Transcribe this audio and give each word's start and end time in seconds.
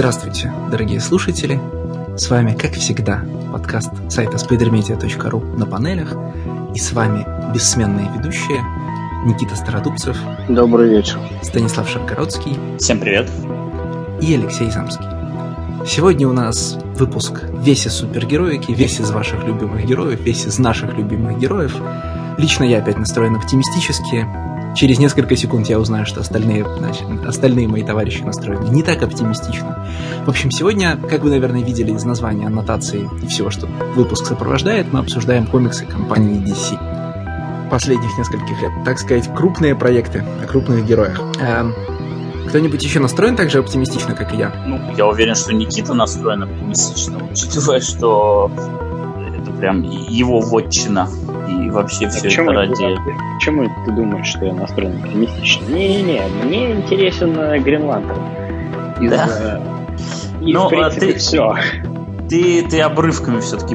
Здравствуйте, 0.00 0.50
дорогие 0.70 0.98
слушатели! 0.98 1.60
С 2.16 2.30
вами, 2.30 2.56
как 2.56 2.72
всегда, 2.72 3.22
подкаст 3.52 3.90
сайта 4.08 4.38
spidermedia.ru 4.38 5.58
на 5.58 5.66
панелях. 5.66 6.14
И 6.74 6.78
с 6.78 6.92
вами 6.92 7.26
бессменные 7.52 8.10
ведущие 8.16 8.64
Никита 9.26 9.54
Стародубцев. 9.54 10.16
Добрый 10.48 10.88
вечер. 10.88 11.18
Станислав 11.42 11.86
Шаргородский. 11.86 12.56
Всем 12.78 12.98
привет. 12.98 13.30
И 14.22 14.32
Алексей 14.32 14.70
Замский. 14.70 15.04
Сегодня 15.86 16.26
у 16.26 16.32
нас 16.32 16.78
выпуск 16.96 17.42
весь 17.62 17.86
из 17.86 17.92
супергероики, 17.92 18.72
весь 18.72 19.00
из 19.00 19.10
ваших 19.10 19.44
любимых 19.44 19.84
героев, 19.84 20.18
весь 20.22 20.46
из 20.46 20.58
наших 20.58 20.96
любимых 20.96 21.38
героев. 21.38 21.76
Лично 22.38 22.64
я 22.64 22.78
опять 22.78 22.96
настроен 22.96 23.36
оптимистически. 23.36 24.26
Через 24.74 24.98
несколько 24.98 25.36
секунд 25.36 25.68
я 25.68 25.78
узнаю, 25.78 26.06
что 26.06 26.20
остальные, 26.20 26.64
остальные 27.26 27.68
мои 27.68 27.82
товарищи 27.82 28.22
настроены 28.22 28.68
не 28.68 28.82
так 28.82 29.02
оптимистично. 29.02 29.86
В 30.24 30.28
общем, 30.28 30.50
сегодня, 30.50 30.96
как 30.96 31.22
вы, 31.22 31.30
наверное, 31.30 31.62
видели 31.62 31.92
из 31.92 32.04
названия, 32.04 32.46
аннотации 32.46 33.08
и 33.22 33.26
всего, 33.26 33.50
что 33.50 33.66
выпуск 33.96 34.26
сопровождает, 34.26 34.92
мы 34.92 35.00
обсуждаем 35.00 35.46
комиксы 35.46 35.84
компании 35.84 36.40
DC 36.40 36.78
последних 37.70 38.18
нескольких 38.18 38.60
лет. 38.60 38.72
Так 38.84 38.98
сказать, 38.98 39.32
крупные 39.34 39.76
проекты 39.76 40.24
о 40.42 40.46
крупных 40.46 40.84
героях. 40.86 41.20
Эм, 41.40 41.72
кто-нибудь 42.48 42.82
еще 42.82 42.98
настроен 42.98 43.36
так 43.36 43.48
же 43.50 43.58
оптимистично, 43.58 44.14
как 44.14 44.34
и 44.34 44.36
я? 44.36 44.52
Ну, 44.66 44.80
я 44.96 45.06
уверен, 45.06 45.36
что 45.36 45.54
Никита 45.54 45.94
настроен 45.94 46.42
оптимистично, 46.42 47.18
учитывая, 47.30 47.80
что 47.80 48.50
это 49.40 49.52
прям 49.52 49.82
его 49.82 50.40
вотчина 50.40 51.08
и 51.66 51.70
вообще 51.70 52.06
а 52.06 52.10
все 52.10 52.28
это 52.28 52.52
ради... 52.52 52.96
Почему 53.34 53.68
ты 53.84 53.92
думаешь, 53.92 54.26
что 54.26 54.44
я 54.44 54.54
настроен 54.54 55.02
оптимистично? 55.02 55.64
Не-не-не, 55.66 56.22
мне 56.44 56.72
интересен 56.72 57.32
Гренландер. 57.62 58.16
Из, 59.00 59.10
да? 59.10 59.60
И, 60.40 60.52
ну, 60.52 60.66
в 60.66 60.68
принципе, 60.68 61.06
а 61.06 61.12
ты... 61.12 61.18
все 61.18 61.54
ты, 62.30 62.62
ты 62.62 62.80
обрывками 62.80 63.40
все-таки 63.40 63.74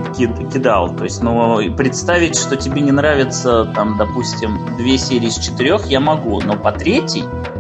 кидал. 0.52 0.96
То 0.96 1.04
есть, 1.04 1.22
ну, 1.22 1.76
представить, 1.76 2.40
что 2.40 2.56
тебе 2.56 2.82
не 2.82 2.94
нравится, 2.94 3.66
там, 3.76 3.98
допустим, 3.98 4.58
две 4.78 4.98
серии 4.98 5.28
из 5.28 5.38
четырех, 5.38 5.88
я 5.88 6.00
могу, 6.00 6.40
но 6.40 6.56
по 6.56 6.72
третьей 6.72 7.26
э, 7.26 7.55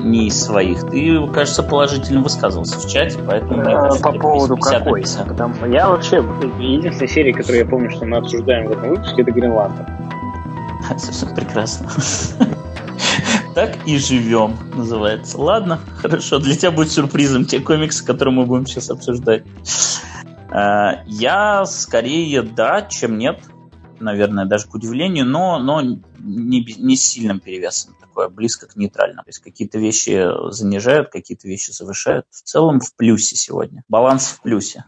не 0.00 0.28
из 0.28 0.42
своих. 0.42 0.84
Ты, 0.90 1.26
кажется, 1.28 1.62
положительно 1.62 2.20
высказывался 2.20 2.78
в 2.78 2.90
чате, 2.90 3.18
поэтому... 3.26 3.62
Мне 3.62 3.74
кажется, 3.74 4.02
по 4.02 4.12
поводу 4.12 4.56
какой? 4.56 5.04
Потому, 5.26 5.66
я 5.66 5.88
вообще... 5.88 6.16
Единственная 6.58 7.08
серия, 7.08 7.32
которую 7.32 7.58
я 7.58 7.66
помню, 7.66 7.90
что 7.90 8.04
мы 8.04 8.16
обсуждаем 8.16 8.68
в 8.68 8.72
этом 8.72 8.90
выпуске, 8.90 9.22
это 9.22 9.30
Гренландер. 9.30 9.86
Совсем 10.98 11.34
прекрасно. 11.34 11.88
Так 13.54 13.86
и 13.86 13.98
живем, 13.98 14.56
называется. 14.74 15.38
Ладно, 15.38 15.78
хорошо. 15.98 16.40
Для 16.40 16.56
тебя 16.56 16.72
будет 16.72 16.90
сюрпризом 16.90 17.44
те 17.44 17.60
комиксы, 17.60 18.04
которые 18.04 18.34
мы 18.34 18.46
будем 18.46 18.66
сейчас 18.66 18.90
обсуждать. 18.90 19.44
Э, 20.50 21.04
я 21.06 21.64
скорее 21.64 22.42
да, 22.42 22.82
чем 22.82 23.16
нет. 23.16 23.38
Наверное, 24.00 24.44
даже 24.44 24.66
к 24.66 24.74
удивлению, 24.74 25.24
но, 25.24 25.60
но 25.60 25.80
не, 25.82 26.66
не 26.78 26.96
сильным 26.96 27.38
перевесом. 27.38 27.94
Такое 28.14 28.28
близко 28.28 28.68
к 28.68 28.76
нейтральному. 28.76 29.24
То 29.24 29.30
есть 29.30 29.40
какие-то 29.40 29.78
вещи 29.78 30.24
занижают, 30.52 31.08
какие-то 31.08 31.48
вещи 31.48 31.72
завышают. 31.72 32.26
В 32.30 32.42
целом 32.42 32.78
в 32.78 32.94
плюсе 32.94 33.34
сегодня. 33.34 33.82
Баланс 33.88 34.26
в 34.26 34.40
плюсе. 34.40 34.84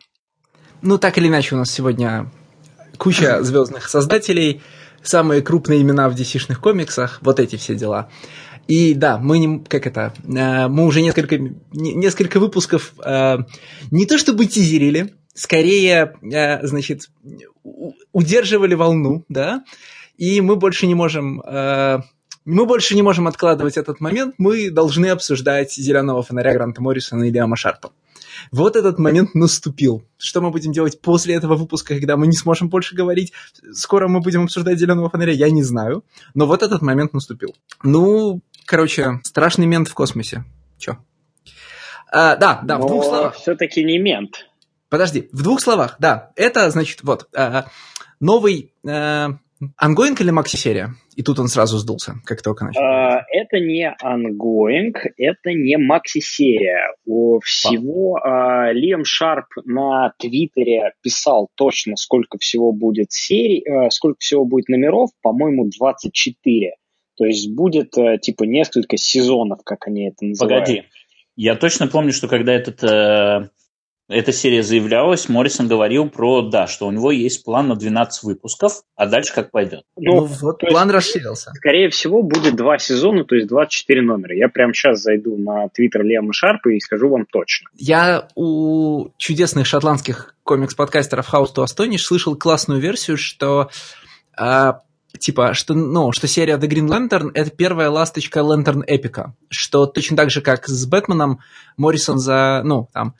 Ну, 0.81 0.97
так 0.97 1.19
или 1.19 1.27
иначе, 1.27 1.57
у 1.57 1.59
нас 1.59 1.69
сегодня 1.69 2.31
куча 2.99 3.43
звездных 3.43 3.89
создателей, 3.89 4.63
самые 5.03 5.43
крупные 5.43 5.83
имена 5.83 6.09
в 6.09 6.15
DC-шных 6.15 6.61
комиксах, 6.61 7.19
вот 7.21 7.41
эти 7.41 7.57
все 7.57 7.75
дела. 7.75 8.09
И 8.69 8.95
да, 8.95 9.19
мы 9.19 9.41
не, 9.41 9.59
как 9.65 9.89
это, 9.89 10.15
э, 10.25 10.69
мы 10.69 10.85
уже 10.85 11.03
несколько, 11.03 11.37
несколько 11.73 12.39
выпусков 12.39 12.95
э, 13.05 13.39
не 13.91 14.07
то 14.07 14.19
чтобы 14.19 14.47
тизерили, 14.47 15.15
скорее, 15.35 16.15
э, 16.23 16.65
значит, 16.65 17.11
удерживали 18.13 18.75
волну, 18.75 19.25
да, 19.29 19.65
и 20.17 20.41
мы 20.41 20.55
больше 20.55 20.87
не 20.87 20.95
можем 20.95 21.43
мы 22.47 22.65
больше 22.65 22.95
не 22.95 23.03
можем 23.03 23.29
откладывать 23.29 23.77
этот 23.77 24.01
момент, 24.01 24.37
мы 24.39 24.71
должны 24.71 25.07
обсуждать 25.09 25.75
«Зеленого 25.75 26.23
фонаря» 26.23 26.55
Гранта 26.55 26.81
Моррисона 26.81 27.25
и 27.25 27.31
Лиама 27.31 27.57
Шарпа. 27.57 27.93
Вот 28.51 28.77
этот 28.77 28.99
момент 28.99 29.35
наступил. 29.35 30.03
Что 30.17 30.41
мы 30.41 30.51
будем 30.51 30.73
делать 30.73 31.01
после 31.03 31.35
этого 31.35 31.57
выпуска, 31.57 31.95
когда 31.95 32.17
мы 32.17 32.27
не 32.27 32.37
сможем 32.37 32.71
больше 32.71 32.95
говорить? 32.95 33.33
Скоро 33.73 34.09
мы 34.09 34.21
будем 34.21 34.45
обсуждать 34.45 34.79
«Зеленого 34.79 35.11
фонаря», 35.11 35.33
я 35.33 35.51
не 35.51 35.63
знаю. 35.63 36.05
Но 36.33 36.47
вот 36.47 36.63
этот 36.63 36.81
момент 36.81 37.13
наступил. 37.13 37.55
Ну, 37.83 38.43
Короче, 38.67 39.21
страшный 39.23 39.67
мент 39.67 39.89
в 39.89 39.95
космосе. 39.95 40.45
Чё? 40.77 40.99
А, 42.11 42.37
да, 42.37 42.61
да, 42.65 42.79
в 42.79 42.87
двух 42.87 43.05
словах. 43.05 43.37
Все-таки 43.37 43.85
не 43.85 43.99
мент. 43.99 44.49
Подожди, 44.89 45.29
в 45.33 45.43
двух 45.43 45.61
словах, 45.61 45.97
да. 46.01 46.33
Это, 46.35 46.69
значит, 46.71 47.03
вот, 47.03 47.29
а, 47.35 47.67
новый 48.19 48.75
а, 48.87 49.39
ongoing 49.77 50.21
или 50.21 50.31
макси-серия? 50.31 50.95
И 51.15 51.23
тут 51.23 51.39
он 51.39 51.49
сразу 51.49 51.79
сдулся, 51.79 52.17
как 52.25 52.43
только 52.43 52.65
начал. 52.65 52.81
А, 52.81 53.25
это 53.31 53.59
не 53.59 53.91
ongoing, 54.03 54.99
это 55.17 55.53
не 55.53 55.79
макси-серия. 55.79 56.95
У 57.05 57.41
всего 57.41 58.17
а, 58.17 58.73
Лиам 58.73 59.05
Шарп 59.05 59.47
на 59.65 60.13
Твиттере 60.19 60.93
писал 61.03 61.49
точно, 61.55 61.97
сколько 61.97 62.39
всего 62.39 62.73
будет 62.73 63.13
серий, 63.13 63.65
а, 63.65 63.91
сколько 63.91 64.19
всего 64.21 64.45
будет 64.45 64.69
номеров, 64.69 65.11
по-моему, 65.23 65.71
24. 65.79 66.75
То 67.17 67.25
есть 67.25 67.51
будет 67.51 67.93
типа 68.21 68.45
несколько 68.45 68.99
сезонов, 68.99 69.61
как 69.65 69.87
они 69.87 70.09
это 70.09 70.27
называют. 70.27 70.67
Погоди. 70.67 70.85
Я 71.37 71.55
точно 71.55 71.87
помню, 71.87 72.13
что 72.13 72.29
когда 72.29 72.53
этот, 72.53 72.83
э, 72.83 73.51
эта 74.09 74.33
серия 74.33 74.63
заявлялась, 74.63 75.29
Моррисон 75.29 75.67
говорил 75.67 76.09
про, 76.09 76.43
да, 76.43 76.67
что 76.67 76.87
у 76.87 76.93
него 76.93 77.11
есть 77.11 77.45
план 77.45 77.69
на 77.69 77.77
12 77.77 78.23
выпусков, 78.23 78.83
а 78.95 79.07
дальше 79.07 79.35
как 79.35 79.51
пойдет. 79.51 79.83
Ну, 79.97 80.21
ну 80.21 80.25
вот 80.25 80.61
план 80.61 80.89
есть, 80.89 80.95
расширился. 80.95 81.51
Скорее 81.55 81.91
всего, 81.91 82.23
будет 82.23 82.55
два 82.55 82.79
сезона, 82.79 83.25
то 83.25 83.35
есть 83.35 83.49
24 83.49 84.03
номера. 84.03 84.37
Я 84.37 84.49
прямо 84.49 84.73
сейчас 84.73 85.01
зайду 85.01 85.37
на 85.37 85.69
твиттер 85.71 86.05
Лема 86.05 86.33
Шарпа 86.33 86.69
и 86.69 86.79
скажу 86.79 87.09
вам 87.09 87.27
точно. 87.27 87.69
Я 87.75 88.29
у 88.37 89.09
чудесных 89.17 89.67
шотландских 89.67 90.37
комикс-подкастеров 90.45 91.33
House 91.33 91.49
to 91.57 91.65
Astonish 91.65 91.99
слышал 91.99 92.37
классную 92.37 92.81
версию, 92.81 93.17
что 93.17 93.71
а, 94.39 94.83
типа, 95.19 95.55
что, 95.55 95.75
ну, 95.75 96.13
что 96.13 96.29
серия 96.29 96.57
The 96.57 96.69
Green 96.69 96.89
Lantern— 96.89 97.31
это 97.35 97.51
первая 97.51 97.91
ласточка 97.91 98.41
Lantern 98.41 98.85
эпика, 98.87 99.35
что 99.49 99.87
точно 99.87 100.17
так 100.17 100.31
же, 100.31 100.43
как 100.43 100.69
с 100.69 100.87
Бэтменом, 100.87 101.41
Моррисон 101.77 102.19
за, 102.19 102.63
ну, 102.65 102.89
там, 102.93 103.15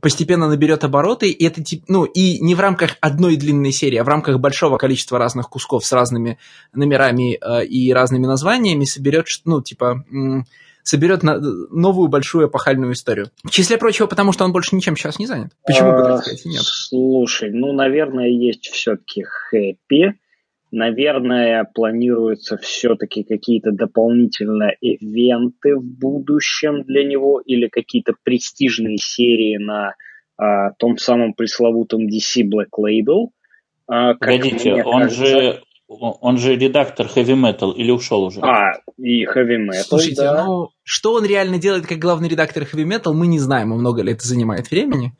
постепенно 0.00 0.48
наберет 0.48 0.84
обороты, 0.84 1.30
и 1.30 1.44
это, 1.44 1.62
ну, 1.88 2.04
и 2.04 2.38
не 2.40 2.54
в 2.54 2.60
рамках 2.60 2.96
одной 3.00 3.36
длинной 3.36 3.72
серии, 3.72 3.96
а 3.96 4.04
в 4.04 4.08
рамках 4.08 4.38
большого 4.38 4.78
количества 4.78 5.18
разных 5.18 5.48
кусков 5.48 5.84
с 5.84 5.92
разными 5.92 6.38
номерами 6.72 7.38
э, 7.40 7.64
и 7.66 7.92
разными 7.92 8.26
названиями 8.26 8.84
соберет, 8.84 9.26
ну, 9.44 9.60
типа, 9.62 10.04
соберет 10.82 11.22
на, 11.22 11.38
новую 11.38 12.08
большую 12.08 12.48
эпохальную 12.48 12.92
историю. 12.92 13.30
В 13.44 13.50
числе 13.50 13.78
прочего, 13.78 14.06
потому 14.06 14.32
что 14.32 14.44
он 14.44 14.52
больше 14.52 14.76
ничем 14.76 14.96
сейчас 14.96 15.18
не 15.18 15.26
занят. 15.26 15.52
Почему 15.66 15.92
бы 15.92 16.02
так 16.02 16.22
сказать 16.22 16.44
нет? 16.44 16.62
Слушай, 16.62 17.50
ну, 17.52 17.72
наверное, 17.72 18.28
есть 18.28 18.68
все-таки 18.68 19.22
хэппи, 19.22 20.19
Наверное, 20.72 21.64
планируются 21.64 22.56
все-таки 22.56 23.24
какие-то 23.24 23.72
дополнительные 23.72 24.76
ивенты 24.80 25.76
в 25.76 25.82
будущем 25.82 26.84
для 26.84 27.04
него 27.04 27.40
или 27.40 27.66
какие-то 27.66 28.14
престижные 28.22 28.96
серии 28.98 29.56
на 29.56 29.94
а, 30.36 30.70
том 30.78 30.96
самом 30.96 31.34
пресловутом 31.34 32.06
DC 32.06 32.42
Black 32.44 32.70
Label. 32.78 33.30
А, 33.88 34.14
Погодите, 34.14 34.84
он 34.84 35.02
кажется... 35.02 35.26
же 35.26 35.60
он 35.90 36.38
же 36.38 36.54
редактор 36.54 37.06
Heavy 37.06 37.34
Metal 37.34 37.74
или 37.74 37.90
ушел 37.90 38.22
уже? 38.22 38.40
А, 38.42 38.74
и 38.96 39.24
Heavy 39.24 39.56
Metal, 39.56 39.82
Слушайте, 39.82 40.22
да. 40.22 40.44
ну, 40.44 40.68
что 40.84 41.14
он 41.14 41.26
реально 41.26 41.58
делает 41.58 41.88
как 41.88 41.98
главный 41.98 42.28
редактор 42.28 42.62
Heavy 42.62 42.84
Metal, 42.84 43.12
мы 43.12 43.26
не 43.26 43.40
знаем, 43.40 43.70
много 43.70 44.02
ли 44.02 44.12
это 44.12 44.24
занимает 44.24 44.70
времени. 44.70 45.16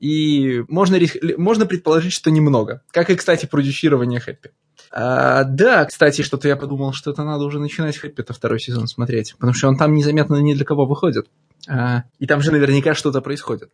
И 0.00 0.62
можно, 0.68 0.98
можно 1.36 1.66
предположить, 1.66 2.12
что 2.12 2.32
немного. 2.32 2.82
Как 2.90 3.10
и, 3.10 3.14
кстати, 3.14 3.46
продюсирование 3.46 4.18
Хэппи. 4.18 4.50
А, 4.90 5.44
да, 5.44 5.84
кстати, 5.84 6.22
что-то 6.22 6.48
я 6.48 6.56
подумал, 6.56 6.92
что 6.92 7.10
это 7.10 7.24
надо 7.24 7.44
уже 7.44 7.58
начинать 7.58 7.96
Хэппи-то 7.96 8.32
второй 8.32 8.60
сезон 8.60 8.86
смотреть, 8.86 9.34
потому 9.34 9.54
что 9.54 9.68
он 9.68 9.76
там 9.76 9.94
незаметно 9.94 10.36
ни 10.36 10.54
для 10.54 10.64
кого 10.64 10.86
выходит. 10.86 11.26
А, 11.68 12.04
и 12.18 12.26
там 12.26 12.40
же 12.40 12.50
наверняка 12.52 12.94
что-то 12.94 13.20
происходит. 13.20 13.70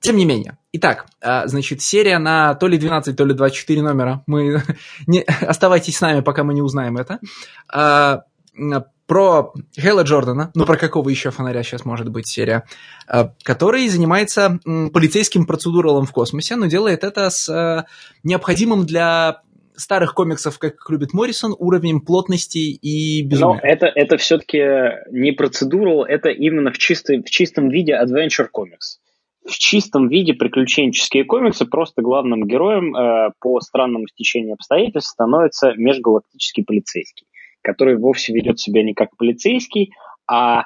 Тем 0.00 0.16
не 0.16 0.24
менее. 0.24 0.58
Итак, 0.72 1.06
а, 1.20 1.46
значит, 1.46 1.82
серия 1.82 2.18
на 2.18 2.54
то 2.54 2.68
ли 2.68 2.78
12, 2.78 3.16
то 3.16 3.24
ли 3.24 3.34
24 3.34 3.82
номера. 3.82 4.22
Мы 4.26 4.62
не... 5.06 5.20
Оставайтесь 5.22 5.96
с 5.96 6.00
нами, 6.00 6.20
пока 6.20 6.44
мы 6.44 6.54
не 6.54 6.62
узнаем 6.62 6.96
это. 6.96 7.18
А, 7.68 8.22
про 9.06 9.52
Хэлла 9.76 10.02
Джордана, 10.02 10.50
ну 10.54 10.66
про 10.66 10.76
какого 10.76 11.08
еще 11.08 11.30
фонаря 11.30 11.62
сейчас 11.62 11.84
может 11.84 12.08
быть 12.08 12.26
серия, 12.26 12.64
а, 13.06 13.32
который 13.42 13.88
занимается 13.88 14.58
полицейским 14.64 15.46
процедуралом 15.46 16.06
в 16.06 16.12
космосе, 16.12 16.56
но 16.56 16.66
делает 16.66 17.04
это 17.04 17.30
с 17.30 17.48
а, 17.48 17.86
необходимым 18.24 18.84
для 18.84 19.42
старых 19.76 20.14
комиксов, 20.14 20.58
как 20.58 20.74
любит 20.88 21.12
Моррисон, 21.12 21.54
уровнем 21.58 22.00
плотности 22.00 22.58
и 22.58 23.26
безумия. 23.26 23.54
Но 23.54 23.60
это, 23.62 23.86
это 23.86 24.16
все-таки 24.16 24.58
не 25.10 25.32
процедурал, 25.32 26.04
это 26.04 26.30
именно 26.30 26.72
в, 26.72 26.78
чистой, 26.78 27.22
в 27.22 27.30
чистом 27.30 27.68
виде 27.68 27.92
Adventure 27.92 28.48
Comics. 28.54 28.98
в 29.46 29.58
чистом 29.58 30.08
виде 30.08 30.34
приключенческие 30.34 31.24
комиксы, 31.24 31.66
просто 31.66 32.02
главным 32.02 32.46
героем 32.46 32.94
э, 32.94 33.30
по 33.40 33.60
странному 33.60 34.06
стечению 34.08 34.54
обстоятельств 34.54 35.10
становится 35.10 35.72
межгалактический 35.76 36.64
полицейский, 36.64 37.26
который 37.62 37.96
вовсе 37.96 38.32
ведет 38.32 38.58
себя 38.58 38.82
не 38.82 38.94
как 38.94 39.16
полицейский, 39.16 39.92
а 40.26 40.64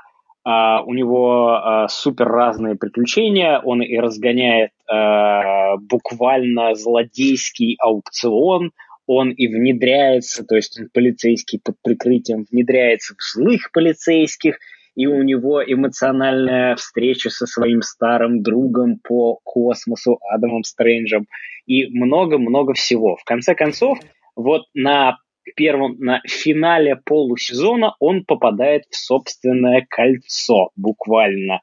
Uh, 0.49 0.83
у 0.87 0.95
него 0.95 1.51
uh, 1.53 1.87
супер 1.91 2.27
разные 2.27 2.75
приключения, 2.75 3.61
он 3.63 3.83
и 3.83 3.99
разгоняет 3.99 4.71
uh, 4.91 5.77
буквально 5.79 6.75
злодейский 6.75 7.77
аукцион, 7.79 8.73
он 9.13 9.33
и 9.33 9.49
внедряется, 9.49 10.45
то 10.45 10.55
есть 10.55 10.79
он 10.79 10.89
полицейский 10.95 11.59
под 11.59 11.75
прикрытием 11.83 12.47
внедряется 12.49 13.17
в 13.19 13.23
злых 13.33 13.73
полицейских, 13.73 14.59
и 14.95 15.07
у 15.09 15.21
него 15.25 15.61
эмоциональная 15.65 16.77
встреча 16.77 17.29
со 17.29 17.47
своим 17.47 17.83
старым 17.83 18.43
другом 18.43 19.01
по 19.03 19.41
космосу 19.43 20.21
Адамом 20.31 20.63
Стрэнджем, 20.63 21.27
и 21.67 21.87
много-много 21.87 22.75
всего. 22.75 23.17
В 23.17 23.25
конце 23.25 23.57
концов, 23.57 23.99
вот 24.37 24.67
на 24.75 25.19
первом, 25.57 25.97
на 25.99 26.21
финале 26.29 26.95
полусезона 26.95 27.97
он 27.99 28.25
попадает 28.25 28.85
в 28.91 28.97
собственное 28.97 29.85
кольцо, 29.91 30.71
буквально. 30.77 31.63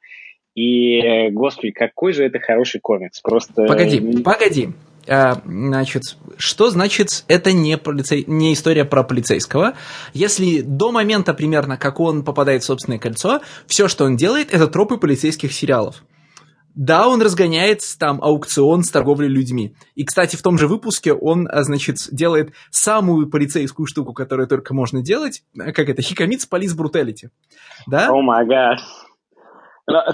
И, 0.54 1.30
господи, 1.30 1.72
какой 1.72 2.12
же 2.12 2.26
это 2.26 2.40
хороший 2.40 2.82
комикс. 2.82 3.22
Просто... 3.22 3.68
Погоди, 3.68 4.02
погоди. 4.22 4.68
А, 5.08 5.42
значит, 5.46 6.04
что 6.38 6.70
значит 6.70 7.24
это 7.28 7.54
не, 7.54 7.78
полицей, 7.78 8.26
не 8.28 8.54
история 8.54 8.86
про 8.86 9.04
полицейского? 9.04 9.74
Если 10.14 10.62
до 10.62 10.92
момента 10.92 11.34
примерно, 11.34 11.78
как 11.78 12.00
он 12.00 12.24
попадает 12.24 12.64
в 12.64 12.66
собственное 12.66 13.00
кольцо, 13.00 13.42
все, 13.68 13.88
что 13.88 14.06
он 14.06 14.18
делает, 14.18 14.54
это 14.54 14.68
тропы 14.68 14.98
полицейских 14.98 15.54
сериалов. 15.54 16.04
Да, 16.76 17.08
он 17.08 17.24
разгоняет 17.24 17.82
там 17.98 18.22
аукцион 18.22 18.84
с 18.84 18.92
торговлей 18.92 19.30
людьми. 19.30 19.74
И, 19.96 20.06
кстати, 20.06 20.36
в 20.36 20.44
том 20.44 20.60
же 20.60 20.68
выпуске 20.68 21.12
он, 21.12 21.48
а, 21.50 21.64
значит, 21.64 21.98
делает 22.12 22.54
самую 22.70 23.32
полицейскую 23.32 23.88
штуку, 23.88 24.14
которую 24.14 24.48
только 24.48 24.76
можно 24.76 25.02
делать, 25.02 25.42
как 25.58 25.90
это, 25.90 26.04
хикамиц 26.04 26.46
полис 26.46 26.76
бруталити. 26.76 27.30
Да? 27.88 28.10
О 28.12 28.22
май. 28.22 28.46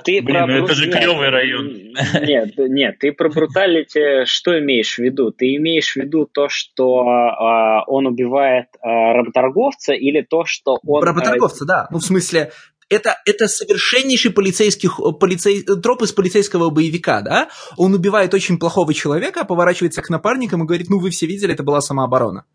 Ты 0.04 0.22
Блин, 0.22 0.36
про 0.36 0.46
ну 0.46 0.66
это 0.66 0.76
же 0.76 0.92
клевый 0.92 1.30
район. 1.30 1.66
Нет, 2.22 2.54
нет, 2.58 3.00
ты 3.00 3.12
про 3.12 3.30
бруталити 3.30 4.26
что 4.26 4.60
имеешь 4.60 4.96
в 4.96 5.00
виду? 5.00 5.32
Ты 5.32 5.56
имеешь 5.56 5.94
в 5.94 5.96
виду 5.96 6.30
то, 6.32 6.48
что 6.48 7.02
э, 7.02 7.84
он 7.88 8.06
убивает 8.06 8.68
э, 8.76 8.88
работорговца 8.88 9.94
или 9.94 10.22
то, 10.22 10.46
что 10.46 10.78
он... 10.86 11.04
Работорговца, 11.04 11.66
да. 11.66 11.88
Ну, 11.90 11.98
в 11.98 12.04
смысле, 12.04 12.52
это, 12.90 13.18
это 13.26 13.48
совершеннейший 13.48 14.32
полицейских, 14.32 15.00
полицей, 15.20 15.64
троп 15.64 16.04
из 16.04 16.12
полицейского 16.12 16.70
боевика, 16.70 17.22
да? 17.22 17.50
Он 17.76 17.94
убивает 17.94 18.34
очень 18.36 18.60
плохого 18.60 18.94
человека, 18.94 19.44
поворачивается 19.44 20.04
к 20.04 20.10
напарникам 20.10 20.64
и 20.64 20.68
говорит, 20.68 20.90
ну 20.90 21.00
вы 21.00 21.10
все 21.10 21.26
видели, 21.26 21.54
это 21.54 21.64
была 21.64 21.82
самооборона. 21.82 22.46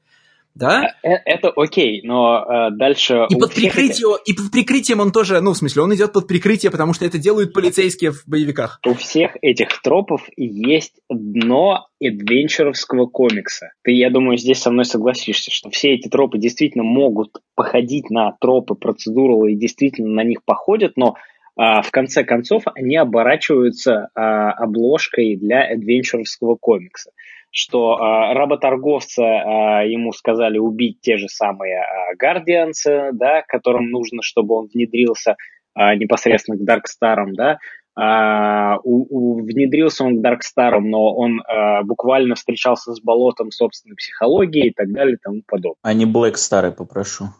Да? 0.59 0.95
Э, 1.05 1.11
это 1.25 1.53
окей, 1.55 2.03
но 2.03 2.45
э, 2.45 2.71
дальше... 2.73 3.27
И 3.29 3.37
под, 3.37 3.55
прикрытием, 3.55 4.15
этих... 4.15 4.23
и 4.27 4.33
под 4.35 4.51
прикрытием 4.51 5.01
он 5.01 5.13
тоже, 5.13 5.41
ну, 5.41 5.53
в 5.53 5.57
смысле, 5.57 5.83
он 5.83 5.95
идет 5.95 6.13
под 6.13 6.27
прикрытие, 6.27 6.73
потому 6.73 6.95
что 6.95 7.05
это 7.05 7.19
делают 7.19 7.53
полицейские 7.53 8.11
в 8.11 8.25
боевиках. 8.27 8.81
У 8.85 8.95
всех 8.95 9.37
этих 9.41 9.81
тропов 9.83 10.29
есть 10.37 10.95
дно 11.09 11.87
адвенчеровского 12.03 13.07
комикса. 13.07 13.71
Ты, 13.85 13.93
я 13.93 14.11
думаю, 14.11 14.37
здесь 14.37 14.59
со 14.59 14.71
мной 14.71 14.85
согласишься, 14.85 15.53
что 15.53 15.71
все 15.71 15.95
эти 15.95 16.09
тропы 16.09 16.39
действительно 16.39 16.85
могут 16.85 17.41
походить 17.55 18.11
на 18.11 18.33
тропы 18.41 18.75
процедуралы 18.75 19.53
и 19.53 19.57
действительно 19.57 20.11
на 20.11 20.25
них 20.25 20.45
походят, 20.45 20.93
но 20.97 21.15
в 21.59 21.91
конце 21.91 22.23
концов 22.23 22.63
они 22.75 22.97
оборачиваются 22.97 24.11
а, 24.15 24.53
обложкой 24.53 25.37
для 25.37 25.65
адвенчеровского 25.65 26.55
комикса 26.55 27.11
что 27.51 27.97
э, 27.97 28.35
работорговца 28.35 29.23
э, 29.23 29.91
ему 29.91 30.13
сказали 30.13 30.59
убить 30.59 31.01
те 31.01 31.17
же 31.17 31.29
самые 31.29 31.79
э, 31.79 32.17
да, 33.13 33.43
которым 33.47 33.91
нужно, 33.91 34.23
чтобы 34.23 34.55
он 34.55 34.69
внедрился 34.73 35.37
э, 35.75 35.95
непосредственно 35.97 36.59
к 36.59 36.65
Даркстарам, 36.65 37.35
да, 37.35 37.59
Uh, 38.01 38.79
у, 38.85 39.07
у, 39.11 39.43
внедрился 39.43 40.05
он 40.05 40.19
к 40.19 40.23
Даркстарам, 40.23 40.89
но 40.89 41.13
он 41.17 41.41
uh, 41.41 41.83
буквально 41.83 42.37
встречался 42.37 42.95
с 42.95 43.01
болотом 43.01 43.51
собственной 43.51 43.97
психологии 43.97 44.69
и 44.69 44.73
так 44.73 44.93
далее 44.93 45.17
и 45.17 45.19
тому 45.21 45.43
подобное. 45.45 45.81
А 45.83 45.95
не 45.95 46.07
Блэкстары, 46.07 46.71
попрошу. 46.71 47.31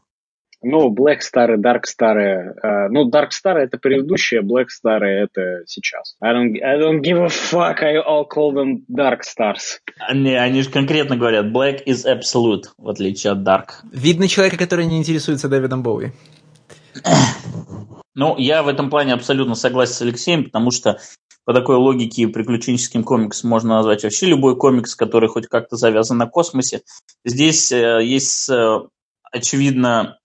Ну, 0.63 0.93
Black 0.93 1.19
Star 1.21 1.55
и 1.55 1.57
Dark 1.57 1.83
Star. 1.87 2.17
Э, 2.17 2.89
ну, 2.91 3.09
Dark 3.09 3.29
Star 3.31 3.57
это 3.57 3.79
предыдущее, 3.79 4.43
Black 4.43 4.67
Star 4.67 5.05
это 5.05 5.63
сейчас. 5.67 6.17
I 6.21 6.33
don't, 6.33 6.61
I 6.61 6.81
don't 6.81 7.01
give 7.01 7.19
a 7.19 7.29
fuck, 7.29 7.81
I 7.81 7.97
all 7.99 8.27
call 8.29 8.53
them 8.53 8.83
Dark 8.91 9.21
Stars. 9.21 9.79
Не, 10.13 10.35
они 10.35 10.63
же 10.63 10.71
конкретно 10.71 11.17
говорят, 11.17 11.47
Black 11.47 11.85
is 11.87 12.05
absolute, 12.07 12.65
в 12.77 12.89
отличие 12.89 13.33
от 13.33 13.39
Dark. 13.39 13.67
Видно 13.93 14.27
человека, 14.27 14.59
который 14.59 14.87
не 14.87 14.99
интересуется 14.99 15.49
Дэвидом 15.49 15.83
Боуи. 15.83 16.11
Ну, 18.17 18.37
я 18.37 18.65
в 18.65 18.69
этом 18.69 18.91
плане 18.91 19.15
абсолютно 19.15 19.55
согласен 19.55 19.95
с 19.95 20.03
Алексеем, 20.03 20.43
потому 20.43 20.73
что 20.73 20.99
по 21.45 21.55
такой 21.55 21.77
логике 21.77 22.27
приключенческим 22.27 23.05
комикс 23.05 23.45
можно 23.45 23.77
назвать 23.77 24.03
вообще 24.03 24.27
любой 24.27 24.57
комикс, 24.57 24.97
который 24.97 25.29
хоть 25.29 25.47
как-то 25.47 25.77
завязан 25.77 26.19
на 26.19 26.27
космосе. 26.27 26.83
Здесь 27.25 27.71
э, 27.71 28.01
есть, 28.03 28.51
э, 28.51 28.81
очевидно, 29.31 30.18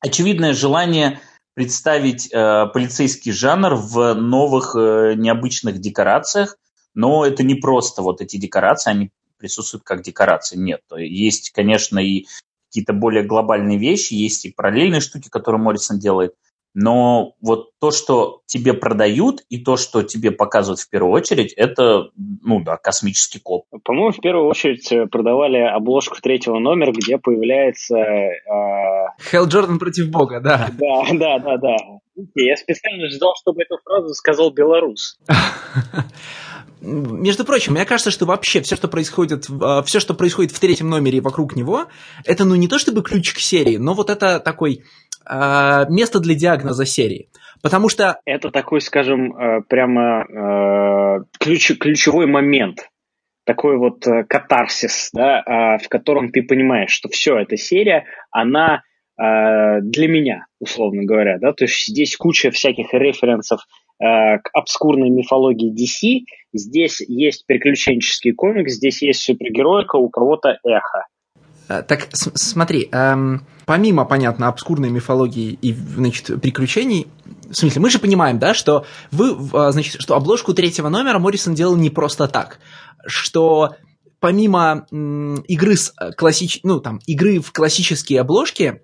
очевидное 0.00 0.54
желание 0.54 1.20
представить 1.54 2.32
э, 2.32 2.66
полицейский 2.72 3.32
жанр 3.32 3.74
в 3.74 4.14
новых 4.14 4.74
э, 4.76 5.14
необычных 5.14 5.78
декорациях, 5.78 6.56
но 6.94 7.24
это 7.24 7.42
не 7.42 7.54
просто 7.54 8.02
вот 8.02 8.20
эти 8.20 8.36
декорации, 8.36 8.90
они 8.90 9.10
присутствуют 9.38 9.84
как 9.84 10.02
декорации, 10.02 10.56
нет. 10.56 10.82
Есть, 10.96 11.50
конечно, 11.50 11.98
и 11.98 12.26
какие-то 12.68 12.92
более 12.92 13.24
глобальные 13.24 13.78
вещи, 13.78 14.14
есть 14.14 14.44
и 14.44 14.52
параллельные 14.52 15.00
штуки, 15.00 15.28
которые 15.28 15.60
Моррисон 15.60 15.98
делает– 15.98 16.34
но 16.74 17.34
вот 17.40 17.70
то, 17.80 17.90
что 17.90 18.42
тебе 18.46 18.74
продают, 18.74 19.40
и 19.48 19.58
то, 19.58 19.76
что 19.76 20.02
тебе 20.02 20.30
показывают 20.30 20.80
в 20.80 20.88
первую 20.88 21.12
очередь, 21.12 21.52
это, 21.54 22.10
ну 22.16 22.62
да, 22.62 22.76
космический 22.76 23.40
коп. 23.40 23.64
По-моему, 23.84 24.12
в 24.12 24.20
первую 24.20 24.46
очередь 24.48 24.90
э, 24.92 25.06
продавали 25.06 25.58
обложку 25.58 26.16
третьего 26.22 26.58
номера, 26.58 26.92
где 26.92 27.18
появляется... 27.18 27.96
Э... 27.96 29.08
Хелл 29.30 29.46
Джордан 29.46 29.78
против 29.78 30.10
Бога, 30.10 30.40
да. 30.40 30.70
Да, 30.80 31.04
да, 31.12 31.38
да, 31.38 31.56
да. 31.56 31.76
Я 32.34 32.56
специально 32.56 33.08
ждал, 33.08 33.34
чтобы 33.40 33.62
эту 33.62 33.78
фразу 33.84 34.14
сказал 34.14 34.50
белорус. 34.50 35.18
Между 36.80 37.44
прочим, 37.44 37.74
мне 37.74 37.84
кажется, 37.84 38.10
что 38.10 38.24
вообще 38.24 38.62
все, 38.62 38.74
что 38.74 38.88
происходит, 38.88 39.48
э, 39.50 39.82
все, 39.84 40.00
что 40.00 40.14
происходит 40.14 40.52
в 40.52 40.60
третьем 40.60 40.88
номере 40.88 41.18
и 41.18 41.20
вокруг 41.20 41.56
него, 41.56 41.86
это 42.24 42.44
ну 42.44 42.54
не 42.54 42.68
то 42.68 42.78
чтобы 42.78 43.02
ключ 43.02 43.34
к 43.34 43.38
серии, 43.38 43.76
но 43.76 43.92
вот 43.92 44.08
это 44.08 44.40
такой 44.40 44.84
место 45.28 46.20
для 46.20 46.34
диагноза 46.34 46.84
серии. 46.84 47.28
Потому 47.62 47.88
что... 47.88 48.20
Это 48.24 48.50
такой, 48.50 48.80
скажем, 48.80 49.36
э, 49.36 49.62
прямо 49.68 50.24
э, 50.24 51.24
ключ, 51.38 51.78
ключевой 51.78 52.26
момент. 52.26 52.88
Такой 53.44 53.76
вот 53.76 54.06
э, 54.06 54.24
катарсис, 54.24 55.10
да, 55.12 55.78
в 55.82 55.88
котором 55.88 56.30
ты 56.30 56.42
понимаешь, 56.42 56.90
что 56.90 57.08
все, 57.08 57.38
эта 57.38 57.56
серия, 57.56 58.04
она 58.30 58.82
для 59.18 60.08
меня, 60.08 60.46
условно 60.60 61.04
говоря, 61.04 61.36
да, 61.38 61.52
то 61.52 61.64
есть 61.64 61.88
здесь 61.88 62.16
куча 62.16 62.50
всяких 62.50 62.94
референсов 62.94 63.60
к 63.98 64.40
обскурной 64.54 65.10
мифологии 65.10 65.74
DC, 65.74 66.24
здесь 66.54 67.02
есть 67.06 67.44
приключенческий 67.44 68.32
комикс, 68.32 68.72
здесь 68.72 69.02
есть 69.02 69.20
супергероика, 69.20 69.96
у 69.96 70.08
кого-то 70.08 70.56
эхо. 70.64 71.04
Так, 71.70 72.08
смотри, 72.12 72.88
эм, 72.90 73.46
помимо, 73.64 74.04
понятно, 74.04 74.48
обскурной 74.48 74.90
мифологии 74.90 75.52
и, 75.52 75.72
значит, 75.72 76.40
приключений, 76.40 77.06
в 77.48 77.54
смысле, 77.54 77.80
мы 77.80 77.90
же 77.90 78.00
понимаем, 78.00 78.40
да, 78.40 78.54
что 78.54 78.84
вы, 79.12 79.36
а, 79.52 79.70
значит, 79.70 80.00
что 80.00 80.16
обложку 80.16 80.52
третьего 80.52 80.88
номера 80.88 81.20
Моррисон 81.20 81.54
делал 81.54 81.76
не 81.76 81.88
просто 81.88 82.26
так, 82.26 82.58
что 83.06 83.76
помимо 84.18 84.86
игры 84.90 85.76
с 85.76 85.92
э, 86.00 86.10
классич... 86.12 86.58
ну, 86.64 86.80
там, 86.80 87.00
игры 87.06 87.38
в 87.38 87.52
классические 87.52 88.22
обложки, 88.22 88.82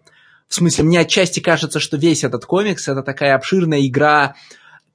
в 0.48 0.54
смысле, 0.54 0.84
мне 0.84 1.00
отчасти 1.00 1.40
кажется, 1.40 1.80
что 1.80 1.96
весь 1.96 2.22
этот 2.22 2.44
комикс 2.44 2.86
это 2.86 3.02
такая 3.02 3.34
обширная 3.34 3.84
игра, 3.84 4.36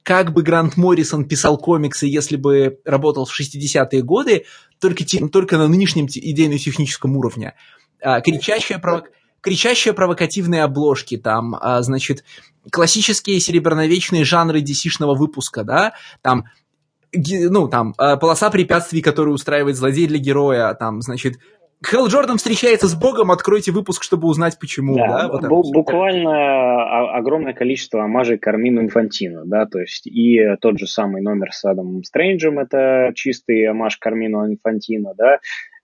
как 0.02 0.32
бы 0.32 0.42
Грант 0.42 0.76
Моррисон 0.76 1.26
писал 1.26 1.58
комиксы, 1.58 2.06
если 2.06 2.36
бы 2.36 2.80
работал 2.84 3.24
в 3.24 3.38
60-е 3.38 4.02
годы, 4.02 4.46
только, 4.80 5.04
только 5.30 5.58
на 5.58 5.68
нынешнем 5.68 6.06
идейно-техническом 6.06 7.16
уровне. 7.16 7.54
А, 8.02 8.20
кричащая 8.20 8.78
провокация 8.78 9.22
кричащие 9.42 9.92
провокативные 9.92 10.62
обложки, 10.62 11.18
там, 11.18 11.56
а, 11.60 11.82
значит, 11.82 12.24
классические 12.70 13.40
серебряновечные 13.40 14.24
жанры 14.24 14.60
DC-шного 14.60 15.14
выпуска, 15.14 15.64
да, 15.64 15.92
там, 16.22 16.44
ну, 17.12 17.68
там, 17.68 17.94
а, 17.98 18.16
полоса 18.16 18.50
препятствий, 18.50 19.02
которую 19.02 19.34
устраивает 19.34 19.76
злодей 19.76 20.06
для 20.06 20.18
героя, 20.18 20.72
там, 20.74 21.02
значит, 21.02 21.34
Хелл 21.84 22.06
Джордан 22.06 22.36
встречается 22.36 22.86
с 22.86 22.94
Богом, 22.94 23.32
откройте 23.32 23.72
выпуск, 23.72 24.04
чтобы 24.04 24.28
узнать, 24.28 24.56
почему. 24.60 24.94
Да, 24.94 25.26
да? 25.26 25.28
Вот 25.28 25.42
бу- 25.42 25.72
буквально 25.72 27.16
огромное 27.16 27.54
количество 27.54 28.04
омажей 28.04 28.38
Кармину 28.38 28.82
Инфантино, 28.82 29.42
да, 29.44 29.66
то 29.66 29.80
есть 29.80 30.06
и 30.06 30.40
тот 30.60 30.78
же 30.78 30.86
самый 30.86 31.22
номер 31.22 31.50
с 31.50 31.64
Адамом 31.64 32.04
Стрэнджем, 32.04 32.60
это 32.60 33.10
чистый 33.16 33.66
омаж 33.66 33.96
Кармину 33.96 34.46
Инфантино, 34.46 35.14
да, 35.16 35.40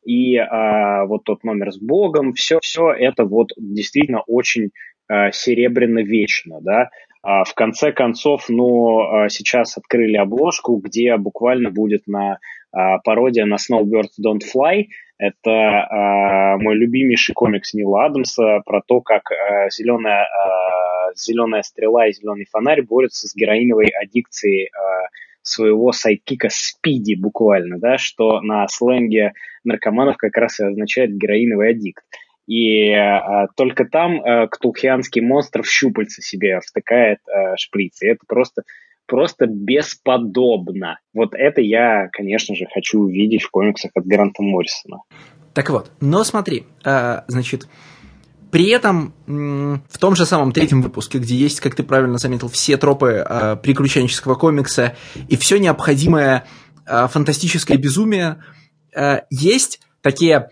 и 0.08 0.38
а, 0.38 1.04
вот 1.04 1.24
тот 1.24 1.44
номер 1.44 1.70
с 1.70 1.78
Богом, 1.78 2.32
все, 2.32 2.58
все 2.62 2.92
это 2.92 3.24
вот 3.24 3.48
действительно 3.58 4.22
очень 4.26 4.70
а, 5.06 5.30
серебряно-вечно, 5.30 6.60
да, 6.62 6.88
а 7.22 7.44
в 7.44 7.52
конце 7.52 7.92
концов, 7.92 8.46
ну, 8.48 9.00
а, 9.00 9.28
сейчас 9.28 9.76
открыли 9.76 10.16
обложку, 10.16 10.76
где 10.76 11.14
буквально 11.18 11.70
будет 11.70 12.06
на 12.06 12.38
а, 12.72 12.98
пародия 13.04 13.44
на 13.44 13.56
Snowbirds 13.56 14.16
Don't 14.24 14.40
Fly. 14.40 14.84
Это 15.18 15.50
а, 15.50 16.56
мой 16.56 16.74
любимейший 16.76 17.34
комикс 17.34 17.74
Нила 17.74 18.06
Адамса 18.06 18.62
про 18.64 18.80
то, 18.86 19.02
как 19.02 19.30
а, 19.30 19.68
зеленая, 19.68 20.24
а, 20.24 21.12
зеленая 21.14 21.62
стрела 21.62 22.06
и 22.06 22.12
зеленый 22.12 22.46
фонарь 22.50 22.80
борются 22.80 23.28
с 23.28 23.34
героиновой 23.34 23.88
аддикцией 23.88 24.68
а, 24.68 25.08
своего 25.48 25.92
сайдкика 25.92 26.48
Спиди 26.50 27.14
буквально, 27.14 27.78
да, 27.78 27.98
что 27.98 28.40
на 28.40 28.66
сленге 28.68 29.32
наркоманов 29.64 30.16
как 30.16 30.36
раз 30.36 30.60
и 30.60 30.64
означает 30.64 31.16
героиновый 31.16 31.70
аддикт. 31.70 32.04
И 32.46 32.92
а, 32.92 33.46
только 33.56 33.84
там 33.84 34.20
а, 34.20 34.46
ктулхианский 34.46 35.20
монстр 35.20 35.62
в 35.62 35.70
щупальца 35.70 36.22
себе 36.22 36.60
втыкает 36.60 37.18
а, 37.28 37.56
шприцы. 37.56 38.08
Это 38.08 38.20
просто 38.26 38.62
просто 39.06 39.46
бесподобно. 39.46 40.98
Вот 41.14 41.34
это 41.34 41.60
я, 41.60 42.08
конечно 42.12 42.54
же, 42.54 42.66
хочу 42.72 43.00
увидеть 43.00 43.42
в 43.42 43.50
комиксах 43.50 43.90
от 43.94 44.06
Гранта 44.06 44.42
Моррисона. 44.42 44.98
Так 45.54 45.70
вот, 45.70 45.90
но 46.00 46.22
смотри, 46.24 46.66
э, 46.84 47.22
значит, 47.26 47.68
при 48.50 48.70
этом 48.70 49.14
в 49.26 49.98
том 49.98 50.16
же 50.16 50.24
самом 50.24 50.52
третьем 50.52 50.82
выпуске, 50.82 51.18
где 51.18 51.36
есть, 51.36 51.60
как 51.60 51.74
ты 51.74 51.82
правильно 51.82 52.18
заметил, 52.18 52.48
все 52.48 52.76
тропы 52.76 53.24
э, 53.28 53.56
приключенческого 53.56 54.34
комикса 54.36 54.96
и 55.28 55.36
все 55.36 55.58
необходимое 55.58 56.46
э, 56.86 57.08
фантастическое 57.08 57.76
безумие, 57.76 58.42
э, 58.94 59.20
есть 59.30 59.80
такие 60.00 60.50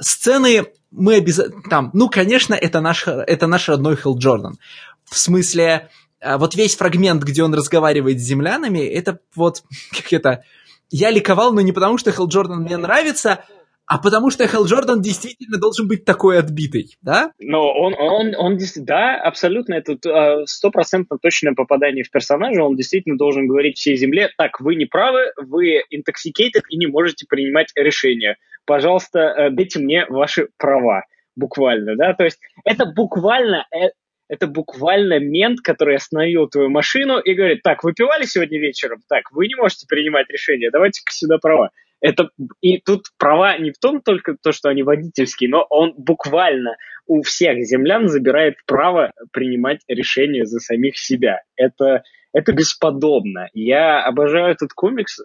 сцены, 0.00 0.66
мы 0.90 1.16
обязательно 1.16 1.62
там, 1.68 1.90
ну, 1.92 2.08
конечно, 2.08 2.54
это 2.54 2.80
наш, 2.80 3.06
это 3.08 3.46
наш 3.46 3.68
родной 3.68 3.96
Хелл 3.96 4.18
Джордан. 4.18 4.58
В 5.04 5.18
смысле, 5.18 5.88
вот 6.24 6.54
весь 6.54 6.76
фрагмент, 6.76 7.24
где 7.24 7.42
он 7.42 7.52
разговаривает 7.52 8.20
с 8.20 8.24
землянами, 8.24 8.78
это 8.78 9.18
вот, 9.34 9.64
как 9.90 10.12
это, 10.12 10.44
я 10.90 11.10
ликовал, 11.10 11.52
но 11.52 11.62
не 11.62 11.72
потому, 11.72 11.98
что 11.98 12.12
Хелл 12.12 12.28
Джордан 12.28 12.62
мне 12.62 12.76
нравится, 12.76 13.44
а 13.92 13.98
потому 13.98 14.30
что 14.30 14.48
Хелл 14.48 14.64
Джордан 14.64 15.02
действительно 15.02 15.58
должен 15.58 15.86
быть 15.86 16.06
такой 16.06 16.38
отбитый, 16.38 16.96
да? 17.02 17.30
Но 17.38 17.70
он, 17.70 17.94
он, 17.98 18.34
он, 18.34 18.58
да, 18.76 19.20
абсолютно, 19.20 19.74
это 19.74 19.98
а, 20.08 20.46
стопроцентно 20.46 21.18
точное 21.20 21.52
попадание 21.52 22.02
в 22.02 22.10
персонажа, 22.10 22.62
он 22.62 22.74
действительно 22.74 23.18
должен 23.18 23.46
говорить 23.46 23.76
всей 23.76 23.98
земле, 23.98 24.30
так, 24.38 24.60
вы 24.60 24.76
не 24.76 24.86
правы, 24.86 25.32
вы 25.36 25.82
intoxicated 25.94 26.62
и 26.70 26.78
не 26.78 26.86
можете 26.86 27.26
принимать 27.28 27.70
решения. 27.76 28.38
Пожалуйста, 28.64 29.18
э, 29.18 29.50
дайте 29.50 29.78
мне 29.78 30.06
ваши 30.08 30.48
права 30.56 31.02
буквально, 31.36 31.94
да, 31.94 32.14
то 32.14 32.24
есть 32.24 32.38
это 32.64 32.86
буквально, 32.86 33.66
э, 33.76 33.90
это 34.26 34.46
буквально 34.46 35.18
мент, 35.18 35.60
который 35.60 35.96
остановил 35.96 36.48
твою 36.48 36.70
машину 36.70 37.18
и 37.18 37.34
говорит, 37.34 37.60
так, 37.62 37.84
выпивали 37.84 38.24
сегодня 38.24 38.58
вечером? 38.58 39.02
Так, 39.06 39.32
вы 39.32 39.48
не 39.48 39.54
можете 39.54 39.86
принимать 39.86 40.30
решение, 40.30 40.70
давайте-ка 40.70 41.12
сюда 41.12 41.36
права. 41.36 41.72
Это, 42.02 42.30
и 42.60 42.78
тут 42.78 43.04
права 43.16 43.56
не 43.58 43.70
в 43.70 43.78
том 43.78 44.02
только 44.02 44.36
то, 44.42 44.50
что 44.50 44.68
они 44.68 44.82
водительские, 44.82 45.48
но 45.48 45.64
он 45.70 45.94
буквально 45.96 46.76
у 47.06 47.22
всех 47.22 47.64
землян 47.64 48.08
забирает 48.08 48.56
право 48.66 49.12
принимать 49.32 49.80
решения 49.86 50.44
за 50.44 50.58
самих 50.58 50.98
себя. 50.98 51.42
Это, 51.56 52.02
это 52.32 52.52
бесподобно. 52.52 53.48
Я 53.54 54.02
обожаю 54.02 54.52
этот 54.52 54.72
комикс 54.72 55.20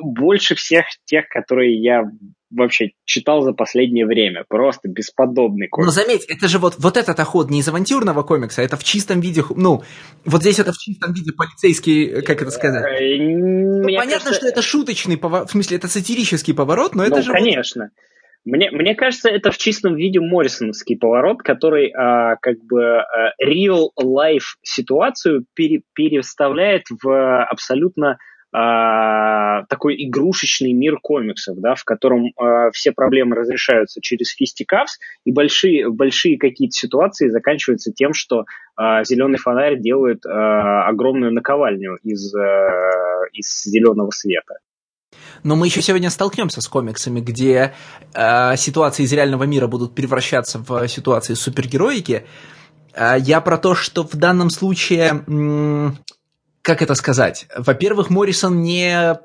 больше 0.00 0.54
всех 0.54 0.86
тех, 1.04 1.28
которые 1.28 1.80
я 1.80 2.04
вообще 2.50 2.90
читал 3.04 3.42
за 3.42 3.52
последнее 3.52 4.06
время. 4.06 4.44
Просто 4.48 4.88
бесподобный 4.88 5.68
комикс. 5.68 5.96
Но 5.96 6.02
заметь, 6.02 6.24
это 6.28 6.48
же 6.48 6.58
вот, 6.58 6.74
вот 6.78 6.96
этот 6.96 7.18
оход 7.20 7.50
не 7.50 7.60
из 7.60 7.68
авантюрного 7.68 8.22
комикса, 8.22 8.62
это 8.62 8.76
в 8.76 8.84
чистом 8.84 9.20
виде, 9.20 9.42
ну, 9.54 9.82
вот 10.24 10.40
здесь 10.42 10.58
это 10.58 10.72
в 10.72 10.78
чистом 10.78 11.12
виде 11.12 11.32
полицейский, 11.32 12.22
как 12.22 12.42
это 12.42 12.50
сказать? 12.50 12.84
Э, 13.00 13.16
ну, 13.18 13.84
понятно, 13.84 14.10
кажется... 14.10 14.34
что 14.34 14.48
это 14.48 14.62
шуточный 14.62 15.16
поворот, 15.16 15.48
в 15.48 15.52
смисле, 15.52 15.76
это 15.76 15.88
сатирический 15.88 16.54
поворот, 16.54 16.94
но 16.94 17.04
это 17.04 17.16
ну, 17.16 17.22
же... 17.22 17.32
конечно. 17.32 17.84
Вот... 17.84 18.10
Мне, 18.44 18.70
мне 18.70 18.94
кажется, 18.94 19.28
это 19.28 19.50
в 19.50 19.58
чистом 19.58 19.96
виде 19.96 20.18
Моррисоновский 20.18 20.96
поворот, 20.96 21.42
который 21.42 21.92
а, 21.92 22.36
как 22.36 22.56
бы 22.64 23.00
а, 23.00 23.34
real-life 23.44 24.56
ситуацию 24.62 25.44
пере, 25.54 25.82
переставляет 25.92 26.84
в 27.02 27.44
абсолютно 27.44 28.16
а, 28.52 29.64
такой 29.66 29.94
игрушечный 30.06 30.72
мир 30.72 30.98
комиксов, 31.00 31.58
да, 31.58 31.74
в 31.74 31.84
котором 31.84 32.32
а, 32.36 32.70
все 32.72 32.92
проблемы 32.92 33.36
разрешаются 33.36 34.00
через 34.00 34.30
фистикавс, 34.30 34.98
и 35.24 35.32
большие, 35.32 35.88
большие 35.90 36.38
какие-то 36.38 36.74
ситуации 36.74 37.28
заканчиваются 37.28 37.92
тем, 37.92 38.12
что 38.12 38.44
а, 38.76 39.04
зеленый 39.04 39.38
фонарь 39.38 39.78
делает 39.78 40.26
а, 40.26 40.88
огромную 40.88 41.32
наковальню 41.32 41.96
из, 42.02 42.34
а, 42.34 43.26
из 43.32 43.62
зеленого 43.64 44.10
света. 44.10 44.54
Но 45.42 45.56
мы 45.56 45.66
еще 45.66 45.80
сегодня 45.82 46.10
столкнемся 46.10 46.60
с 46.60 46.68
комиксами, 46.68 47.20
где 47.20 47.74
э, 48.14 48.56
ситуации 48.56 49.04
из 49.04 49.12
реального 49.12 49.44
мира 49.44 49.66
будут 49.66 49.94
превращаться 49.94 50.58
в 50.58 50.86
ситуации 50.86 51.34
супергероики. 51.34 52.26
Э, 52.94 53.16
я 53.18 53.40
про 53.40 53.56
то, 53.58 53.74
что 53.74 54.04
в 54.04 54.14
данном 54.16 54.50
случае 54.50 55.24
как 56.70 56.82
это 56.82 56.94
сказать? 56.94 57.48
Во-первых, 57.56 58.10
Моррисон 58.10 58.62
не 58.62 59.18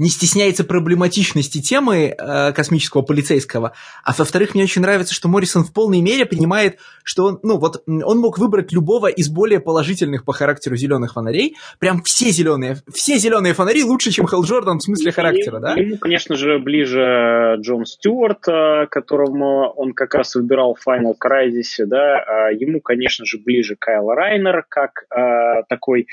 не 0.00 0.08
стесняется 0.08 0.64
проблематичности 0.64 1.60
темы 1.60 2.16
э, 2.16 2.52
космического 2.52 3.02
полицейского, 3.02 3.74
а 4.02 4.14
во-вторых, 4.16 4.54
мне 4.54 4.64
очень 4.64 4.80
нравится, 4.80 5.14
что 5.14 5.28
Моррисон 5.28 5.62
в 5.62 5.74
полной 5.74 6.00
мере 6.00 6.24
понимает, 6.24 6.78
что 7.04 7.26
он, 7.26 7.40
ну 7.42 7.58
вот, 7.58 7.82
он 7.86 8.18
мог 8.18 8.38
выбрать 8.38 8.72
любого 8.72 9.08
из 9.08 9.28
более 9.28 9.60
положительных 9.60 10.24
по 10.24 10.32
характеру 10.32 10.74
зеленых 10.76 11.12
фонарей, 11.12 11.56
прям 11.78 12.02
все 12.02 12.30
зеленые, 12.30 12.76
все 12.90 13.18
зеленые 13.18 13.52
фонари 13.52 13.84
лучше, 13.84 14.10
чем 14.10 14.26
Хелл 14.26 14.42
Джордан 14.42 14.78
в 14.78 14.82
смысле 14.82 15.12
характера, 15.12 15.56
ему, 15.56 15.60
да? 15.60 15.74
Ему, 15.74 15.98
конечно 15.98 16.34
же, 16.34 16.58
ближе 16.58 17.56
Джон 17.60 17.84
Стюарт, 17.84 18.48
э, 18.48 18.86
которому 18.90 19.68
он 19.76 19.92
как 19.92 20.14
раз 20.14 20.34
выбирал 20.34 20.76
в 20.76 20.88
Final 20.88 21.12
Crisis, 21.22 21.84
да, 21.84 22.24
а 22.26 22.50
ему, 22.52 22.80
конечно 22.80 23.26
же, 23.26 23.36
ближе 23.36 23.76
Кайл 23.78 24.08
Райнер, 24.08 24.64
как 24.66 25.04
э, 25.14 25.62
такой 25.68 26.06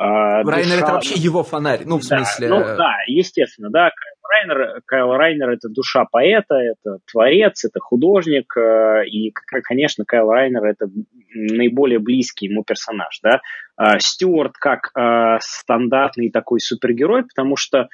а, 0.00 0.44
Райнер 0.44 0.64
душа... 0.64 0.84
это 0.84 0.92
вообще 0.92 1.14
его 1.16 1.42
фонарь, 1.42 1.82
ну, 1.84 1.98
в 1.98 2.04
смысле... 2.04 2.48
ну, 2.48 2.60
да, 2.60 2.98
естественно, 3.08 3.68
да. 3.68 3.90
Кайл 3.90 4.52
Райнер, 4.54 4.82
Кайл 4.86 5.12
Райнер 5.12 5.50
это 5.50 5.68
душа 5.68 6.04
поэта, 6.04 6.54
это 6.54 6.98
творец, 7.10 7.64
это 7.64 7.80
художник, 7.80 8.56
э, 8.56 9.06
и, 9.06 9.32
конечно, 9.64 10.04
Кайл 10.04 10.30
Райнер 10.30 10.64
это 10.64 10.86
наиболее 11.34 11.98
близкий 11.98 12.46
ему 12.46 12.62
персонаж, 12.62 13.18
да. 13.24 13.40
А, 13.76 13.98
Стюарт 13.98 14.52
как 14.52 14.92
э, 14.96 15.38
стандартный 15.40 16.30
такой 16.30 16.60
супергерой, 16.60 17.24
потому 17.24 17.56
что 17.56 17.88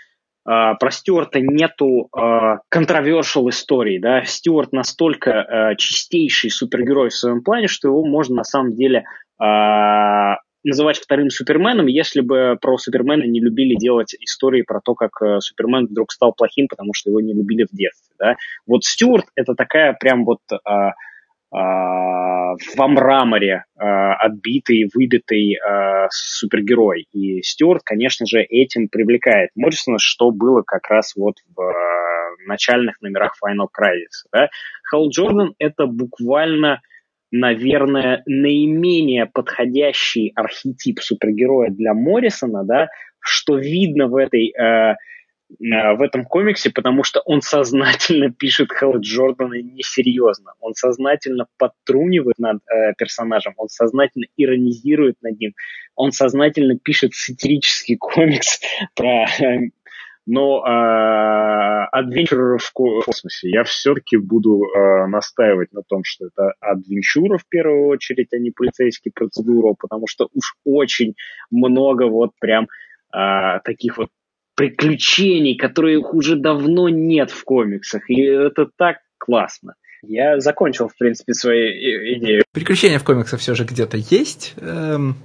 про 0.47 0.91
Стюарта 0.91 1.41
нету 1.41 2.11
controversial 2.13 3.49
истории, 3.49 3.99
да, 3.99 4.25
Стюарт 4.27 4.75
настолько 4.75 5.75
чистейший 5.79 6.51
супергерой 6.51 7.09
в 7.09 7.15
своем 7.15 7.43
плане, 7.43 7.67
что 7.67 7.89
его 7.89 8.05
можно 8.05 8.37
на 8.37 8.45
самом 8.45 8.75
деле 8.75 9.07
называть 10.65 10.99
вторым 10.99 11.31
Суперменом, 11.31 11.87
если 11.87 12.21
бы 12.21 12.57
про 12.61 12.79
Супермена 12.79 13.25
не 13.25 13.41
любили 13.41 13.75
делать 13.75 14.15
истории 14.19 14.63
про 14.63 14.81
то, 14.81 14.95
как 14.95 15.11
э, 15.23 15.41
Супермен 15.41 15.87
вдруг 15.87 16.11
стал 16.11 16.33
плохим, 16.33 16.69
потому 16.69 16.95
что 16.95 17.11
его 17.11 17.21
не 17.21 17.35
любили 17.35 17.67
в 17.71 17.77
детстве. 17.77 18.15
Да? 18.19 18.37
Вот 18.67 18.85
Стюарт 18.85 19.27
это 19.37 19.55
такая 19.55 19.93
прям 19.93 20.25
вот 20.25 20.41
а, 20.65 20.93
а, 21.53 22.55
во 22.77 22.89
мраморе 22.89 23.65
а, 23.77 24.15
отбитый, 24.15 24.91
выбитый 24.93 25.57
а, 25.57 26.09
супергерой. 26.11 27.07
И 27.13 27.43
Стюарт, 27.43 27.83
конечно 27.85 28.27
же, 28.27 28.41
этим 28.41 28.89
привлекает 28.89 29.51
Моррисона, 29.55 29.99
что 30.01 30.31
было 30.31 30.63
как 30.63 30.89
раз 30.89 31.15
вот 31.15 31.37
в 31.55 31.61
а, 31.61 31.95
начальных 32.47 33.01
номерах 33.03 33.35
Final 33.45 33.67
Crisis. 33.67 34.27
Да? 34.33 34.49
Хелл 34.91 35.11
Джордан 35.11 35.55
это 35.59 35.87
буквально 35.87 36.81
наверное, 37.37 38.23
наименее 38.27 39.27
подходящий 39.27 40.31
архетип 40.37 41.01
супергероя 41.01 41.71
для 41.71 41.93
Моррисона, 41.93 42.63
да, 42.63 42.89
что 43.19 43.59
видно 43.59 44.07
в 44.07 44.15
этой 44.15 44.55
э, 44.57 44.63
э, 44.93 44.95
в 45.59 46.01
этом 46.01 46.27
комиксе, 46.27 46.71
потому 46.71 47.03
что 47.03 47.23
он 47.25 47.43
сознательно 47.43 48.31
пишет 48.39 48.71
Хэлла 48.71 48.99
Джордана 48.99 49.61
несерьезно. 49.61 50.53
Он 50.61 50.75
сознательно 50.75 51.47
подтрунивает 51.59 52.39
над 52.39 52.59
э, 52.71 52.93
персонажем, 52.97 53.55
он 53.57 53.69
сознательно 53.69 54.27
иронизирует 54.37 55.17
над 55.21 55.41
ним, 55.41 55.55
он 55.97 56.13
сознательно 56.13 56.79
пишет 56.79 57.15
сатирический 57.15 57.97
комикс 57.99 58.61
про, 58.95 59.25
э, 59.41 59.71
но 60.27 60.65
э, 60.65 61.89
адвенчур 61.93 62.59
в 62.59 62.73
космосе 62.73 63.51
я 63.51 63.65
все-таки 63.65 64.17
буду 64.17 64.63
э, 64.65 65.07
настаивать 65.07 65.73
на 65.73 65.83
том, 65.83 66.03
что 66.05 66.27
это 66.27 66.55
адвенчура 66.61 67.39
в 67.39 67.47
первую 67.49 67.89
очередь, 67.89 68.29
а 68.33 68.39
не 68.39 68.51
полицейский 68.51 69.11
процедура, 69.15 69.75
потому 69.79 70.07
что 70.07 70.29
уж 70.33 70.57
очень 70.65 71.15
много 71.51 72.05
вот 72.09 72.31
прям 72.41 72.69
э, 73.15 73.61
таких 73.65 73.99
вот 73.99 74.09
приключений, 74.55 75.57
которых 75.57 76.15
уже 76.15 76.37
давно 76.37 76.89
нет 76.89 77.31
в 77.31 77.45
комиксах, 77.45 78.09
и 78.09 78.23
это 78.23 78.69
так 78.77 78.99
классно. 79.19 79.75
Я 80.07 80.39
закончил, 80.39 80.89
в 80.89 80.97
принципе, 80.97 81.33
свои 81.33 81.71
идеи. 82.19 82.43
Приключения 82.53 82.99
в 82.99 83.05
комиксах 83.05 83.41
все 83.41 83.55
же 83.55 83.65
где-то 83.65 83.97
есть. 83.97 84.55
Эм, 84.59 85.17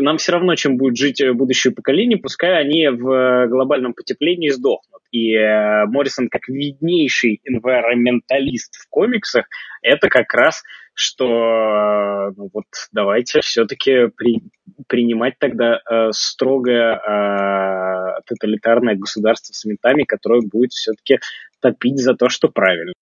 нам 0.01 0.19
все 0.19 0.33
равно, 0.33 0.55
чем 0.55 0.77
будет 0.77 0.97
жить 0.97 1.21
э, 1.21 1.33
будущее 1.33 1.73
поколение, 1.73 2.19
пускай 2.19 2.61
они 2.61 2.89
в 2.89 3.11
э, 3.11 3.49
глобальном 3.49 3.95
потеплении 3.95 4.51
сдохнут. 4.51 5.03
И 5.11 5.35
э, 5.35 5.87
Моррисон, 5.87 6.29
как 6.29 6.49
виднейший 6.49 7.41
environmentalist 7.49 8.73
в 8.79 8.89
комиксах, 8.89 9.47
это 9.83 10.09
как 10.09 10.33
раз 10.35 10.63
что 10.99 12.33
ну 12.37 12.49
вот 12.55 12.65
давайте 12.91 13.43
все-таки 13.43 14.09
при, 14.17 14.41
принимать 14.89 15.35
тогда 15.39 15.79
э, 15.79 16.09
строгое 16.13 16.97
э, 16.97 18.21
тоталитарное 18.27 18.95
государство 18.97 19.53
с 19.53 19.63
ментами, 19.67 20.05
которое 20.05 20.41
будет 20.41 20.73
все-таки 20.73 21.19
топить 21.61 21.99
за 21.99 22.15
то, 22.15 22.31
что 22.31 22.49
правильно. 22.49 22.95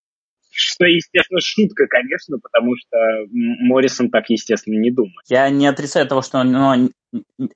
Что, 0.56 0.84
естественно, 0.84 1.40
шутка, 1.40 1.86
конечно, 1.88 2.38
потому 2.38 2.76
что 2.76 2.96
Моррисон 3.32 4.10
так, 4.10 4.30
естественно, 4.30 4.78
не 4.78 4.92
думает. 4.92 5.18
Я 5.28 5.50
не 5.50 5.66
отрицаю 5.66 6.06
того, 6.06 6.22
что 6.22 6.38
оно 6.38 6.90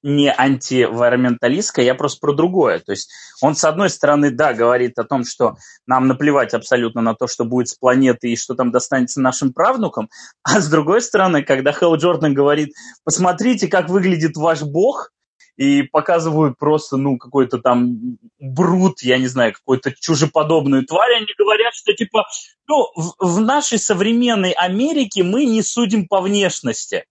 не 0.02 0.32
антиэнвайроменталистское, 0.32 1.84
я 1.84 1.94
просто 1.94 2.18
про 2.20 2.32
другое. 2.32 2.80
То 2.80 2.92
есть 2.92 3.10
он, 3.40 3.54
с 3.54 3.64
одной 3.64 3.90
стороны, 3.90 4.32
да, 4.32 4.52
говорит 4.52 4.98
о 4.98 5.04
том, 5.04 5.24
что 5.24 5.56
нам 5.86 6.08
наплевать 6.08 6.54
абсолютно 6.54 7.00
на 7.00 7.14
то, 7.14 7.28
что 7.28 7.44
будет 7.44 7.68
с 7.68 7.76
планеты 7.76 8.30
и 8.30 8.36
что 8.36 8.54
там 8.54 8.72
достанется 8.72 9.20
нашим 9.20 9.52
правнукам, 9.52 10.08
а 10.42 10.60
с 10.60 10.68
другой 10.68 11.00
стороны, 11.00 11.44
когда 11.44 11.72
Хелл 11.72 11.96
Джордан 11.96 12.34
говорит, 12.34 12.70
посмотрите, 13.04 13.68
как 13.68 13.88
выглядит 13.88 14.36
ваш 14.36 14.62
бог, 14.62 15.10
и 15.58 15.82
показывают 15.82 16.56
просто, 16.56 16.96
ну, 16.96 17.18
какой-то 17.18 17.58
там 17.58 18.16
брут, 18.38 19.02
я 19.02 19.18
не 19.18 19.26
знаю, 19.26 19.52
какую-то 19.52 19.92
чужеподобную 19.92 20.86
тварь, 20.86 21.16
они 21.16 21.26
говорят, 21.36 21.74
что, 21.74 21.92
типа, 21.92 22.26
ну, 22.68 22.86
в, 22.94 23.14
в 23.18 23.40
нашей 23.40 23.78
современной 23.78 24.52
Америке 24.52 25.24
мы 25.24 25.44
не 25.46 25.62
судим 25.62 26.06
по 26.06 26.20
внешности. 26.20 27.06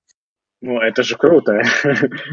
Ну, 0.62 0.80
это 0.80 1.04
же 1.04 1.18
круто. 1.18 1.62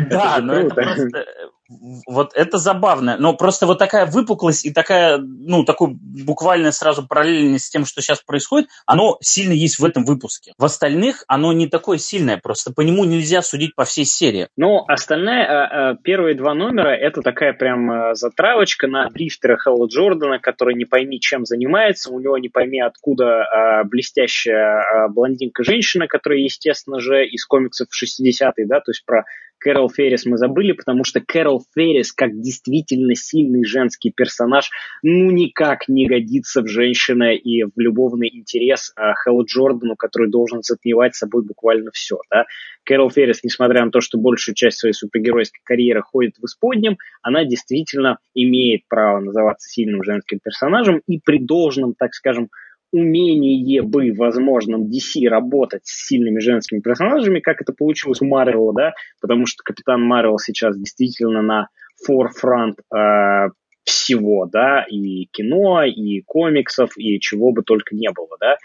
Да, 0.08 0.38
но 0.40 0.54
это 0.54 0.74
просто 0.74 1.26
вот 1.68 2.32
это 2.34 2.58
забавно. 2.58 3.16
Но 3.18 3.34
просто 3.34 3.66
вот 3.66 3.78
такая 3.78 4.06
выпуклость 4.06 4.66
и 4.66 4.72
такая, 4.72 5.18
ну, 5.18 5.64
такой 5.64 5.94
буквально 5.94 6.72
сразу 6.72 7.06
параллельность 7.06 7.66
с 7.66 7.70
тем, 7.70 7.84
что 7.84 8.02
сейчас 8.02 8.20
происходит, 8.20 8.68
оно 8.86 9.18
сильно 9.20 9.52
есть 9.52 9.78
в 9.78 9.84
этом 9.84 10.04
выпуске. 10.04 10.52
В 10.58 10.64
остальных 10.64 11.24
оно 11.28 11.52
не 11.52 11.68
такое 11.68 11.98
сильное, 11.98 12.38
просто 12.42 12.72
по 12.72 12.80
нему 12.80 13.04
нельзя 13.04 13.42
судить 13.42 13.74
по 13.74 13.84
всей 13.84 14.04
серии. 14.04 14.48
Ну, 14.56 14.84
остальные, 14.86 15.46
а, 15.46 15.90
а, 15.90 15.94
первые 15.96 16.34
два 16.34 16.54
номера, 16.54 16.94
это 16.94 17.22
такая 17.22 17.52
прям 17.52 17.90
а, 17.90 18.14
затравочка 18.14 18.86
на 18.86 19.08
дрифтера 19.08 19.56
Хэлла 19.56 19.86
Джордана, 19.86 20.38
который 20.38 20.74
не 20.74 20.84
пойми, 20.84 21.20
чем 21.20 21.44
занимается, 21.44 22.10
у 22.10 22.20
него 22.20 22.38
не 22.38 22.48
пойми, 22.48 22.80
откуда 22.80 23.84
блестящая 23.84 25.08
блондинка-женщина, 25.08 26.06
которая, 26.06 26.40
естественно 26.40 27.00
же, 27.00 27.26
из 27.26 27.44
комиксов 27.46 27.88
60-х, 27.88 28.52
да, 28.66 28.80
то 28.80 28.90
есть 28.90 29.04
про 29.04 29.24
Кэрол 29.64 29.88
Феррис 29.88 30.26
мы 30.26 30.36
забыли, 30.36 30.72
потому 30.72 31.04
что 31.04 31.22
Кэрол 31.26 31.64
Феррис, 31.74 32.12
как 32.12 32.38
действительно 32.38 33.14
сильный 33.14 33.64
женский 33.64 34.12
персонаж, 34.14 34.68
ну 35.02 35.30
никак 35.30 35.88
не 35.88 36.06
годится 36.06 36.60
в 36.60 36.68
женщина 36.68 37.34
и 37.34 37.64
в 37.64 37.72
любовный 37.76 38.28
интерес 38.28 38.92
а, 38.94 39.14
Хэллу 39.14 39.46
Джордану, 39.46 39.96
который 39.96 40.28
должен 40.28 40.62
затмевать 40.62 41.14
собой 41.14 41.44
буквально 41.44 41.90
все. 41.92 42.18
Да? 42.30 42.44
Кэрол 42.84 43.10
Феррис, 43.10 43.42
несмотря 43.42 43.86
на 43.86 43.90
то, 43.90 44.02
что 44.02 44.18
большую 44.18 44.54
часть 44.54 44.80
своей 44.80 44.92
супергеройской 44.92 45.62
карьеры 45.64 46.02
ходит 46.02 46.34
в 46.36 46.44
исподнем, 46.44 46.98
она 47.22 47.46
действительно 47.46 48.18
имеет 48.34 48.82
право 48.86 49.20
называться 49.20 49.70
сильным 49.70 50.04
женским 50.04 50.40
персонажем 50.44 51.00
и 51.06 51.18
при 51.18 51.38
должном, 51.38 51.94
так 51.94 52.12
скажем, 52.12 52.50
умение 52.94 53.82
бы 53.82 54.12
возможном 54.16 54.84
DC 54.84 55.28
работать 55.28 55.82
с 55.84 56.06
сильными 56.06 56.38
женскими 56.38 56.78
персонажами, 56.78 57.40
как 57.40 57.60
это 57.60 57.72
получилось 57.72 58.22
у 58.22 58.26
Марвела, 58.26 58.72
да, 58.72 58.92
потому 59.20 59.46
что 59.46 59.64
Капитан 59.64 60.00
Марвел 60.00 60.38
сейчас 60.38 60.78
действительно 60.78 61.42
на 61.42 61.68
forefront 62.08 62.74
э, 62.96 63.50
всего, 63.82 64.46
да, 64.46 64.84
и 64.88 65.26
кино, 65.32 65.82
и 65.82 66.20
комиксов, 66.20 66.92
и 66.96 67.18
чего 67.18 67.50
бы 67.50 67.62
только 67.64 67.96
не 67.96 68.10
было, 68.12 68.36
да. 68.38 68.56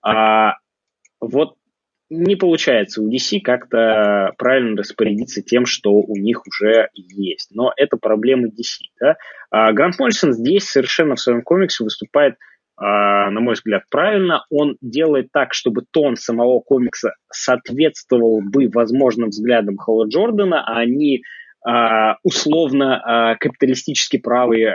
А, 0.00 0.54
вот 1.20 1.54
не 2.08 2.36
получается 2.36 3.02
у 3.02 3.10
DC 3.10 3.40
как-то 3.40 4.32
правильно 4.38 4.76
распорядиться 4.76 5.42
тем, 5.42 5.66
что 5.66 5.92
у 5.94 6.16
них 6.16 6.42
уже 6.46 6.88
есть. 6.94 7.48
Но 7.52 7.72
это 7.76 7.96
проблема 7.96 8.48
DC. 8.48 8.84
Да? 9.00 9.16
А 9.50 9.72
Грант 9.72 9.98
Моррисон 9.98 10.34
здесь 10.34 10.68
совершенно 10.68 11.16
в 11.16 11.20
своем 11.20 11.42
комиксе 11.42 11.84
выступает 11.84 12.34
а, 12.34 12.36
на 12.82 13.40
мой 13.40 13.54
взгляд, 13.54 13.84
правильно. 13.90 14.44
Он 14.50 14.76
делает 14.80 15.28
так, 15.32 15.54
чтобы 15.54 15.84
тон 15.90 16.16
самого 16.16 16.60
комикса 16.60 17.14
соответствовал 17.30 18.40
бы 18.42 18.68
возможным 18.68 19.28
взглядам 19.28 19.76
Холла 19.76 20.06
Джордана, 20.08 20.64
а 20.66 20.78
они 20.78 21.22
Uh, 21.64 22.16
условно 22.24 23.00
uh, 23.08 23.36
капиталистически 23.38 24.16
правые 24.16 24.68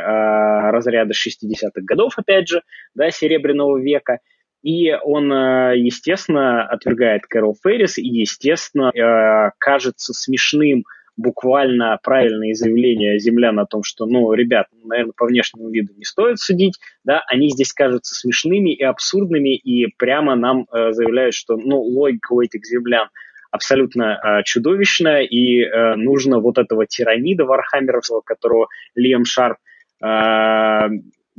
разряды 0.72 1.12
60-х 1.12 1.82
годов, 1.84 2.14
опять 2.16 2.48
же, 2.48 2.62
да, 2.96 3.12
Серебряного 3.12 3.78
века. 3.78 4.20
И 4.64 4.94
он, 4.94 5.30
естественно, 5.74 6.66
отвергает 6.66 7.24
Кэрол 7.28 7.58
Феррис 7.62 7.98
и, 7.98 8.08
естественно, 8.08 9.52
кажется 9.60 10.14
смешным 10.14 10.86
буквально 11.18 12.00
правильные 12.04 12.54
заявления 12.54 13.20
землян 13.20 13.60
о 13.60 13.66
том, 13.66 13.84
что, 13.84 14.06
ну, 14.06 14.32
ребят, 14.34 14.68
наверное, 14.84 15.14
по 15.18 15.26
внешнему 15.26 15.70
виду 15.70 15.94
не 15.98 16.06
стоит 16.06 16.40
судить, 16.40 16.80
да, 17.04 17.24
они 17.28 17.50
здесь 17.50 17.74
кажутся 17.74 18.16
смешными 18.16 18.74
и 18.74 18.84
абсурдными, 18.84 19.56
и 19.58 19.88
прямо 19.98 20.36
нам 20.36 20.68
э, 20.72 20.92
заявляют, 20.92 21.34
что, 21.34 21.58
ну, 21.58 21.82
логика 21.82 22.34
у 22.34 22.42
этих 22.42 22.66
землян 22.66 23.10
абсолютно 23.52 24.20
э, 24.24 24.44
чудовищная, 24.44 25.24
и 25.24 25.64
э, 25.64 25.96
нужно 25.96 26.40
вот 26.40 26.60
этого 26.60 26.86
тиранида 26.86 27.46
Вархаммеровского, 27.46 28.22
которого 28.22 28.68
Лиам 28.96 29.26
Шарп 29.26 29.58
э, 30.04 30.06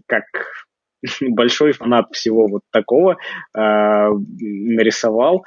как 0.07 0.25
большой 1.21 1.73
фанат 1.73 2.09
всего 2.13 2.49
вот 2.49 2.63
такого 2.73 3.13
э, 3.13 3.17
нарисовал, 4.41 5.45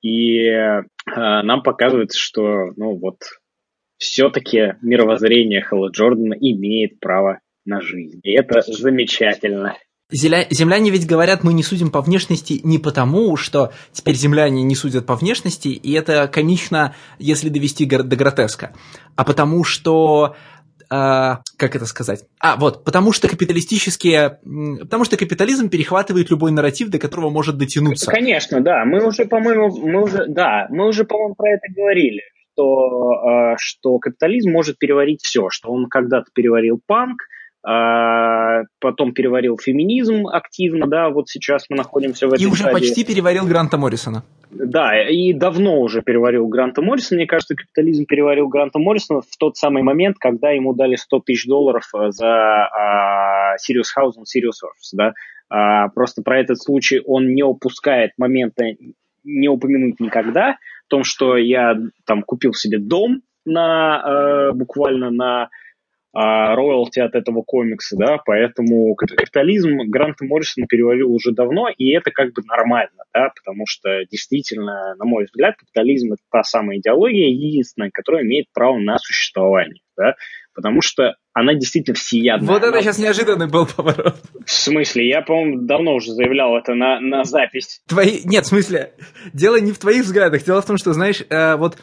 и 0.00 0.46
э, 0.46 0.82
нам 1.14 1.62
показывается, 1.62 2.18
что, 2.18 2.72
ну, 2.76 2.96
вот 2.96 3.18
все-таки 3.98 4.74
мировоззрение 4.82 5.62
Хэлла 5.62 5.90
Джордана 5.90 6.34
имеет 6.34 7.00
право 7.00 7.40
на 7.64 7.80
жизнь. 7.80 8.20
И 8.22 8.32
это 8.32 8.60
замечательно. 8.62 9.76
Земляне 10.08 10.90
ведь 10.90 11.06
говорят, 11.06 11.42
мы 11.42 11.52
не 11.52 11.64
судим 11.64 11.90
по 11.90 12.00
внешности 12.00 12.60
не 12.62 12.78
потому, 12.78 13.36
что 13.36 13.72
теперь 13.90 14.14
земляне 14.14 14.62
не 14.62 14.76
судят 14.76 15.04
по 15.04 15.16
внешности, 15.16 15.68
и 15.68 15.92
это 15.94 16.28
комично, 16.28 16.94
если 17.18 17.48
довести 17.48 17.86
до 17.86 18.14
гротеска, 18.14 18.72
а 19.16 19.24
потому 19.24 19.64
что 19.64 20.36
а, 20.88 21.40
как 21.56 21.74
это 21.74 21.86
сказать? 21.86 22.24
А, 22.38 22.56
вот, 22.56 22.84
потому 22.84 23.12
что 23.12 23.28
капиталистические, 23.28 24.38
потому 24.80 25.04
что 25.04 25.16
капитализм 25.16 25.68
перехватывает 25.68 26.30
любой 26.30 26.52
нарратив, 26.52 26.88
до 26.90 27.00
которого 27.00 27.30
может 27.30 27.58
дотянуться. 27.58 28.08
Конечно, 28.08 28.60
да. 28.60 28.84
Мы 28.84 29.04
уже, 29.04 29.24
по-моему, 29.24 29.76
мы 29.76 30.04
уже, 30.04 30.26
да, 30.28 30.68
мы 30.70 30.86
уже, 30.86 31.04
по-моему, 31.04 31.34
про 31.34 31.50
это 31.50 31.66
говорили, 31.74 32.22
что, 32.56 33.10
а, 33.10 33.54
что 33.58 33.98
капитализм 33.98 34.50
может 34.50 34.78
переварить 34.78 35.22
все, 35.22 35.48
что 35.50 35.70
он 35.70 35.86
когда-то 35.86 36.26
переварил 36.34 36.80
панк, 36.84 37.22
а, 37.62 38.62
потом 38.80 39.12
переварил 39.12 39.58
феминизм 39.58 40.26
активно, 40.28 40.86
да, 40.86 41.10
вот 41.10 41.28
сейчас 41.28 41.66
мы 41.68 41.76
находимся 41.76 42.28
в 42.28 42.32
этой 42.32 42.42
И 42.42 42.46
уже 42.46 42.62
стадии. 42.62 42.74
почти 42.74 43.04
переварил 43.04 43.46
Гранта 43.46 43.76
Моррисона. 43.76 44.24
Да, 44.50 44.98
и 45.02 45.32
давно 45.32 45.80
уже 45.80 46.00
переварил 46.00 46.46
Гранта 46.46 46.80
Моррисона. 46.80 47.18
Мне 47.18 47.26
кажется, 47.26 47.54
капитализм 47.54 48.06
переварил 48.06 48.48
Гранта 48.48 48.78
Моррисона 48.78 49.20
в 49.20 49.36
тот 49.38 49.56
самый 49.56 49.82
момент, 49.82 50.16
когда 50.18 50.50
ему 50.50 50.74
дали 50.74 50.96
100 50.96 51.20
тысяч 51.20 51.46
долларов 51.46 51.84
э, 51.94 52.10
за 52.10 52.70
House 53.60 54.12
and 54.18 54.24
Sirius 54.24 54.62
Earth, 54.64 54.92
да. 54.92 55.12
А, 55.48 55.88
просто 55.88 56.22
про 56.22 56.40
этот 56.40 56.62
случай 56.62 57.00
он 57.04 57.34
не 57.34 57.42
упускает 57.42 58.12
момента 58.16 58.64
не 59.26 59.48
упомянуть 59.48 60.00
никогда, 60.00 60.56
в 60.86 60.88
том, 60.88 61.04
что 61.04 61.36
я 61.36 61.74
там 62.04 62.22
купил 62.22 62.52
себе 62.52 62.78
дом 62.78 63.22
на, 63.44 64.02
э, 64.04 64.52
буквально 64.52 65.10
на 65.10 65.48
роялти 66.18 66.98
от 66.98 67.14
этого 67.14 67.42
комикса, 67.42 67.94
да, 67.98 68.16
поэтому 68.24 68.94
капитализм 68.94 69.80
Гранта 69.88 70.24
Моррисона 70.24 70.66
перевалил 70.66 71.12
уже 71.12 71.32
давно, 71.32 71.68
и 71.68 71.90
это 71.90 72.10
как 72.10 72.32
бы 72.32 72.40
нормально, 72.46 73.04
да, 73.12 73.28
потому 73.36 73.66
что 73.66 74.02
действительно, 74.10 74.94
на 74.94 75.04
мой 75.04 75.24
взгляд, 75.24 75.56
капитализм 75.56 76.14
это 76.14 76.22
та 76.32 76.42
самая 76.42 76.78
идеология, 76.78 77.28
единственная, 77.28 77.90
которая 77.92 78.22
имеет 78.22 78.46
право 78.54 78.78
на 78.78 78.96
существование, 78.96 79.82
да, 79.94 80.14
потому 80.54 80.80
что 80.80 81.16
она 81.36 81.52
действительно 81.52 81.94
всеядная. 81.94 82.48
Вот 82.48 82.64
это 82.64 82.80
сейчас 82.80 82.96
неожиданный 82.96 83.46
был 83.46 83.66
поворот. 83.66 84.16
В 84.46 84.50
смысле? 84.50 85.06
Я, 85.06 85.20
по-моему, 85.20 85.66
давно 85.66 85.94
уже 85.94 86.12
заявлял 86.12 86.56
это 86.56 86.72
на, 86.72 86.98
на 86.98 87.24
запись. 87.24 87.82
Твои... 87.86 88.20
Нет, 88.24 88.46
в 88.46 88.48
смысле, 88.48 88.94
дело 89.34 89.60
не 89.60 89.72
в 89.72 89.78
твоих 89.78 90.04
взглядах. 90.04 90.44
Дело 90.44 90.62
в 90.62 90.66
том, 90.66 90.78
что, 90.78 90.94
знаешь, 90.94 91.22
э, 91.28 91.56
вот 91.56 91.76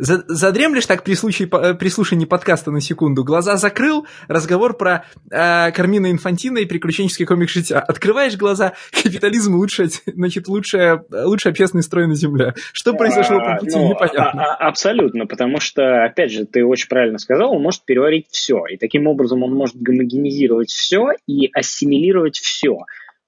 задремлешь 0.00 0.86
так 0.86 1.04
при, 1.04 1.14
случае, 1.14 1.48
при 1.48 1.88
слушании 1.88 2.24
подкаста 2.24 2.70
на 2.70 2.80
секунду, 2.80 3.22
глаза 3.22 3.56
закрыл, 3.56 4.06
разговор 4.28 4.76
про 4.76 5.04
э, 5.30 5.72
Кармина 5.72 6.10
Инфантина 6.10 6.58
и 6.58 6.64
приключенческий 6.64 7.26
комик 7.26 7.50
жития. 7.50 7.80
Открываешь 7.80 8.36
глаза, 8.36 8.72
капитализм 9.02 9.56
лучше, 9.56 9.88
значит, 10.06 10.48
лучшая, 10.48 11.04
лучший 11.10 11.50
общественный 11.50 11.82
строй 11.82 12.06
на 12.06 12.14
Земле. 12.14 12.54
Что 12.72 12.94
произошло 12.94 13.40
по 13.40 13.56
пути, 13.56 13.76
ну, 13.76 13.90
непонятно. 13.90 14.42
А, 14.42 14.54
а, 14.54 14.68
абсолютно, 14.68 15.26
потому 15.26 15.60
что, 15.60 16.04
опять 16.04 16.32
же, 16.32 16.46
ты 16.46 16.64
очень 16.64 16.88
правильно 16.88 17.18
сказал, 17.18 17.52
он 17.52 17.62
может 17.62 17.84
переварить 17.84 18.26
все. 18.30 18.64
И 18.70 18.76
таким 18.78 18.99
образом 19.06 19.42
он 19.42 19.54
может 19.54 19.76
гомогенизировать 19.76 20.70
все 20.70 21.12
и 21.26 21.50
ассимилировать 21.52 22.38
все. 22.38 22.78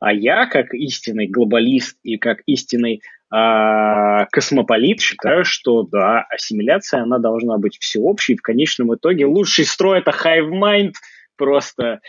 А 0.00 0.12
я, 0.12 0.46
как 0.46 0.74
истинный 0.74 1.28
глобалист 1.28 1.96
и 2.02 2.16
как 2.16 2.38
истинный 2.46 3.02
а, 3.30 4.26
космополит 4.26 5.00
считаю, 5.00 5.44
что 5.44 5.84
да, 5.84 6.26
ассимиляция, 6.28 7.02
она 7.02 7.18
должна 7.18 7.56
быть 7.56 7.78
всеобщей. 7.78 8.36
В 8.36 8.42
конечном 8.42 8.94
итоге 8.94 9.26
лучший 9.26 9.64
строй 9.64 10.00
это 10.00 10.10
Hive 10.10 10.50
Mind. 10.50 10.92
Просто 11.36 12.00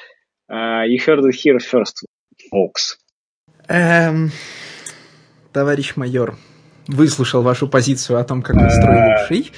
uh, 0.52 0.86
you 0.86 0.98
heard 0.98 1.24
it 1.24 1.34
here 1.34 1.60
first, 1.60 2.04
folks. 2.52 2.98
Эм, 3.70 4.32
товарищ 5.54 5.96
майор, 5.96 6.36
выслушал 6.88 7.42
вашу 7.42 7.68
позицию 7.70 8.20
о 8.20 8.24
том, 8.24 8.42
какой 8.42 8.70
строй 8.70 8.98
лучший. 8.98 9.52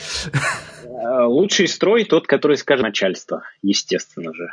Лучший 1.27 1.67
строй 1.67 2.05
тот, 2.05 2.27
который 2.27 2.57
скажет 2.57 2.83
начальство, 2.83 3.43
естественно 3.61 4.33
же 4.33 4.49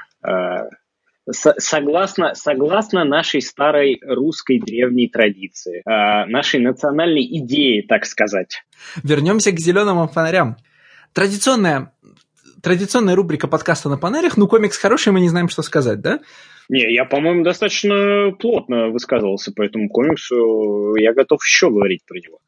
согласно, 1.30 2.35
согласно 2.35 3.04
нашей 3.04 3.42
старой 3.42 4.00
русской 4.02 4.58
древней 4.58 5.08
традиции, 5.08 5.82
э, 5.85 6.26
нашей 6.26 6.61
национальной 6.61 7.24
идее, 7.24 7.82
так 7.87 8.04
сказать. 8.06 8.62
Вернемся 9.02 9.52
к 9.52 9.58
зеленым 9.58 10.08
фонарям. 10.08 10.56
Традиционная, 11.12 11.92
традиционная 12.62 13.14
рубрика 13.14 13.46
подкаста 13.46 13.88
на 13.88 13.98
панелях, 13.98 14.37
ну, 14.37 14.48
комикс 14.48 14.76
хороший, 14.78 15.12
мы 15.12 15.20
не 15.20 15.28
знаем, 15.28 15.48
что 15.48 15.62
сказать, 15.62 16.00
да? 16.00 16.20
Не, 16.68 16.92
я, 16.92 17.04
по-моему, 17.04 17.44
достаточно 17.44 18.32
плотно 18.38 18.88
высказывался 18.88 19.52
по 19.52 19.62
этому 19.62 19.88
комиксу. 19.88 20.94
Я 20.96 21.12
готов 21.12 21.40
еще 21.44 21.70
говорить 21.70 22.00
про 22.06 22.18
него. 22.18 22.38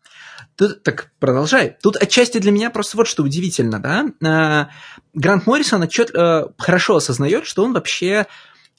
Тут, 0.56 0.82
так 0.82 1.10
продолжай. 1.18 1.76
Тут 1.82 1.96
отчасти 1.96 2.38
для 2.38 2.52
меня 2.52 2.70
просто 2.70 2.96
вот 2.96 3.08
что 3.08 3.22
удивительно, 3.22 3.80
да? 3.80 4.06
Э, 4.20 4.66
Грант 5.14 5.46
Моррисон 5.46 5.82
отчет, 5.82 6.14
э, 6.14 6.46
хорошо 6.58 6.96
осознает, 6.96 7.46
что 7.46 7.64
он 7.64 7.72
вообще 7.72 8.26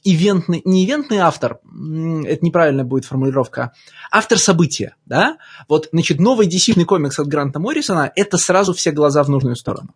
ивентный, 0.05 0.61
не 0.63 0.85
ивентный 0.85 1.17
автор, 1.17 1.59
это 1.63 2.45
неправильная 2.45 2.85
будет 2.85 3.05
формулировка, 3.05 3.73
автор 4.11 4.37
события, 4.37 4.95
да? 5.05 5.37
Вот, 5.67 5.89
значит, 5.91 6.19
новый 6.19 6.47
dc 6.47 6.85
комикс 6.85 7.19
от 7.19 7.27
Гранта 7.27 7.59
Моррисона– 7.59 8.11
это 8.15 8.37
сразу 8.37 8.73
все 8.73 8.91
глаза 8.91 9.23
в 9.23 9.29
нужную 9.29 9.55
сторону. 9.55 9.95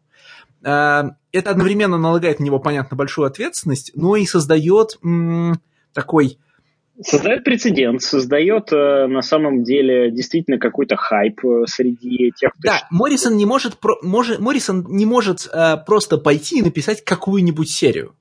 А, 0.64 1.12
это 1.32 1.52
одновременно 1.52 1.98
налагает 1.98 2.40
на 2.40 2.44
него, 2.44 2.60
понятно, 2.60 2.98
большую 2.98 3.28
ответственность, 3.28 3.92
но 3.96 4.16
и 4.16 4.26
создает 4.26 5.00
такой... 5.94 6.40
Создает 7.02 7.46
прецедент, 7.46 8.02
создает 8.02 8.74
э, 8.74 9.08
на 9.08 9.22
самом 9.22 9.64
деле 9.64 10.12
действительно 10.12 10.58
какой-то 10.58 10.98
хайп 10.98 11.46
э, 11.46 11.64
среди 11.66 12.34
тех, 12.36 12.52
кто... 12.52 12.62
Да, 12.62 12.88
Моррисон 12.90 13.38
не 13.38 13.46
может, 13.46 13.78
может, 14.02 14.40
Моррисон 14.40 14.86
не 14.90 15.06
может 15.06 15.48
э, 15.52 15.78
просто 15.86 16.18
пойти 16.18 16.60
и 16.60 16.62
написать 16.62 17.06
какую-нибудь 17.06 17.70
серию. 17.70 18.16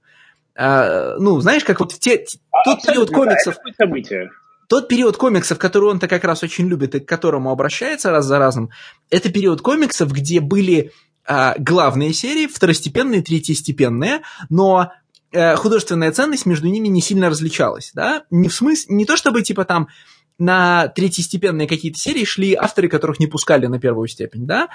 А, 0.54 1.16
ну, 1.18 1.40
знаешь, 1.40 1.64
как 1.64 1.80
вот 1.80 1.92
в 1.92 1.98
те, 1.98 2.24
а, 2.50 2.64
тот 2.64 2.82
период 2.82 3.10
комиксов... 3.10 3.56
Да, 3.78 3.86
тот 4.68 4.88
период 4.88 5.16
комиксов, 5.16 5.56
который 5.56 5.88
он-то 5.88 6.08
как 6.08 6.24
раз 6.24 6.42
очень 6.42 6.68
любит 6.68 6.94
и 6.94 7.00
к 7.00 7.08
которому 7.08 7.50
обращается 7.50 8.10
раз 8.10 8.26
за 8.26 8.38
разом, 8.38 8.70
это 9.08 9.30
период 9.30 9.62
комиксов, 9.62 10.12
где 10.12 10.40
были 10.40 10.92
а, 11.24 11.54
главные 11.58 12.12
серии, 12.12 12.46
второстепенные, 12.46 13.22
третьестепенные, 13.22 14.20
но 14.50 14.92
художественная 15.32 16.12
ценность 16.12 16.46
между 16.46 16.68
ними 16.68 16.88
не 16.88 17.00
сильно 17.00 17.28
различалась, 17.28 17.92
да? 17.94 18.24
Не 18.30 18.48
в 18.48 18.54
смысле, 18.54 18.94
не 18.94 19.04
то 19.04 19.16
чтобы 19.16 19.42
типа 19.42 19.64
там 19.64 19.88
на 20.38 20.88
третьестепенные 20.88 21.68
какие-то 21.68 21.98
серии 21.98 22.24
шли 22.24 22.54
авторы, 22.54 22.88
которых 22.88 23.18
не 23.18 23.26
пускали 23.26 23.66
на 23.66 23.78
первую 23.78 24.08
степень, 24.08 24.46
да? 24.46 24.68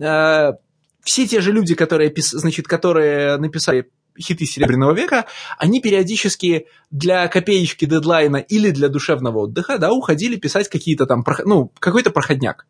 А, 0.00 0.54
все 1.02 1.26
те 1.26 1.40
же 1.40 1.52
люди, 1.52 1.74
которые, 1.74 2.12
значит, 2.16 2.66
которые 2.66 3.36
написали 3.36 3.90
хиты 4.20 4.46
Серебряного 4.46 4.92
века, 4.92 5.26
они 5.58 5.80
периодически 5.80 6.66
для 6.90 7.28
копеечки 7.28 7.84
дедлайна 7.84 8.36
или 8.36 8.70
для 8.70 8.88
душевного 8.88 9.40
отдыха, 9.40 9.78
да, 9.78 9.92
уходили 9.92 10.36
писать 10.36 10.68
какие-то 10.68 11.06
там, 11.06 11.24
ну, 11.44 11.72
какой-то 11.78 12.10
проходняк. 12.10 12.66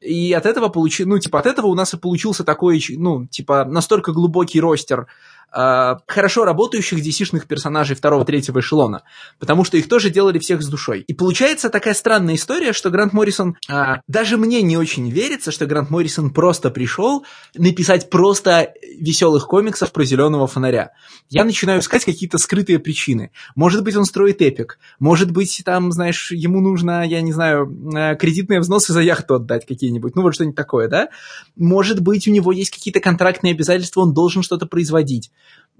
И 0.00 0.32
от 0.32 0.46
этого 0.46 0.68
получи, 0.68 1.04
ну, 1.04 1.18
типа, 1.18 1.40
от 1.40 1.46
этого 1.46 1.66
у 1.66 1.74
нас 1.74 1.92
и 1.92 1.98
получился 1.98 2.44
такой, 2.44 2.82
ну, 2.90 3.26
типа, 3.26 3.64
настолько 3.64 4.12
глубокий 4.12 4.60
ростер 4.60 5.00
э, 5.00 5.06
хорошо 5.50 6.44
работающих 6.44 6.98
DC-шных 6.98 7.46
персонажей 7.46 7.96
второго-третьего 7.96 8.60
эшелона, 8.60 9.02
потому 9.38 9.64
что 9.64 9.76
их 9.76 9.88
тоже 9.88 10.10
делали 10.10 10.38
всех 10.38 10.62
с 10.62 10.68
душой. 10.68 11.00
И 11.00 11.14
получается 11.14 11.70
такая 11.70 11.94
странная 11.94 12.34
история, 12.34 12.72
что 12.72 12.90
Грант 12.90 13.12
Моррисон, 13.12 13.56
э, 13.68 13.96
даже 14.06 14.36
мне 14.36 14.62
не 14.62 14.76
очень 14.76 15.08
верится, 15.10 15.50
что 15.50 15.66
Грант 15.66 15.90
Моррисон 15.90 16.30
просто 16.30 16.70
пришел 16.70 17.24
написать 17.56 18.10
просто 18.10 18.72
веселых 18.98 19.46
комиксов 19.46 19.92
про 19.92 20.04
зеленого 20.04 20.46
фонаря. 20.46 20.92
Я 21.30 21.44
начинаю 21.44 21.80
искать 21.80 22.04
какие-то 22.04 22.38
скрытые 22.38 22.78
причины. 22.78 23.30
Может 23.54 23.84
быть, 23.84 23.96
он 23.96 24.04
строит 24.04 24.42
эпик, 24.42 24.78
может 24.98 25.30
быть, 25.30 25.62
там, 25.64 25.92
знаешь, 25.92 26.30
ему 26.30 26.60
нужно, 26.60 27.06
я 27.06 27.20
не 27.20 27.32
знаю, 27.32 27.66
э, 27.96 28.16
кредитные 28.16 28.60
взносы 28.60 28.92
за 28.92 29.00
яхту 29.00 29.36
отдать 29.36 29.66
какие-нибудь, 29.66 30.14
ну 30.14 30.22
вот 30.22 30.34
что-нибудь 30.34 30.56
такое, 30.56 30.88
да? 30.88 31.08
Может 31.56 32.00
быть, 32.00 32.28
у 32.28 32.30
него 32.30 32.52
есть 32.52 32.70
какие-то 32.70 33.00
контрактные 33.00 33.54
обязательства, 33.54 34.02
он 34.02 34.12
должен 34.12 34.42
что-то 34.42 34.66
производить. 34.66 35.30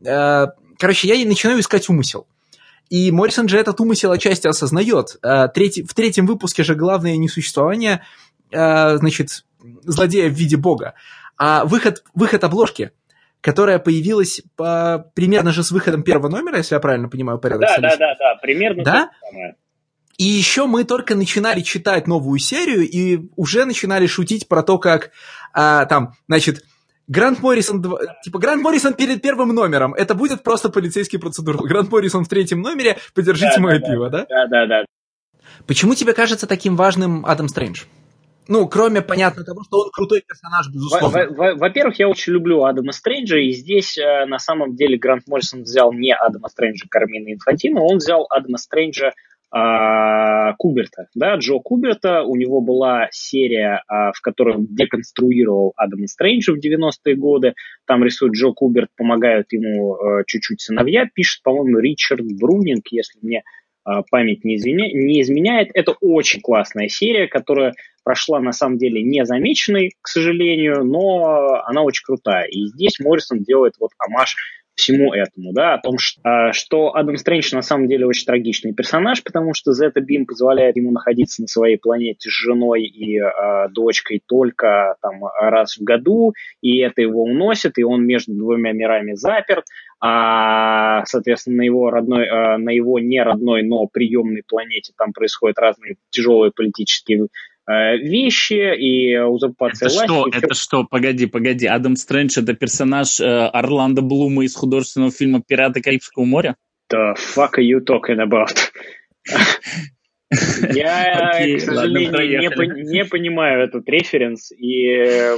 Э, 0.05 0.47
короче, 0.79 1.09
я 1.09 1.27
начинаю 1.27 1.61
искать 1.61 1.89
умысел. 1.89 2.27
И 2.91 3.11
Моррисон 3.11 3.49
же 3.49 3.59
этот 3.59 3.81
умысел 3.81 4.13
отчасти 4.13 4.47
осознает. 4.47 5.17
Э, 5.23 5.49
третий, 5.53 5.83
в 5.83 5.95
третьем 5.95 6.27
выпуске 6.27 6.63
же 6.63 6.75
главное 6.75 7.17
несуществование, 7.17 8.03
э, 8.51 8.97
значит, 8.97 9.45
злодея 9.83 10.29
в 10.29 10.33
виде 10.33 10.57
бога, 10.57 10.95
а 11.37 11.65
выход, 11.65 12.03
выход 12.15 12.45
обложки, 12.45 12.93
которая 13.41 13.79
появилась 13.79 14.43
по, 14.57 15.11
примерно 15.15 15.53
же 15.53 15.63
с 15.63 15.71
выходом 15.71 16.03
первого 16.03 16.29
номера, 16.29 16.59
если 16.59 16.75
я 16.75 16.81
правильно 16.81 17.09
понимаю 17.09 17.39
порядок. 17.39 17.69
Да, 17.69 17.77
да, 17.79 17.97
да, 17.97 18.15
да, 18.19 18.35
примерно 18.41 18.85
да? 18.85 19.11
И 20.17 20.25
еще 20.25 20.67
мы 20.67 20.83
только 20.83 21.15
начинали 21.15 21.61
читать 21.61 22.09
новую 22.09 22.41
серию 22.41 22.89
и 22.89 23.31
уже 23.37 23.65
начинали 23.65 24.07
шутить 24.07 24.49
про 24.49 24.65
то, 24.65 24.79
как 24.79 25.13
а, 25.53 25.85
там, 25.87 26.15
значит, 26.27 26.65
Грант 27.09 27.41
Моррисон, 27.41 27.83
типа, 28.23 28.39
Грант 28.39 28.63
Моррисон 28.63 28.95
перед 28.95 29.23
первым 29.23 29.49
номером, 29.49 29.95
это 29.95 30.15
будет 30.15 30.43
просто 30.43 30.69
полицейский 30.69 31.19
процедур. 31.19 31.57
Грант 31.67 31.91
Моррисон 31.91 32.25
в 32.25 32.29
третьем 32.29 32.61
номере, 32.61 32.99
подержите 33.15 33.57
да, 33.57 33.63
мое 33.63 33.81
да, 33.81 33.87
пиво, 33.87 34.11
да? 34.11 34.27
Да, 34.29 34.47
да, 34.47 34.67
да. 34.67 34.85
Почему 35.67 35.95
тебе 35.95 36.13
кажется 36.13 36.47
таким 36.47 36.77
важным 36.77 37.25
Адам 37.27 37.49
Стрэндж? 37.49 37.85
Ну, 38.47 38.67
кроме, 38.67 39.03
понятно, 39.03 39.45
того, 39.45 39.63
что 39.63 39.81
он 39.81 39.91
крутой 39.91 40.23
персонаж, 40.27 40.69
безусловно. 40.73 41.27
Во-первых, 41.57 41.99
я 41.99 42.09
очень 42.09 42.33
люблю 42.33 42.65
Адама 42.65 42.93
Стрэнджа, 42.93 43.37
и 43.37 43.51
здесь 43.53 43.99
э, 43.99 44.25
на 44.25 44.39
самом 44.39 44.75
деле 44.75 44.97
Грант 44.97 45.25
Моррисон 45.27 45.65
взял 45.65 45.93
не 45.93 46.15
Адама 46.15 46.49
Стрэнджа 46.49 46.87
Кармина 46.89 47.31
Инфантино, 47.35 47.83
он 47.83 47.99
взял 47.99 48.27
Адама 48.31 48.57
Стрэнджа 48.57 49.13
Куберта, 49.51 51.09
да, 51.15 51.37
Джо 51.37 51.59
Куберта, 51.59 52.23
у 52.23 52.37
него 52.37 52.61
была 52.61 53.09
серия, 53.11 53.83
а, 53.89 54.13
в 54.13 54.21
которой 54.21 54.57
он 54.57 54.67
деконструировал 54.67 55.73
Адама 55.77 56.07
Стрэнджа 56.07 56.53
в 56.53 56.59
90-е 56.59 57.17
годы, 57.17 57.55
там 57.87 58.05
рисует 58.05 58.35
Джо 58.35 58.53
Куберт, 58.53 58.91
помогают 58.97 59.53
ему 59.53 59.95
а, 59.95 60.25
чуть-чуть 60.27 60.61
сыновья, 60.61 61.07
пишет, 61.13 61.43
по-моему, 61.43 61.79
Ричард 61.79 62.27
Брунинг, 62.39 62.89
если 62.91 63.19
мне 63.23 63.43
а, 63.85 64.03
память 64.11 64.45
не, 64.45 64.57
изменя... 64.57 64.89
не 64.93 65.23
изменяет. 65.23 65.71
Это 65.73 65.93
очень 66.01 66.43
классная 66.43 66.89
серия, 66.89 67.27
которая 67.27 67.73
прошла 68.05 68.41
на 68.41 68.53
самом 68.53 68.77
деле 68.77 69.03
незамеченной, 69.03 69.93
к 70.01 70.09
сожалению, 70.09 70.85
но 70.85 71.63
она 71.65 71.83
очень 71.83 72.05
крутая. 72.05 72.47
И 72.47 72.67
здесь 72.67 73.01
Моррисон 73.01 73.43
делает 73.45 73.75
вот 73.81 73.93
амаш 73.99 74.37
всему 74.79 75.13
этому, 75.13 75.53
да, 75.53 75.75
о 75.75 75.79
том, 75.79 75.99
что, 75.99 76.21
а, 76.23 76.53
что 76.53 76.95
Адам 76.95 77.17
Стрэндж 77.17 77.55
на 77.55 77.63
самом 77.63 77.89
деле 77.89 78.07
очень 78.07 78.25
трагичный 78.25 78.73
персонаж, 78.73 79.23
потому 79.25 79.53
что 79.53 79.73
Зета 79.73 80.01
Бим 80.01 80.25
позволяет 80.25 80.77
ему 80.77 80.93
находиться 80.93 81.43
на 81.43 81.49
своей 81.49 81.79
планете 81.79 82.31
с 82.31 82.33
женой 82.33 82.85
и 82.85 83.19
э, 83.19 83.69
дочкой 83.71 84.23
только 84.25 84.95
там 85.03 85.25
раз 85.39 85.77
в 85.77 85.83
году, 85.83 86.33
и 86.63 86.79
это 86.79 87.03
его 87.03 87.25
уносит, 87.25 87.77
и 87.77 87.83
он 87.83 88.07
между 88.07 88.35
двумя 88.35 88.73
мирами 88.73 89.15
заперт, 89.15 89.65
а, 90.01 91.05
соответственно, 91.07 91.57
на 91.59 91.63
его 91.63 91.91
родной, 91.91 92.27
э, 92.27 92.57
на 92.59 92.71
его 92.71 93.01
не 93.01 93.21
родной, 93.21 93.65
но 93.65 93.89
приемной 93.89 94.45
планете 94.47 94.93
там 94.97 95.13
происходят 95.13 95.59
разные 95.59 95.97
тяжелые 96.11 96.53
политические 96.55 97.27
вещи 97.69 98.77
и 98.77 99.19
узурпация 99.19 99.89
это 99.89 99.95
власти. 99.95 100.07
Что? 100.07 100.29
Это 100.33 100.55
что? 100.55 100.85
Погоди, 100.85 101.27
погоди. 101.27 101.67
Адам 101.67 101.97
Стрэндж 101.97 102.39
это 102.39 102.55
персонаж 102.55 103.21
э, 103.21 103.25
Орландо 103.25 104.03
Блума 104.03 104.45
из 104.45 104.55
художественного 104.55 105.13
фильма 105.13 105.43
«Пираты 105.47 105.83
Карибского 105.83 106.25
моря»? 106.25 106.57
The 106.91 107.15
fuck 107.17 107.59
are 107.59 107.63
you 107.63 107.81
talking 107.85 108.19
about? 108.19 108.73
Я, 110.31 111.57
к 111.57 111.61
сожалению, 111.61 112.13
ладно, 112.13 112.75
не, 112.75 112.91
не 112.91 113.05
понимаю 113.07 113.65
этот 113.65 113.89
референс, 113.89 114.53
и 114.53 115.37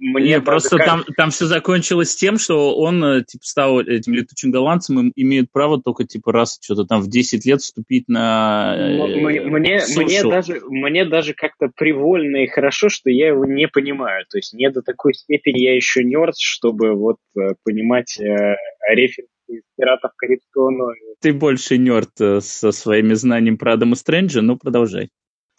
мне... 0.00 0.26
Не, 0.26 0.40
просто 0.40 0.78
как... 0.78 0.86
там, 0.86 1.04
там 1.16 1.30
все 1.30 1.46
закончилось 1.46 2.16
тем, 2.16 2.38
что 2.38 2.76
он 2.76 3.04
э, 3.04 3.24
типа, 3.24 3.44
стал 3.44 3.80
этим 3.80 4.14
летучим 4.14 4.50
голландцем 4.50 5.10
и 5.10 5.22
имеет 5.22 5.52
право 5.52 5.80
только 5.80 6.04
типа 6.04 6.32
раз 6.32 6.58
что-то 6.60 6.84
там 6.84 7.02
в 7.02 7.08
10 7.08 7.46
лет 7.46 7.60
вступить 7.60 8.08
на 8.08 8.74
э, 8.76 8.96
Мне, 8.96 9.80
мне, 9.86 10.22
даже, 10.24 10.60
мне 10.68 11.04
даже 11.04 11.34
как-то 11.34 11.68
привольно 11.68 12.38
и 12.38 12.48
хорошо, 12.48 12.88
что 12.88 13.10
я 13.10 13.28
его 13.28 13.44
не 13.44 13.68
понимаю. 13.68 14.26
То 14.28 14.38
есть 14.38 14.54
не 14.54 14.70
до 14.70 14.82
такой 14.82 15.14
степени 15.14 15.60
я 15.60 15.76
еще 15.76 16.02
нерд, 16.02 16.36
чтобы 16.36 16.94
вот 16.94 17.18
э, 17.36 17.54
понимать 17.62 18.18
э, 18.18 18.56
референс 18.88 19.28
из 19.52 19.62
«Пиратов 19.76 20.12
Карибского 20.16 20.70
моря». 20.70 21.00
Ты 21.20 21.32
больше 21.32 21.78
нерд 21.78 22.20
э, 22.20 22.40
со 22.40 22.72
своими 22.72 23.14
знаниями 23.14 23.56
про 23.56 23.74
Адама 23.74 23.96
Стрэнджа, 23.96 24.42
ну 24.42 24.56
продолжай. 24.56 25.10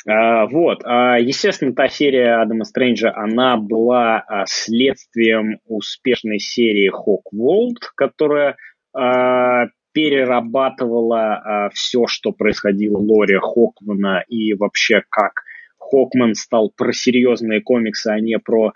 А, 0.06 0.48
вот, 0.48 0.82
а, 0.84 1.18
естественно, 1.18 1.74
та 1.74 1.88
серия 1.88 2.42
Адама 2.42 2.66
Стрэнджа, 2.66 3.14
она 3.16 3.58
была 3.58 4.18
а, 4.20 4.46
следствием 4.48 5.60
успешной 5.66 6.40
серии 6.40 6.90
Хокволд, 6.90 7.80
которая 7.96 8.58
а, 8.94 9.68
перерабатывала 9.94 11.36
а, 11.36 11.70
все, 11.70 12.08
что 12.08 12.32
происходило 12.32 12.98
Лори 12.98 13.38
Хокмана 13.40 14.24
и 14.28 14.54
вообще 14.54 15.04
как 15.10 15.44
Хокман 15.78 16.36
стал 16.36 16.72
про 16.76 16.92
серьезные 16.92 17.62
комиксы, 17.62 18.08
а 18.08 18.20
не 18.20 18.40
про 18.40 18.74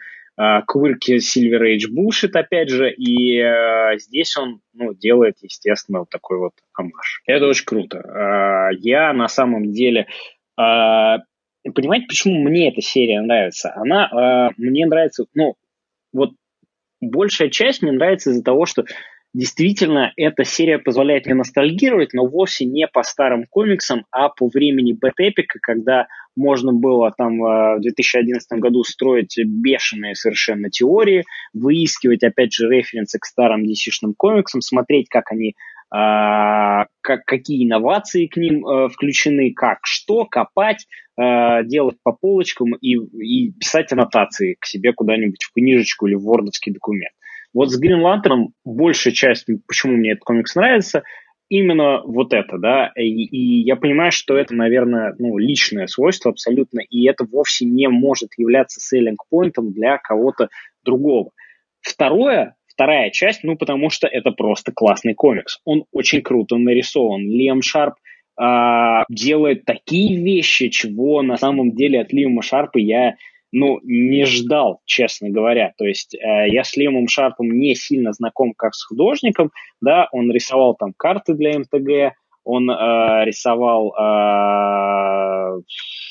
quirky 0.67 1.17
Silver 1.17 1.61
Age 1.63 1.89
Bullshit, 1.91 2.31
опять 2.33 2.69
же, 2.69 2.91
и 2.91 3.39
э, 3.39 3.97
здесь 3.97 4.37
он 4.37 4.61
ну, 4.73 4.93
делает, 4.93 5.37
естественно, 5.41 5.99
вот 5.99 6.09
такой 6.09 6.37
вот 6.37 6.53
оммаж. 6.73 7.21
Это 7.25 7.47
очень 7.47 7.65
круто. 7.65 7.97
Э, 7.97 8.75
я 8.79 9.13
на 9.13 9.27
самом 9.27 9.71
деле... 9.71 10.07
Э, 10.59 11.17
понимаете, 11.73 12.05
почему 12.07 12.41
мне 12.43 12.69
эта 12.71 12.81
серия 12.81 13.19
нравится? 13.21 13.73
Она 13.75 14.49
э, 14.51 14.53
мне 14.57 14.85
нравится, 14.85 15.25
ну, 15.33 15.55
вот 16.13 16.31
большая 17.01 17.49
часть 17.49 17.81
мне 17.81 17.91
нравится 17.91 18.29
из-за 18.29 18.43
того, 18.43 18.65
что 18.65 18.85
Действительно, 19.33 20.13
эта 20.15 20.43
серия 20.45 20.79
позволяет 20.79 21.25
мне 21.25 21.35
ностальгировать, 21.35 22.13
но 22.13 22.25
вовсе 22.25 22.65
не 22.65 22.87
по 22.87 23.03
старым 23.03 23.45
комиксам, 23.49 24.05
а 24.11 24.29
по 24.29 24.47
времени 24.47 24.93
Бэтэпика, 24.93 25.59
когда 25.61 26.07
можно 26.35 26.71
было 26.71 27.11
там 27.15 27.43
э, 27.43 27.77
в 27.77 27.81
2011 27.81 28.59
году 28.59 28.83
строить 28.83 29.37
бешеные 29.45 30.15
совершенно 30.15 30.69
теории, 30.69 31.25
выискивать, 31.53 32.23
опять 32.23 32.53
же, 32.53 32.69
референсы 32.69 33.19
к 33.19 33.25
старым 33.25 33.63
DC-шным 33.63 34.13
комиксам, 34.15 34.61
смотреть, 34.61 35.09
как 35.09 35.31
они 35.31 35.55
а, 35.89 36.85
как, 37.01 37.23
какие 37.25 37.65
инновации 37.65 38.27
к 38.27 38.35
ним 38.35 38.65
а, 38.65 38.89
включены, 38.89 39.53
как 39.53 39.79
что, 39.83 40.25
копать, 40.25 40.85
а, 41.15 41.63
делать 41.63 41.95
по 42.03 42.11
полочкам 42.11 42.75
и, 42.75 42.95
и 42.95 43.51
писать 43.53 43.91
аннотации 43.93 44.57
к 44.59 44.65
себе 44.65 44.91
куда-нибудь 44.91 45.43
в 45.43 45.53
книжечку 45.53 46.07
или 46.07 46.15
в 46.15 46.23
вордовский 46.23 46.73
документ. 46.73 47.13
Вот 47.57 47.71
с 47.71 47.81
Green 47.81 48.03
Lantern 48.03 48.49
большая 48.63 49.15
часть, 49.15 49.47
почему 49.67 49.93
мне 49.93 50.11
этот 50.11 50.25
комикс 50.25 50.53
нравится, 50.53 51.01
именно 51.49 52.03
вот 52.03 52.31
это, 52.31 52.59
да, 52.59 52.91
и, 52.95 53.01
и 53.01 53.63
я 53.63 53.75
понимаю, 53.75 54.11
что 54.11 54.37
это, 54.37 54.53
наверное, 54.53 55.15
ну, 55.17 55.39
личное 55.39 55.87
свойство 55.87 56.29
абсолютно, 56.29 56.81
и 56.87 57.07
это 57.07 57.25
вовсе 57.25 57.65
не 57.65 57.89
может 57.89 58.29
являться 58.37 58.79
селлинг 58.79 59.23
поинтом 59.31 59.73
для 59.73 59.97
кого-то 59.97 60.49
другого. 60.85 61.31
Второе, 61.81 62.55
вторая 62.67 63.09
часть, 63.09 63.43
ну, 63.43 63.57
потому 63.57 63.89
что 63.89 64.05
это 64.05 64.29
просто 64.29 64.71
классный 64.71 65.15
комикс. 65.15 65.59
Он 65.65 65.85
очень 65.91 66.21
круто 66.21 66.57
нарисован. 66.57 67.27
Лиам 67.27 67.63
Шарп 67.63 67.95
э, 68.39 69.03
делает 69.09 69.65
такие 69.65 70.21
вещи, 70.21 70.69
чего 70.69 71.23
на 71.23 71.37
самом 71.37 71.71
деле 71.71 72.01
от 72.01 72.13
Лиама 72.13 72.43
Шарпа 72.43 72.77
я 72.77 73.15
ну, 73.51 73.79
не 73.83 74.25
ждал, 74.25 74.81
честно 74.85 75.29
говоря. 75.29 75.73
То 75.77 75.85
есть 75.85 76.15
э, 76.15 76.49
я 76.49 76.63
с 76.63 76.75
Лемом 76.75 77.07
Шарпом 77.07 77.49
не 77.49 77.75
сильно 77.75 78.13
знаком 78.13 78.53
как 78.55 78.73
с 78.75 78.83
художником, 78.85 79.51
да, 79.81 80.07
он 80.11 80.31
рисовал 80.31 80.75
там 80.75 80.93
карты 80.95 81.33
для 81.33 81.59
МТГ, 81.59 82.15
он 82.43 82.69
э, 82.69 83.25
рисовал 83.25 83.93
э, 83.93 85.61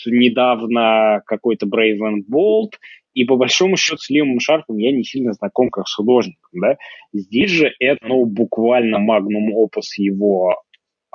недавно 0.07 1.23
какой-то 1.27 1.67
Brave 1.67 1.99
and 2.01 2.23
Bold, 2.31 2.73
и 3.15 3.25
по 3.25 3.37
большому 3.37 3.79
счету 3.79 3.99
с 3.99 4.11
Лемом 4.11 4.41
Шарпом 4.41 4.77
я 4.77 4.93
не 4.93 5.03
сильно 5.03 5.33
знаком 5.33 5.71
как 5.71 5.89
с 5.89 5.95
художником, 5.95 6.51
да. 6.53 6.77
Здесь 7.15 7.51
же 7.51 7.73
это, 7.81 8.07
ну, 8.07 8.27
буквально 8.27 8.99
магнум 8.99 9.55
опус 9.55 9.97
его 9.97 10.63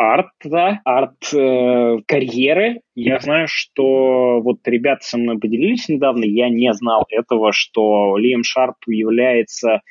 арта, 0.02 0.82
арт-карьеры. 0.84 2.76
Э, 2.76 2.80
я 2.96 3.20
знаю, 3.20 3.48
что 3.48 4.42
вот 4.42 4.58
ребята 4.66 5.04
со 5.04 5.18
мной 5.18 5.38
поделились 5.40 5.88
недавно, 5.90 6.26
я 6.26 6.50
не 6.50 6.74
знал 6.74 7.06
этого, 7.10 7.52
что 7.54 8.18
Лиам 8.18 8.44
Шарп 8.44 8.78
является 8.88 9.82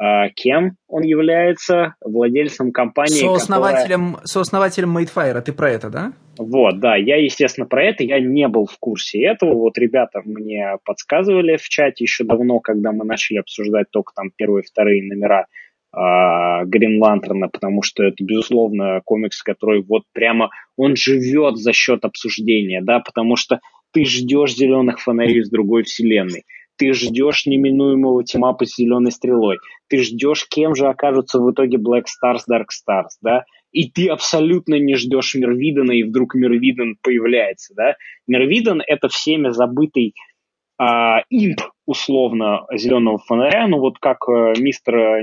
э, 0.00 0.30
кем 0.34 0.72
он 0.88 1.02
является? 1.02 1.94
Владельцем 2.04 2.72
компании, 2.72 3.20
Сооснователем, 3.20 4.06
которая... 4.06 4.26
сооснователем 4.26 4.98
Madefire, 4.98 5.40
ты 5.40 5.52
про 5.52 5.70
это, 5.70 5.90
да? 5.90 6.12
Вот, 6.38 6.80
да, 6.80 6.96
я, 6.96 7.16
естественно, 7.16 7.66
про 7.66 7.84
это, 7.84 8.02
я 8.02 8.18
не 8.18 8.48
был 8.48 8.66
в 8.66 8.76
курсе 8.80 9.22
этого, 9.22 9.54
вот 9.54 9.78
ребята 9.78 10.22
мне 10.24 10.78
подсказывали 10.84 11.56
в 11.56 11.68
чате 11.68 12.04
еще 12.04 12.24
давно, 12.24 12.58
когда 12.58 12.90
мы 12.90 13.04
начали 13.04 13.38
обсуждать 13.38 13.86
только 13.90 14.12
там 14.14 14.30
первые, 14.34 14.64
вторые 14.64 15.02
номера 15.02 15.46
Грин 15.94 17.02
Лантерна, 17.02 17.48
потому 17.48 17.82
что 17.82 18.02
это, 18.02 18.24
безусловно, 18.24 19.02
комикс, 19.04 19.42
который 19.42 19.82
вот 19.82 20.04
прямо, 20.12 20.50
он 20.76 20.96
живет 20.96 21.58
за 21.58 21.72
счет 21.72 22.04
обсуждения, 22.04 22.80
да, 22.82 23.00
потому 23.00 23.36
что 23.36 23.60
ты 23.92 24.04
ждешь 24.06 24.54
зеленых 24.54 25.00
фонарей 25.00 25.44
с 25.44 25.50
другой 25.50 25.82
вселенной, 25.82 26.44
ты 26.76 26.94
ждешь 26.94 27.46
неминуемого 27.46 28.24
team-up 28.24 28.59
а 28.59 28.64
с 28.64 28.74
зеленой 28.74 29.12
стрелой, 29.12 29.58
ты 29.88 29.98
ждешь, 29.98 30.46
кем 30.48 30.74
же 30.74 30.88
окажутся 30.88 31.38
в 31.38 31.52
итоге 31.52 31.76
Black 31.76 32.04
Stars, 32.04 32.40
Dark 32.50 32.68
Stars, 32.72 33.10
да, 33.20 33.44
и 33.70 33.90
ты 33.90 34.08
абсолютно 34.08 34.78
не 34.78 34.94
ждешь 34.96 35.34
Мирвидена, 35.34 35.92
и 35.92 36.04
вдруг 36.04 36.34
Мирвиден 36.34 36.96
появляется, 37.02 37.74
да. 37.74 37.96
Мирвиден— 38.26 38.82
это 38.86 39.08
всеми 39.08 39.50
забытый 39.50 40.14
а, 40.78 41.22
имп, 41.30 41.60
условно, 41.86 42.66
зеленого 42.74 43.18
фонаря, 43.18 43.66
ну 43.68 43.78
вот 43.78 43.98
как 43.98 44.28
э, 44.28 44.54
мистер 44.58 45.22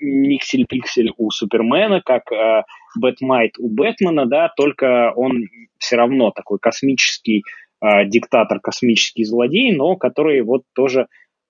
Никсель-Пиксель 0.00 1.12
у 1.16 1.30
Супермена, 1.30 2.02
как 2.02 2.30
э, 2.30 2.62
Бэтмайт 2.98 3.52
у 3.58 3.68
Бэтмена, 3.68 4.26
да, 4.26 4.52
только 4.56 5.12
он 5.16 5.48
все 5.78 5.96
равно 5.96 6.30
такой 6.30 6.58
космический 6.58 7.42
э, 7.80 8.04
диктатор, 8.06 8.60
космический 8.60 9.24
злодей, 9.24 9.74
но 9.74 9.96
который 9.96 10.42
вот 10.42 10.62
тоже 10.74 11.06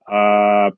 э, 0.09 0.69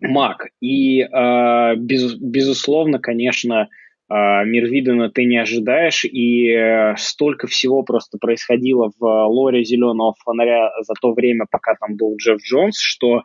маг. 0.00 0.48
И, 0.60 1.00
э, 1.00 1.76
без, 1.76 2.14
безусловно, 2.16 2.98
конечно, 2.98 3.68
э, 4.10 4.14
мир 4.44 4.66
Видена 4.66 5.10
ты 5.10 5.24
не 5.24 5.38
ожидаешь, 5.38 6.04
и 6.04 6.50
э, 6.50 6.96
столько 6.96 7.46
всего 7.46 7.82
просто 7.82 8.18
происходило 8.18 8.92
в 8.98 9.26
лоре 9.26 9.64
«Зеленого 9.64 10.14
фонаря» 10.24 10.70
за 10.82 10.94
то 11.00 11.12
время, 11.12 11.46
пока 11.50 11.74
там 11.80 11.96
был 11.96 12.16
Джефф 12.16 12.40
Джонс, 12.42 12.80
что, 12.80 13.22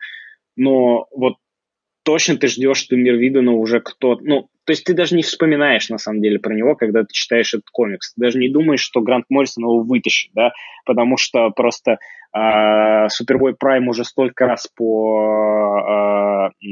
ну, 0.56 1.06
вот 1.12 1.36
точно 2.04 2.38
ты 2.38 2.48
ждешь, 2.48 2.78
что 2.78 2.96
мир 2.96 3.16
Видена 3.16 3.54
уже 3.54 3.80
кто... 3.80 4.18
Ну, 4.22 4.50
то 4.66 4.72
есть 4.72 4.84
ты 4.84 4.94
даже 4.94 5.16
не 5.16 5.24
вспоминаешь, 5.24 5.90
на 5.90 5.98
самом 5.98 6.22
деле, 6.22 6.40
про 6.40 6.54
него, 6.54 6.76
когда 6.76 7.04
ты 7.04 7.14
читаешь 7.14 7.54
этот 7.54 7.70
комикс. 7.72 8.14
Ты 8.14 8.22
даже 8.22 8.40
не 8.40 8.50
думаешь, 8.50 8.82
что 8.82 9.02
Грант 9.02 9.26
Моррисон 9.30 9.64
его 9.64 9.80
вытащит, 9.80 10.32
да, 10.34 10.52
потому 10.86 11.18
что 11.18 11.50
просто 11.50 11.98
э, 12.36 13.10
Супербой 13.10 13.56
Прайм 13.56 13.88
уже 13.88 14.06
столько 14.06 14.46
раз 14.46 14.68
по, 14.68 16.52
э, 16.62 16.68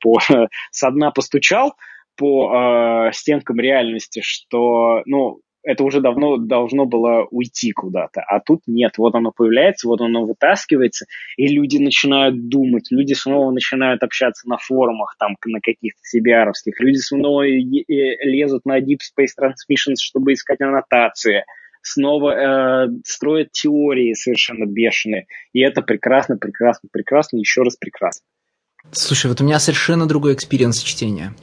по 0.00 0.18
со 0.70 0.90
дна 0.90 1.10
постучал 1.10 1.74
по 2.16 3.08
э, 3.08 3.12
стенкам 3.12 3.60
реальности, 3.60 4.20
что, 4.22 5.02
ну, 5.04 5.40
это 5.66 5.82
уже 5.82 6.00
давно 6.00 6.36
должно 6.36 6.86
было 6.86 7.26
уйти 7.30 7.72
куда-то. 7.72 8.22
А 8.22 8.40
тут 8.40 8.60
нет, 8.66 8.98
вот 8.98 9.14
оно 9.14 9.32
появляется, 9.32 9.88
вот 9.88 10.00
оно 10.00 10.24
вытаскивается, 10.24 11.06
и 11.36 11.48
люди 11.48 11.78
начинают 11.78 12.48
думать, 12.48 12.86
люди 12.90 13.14
снова 13.14 13.50
начинают 13.50 14.02
общаться 14.04 14.48
на 14.48 14.58
форумах, 14.58 15.16
там, 15.18 15.36
на 15.44 15.60
каких-то 15.60 15.98
CBR-овских, 16.14 16.74
люди 16.78 16.98
снова 16.98 17.42
лезут 17.42 18.64
на 18.64 18.78
Deep 18.78 18.98
Space 19.02 19.34
Transmissions, 19.38 19.96
чтобы 19.98 20.32
искать 20.32 20.60
аннотации, 20.60 21.44
снова 21.82 22.30
э, 22.30 22.88
строят 23.04 23.50
теории 23.50 24.14
совершенно 24.14 24.66
бешеные. 24.66 25.26
И 25.52 25.60
это 25.60 25.82
прекрасно, 25.82 26.36
прекрасно, 26.36 26.88
прекрасно, 26.92 27.38
еще 27.38 27.62
раз 27.62 27.76
прекрасно. 27.76 28.24
Слушай, 28.92 29.28
вот 29.28 29.40
у 29.40 29.44
меня 29.44 29.58
совершенно 29.58 30.06
другой 30.06 30.34
experience 30.34 30.80
чтения. 30.80 31.34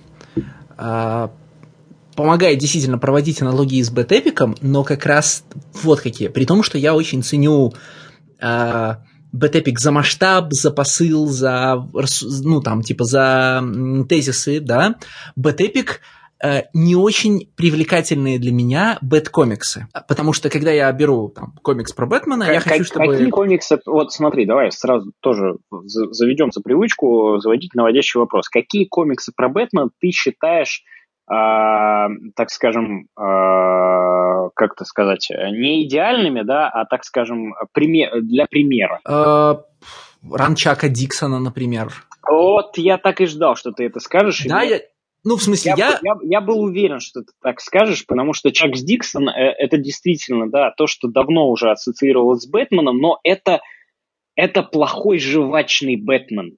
Помогает 2.16 2.60
действительно 2.60 2.98
проводить 2.98 3.42
аналогии 3.42 3.82
с 3.82 3.90
бэтэпиком, 3.90 4.56
но 4.62 4.84
как 4.84 5.06
раз 5.06 5.44
вот 5.82 6.02
какие. 6.02 6.28
При 6.28 6.46
том, 6.46 6.64
что 6.64 6.78
я 6.78 6.96
очень 6.96 7.24
ценю 7.24 7.74
э, 8.40 8.96
бэтэпик 9.32 9.80
за 9.80 9.92
масштаб, 9.92 10.48
за 10.52 10.72
посыл, 10.72 11.28
за, 11.28 11.88
ну, 12.44 12.62
там, 12.62 12.84
типа, 12.84 13.04
за 13.04 13.64
тезисы, 14.08 14.60
да. 14.60 14.96
Бэтэпик 15.36 16.02
э, 16.44 16.64
не 16.74 16.96
очень 16.96 17.52
привлекательные 17.56 18.38
для 18.38 18.52
меня 18.52 19.00
бэт-комиксы. 19.02 19.88
Потому 20.08 20.34
что, 20.34 20.52
когда 20.52 20.72
я 20.72 20.92
беру 20.92 21.30
там, 21.30 21.54
комикс 21.64 21.94
про 21.94 22.06
Бэтмена, 22.06 22.46
как, 22.46 22.54
я 22.54 22.60
хочу, 22.60 22.84
чтобы... 22.84 23.14
Какие 23.14 23.30
комиксы... 23.32 23.80
Вот 23.88 24.14
смотри, 24.14 24.46
давай 24.46 24.72
сразу 24.72 25.12
тоже 25.20 25.56
заведем 25.72 26.52
за 26.52 26.62
привычку 26.62 27.40
заводить 27.40 27.74
наводящий 27.74 28.20
вопрос. 28.20 28.50
Какие 28.50 28.86
комиксы 28.86 29.32
про 29.36 29.50
Бэтмена 29.50 29.90
ты 30.00 30.12
считаешь 30.12 30.84
так 31.26 32.50
скажем, 32.50 33.08
а, 33.16 34.50
как 34.56 34.74
это 34.74 34.86
сказать, 34.86 35.30
не 35.30 35.86
идеальными, 35.86 36.42
да, 36.42 36.70
а, 36.70 36.86
так 36.86 37.06
скажем, 37.06 37.54
пример, 37.72 38.22
для 38.22 38.46
примера. 38.46 39.00
А, 39.08 39.62
Ранчака 40.30 40.90
Диксона, 40.90 41.40
например. 41.40 41.94
Вот 42.30 42.78
я 42.78 42.98
так 42.98 43.22
и 43.22 43.26
ждал, 43.26 43.56
что 43.56 43.72
ты 43.72 43.86
это 43.86 44.00
скажешь. 44.00 44.44
Да, 44.46 44.62
я... 44.62 44.82
Ну, 45.26 45.38
в 45.38 45.44
смысле, 45.44 45.74
я... 45.78 45.88
Я, 45.88 46.00
я... 46.04 46.14
я 46.24 46.42
был 46.42 46.62
уверен, 46.62 47.00
что 47.00 47.22
ты 47.22 47.32
так 47.42 47.62
скажешь, 47.62 48.06
потому 48.06 48.34
что 48.34 48.52
Чак 48.52 48.74
Диксон 48.74 49.30
э, 49.30 49.54
это 49.58 49.78
действительно, 49.78 50.50
да, 50.50 50.72
то, 50.76 50.86
что 50.86 51.08
давно 51.08 51.48
уже 51.50 51.72
ассоциировалось 51.72 52.44
с 52.44 52.50
Бэтменом, 52.50 52.98
но 52.98 53.20
это, 53.24 53.62
это 54.36 54.64
плохой 54.64 55.20
жвачный 55.20 55.96
Бэтмен 55.96 56.58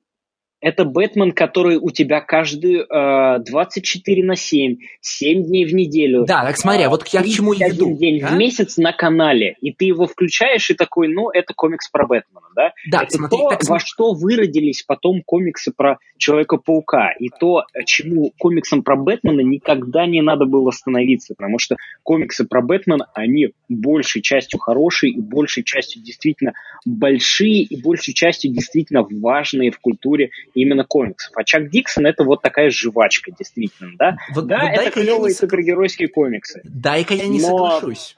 это 0.61 0.85
Бэтмен, 0.85 1.31
который 1.31 1.77
у 1.77 1.91
тебя 1.91 2.21
каждый 2.21 2.81
э, 2.81 3.39
24 3.39 4.23
на 4.23 4.35
7, 4.35 4.77
7 5.01 5.43
дней 5.43 5.65
в 5.65 5.73
неделю. 5.73 6.25
Да, 6.25 6.43
так 6.43 6.57
смотри, 6.57 6.83
а 6.83 6.89
вот 6.89 7.07
я 7.07 7.21
к 7.21 7.27
чему 7.27 7.53
иду. 7.53 7.95
день 7.95 8.21
да? 8.21 8.29
в 8.29 8.37
месяц 8.37 8.77
на 8.77 8.91
канале, 8.91 9.55
и 9.61 9.71
ты 9.71 9.85
его 9.85 10.07
включаешь 10.07 10.69
и 10.69 10.73
такой, 10.73 11.07
ну, 11.07 11.29
это 11.29 11.53
комикс 11.53 11.89
про 11.89 12.07
Бэтмена, 12.07 12.47
да? 12.55 12.73
Да, 12.89 13.03
это 13.03 13.17
смотри, 13.17 13.37
то, 13.37 13.49
так... 13.49 13.63
во 13.65 13.79
что 13.79 14.13
выродились 14.13 14.83
потом 14.83 15.21
комиксы 15.25 15.71
про 15.75 15.99
Человека-паука, 16.17 17.11
и 17.19 17.29
то, 17.29 17.63
чему 17.85 18.31
комиксам 18.39 18.83
про 18.83 18.95
Бэтмена 18.95 19.41
никогда 19.41 20.05
не 20.05 20.21
надо 20.21 20.45
было 20.45 20.71
становиться, 20.71 21.35
потому 21.37 21.59
что 21.59 21.75
комиксы 22.03 22.45
про 22.45 22.61
Бэтмена, 22.61 23.07
они 23.13 23.49
большей 23.69 24.21
частью 24.21 24.59
хорошие 24.59 25.11
и 25.11 25.19
большей 25.19 25.63
частью 25.63 26.01
действительно 26.01 26.53
большие 26.85 27.63
и 27.63 27.81
большей 27.81 28.13
частью 28.13 28.51
действительно 28.51 29.05
важные 29.09 29.71
в 29.71 29.79
культуре 29.79 30.29
именно 30.55 30.83
комиксов. 30.83 31.31
А 31.35 31.43
Чак 31.43 31.69
Диксон 31.69 32.07
это 32.07 32.23
вот 32.23 32.41
такая 32.41 32.69
жвачка, 32.71 33.31
действительно, 33.37 33.91
да? 33.99 34.17
Вот, 34.33 34.47
да, 34.47 34.61
вот 34.61 34.81
это 34.81 34.91
клевые 34.91 35.29
не... 35.29 35.35
супергеройские 35.35 36.07
комиксы. 36.07 36.61
Дай-ка 36.63 37.13
я 37.13 37.27
не 37.27 37.39
но... 37.39 37.47
соглашусь. 37.47 38.15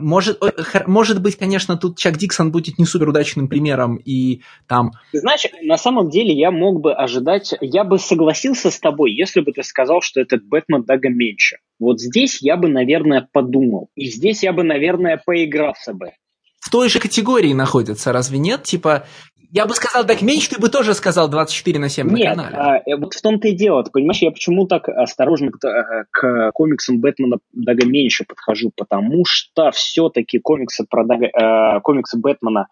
Может, 0.00 0.40
может 0.86 1.20
быть, 1.20 1.36
конечно, 1.36 1.76
тут 1.76 1.98
Чак 1.98 2.16
Диксон 2.16 2.50
будет 2.50 2.78
не 2.78 2.86
супер 2.86 3.10
удачным 3.10 3.46
примером, 3.46 3.96
и 3.96 4.40
там... 4.66 4.92
Знаешь, 5.12 5.46
на 5.62 5.76
самом 5.76 6.08
деле 6.08 6.32
я 6.32 6.50
мог 6.50 6.80
бы 6.80 6.94
ожидать, 6.94 7.54
я 7.60 7.84
бы 7.84 7.98
согласился 7.98 8.70
с 8.70 8.78
тобой, 8.78 9.12
если 9.12 9.40
бы 9.40 9.52
ты 9.52 9.62
сказал, 9.62 10.00
что 10.00 10.20
этот 10.20 10.44
Бэтмен 10.44 10.84
Дага 10.84 11.10
меньше. 11.10 11.58
Вот 11.78 12.00
здесь 12.00 12.40
я 12.40 12.56
бы, 12.56 12.68
наверное, 12.68 13.28
подумал. 13.32 13.90
И 13.94 14.06
здесь 14.06 14.42
я 14.42 14.54
бы, 14.54 14.62
наверное, 14.62 15.20
поигрался 15.22 15.92
бы 15.92 16.12
в 16.62 16.70
той 16.70 16.88
же 16.88 17.00
категории 17.00 17.52
находятся, 17.52 18.12
разве 18.12 18.38
нет? 18.38 18.62
Типа, 18.62 19.04
я 19.52 19.66
бы 19.66 19.74
сказал, 19.74 20.06
так 20.06 20.22
меньше 20.22 20.48
ты 20.48 20.58
бы 20.58 20.70
тоже 20.70 20.94
сказал 20.94 21.28
24 21.28 21.78
на 21.78 21.90
7 21.90 22.08
Нет, 22.08 22.36
на 22.36 22.44
канале. 22.44 22.56
А, 22.56 22.90
э, 22.90 22.96
вот 22.96 23.12
в 23.12 23.20
том-то 23.20 23.48
и 23.48 23.52
дело. 23.54 23.84
Ты 23.84 23.90
понимаешь, 23.90 24.22
я 24.22 24.30
почему 24.30 24.66
так 24.66 24.88
осторожно 24.88 25.50
к, 25.50 25.62
э, 25.66 26.04
к 26.10 26.52
комиксам 26.52 27.00
Бэтмена 27.00 27.36
Дага 27.52 27.86
меньше 27.86 28.24
подхожу? 28.26 28.72
Потому 28.74 29.24
что 29.26 29.70
все-таки 29.72 30.38
комиксы, 30.38 30.86
про 30.88 31.04
Дага, 31.04 31.26
э, 31.26 31.80
комиксы 31.80 32.18
Бэтмена 32.18 32.66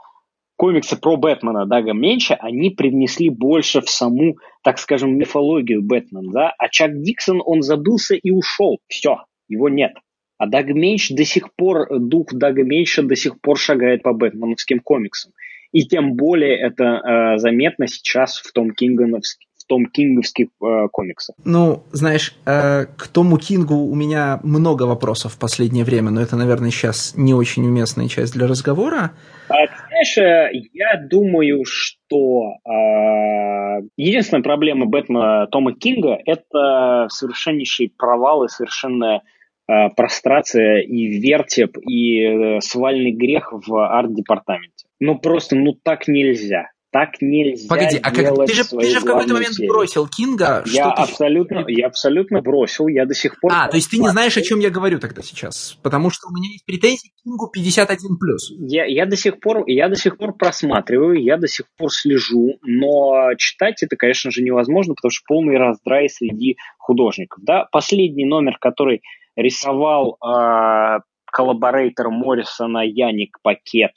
комиксы 0.57 0.97
про 0.97 1.17
Бэтмена 1.17 1.67
Дага 1.67 1.93
меньше, 1.93 2.35
они 2.35 2.71
привнесли 2.71 3.29
больше 3.29 3.83
в 3.83 3.91
саму, 3.91 4.37
так 4.63 4.79
скажем, 4.79 5.17
мифологию 5.19 5.83
Бэтмена, 5.83 6.33
да? 6.33 6.55
А 6.59 6.69
Чак 6.69 7.01
Диксон, 7.03 7.43
он 7.45 7.63
забылся 7.63 8.15
и 8.15 8.31
ушел. 8.31 8.79
Все, 8.89 9.25
его 9.49 9.69
нет. 9.69 9.93
А 10.39 10.47
Даг 10.47 10.69
Меньш 10.69 11.11
до 11.11 11.27
сих 11.27 11.55
пор, 11.55 11.89
дух 11.99 12.29
Дага 12.33 12.63
Меньша 12.63 13.03
до 13.03 13.17
сих 13.17 13.39
пор 13.43 13.59
шагает 13.59 14.03
по 14.03 14.15
бэтменовским 14.15 14.81
комиксам. 14.81 15.33
И 15.73 15.85
тем 15.85 16.15
более 16.15 16.59
это 16.59 16.85
э, 16.85 17.39
заметно 17.39 17.87
сейчас 17.87 18.39
в 18.39 18.53
том 18.53 18.73
Кингоновске 18.73 19.47
в 19.61 19.67
том 19.67 19.87
кинговских 19.87 20.49
э, 20.63 20.89
комиксах. 20.91 21.37
Ну, 21.45 21.85
знаешь, 21.93 22.35
э, 22.47 22.87
к 22.87 23.09
тому 23.09 23.37
Кингу 23.39 23.75
у 23.75 23.95
меня 23.95 24.41
много 24.43 24.85
вопросов 24.85 25.35
в 25.35 25.39
последнее 25.39 25.85
время, 25.85 26.11
но 26.11 26.21
это, 26.21 26.35
наверное, 26.37 26.71
сейчас 26.71 27.15
не 27.17 27.35
очень 27.35 27.65
уместная 27.67 28.09
часть 28.09 28.33
для 28.33 28.49
разговора. 28.49 29.13
А, 29.49 29.55
знаешь, 29.89 30.19
э, 30.19 30.51
я 30.73 31.01
думаю, 31.09 31.65
что 31.67 32.55
э, 32.65 33.87
единственная 33.97 34.43
проблема 34.43 34.87
Бэтмена 34.87 35.47
Тома 35.49 35.75
Кинга– 35.75 36.19
это 36.27 37.07
совершеннейший 37.11 37.93
провал 37.97 38.45
и 38.45 38.49
совершенная 38.49 39.23
э, 39.69 39.91
прострация 39.95 40.81
и 40.81 41.19
вертеп 41.21 41.77
и 41.79 42.23
э, 42.23 42.61
свальный 42.61 43.13
грех 43.13 43.53
в 43.53 43.77
арт-департаменте. 43.77 44.80
Ну 45.01 45.19
просто, 45.19 45.57
ну 45.57 45.75
так 45.83 46.09
нельзя. 46.09 46.69
Так 46.93 47.21
нельзя. 47.21 47.69
Погоди, 47.69 47.99
а 48.03 48.11
как 48.11 48.47
ты 48.47 48.53
же, 48.53 48.65
ты 48.65 48.91
же 48.91 48.99
в 48.99 49.05
какой-то 49.05 49.33
момент 49.33 49.55
серии. 49.55 49.69
бросил 49.69 50.09
Кинга? 50.09 50.65
Я 50.67 50.91
абсолютно, 50.91 51.65
я 51.69 51.87
абсолютно 51.87 52.43
бросил, 52.43 52.89
я 52.89 53.07
до 53.07 53.15
сих 53.15 53.39
пор. 53.39 53.53
А, 53.55 53.69
то 53.69 53.77
есть 53.77 53.91
ты 53.93 53.99
не 53.99 54.09
знаешь, 54.09 54.37
о 54.37 54.43
чем 54.43 54.59
я 54.59 54.71
говорю 54.71 54.99
тогда 54.99 55.23
сейчас, 55.23 55.79
потому 55.85 56.11
что 56.11 56.27
у 56.29 56.35
меня 56.35 56.51
есть 56.51 56.67
претензии 56.67 57.11
к 57.11 57.23
Кингу 57.23 57.49
51 57.49 58.19
плюс. 58.19 58.53
Я, 58.59 58.87
я 58.87 59.07
до 59.07 59.17
сих 59.17 59.39
пор, 59.39 59.63
я 59.69 59.89
до 59.89 59.95
сих 59.95 60.19
пор 60.19 60.37
просматриваю, 60.37 61.23
я 61.23 61.37
до 61.37 61.47
сих 61.47 61.67
пор 61.77 61.93
слежу, 61.93 62.59
но 62.63 63.35
читать 63.39 63.85
это, 63.85 63.95
конечно 63.95 64.33
же, 64.33 64.43
невозможно, 64.43 64.95
потому 64.95 65.13
что 65.13 65.23
полный 65.29 65.59
раздрай 65.59 66.09
среди 66.09 66.57
художников. 66.77 67.39
Да, 67.45 67.69
последний 67.71 68.27
номер, 68.27 68.59
который 68.61 69.03
рисовал 69.37 70.17
э, 70.17 70.99
коллаборейтор 71.27 72.11
Моррисона 72.11 72.81
Яник 72.85 73.39
Пакет 73.43 73.93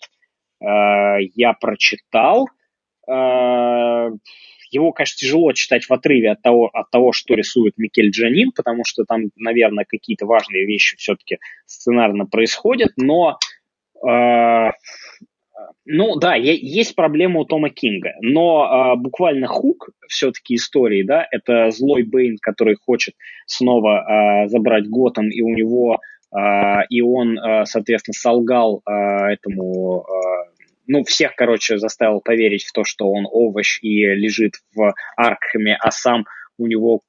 я 0.64 1.54
прочитал. 1.54 2.48
Э, 3.08 4.10
его, 4.74 4.92
конечно, 4.92 5.18
тяжело 5.18 5.54
читать 5.54 5.86
в 5.86 5.94
отрыве 5.94 6.32
от 6.32 6.42
того, 6.42 6.70
от 6.74 6.90
того, 6.90 7.12
что 7.12 7.36
рисует 7.36 7.78
Микель 7.78 8.10
Джанин, 8.10 8.52
потому 8.56 8.84
что 8.86 9.04
там, 9.06 9.26
наверное, 9.36 9.86
какие-то 9.88 10.26
важные 10.26 10.66
вещи 10.66 10.98
все-таки 10.98 11.38
сценарно 11.66 12.26
происходят, 12.26 12.92
но 12.98 13.38
э, 14.06 14.72
ну 15.86 16.16
да, 16.16 16.36
есть 16.36 16.96
проблема 16.96 17.42
у 17.42 17.46
Тома 17.46 17.70
Кинга, 17.70 18.14
но 18.22 18.96
э, 18.96 19.00
буквально 19.00 19.48
хук 19.48 19.90
все-таки 20.08 20.56
истории, 20.56 21.04
да, 21.04 21.28
это 21.30 21.70
злой 21.72 22.04
Бэйн, 22.04 22.38
который 22.42 22.76
хочет 22.76 23.16
снова 23.46 24.46
э, 24.46 24.48
забрать 24.48 24.88
Готэм, 24.88 25.30
и 25.30 25.42
у 25.42 25.50
него, 25.50 26.00
э, 26.36 26.40
и 26.90 27.02
он, 27.02 27.38
э, 27.38 27.66
соответственно, 27.66 28.14
солгал 28.14 28.82
э, 28.88 28.92
этому 29.34 30.06
ну, 30.88 31.04
всех, 31.04 31.36
короче, 31.36 31.78
заставил 31.78 32.22
поверить 32.22 32.64
в 32.64 32.72
то, 32.72 32.84
что 32.84 33.10
он 33.10 33.26
овощ 33.30 33.80
и 33.82 34.04
лежит 34.06 34.54
в 34.76 34.94
Аркхеме, 35.16 35.78
а 35.80 35.92
сам 35.92 36.26
у 36.58 36.68
него 36.68 37.02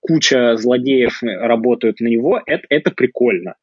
куча 0.00 0.56
злодеев 0.56 1.22
работают 1.22 2.00
на 2.00 2.08
него, 2.08 2.40
это, 2.44 2.64
это 2.68 2.90
прикольно. 2.90 3.54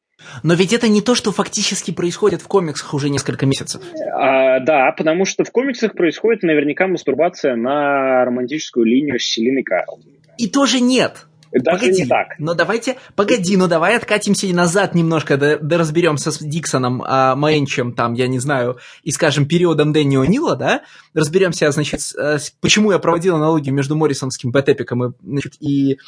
Но 0.42 0.54
ведь 0.54 0.72
это 0.72 0.88
не 0.88 1.00
то, 1.00 1.14
что 1.14 1.32
фактически 1.32 1.92
происходит 1.92 2.42
в 2.42 2.48
комиксах 2.48 2.92
уже 2.92 3.08
несколько 3.08 3.46
месяцев. 3.46 3.82
А, 4.12 4.60
да, 4.60 4.92
потому 4.92 5.24
что 5.24 5.44
в 5.44 5.50
комиксах 5.50 5.94
происходит 5.94 6.42
наверняка 6.42 6.86
мастурбация 6.86 7.56
на 7.56 8.24
романтическую 8.24 8.84
линию 8.84 9.18
с 9.18 9.22
Селиной 9.22 9.62
Карл. 9.62 10.00
И 10.36 10.48
тоже 10.48 10.80
нет. 10.80 11.26
Даже 11.52 11.80
погоди, 11.80 12.02
не 12.02 12.08
так. 12.08 12.28
Но 12.38 12.54
давайте, 12.54 12.96
погоди, 13.16 13.56
ну 13.56 13.66
давай 13.66 13.96
откатимся 13.96 14.46
назад 14.54 14.94
немножко, 14.94 15.36
да, 15.36 15.58
да 15.58 15.78
разберемся 15.78 16.30
с 16.30 16.38
Диксоном, 16.38 17.02
а, 17.04 17.34
Мэнчем, 17.34 17.92
там, 17.92 18.14
я 18.14 18.28
не 18.28 18.38
знаю, 18.38 18.78
и, 19.02 19.10
скажем, 19.10 19.46
периодом 19.46 19.92
Дэнни 19.92 20.18
О'Нила, 20.18 20.56
да, 20.56 20.82
разберемся, 21.14 21.70
значит, 21.72 22.00
с, 22.00 22.14
э, 22.14 22.38
с, 22.38 22.50
почему 22.60 22.92
я 22.92 22.98
проводил 22.98 23.36
аналогию 23.36 23.74
между 23.74 23.96
Моррисонским 23.96 24.52
бэтэпиком 24.52 25.04
и, 25.04 25.12
значит, 25.22 25.54
и 25.60 25.98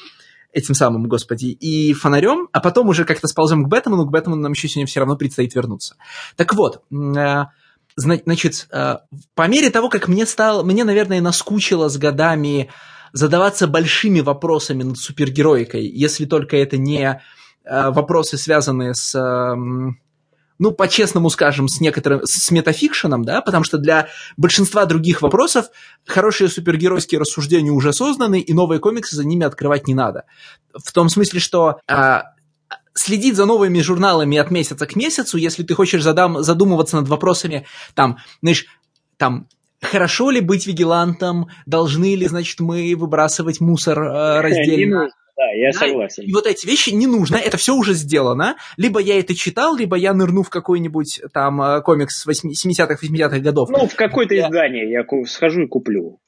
этим 0.52 0.74
самым, 0.74 1.08
господи, 1.08 1.46
и 1.46 1.92
фонарем, 1.94 2.48
а 2.52 2.60
потом 2.60 2.88
уже 2.88 3.04
как-то 3.04 3.26
сползем 3.26 3.64
к 3.64 3.68
Бэтмену, 3.68 4.06
к 4.06 4.10
Бэтмену 4.10 4.36
нам 4.36 4.52
еще 4.52 4.68
сегодня 4.68 4.86
все 4.86 5.00
равно 5.00 5.16
предстоит 5.16 5.54
вернуться. 5.54 5.96
Так 6.36 6.54
вот, 6.54 6.82
э, 6.92 7.44
значит, 7.96 8.68
э, 8.70 8.96
по 9.34 9.48
мере 9.48 9.70
того, 9.70 9.88
как 9.88 10.08
мне 10.08 10.26
стало, 10.26 10.62
мне, 10.62 10.84
наверное, 10.84 11.20
наскучило 11.20 11.88
с 11.88 11.96
годами 11.96 12.70
задаваться 13.12 13.66
большими 13.66 14.20
вопросами 14.20 14.82
над 14.82 14.98
супергероикой, 14.98 15.86
если 15.86 16.24
только 16.24 16.56
это 16.56 16.76
не 16.76 17.20
э, 17.64 17.90
вопросы, 17.90 18.36
связанные 18.36 18.94
с 18.94 19.14
ну, 20.58 20.70
по-честному 20.70 21.28
скажем, 21.28 21.66
с 21.66 21.80
некоторым, 21.80 22.20
с 22.24 22.50
метафикшеном, 22.52 23.24
да, 23.24 23.40
потому 23.40 23.64
что 23.64 23.78
для 23.78 24.06
большинства 24.36 24.84
других 24.84 25.20
вопросов 25.20 25.66
хорошие 26.06 26.48
супергеройские 26.48 27.20
рассуждения 27.20 27.72
уже 27.72 27.92
созданы, 27.92 28.40
и 28.40 28.52
новые 28.52 28.78
комиксы 28.78 29.16
за 29.16 29.26
ними 29.26 29.44
открывать 29.44 29.88
не 29.88 29.94
надо. 29.94 30.24
В 30.72 30.92
том 30.92 31.08
смысле, 31.08 31.40
что 31.40 31.80
а, 31.88 32.34
следить 32.94 33.34
за 33.34 33.44
новыми 33.44 33.80
журналами 33.80 34.38
от 34.38 34.52
месяца 34.52 34.86
к 34.86 34.94
месяцу, 34.94 35.36
если 35.36 35.64
ты 35.64 35.74
хочешь 35.74 36.02
задам, 36.02 36.42
задумываться 36.44 36.96
над 36.96 37.08
вопросами, 37.08 37.66
там, 37.94 38.18
знаешь, 38.40 38.66
там, 39.16 39.48
хорошо 39.82 40.30
ли 40.30 40.40
быть 40.40 40.66
вигилантом, 40.66 41.48
должны 41.66 42.14
ли, 42.14 42.26
значит, 42.26 42.60
мы 42.60 42.94
выбрасывать 42.96 43.60
мусор 43.60 44.02
э, 44.02 44.40
раздельно, 44.40 45.10
да, 45.36 45.50
я 45.54 45.72
да? 45.72 45.78
согласен. 45.78 46.22
И 46.24 46.32
вот 46.32 46.46
эти 46.46 46.66
вещи 46.66 46.90
не 46.90 47.06
нужно, 47.06 47.36
это 47.36 47.56
все 47.56 47.74
уже 47.74 47.94
сделано. 47.94 48.56
Либо 48.76 49.00
я 49.00 49.18
это 49.18 49.34
читал, 49.34 49.76
либо 49.76 49.96
я 49.96 50.14
нырну 50.14 50.42
в 50.42 50.50
какой-нибудь 50.50 51.22
там 51.32 51.60
э, 51.60 51.82
комикс 51.82 52.26
70-х, 52.26 52.96
80-х 53.02 53.38
годов. 53.40 53.70
Ну, 53.70 53.86
в 53.86 53.94
какое-то 53.94 54.34
я... 54.34 54.46
издание 54.46 54.90
я 54.90 55.04
схожу 55.26 55.62
и 55.62 55.66
куплю. 55.66 56.20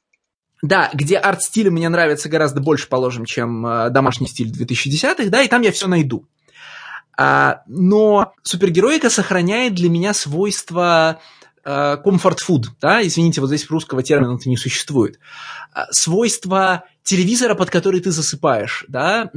Да, 0.61 0.89
где 0.93 1.17
арт-стиль 1.17 1.69
мне 1.69 1.87
нравится 1.89 2.27
гораздо 2.27 2.61
больше, 2.61 2.89
положим, 2.89 3.25
чем 3.25 3.65
э, 3.65 3.89
домашний 3.89 4.27
стиль 4.27 4.51
2010-х, 4.51 5.29
да, 5.29 5.43
и 5.43 5.47
там 5.47 5.61
я 5.61 5.71
все 5.71 5.87
найду. 5.87 6.25
А, 7.17 7.61
но 7.67 8.33
супергероика 8.43 9.09
сохраняет 9.09 9.73
для 9.75 9.89
меня 9.89 10.13
свойства 10.13 11.21
комфорт-фуд, 11.65 12.67
да, 12.79 13.05
извините, 13.05 13.41
вот 13.41 13.47
здесь 13.47 13.69
русского 13.69 14.03
термина 14.03 14.37
не 14.45 14.57
существует. 14.57 15.19
А, 15.73 15.91
свойства 15.91 16.83
телевизора, 17.03 17.55
под 17.55 17.69
который 17.69 18.01
ты 18.01 18.11
засыпаешь, 18.11 18.85
да, 18.87 19.31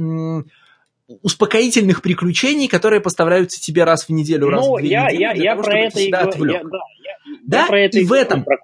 успокоительных 1.23 2.01
приключений, 2.01 2.67
которые 2.67 3.01
поставляются 3.01 3.59
тебе 3.59 3.83
раз 3.83 4.05
в 4.05 4.09
неделю, 4.09 4.49
раз 4.49 4.65
ну, 4.65 4.75
в 4.75 4.79
две 4.79 4.89
я, 4.89 5.07
недели, 5.07 5.21
я, 5.21 5.31
я 5.33 5.51
того, 5.51 5.63
про 5.63 5.79
это 5.79 5.99
и 5.99 6.11
говорю. 6.11 6.51
Я, 6.51 6.63
да, 6.63 6.77
я, 7.03 7.37
да? 7.47 7.61
я 7.61 7.67
про 7.67 7.81
это 7.81 7.97
и, 7.97 8.01
и 8.01 8.05
в 8.05 8.13
этом... 8.13 8.43
про 8.43 8.57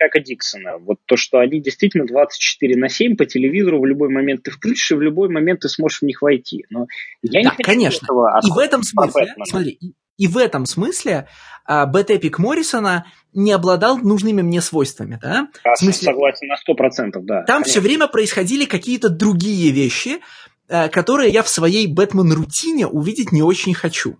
Чака 0.00 0.20
Диксона. 0.20 0.78
Вот 0.78 0.98
то, 1.04 1.16
что 1.16 1.40
они 1.40 1.60
действительно 1.60 2.06
24 2.06 2.76
на 2.76 2.88
7 2.88 3.16
по 3.16 3.26
телевизору 3.26 3.80
в 3.80 3.84
любой 3.84 4.08
момент 4.08 4.44
ты 4.44 4.50
включишь, 4.50 4.92
и 4.92 4.94
в 4.94 5.02
любой 5.02 5.28
момент 5.28 5.60
ты 5.60 5.68
сможешь 5.68 6.00
в 6.00 6.04
них 6.04 6.22
войти. 6.22 6.64
Но 6.70 6.86
я 7.22 7.42
да, 7.42 7.50
не 7.50 7.56
хочу 7.56 7.62
конечно. 7.62 8.04
этого 8.06 8.40
и 8.42 8.50
в 8.50 8.58
этом 8.58 8.82
смысле, 8.82 9.34
смотри, 9.44 9.78
и 10.16 10.26
в 10.26 10.36
этом 10.38 10.64
смысле 10.64 11.28
Бэтэпик 11.70 12.38
Моррисона 12.38 13.06
не 13.32 13.52
обладал 13.52 13.96
нужными 13.98 14.42
мне 14.42 14.60
свойствами, 14.60 15.18
да? 15.22 15.48
Я 15.64 15.74
в 15.74 15.78
смысле, 15.78 16.06
согласен 16.06 16.48
на 16.48 16.56
сто 16.56 16.74
процентов, 16.74 17.24
да. 17.24 17.42
Там 17.44 17.62
конечно. 17.62 17.70
все 17.70 17.80
время 17.80 18.08
происходили 18.08 18.64
какие-то 18.64 19.08
другие 19.08 19.70
вещи, 19.70 20.18
а, 20.68 20.88
которые 20.88 21.30
я 21.30 21.42
в 21.42 21.48
своей 21.48 21.86
Бэтмен-рутине 21.86 22.86
увидеть 22.86 23.30
не 23.30 23.42
очень 23.42 23.74
хочу. 23.74 24.18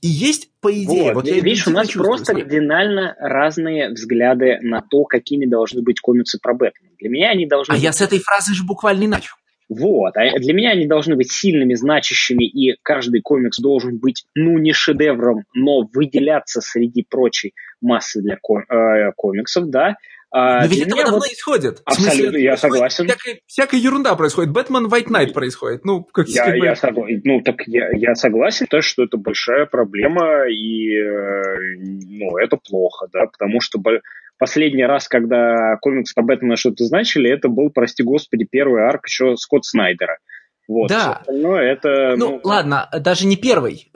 И 0.00 0.08
есть, 0.08 0.50
по 0.60 0.72
идее... 0.72 1.12
Вот, 1.12 1.26
вот 1.26 1.26
я 1.26 1.40
видишь, 1.40 1.66
у 1.68 1.70
нас 1.70 1.88
просто 1.90 2.34
кардинально 2.34 3.14
разные 3.20 3.90
взгляды 3.90 4.58
на 4.62 4.80
то, 4.82 5.04
какими 5.04 5.46
должны 5.46 5.82
быть 5.82 6.00
комиксы 6.00 6.38
про 6.42 6.54
Бэтмена. 6.54 6.94
Для 6.98 7.08
меня 7.08 7.30
они 7.30 7.46
должны 7.46 7.72
а 7.72 7.74
быть... 7.74 7.84
я 7.84 7.92
с 7.92 8.00
этой 8.00 8.18
фразы 8.18 8.54
же 8.54 8.64
буквально 8.64 9.04
и 9.04 9.06
начал. 9.06 9.36
Вот. 9.72 10.16
А 10.16 10.38
для 10.38 10.54
меня 10.54 10.70
они 10.70 10.86
должны 10.86 11.16
быть 11.16 11.30
сильными, 11.30 11.74
значащими, 11.74 12.44
и 12.44 12.76
каждый 12.82 13.20
комикс 13.22 13.58
должен 13.58 13.98
быть, 13.98 14.24
ну, 14.34 14.58
не 14.58 14.72
шедевром, 14.72 15.44
но 15.54 15.88
выделяться 15.92 16.60
среди 16.60 17.04
прочей 17.08 17.54
массы 17.80 18.20
для 18.20 18.36
ком- 18.40 18.64
э, 18.68 19.12
комиксов, 19.16 19.70
да. 19.70 19.96
А, 20.34 20.62
Но 20.62 20.66
ведь 20.66 20.86
этого 20.86 21.02
давно 21.02 21.18
вот... 21.18 21.26
исходит. 21.26 21.82
Абсолютно, 21.84 22.22
смысле, 22.22 22.42
я 22.42 22.56
согласен. 22.56 23.04
Всякая, 23.06 23.38
всякая 23.46 23.80
ерунда 23.80 24.14
происходит. 24.14 24.50
Бэтмен 24.50 24.86
White 24.86 25.08
Knight 25.08 25.32
происходит. 25.34 25.84
Ну, 25.84 26.04
как 26.04 26.26
я, 26.28 26.46
как 26.46 26.58
бы... 26.58 26.64
я, 26.64 26.74
согла... 26.74 27.06
ну, 27.24 27.42
так 27.42 27.56
я, 27.66 27.90
я 27.92 28.14
согласен, 28.14 28.66
то, 28.66 28.80
что 28.80 29.04
это 29.04 29.18
большая 29.18 29.66
проблема, 29.66 30.48
и 30.48 30.96
э, 30.96 31.76
ну, 32.08 32.38
это 32.38 32.56
плохо, 32.56 33.08
да, 33.12 33.26
потому 33.26 33.60
что 33.60 33.78
Последний 34.42 34.84
раз, 34.84 35.06
когда 35.06 35.76
комикс 35.80 36.12
по 36.14 36.22
Бэтмену 36.22 36.56
что-то 36.56 36.82
значили, 36.84 37.30
это 37.30 37.48
был, 37.48 37.70
прости 37.70 38.02
господи, 38.02 38.44
первый 38.44 38.84
арк 38.84 39.06
еще 39.06 39.36
Скотт 39.36 39.64
Снайдера. 39.64 40.18
Вот. 40.66 40.88
Да. 40.88 41.22
Ну, 41.28 41.54
это... 41.54 42.16
Ну, 42.16 42.28
ну, 42.28 42.40
ладно, 42.42 42.88
даже 42.92 43.24
не 43.28 43.36
первый. 43.36 43.92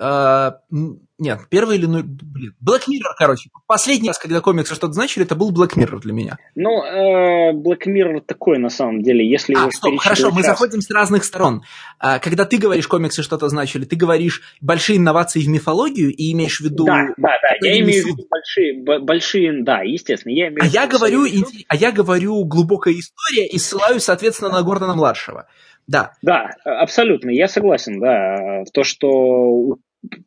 Нет, 1.18 1.40
первый 1.48 1.78
или... 1.78 1.86
Ну, 1.86 2.02
блин, 2.02 2.54
Black 2.62 2.82
Mirror, 2.88 3.14
короче. 3.16 3.48
Последний 3.66 4.08
раз, 4.08 4.18
когда 4.18 4.40
комиксы 4.42 4.74
что-то 4.74 4.92
значили, 4.92 5.24
это 5.24 5.34
был 5.34 5.50
Black 5.50 5.74
Mirror 5.74 6.00
для 6.00 6.12
меня. 6.12 6.38
Ну, 6.54 6.84
э, 6.84 7.52
Black 7.52 7.86
Mirror 7.86 8.20
такой, 8.20 8.58
на 8.58 8.68
самом 8.68 9.02
деле, 9.02 9.26
если... 9.26 9.54
А, 9.54 9.70
стоп, 9.70 9.98
хорошо, 9.98 10.30
мы 10.30 10.42
заходим 10.42 10.82
с 10.82 10.90
разных 10.90 11.24
сторон. 11.24 11.62
А, 11.98 12.18
когда 12.18 12.44
ты 12.44 12.58
говоришь, 12.58 12.86
комиксы 12.86 13.22
что-то 13.22 13.48
значили, 13.48 13.86
ты 13.86 13.96
говоришь 13.96 14.42
большие 14.60 14.98
инновации 14.98 15.40
в 15.40 15.48
мифологию 15.48 16.14
и 16.14 16.32
имеешь 16.32 16.58
в 16.58 16.64
виду... 16.64 16.84
Да, 16.84 17.06
да, 17.16 17.30
да, 17.42 17.66
я 17.66 17.80
имею 17.80 18.04
в 18.04 18.06
виду 18.08 18.26
большие, 18.28 19.00
большие, 19.00 19.64
да, 19.64 19.80
естественно, 19.82 20.32
я 20.32 20.48
имею 20.48 20.64
а 20.64 20.66
я 20.66 20.86
говорю, 20.86 21.24
А 21.68 21.76
я 21.76 21.92
говорю 21.92 22.44
глубокая 22.44 22.92
история 22.92 23.46
и 23.46 23.58
ссылаюсь, 23.58 24.02
соответственно, 24.02 24.50
на 24.52 24.62
Гордона-младшего. 24.62 25.48
Да. 25.86 26.12
Да, 26.20 26.50
абсолютно, 26.64 27.30
я 27.30 27.48
согласен, 27.48 28.00
да. 28.00 28.64
То, 28.74 28.82
что 28.82 29.78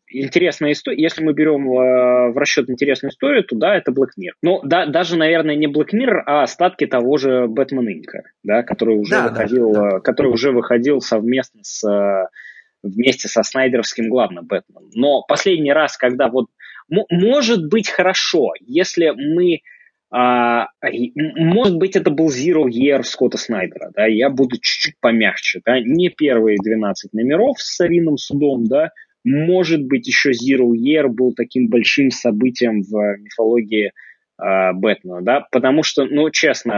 интересная 0.07 0.71
история, 0.71 1.01
если 1.01 1.23
мы 1.23 1.33
берем 1.33 1.69
э, 1.71 2.31
в 2.31 2.37
расчет 2.37 2.69
интересную 2.69 3.11
историю, 3.11 3.43
то 3.43 3.55
да, 3.55 3.75
это 3.75 3.91
Black 3.91 4.09
Mirror. 4.19 4.33
Ну, 4.41 4.61
да, 4.63 4.85
даже, 4.85 5.17
наверное, 5.17 5.55
не 5.55 5.67
Black 5.67 5.89
Mirror, 5.93 6.21
а 6.25 6.43
остатки 6.43 6.85
того 6.85 7.17
же 7.17 7.47
Batman 7.47 7.87
Inc., 7.87 8.21
да, 8.43 8.63
который 8.63 8.97
уже 8.97 9.11
да, 9.11 9.27
выходил, 9.29 9.73
да, 9.73 9.89
да. 9.91 9.99
который 9.99 10.31
уже 10.31 10.51
выходил 10.51 11.01
совместно 11.01 11.61
с 11.63 11.87
э, 11.87 12.27
вместе 12.83 13.27
со 13.27 13.43
Снайдеровским 13.43 14.09
главным 14.09 14.45
Бэтменом. 14.45 14.89
Но 14.93 15.23
последний 15.27 15.73
раз, 15.73 15.97
когда 15.97 16.29
вот 16.29 16.47
может 16.89 17.67
быть 17.67 17.89
хорошо, 17.89 18.53
если 18.59 19.11
мы 19.11 19.59
а, 20.11 20.69
может 20.81 21.77
быть, 21.77 21.95
это 21.95 22.09
был 22.09 22.29
Zero 22.29 22.65
Year 22.65 23.03
Скотта 23.03 23.37
Снайдера, 23.37 23.91
да, 23.95 24.07
я 24.07 24.31
буду 24.31 24.55
чуть-чуть 24.55 24.95
помягче, 24.99 25.61
да, 25.63 25.79
не 25.79 26.09
первые 26.09 26.57
12 26.59 27.13
номеров 27.13 27.59
с 27.59 27.75
Сариным 27.75 28.17
судом, 28.17 28.65
да, 28.65 28.89
может 29.29 29.83
быть, 29.83 30.07
еще 30.07 30.31
Zero 30.31 30.71
Year 30.71 31.07
был 31.07 31.33
таким 31.33 31.67
большим 31.67 32.09
событием 32.09 32.81
в 32.81 33.17
мифологии 33.19 33.91
э, 34.41 34.73
Бэтмена, 34.73 35.21
да, 35.21 35.47
потому 35.51 35.83
что, 35.83 36.05
ну, 36.05 36.29
честно, 36.31 36.73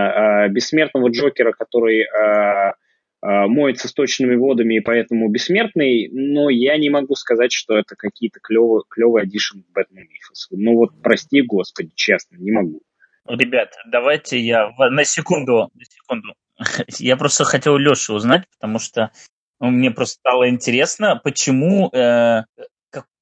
э, 0.45 0.49
бессмертного 0.49 1.09
Джокера, 1.09 1.53
который 1.53 2.01
э, 2.01 2.05
э, 2.05 2.73
моется 3.21 3.87
сточными 3.87 4.35
водами 4.35 4.75
и 4.75 4.79
поэтому 4.81 5.29
бессмертный, 5.29 6.09
но 6.11 6.49
я 6.49 6.77
не 6.77 6.89
могу 6.89 7.15
сказать, 7.15 7.53
что 7.53 7.77
это 7.77 7.95
какие-то 7.95 8.39
клевые, 8.41 8.83
клевые 8.89 9.25
в 9.25 9.73
Бэтмен 9.73 10.07
Мифос. 10.09 10.49
Ну 10.51 10.75
вот, 10.75 10.89
прости, 11.01 11.41
господи, 11.41 11.91
честно, 11.95 12.35
не 12.35 12.51
могу. 12.51 12.81
Ребят, 13.27 13.73
давайте 13.89 14.39
я 14.39 14.71
на 14.77 15.05
секунду, 15.05 15.69
на 15.73 15.85
секунду. 15.85 16.33
Я 16.99 17.17
просто 17.17 17.43
хотел 17.43 17.77
Лешу 17.77 18.13
узнать, 18.13 18.43
потому 18.59 18.77
что 18.77 19.11
мне 19.70 19.91
просто 19.91 20.16
стало 20.16 20.49
интересно, 20.49 21.20
почему, 21.24 21.89
э, 21.93 22.43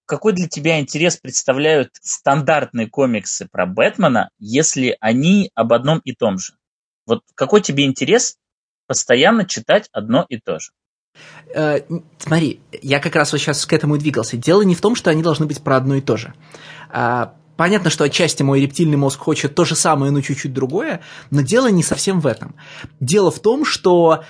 какой 0.05 0.33
для 0.33 0.47
тебя 0.47 0.79
интерес 0.79 1.17
представляют 1.17 1.89
стандартные 2.01 2.87
комиксы 2.87 3.47
про 3.51 3.67
Бэтмена, 3.67 4.31
если 4.39 4.97
они 5.01 5.51
об 5.53 5.73
одном 5.73 5.99
и 5.99 6.13
том 6.15 6.39
же? 6.39 6.53
Вот 7.05 7.21
какой 7.35 7.61
тебе 7.61 7.85
интерес 7.85 8.37
постоянно 8.87 9.45
читать 9.45 9.89
одно 9.91 10.25
и 10.29 10.37
то 10.37 10.59
же? 10.59 10.71
Э, 11.53 11.81
смотри, 12.17 12.61
я 12.81 12.99
как 12.99 13.15
раз 13.15 13.31
вот 13.31 13.39
сейчас 13.39 13.65
к 13.65 13.73
этому 13.73 13.95
и 13.95 13.99
двигался. 13.99 14.37
Дело 14.37 14.61
не 14.63 14.75
в 14.75 14.81
том, 14.81 14.95
что 14.95 15.11
они 15.11 15.21
должны 15.21 15.45
быть 15.45 15.63
про 15.63 15.75
одно 15.75 15.95
и 15.95 16.01
то 16.01 16.17
же. 16.17 16.33
А, 16.89 17.35
Понятно, 17.59 17.89
что 17.89 18.05
отчасти 18.05 18.41
мой 18.41 18.61
рептильный 18.61 18.95
мозг 18.95 19.19
хочет 19.19 19.53
то 19.53 19.65
же 19.65 19.75
самое, 19.75 20.13
но 20.13 20.21
чуть-чуть 20.21 20.53
другое, 20.53 21.01
но 21.29 21.41
дело 21.41 21.67
не 21.69 21.83
совсем 21.83 22.21
в 22.21 22.25
этом. 22.25 22.55
Дело 23.01 23.31
в 23.31 23.41
том, 23.41 23.65
что, 23.65 24.23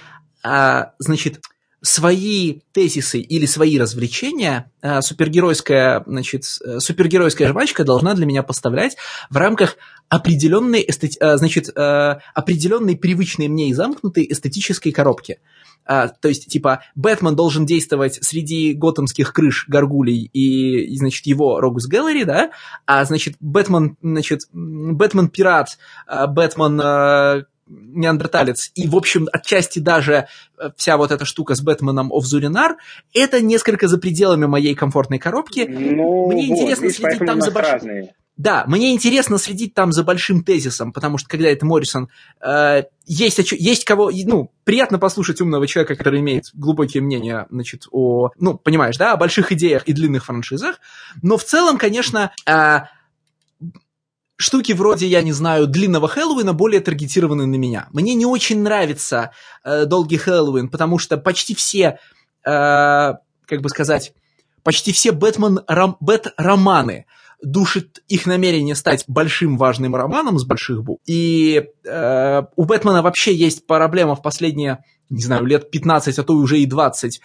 а, 0.43 0.93
значит, 0.97 1.39
свои 1.82 2.61
тезисы 2.73 3.19
или 3.19 3.45
свои 3.45 3.80
развлечения 3.80 4.71
а, 4.82 5.01
супергеройская, 5.01 6.03
значит, 6.05 6.43
э, 6.65 6.80
супергеройская 6.80 7.47
жвачка 7.49 7.84
должна 7.84 8.13
для 8.15 8.25
меня 8.25 8.43
поставлять 8.43 8.97
в 9.30 9.38
рамках 9.38 9.77
определенной, 10.09 10.84
эстети... 10.88 11.17
А, 11.19 11.38
значит, 11.38 11.69
а, 11.75 12.19
определенной 12.34 12.97
привычной 12.97 13.47
мне 13.47 13.69
и 13.69 13.73
замкнутой 13.73 14.27
эстетической 14.30 14.91
коробки. 14.91 15.39
А, 15.86 16.07
то 16.09 16.27
есть, 16.27 16.47
типа, 16.47 16.84
Бэтмен 16.95 17.36
должен 17.36 17.65
действовать 17.65 18.19
среди 18.23 18.73
готэмских 18.73 19.34
крыш 19.34 19.65
горгулей 19.67 20.30
и, 20.34 20.93
и 20.93 20.97
значит, 20.97 21.25
его 21.25 21.59
Рогус 21.59 21.88
Гэллери, 21.88 22.25
да, 22.25 22.51
а, 22.86 23.05
значит, 23.05 23.36
Бэтмен, 23.39 23.97
значит, 24.01 24.41
Бэтмен-пират, 24.53 25.77
Бэтмен 26.07 27.45
неандерталец, 27.70 28.72
и, 28.76 28.88
в 28.88 28.95
общем, 28.95 29.28
отчасти 29.32 29.80
даже 29.80 30.28
э, 30.57 30.70
вся 30.76 30.97
вот 30.97 31.11
эта 31.11 31.26
штука 31.26 31.55
с 31.55 31.61
Бэтменом 31.61 32.11
of 32.11 32.22
Зуринар, 32.22 32.78
это 33.13 33.41
несколько 33.41 33.88
за 33.88 33.97
пределами 33.97 34.45
моей 34.45 34.76
комфортной 34.76 35.20
коробки. 35.20 35.65
Ну, 35.70 36.28
Мне 36.28 36.47
вот, 36.47 36.57
интересно 36.57 36.84
видишь, 36.84 36.97
следить 36.97 37.26
там 37.26 37.41
за 37.41 37.51
большим... 37.51 38.09
Да, 38.39 38.63
мне 38.67 38.93
интересно 38.93 39.38
следить 39.38 39.74
там 39.74 39.91
за 39.91 40.05
большим 40.05 40.45
тезисом, 40.45 40.93
потому 40.93 41.17
что 41.17 41.28
когда 41.28 41.49
это 41.49 41.65
Моррисон, 41.65 42.07
э, 42.41 42.84
есть, 43.05 43.51
есть 43.51 43.84
кого, 43.84 44.09
ну, 44.26 44.53
приятно 44.63 44.97
послушать 44.97 45.41
умного 45.41 45.67
человека, 45.67 45.95
который 45.95 46.22
имеет 46.22 46.45
глубокие 46.53 47.03
мнения, 47.03 47.47
значит, 47.49 47.88
о, 47.91 48.30
ну, 48.39 48.57
понимаешь, 48.57 48.95
да, 48.95 49.11
о 49.11 49.17
больших 49.17 49.51
идеях 49.51 49.84
и 49.88 49.93
длинных 49.93 50.24
франшизах, 50.24 50.80
но 51.22 51.36
в 51.38 51.43
целом, 51.43 51.78
конечно, 51.78 52.32
э, 52.45 52.80
штуки 54.39 54.71
вроде, 54.71 55.05
я 55.05 55.21
не 55.21 55.33
знаю, 55.33 55.67
длинного 55.67 56.07
Хэллоуина 56.07 56.53
более 56.53 56.79
таргетированы 56.79 57.45
на 57.45 57.55
меня. 57.55 57.87
Мне 57.91 58.15
не 58.15 58.25
очень 58.25 58.61
нравится 58.61 59.31
э, 59.63 59.85
долгий 59.85 60.17
Хэллоуин, 60.17 60.69
потому 60.69 60.97
что 60.97 61.17
почти 61.17 61.53
все, 61.53 61.99
э, 62.45 62.49
как 62.49 63.61
бы 63.61 63.69
сказать, 63.69 64.13
почти 64.63 64.93
все 64.93 65.11
Бэтмен, 65.11 65.59
ром, 65.67 65.97
Бэт-романы 65.99 67.05
душит 67.41 68.01
их 68.07 68.25
намерение 68.25 68.75
стать 68.75 69.03
большим 69.07 69.57
важным 69.57 69.95
романом 69.95 70.39
с 70.39 70.45
больших 70.45 70.83
букв. 70.83 71.01
И 71.05 71.65
э, 71.85 72.41
у 72.55 72.63
Бэтмена 72.63 73.01
вообще 73.01 73.35
есть 73.35 73.67
проблема 73.67 74.15
в 74.15 74.21
последние, 74.21 74.83
не 75.09 75.21
знаю, 75.21 75.45
лет 75.45 75.69
15, 75.69 76.17
а 76.17 76.23
то 76.23 76.33
уже 76.33 76.59
и 76.59 76.65
20, 76.65 77.17
э, 77.17 77.21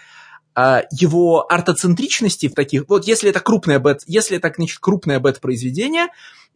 его 0.56 1.46
артоцентричности 1.50 2.48
в 2.48 2.54
таких... 2.54 2.84
Вот 2.88 3.06
если 3.06 3.30
это 3.30 3.40
крупное 3.40 3.78
бэт, 3.78 4.02
если 4.06 4.36
это, 4.36 4.52
значит, 4.56 4.78
крупное 4.78 5.18
бэт-произведение, 5.18 6.08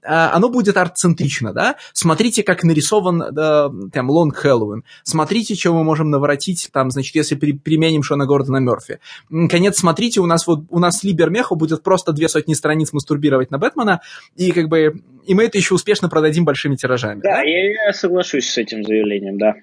а, 0.03 0.32
оно 0.32 0.49
будет 0.49 0.76
арт-центрично, 0.76 1.53
да? 1.53 1.76
Смотрите, 1.92 2.42
как 2.42 2.62
нарисован 2.62 3.24
да, 3.32 3.70
там 3.92 4.11
Long 4.11 4.36
Halloween. 4.36 4.84
Смотрите, 5.03 5.55
что 5.55 5.72
мы 5.72 5.82
можем 5.82 6.11
наворотить, 6.11 6.68
там, 6.72 6.90
значит, 6.90 7.14
если 7.14 7.34
при, 7.34 7.53
применим 7.53 8.03
Шона 8.03 8.26
Гордона 8.26 8.59
Мерфи. 8.59 9.01
Конец, 9.28 9.78
смотрите, 9.78 10.20
у 10.20 10.26
нас 10.26 10.46
вот, 10.46 10.61
у 10.70 10.78
нас 10.78 11.03
Либер 11.03 11.30
Меху 11.30 11.57
будет 11.57 11.82
просто 11.82 12.12
две 12.12 12.28
сотни 12.28 12.55
страниц 12.55 12.92
мастурбировать 12.92 13.51
на 13.51 13.59
Бэтмена, 13.59 14.01
и 14.36 14.53
как 14.53 14.68
бы, 14.68 15.03
и 15.26 15.34
мы 15.34 15.44
это 15.44 15.59
еще 15.59 15.74
успешно 15.74 16.09
продадим 16.09 16.44
большими 16.44 16.76
тиражами. 16.76 17.20
Да, 17.20 17.36
да? 17.36 17.42
Я, 17.42 17.88
я 17.88 17.92
соглашусь 17.92 18.49
с 18.49 18.57
этим 18.57 18.84
заявлением, 18.84 19.36
да. 19.36 19.55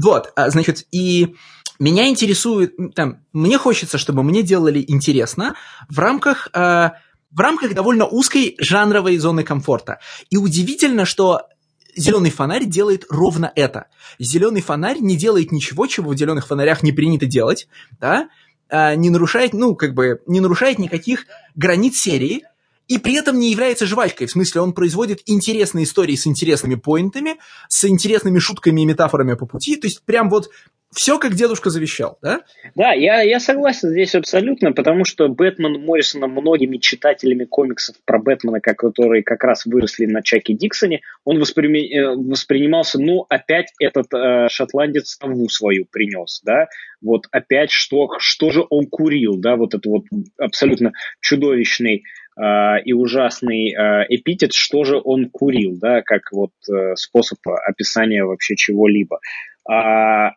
Вот, 0.00 0.32
а, 0.36 0.50
значит, 0.50 0.86
и 0.92 1.34
меня 1.82 2.08
интересует, 2.08 2.74
там, 2.94 3.18
мне 3.32 3.58
хочется, 3.58 3.98
чтобы 3.98 4.22
мне 4.22 4.42
делали 4.42 4.84
интересно 4.86 5.54
в 5.88 5.98
рамках 5.98 6.48
в 6.52 7.40
рамках 7.40 7.72
довольно 7.74 8.04
узкой 8.04 8.56
жанровой 8.58 9.16
зоны 9.16 9.42
комфорта. 9.42 10.00
И 10.28 10.36
удивительно, 10.36 11.06
что 11.06 11.48
Зеленый 11.94 12.30
фонарь 12.30 12.64
делает 12.64 13.04
ровно 13.10 13.52
это. 13.54 13.86
Зеленый 14.18 14.62
фонарь 14.62 14.98
не 15.00 15.16
делает 15.16 15.52
ничего, 15.52 15.86
чего 15.86 16.12
в 16.12 16.16
зеленых 16.16 16.46
фонарях 16.46 16.82
не 16.82 16.92
принято 16.92 17.26
делать, 17.26 17.68
да, 18.00 18.28
а, 18.70 18.94
не 18.94 19.10
нарушает, 19.10 19.52
ну, 19.52 19.74
как 19.74 19.92
бы, 19.94 20.22
не 20.26 20.40
нарушает 20.40 20.78
никаких 20.78 21.26
границ 21.54 21.98
серии, 21.98 22.44
и 22.88 22.98
при 22.98 23.14
этом 23.14 23.38
не 23.38 23.50
является 23.50 23.86
жвачкой. 23.86 24.26
В 24.26 24.30
смысле, 24.30 24.60
он 24.60 24.72
производит 24.72 25.20
интересные 25.26 25.84
истории 25.84 26.14
с 26.14 26.26
интересными 26.26 26.74
поинтами, 26.74 27.36
с 27.68 27.84
интересными 27.84 28.38
шутками 28.38 28.82
и 28.82 28.84
метафорами 28.84 29.34
по 29.34 29.46
пути. 29.46 29.76
То 29.76 29.86
есть 29.86 30.04
прям 30.04 30.28
вот 30.28 30.50
все, 30.94 31.18
как 31.18 31.34
дедушка 31.34 31.70
завещал, 31.70 32.18
да? 32.20 32.42
Да, 32.74 32.92
я, 32.92 33.22
я 33.22 33.40
согласен 33.40 33.90
здесь 33.90 34.14
абсолютно, 34.14 34.72
потому 34.72 35.04
что 35.06 35.28
Бэтмен 35.28 35.82
Моррисона 35.84 36.26
многими 36.26 36.76
читателями 36.76 37.44
комиксов 37.44 37.96
про 38.04 38.18
Бэтмена, 38.18 38.60
которые 38.60 39.22
как 39.22 39.42
раз 39.42 39.64
выросли 39.64 40.04
на 40.04 40.22
Чаке 40.22 40.52
Диксоне, 40.52 41.00
он 41.24 41.38
воспри... 41.38 41.96
Э, 41.96 42.14
воспринимался, 42.14 43.00
ну, 43.00 43.24
опять 43.30 43.72
этот 43.80 44.12
э, 44.12 44.48
шотландец 44.50 45.16
сову 45.18 45.48
свою 45.48 45.86
принес, 45.86 46.42
да, 46.44 46.66
вот 47.00 47.24
опять 47.30 47.70
что, 47.70 48.10
что 48.18 48.50
же 48.50 48.62
он 48.68 48.86
курил, 48.86 49.38
да, 49.38 49.56
вот 49.56 49.74
это 49.74 49.88
вот 49.88 50.04
абсолютно 50.38 50.92
чудовищный 51.20 52.04
и 52.38 52.92
ужасный 52.92 53.72
э, 53.72 54.06
эпитет, 54.08 54.54
что 54.54 54.84
же 54.84 55.00
он 55.02 55.28
курил, 55.28 55.78
да, 55.78 56.02
как 56.02 56.32
вот 56.32 56.52
э, 56.70 56.94
способ 56.96 57.38
описания 57.44 58.24
вообще 58.24 58.56
чего-либо. 58.56 59.20
А, 59.68 60.32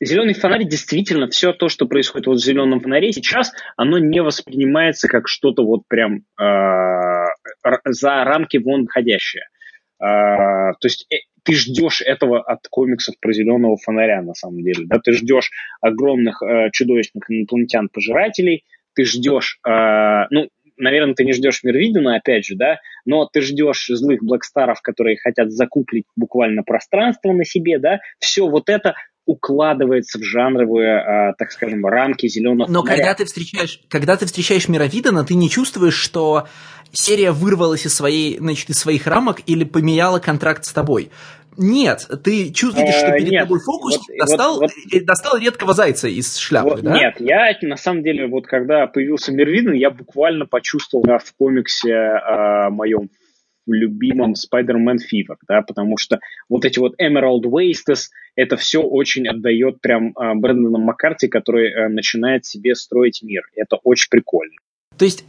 зеленый 0.00 0.34
фонарь 0.34 0.64
действительно 0.64 1.28
все 1.28 1.52
то, 1.52 1.68
что 1.68 1.86
происходит 1.86 2.26
вот 2.26 2.36
в 2.36 2.44
зеленом 2.44 2.80
фонаре 2.80 3.12
сейчас, 3.12 3.52
оно 3.76 3.98
не 3.98 4.22
воспринимается 4.22 5.08
как 5.08 5.28
что-то 5.28 5.64
вот 5.64 5.82
прям 5.88 6.24
э, 6.40 7.24
за 7.86 8.24
рамки 8.24 8.56
вон 8.56 8.82
выходящее. 8.82 9.44
Э, 10.00 10.72
то 10.78 10.84
есть 10.84 11.06
э, 11.12 11.16
ты 11.42 11.54
ждешь 11.54 12.02
этого 12.02 12.42
от 12.42 12.66
комиксов 12.68 13.14
про 13.20 13.32
зеленого 13.32 13.76
фонаря 13.76 14.22
на 14.22 14.34
самом 14.34 14.62
деле, 14.62 14.86
да, 14.86 14.98
ты 14.98 15.12
ждешь 15.12 15.50
огромных 15.80 16.42
э, 16.42 16.70
чудовищных 16.72 17.30
инопланетян-пожирателей, 17.30 18.64
ты 18.94 19.04
ждешь, 19.04 19.58
э, 19.66 20.26
ну, 20.30 20.48
наверное, 20.80 21.14
ты 21.14 21.24
не 21.24 21.32
ждешь 21.32 21.62
Мирвидена, 21.62 22.16
опять 22.16 22.44
же, 22.44 22.56
да, 22.56 22.78
но 23.04 23.26
ты 23.26 23.40
ждешь 23.42 23.86
злых 23.88 24.22
блэкстаров, 24.22 24.80
которые 24.82 25.16
хотят 25.16 25.52
закуклить 25.52 26.04
буквально 26.16 26.62
пространство 26.62 27.32
на 27.32 27.44
себе, 27.44 27.78
да, 27.78 28.00
все 28.18 28.48
вот 28.48 28.68
это 28.68 28.94
укладывается 29.26 30.18
в 30.18 30.22
жанровые, 30.22 30.98
а, 30.98 31.32
так 31.34 31.52
скажем, 31.52 31.86
рамки 31.86 32.26
зеленого. 32.26 32.68
Но 32.68 32.82
когда 32.82 33.14
ты 33.14 33.24
встречаешь, 33.26 33.80
когда 33.88 34.16
ты 34.16 34.26
встречаешь 34.26 34.66
Мировидана, 34.68 35.24
ты 35.24 35.34
не 35.34 35.48
чувствуешь, 35.48 35.94
что 35.94 36.48
серия 36.92 37.30
вырвалась 37.30 37.86
из 37.86 37.94
своей, 37.94 38.38
значит, 38.38 38.70
из 38.70 38.78
своих 38.78 39.06
рамок 39.06 39.40
или 39.46 39.64
поменяла 39.64 40.18
контракт 40.18 40.64
с 40.64 40.72
тобой. 40.72 41.10
Нет, 41.62 42.08
ты 42.24 42.50
чувствуешь, 42.52 42.94
что 42.94 43.08
э, 43.08 43.18
перед 43.18 43.32
нет, 43.32 43.42
тобой 43.42 43.60
фокусник 43.60 44.08
вот, 44.08 44.18
достал, 44.18 44.60
вот, 44.60 44.70
вот, 44.92 45.04
достал 45.04 45.36
редкого 45.36 45.74
зайца 45.74 46.08
из 46.08 46.38
шляпы, 46.38 46.70
вот, 46.70 46.80
да? 46.80 46.94
Нет, 46.94 47.20
я 47.20 47.54
на 47.60 47.76
самом 47.76 48.02
деле, 48.02 48.26
вот 48.28 48.46
когда 48.46 48.86
появился 48.86 49.30
Мирвиден, 49.30 49.74
я 49.74 49.90
буквально 49.90 50.46
почувствовал 50.46 51.04
да, 51.04 51.18
в 51.18 51.34
комиксе 51.36 51.90
э, 51.92 52.70
моем 52.70 53.10
любимом 53.66 54.32
Spider-Man 54.32 54.96
Fever, 54.96 55.36
да, 55.46 55.60
потому 55.60 55.98
что 55.98 56.18
вот 56.48 56.64
эти 56.64 56.78
вот 56.78 56.94
Emerald 56.98 57.42
Wastes, 57.42 58.08
это 58.36 58.56
все 58.56 58.80
очень 58.80 59.28
отдает 59.28 59.82
прям 59.82 60.14
э, 60.16 60.34
Брэндону 60.36 60.78
Маккарти, 60.78 61.28
который 61.28 61.70
э, 61.70 61.88
начинает 61.88 62.46
себе 62.46 62.74
строить 62.74 63.20
мир. 63.22 63.42
Это 63.54 63.76
очень 63.84 64.08
прикольно. 64.10 64.56
То 64.96 65.04
есть, 65.04 65.24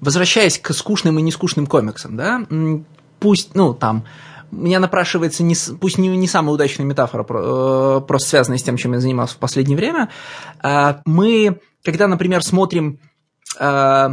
возвращаясь 0.00 0.58
к 0.58 0.72
скучным 0.72 1.18
и 1.18 1.22
нескучным 1.22 1.66
комиксам, 1.66 2.16
да, 2.16 2.46
пусть, 3.18 3.54
ну, 3.54 3.74
там, 3.74 4.04
меня 4.50 4.80
напрашивается, 4.80 5.42
не, 5.42 5.54
пусть 5.80 5.98
не, 5.98 6.08
не 6.08 6.28
самая 6.28 6.54
удачная 6.54 6.86
метафора, 6.86 7.24
э, 7.24 8.00
просто 8.06 8.28
связанная 8.28 8.58
с 8.58 8.62
тем, 8.62 8.76
чем 8.76 8.92
я 8.92 9.00
занимался 9.00 9.34
в 9.34 9.38
последнее 9.38 9.76
время. 9.76 10.10
Э, 10.62 10.96
мы, 11.04 11.60
когда, 11.84 12.08
например, 12.08 12.42
смотрим 12.42 13.00
э, 13.58 14.08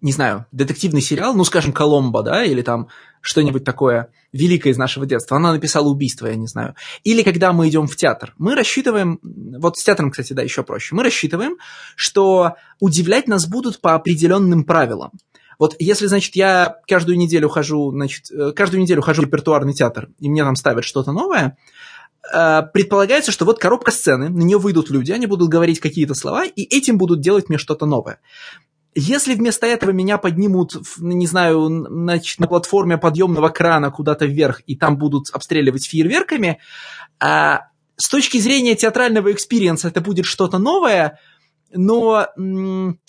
не 0.00 0.12
знаю, 0.12 0.46
детективный 0.52 1.00
сериал, 1.00 1.34
ну, 1.34 1.44
скажем, 1.44 1.72
Коломбо, 1.72 2.22
да, 2.22 2.44
или 2.44 2.62
там 2.62 2.88
что-нибудь 3.20 3.64
такое 3.64 4.10
великое 4.32 4.70
из 4.70 4.76
нашего 4.76 5.06
детства. 5.06 5.36
Она 5.36 5.52
написала 5.52 5.88
убийство, 5.88 6.26
я 6.26 6.36
не 6.36 6.46
знаю. 6.46 6.74
Или 7.02 7.22
когда 7.22 7.52
мы 7.52 7.68
идем 7.68 7.86
в 7.86 7.96
театр, 7.96 8.34
мы 8.38 8.54
рассчитываем, 8.54 9.18
вот 9.22 9.76
с 9.76 9.84
театром, 9.84 10.10
кстати, 10.10 10.32
да, 10.32 10.42
еще 10.42 10.62
проще, 10.62 10.94
мы 10.94 11.02
рассчитываем, 11.02 11.56
что 11.96 12.54
удивлять 12.78 13.26
нас 13.26 13.46
будут 13.46 13.80
по 13.80 13.94
определенным 13.94 14.64
правилам. 14.64 15.10
Вот 15.58 15.74
если, 15.78 16.06
значит, 16.06 16.36
я 16.36 16.76
каждую 16.86 17.18
неделю 17.18 17.48
хожу, 17.48 17.90
значит, 17.90 18.30
э, 18.30 18.52
каждую 18.52 18.82
неделю 18.82 19.02
хожу 19.02 19.22
в 19.22 19.24
репертуарный 19.26 19.72
театр, 19.72 20.08
и 20.18 20.28
мне 20.28 20.42
там 20.44 20.56
ставят 20.56 20.84
что-то 20.84 21.12
новое, 21.12 21.56
э, 22.32 22.62
предполагается, 22.72 23.32
что 23.32 23.44
вот 23.44 23.58
коробка 23.58 23.90
сцены, 23.90 24.28
на 24.28 24.42
нее 24.42 24.58
выйдут 24.58 24.90
люди, 24.90 25.12
они 25.12 25.26
будут 25.26 25.48
говорить 25.48 25.80
какие-то 25.80 26.14
слова, 26.14 26.44
и 26.44 26.62
этим 26.62 26.98
будут 26.98 27.20
делать 27.20 27.48
мне 27.48 27.58
что-то 27.58 27.86
новое. 27.86 28.20
Если 28.98 29.34
вместо 29.34 29.66
этого 29.66 29.90
меня 29.90 30.16
поднимут, 30.16 30.74
не 30.98 31.26
знаю, 31.26 31.68
на, 31.68 32.18
на 32.38 32.46
платформе 32.46 32.96
подъемного 32.96 33.50
крана 33.50 33.90
куда-то 33.90 34.24
вверх, 34.24 34.62
и 34.66 34.74
там 34.74 34.96
будут 34.96 35.26
обстреливать 35.34 35.86
фейерверками, 35.86 36.60
а, 37.20 37.68
с 37.96 38.08
точки 38.08 38.38
зрения 38.38 38.74
театрального 38.74 39.32
experience 39.32 39.83
а 39.83 39.88
это 39.88 40.00
будет 40.00 40.24
что-то 40.24 40.58
новое, 40.58 41.18
но 41.72 42.28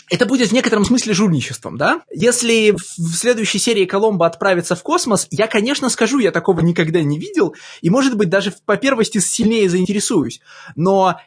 это 0.10 0.26
будет 0.26 0.49
в 0.49 0.51
некотором 0.53 0.86
смысле 0.86 1.14
жульничеством, 1.14 1.78
да? 1.78 2.01
Если 2.12 2.72
в 2.72 3.16
следующей 3.16 3.60
серии 3.60 3.86
Коломбо 3.86 4.26
отправится 4.26 4.76
в 4.76 4.84
космос, 4.84 5.28
я, 5.32 5.47
конечно, 5.47 5.89
скажу, 5.89 6.20
я 6.20 6.32
такого 6.32 6.62
никогда 6.62 7.01
не 7.01 7.20
видел, 7.20 7.55
и, 7.82 7.89
может 7.89 8.16
быть, 8.16 8.30
даже 8.30 8.53
по 8.66 8.78
первости 8.78 9.20
сильнее 9.20 9.70
заинтересуюсь. 9.70 10.39
Но 10.76 11.20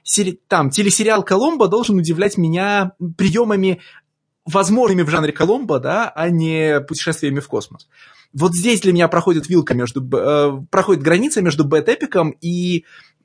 там 0.48 0.70
телесериал 0.70 1.22
Коломбо 1.22 1.68
должен 1.68 1.98
удивлять 1.98 2.38
меня 2.38 2.92
приемами 3.16 3.80
возможными 4.46 5.02
в 5.02 5.10
жанре 5.10 5.32
Коломбо, 5.32 5.78
да, 5.78 6.08
а 6.14 6.30
не 6.30 6.80
путешествиями 6.80 7.40
в 7.40 7.48
космос. 7.48 7.88
Вот 8.32 8.54
здесь 8.54 8.80
для 8.80 8.92
меня 8.92 9.08
проходит 9.08 9.48
вилка 9.48 9.74
между, 9.74 10.02
э, 10.16 10.62
проходит 10.70 11.02
граница 11.02 11.42
между 11.42 11.64
Бэт-эпиком 11.64 12.30
и 12.40 12.84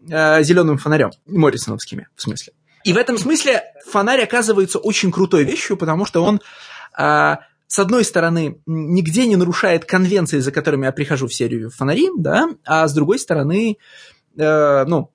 э, 0.10 0.44
зеленым 0.44 0.78
фонарем, 0.78 1.12
Моррисоновскими, 1.26 2.08
в 2.16 2.22
смысле. 2.22 2.54
И 2.86 2.94
в 2.94 2.98
этом 2.98 3.18
смысле 3.18 3.64
фонарь 3.88 4.22
оказывается 4.22 4.78
очень 4.78 5.12
крутой 5.12 5.44
вещью, 5.44 5.76
потому 5.76 6.06
что 6.06 6.24
он, 6.24 6.40
э, 6.98 7.36
с 7.68 7.80
одной 7.80 8.06
стороны, 8.06 8.62
нигде 8.68 9.26
не 9.26 9.36
нарушает 9.36 9.86
конвенции, 9.86 10.38
за 10.38 10.52
которыми 10.52 10.86
я 10.86 10.92
прихожу 10.92 11.28
в 11.28 11.34
серию 11.34 11.72
фонари, 11.72 12.10
да, 12.16 12.48
а 12.64 12.88
с 12.88 12.94
другой 12.94 13.18
стороны, 13.18 13.78
э, 14.38 14.86
ну, 14.86 15.12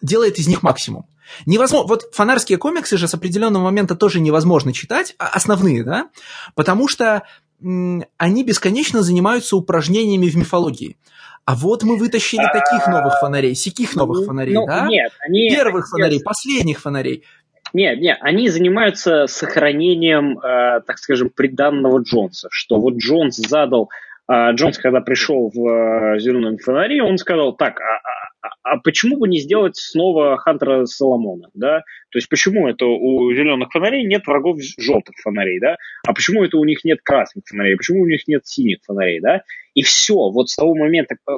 делает 0.00 0.38
из 0.38 0.48
них 0.48 0.62
максимум. 0.62 1.06
Невозможно, 1.44 1.88
вот 1.88 2.14
фонарские 2.14 2.56
комиксы 2.56 2.96
же 2.96 3.06
с 3.06 3.12
определенного 3.12 3.64
момента 3.64 3.96
тоже 3.96 4.18
невозможно 4.18 4.72
читать, 4.72 5.14
а, 5.18 5.28
основные, 5.28 5.84
да, 5.84 6.08
потому 6.54 6.88
что 6.88 7.22
они 7.60 8.44
бесконечно 8.44 9.02
занимаются 9.02 9.54
упражнениями 9.54 10.30
в 10.30 10.36
мифологии. 10.36 10.96
А 11.44 11.54
вот 11.56 11.82
мы 11.82 11.96
вытащили 11.96 12.44
таких 12.52 12.86
новых 12.86 13.18
фонарей, 13.20 13.54
сяких 13.54 13.96
новых 13.96 14.20
ну, 14.20 14.26
фонарей, 14.26 14.54
ну, 14.54 14.66
да? 14.66 14.86
Нет, 14.86 15.12
они... 15.20 15.50
Первых 15.50 15.88
фонарей, 15.88 16.22
последних 16.22 16.80
фонарей. 16.80 17.24
Нет, 17.72 18.00
нет, 18.00 18.18
они 18.20 18.48
занимаются 18.48 19.26
сохранением, 19.26 20.38
э, 20.38 20.80
так 20.86 20.98
скажем, 20.98 21.30
приданного 21.30 22.00
Джонса, 22.02 22.48
что 22.50 22.80
вот 22.80 22.94
Джонс 22.96 23.36
задал, 23.36 23.90
э, 24.28 24.52
Джонс, 24.52 24.78
когда 24.78 25.00
пришел 25.00 25.50
в 25.54 25.68
э, 25.68 26.18
«Зеленом 26.18 26.58
фонаре», 26.58 27.02
он 27.02 27.16
сказал, 27.16 27.52
так, 27.52 27.80
а, 27.80 27.84
а, 27.84 28.19
а 28.62 28.78
почему 28.78 29.18
бы 29.18 29.28
не 29.28 29.38
сделать 29.38 29.76
снова 29.76 30.36
Хантера 30.38 30.86
Соломона, 30.86 31.50
да? 31.54 31.80
То 32.10 32.18
есть 32.18 32.28
почему 32.28 32.68
это 32.68 32.86
у 32.86 33.32
зеленых 33.32 33.70
фонарей 33.70 34.04
нет 34.04 34.26
врагов 34.26 34.58
желтых 34.78 35.16
фонарей, 35.22 35.60
да? 35.60 35.76
А 36.06 36.12
почему 36.12 36.44
это 36.44 36.56
у 36.56 36.64
них 36.64 36.84
нет 36.84 37.00
красных 37.02 37.44
фонарей? 37.46 37.76
Почему 37.76 38.02
у 38.02 38.06
них 38.06 38.26
нет 38.26 38.46
синих 38.46 38.78
фонарей, 38.86 39.20
да? 39.20 39.42
И 39.74 39.82
все, 39.82 40.14
вот 40.14 40.48
с 40.48 40.56
того 40.56 40.74
момента, 40.74 41.16
э, 41.28 41.32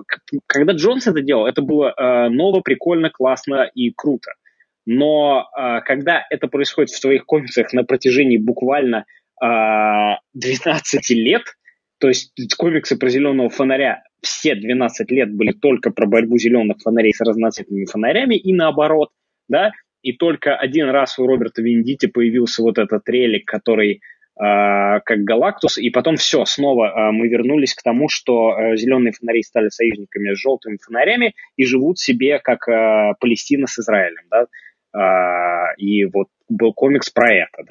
когда 0.46 0.72
Джонс 0.72 1.06
это 1.06 1.20
делал, 1.20 1.46
это 1.46 1.62
было 1.62 1.92
э, 1.96 2.28
ново, 2.28 2.60
прикольно, 2.60 3.10
классно 3.10 3.70
и 3.74 3.90
круто. 3.90 4.32
Но 4.86 5.48
э, 5.56 5.80
когда 5.84 6.24
это 6.30 6.48
происходит 6.48 6.90
в 6.90 7.00
твоих 7.00 7.24
комиксах 7.26 7.72
на 7.72 7.84
протяжении 7.84 8.38
буквально 8.38 9.04
э, 9.42 9.46
12 10.34 11.10
лет, 11.10 11.42
то 12.02 12.08
есть 12.08 12.32
комиксы 12.58 12.98
про 12.98 13.08
зеленого 13.08 13.48
фонаря 13.48 14.02
все 14.22 14.56
12 14.56 15.08
лет 15.12 15.32
были 15.32 15.52
только 15.52 15.92
про 15.92 16.04
борьбу 16.04 16.36
зеленых 16.36 16.78
фонарей 16.82 17.14
с 17.14 17.20
разноцветными 17.20 17.84
фонарями 17.84 18.34
и 18.34 18.52
наоборот, 18.52 19.10
да, 19.48 19.70
и 20.02 20.12
только 20.12 20.56
один 20.56 20.90
раз 20.90 21.20
у 21.20 21.26
Роберта 21.28 21.62
Виндити 21.62 22.06
появился 22.06 22.62
вот 22.62 22.78
этот 22.78 23.08
релик, 23.08 23.46
который 23.46 24.00
Uh, 24.34 25.00
как 25.04 25.24
Галактус, 25.24 25.76
и 25.76 25.90
потом 25.90 26.16
все, 26.16 26.46
снова 26.46 26.86
uh, 26.86 27.12
мы 27.12 27.28
вернулись 27.28 27.74
к 27.74 27.82
тому, 27.82 28.08
что 28.08 28.56
uh, 28.58 28.76
зеленые 28.76 29.12
фонари 29.12 29.42
стали 29.42 29.68
союзниками 29.68 30.32
с 30.32 30.40
желтыми 30.40 30.78
фонарями 30.82 31.34
и 31.56 31.66
живут 31.66 31.98
себе 31.98 32.38
как 32.38 32.64
Палестина 33.20 33.66
с 33.66 33.78
Израилем, 33.78 34.24
да, 34.30 35.74
и 35.76 36.06
вот 36.06 36.28
был 36.48 36.72
комикс 36.72 37.10
про 37.10 37.30
это, 37.30 37.62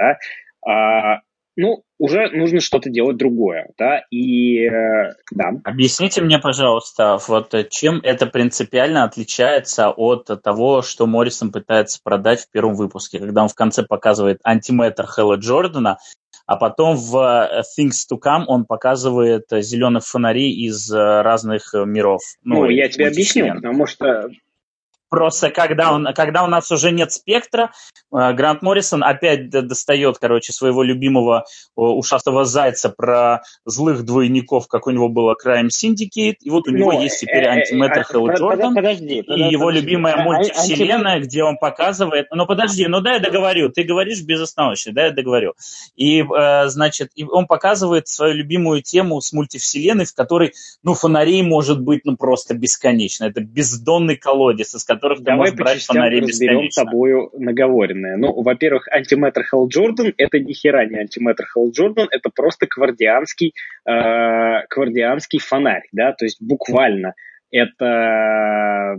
да, 0.64 1.22
ну, 1.56 1.84
уже 1.98 2.30
нужно 2.30 2.62
что-то 2.62 2.90
делать 2.90 3.18
другое, 3.18 3.70
да, 3.78 4.04
и 4.10 4.66
э, 4.66 5.14
да. 5.32 5.52
Объясните 5.64 6.22
мне, 6.22 6.40
пожалуйста, 6.40 7.20
вот 7.28 7.54
чем 7.70 8.00
это 8.04 8.26
принципиально 8.26 9.04
отличается 9.04 9.90
от 9.90 10.30
того, 10.42 10.82
что 10.82 11.08
Моррисон 11.08 11.52
пытается 11.52 12.00
продать 12.04 12.42
в 12.42 12.52
первом 12.52 12.76
выпуске, 12.76 13.20
когда 13.20 13.44
он 13.44 13.50
в 13.50 13.56
конце 13.56 13.84
показывает 13.84 14.40
антиметр 14.44 15.06
Хэлла 15.06 15.36
Джордана, 15.36 15.98
а 16.46 16.56
потом 16.56 16.96
в 16.96 17.18
э, 17.18 17.62
Things 17.78 18.08
to 18.12 18.18
Come 18.18 18.46
он 18.48 18.66
показывает 18.66 19.46
зеленых 19.50 20.06
фонарей 20.06 20.52
из 20.54 20.92
э, 20.92 21.22
разных 21.22 21.74
миров. 21.74 22.22
Ну, 22.44 22.62
ну 22.62 22.70
я 22.70 22.88
тебе 22.90 23.08
объясню, 23.08 23.54
потому 23.56 23.86
что 23.86 24.30
Просто 25.12 25.50
когда, 25.50 25.92
он, 25.92 26.08
когда 26.16 26.42
у 26.46 26.48
нас 26.48 26.72
уже 26.72 26.92
нет 26.92 27.12
спектра, 27.12 27.74
э, 28.14 28.32
Грант 28.32 28.62
Моррисон 28.62 29.04
опять 29.04 29.50
достает, 29.50 30.18
короче, 30.20 30.54
своего 30.54 30.84
любимого 30.84 31.44
ушастого 31.76 32.46
зайца 32.46 32.88
про 32.90 33.42
злых 33.66 34.06
двойников, 34.06 34.70
как 34.70 34.88
у 34.88 34.92
него 34.92 35.10
было 35.10 35.36
Crime 35.36 35.68
Syndicate, 35.68 36.38
и 36.40 36.50
вот 36.50 36.70
у 36.70 36.72
него 36.72 36.94
ну, 36.94 37.02
есть 37.02 37.20
теперь 37.20 37.46
антиметр 37.46 38.00
э, 38.00 38.04
Хелл 38.10 38.32
Джордан, 38.32 38.78
и 38.78 39.52
его 39.52 39.70
любимая 39.70 40.24
мультивселенная, 40.24 41.20
где 41.20 41.44
он 41.44 41.58
показывает... 41.58 42.28
Ну, 42.32 42.46
подожди, 42.46 42.88
ну 42.88 43.02
дай 43.02 43.16
я 43.16 43.20
договорю, 43.20 43.68
ты 43.68 43.84
говоришь 43.84 44.22
безостановочно, 44.22 44.94
дай 44.94 45.08
я 45.08 45.12
договорю. 45.12 45.56
И, 45.98 46.22
э, 46.22 46.68
значит, 46.70 47.10
он 47.30 47.48
показывает 47.48 48.08
свою 48.08 48.34
любимую 48.34 48.82
тему 48.82 49.20
с 49.20 49.34
мультивселенной, 49.34 50.06
в 50.06 50.14
которой, 50.14 50.54
ну, 50.84 50.94
фонарей 50.94 51.44
может 51.44 51.82
быть, 51.82 52.06
ну, 52.06 52.16
просто 52.16 52.54
бесконечно. 52.54 53.26
Это 53.26 53.42
бездонный 53.42 54.16
колодец, 54.16 54.74
из 54.74 54.86
которых 55.02 55.20
ты 55.20 55.24
Давай 55.24 55.38
можешь 55.40 55.56
брать 55.56 55.84
фонари 55.84 56.22
разберем 56.22 56.70
с 56.70 56.76
тобою 56.76 57.32
наговоренное. 57.34 58.18
Ну, 58.18 58.42
во-первых, 58.42 58.88
антиметр 58.88 59.44
Хелл 59.44 59.68
Джордан– 59.68 60.14
это 60.18 60.40
ни 60.40 60.54
хера 60.54 60.86
не 60.86 61.00
антиметр 61.00 61.46
Хелл 61.52 61.72
Джордан, 61.72 62.08
это 62.12 62.30
просто 62.30 62.68
квардианский, 62.68 63.54
э, 63.86 64.66
квардианский 64.70 65.40
фонарь, 65.40 65.88
да, 65.92 66.14
то 66.14 66.26
есть 66.26 66.42
буквально 66.42 67.14
это 67.52 68.96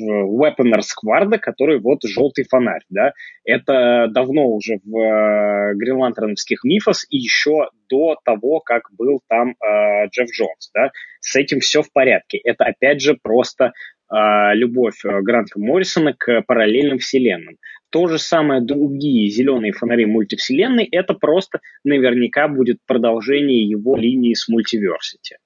Weaponer 0.00 0.80
Скварда, 0.80 1.38
который 1.38 1.78
вот 1.78 2.00
желтый 2.04 2.44
фонарь, 2.48 2.82
да, 2.88 3.12
это 3.44 4.08
давно 4.10 4.48
уже 4.48 4.80
в 4.84 4.98
э, 4.98 5.74
гринлантерновских 5.74 6.64
мифос 6.64 7.06
и 7.08 7.18
еще 7.18 7.68
до 7.88 8.16
того, 8.24 8.60
как 8.60 8.88
был 8.92 9.20
там 9.28 9.50
э, 9.50 10.08
Джефф 10.08 10.28
Джонс, 10.30 10.70
да, 10.74 10.90
с 11.20 11.36
этим 11.36 11.60
все 11.60 11.82
в 11.82 11.92
порядке. 11.92 12.38
Это 12.38 12.64
опять 12.64 13.00
же 13.00 13.16
просто 13.20 13.72
любовь 14.10 15.04
э, 15.04 15.20
Гранта 15.22 15.58
Моррисона 15.58 16.14
к 16.14 16.42
параллельным 16.42 16.98
вселенным. 16.98 17.56
То 17.90 18.08
же 18.08 18.18
самое 18.18 18.60
другие 18.60 19.28
зеленые 19.28 19.72
фонари 19.72 20.04
мультивселенной, 20.06 20.84
это 20.90 21.14
просто 21.14 21.60
наверняка 21.84 22.48
будет 22.48 22.78
продолжение 22.86 23.62
его 23.68 23.96
линии 23.96 24.34
с 24.34 24.48
мультиверсити. 24.48 25.36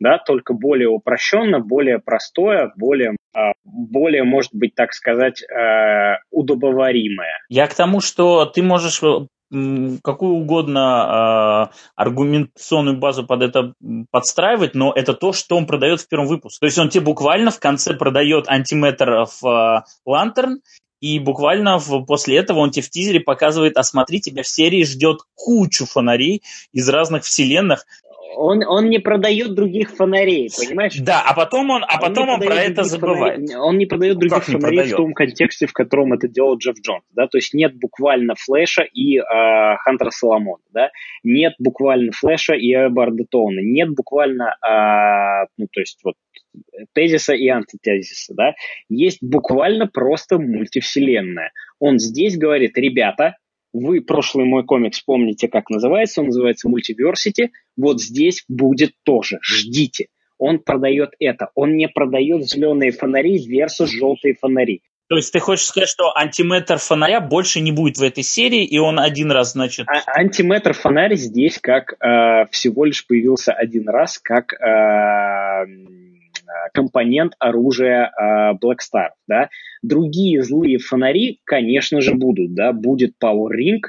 Да, 0.00 0.18
только 0.18 0.54
более 0.54 0.88
упрощенно, 0.88 1.60
более 1.60 2.00
простое, 2.00 2.72
более, 2.76 3.16
а, 3.32 3.52
более, 3.64 4.24
может 4.24 4.52
быть, 4.52 4.74
так 4.74 4.92
сказать, 4.92 5.42
э, 5.42 6.16
удобоваримое. 6.30 7.38
Я 7.48 7.68
к 7.68 7.74
тому, 7.74 8.00
что 8.00 8.44
ты 8.44 8.62
можешь 8.62 9.00
э, 9.02 9.26
какую 9.50 10.34
угодно 10.34 11.70
э, 11.70 11.76
аргументационную 11.96 12.98
базу 12.98 13.24
под 13.24 13.42
это 13.42 13.74
подстраивать, 14.10 14.74
но 14.74 14.92
это 14.92 15.14
то, 15.14 15.32
что 15.32 15.56
он 15.56 15.66
продает 15.66 16.00
в 16.00 16.08
первом 16.08 16.26
выпуске. 16.26 16.60
То 16.60 16.66
есть 16.66 16.78
он 16.78 16.88
тебе 16.88 17.04
буквально 17.04 17.50
в 17.50 17.60
конце 17.60 17.94
продает 17.94 18.48
антиметр 18.48 19.26
в 19.40 19.84
э, 20.06 20.56
и 21.04 21.18
буквально 21.18 21.78
в, 21.78 22.06
после 22.06 22.38
этого 22.38 22.60
он 22.60 22.70
тебе 22.70 22.82
в 22.82 22.88
тизере 22.88 23.20
показывает, 23.20 23.76
а 23.76 23.82
смотри, 23.82 24.22
тебя 24.22 24.42
в 24.42 24.48
серии 24.48 24.84
ждет 24.84 25.20
кучу 25.34 25.84
фонарей 25.84 26.42
из 26.72 26.88
разных 26.88 27.24
вселенных, 27.24 27.84
он, 28.36 28.64
он 28.66 28.88
не 28.88 28.98
продает 28.98 29.54
других 29.54 29.90
фонарей, 29.90 30.48
понимаешь? 30.56 30.96
Да, 30.98 31.22
а 31.26 31.34
потом 31.34 31.70
он, 31.70 31.84
а 31.86 31.98
потом 31.98 32.28
он, 32.28 32.40
он 32.40 32.46
про 32.46 32.56
это 32.56 32.84
забывает. 32.84 33.36
Фонарей, 33.36 33.56
он 33.56 33.78
не 33.78 33.86
продает 33.86 34.18
других 34.18 34.38
как 34.38 34.44
фонарей 34.44 34.78
продает? 34.78 34.92
в 34.92 34.96
том 34.96 35.14
контексте, 35.14 35.66
в 35.66 35.72
котором 35.72 36.12
это 36.12 36.28
делал 36.28 36.56
Джефф 36.56 36.76
Джонс, 36.80 37.04
да, 37.12 37.26
то 37.26 37.38
есть 37.38 37.54
нет 37.54 37.76
буквально 37.76 38.34
Флэша 38.36 38.82
и 38.82 39.18
э, 39.18 39.22
Хантера 39.78 40.10
Соломона, 40.10 40.62
да, 40.72 40.90
нет 41.22 41.54
буквально 41.58 42.12
Флэша 42.12 42.54
и 42.54 42.72
Эбарда 42.72 43.24
Тоуна, 43.30 43.60
нет 43.62 43.90
буквально, 43.90 44.56
э, 44.62 45.46
ну, 45.56 45.66
то 45.72 45.80
есть 45.80 46.00
вот 46.04 46.14
тезиса 46.92 47.34
и 47.34 47.48
антитезиса, 47.48 48.34
да, 48.34 48.54
есть 48.88 49.18
буквально 49.22 49.86
просто 49.86 50.38
мультивселенная. 50.38 51.52
Он 51.78 51.98
здесь 51.98 52.36
говорит, 52.36 52.76
ребята, 52.76 53.36
вы 53.74 54.00
прошлый 54.00 54.46
мой 54.46 54.64
комикс 54.64 55.00
помните, 55.00 55.48
как 55.48 55.68
называется, 55.68 56.20
он 56.20 56.28
называется 56.28 56.68
Multiversity, 56.68 57.50
вот 57.76 58.00
здесь 58.00 58.44
будет 58.48 58.92
тоже, 59.02 59.38
ждите. 59.42 60.06
Он 60.38 60.58
продает 60.58 61.10
это, 61.18 61.50
он 61.54 61.76
не 61.76 61.88
продает 61.88 62.44
зеленые 62.44 62.92
фонари 62.92 63.36
versus 63.36 63.86
желтые 63.86 64.34
фонари. 64.34 64.82
То 65.08 65.16
есть 65.16 65.32
ты 65.32 65.38
хочешь 65.38 65.66
сказать, 65.66 65.88
что 65.88 66.16
антиметр 66.16 66.78
фонаря 66.78 67.20
больше 67.20 67.60
не 67.60 67.72
будет 67.72 67.98
в 67.98 68.02
этой 68.02 68.22
серии, 68.22 68.64
и 68.64 68.78
он 68.78 68.98
один 68.98 69.30
раз, 69.30 69.52
значит... 69.52 69.86
А, 69.86 70.18
антиметр 70.18 70.72
фонарь 70.72 71.16
здесь 71.16 71.58
как 71.58 71.94
э, 72.00 72.46
всего 72.50 72.86
лишь 72.86 73.06
появился 73.06 73.52
один 73.52 73.88
раз, 73.88 74.18
как 74.18 74.54
э, 74.54 75.66
компонент 76.72 77.34
оружия 77.38 78.10
э, 78.10 78.52
Black 78.54 78.78
Star, 78.78 79.10
да. 79.26 79.48
Другие 79.82 80.42
злые 80.42 80.78
фонари, 80.78 81.40
конечно 81.44 82.00
же, 82.00 82.14
будут, 82.14 82.54
да, 82.54 82.72
будет 82.72 83.14
Power 83.22 83.48
Ring 83.50 83.80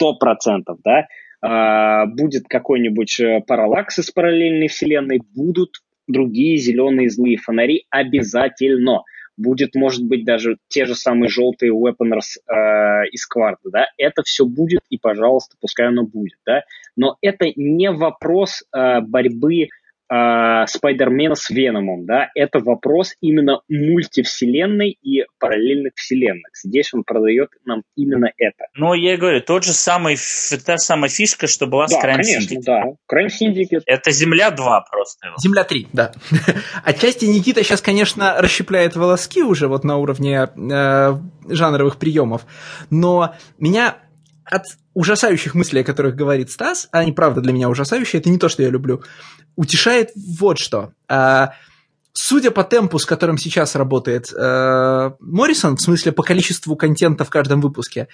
100%, 0.00 0.62
да, 0.84 1.06
а, 1.42 2.06
будет 2.06 2.44
какой-нибудь 2.48 3.18
э, 3.20 3.40
параллакс 3.46 3.98
из 3.98 4.10
параллельной 4.10 4.68
вселенной, 4.68 5.20
будут 5.34 5.82
другие 6.06 6.56
зеленые 6.56 7.10
злые 7.10 7.36
фонари 7.36 7.86
обязательно. 7.90 9.02
Будет, 9.36 9.74
может 9.74 10.04
быть, 10.06 10.24
даже 10.24 10.58
те 10.68 10.84
же 10.84 10.94
самые 10.94 11.30
желтые 11.30 11.72
weaponers 11.72 12.36
э, 12.46 13.08
из 13.10 13.26
кварта, 13.26 13.70
да, 13.72 13.86
это 13.96 14.22
все 14.22 14.44
будет, 14.44 14.82
и, 14.90 14.98
пожалуйста, 14.98 15.56
пускай 15.58 15.88
оно 15.88 16.04
будет, 16.04 16.36
да, 16.44 16.62
но 16.96 17.16
это 17.22 17.46
не 17.56 17.90
вопрос 17.90 18.62
э, 18.62 19.00
борьбы 19.00 19.62
э, 19.62 19.68
Спайдермена 20.66 21.34
с 21.34 21.48
Веномом, 21.48 22.04
да, 22.04 22.28
это 22.34 22.58
вопрос 22.58 23.14
именно 23.20 23.62
мультивселенной 23.68 24.98
и 25.02 25.24
параллельных 25.38 25.92
вселенных. 25.96 26.50
Здесь 26.62 26.92
он 26.92 27.04
продает 27.04 27.48
нам 27.64 27.82
именно 27.96 28.30
это. 28.36 28.66
Но 28.74 28.94
я 28.94 29.14
и 29.14 29.16
говорю, 29.16 29.40
тот 29.40 29.64
же 29.64 29.72
самый, 29.72 30.16
та 30.66 30.76
самая 30.76 31.08
фишка, 31.08 31.46
что 31.46 31.66
была 31.66 31.86
да, 31.86 31.94
с 31.94 32.04
Crime 32.04 32.16
конечно, 32.16 32.54
Syndicate. 32.54 32.62
да. 32.64 32.82
Crime 33.10 33.28
Syndicate. 33.28 33.82
Это 33.86 34.10
Земля 34.10 34.50
2 34.50 34.84
просто. 34.90 35.28
Земля 35.38 35.64
3, 35.64 35.88
да. 35.92 36.12
Отчасти 36.84 37.24
Никита 37.24 37.62
сейчас, 37.62 37.80
конечно, 37.80 38.36
расщепляет 38.38 38.96
волоски 38.96 39.42
уже 39.42 39.68
вот 39.68 39.82
на 39.84 39.96
уровне 39.96 40.48
э, 40.54 41.14
жанровых 41.48 41.96
приемов, 41.98 42.42
но 42.90 43.34
меня 43.58 43.96
от 44.44 44.64
ужасающих 44.94 45.54
мыслей, 45.54 45.80
о 45.80 45.84
которых 45.84 46.14
говорит 46.14 46.50
Стас, 46.50 46.88
а 46.92 47.00
они 47.00 47.12
правда 47.12 47.40
для 47.40 47.52
меня 47.52 47.68
ужасающие, 47.68 48.20
это 48.20 48.30
не 48.30 48.38
то, 48.38 48.48
что 48.48 48.62
я 48.62 48.70
люблю, 48.70 49.02
утешает 49.56 50.10
вот 50.14 50.58
что. 50.58 50.92
А, 51.08 51.54
судя 52.12 52.50
по 52.50 52.64
темпу, 52.64 52.98
с 52.98 53.06
которым 53.06 53.38
сейчас 53.38 53.74
работает 53.74 54.32
а, 54.32 55.14
Моррисон, 55.20 55.76
в 55.76 55.80
смысле 55.80 56.12
по 56.12 56.22
количеству 56.22 56.76
контента 56.76 57.24
в 57.24 57.30
каждом 57.30 57.60
выпуске, 57.60 58.08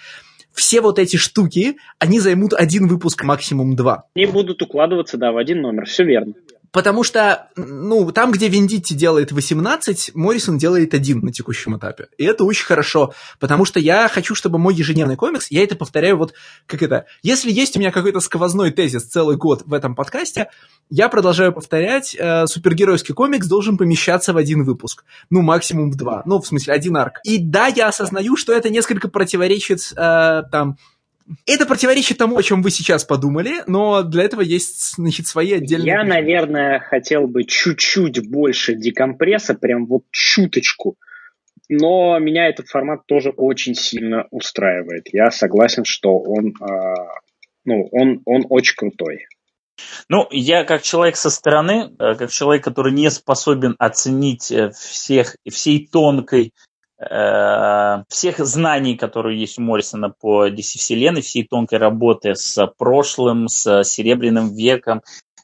все 0.52 0.80
вот 0.80 0.98
эти 0.98 1.16
штуки, 1.16 1.76
они 1.98 2.20
займут 2.20 2.52
один 2.52 2.88
выпуск, 2.88 3.22
максимум 3.22 3.76
два. 3.76 4.04
Они 4.14 4.26
будут 4.26 4.62
укладываться, 4.62 5.16
да, 5.16 5.32
в 5.32 5.36
один 5.36 5.60
номер, 5.60 5.84
все 5.86 6.04
верно. 6.04 6.34
Потому 6.70 7.02
что, 7.02 7.48
ну, 7.56 8.10
там, 8.12 8.30
где 8.30 8.48
Вендитти 8.48 8.94
делает 8.94 9.32
18, 9.32 10.14
Моррисон 10.14 10.58
делает 10.58 10.94
один 10.94 11.20
на 11.20 11.32
текущем 11.32 11.76
этапе. 11.76 12.08
И 12.18 12.24
это 12.24 12.44
очень 12.44 12.66
хорошо, 12.66 13.14
потому 13.40 13.64
что 13.64 13.80
я 13.80 14.08
хочу, 14.08 14.34
чтобы 14.34 14.58
мой 14.58 14.74
ежедневный 14.74 15.16
комикс, 15.16 15.50
я 15.50 15.62
это 15.62 15.76
повторяю 15.76 16.18
вот 16.18 16.34
как 16.66 16.82
это, 16.82 17.06
если 17.22 17.50
есть 17.50 17.76
у 17.76 17.80
меня 17.80 17.90
какой-то 17.90 18.20
сквозной 18.20 18.70
тезис 18.70 19.04
целый 19.04 19.36
год 19.36 19.62
в 19.64 19.72
этом 19.72 19.94
подкасте, 19.94 20.48
я 20.90 21.08
продолжаю 21.08 21.52
повторять, 21.52 22.16
э, 22.18 22.46
супергеройский 22.46 23.14
комикс 23.14 23.46
должен 23.46 23.76
помещаться 23.76 24.32
в 24.32 24.36
один 24.36 24.64
выпуск. 24.64 25.04
Ну, 25.30 25.42
максимум 25.42 25.90
в 25.90 25.96
два. 25.96 26.22
Ну, 26.24 26.40
в 26.40 26.46
смысле, 26.46 26.74
один 26.74 26.96
арк. 26.96 27.20
И 27.24 27.38
да, 27.38 27.66
я 27.66 27.88
осознаю, 27.88 28.36
что 28.36 28.52
это 28.52 28.70
несколько 28.70 29.08
противоречит 29.08 29.92
э, 29.96 30.42
там 30.50 30.78
это 31.46 31.66
противоречит 31.66 32.18
тому, 32.18 32.38
о 32.38 32.42
чем 32.42 32.62
вы 32.62 32.70
сейчас 32.70 33.04
подумали, 33.04 33.62
но 33.66 34.02
для 34.02 34.24
этого 34.24 34.40
есть, 34.40 34.94
значит, 34.96 35.26
свои 35.26 35.52
отдельные... 35.52 35.86
Я, 35.86 36.00
причины. 36.00 36.14
наверное, 36.14 36.78
хотел 36.80 37.26
бы 37.26 37.44
чуть-чуть 37.44 38.28
больше 38.30 38.74
декомпресса, 38.74 39.54
прям 39.54 39.86
вот 39.86 40.04
чуточку. 40.10 40.96
Но 41.68 42.18
меня 42.18 42.48
этот 42.48 42.68
формат 42.68 43.06
тоже 43.06 43.30
очень 43.30 43.74
сильно 43.74 44.26
устраивает. 44.30 45.08
Я 45.12 45.30
согласен, 45.30 45.84
что 45.84 46.18
он, 46.18 46.48
э, 46.48 46.94
ну, 47.64 47.88
он, 47.92 48.22
он 48.24 48.46
очень 48.48 48.74
крутой. 48.74 49.26
Ну, 50.08 50.26
я 50.30 50.64
как 50.64 50.82
человек 50.82 51.16
со 51.16 51.28
стороны, 51.28 51.90
э, 51.98 52.14
как 52.14 52.30
человек, 52.30 52.64
который 52.64 52.92
не 52.92 53.10
способен 53.10 53.76
оценить 53.78 54.50
э, 54.50 54.70
всех, 54.70 55.36
всей 55.48 55.86
тонкой 55.86 56.52
всех 57.00 58.38
знаний, 58.40 58.96
которые 58.96 59.38
есть 59.38 59.56
у 59.58 59.62
Моррисона 59.62 60.10
по 60.10 60.48
DC-вселенной, 60.48 61.22
всей 61.22 61.46
тонкой 61.46 61.78
работы 61.78 62.34
с 62.34 62.66
прошлым, 62.76 63.46
с 63.46 63.84
Серебряным 63.84 64.52
веком 64.52 65.02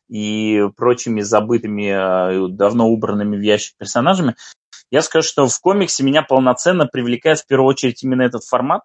и 0.08 0.62
прочими 0.76 1.20
забытыми, 1.20 2.46
э, 2.46 2.48
давно 2.48 2.88
убранными 2.88 3.36
в 3.36 3.40
ящик 3.40 3.76
персонажами, 3.76 4.36
я 4.90 5.02
скажу, 5.02 5.26
что 5.26 5.48
в 5.48 5.60
комиксе 5.60 6.04
меня 6.04 6.22
полноценно 6.22 6.86
привлекает 6.86 7.40
в 7.40 7.46
первую 7.46 7.68
очередь 7.68 8.02
именно 8.02 8.22
этот 8.22 8.44
формат, 8.44 8.82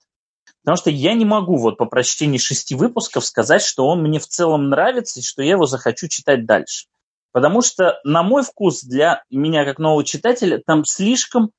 потому 0.64 0.78
что 0.78 0.90
я 0.90 1.14
не 1.14 1.26
могу 1.26 1.58
вот 1.58 1.78
по 1.78 1.86
прочтении 1.86 2.38
шести 2.38 2.74
выпусков 2.76 3.26
сказать, 3.26 3.62
что 3.62 3.86
он 3.88 4.02
мне 4.02 4.20
в 4.20 4.28
целом 4.28 4.70
нравится 4.70 5.20
и 5.20 5.24
что 5.24 5.44
я 5.44 5.52
его 5.52 5.66
захочу 5.66 6.08
читать 6.08 6.46
дальше. 6.46 6.88
Потому 7.32 7.62
что, 7.62 8.00
на 8.04 8.24
мой 8.24 8.44
вкус, 8.44 8.84
для 8.84 9.24
меня 9.30 9.66
как 9.66 9.78
нового 9.78 10.04
читателя, 10.04 10.62
там 10.66 10.84
слишком 10.84 11.52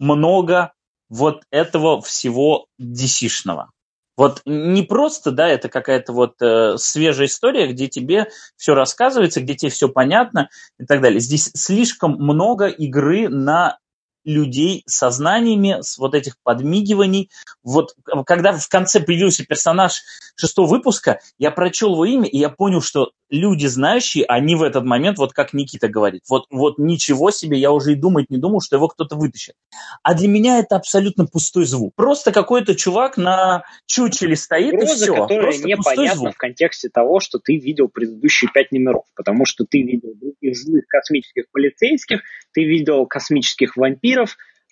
много 0.00 0.72
вот 1.08 1.42
этого 1.50 2.00
всего 2.00 2.66
DC-шного. 2.80 3.70
Вот 4.16 4.42
не 4.44 4.82
просто, 4.82 5.30
да, 5.30 5.48
это 5.48 5.68
какая-то 5.68 6.12
вот 6.12 6.34
э, 6.42 6.76
свежая 6.76 7.26
история, 7.26 7.72
где 7.72 7.88
тебе 7.88 8.28
все 8.56 8.74
рассказывается, 8.74 9.40
где 9.40 9.54
тебе 9.54 9.70
все 9.70 9.88
понятно 9.88 10.50
и 10.78 10.84
так 10.84 11.00
далее. 11.00 11.20
Здесь 11.20 11.50
слишком 11.54 12.16
много 12.18 12.66
игры 12.66 13.28
на 13.28 13.78
людей 14.24 14.82
со 14.86 15.10
знаниями, 15.10 15.78
с 15.80 15.98
вот 15.98 16.14
этих 16.14 16.36
подмигиваний. 16.42 17.30
Вот 17.62 17.94
когда 18.26 18.52
в 18.52 18.68
конце 18.68 19.00
появился 19.00 19.44
персонаж 19.44 20.02
шестого 20.36 20.66
выпуска, 20.68 21.20
я 21.38 21.50
прочел 21.50 21.92
его 21.92 22.04
имя, 22.04 22.26
и 22.26 22.38
я 22.38 22.48
понял, 22.48 22.82
что 22.82 23.12
люди 23.30 23.66
знающие, 23.66 24.24
они 24.24 24.56
в 24.56 24.62
этот 24.62 24.84
момент, 24.84 25.18
вот 25.18 25.32
как 25.32 25.52
Никита 25.52 25.88
говорит, 25.88 26.22
вот, 26.28 26.46
вот 26.50 26.78
ничего 26.78 27.30
себе, 27.30 27.58
я 27.58 27.70
уже 27.70 27.92
и 27.92 27.94
думать 27.94 28.28
не 28.28 28.38
думал, 28.38 28.60
что 28.60 28.76
его 28.76 28.88
кто-то 28.88 29.16
вытащит. 29.16 29.54
А 30.02 30.14
для 30.14 30.28
меня 30.28 30.58
это 30.58 30.76
абсолютно 30.76 31.26
пустой 31.26 31.64
звук. 31.64 31.94
Просто 31.94 32.32
какой-то 32.32 32.74
чувак 32.74 33.16
на 33.16 33.62
чучеле 33.86 34.36
стоит 34.36 34.72
Проза, 34.72 34.92
и 34.92 34.96
все. 34.96 35.14
которая 35.14 35.42
Просто 35.42 35.68
непонятна 35.68 36.32
в 36.32 36.36
контексте 36.36 36.88
того, 36.88 37.20
что 37.20 37.38
ты 37.38 37.56
видел 37.56 37.88
предыдущие 37.88 38.50
пять 38.52 38.72
номеров, 38.72 39.04
потому 39.14 39.44
что 39.44 39.64
ты 39.64 39.82
видел 39.82 40.10
других 40.14 40.56
злых 40.56 40.86
космических 40.88 41.44
полицейских, 41.52 42.22
ты 42.52 42.64
видел 42.64 43.06
космических 43.06 43.76
вампиров, 43.76 44.09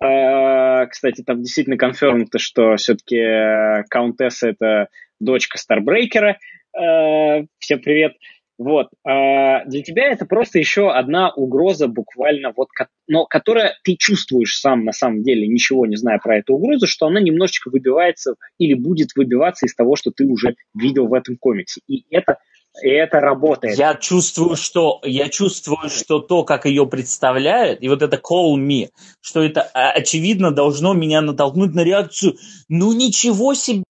а, 0.01 0.87
кстати, 0.87 1.23
там 1.23 1.43
действительно 1.43 1.77
конфермто, 1.77 2.39
что 2.39 2.77
все-таки 2.77 3.85
Каунтесса 3.89 4.51
это 4.51 4.89
дочка 5.21 5.59
Старбрейкера. 5.59 6.39
А, 6.77 7.43
всем 7.59 7.81
привет. 7.81 8.13
Вот. 8.59 8.89
А 9.07 9.65
для 9.67 9.83
тебя 9.83 10.11
это 10.11 10.27
просто 10.27 10.59
еще 10.59 10.91
одна 10.91 11.31
угроза 11.31 11.87
буквально, 11.87 12.53
вот, 12.57 12.69
но 13.07 13.25
которая 13.25 13.75
ты 13.85 13.95
чувствуешь 13.97 14.59
сам 14.59 14.85
на 14.85 14.91
самом 14.91 15.23
деле, 15.23 15.47
ничего 15.47 15.87
не 15.87 15.95
зная 15.95 16.19
про 16.19 16.39
эту 16.39 16.55
угрозу, 16.55 16.89
что 16.89 17.07
она 17.07 17.21
немножечко 17.21 17.71
выбивается 17.71 18.35
или 18.59 18.75
будет 18.75 19.11
выбиваться 19.15 19.67
из 19.67 19.77
того, 19.77 19.95
что 19.95 20.11
ты 20.11 20.25
уже 20.25 20.57
видел 20.75 21.07
в 21.07 21.15
этом 21.15 21.37
комиксе. 21.37 21.83
И 21.87 22.05
это 22.11 22.39
и 22.83 22.89
это 22.89 23.21
работает. 23.21 23.79
Я 23.79 23.95
чувствую, 23.95 24.57
что 24.57 25.01
я 25.03 25.29
чувствую, 25.29 25.91
что 25.91 26.21
то, 26.21 26.45
как 26.45 26.67
ее 26.67 26.87
представляют, 26.87 27.83
и 27.83 27.89
вот 27.89 28.03
это 28.03 28.17
call 28.17 28.57
me, 28.57 28.89
что 29.21 29.43
это 29.43 29.63
очевидно 29.63 30.51
должно 30.51 30.95
меня 30.95 31.21
натолкнуть 31.21 31.75
на 31.75 31.85
реакцию. 31.85 32.37
Ну 32.69 32.93
ничего 32.93 33.55
себе, 33.55 33.85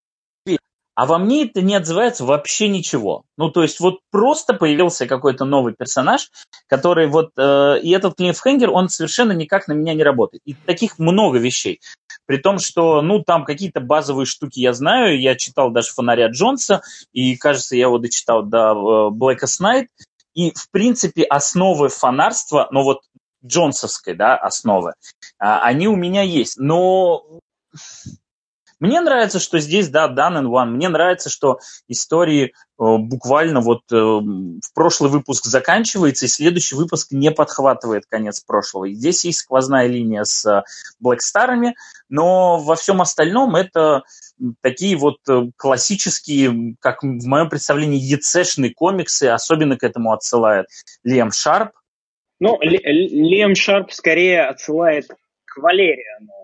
а 0.99 1.05
во 1.05 1.17
мне 1.17 1.45
это 1.45 1.61
не 1.61 1.75
отзывается 1.75 2.25
вообще 2.25 2.67
ничего. 2.67 3.23
Ну, 3.37 3.49
то 3.49 3.61
есть 3.61 3.79
вот 3.79 3.99
просто 4.11 4.53
появился 4.53 5.07
какой-то 5.07 5.45
новый 5.45 5.73
персонаж, 5.73 6.29
который 6.67 7.07
вот... 7.07 7.31
Э, 7.37 7.79
и 7.81 7.89
этот 7.91 8.15
клиффхенгер, 8.17 8.69
он 8.69 8.89
совершенно 8.89 9.31
никак 9.31 9.69
на 9.69 9.71
меня 9.71 9.93
не 9.93 10.03
работает. 10.03 10.41
И 10.43 10.53
таких 10.53 10.99
много 10.99 11.37
вещей. 11.37 11.79
При 12.29 12.37
том, 12.37 12.59
что, 12.59 13.01
ну, 13.01 13.23
там 13.23 13.43
какие-то 13.43 13.79
базовые 13.81 14.27
штуки 14.27 14.59
я 14.59 14.73
знаю. 14.73 15.19
Я 15.19 15.33
читал 15.33 15.71
даже 15.71 15.89
«Фонаря 15.93 16.27
Джонса», 16.27 16.83
и, 17.11 17.35
кажется, 17.35 17.75
я 17.75 17.87
его 17.87 17.97
дочитал 17.97 18.43
до 18.43 19.09
Blackest 19.11 19.59
Night. 19.59 19.87
И, 20.35 20.51
в 20.51 20.69
принципе, 20.69 21.23
основы 21.23 21.89
фонарства, 21.89 22.67
ну, 22.69 22.83
вот 22.83 22.99
джонсовской, 23.43 24.13
да, 24.13 24.37
основы, 24.37 24.93
а, 25.39 25.63
они 25.63 25.87
у 25.87 25.95
меня 25.95 26.21
есть. 26.21 26.59
Но 26.59 27.23
мне 28.79 29.01
нравится, 29.01 29.39
что 29.39 29.59
здесь, 29.59 29.89
да, 29.89 30.07
done 30.07 30.41
in 30.41 30.45
one. 30.45 30.67
Мне 30.67 30.87
нравится, 30.87 31.29
что 31.29 31.59
истории 31.89 32.45
э, 32.45 32.49
буквально 32.77 33.59
вот 33.59 33.81
э, 33.91 33.95
в 33.95 34.73
прошлый 34.73 35.11
выпуск 35.11 35.45
заканчивается, 35.45 36.25
и 36.25 36.29
следующий 36.29 36.75
выпуск 36.75 37.11
не 37.11 37.29
подхватывает 37.31 38.05
конец 38.05 38.39
прошлого. 38.39 38.85
И 38.85 38.93
здесь 38.93 39.25
есть 39.25 39.39
сквозная 39.39 39.87
линия 39.87 40.23
с 40.23 40.45
э, 40.45 40.63
Блэкстарами, 40.99 41.75
но 42.07 42.57
во 42.57 42.75
всем 42.75 43.01
остальном 43.01 43.55
это 43.57 44.03
такие 44.61 44.95
вот 44.95 45.17
классические, 45.57 46.75
как 46.79 47.03
в 47.03 47.25
моем 47.25 47.49
представлении, 47.49 47.99
ЕЦшные 47.99 48.73
комиксы, 48.73 49.25
особенно 49.25 49.77
к 49.77 49.83
этому 49.83 50.13
отсылает 50.13 50.67
Лиам 51.03 51.31
Шарп. 51.33 51.71
Ну, 52.39 52.57
Лиам 52.61 53.55
Шарп 53.55 53.91
скорее 53.91 54.45
отсылает 54.45 55.09
к 55.43 55.57
Валериану 55.57 56.38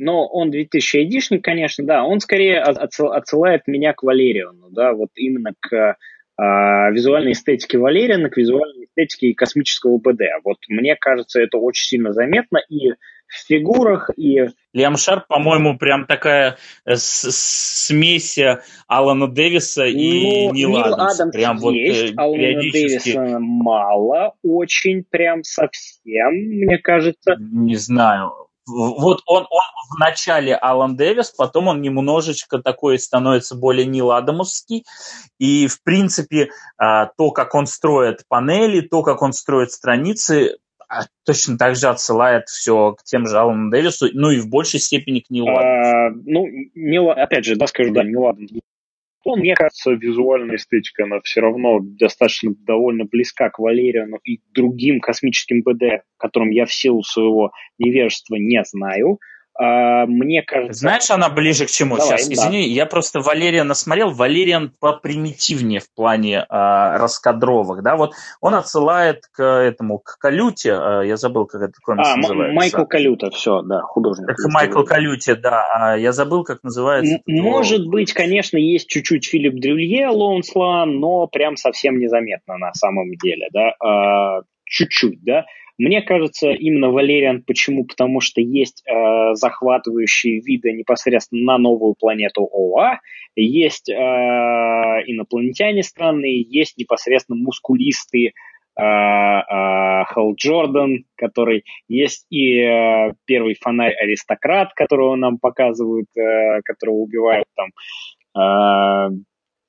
но 0.00 0.26
он 0.26 0.50
2000 0.50 0.96
айдишник, 0.96 1.44
конечно, 1.44 1.84
да, 1.84 2.04
он 2.04 2.20
скорее 2.20 2.60
отсылает 2.60 3.66
меня 3.66 3.92
к 3.92 4.02
Валериону, 4.02 4.70
да, 4.70 4.94
вот 4.94 5.10
именно 5.14 5.52
к 5.60 5.96
а, 6.38 6.90
визуальной 6.90 7.32
эстетике 7.32 7.76
Валериана, 7.76 8.30
к 8.30 8.38
визуальной 8.38 8.86
эстетике 8.86 9.34
космического 9.34 9.98
БД. 9.98 10.22
Вот 10.42 10.56
мне 10.68 10.96
кажется, 10.96 11.38
это 11.42 11.58
очень 11.58 11.86
сильно 11.86 12.14
заметно, 12.14 12.60
и 12.70 12.92
в 13.26 13.46
фигурах 13.46 14.08
и... 14.16 14.46
Лиам 14.72 14.96
Шарп, 14.96 15.26
по-моему, 15.28 15.76
прям 15.76 16.06
такая 16.06 16.56
э, 16.86 16.92
смесь 16.96 18.38
Алана 18.88 19.28
Дэвиса 19.28 19.84
и 19.84 20.46
ну, 20.46 20.54
Нил, 20.54 20.70
Нил 20.70 20.78
Адамс. 20.78 21.20
Адамс 21.20 21.36
прям 21.36 21.58
есть, 21.74 22.10
вот, 22.12 22.18
Алана 22.18 22.38
периодически... 22.38 23.12
Дэвиса 23.12 23.38
мало, 23.38 24.32
очень 24.42 25.04
прям 25.04 25.44
совсем, 25.44 26.32
мне 26.32 26.78
кажется. 26.78 27.36
Не 27.38 27.76
знаю 27.76 28.32
вот 28.70 29.22
он, 29.26 29.46
он 29.50 29.62
в 29.90 29.98
начале 29.98 30.54
Алан 30.54 30.96
Дэвис, 30.96 31.30
потом 31.30 31.68
он 31.68 31.80
немножечко 31.80 32.58
такой 32.58 32.98
становится 32.98 33.56
более 33.56 33.86
Нил 33.86 34.12
Адамовский. 34.12 34.84
И, 35.38 35.66
в 35.66 35.82
принципе, 35.82 36.50
а, 36.78 37.06
то, 37.06 37.30
как 37.30 37.54
он 37.54 37.66
строит 37.66 38.24
панели, 38.28 38.80
то, 38.80 39.02
как 39.02 39.22
он 39.22 39.32
строит 39.32 39.72
страницы, 39.72 40.58
а, 40.88 41.02
точно 41.24 41.58
так 41.58 41.76
же 41.76 41.88
отсылает 41.88 42.48
все 42.48 42.92
к 42.92 43.04
тем 43.04 43.26
же 43.26 43.38
Алану 43.38 43.70
Дэвису, 43.70 44.08
ну 44.12 44.30
и 44.30 44.40
в 44.40 44.48
большей 44.48 44.80
степени 44.80 45.20
к 45.20 45.30
Нилу 45.30 45.48
а, 45.48 46.10
Ну, 46.10 46.46
Нил, 46.74 47.10
опять 47.10 47.44
же, 47.44 47.56
да, 47.56 47.66
скажу, 47.66 47.92
да, 47.92 48.02
Нил 48.02 48.26
Адамс 48.26 48.50
то, 49.22 49.36
мне 49.36 49.54
кажется, 49.54 49.92
визуальная 49.92 50.56
эстетика, 50.56 51.04
она 51.04 51.20
все 51.22 51.40
равно 51.40 51.80
достаточно 51.80 52.54
довольно 52.54 53.04
близка 53.04 53.50
к 53.50 53.58
Валериану 53.58 54.18
и 54.24 54.40
другим 54.52 55.00
космическим 55.00 55.62
БД, 55.62 56.04
которым 56.16 56.50
я 56.50 56.64
в 56.64 56.72
силу 56.72 57.02
своего 57.02 57.52
невежества 57.78 58.36
не 58.36 58.62
знаю. 58.64 59.18
А, 59.58 60.06
мне 60.06 60.42
кажется... 60.42 60.80
Знаешь, 60.80 61.10
она 61.10 61.28
ближе 61.28 61.66
к 61.66 61.70
чему? 61.70 61.96
Давай, 61.96 62.18
Сейчас, 62.18 62.28
да. 62.28 62.34
извини, 62.34 62.68
я 62.68 62.86
просто 62.86 63.20
Валериана 63.20 63.74
смотрел. 63.74 64.10
Валериан 64.10 64.72
попримитивнее 64.80 65.80
в 65.80 65.92
плане 65.94 66.46
а, 66.48 66.98
раскадровок, 66.98 67.82
да, 67.82 67.96
вот 67.96 68.12
он 68.40 68.54
отсылает 68.54 69.24
к 69.32 69.42
этому, 69.42 69.98
к 69.98 70.16
Калюте, 70.18 70.74
а, 70.74 71.02
я 71.02 71.16
забыл, 71.16 71.46
как 71.46 71.62
это 71.62 71.74
комикс 71.82 72.08
а, 72.08 72.16
называется. 72.16 72.54
Майкл 72.54 72.84
Калюта, 72.84 73.30
все, 73.30 73.62
да, 73.62 73.82
художник. 73.82 74.26
Как 74.28 74.36
Майкл 74.52 74.84
Калюте, 74.84 75.34
да, 75.34 75.66
а 75.74 75.96
я 75.96 76.12
забыл, 76.12 76.44
как 76.44 76.62
называется. 76.62 77.18
М- 77.28 77.42
может 77.42 77.86
быть, 77.86 78.12
конечно, 78.12 78.56
есть 78.56 78.88
чуть-чуть 78.88 79.26
Филипп 79.26 79.60
Дрюлье, 79.60 80.08
Лоунслан, 80.08 81.00
но 81.00 81.26
прям 81.26 81.56
совсем 81.56 81.98
незаметно 81.98 82.56
на 82.56 82.72
самом 82.72 83.14
деле, 83.16 83.48
да, 83.52 83.74
а, 83.80 84.42
чуть-чуть, 84.64 85.22
да. 85.22 85.44
Мне 85.80 86.02
кажется, 86.02 86.50
именно 86.50 86.90
Валериан 86.90 87.42
почему? 87.42 87.86
Потому 87.86 88.20
что 88.20 88.42
есть 88.42 88.82
э, 88.86 89.32
захватывающие 89.32 90.38
виды 90.40 90.72
непосредственно 90.72 91.54
на 91.54 91.58
новую 91.58 91.94
планету 91.98 92.46
ОА, 92.52 93.00
есть 93.34 93.88
э, 93.88 93.94
инопланетяне 93.94 95.82
странные, 95.82 96.42
есть 96.42 96.76
непосредственно 96.76 97.38
мускулистые 97.38 98.28
э, 98.28 98.82
э, 98.82 100.04
Хелл 100.12 100.34
Джордан, 100.34 101.06
который 101.16 101.64
есть 101.88 102.26
и 102.28 102.58
э, 102.58 103.14
первый 103.24 103.54
фонарь 103.58 103.94
аристократ, 103.94 104.74
которого 104.74 105.16
нам 105.16 105.38
показывают, 105.38 106.08
э, 106.14 106.60
которого 106.62 106.96
убивают 106.96 107.46
там. 107.56 107.70
Э, 108.36 109.16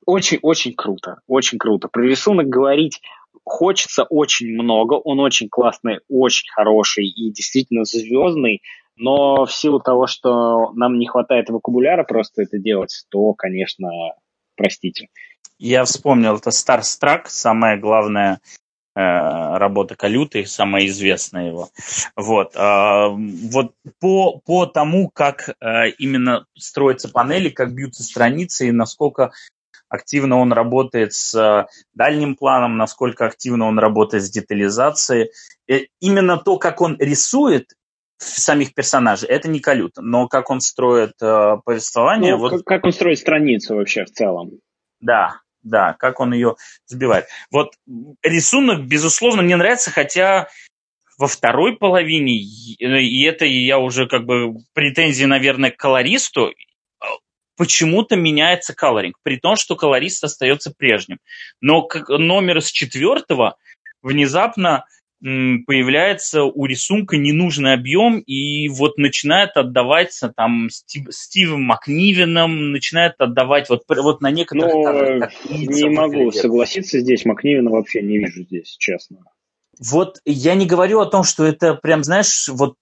очень, 0.05 0.39
очень 0.41 0.73
круто, 0.73 1.21
очень 1.27 1.57
круто. 1.57 1.87
Про 1.87 2.03
рисунок 2.03 2.47
говорить 2.47 2.99
хочется 3.43 4.03
очень 4.03 4.53
много, 4.53 4.93
он 4.93 5.19
очень 5.19 5.49
классный, 5.49 5.99
очень 6.09 6.49
хороший 6.53 7.07
и 7.07 7.31
действительно 7.31 7.85
звездный, 7.85 8.61
но 8.95 9.45
в 9.45 9.51
силу 9.51 9.79
того, 9.79 10.07
что 10.07 10.71
нам 10.73 10.99
не 10.99 11.07
хватает 11.07 11.49
вокабуляра 11.49 12.03
просто 12.03 12.43
это 12.43 12.59
делать, 12.59 13.05
то, 13.09 13.33
конечно, 13.33 13.89
простите. 14.55 15.07
Я 15.57 15.85
вспомнил, 15.85 16.37
это 16.37 16.49
Starstruck, 16.49 17.23
самая 17.25 17.77
главная 17.77 18.39
э, 18.95 18.99
работа 18.99 19.95
Калюты, 19.95 20.45
самая 20.45 20.85
известная 20.87 21.47
его. 21.47 21.69
Вот, 22.15 22.55
э, 22.55 23.07
вот 23.51 23.73
по, 23.99 24.39
по 24.39 24.65
тому, 24.65 25.09
как 25.09 25.49
э, 25.49 25.89
именно 25.97 26.45
строятся 26.57 27.09
панели, 27.09 27.49
как 27.49 27.73
бьются 27.73 28.03
страницы 28.03 28.67
и 28.67 28.71
насколько 28.71 29.31
активно 29.91 30.39
он 30.39 30.53
работает 30.53 31.13
с 31.13 31.35
э, 31.35 31.67
дальним 31.93 32.35
планом, 32.35 32.77
насколько 32.77 33.25
активно 33.25 33.67
он 33.67 33.77
работает 33.77 34.23
с 34.23 34.29
детализацией. 34.29 35.31
И 35.67 35.73
э, 35.73 35.87
именно 35.99 36.37
то, 36.37 36.57
как 36.57 36.79
он 36.79 36.95
рисует 36.97 37.73
самих 38.17 38.73
персонажей, 38.73 39.27
это 39.27 39.49
не 39.49 39.59
колют, 39.59 39.93
но 39.97 40.27
как 40.27 40.49
он 40.49 40.61
строит 40.61 41.13
э, 41.21 41.57
повествование... 41.65 42.35
Ну, 42.35 42.39
вот... 42.39 42.51
как, 42.51 42.63
как 42.63 42.85
он 42.85 42.93
строит 42.93 43.19
страницу 43.19 43.75
вообще 43.75 44.05
в 44.05 44.11
целом. 44.11 44.51
Да, 45.01 45.41
да, 45.61 45.93
как 45.99 46.21
он 46.21 46.33
ее 46.33 46.55
сбивает. 46.85 47.25
Вот 47.51 47.73
рисунок, 48.23 48.85
безусловно, 48.87 49.41
мне 49.41 49.57
нравится, 49.57 49.91
хотя 49.91 50.47
во 51.17 51.27
второй 51.27 51.75
половине, 51.75 52.37
и 52.37 53.23
это 53.23 53.43
я 53.45 53.77
уже 53.77 54.07
как 54.07 54.25
бы 54.25 54.53
претензии, 54.73 55.25
наверное, 55.25 55.69
к 55.69 55.77
колористу, 55.77 56.53
почему-то 57.61 58.15
меняется 58.15 58.73
колоринг, 58.73 59.17
при 59.21 59.37
том, 59.37 59.55
что 59.55 59.75
колорист 59.75 60.23
остается 60.23 60.73
прежним. 60.75 61.19
Но 61.61 61.83
как 61.83 62.09
номер 62.09 62.59
с 62.59 62.71
четвертого 62.71 63.55
внезапно 64.01 64.85
появляется 65.19 66.41
у 66.41 66.65
рисунка 66.65 67.17
ненужный 67.17 67.73
объем 67.73 68.17
и 68.17 68.67
вот 68.67 68.97
начинает 68.97 69.51
отдаваться 69.57 70.33
там 70.35 70.71
Стив, 70.71 71.05
Стивом 71.11 71.61
Макнивином, 71.61 72.71
начинает 72.71 73.13
отдавать 73.19 73.69
вот, 73.69 73.83
вот 73.87 74.21
на 74.21 74.31
некоторых... 74.31 74.73
Ну, 74.73 75.27
не 75.51 75.87
могу 75.87 76.13
выглядит. 76.13 76.41
согласиться 76.41 76.99
здесь, 76.99 77.25
Макнивина 77.25 77.69
вообще 77.69 78.01
не 78.01 78.17
вижу 78.17 78.41
здесь, 78.41 78.75
честно. 78.79 79.19
Вот 79.79 80.17
я 80.25 80.55
не 80.55 80.65
говорю 80.65 80.99
о 80.99 81.05
том, 81.05 81.23
что 81.23 81.45
это 81.45 81.75
прям, 81.75 82.03
знаешь, 82.03 82.49
вот 82.49 82.73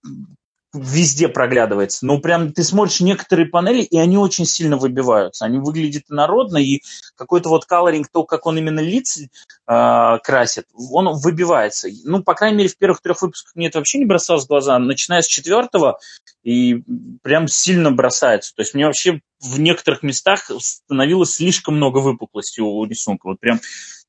везде 0.74 1.28
проглядывается. 1.28 2.06
Но 2.06 2.20
прям 2.20 2.54
ты 2.54 2.64
смотришь 2.64 3.02
некоторые 3.02 3.48
панели, 3.48 3.82
и 3.82 3.98
они 3.98 4.18
очень 4.18 4.46
сильно 4.46 4.78
выбиваются. 4.78 5.46
Они 5.46 5.58
выглядят 5.58 6.04
народно, 6.10 6.58
и 6.58 6.82
какой-то 7.16 7.50
вот 7.50 7.66
колоринг, 7.66 8.08
то, 8.12 8.24
как 8.24 8.46
он 8.46 8.58
именно 8.58 8.80
лица 8.80 9.28
э, 9.68 10.18
красит, 10.24 10.66
он 10.74 11.10
выбивается. 11.14 11.90
Ну, 12.04 12.24
по 12.24 12.36
крайней 12.36 12.58
мере, 12.58 12.70
в 12.70 12.78
первых 12.78 13.02
трех 13.02 13.22
выпусках 13.22 13.56
мне 13.56 13.68
это 13.68 13.80
вообще 13.80 13.98
не 13.98 14.06
бросалось 14.06 14.46
в 14.46 14.48
глаза. 14.48 14.78
Начиная 14.78 15.22
с 15.22 15.28
четвертого, 15.28 16.00
и 16.44 16.84
прям 17.24 17.48
сильно 17.48 17.92
бросается. 17.92 18.54
То 18.56 18.62
есть 18.62 18.74
мне 18.74 18.86
вообще 18.86 19.22
в 19.40 19.60
некоторых 19.60 20.04
местах 20.04 20.52
становилось 20.60 21.34
слишком 21.34 21.76
много 21.76 22.00
выпуклости 22.00 22.62
у 22.62 22.84
рисунка. 22.86 23.28
Вот 23.28 23.40
прям 23.40 23.60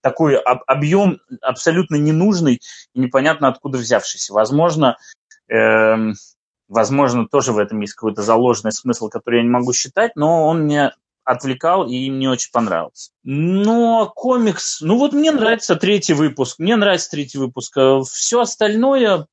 такой 0.01 0.37
объем 0.37 1.21
абсолютно 1.43 1.97
ненужный 1.97 2.61
и 2.95 3.01
непонятно 3.01 3.49
откуда 3.49 3.79
взявшийся. 3.79 4.33
Возможно, 4.33 4.97
эм, 5.49 6.15
Возможно, 6.71 7.27
тоже 7.27 7.53
в 7.53 7.59
этом 7.59 7.81
есть 7.81 7.95
какой-то 7.95 8.23
заложенный 8.23 8.71
смысл, 8.71 9.09
который 9.09 9.39
я 9.39 9.43
не 9.43 9.51
могу 9.51 9.73
считать, 9.73 10.13
но 10.15 10.47
он 10.47 10.63
мне 10.63 10.93
отвлекал 11.25 11.89
и 11.89 12.09
мне 12.11 12.31
очень 12.31 12.53
понравился. 12.53 13.11
Но 13.25 14.11
комикс, 14.15 14.81
ну 14.81 14.97
вот 14.97 15.13
мне 15.13 15.33
нравится 15.33 15.75
третий 15.75 16.15
выпуск, 16.15 16.61
мне 16.61 16.77
нравится 16.77 17.11
третий 17.11 17.39
выпуск. 17.39 17.77
А 17.77 18.03
Все 18.05 18.41
остальное 18.41 19.27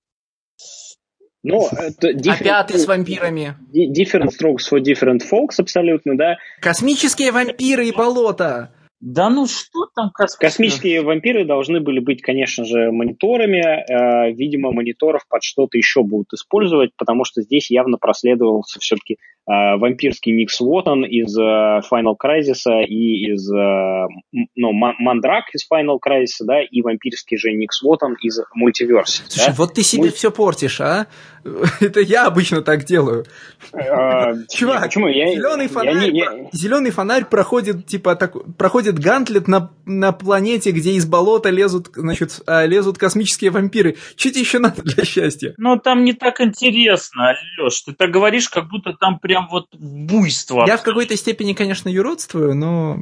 ну, 1.43 1.69
это 1.71 2.09
different, 2.09 2.39
а 2.39 2.43
пятый 2.43 2.79
с 2.79 2.88
вампирами. 2.88 3.55
Different 3.71 4.31
strokes 4.31 4.67
for 4.71 4.79
different 4.81 5.21
folks, 5.31 5.59
абсолютно, 5.59 6.17
да. 6.17 6.38
Космические 6.59 7.31
вампиры 7.31 7.88
и 7.88 7.91
болото. 7.91 8.71
Да 8.99 9.29
ну 9.29 9.45
что 9.45 9.85
там 9.95 10.09
космические? 10.11 10.49
Космические 10.49 11.01
вампиры 11.03 11.45
должны 11.45 11.79
были 11.79 11.99
быть, 11.99 12.21
конечно 12.21 12.65
же, 12.65 12.91
мониторами. 12.91 13.59
Э, 13.59 14.31
видимо, 14.33 14.71
мониторов 14.71 15.27
под 15.27 15.43
что-то 15.43 15.77
еще 15.77 16.01
будут 16.03 16.33
использовать, 16.33 16.91
потому 16.97 17.23
что 17.23 17.41
здесь 17.43 17.69
явно 17.69 17.97
проследовался 17.97 18.79
все-таки 18.79 19.17
вампирский 19.47 20.33
Ник 20.33 20.51
Свотон 20.51 21.05
из 21.05 21.37
э, 21.37 21.41
Final 21.89 22.15
Crisis 22.21 22.83
и 22.85 23.31
из 23.31 23.49
э, 23.49 24.07
ну, 24.55 24.73
Мандрак 24.73 25.45
из 25.53 25.65
Final 25.71 25.99
Crisis, 26.05 26.45
да, 26.45 26.61
и 26.61 26.81
вампирский 26.81 27.37
же 27.37 27.53
Ник 27.53 27.71
Свотон 27.71 28.15
из 28.21 28.41
Мультиверс. 28.53 29.23
Слушай, 29.29 29.47
да? 29.47 29.55
вот 29.57 29.73
ты 29.73 29.83
себе 29.83 30.03
Муль... 30.03 30.11
все 30.11 30.31
портишь, 30.31 30.81
а? 30.81 31.07
Это 31.79 32.01
я 32.01 32.25
обычно 32.25 32.61
так 32.61 32.83
делаю. 32.83 33.25
Чувак, 33.71 34.83
почему? 34.83 35.07
Я, 35.07 35.33
зеленый, 35.33 35.67
фонарь, 35.69 36.49
зеленый 36.51 36.91
фонарь 36.91 37.23
проходит, 37.23 37.85
типа, 37.85 38.15
так, 38.15 38.35
проходит 38.57 38.99
гантлет 38.99 39.47
на, 39.47 39.71
на 39.85 40.11
планете, 40.11 40.71
где 40.71 40.91
из 40.91 41.05
болота 41.05 41.49
лезут, 41.51 41.91
значит, 41.95 42.41
лезут 42.47 42.97
космические 42.97 43.51
вампиры. 43.51 43.95
Тебе 44.17 44.41
еще 44.41 44.59
надо 44.59 44.81
для 44.81 45.05
счастья? 45.05 45.53
Ну, 45.57 45.77
там 45.79 46.03
не 46.03 46.11
так 46.11 46.41
интересно, 46.41 47.33
Леш. 47.57 47.81
Ты 47.81 47.93
так 47.93 48.11
говоришь, 48.11 48.49
как 48.49 48.67
будто 48.67 48.93
там 48.93 49.19
прям 49.19 49.36
прям 49.38 49.47
вот 49.51 49.67
буйство. 49.73 50.65
Я 50.67 50.77
в 50.77 50.83
какой-то 50.83 51.15
степени, 51.15 51.53
конечно, 51.53 51.89
юродствую, 51.89 52.55
но... 52.55 52.97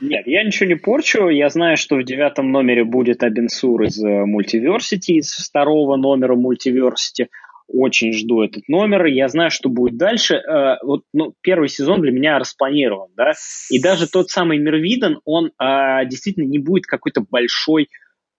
Нет, 0.00 0.26
я 0.26 0.44
ничего 0.44 0.68
не 0.68 0.74
порчу. 0.74 1.28
Я 1.28 1.48
знаю, 1.48 1.76
что 1.76 1.96
в 1.96 2.04
девятом 2.04 2.52
номере 2.52 2.84
будет 2.84 3.22
Абенсур 3.22 3.82
из 3.84 3.98
Мультиверсити, 4.02 5.12
из 5.12 5.32
второго 5.32 5.96
номера 5.96 6.34
Мультиверсити. 6.34 7.28
Очень 7.66 8.12
жду 8.12 8.42
этот 8.42 8.68
номер. 8.68 9.06
Я 9.06 9.28
знаю, 9.28 9.50
что 9.50 9.68
будет 9.68 9.96
дальше. 9.96 10.36
Э, 10.36 10.76
вот, 10.84 11.02
ну, 11.12 11.32
первый 11.40 11.68
сезон 11.68 12.00
для 12.00 12.12
меня 12.12 12.38
распланирован, 12.38 13.08
да. 13.16 13.32
И 13.70 13.80
даже 13.80 14.06
тот 14.06 14.28
самый 14.28 14.58
Мирвиден, 14.58 15.18
он 15.24 15.50
а, 15.58 16.04
действительно 16.04 16.44
не 16.44 16.58
будет 16.58 16.86
какой-то 16.86 17.22
большой 17.28 17.88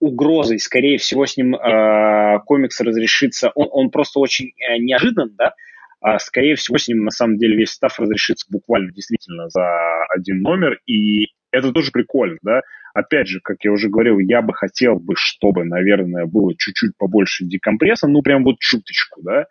угрозой. 0.00 0.58
Скорее 0.60 0.96
всего, 0.96 1.26
с 1.26 1.36
ним 1.36 1.56
э, 1.56 2.38
комикс 2.46 2.80
разрешится. 2.80 3.50
Он, 3.54 3.68
он 3.70 3.90
просто 3.90 4.20
очень 4.20 4.52
э, 4.58 4.78
неожидан, 4.78 5.34
да? 5.36 5.54
А, 6.00 6.18
скорее 6.18 6.54
всего, 6.54 6.78
с 6.78 6.88
ним 6.88 7.04
на 7.04 7.10
самом 7.10 7.38
деле 7.38 7.56
весь 7.56 7.70
став 7.70 7.98
разрешится 7.98 8.46
буквально 8.50 8.92
действительно 8.92 9.48
за 9.48 10.04
один 10.14 10.42
номер. 10.42 10.78
И 10.86 11.26
это 11.50 11.72
тоже 11.72 11.90
прикольно, 11.90 12.38
да? 12.42 12.62
Опять 12.94 13.28
же, 13.28 13.40
как 13.42 13.58
я 13.64 13.72
уже 13.72 13.88
говорил, 13.88 14.18
я 14.18 14.42
бы 14.42 14.54
хотел 14.54 14.96
бы, 14.96 15.14
чтобы, 15.16 15.64
наверное, 15.64 16.26
было 16.26 16.54
чуть-чуть 16.56 16.92
побольше 16.96 17.44
декомпресса, 17.44 18.08
ну, 18.08 18.22
прям 18.22 18.44
вот 18.44 18.58
чуточку, 18.58 19.22
да? 19.22 19.46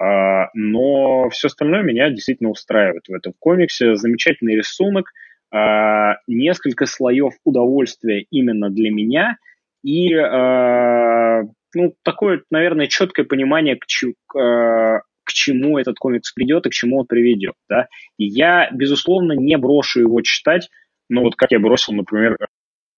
А, 0.00 0.48
но 0.54 1.28
все 1.30 1.46
остальное 1.46 1.82
меня 1.82 2.10
действительно 2.10 2.50
устраивает 2.50 3.06
в 3.08 3.14
этом 3.14 3.32
комиксе. 3.38 3.94
Замечательный 3.94 4.56
рисунок, 4.56 5.12
а, 5.52 6.16
несколько 6.26 6.86
слоев 6.86 7.34
удовольствия 7.44 8.26
именно 8.30 8.70
для 8.70 8.90
меня 8.90 9.36
и 9.84 10.12
а, 10.14 11.42
ну, 11.74 11.94
такое, 12.02 12.42
наверное, 12.50 12.86
четкое 12.86 13.26
понимание, 13.26 13.76
к, 13.76 13.86
к, 14.26 15.02
к 15.24 15.32
чему 15.32 15.78
этот 15.78 15.96
комикс 15.96 16.32
придет 16.32 16.66
и 16.66 16.70
к 16.70 16.72
чему 16.72 17.00
он 17.00 17.06
приведет. 17.06 17.54
Да? 17.68 17.88
И 18.18 18.26
я, 18.26 18.70
безусловно, 18.72 19.32
не 19.32 19.56
брошу 19.56 20.00
его 20.00 20.20
читать, 20.20 20.68
ну 21.08 21.22
вот 21.22 21.36
как 21.36 21.52
я 21.52 21.58
бросил, 21.58 21.92
например, 21.92 22.36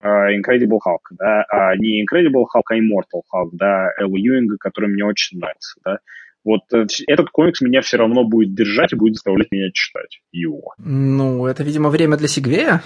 Incredible 0.05 0.79
Hulk, 0.87 1.16
да, 1.18 1.45
а 1.49 1.77
не 1.77 2.05
Incredible 2.05 2.45
Hulk, 2.55 2.62
а 2.68 2.77
Immortal 2.77 3.22
Hulk, 3.35 3.51
да, 3.53 3.89
Элла 3.99 4.16
Юинга, 4.16 4.57
который 4.59 4.91
мне 4.91 5.05
очень 5.05 5.39
нравится, 5.39 5.81
да. 5.85 5.99
Вот 6.45 6.61
э, 6.72 6.87
этот 7.09 7.31
комикс 7.31 7.61
меня 7.61 7.81
все 7.81 7.97
равно 7.97 8.22
будет 8.22 8.55
держать 8.55 8.93
и 8.93 8.97
будет 8.97 9.14
заставлять 9.14 9.51
меня 9.51 9.70
читать 9.72 10.20
его. 10.31 10.74
Ну, 10.79 11.45
это, 11.47 11.64
видимо, 11.64 11.91
время 11.91 12.16
для 12.16 12.29
Сигвея. 12.29 12.83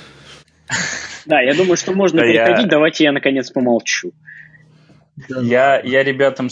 Да, 1.27 1.43
я 1.43 1.55
думаю, 1.55 1.77
что 1.77 1.93
можно 1.93 2.23
переходить. 2.23 2.69
Давайте 2.69 3.05
я, 3.05 3.13
наконец, 3.13 3.51
помолчу. 3.51 4.13
Я, 5.29 5.81
я 5.81 6.03
ребятам 6.03 6.49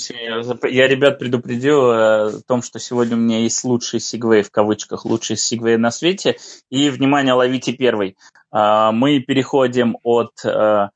я 0.69 0.89
ребят 0.89 1.19
предупредил 1.19 1.91
э, 1.91 2.39
о 2.39 2.41
том, 2.47 2.63
что 2.63 2.79
сегодня 2.79 3.17
у 3.17 3.21
меня 3.21 3.41
есть 3.41 3.65
лучший 3.65 4.01
сигвей, 4.01 4.43
в 4.43 4.51
кавычках, 4.51 5.05
лучший 5.05 5.37
сигвей 5.37 5.77
на 5.77 5.91
свете. 5.91 6.37
И, 6.71 6.91
внимание, 6.91 7.35
ловите 7.35 7.73
первый. 7.73 8.17
А, 8.51 8.93
мы 8.93 9.21
переходим 9.21 9.97
от 10.03 10.33
э, 10.45 10.89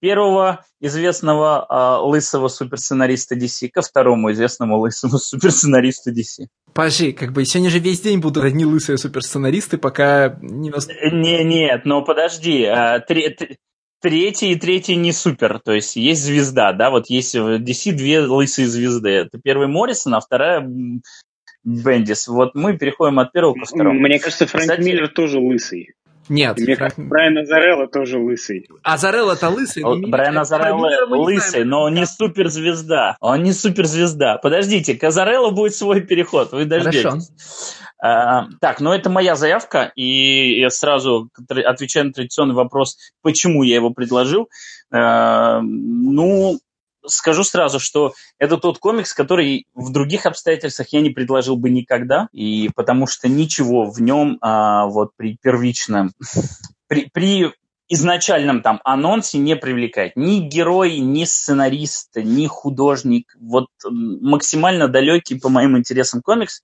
первого 0.00 0.64
известного 0.80 1.64
э, 1.68 2.04
лысого 2.04 2.48
суперсценариста 2.48 3.36
DC 3.36 3.68
ко 3.68 3.82
второму 3.82 4.32
известному 4.32 4.78
лысому 4.78 5.18
суперсценаристу 5.18 6.10
DC. 6.10 6.46
Подожди, 6.74 7.12
как 7.12 7.32
бы 7.32 7.44
сегодня 7.44 7.70
же 7.70 7.78
весь 7.78 8.00
день 8.00 8.18
будут 8.18 8.44
одни 8.44 8.64
лысые 8.66 8.98
суперсценаристы, 8.98 9.78
пока 9.78 10.36
не... 10.40 10.72
Не, 11.12 11.44
нет, 11.44 11.84
но 11.84 12.02
подожди. 12.02 12.62
Э, 12.62 13.00
три, 13.00 13.36
третий 14.02 14.52
и 14.52 14.56
третий 14.56 14.96
не 14.96 15.12
супер, 15.12 15.60
то 15.60 15.72
есть 15.72 15.96
есть 15.96 16.22
звезда, 16.22 16.72
да, 16.72 16.90
вот 16.90 17.08
есть 17.08 17.34
в 17.34 17.62
DC 17.62 17.92
две 17.92 18.20
лысые 18.20 18.66
звезды. 18.66 19.10
Это 19.10 19.38
первый 19.42 19.68
Моррисон, 19.68 20.14
а 20.14 20.20
вторая 20.20 20.68
Бендис. 21.64 22.26
Вот 22.26 22.54
мы 22.54 22.76
переходим 22.76 23.20
от 23.20 23.32
первого 23.32 23.54
ко 23.54 23.64
второму. 23.64 23.98
Мне 24.00 24.18
кажется, 24.18 24.46
Фрэнк 24.46 24.70
Кстати, 24.70 24.80
Миллер 24.80 25.08
тоже 25.08 25.38
лысый. 25.38 25.94
Нет. 26.28 26.58
Мне 26.58 26.76
кажется, 26.76 27.02
Брайан 27.02 27.38
Азарелло 27.38 27.86
тоже 27.88 28.18
лысый. 28.18 28.68
Азарелло-то 28.82 29.50
лысый. 29.50 29.82
Но 29.82 29.96
Брайан 30.08 30.38
Азарелло 30.38 30.88
лысый, 31.08 31.64
но 31.64 31.82
он 31.82 31.94
не 31.94 32.06
суперзвезда. 32.06 33.16
Он 33.20 33.42
не 33.42 33.52
суперзвезда. 33.52 34.38
Подождите, 34.38 34.94
к 34.94 35.04
Азарелло 35.04 35.50
будет 35.50 35.74
свой 35.74 36.00
переход, 36.00 36.52
вы 36.52 36.64
дождетесь. 36.64 37.02
Хорошо. 37.02 37.22
А, 38.04 38.48
так, 38.60 38.80
ну 38.80 38.92
это 38.92 39.10
моя 39.10 39.36
заявка, 39.36 39.92
и 39.94 40.58
я 40.58 40.70
сразу 40.70 41.30
отвечаю 41.48 42.06
на 42.06 42.12
традиционный 42.12 42.54
вопрос, 42.54 42.98
почему 43.22 43.62
я 43.62 43.76
его 43.76 43.90
предложил. 43.90 44.48
А, 44.92 45.60
ну, 45.62 46.58
скажу 47.06 47.44
сразу, 47.44 47.78
что 47.80 48.14
это 48.38 48.56
тот 48.56 48.78
комикс, 48.78 49.14
который 49.14 49.66
в 49.74 49.92
других 49.92 50.26
обстоятельствах 50.26 50.88
я 50.92 51.00
не 51.00 51.10
предложил 51.10 51.56
бы 51.56 51.70
никогда, 51.70 52.28
и 52.32 52.70
потому 52.74 53.06
что 53.06 53.28
ничего 53.28 53.90
в 53.90 54.00
нем 54.00 54.38
а, 54.40 54.86
вот 54.86 55.10
при 55.16 55.36
первичном, 55.40 56.12
при, 56.88 57.08
при 57.12 57.52
изначальном 57.88 58.62
там 58.62 58.80
анонсе 58.84 59.38
не 59.38 59.56
привлекает. 59.56 60.16
Ни 60.16 60.40
герой, 60.40 60.98
ни 60.98 61.24
сценарист, 61.24 62.16
ни 62.16 62.46
художник. 62.46 63.34
Вот 63.38 63.66
максимально 63.84 64.88
далекий 64.88 65.38
по 65.38 65.48
моим 65.48 65.76
интересам 65.76 66.22
комикс. 66.22 66.62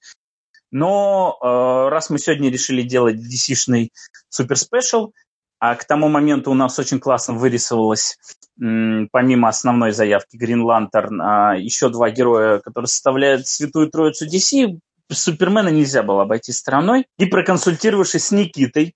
Но 0.71 1.39
э, 1.41 1.89
раз 1.91 2.11
мы 2.11 2.19
сегодня 2.19 2.51
решили 2.51 2.83
делать 2.83 3.17
DC-шный 3.17 3.91
суперспешл, 4.29 5.13
а 5.61 5.75
к 5.75 5.85
тому 5.85 6.09
моменту 6.09 6.51
у 6.51 6.55
нас 6.55 6.79
очень 6.79 7.01
классно 7.01 7.35
вырисовалось, 7.35 8.17
помимо 8.57 9.49
основной 9.49 9.93
заявки 9.93 10.37
Green 10.37 10.63
Lantern, 10.63 11.21
а, 11.21 11.55
еще 11.57 11.89
два 11.89 12.11
героя, 12.11 12.59
которые 12.59 12.89
составляют 12.89 13.47
Святую 13.47 13.91
Троицу 13.91 14.27
DC. 14.27 14.79
Супермена 15.11 15.69
нельзя 15.69 16.03
было 16.03 16.23
обойти 16.23 16.53
стороной. 16.53 17.07
И 17.19 17.27
проконсультировавшись 17.27 18.27
с 18.27 18.31
Никитой, 18.31 18.95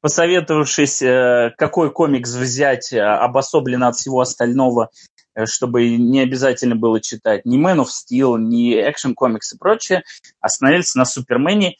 посоветовавшись, 0.00 1.02
э, 1.02 1.52
какой 1.56 1.90
комикс 1.90 2.34
взять 2.34 2.92
э, 2.92 3.00
обособленно 3.00 3.88
от 3.88 3.96
всего 3.96 4.20
остального, 4.20 4.90
э, 5.34 5.46
чтобы 5.46 5.96
не 5.96 6.20
обязательно 6.20 6.76
было 6.76 7.00
читать 7.00 7.44
ни 7.44 7.58
Man 7.58 7.82
of 7.82 7.86
Steel, 7.86 8.38
ни 8.38 8.76
Action 8.78 9.14
Comics 9.20 9.54
и 9.54 9.58
прочее, 9.58 10.04
остановились 10.40 10.94
на 10.94 11.04
Супермене. 11.04 11.76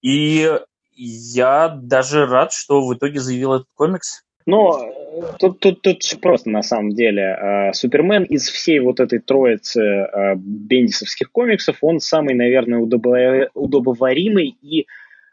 И 0.00 0.50
я 0.98 1.68
даже 1.68 2.26
рад, 2.26 2.52
что 2.52 2.86
в 2.86 2.94
итоге 2.94 3.20
заявил 3.20 3.54
этот 3.54 3.68
комикс. 3.74 4.24
Но 4.46 4.90
тут, 5.38 5.60
тут, 5.60 5.82
тут 5.82 6.02
все 6.02 6.16
просто 6.16 6.48
на 6.50 6.62
самом 6.62 6.90
деле. 6.90 7.22
А, 7.22 7.72
Супермен 7.72 8.24
из 8.24 8.48
всей 8.48 8.80
вот 8.80 8.98
этой 8.98 9.18
троицы 9.18 9.80
а, 9.80 10.34
бендисовских 10.36 11.30
комиксов, 11.30 11.76
он 11.82 12.00
самый, 12.00 12.34
наверное, 12.34 12.78
удобоваримый 12.78 14.56
и 14.62 14.86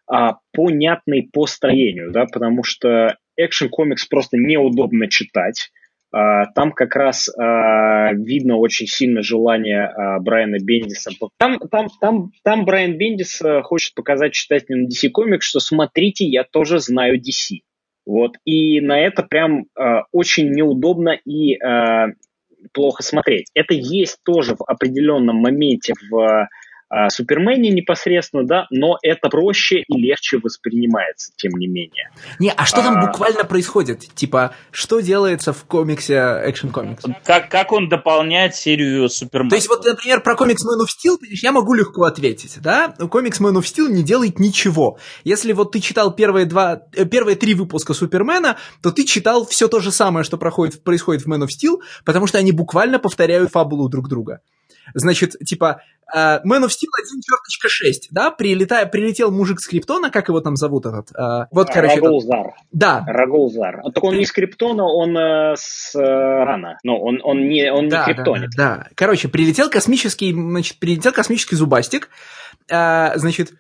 а, 0.07 0.38
понятный 0.51 1.30
по 1.32 1.47
строению, 1.47 2.11
да, 2.11 2.26
потому 2.26 2.63
что 2.63 3.16
экшен 3.38 3.70
комикс 3.70 4.05
просто 4.05 4.38
неудобно 4.38 5.09
читать. 5.09 5.72
А, 6.16 6.45
там 6.45 6.72
как 6.72 6.95
раз 6.95 7.30
а, 7.38 8.13
видно 8.13 8.55
очень 8.55 8.88
сильно 8.88 9.22
желание 9.22 9.84
а, 9.84 10.20
Брайана 10.22 10.59
Бендиса. 10.59 11.11
Там, 11.38 11.59
там, 11.70 11.89
там, 11.99 12.32
там 12.41 12.63
Брайан 12.63 12.97
Бендис 12.97 13.41
хочет 13.63 13.95
показать 13.95 14.32
читателям 14.32 14.86
DC 14.86 15.11
Comics, 15.11 15.41
что 15.41 15.59
смотрите, 15.59 16.26
я 16.26 16.45
тоже 16.45 16.80
знаю 16.80 17.20
DC. 17.20 17.63
Вот. 18.05 18.38
И 18.45 18.80
на 18.80 18.97
это 18.97 19.24
прям 19.24 19.66
очень 20.13 20.51
неудобно 20.51 21.20
и 21.26 21.57
плохо 22.72 23.03
смотреть. 23.03 23.49
Это 23.53 23.74
есть 23.74 24.20
тоже 24.24 24.55
в 24.55 24.63
определенном 24.63 25.38
моменте 25.38 25.93
в 26.09 26.47
Супермене 27.10 27.72
непосредственно, 27.72 28.46
да, 28.46 28.68
но 28.70 28.98
это 29.02 29.30
проще 29.30 29.84
и 29.88 29.98
легче 30.00 30.38
воспринимается, 30.38 31.32
тем 31.36 31.54
не 31.54 31.68
менее. 31.68 32.12
Не, 32.40 32.52
а 32.52 32.66
что 32.66 32.82
там 32.82 32.98
а... 32.98 33.08
буквально 33.08 33.44
происходит? 33.44 34.02
Типа, 34.14 34.54
что 34.72 35.00
делается 35.00 35.52
в 35.52 35.64
комиксе 35.66 36.14
Action 36.14 36.72
Comics? 36.72 37.12
Как, 37.24 37.50
как 37.50 37.72
он 37.72 37.90
дополняет 37.90 38.56
серию 38.56 39.10
Супермена? 39.10 39.50
То 39.50 39.56
есть, 39.56 39.68
вот, 39.68 39.84
например, 39.84 40.22
про 40.22 40.36
комикс 40.36 40.64
Man 40.64 40.84
of 40.84 40.88
Steel, 40.88 41.18
я 41.22 41.52
могу 41.52 41.74
легко 41.74 42.04
ответить, 42.04 42.60
да? 42.62 42.90
Комикс 42.90 43.42
Man 43.42 43.56
of 43.56 43.64
Steel 43.64 43.90
не 43.90 44.04
делает 44.04 44.40
ничего. 44.40 45.00
Если 45.24 45.54
вот 45.54 45.72
ты 45.72 45.80
читал 45.80 46.14
первые 46.16 46.46
два, 46.46 46.84
э, 46.94 47.06
первые 47.06 47.36
три 47.36 47.56
выпуска 47.56 47.94
Супермена, 47.94 48.58
то 48.82 48.92
ты 48.92 49.06
читал 49.06 49.46
все 49.46 49.68
то 49.68 49.80
же 49.80 49.92
самое, 49.92 50.24
что 50.24 50.38
проходит, 50.38 50.84
происходит 50.84 51.24
в 51.24 51.32
Man 51.32 51.46
of 51.46 51.48
Steel, 51.48 51.80
потому 52.06 52.28
что 52.28 52.38
они 52.38 52.52
буквально 52.52 53.00
повторяют 53.00 53.52
фабулу 53.52 53.90
друг 53.90 54.08
друга. 54.08 54.42
Значит, 54.94 55.32
типа, 55.46 55.82
uh, 56.14 56.43
Man 56.43 56.64
of 56.64 56.70
Steel 56.70 56.89
1.6, 56.91 58.08
да, 58.12 58.32
прилетая, 58.32 58.86
прилетел 58.86 59.32
мужик 59.32 59.60
с 59.60 59.68
Криптона, 59.68 60.10
как 60.12 60.28
его 60.30 60.41
там 60.41 60.56
зовут 60.56 60.86
этот? 60.86 61.12
Uh, 61.12 61.45
вот, 61.51 61.70
короче... 61.70 61.95
Рагулзар. 61.95 62.47
Этот... 62.47 62.53
Да. 62.72 63.03
Рагулзар. 63.08 63.82
Так 63.93 64.03
он 64.03 64.18
не 64.18 64.26
с 64.26 64.32
Криптона, 64.32 64.84
он 64.84 65.18
uh, 65.18 65.56
с 65.58 65.95
uh, 65.95 66.43
Рана. 66.43 66.78
Но 66.84 66.99
он, 66.99 67.20
он 67.24 67.47
не, 67.47 67.72
он 67.72 67.89
да, 67.89 68.06
не 68.06 68.14
криптонит. 68.14 68.49
Да, 68.56 68.78
да, 68.78 68.88
короче, 68.95 69.28
прилетел 69.28 69.70
космический, 69.70 70.34
значит, 70.34 70.78
прилетел 70.80 71.12
космический 71.12 71.56
зубастик, 71.56 72.10
uh, 72.70 73.18
значит, 73.18 73.53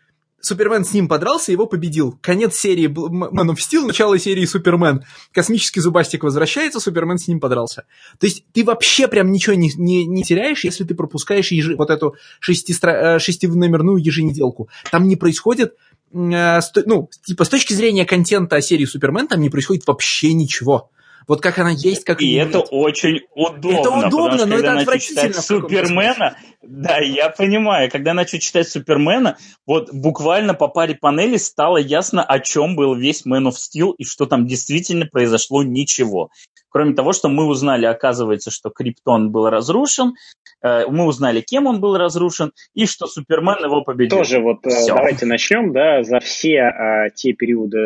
Супермен 0.45 0.85
с 0.85 0.93
ним 0.93 1.07
подрался, 1.07 1.51
его 1.51 1.65
победил. 1.65 2.19
Конец 2.21 2.55
серии 2.55 2.87
Man 2.87 3.49
of 3.49 3.55
Steel, 3.55 3.87
начало 3.87 4.19
серии 4.19 4.45
Супермен. 4.45 5.03
Космический 5.31 5.79
зубастик 5.79 6.23
возвращается, 6.23 6.79
Супермен 6.79 7.17
с 7.17 7.27
ним 7.27 7.39
подрался. 7.39 7.85
То 8.19 8.27
есть 8.27 8.45
ты 8.53 8.63
вообще 8.63 9.07
прям 9.07 9.31
ничего 9.31 9.55
не, 9.55 9.71
не, 9.75 10.05
не 10.05 10.21
теряешь, 10.21 10.63
если 10.63 10.83
ты 10.83 10.93
пропускаешь 10.93 11.51
ежи, 11.51 11.75
вот 11.75 11.89
эту 11.89 12.15
шестистра, 12.39 13.15
э, 13.15 13.19
шестиномерную 13.19 13.97
еженеделку. 13.97 14.69
Там 14.91 15.07
не 15.07 15.15
происходит 15.15 15.73
э, 16.13 16.59
ну, 16.85 17.09
типа, 17.23 17.43
с 17.43 17.49
точки 17.49 17.73
зрения 17.73 18.05
контента 18.05 18.61
серии 18.61 18.85
Супермен 18.85 19.27
там 19.27 19.41
не 19.41 19.49
происходит 19.49 19.87
вообще 19.87 20.33
ничего. 20.33 20.91
Вот 21.27 21.41
как 21.41 21.57
она 21.59 21.71
есть, 21.71 22.03
как 22.03 22.21
и 22.21 22.33
это 22.33 22.59
нет. 22.59 22.67
очень 22.71 23.21
удобно. 23.33 23.79
Это 23.79 23.89
удобно, 23.89 24.45
но 24.45 24.57
это 24.57 24.79
отвратительно. 24.79 25.33
Супермена, 25.33 26.37
да, 26.61 26.99
я 26.99 27.29
понимаю, 27.29 27.89
когда 27.91 28.13
начал 28.13 28.37
читать 28.39 28.67
Супермена, 28.67 29.37
вот 29.65 29.91
буквально 29.91 30.53
по 30.53 30.67
паре 30.67 30.95
панелей 30.95 31.39
стало 31.39 31.77
ясно, 31.77 32.23
о 32.23 32.39
чем 32.39 32.75
был 32.75 32.95
весь 32.95 33.25
Man 33.25 33.49
of 33.49 33.53
Steel 33.53 33.93
и 33.97 34.03
что 34.03 34.25
там 34.25 34.45
действительно 34.45 35.05
произошло 35.05 35.63
ничего. 35.63 36.29
Кроме 36.75 36.93
того, 36.93 37.13
что 37.13 37.29
мы 37.29 37.45
узнали, 37.45 37.85
оказывается, 37.85 38.51
что 38.51 38.69
Криптон 38.69 39.31
был 39.31 39.49
разрушен, 39.49 40.15
э, 40.61 40.85
мы 40.89 41.05
узнали, 41.05 41.39
кем 41.39 41.67
он 41.67 41.79
был 41.79 41.95
разрушен, 41.95 42.51
и 42.73 42.85
что 42.85 43.07
Супермен 43.07 43.63
его 43.63 43.81
победил. 43.81 44.17
Тоже 44.17 44.41
вот 44.41 44.57
э, 44.65 44.71
Все. 44.71 44.93
давайте 44.93 45.25
начнем, 45.25 45.71
да, 45.71 46.03
за 46.03 46.19
все 46.19 46.63
а, 46.63 47.09
те 47.11 47.31
периоды 47.31 47.77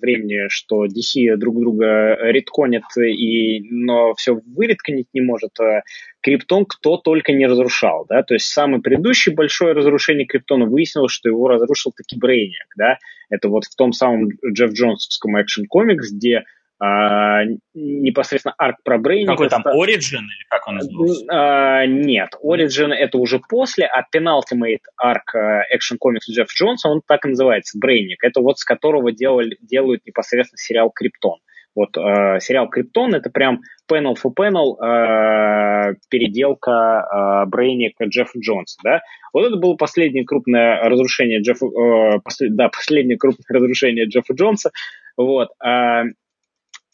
времени, 0.00 0.48
что 0.48 0.86
DC 0.86 1.36
друг 1.36 1.60
друга 1.60 2.16
редконит, 2.30 2.84
и, 2.96 3.60
но 3.70 4.14
все 4.14 4.40
выредконить 4.56 5.08
не 5.12 5.20
может, 5.20 5.60
а, 5.60 5.82
Криптон 6.22 6.64
кто 6.64 6.96
только 6.96 7.32
не 7.32 7.46
разрушал, 7.46 8.06
да, 8.08 8.22
то 8.22 8.32
есть 8.32 8.46
самое 8.46 8.80
предыдущее 8.80 9.34
большое 9.34 9.74
разрушение 9.74 10.26
Криптона 10.26 10.64
выяснилось, 10.64 11.12
что 11.12 11.28
его 11.28 11.46
разрушил 11.46 11.92
таки 11.94 12.18
Брейник, 12.18 12.72
да, 12.78 12.96
это 13.28 13.50
вот 13.50 13.64
в 13.64 13.76
том 13.76 13.92
самом 13.92 14.30
Джефф 14.50 14.72
Джонсовском 14.72 15.38
экшен 15.42 15.66
комикс, 15.66 16.10
где 16.10 16.44
а, 16.82 17.44
непосредственно 17.74 18.54
арк 18.56 18.78
про 18.82 18.98
Брейника. 18.98 19.32
Какой 19.32 19.48
там, 19.50 19.62
Origin 19.66 20.24
или 20.24 20.44
как 20.48 20.66
он 20.66 20.76
назывался? 20.76 21.24
А, 21.28 21.86
нет, 21.86 22.30
Origin 22.42 22.92
это 22.92 23.18
уже 23.18 23.38
после, 23.38 23.86
а 23.86 24.02
Penultimate 24.14 24.84
арк 24.96 25.34
экшен 25.70 25.98
комикс 25.98 26.28
Джефф 26.28 26.48
Джонса, 26.50 26.88
он 26.88 27.02
так 27.06 27.26
и 27.26 27.28
называется, 27.28 27.78
Брейник. 27.78 28.24
Это 28.24 28.40
вот 28.40 28.58
с 28.58 28.64
которого 28.64 29.12
делали, 29.12 29.58
делают 29.60 30.06
непосредственно 30.06 30.58
сериал 30.58 30.90
Криптон. 30.90 31.38
Вот 31.74 31.96
э, 31.96 32.40
сериал 32.40 32.68
Криптон 32.68 33.14
это 33.14 33.30
прям 33.30 33.60
panel 33.90 34.14
for 34.14 34.32
panel 34.36 34.76
э, 34.82 35.94
переделка 36.08 37.06
э, 37.44 37.46
Брейника 37.48 38.06
Джеффа 38.06 38.38
Джонса, 38.38 38.78
да. 38.82 39.00
Вот 39.32 39.46
это 39.46 39.56
было 39.56 39.74
последнее 39.74 40.24
крупное 40.24 40.82
разрушение 40.88 41.40
Джеффа, 41.40 41.66
э, 41.66 42.20
послед, 42.24 42.56
да, 42.56 42.68
последнее 42.76 43.18
крупное 43.18 43.46
разрушение 43.48 44.06
Джеффа 44.06 44.34
Джонса, 44.34 44.70
вот. 45.16 45.50
Э, 45.64 46.04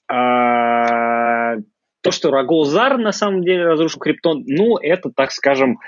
а, 0.08 1.56
то, 2.02 2.10
что 2.10 2.30
Рагулзар 2.30 2.98
на 2.98 3.12
самом 3.12 3.42
деле 3.42 3.66
разрушил 3.66 4.00
Криптон, 4.00 4.44
ну, 4.46 4.76
это, 4.76 5.10
так 5.10 5.32
скажем, 5.32 5.78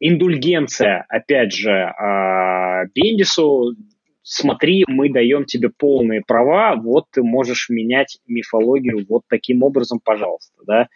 индульгенция, 0.00 1.06
опять 1.08 1.52
же, 1.52 1.70
а, 1.72 2.84
Бендису. 2.94 3.74
Смотри, 4.22 4.84
мы 4.88 5.10
даем 5.10 5.44
тебе 5.44 5.68
полные 5.68 6.22
права, 6.26 6.76
вот 6.76 7.04
ты 7.12 7.22
можешь 7.22 7.68
менять 7.68 8.18
мифологию 8.26 9.04
вот 9.08 9.22
таким 9.28 9.62
образом, 9.62 10.00
пожалуйста, 10.02 10.62
да. 10.66 10.88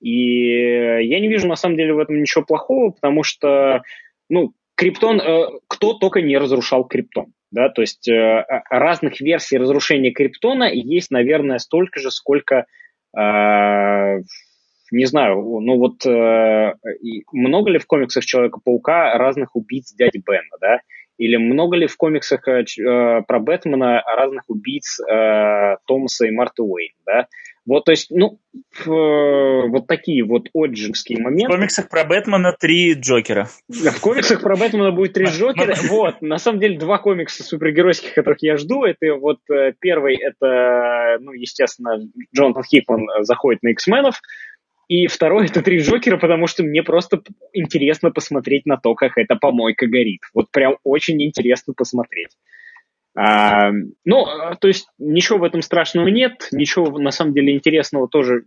И 0.00 0.10
я 0.10 1.20
не 1.20 1.28
вижу 1.28 1.48
на 1.48 1.56
самом 1.56 1.76
деле 1.76 1.94
в 1.94 1.98
этом 1.98 2.20
ничего 2.20 2.44
плохого, 2.44 2.90
потому 2.90 3.22
что, 3.22 3.82
ну, 4.28 4.52
Криптон, 4.76 5.20
э, 5.20 5.46
кто 5.68 5.94
только 5.94 6.20
не 6.20 6.36
разрушал 6.38 6.84
Криптон. 6.84 7.32
Да, 7.52 7.68
то 7.68 7.80
есть 7.80 8.08
э, 8.08 8.44
разных 8.70 9.20
версий 9.20 9.56
разрушения 9.56 10.10
Криптона 10.10 10.64
есть, 10.64 11.10
наверное, 11.10 11.58
столько 11.58 12.00
же, 12.00 12.10
сколько, 12.10 12.66
э, 13.16 14.20
не 14.90 15.04
знаю, 15.04 15.60
ну 15.60 15.78
вот 15.78 16.04
э, 16.04 16.74
много 17.32 17.70
ли 17.70 17.78
в 17.78 17.86
комиксах 17.86 18.24
Человека-паука 18.24 19.16
разных 19.16 19.54
убийц 19.54 19.92
дяди 19.94 20.20
Бена, 20.26 20.56
да? 20.60 20.80
Или 21.18 21.36
много 21.36 21.76
ли 21.76 21.86
в 21.86 21.96
комиксах 21.96 22.46
э, 22.48 22.64
э 22.64 23.22
про 23.22 23.38
Бэтмена 23.38 24.02
разных 24.02 24.42
убийц 24.48 25.00
э, 25.00 25.76
Томаса 25.86 26.26
и 26.26 26.32
Марты 26.32 26.62
Уэйн, 26.62 26.94
да? 27.06 27.26
Вот, 27.66 27.84
то 27.84 27.90
есть, 27.90 28.10
ну, 28.10 28.38
вот 28.86 29.86
такие 29.88 30.24
вот 30.24 30.48
оджинские 30.54 31.20
моменты. 31.20 31.52
В 31.52 31.56
комиксах 31.56 31.88
про 31.88 32.04
Бэтмена 32.04 32.56
три 32.58 32.94
Джокера. 32.94 33.48
В 33.68 34.00
комиксах 34.00 34.40
про 34.40 34.56
Бэтмена 34.56 34.92
будет 34.92 35.14
три 35.14 35.26
Джокера. 35.30 35.74
Вот, 35.88 36.22
на 36.22 36.38
самом 36.38 36.60
деле, 36.60 36.78
два 36.78 36.98
комикса 36.98 37.42
супергеройских, 37.42 38.14
которых 38.14 38.38
я 38.42 38.56
жду, 38.56 38.84
это 38.84 39.14
вот 39.14 39.38
э, 39.50 39.72
первый, 39.80 40.16
это, 40.16 41.18
ну, 41.20 41.32
естественно, 41.32 41.98
Джонатан 42.34 42.62
Хикман 42.62 43.06
заходит 43.24 43.64
на 43.64 43.70
X-менов, 43.70 44.20
и 44.88 45.08
второй 45.08 45.46
это 45.46 45.62
три 45.62 45.78
Джокера, 45.78 46.16
потому 46.16 46.46
что 46.46 46.62
мне 46.62 46.84
просто 46.84 47.20
интересно 47.52 48.12
посмотреть 48.12 48.66
на 48.66 48.76
то, 48.76 48.94
как 48.94 49.18
эта 49.18 49.34
помойка 49.34 49.88
горит. 49.88 50.20
Вот 50.32 50.52
прям 50.52 50.76
очень 50.84 51.20
интересно 51.22 51.74
посмотреть. 51.76 52.30
А, 53.16 53.70
ну, 54.04 54.26
то 54.60 54.68
есть 54.68 54.88
ничего 54.98 55.38
в 55.38 55.44
этом 55.44 55.62
страшного 55.62 56.08
нет, 56.08 56.48
ничего 56.52 56.98
на 56.98 57.10
самом 57.10 57.32
деле 57.32 57.54
интересного 57.54 58.08
тоже 58.08 58.40
э, 58.40 58.42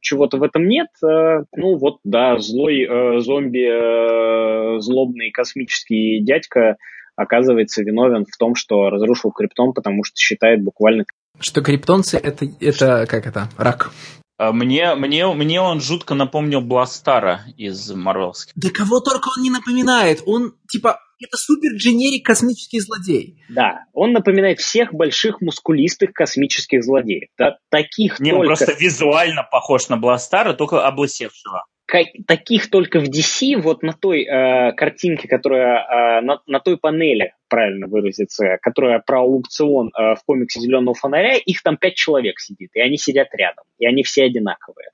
чего-то 0.00 0.38
в 0.38 0.42
этом 0.42 0.66
нет. 0.66 0.88
А, 1.04 1.42
ну 1.54 1.76
вот, 1.76 1.98
да, 2.02 2.38
злой 2.38 2.82
э, 2.82 3.20
зомби, 3.20 3.66
э, 3.68 4.80
злобный 4.80 5.30
космический 5.30 6.20
дядька 6.22 6.76
оказывается 7.14 7.82
виновен 7.82 8.24
в 8.24 8.36
том, 8.38 8.54
что 8.54 8.88
разрушил 8.88 9.32
Криптон, 9.32 9.72
потому 9.74 10.02
что 10.04 10.16
считает 10.16 10.62
буквально... 10.62 11.04
Что 11.38 11.60
криптонцы 11.60 12.16
это, 12.16 12.46
это 12.60 13.06
как 13.06 13.26
это, 13.26 13.48
рак. 13.58 13.90
А 14.38 14.52
мне, 14.52 14.94
мне, 14.94 15.26
мне 15.32 15.60
он 15.60 15.80
жутко 15.80 16.14
напомнил 16.14 16.60
Бластара 16.60 17.40
из 17.56 17.90
Марвелских. 17.90 18.52
Да 18.54 18.70
кого 18.70 19.00
только 19.00 19.28
он 19.36 19.42
не 19.42 19.50
напоминает. 19.50 20.22
Он, 20.26 20.54
типа, 20.68 21.00
это 21.18 21.38
супер 21.38 21.74
дженерик 21.76 22.26
космический 22.26 22.80
злодей. 22.80 23.42
Да, 23.48 23.84
он 23.94 24.12
напоминает 24.12 24.60
всех 24.60 24.92
больших 24.92 25.40
мускулистых 25.40 26.12
космических 26.12 26.84
злодеев. 26.84 27.30
Да, 27.38 27.56
таких 27.70 28.20
Не, 28.20 28.32
только... 28.32 28.40
он 28.42 28.46
просто 28.48 28.72
визуально 28.72 29.42
похож 29.50 29.88
на 29.88 29.96
Бластара, 29.96 30.52
только 30.52 30.86
облысевшего. 30.86 31.64
Таких 31.86 32.68
только 32.68 32.98
в 32.98 33.04
DC, 33.04 33.56
вот 33.60 33.82
на 33.82 33.92
той 33.92 34.24
э, 34.24 34.72
картинке, 34.72 35.28
которая 35.28 36.18
э, 36.18 36.20
на, 36.20 36.42
на 36.46 36.58
той 36.58 36.76
панели, 36.78 37.34
правильно 37.48 37.86
выразиться, 37.86 38.58
которая 38.60 38.98
про 38.98 39.20
аукцион 39.20 39.88
э, 39.88 40.14
в 40.16 40.24
комиксе 40.26 40.60
Зеленого 40.60 40.94
фонаря, 40.94 41.36
их 41.36 41.62
там 41.62 41.76
пять 41.76 41.94
человек 41.94 42.40
сидит, 42.40 42.70
и 42.74 42.80
они 42.80 42.96
сидят 42.96 43.28
рядом, 43.32 43.64
и 43.78 43.86
они 43.86 44.02
все 44.02 44.24
одинаковые. 44.24 44.90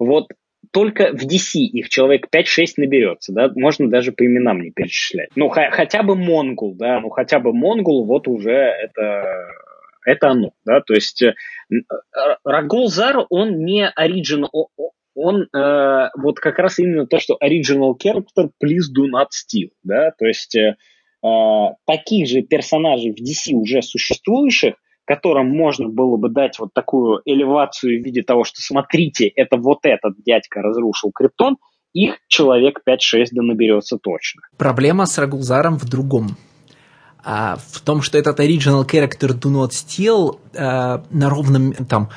Вот 0.00 0.26
только 0.72 1.12
в 1.12 1.24
DC 1.24 1.60
их 1.60 1.88
человек 1.88 2.26
5-6 2.34 2.66
наберется, 2.78 3.32
да, 3.32 3.52
можно 3.54 3.88
даже 3.88 4.10
по 4.10 4.26
именам 4.26 4.60
не 4.60 4.72
перечислять. 4.72 5.28
Ну, 5.36 5.48
х- 5.48 5.70
хотя 5.70 6.02
бы 6.02 6.16
Монгул, 6.16 6.74
да, 6.74 6.98
ну, 7.00 7.10
хотя 7.10 7.38
бы 7.38 7.52
Монгул, 7.52 8.06
вот 8.06 8.26
уже 8.26 8.50
это, 8.52 9.46
это 10.04 10.30
оно, 10.30 10.50
да, 10.64 10.80
то 10.80 10.94
есть 10.94 11.22
э, 11.22 11.34
Рагулзар, 12.44 13.24
он 13.30 13.64
не 13.64 13.88
оригинал, 13.88 14.70
он 15.14 15.42
э, 15.54 16.08
вот 16.16 16.40
как 16.40 16.58
раз 16.58 16.78
именно 16.78 17.06
то, 17.06 17.18
что 17.18 17.38
original 17.42 17.94
character, 18.02 18.50
please 18.62 18.86
do 18.96 19.06
not 19.06 19.28
steal, 19.32 19.70
да, 19.82 20.10
то 20.18 20.26
есть 20.26 20.56
э, 20.56 20.76
э 21.24 21.66
таких 21.86 22.28
же 22.28 22.42
персонажей 22.42 23.12
в 23.12 23.20
DC 23.20 23.54
уже 23.54 23.82
существующих, 23.82 24.74
которым 25.04 25.50
можно 25.50 25.88
было 25.88 26.16
бы 26.16 26.28
дать 26.28 26.58
вот 26.58 26.72
такую 26.74 27.20
элевацию 27.24 28.00
в 28.00 28.04
виде 28.04 28.22
того, 28.22 28.44
что 28.44 28.60
смотрите, 28.60 29.28
это 29.28 29.56
вот 29.56 29.80
этот 29.82 30.14
дядька 30.24 30.62
разрушил 30.62 31.12
Криптон, 31.12 31.56
их 31.92 32.18
человек 32.28 32.80
5-6 32.88 33.26
да 33.32 33.42
наберется 33.42 33.98
точно. 33.98 34.42
Проблема 34.58 35.06
с 35.06 35.16
Рагулзаром 35.18 35.78
в 35.78 35.88
другом. 35.88 36.36
А, 37.22 37.56
в 37.56 37.80
том, 37.80 38.02
что 38.02 38.18
этот 38.18 38.40
original 38.40 38.84
character 38.84 39.28
do 39.28 39.50
not 39.50 39.70
steal 39.70 40.38
а, 40.56 41.04
на 41.10 41.30
ровном 41.30 41.72
там... 41.72 42.10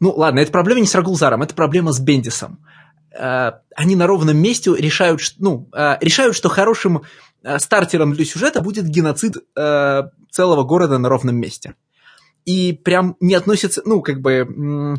Ну 0.00 0.12
ладно, 0.12 0.40
это 0.40 0.52
проблема 0.52 0.80
не 0.80 0.86
с 0.86 0.94
Рагулзаром, 0.94 1.42
это 1.42 1.54
проблема 1.54 1.92
с 1.92 2.00
Бендисом. 2.00 2.58
А, 3.18 3.60
они 3.74 3.96
на 3.96 4.06
ровном 4.06 4.36
месте 4.36 4.74
решают, 4.76 5.20
ну, 5.38 5.68
а, 5.72 5.98
решают, 6.00 6.36
что 6.36 6.48
хорошим 6.48 7.02
а, 7.42 7.58
стартером 7.58 8.12
для 8.12 8.24
сюжета 8.24 8.60
будет 8.60 8.86
геноцид 8.86 9.36
целого 10.30 10.64
города 10.64 10.98
на 10.98 11.08
ровном 11.08 11.36
месте 11.36 11.74
и 12.44 12.72
прям 12.72 13.16
не 13.20 13.34
относятся, 13.34 13.82
ну, 13.84 14.00
как 14.02 14.20
бы, 14.20 14.96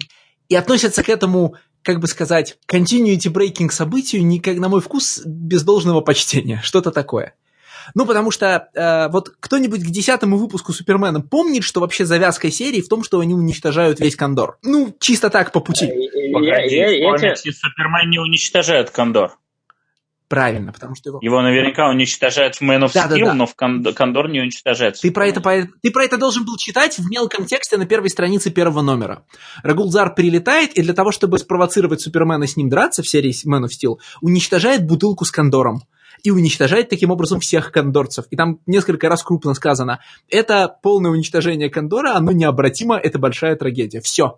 и 0.50 0.56
относятся 0.56 1.02
к 1.02 1.10
этому, 1.10 1.56
как 1.82 2.00
бы 2.00 2.08
сказать, 2.08 2.58
continuity 2.68 3.32
breaking 3.32 3.72
событию, 3.72 4.26
не, 4.26 4.40
как, 4.40 4.58
на 4.58 4.68
мой 4.68 4.82
вкус, 4.82 5.22
без 5.26 5.64
должного 5.64 6.02
почтения, 6.02 6.60
что-то 6.64 6.92
такое. 6.92 7.36
Ну, 7.96 8.06
потому 8.06 8.32
что 8.32 8.70
э, 8.74 9.10
вот 9.10 9.30
кто-нибудь 9.40 9.84
к 9.84 9.88
десятому 9.88 10.38
выпуску 10.38 10.74
Супермена 10.74 11.22
помнит, 11.22 11.64
что 11.64 11.80
вообще 11.80 12.06
завязка 12.06 12.52
серии 12.52 12.82
в 12.82 12.88
том, 12.88 13.04
что 13.04 13.20
они 13.20 13.34
уничтожают 13.34 14.00
весь 14.00 14.16
Кондор. 14.16 14.58
Ну, 14.64 14.96
чисто 15.00 15.30
так, 15.30 15.52
по 15.52 15.60
пути. 15.60 15.88
Погоди, 16.34 16.76
я, 16.76 16.90
я, 16.90 16.90
я, 16.90 17.16
я... 17.30 17.36
Супермен 17.36 18.10
не 18.10 18.20
уничтожает 18.20 18.90
Кондор. 18.90 19.38
Правильно, 20.28 20.74
потому 20.74 20.94
что 20.96 21.10
его... 21.10 21.20
Его 21.22 21.42
наверняка 21.42 21.90
уничтожают 21.90 22.56
в 22.56 22.62
Man 22.62 22.84
of 22.84 22.92
да, 22.94 23.08
Steel, 23.08 23.20
да, 23.20 23.26
да. 23.28 23.34
но 23.34 23.46
в 23.46 23.56
Кондор 23.56 24.28
не 24.28 24.42
уничтожается. 24.42 25.02
Ты 25.02 25.12
про, 25.12 25.28
это, 25.28 25.42
ты 25.82 25.92
про 25.92 26.04
это 26.04 26.18
должен 26.18 26.44
был 26.44 26.58
читать 26.58 27.00
в 27.00 27.10
мелком 27.10 27.46
тексте 27.46 27.78
на 27.78 27.86
первой 27.86 28.10
странице 28.10 28.50
первого 28.50 28.82
номера. 28.82 29.24
Рагулзар 29.64 30.14
прилетает, 30.16 30.74
и 30.74 30.82
для 30.82 30.94
того, 30.94 31.14
чтобы 31.14 31.40
спровоцировать 31.40 32.02
Супермена 32.02 32.46
с 32.46 32.58
ним 32.58 32.68
драться 32.68 33.04
в 33.04 33.08
серии 33.08 33.34
Man 33.48 33.66
of 33.66 33.70
Steel, 33.70 34.00
уничтожает 34.20 34.86
бутылку 34.86 35.24
с 35.24 35.32
Кондором. 35.32 35.84
И 36.28 36.30
уничтожает 36.30 36.90
таким 36.90 37.10
образом 37.10 37.40
всех 37.40 37.72
кондорцев. 37.72 38.26
И 38.32 38.36
там 38.36 38.60
несколько 38.66 39.08
раз 39.08 39.24
крупно 39.24 39.54
сказано, 39.54 40.02
это 40.28 40.68
полное 40.84 41.10
уничтожение 41.10 41.70
Кондора, 41.70 42.16
оно 42.16 42.34
необратимо, 42.34 42.98
это 42.98 43.18
большая 43.18 43.56
трагедия. 43.56 44.02
Все. 44.02 44.38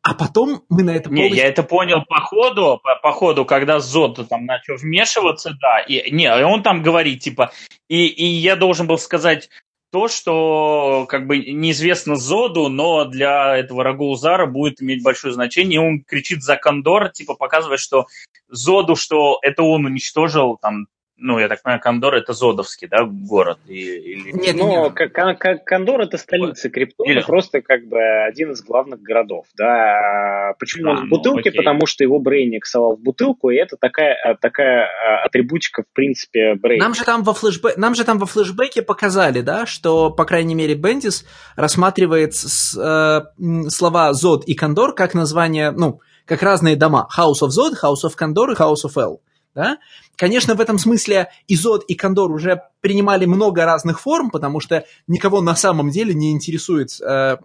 А 0.00 0.14
потом 0.14 0.62
мы 0.68 0.84
на 0.84 0.90
это 0.90 1.08
полностью... 1.08 1.32
Не, 1.32 1.36
я 1.36 1.48
это 1.48 1.64
понял 1.64 2.04
по 2.08 2.20
ходу, 2.20 2.78
по, 2.80 2.94
по 3.02 3.10
ходу, 3.10 3.44
когда 3.44 3.80
Зод 3.80 4.28
там 4.28 4.44
начал 4.46 4.76
вмешиваться, 4.76 5.56
да, 5.60 5.80
и, 5.80 6.08
не, 6.12 6.32
он 6.32 6.62
там 6.62 6.84
говорит, 6.84 7.18
типа, 7.18 7.50
и, 7.88 8.06
и 8.06 8.24
я 8.24 8.54
должен 8.54 8.86
был 8.86 8.98
сказать, 8.98 9.50
то, 9.90 10.06
что 10.06 11.04
как 11.08 11.26
бы 11.26 11.38
неизвестно 11.38 12.14
Зоду, 12.14 12.68
но 12.68 13.06
для 13.06 13.56
этого 13.56 13.82
Рагулзара 13.82 14.46
будет 14.46 14.80
иметь 14.80 15.02
большое 15.02 15.34
значение. 15.34 15.80
И 15.80 15.84
он 15.84 16.04
кричит 16.06 16.44
за 16.44 16.54
Кондор, 16.54 17.08
типа 17.08 17.34
показывает, 17.34 17.80
что 17.80 18.06
Зоду, 18.48 18.94
что 18.94 19.40
это 19.42 19.64
он 19.64 19.86
уничтожил 19.86 20.58
там 20.62 20.86
ну, 21.18 21.38
я 21.38 21.48
так 21.48 21.62
понимаю, 21.62 21.80
Кондор 21.80 22.14
это 22.14 22.32
Зодовский, 22.32 22.86
да, 22.88 23.04
город? 23.04 23.58
И, 23.66 23.74
или... 23.74 24.32
Нет, 24.32 24.56
ну, 24.56 24.90
как, 24.94 25.12
как 25.12 25.64
Кондор 25.64 26.00
это 26.00 26.16
столица 26.16 26.70
Криптона, 26.70 27.10
или... 27.10 27.20
просто 27.22 27.60
как 27.60 27.86
бы 27.86 27.98
один 28.26 28.52
из 28.52 28.62
главных 28.62 29.00
городов, 29.02 29.46
да. 29.56 30.54
Почему 30.58 30.90
а, 30.90 30.92
он 30.92 31.06
в 31.06 31.08
бутылке? 31.10 31.50
Ну, 31.50 31.56
Потому 31.56 31.86
что 31.86 32.04
его 32.04 32.20
Брейник 32.20 32.66
совал 32.66 32.96
в 32.96 33.00
бутылку, 33.00 33.50
и 33.50 33.56
это 33.56 33.76
такая, 33.76 34.16
такая 34.40 34.86
а, 34.86 35.24
атрибутика, 35.24 35.82
в 35.82 35.92
принципе, 35.92 36.54
Брейника. 36.54 36.84
Нам 36.84 36.94
же 36.94 37.04
там 37.04 37.22
во 37.24 37.34
флешбе... 37.34 37.70
Нам 37.76 37.94
же 37.94 38.04
там 38.04 38.18
во 38.18 38.26
флешбеке 38.26 38.82
показали, 38.82 39.40
да, 39.40 39.66
что, 39.66 40.10
по 40.10 40.24
крайней 40.24 40.54
мере, 40.54 40.74
Бендис 40.74 41.26
рассматривает 41.56 42.34
с, 42.34 42.76
э, 42.78 43.68
слова 43.70 44.12
Зод 44.12 44.44
и 44.46 44.54
Кондор 44.54 44.94
как 44.94 45.14
название, 45.14 45.72
ну, 45.72 46.00
как 46.28 46.42
разные 46.42 46.76
дома. 46.76 47.08
House 47.16 47.42
of 47.42 47.48
Zod, 47.48 47.72
House 47.82 48.04
of 48.04 48.12
Condor 48.16 48.52
и 48.52 48.54
House 48.54 48.84
of 48.84 49.00
L. 49.00 49.20
Да? 49.58 49.78
Конечно, 50.14 50.54
в 50.54 50.60
этом 50.60 50.78
смысле 50.78 51.30
Изот 51.48 51.82
и 51.88 51.96
Кондор 51.96 52.30
уже 52.30 52.62
принимали 52.80 53.26
много 53.26 53.64
разных 53.64 54.00
форм, 54.00 54.30
потому 54.30 54.60
что 54.60 54.84
никого 55.08 55.40
на 55.40 55.56
самом 55.56 55.90
деле 55.90 56.14
не 56.14 56.30
интересует, 56.30 56.90
э, 57.00 57.38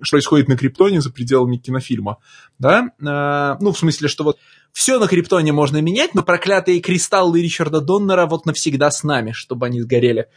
что 0.00 0.14
происходит 0.14 0.48
на 0.48 0.56
Криптоне 0.56 1.02
за 1.02 1.12
пределами 1.12 1.58
кинофильма. 1.58 2.16
Да? 2.58 2.92
Э, 2.98 3.62
ну, 3.62 3.72
в 3.72 3.78
смысле, 3.78 4.08
что 4.08 4.24
вот 4.24 4.38
все 4.72 4.98
на 4.98 5.06
Криптоне 5.06 5.52
можно 5.52 5.82
менять, 5.82 6.14
но 6.14 6.22
проклятые 6.22 6.80
кристаллы 6.80 7.42
Ричарда 7.42 7.82
Доннера 7.82 8.24
вот 8.24 8.46
навсегда 8.46 8.90
с 8.90 9.04
нами, 9.04 9.32
чтобы 9.32 9.66
они 9.66 9.82
сгорели. 9.82 10.28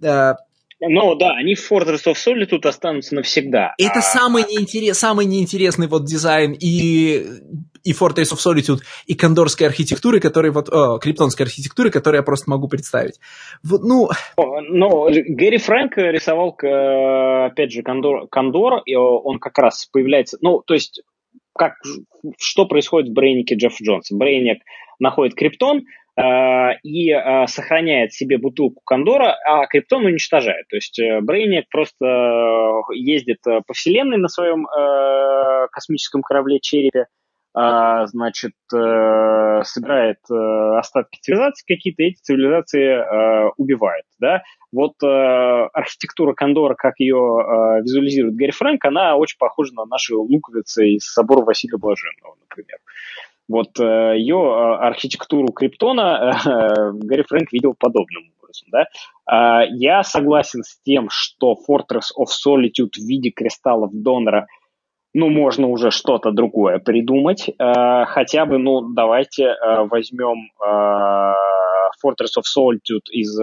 Э, 0.00 0.34
ну 0.78 1.16
да, 1.16 1.32
они 1.32 1.56
в 1.56 1.68
Fortress 1.68 2.04
of 2.06 2.14
Solitude 2.14 2.64
останутся 2.68 3.16
навсегда. 3.16 3.74
Это 3.76 3.98
а... 3.98 4.02
самый, 4.02 4.44
неинтерес, 4.44 4.96
самый 4.96 5.26
неинтересный 5.26 5.88
вот 5.88 6.04
дизайн 6.04 6.56
и, 6.58 7.26
и 7.84 7.92
Fortress 7.92 8.32
of 8.32 8.38
Solitude, 8.38 8.80
и 9.06 9.14
кондорской 9.14 9.66
архитектуры, 9.66 10.20
которые 10.20 10.52
вот, 10.52 10.68
о, 10.68 10.98
криптонской 10.98 11.46
архитектуры, 11.46 11.90
которые 11.90 12.20
я 12.20 12.22
просто 12.22 12.50
могу 12.50 12.68
представить. 12.68 13.20
Вот, 13.62 13.82
ну... 13.82 14.08
Но 14.36 15.08
Гэри 15.10 15.58
Фрэнк 15.58 15.96
рисовал, 15.96 16.56
опять 16.58 17.72
же, 17.72 17.82
Кондор, 17.82 18.28
Кондор, 18.28 18.82
и 18.84 18.94
он 18.94 19.38
как 19.38 19.58
раз 19.58 19.86
появляется, 19.86 20.38
ну, 20.40 20.62
то 20.64 20.74
есть, 20.74 21.02
как, 21.54 21.74
что 22.38 22.66
происходит 22.66 23.10
в 23.10 23.14
Брейнике 23.14 23.56
Джеффа 23.56 23.82
Джонса? 23.82 24.16
Брейник 24.16 24.62
находит 24.98 25.34
криптон, 25.34 25.82
Э, 26.20 26.76
и 26.82 27.10
э, 27.10 27.46
сохраняет 27.46 28.12
себе 28.12 28.36
бутылку 28.36 28.82
Кондора, 28.84 29.36
а 29.46 29.66
Криптон 29.66 30.04
уничтожает. 30.04 30.66
То 30.68 30.76
есть 30.76 30.98
э, 30.98 31.20
Брейник 31.20 31.68
просто 31.70 32.82
ездит 32.92 33.38
по 33.42 33.72
вселенной 33.72 34.18
на 34.18 34.28
своем 34.28 34.66
космическом 35.70 36.22
корабле 36.22 36.58
Черепе, 36.60 37.06
значит, 37.52 38.52
собирает 38.70 40.18
остатки 40.30 41.18
цивилизации 41.20 41.64
какие-то, 41.66 42.02
эти 42.04 42.20
цивилизации 42.22 43.52
убивает, 43.56 44.04
да. 44.18 44.42
Вот 44.72 44.94
архитектура 45.02 46.32
Кондора, 46.32 46.74
как 46.74 46.94
ее 46.98 47.80
визуализирует 47.82 48.36
Гэри 48.36 48.52
Фрэнк, 48.52 48.84
она 48.84 49.16
очень 49.16 49.38
похожа 49.38 49.74
на 49.74 49.84
наши 49.84 50.14
луковицы 50.14 50.90
из 50.90 51.12
собора 51.12 51.44
Василия 51.44 51.76
Блаженного, 51.76 52.36
например. 52.40 52.78
Вот 53.50 53.80
э, 53.80 54.14
ее 54.16 54.36
э, 54.36 54.76
архитектуру 54.86 55.48
Криптона 55.48 56.38
э, 56.46 56.92
Гарри 57.02 57.24
Фрэнк 57.28 57.52
видел 57.52 57.74
подобным 57.76 58.30
образом. 58.38 58.68
Да? 58.70 58.86
А, 59.26 59.64
я 59.64 60.04
согласен 60.04 60.62
с 60.62 60.80
тем, 60.82 61.08
что 61.10 61.58
Fortress 61.68 62.12
of 62.16 62.28
Solitude 62.28 62.92
в 62.96 63.04
виде 63.04 63.30
кристаллов 63.30 63.90
донора 63.92 64.46
ну, 65.12 65.28
можно 65.28 65.66
уже 65.68 65.90
что-то 65.90 66.30
другое 66.30 66.78
придумать. 66.78 67.50
Хотя 67.58 68.46
бы, 68.46 68.58
ну, 68.58 68.80
давайте 68.92 69.54
возьмем 69.90 70.50
Fortress 72.04 72.38
of 72.38 72.44
Solitude 72.56 73.10
из 73.10 73.38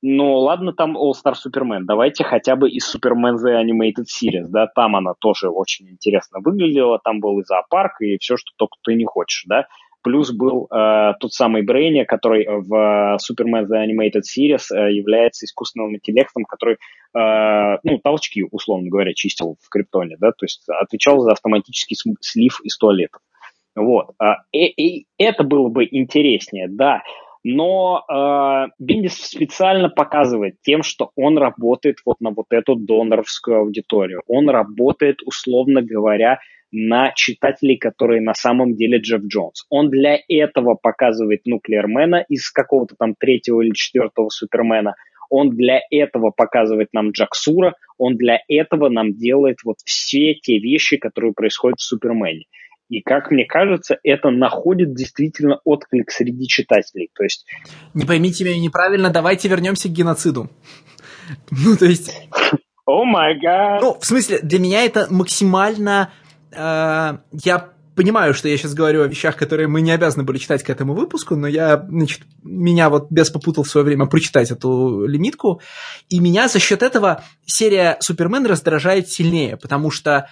ну, 0.00 0.36
ладно, 0.36 0.72
там 0.72 0.96
All-Star 0.96 1.34
Superman. 1.34 1.80
Давайте 1.82 2.22
хотя 2.22 2.54
бы 2.54 2.70
из 2.70 2.94
Superman 2.94 3.34
The 3.34 3.60
Animated 3.60 4.04
Series, 4.04 4.46
да, 4.48 4.68
там 4.68 4.94
она 4.94 5.14
тоже 5.18 5.48
очень 5.48 5.88
интересно 5.88 6.38
выглядела, 6.40 7.00
там 7.02 7.18
был 7.18 7.40
и 7.40 7.42
зоопарк, 7.42 8.00
и 8.00 8.16
все, 8.18 8.36
что 8.36 8.52
только 8.56 8.76
ты 8.84 8.94
не 8.94 9.04
хочешь, 9.04 9.44
да. 9.48 9.66
Плюс 10.08 10.32
был 10.32 10.68
э, 10.70 11.12
тот 11.20 11.34
самый 11.34 11.60
Брейни, 11.60 12.04
который 12.04 12.46
в 12.48 13.18
Superman 13.18 13.66
The 13.66 13.84
Animated 13.84 14.22
Series 14.22 14.74
э, 14.74 14.90
является 14.90 15.44
искусственным 15.44 15.96
интеллектом, 15.96 16.46
который, 16.46 16.78
э, 17.14 17.78
ну, 17.82 17.98
толчки, 17.98 18.42
условно 18.50 18.88
говоря, 18.88 19.12
чистил 19.12 19.56
в 19.60 19.68
Криптоне, 19.68 20.16
да, 20.18 20.30
то 20.30 20.46
есть 20.46 20.66
отвечал 20.66 21.20
за 21.20 21.32
автоматический 21.32 21.94
слив 22.22 22.58
из 22.64 22.78
туалетов. 22.78 23.20
Вот. 23.76 24.12
А, 24.18 24.36
и, 24.50 24.68
и 24.68 25.06
это 25.18 25.44
было 25.44 25.68
бы 25.68 25.84
интереснее, 25.84 26.68
да 26.70 27.02
но 27.44 28.04
э, 28.10 28.70
Биндис 28.78 29.14
специально 29.14 29.88
показывает 29.88 30.56
тем, 30.62 30.82
что 30.82 31.12
он 31.16 31.38
работает 31.38 31.98
вот 32.04 32.16
на 32.20 32.30
вот 32.30 32.46
эту 32.50 32.74
доноровскую 32.74 33.58
аудиторию. 33.60 34.22
Он 34.26 34.50
работает, 34.50 35.18
условно 35.24 35.80
говоря, 35.80 36.40
на 36.70 37.12
читателей, 37.14 37.76
которые 37.76 38.20
на 38.20 38.34
самом 38.34 38.74
деле 38.74 38.98
Джефф 38.98 39.22
Джонс. 39.22 39.64
Он 39.70 39.90
для 39.90 40.18
этого 40.28 40.74
показывает 40.74 41.46
Нуклеермена 41.46 42.24
из 42.28 42.50
какого-то 42.50 42.94
там 42.98 43.14
третьего 43.18 43.62
или 43.62 43.72
четвертого 43.72 44.28
Супермена. 44.28 44.94
Он 45.30 45.50
для 45.50 45.80
этого 45.90 46.30
показывает 46.30 46.88
нам 46.92 47.10
Джаксура. 47.10 47.74
Он 47.98 48.16
для 48.16 48.40
этого 48.48 48.88
нам 48.88 49.14
делает 49.14 49.58
вот 49.64 49.76
все 49.84 50.34
те 50.34 50.58
вещи, 50.58 50.96
которые 50.96 51.32
происходят 51.34 51.78
в 51.78 51.84
Супермене. 51.84 52.44
И, 52.88 53.02
как 53.02 53.30
мне 53.30 53.44
кажется, 53.44 53.98
это 54.02 54.30
находит 54.30 54.94
действительно 54.94 55.60
отклик 55.64 56.10
среди 56.10 56.46
читателей. 56.46 57.10
То 57.14 57.22
есть... 57.22 57.44
Не 57.92 58.06
поймите 58.06 58.44
меня 58.44 58.58
неправильно, 58.58 59.10
давайте 59.10 59.48
вернемся 59.48 59.88
к 59.88 59.92
геноциду. 59.92 60.50
Ну, 61.50 61.76
то 61.76 61.84
есть... 61.84 62.10
О 62.86 63.04
май 63.04 63.38
гад! 63.38 63.82
Ну, 63.82 63.98
в 64.00 64.06
смысле, 64.06 64.38
для 64.42 64.58
меня 64.58 64.84
это 64.84 65.06
максимально... 65.10 66.10
Э, 66.52 67.18
я 67.32 67.72
понимаю, 67.94 68.32
что 68.32 68.48
я 68.48 68.56
сейчас 68.56 68.74
говорю 68.74 69.02
о 69.02 69.08
вещах, 69.08 69.36
которые 69.36 69.66
мы 69.66 69.80
не 69.80 69.90
обязаны 69.90 70.22
были 70.22 70.38
читать 70.38 70.62
к 70.62 70.70
этому 70.70 70.94
выпуску, 70.94 71.34
но 71.34 71.48
я, 71.48 71.84
значит, 71.88 72.20
меня 72.44 72.90
вот 72.90 73.10
без 73.10 73.28
попутал 73.30 73.64
в 73.64 73.68
свое 73.68 73.84
время 73.84 74.06
прочитать 74.06 74.52
эту 74.52 75.04
лимитку, 75.04 75.60
и 76.08 76.20
меня 76.20 76.48
за 76.48 76.60
счет 76.60 76.82
этого 76.82 77.24
серия 77.44 77.96
Супермен 78.00 78.46
раздражает 78.46 79.08
сильнее, 79.08 79.56
потому 79.56 79.90
что 79.90 80.28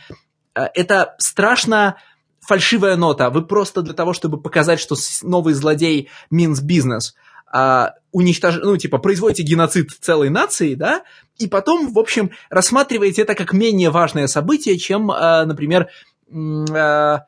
э, 0.55 0.67
это 0.75 1.17
страшно 1.19 1.97
фальшивая 2.41 2.97
нота. 2.97 3.31
Вы 3.31 3.45
просто 3.45 3.83
для 3.83 3.95
того, 3.95 4.13
чтобы 4.13 4.41
показать, 4.41 4.79
что 4.79 4.95
новый 5.23 5.53
злодей 5.53 6.09
means 6.33 6.63
business, 6.65 7.15
а, 7.53 7.95
уничтож... 8.13 8.57
ну, 8.63 8.77
типа, 8.77 8.99
производите 8.99 9.43
геноцид 9.43 9.91
целой 10.01 10.31
нации, 10.31 10.75
да, 10.75 11.03
и 11.39 11.47
потом, 11.49 11.93
в 11.93 11.99
общем, 11.99 12.31
рассматриваете 12.51 13.23
это 13.23 13.35
как 13.35 13.53
менее 13.53 13.91
важное 13.91 14.27
событие, 14.27 14.79
чем, 14.79 15.11
а, 15.11 15.45
например, 15.45 15.89
а, 16.33 17.25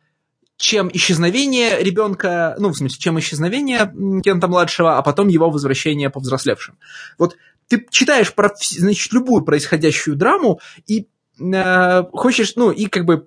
чем 0.57 0.91
исчезновение 0.93 1.83
ребенка, 1.83 2.57
ну, 2.59 2.71
в 2.71 2.77
смысле, 2.77 2.99
чем 2.99 3.19
исчезновение 3.19 3.93
Кента-младшего, 4.23 4.99
а 4.99 5.03
потом 5.03 5.29
его 5.29 5.51
возвращение 5.51 6.11
повзрослевшим. 6.11 6.79
Вот 7.17 7.37
ты 7.69 7.87
читаешь 7.91 8.35
про, 8.35 8.51
значит, 8.61 9.13
любую 9.13 9.45
происходящую 9.45 10.17
драму, 10.17 10.61
и 10.87 11.07
э, 11.41 12.05
хочешь, 12.13 12.55
ну, 12.57 12.71
и 12.71 12.87
как 12.87 13.05
бы 13.05 13.27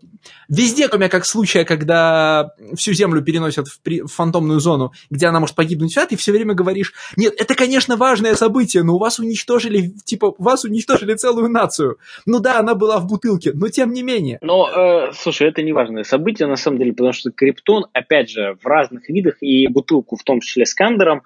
везде, 0.49 0.87
кроме 0.87 1.09
как 1.09 1.25
случая, 1.25 1.65
когда 1.65 2.51
всю 2.75 2.93
Землю 2.93 3.21
переносят 3.21 3.67
в, 3.67 3.81
при, 3.81 4.01
в 4.01 4.07
фантомную 4.07 4.59
зону, 4.59 4.91
где 5.09 5.27
она 5.27 5.39
может 5.39 5.55
погибнуть 5.55 5.91
вся, 5.91 6.05
ты 6.05 6.15
все 6.15 6.31
время 6.31 6.53
говоришь, 6.53 6.93
нет, 7.15 7.33
это, 7.37 7.55
конечно, 7.55 7.97
важное 7.97 8.35
событие, 8.35 8.83
но 8.83 8.95
у 8.95 8.99
вас 8.99 9.19
уничтожили, 9.19 9.93
типа, 10.05 10.33
вас 10.37 10.63
уничтожили 10.63 11.13
целую 11.15 11.49
нацию. 11.49 11.97
Ну 12.25 12.39
да, 12.39 12.59
она 12.59 12.75
была 12.75 12.99
в 12.99 13.07
бутылке, 13.07 13.51
но 13.53 13.69
тем 13.69 13.93
не 13.93 14.03
менее. 14.03 14.37
Но, 14.41 14.69
э, 14.69 15.11
слушай, 15.13 15.47
это 15.47 15.61
не 15.61 15.73
важное 15.73 16.03
событие, 16.03 16.47
на 16.47 16.55
самом 16.55 16.79
деле, 16.79 16.91
потому 16.93 17.13
что 17.13 17.31
Криптон, 17.31 17.85
опять 17.93 18.29
же, 18.29 18.57
в 18.61 18.65
разных 18.65 19.09
видах, 19.09 19.37
и 19.41 19.67
бутылку 19.67 20.15
в 20.17 20.23
том 20.23 20.41
числе 20.41 20.65
с 20.65 20.73
Кандером, 20.73 21.23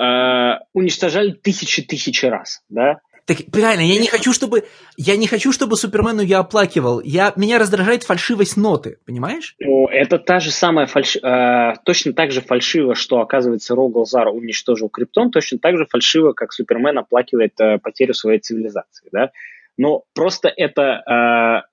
э, 0.00 0.58
уничтожали 0.72 1.32
тысячи-тысячи 1.32 2.26
раз, 2.26 2.62
да, 2.68 3.00
так 3.24 3.38
правильно, 3.52 3.82
я 3.82 4.00
не 4.00 4.08
хочу, 4.08 4.32
чтобы 4.32 4.64
я 4.96 5.16
не 5.16 5.26
хочу, 5.26 5.52
чтобы 5.52 5.76
Супермену 5.76 6.22
я 6.22 6.40
оплакивал. 6.40 7.00
Я 7.00 7.32
меня 7.36 7.58
раздражает 7.58 8.02
фальшивость 8.02 8.56
ноты, 8.56 8.98
понимаешь? 9.06 9.54
Ну, 9.60 9.86
это 9.86 10.18
та 10.18 10.40
же 10.40 10.50
самая 10.50 10.86
фальш... 10.86 11.16
Э, 11.16 11.74
точно 11.84 12.12
так 12.12 12.32
же 12.32 12.40
фальшиво, 12.40 12.94
что 12.94 13.20
оказывается 13.20 13.74
Рогал 13.74 14.06
уничтожил 14.34 14.88
Криптон, 14.88 15.30
точно 15.30 15.58
так 15.58 15.76
же 15.76 15.86
фальшиво, 15.86 16.32
как 16.32 16.52
Супермен 16.52 16.98
оплакивает 16.98 17.58
э, 17.60 17.78
потерю 17.78 18.14
своей 18.14 18.40
цивилизации, 18.40 19.08
да. 19.12 19.30
Но 19.76 20.02
просто 20.14 20.52
это 20.54 21.62
э, 21.62 21.68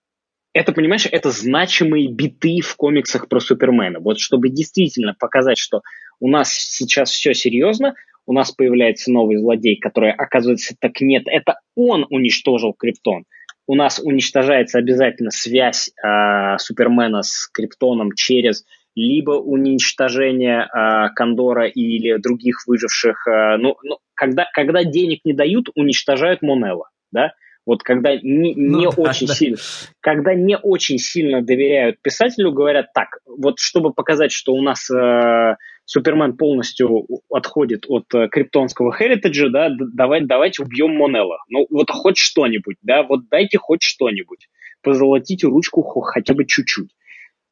это, 0.53 0.71
понимаешь, 0.71 1.07
это 1.11 1.31
значимые 1.31 2.09
биты 2.09 2.61
в 2.61 2.75
комиксах 2.75 3.27
про 3.27 3.39
Супермена. 3.39 3.99
Вот 3.99 4.19
чтобы 4.19 4.49
действительно 4.49 5.15
показать, 5.17 5.57
что 5.57 5.81
у 6.19 6.29
нас 6.29 6.51
сейчас 6.51 7.11
все 7.11 7.33
серьезно, 7.33 7.93
у 8.29 8.33
нас 8.33 8.51
появляется 8.51 9.11
новый 9.11 9.37
злодей, 9.37 9.75
который, 9.79 10.11
оказывается, 10.11 10.75
так 10.79 11.01
нет, 11.01 11.23
это 11.25 11.61
он 11.75 12.05
уничтожил 12.11 12.73
Криптон. 12.73 13.23
У 13.65 13.73
нас 13.73 13.99
уничтожается 13.99 14.77
обязательно 14.77 15.31
связь 15.31 15.89
э, 15.89 16.57
Супермена 16.59 17.23
с 17.23 17.49
Криптоном 17.51 18.11
через 18.13 18.65
либо 18.93 19.31
уничтожение 19.31 20.67
э, 20.67 21.09
Кондора 21.15 21.65
или 21.65 22.17
других 22.17 22.67
выживших. 22.67 23.27
Э, 23.27 23.57
ну, 23.57 23.77
ну, 23.81 23.97
когда, 24.13 24.45
когда 24.53 24.83
денег 24.83 25.21
не 25.25 25.33
дают, 25.33 25.69
уничтожают 25.73 26.43
Монелла, 26.43 26.89
да? 27.11 27.33
Вот 27.65 27.81
когда 27.81 28.15
не, 28.15 28.53
не 28.53 28.85
ну, 28.85 28.89
очень 28.97 29.27
да. 29.27 29.33
сильно, 29.33 29.57
когда 30.01 30.35
не 30.35 30.55
очень 30.55 30.99
сильно 30.99 31.41
доверяют 31.41 31.99
писателю, 32.03 32.51
говорят 32.51 32.93
так, 32.93 33.19
вот 33.25 33.57
чтобы 33.59 33.91
показать, 33.91 34.31
что 34.31 34.53
у 34.53 34.61
нас 34.61 34.89
э, 34.91 35.55
Супермен 35.91 36.37
полностью 36.37 37.07
отходит 37.31 37.85
от 37.87 38.13
э, 38.13 38.27
криптонского 38.27 38.95
херитеджа, 38.95 39.49
да, 39.49 39.71
давай, 39.75 40.21
давайте 40.23 40.61
убьем 40.61 40.95
Монелла. 40.95 41.39
Ну 41.49 41.65
вот 41.71 41.89
хоть 41.89 42.17
что-нибудь, 42.19 42.75
да, 42.83 43.01
вот 43.01 43.27
дайте 43.27 43.57
хоть 43.57 43.81
что-нибудь, 43.81 44.49
позолотите 44.83 45.47
ручку 45.47 45.81
хотя 45.81 46.35
бы 46.35 46.45
чуть-чуть. 46.45 46.91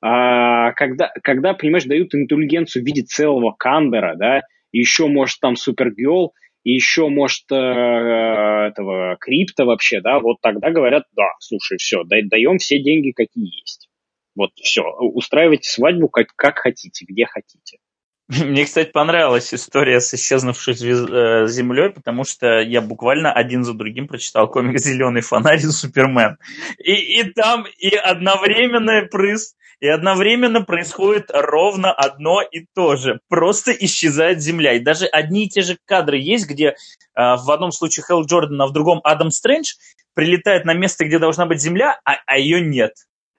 А, 0.04 0.72
когда, 0.74 1.12
когда, 1.24 1.56
понимаешь, 1.56 1.86
дают 1.86 2.14
интеллигенцию 2.14 2.84
в 2.84 2.86
виде 2.86 3.02
целого 3.02 3.56
Кандера, 3.58 4.14
да, 4.16 4.42
еще, 4.72 5.08
может, 5.08 5.40
там 5.40 5.56
Супергерл, 5.56 6.36
и 6.64 6.74
еще, 6.74 7.08
может, 7.08 7.52
э, 7.52 7.56
этого 7.56 9.18
крипта 9.20 9.66
вообще, 9.66 10.00
да, 10.00 10.20
вот 10.20 10.38
тогда 10.44 10.70
говорят, 10.70 11.06
да, 11.16 11.26
слушай, 11.40 11.80
все, 11.80 12.04
даем 12.04 12.60
все 12.60 12.78
деньги, 12.78 13.14
какие 13.16 13.62
есть. 13.62 13.90
Вот 14.36 14.52
все, 14.58 14.84
устраивайте 14.84 15.72
свадьбу 15.72 16.08
как, 16.08 16.28
как 16.36 16.60
хотите, 16.60 17.04
где 17.10 17.26
хотите. 17.26 17.80
Мне, 18.46 18.66
кстати, 18.66 18.92
понравилась 18.92 19.54
история 19.54 20.02
с 20.02 20.14
исчезнувшей 20.14 20.74
э, 20.74 21.48
землей, 21.48 21.92
потому 21.92 22.26
что 22.26 22.60
я 22.60 22.82
буквально 22.82 23.32
один 23.32 23.64
за 23.64 23.74
другим 23.74 24.08
прочитал 24.08 24.50
комик 24.50 24.80
«Зеленый 24.80 25.22
фонарь» 25.22 25.60
и 25.60 25.62
«Супермен». 25.62 26.38
И, 26.78 27.22
и 27.22 27.24
там 27.32 27.66
и 27.78 27.96
одновременный 27.96 29.08
прыск 29.08 29.56
и 29.80 29.88
одновременно 29.88 30.62
происходит 30.64 31.30
ровно 31.32 31.94
одно 31.94 32.42
и 32.42 32.66
то 32.74 32.96
же. 32.96 33.20
Просто 33.30 33.72
исчезает 33.72 34.42
Земля. 34.42 34.74
И 34.74 34.80
даже 34.80 35.06
одни 35.06 35.46
и 35.46 35.50
те 35.50 35.62
же 35.62 35.78
кадры 35.86 36.18
есть, 36.18 36.50
где 36.50 36.70
э, 36.70 36.76
в 37.16 37.50
одном 37.50 37.72
случае 37.72 38.04
Хелл 38.06 38.26
Джордан, 38.26 38.62
а 38.62 38.68
в 38.68 38.74
другом 38.74 39.00
Адам 39.04 39.32
Стрэндж 39.32 39.76
прилетает 40.16 40.66
на 40.66 40.74
место, 40.74 41.06
где 41.06 41.20
должна 41.20 41.46
быть 41.46 41.62
Земля, 41.62 42.00
а, 42.04 42.16
а 42.26 42.38
ее 42.38 42.60
нет. 42.60 42.94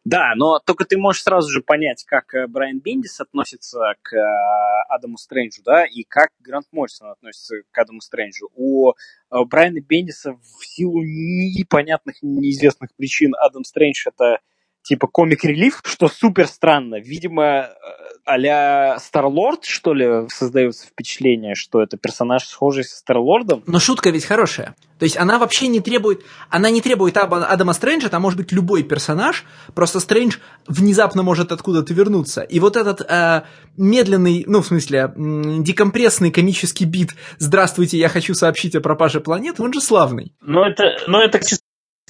Да, 0.04 0.32
но 0.36 0.58
только 0.58 0.84
ты 0.84 0.96
можешь 0.96 1.22
сразу 1.22 1.50
же 1.50 1.60
понять, 1.60 2.04
как 2.04 2.34
э, 2.34 2.46
Брайан 2.46 2.80
Бендис 2.80 3.20
относится 3.20 3.94
к 4.02 4.14
э, 4.14 4.18
Адаму 4.88 5.18
Стрэнджу, 5.18 5.62
да, 5.62 5.84
и 5.84 6.04
как 6.04 6.30
Грант 6.40 6.66
Моррисон 6.72 7.10
относится 7.10 7.56
к 7.70 7.78
Адаму 7.78 8.00
Стрэнджу. 8.00 8.48
У 8.54 8.92
э, 8.92 8.94
Брайана 9.44 9.80
Бендиса 9.80 10.32
в 10.34 10.64
силу 10.64 11.02
непонятных, 11.02 12.22
неизвестных 12.22 12.94
причин 12.96 13.34
Адам 13.38 13.64
Стрэндж 13.64 14.06
это 14.06 14.38
типа 14.88 15.06
комик-релив, 15.06 15.82
что 15.84 16.08
супер 16.08 16.46
странно. 16.46 16.96
Видимо, 16.98 17.44
э, 17.44 17.68
а-ля 18.24 18.98
Старлорд, 18.98 19.66
что 19.66 19.92
ли, 19.92 20.26
создается 20.28 20.86
впечатление, 20.86 21.54
что 21.54 21.82
это 21.82 21.98
персонаж 21.98 22.44
схожий 22.44 22.84
со 22.84 22.96
Старлордом. 22.96 23.62
Но 23.66 23.80
шутка 23.80 24.08
ведь 24.08 24.24
хорошая. 24.24 24.74
То 24.98 25.04
есть 25.04 25.18
она 25.18 25.38
вообще 25.38 25.68
не 25.68 25.80
требует, 25.80 26.22
она 26.48 26.70
не 26.70 26.80
требует 26.80 27.18
Адама 27.18 27.74
Стрэнджа, 27.74 28.08
там 28.08 28.22
может 28.22 28.38
быть 28.38 28.50
любой 28.50 28.82
персонаж, 28.82 29.44
просто 29.74 30.00
Стрэндж 30.00 30.38
внезапно 30.66 31.22
может 31.22 31.52
откуда-то 31.52 31.92
вернуться. 31.92 32.40
И 32.40 32.58
вот 32.58 32.76
этот 32.76 33.02
э, 33.02 33.42
медленный, 33.76 34.44
ну, 34.46 34.62
в 34.62 34.66
смысле, 34.66 35.00
э, 35.00 35.10
декомпрессный 35.14 36.30
комический 36.30 36.86
бит 36.86 37.10
«Здравствуйте, 37.38 37.98
я 37.98 38.08
хочу 38.08 38.32
сообщить 38.32 38.74
о 38.74 38.80
пропаже 38.80 39.20
планеты», 39.20 39.62
он 39.62 39.72
же 39.74 39.82
славный. 39.82 40.34
Ну, 40.40 40.62
это, 40.64 40.96
ну, 41.06 41.18
это 41.20 41.40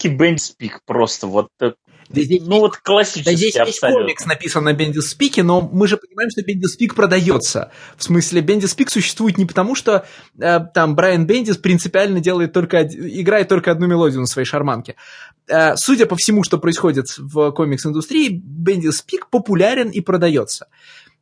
бенчспик 0.04 0.80
просто, 0.86 1.26
вот 1.26 1.48
да 2.08 2.22
здесь, 2.22 2.42
ну 2.44 2.60
вот 2.60 2.76
классический 2.78 3.24
Да 3.24 3.34
здесь 3.34 3.54
есть 3.54 3.80
комикс 3.80 4.24
написан 4.24 4.64
на 4.64 4.72
Бендиспике, 4.72 5.42
но 5.42 5.60
мы 5.60 5.86
же 5.86 5.98
понимаем, 5.98 6.30
что 6.30 6.42
Бендиспик 6.42 6.94
продается. 6.94 7.70
В 7.96 8.04
смысле, 8.04 8.40
Бендиспик 8.40 8.90
существует 8.90 9.36
не 9.36 9.44
потому, 9.44 9.74
что 9.74 10.06
э, 10.38 10.60
там 10.72 10.94
Брайан 10.94 11.26
Бендис 11.26 11.58
принципиально 11.58 12.20
делает 12.20 12.52
только, 12.52 12.82
играет 12.82 13.48
только 13.48 13.70
одну 13.70 13.86
мелодию 13.86 14.20
на 14.20 14.26
своей 14.26 14.46
шарманке. 14.46 14.96
Э, 15.48 15.76
судя 15.76 16.06
по 16.06 16.16
всему, 16.16 16.44
что 16.44 16.58
происходит 16.58 17.06
в 17.18 17.52
комикс-индустрии, 17.52 18.40
Бендиспик 18.42 19.28
популярен 19.28 19.90
и 19.90 20.00
продается. 20.00 20.68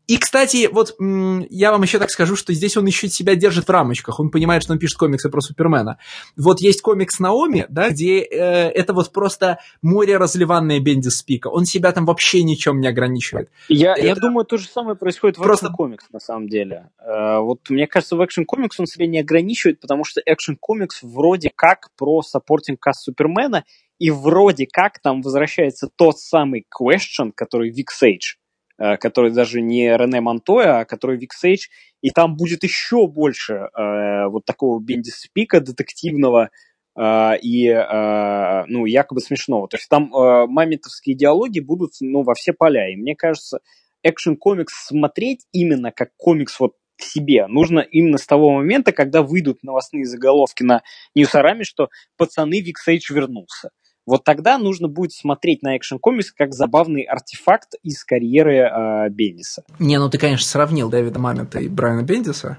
И, 0.07 0.19
кстати, 0.19 0.69
вот 0.71 0.95
я 0.99 1.73
вам 1.73 1.83
еще 1.83 1.99
так 1.99 2.11
скажу, 2.11 2.37
что 2.37 2.53
здесь 2.53 2.77
он 2.77 2.87
еще 2.87 3.09
себя 3.09 3.35
держит 3.35 3.67
в 3.67 3.71
рамочках. 3.71 4.21
Он 4.21 4.31
понимает, 4.31 4.63
что 4.63 4.73
он 4.73 4.79
пишет 4.79 4.99
комиксы 4.99 5.29
про 5.29 5.41
Супермена. 5.41 5.99
Вот 6.37 6.61
есть 6.61 6.81
комикс 6.81 7.19
Наоми, 7.19 7.67
да, 7.69 7.91
где 7.91 8.21
э, 8.21 8.69
это 8.71 8.93
вот 8.93 9.13
просто 9.13 9.59
море 9.83 10.17
разливанное 10.17 10.79
Бендис 10.79 11.19
Спика. 11.19 11.49
Он 11.49 11.65
себя 11.65 11.91
там 11.93 12.07
вообще 12.07 12.45
ничем 12.45 12.81
не 12.81 12.87
ограничивает. 12.87 13.51
Я, 13.69 13.95
это... 13.95 14.07
я 14.07 14.15
думаю, 14.15 14.45
то 14.45 14.59
же 14.59 14.69
самое 14.69 14.97
происходит 14.97 15.39
в 15.39 15.43
просто... 15.43 15.73
Comics, 15.77 16.05
на 16.13 16.21
самом 16.21 16.49
деле. 16.49 16.91
Э, 17.01 17.41
вот 17.41 17.69
мне 17.69 17.89
кажется, 17.89 18.15
в 18.15 18.21
Comics 18.21 18.77
он 18.79 18.87
себя 18.87 19.09
не 19.09 19.19
ограничивает, 19.19 19.81
потому 19.81 20.05
что 20.05 20.21
Comics 20.21 21.03
вроде 21.03 21.51
как 21.55 21.91
про 21.97 22.23
supporting 22.23 22.79
cast 22.79 23.03
Супермена, 23.03 23.65
и 23.99 24.11
вроде 24.11 24.67
как 24.71 25.01
там 25.01 25.23
возвращается 25.23 25.89
тот 25.97 26.19
самый 26.21 26.65
question, 26.71 27.33
который 27.35 27.71
Вик 27.71 27.91
Сейдж 27.91 28.35
который 28.79 29.33
даже 29.33 29.61
не 29.61 29.97
Рене 29.97 30.21
Монтоя, 30.21 30.81
а 30.81 30.85
который 30.85 31.19
Вик 31.19 31.33
Сейдж, 31.33 31.69
и 32.03 32.11
там 32.11 32.37
будет 32.37 32.63
еще 32.63 33.07
больше 33.07 33.55
э, 33.55 34.27
вот 34.29 34.45
такого 34.45 34.81
бендиспика 34.81 35.61
детективного 35.61 36.51
э, 36.97 37.39
и, 37.41 37.69
э, 37.69 38.65
ну, 38.67 38.85
якобы 38.85 39.21
смешного. 39.21 39.69
То 39.69 39.77
есть 39.77 39.89
там 39.89 40.15
э, 40.15 40.47
мамонтовские 40.47 41.17
диалоги 41.17 41.61
будут, 41.61 41.93
ну, 42.01 42.23
во 42.23 42.35
все 42.35 42.53
поля. 42.53 42.93
И 42.93 42.97
мне 42.97 43.17
кажется, 43.17 43.61
экшен-комикс 44.03 44.87
смотреть 44.87 45.47
именно 45.53 45.91
как 45.91 46.11
комикс 46.17 46.61
вот 46.61 46.75
в 46.97 47.05
себе. 47.05 47.47
Нужно 47.47 47.81
именно 47.81 48.19
с 48.19 48.27
того 48.27 48.53
момента, 48.53 48.93
когда 48.93 49.23
выйдут 49.23 49.63
новостные 49.63 50.05
заголовки 50.05 50.63
на 50.63 50.83
Ньюсараме, 51.15 51.65
что 51.65 51.89
пацаны 52.17 52.61
Вик 52.61 52.79
Сейдж 52.79 53.13
вернулся 53.13 53.71
вот 54.07 54.25
тогда 54.25 54.57
нужно 54.57 54.89
будет 54.89 55.13
смотреть 55.13 55.63
на 55.63 55.77
Action 55.77 55.99
Comics 56.03 56.33
как 56.37 56.55
забавный 56.55 57.03
артефакт 57.03 57.75
из 57.83 58.05
карьеры 58.05 58.59
э, 58.59 59.09
Бендиса. 59.11 59.65
Не, 59.79 59.99
ну 59.99 60.09
ты, 60.09 60.19
конечно, 60.19 60.47
сравнил 60.47 60.89
Дэвида 60.89 61.19
Маммета 61.19 61.59
и 61.59 61.69
Брайана 61.69 62.03
Бендиса. 62.03 62.59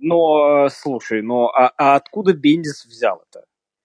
Но, 0.00 0.68
слушай, 0.70 1.22
но 1.22 1.48
а, 1.48 1.72
а 1.76 1.94
откуда 1.94 2.32
Бендис 2.32 2.84
взял 2.86 3.22
это? 3.30 3.44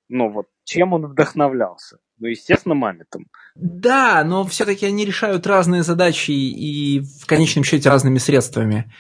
Ну 0.09 0.29
вот, 0.29 0.47
чем 0.63 0.93
он 0.93 1.05
вдохновлялся? 1.05 1.97
Ну, 2.17 2.27
естественно, 2.27 2.75
Мамметом. 2.75 3.27
Да, 3.55 4.23
но 4.23 4.45
все-таки 4.45 4.85
они 4.85 5.05
решают 5.05 5.45
разные 5.45 5.83
задачи 5.83 6.31
и 6.31 7.01
в 7.01 7.25
конечном 7.25 7.65
счете 7.65 7.89
разными 7.89 8.17
средствами. 8.19 8.91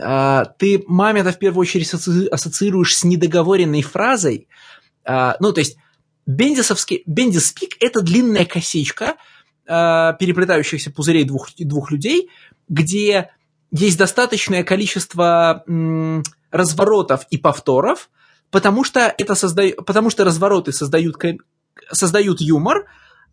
А, 0.00 0.44
ты 0.44 0.82
Мамета 0.86 1.32
в 1.32 1.38
первую 1.38 1.62
очередь 1.62 1.92
ассоциируешь 1.92 2.96
с 2.96 3.04
недоговоренной 3.04 3.82
фразой. 3.82 4.48
А, 5.04 5.36
ну, 5.40 5.52
то 5.52 5.60
есть 5.60 5.76
Бендисовский, 6.26 7.02
Бендис-пик– 7.06 7.76
это 7.80 8.00
длинная 8.02 8.44
косичка 8.44 9.16
э, 9.66 10.12
переплетающихся 10.18 10.90
пузырей 10.90 11.24
двух, 11.24 11.50
двух 11.56 11.90
людей, 11.90 12.28
где 12.68 13.30
есть 13.70 13.98
достаточное 13.98 14.64
количество 14.64 15.62
м, 15.66 16.22
разворотов 16.50 17.26
и 17.30 17.38
повторов, 17.38 18.10
потому 18.50 18.84
что, 18.84 19.14
это 19.16 19.34
созда... 19.34 19.68
потому 19.86 20.10
что 20.10 20.24
развороты 20.24 20.72
создают, 20.72 21.16
создают 21.92 22.40
юмор, 22.40 22.86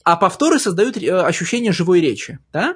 а 0.04 0.16
повторы 0.16 0.60
создают 0.60 0.98
э, 0.98 1.10
ощущение 1.10 1.72
живой 1.72 2.02
речи. 2.02 2.40
Да? 2.52 2.76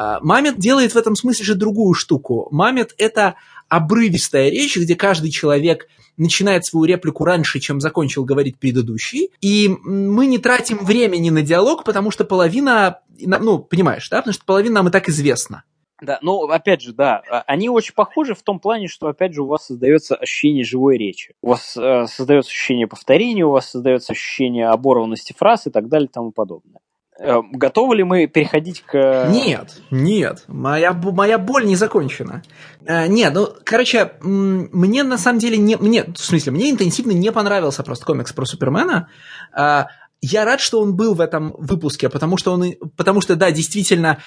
А, 0.00 0.18
Мамет 0.22 0.58
делает 0.58 0.92
в 0.92 0.96
этом 0.96 1.14
смысле 1.14 1.44
же 1.44 1.54
другую 1.54 1.92
штуку. 1.92 2.48
Мамет– 2.50 2.94
это 2.98 3.34
обрывистая 3.68 4.48
речь, 4.48 4.78
где 4.78 4.96
каждый 4.96 5.30
человек– 5.30 5.86
начинает 6.16 6.66
свою 6.66 6.84
реплику 6.84 7.24
раньше, 7.24 7.60
чем 7.60 7.80
закончил 7.80 8.26
говорить 8.26 8.58
предыдущий, 8.58 9.30
и 9.40 9.68
мы 9.82 10.26
не 10.26 10.36
тратим 10.36 10.84
времени 10.84 11.30
на 11.30 11.40
диалог, 11.40 11.82
потому 11.82 12.10
что 12.10 12.26
половина, 12.26 13.00
ну, 13.18 13.58
понимаешь, 13.58 14.06
да, 14.10 14.18
потому 14.18 14.34
что 14.34 14.44
половина 14.44 14.74
нам 14.74 14.88
и 14.88 14.90
так 14.90 15.08
известна. 15.08 15.64
Да, 16.02 16.18
ну, 16.20 16.44
опять 16.44 16.82
же, 16.82 16.92
да, 16.92 17.22
а, 17.30 17.42
они 17.46 17.70
очень 17.70 17.94
похожи 17.94 18.34
в 18.34 18.42
том 18.42 18.58
плане, 18.58 18.86
что, 18.88 19.08
опять 19.08 19.34
же, 19.34 19.42
у 19.42 19.46
вас 19.46 19.66
создается 19.66 20.14
ощущение 20.14 20.64
живой 20.64 20.98
речи. 20.98 21.34
У 21.42 21.48
вас 21.48 21.76
э, 21.76 22.06
создается 22.06 22.50
ощущение 22.50 22.86
повторения, 22.86 23.44
у 23.44 23.50
вас 23.50 23.70
создается 23.70 24.12
ощущение 24.12 24.68
оборванности 24.68 25.34
фраз 25.36 25.66
и 25.66 25.70
так 25.70 25.88
далее 25.88 26.08
и 26.08 26.12
тому 26.12 26.32
подобное. 26.32 26.79
Э, 27.22 27.42
готовы 27.52 27.96
ли 27.96 28.02
мы 28.02 28.26
переходить 28.26 28.82
к... 28.82 29.28
Нет, 29.28 29.82
нет, 29.90 30.44
моя, 30.48 30.94
моя 30.94 31.38
боль 31.38 31.66
не 31.66 31.76
закончена. 31.76 32.42
Э, 32.86 33.08
нет, 33.08 33.34
ну, 33.34 33.48
короче, 33.62 34.12
мне 34.22 35.02
на 35.02 35.18
самом 35.18 35.38
деле 35.38 35.58
не... 35.58 35.76
Мне, 35.76 36.04
в 36.04 36.16
смысле, 36.16 36.52
мне 36.52 36.70
интенсивно 36.70 37.10
не 37.10 37.30
понравился 37.30 37.82
просто 37.82 38.06
комикс 38.06 38.32
про 38.32 38.46
Супермена. 38.46 39.08
Э, 39.54 39.84
я 40.22 40.46
рад, 40.46 40.60
что 40.60 40.80
он 40.80 40.96
был 40.96 41.14
в 41.14 41.20
этом 41.20 41.54
выпуске, 41.58 42.08
потому 42.08 42.38
что 42.38 42.52
он, 42.52 42.74
потому 42.96 43.20
что, 43.20 43.36
да, 43.36 43.50
действительно, 43.50 44.18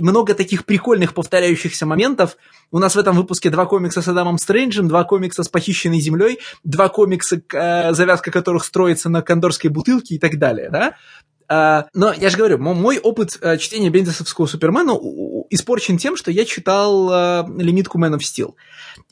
много 0.00 0.34
таких 0.34 0.66
прикольных 0.66 1.14
повторяющихся 1.14 1.86
моментов. 1.86 2.36
У 2.70 2.78
нас 2.78 2.94
в 2.94 2.98
этом 2.98 3.16
выпуске 3.16 3.50
два 3.50 3.64
комикса 3.64 4.02
с 4.02 4.08
Адамом 4.08 4.36
Стрэнджем, 4.36 4.88
два 4.88 5.04
комикса 5.04 5.42
с 5.42 5.48
похищенной 5.48 6.00
землей, 6.00 6.40
два 6.62 6.88
комикса, 6.88 7.40
э, 7.52 7.94
завязка 7.94 8.30
которых 8.30 8.64
строится 8.64 9.08
на 9.08 9.22
кондорской 9.22 9.70
бутылке 9.70 10.16
и 10.16 10.18
так 10.18 10.38
далее, 10.38 10.68
да? 10.70 10.94
Uh, 11.54 11.84
но 11.94 12.12
я 12.12 12.30
же 12.30 12.36
говорю, 12.36 12.58
мой 12.58 12.98
опыт 12.98 13.38
uh, 13.40 13.58
чтения 13.58 13.90
Бендисовского 13.90 14.46
Супермена 14.46 14.92
испорчен 15.50 15.98
тем, 15.98 16.16
что 16.16 16.30
я 16.30 16.44
читал 16.44 17.10
uh, 17.10 17.62
лимитку 17.62 17.98
Man 17.98 18.14
of 18.14 18.20
Steel. 18.20 18.54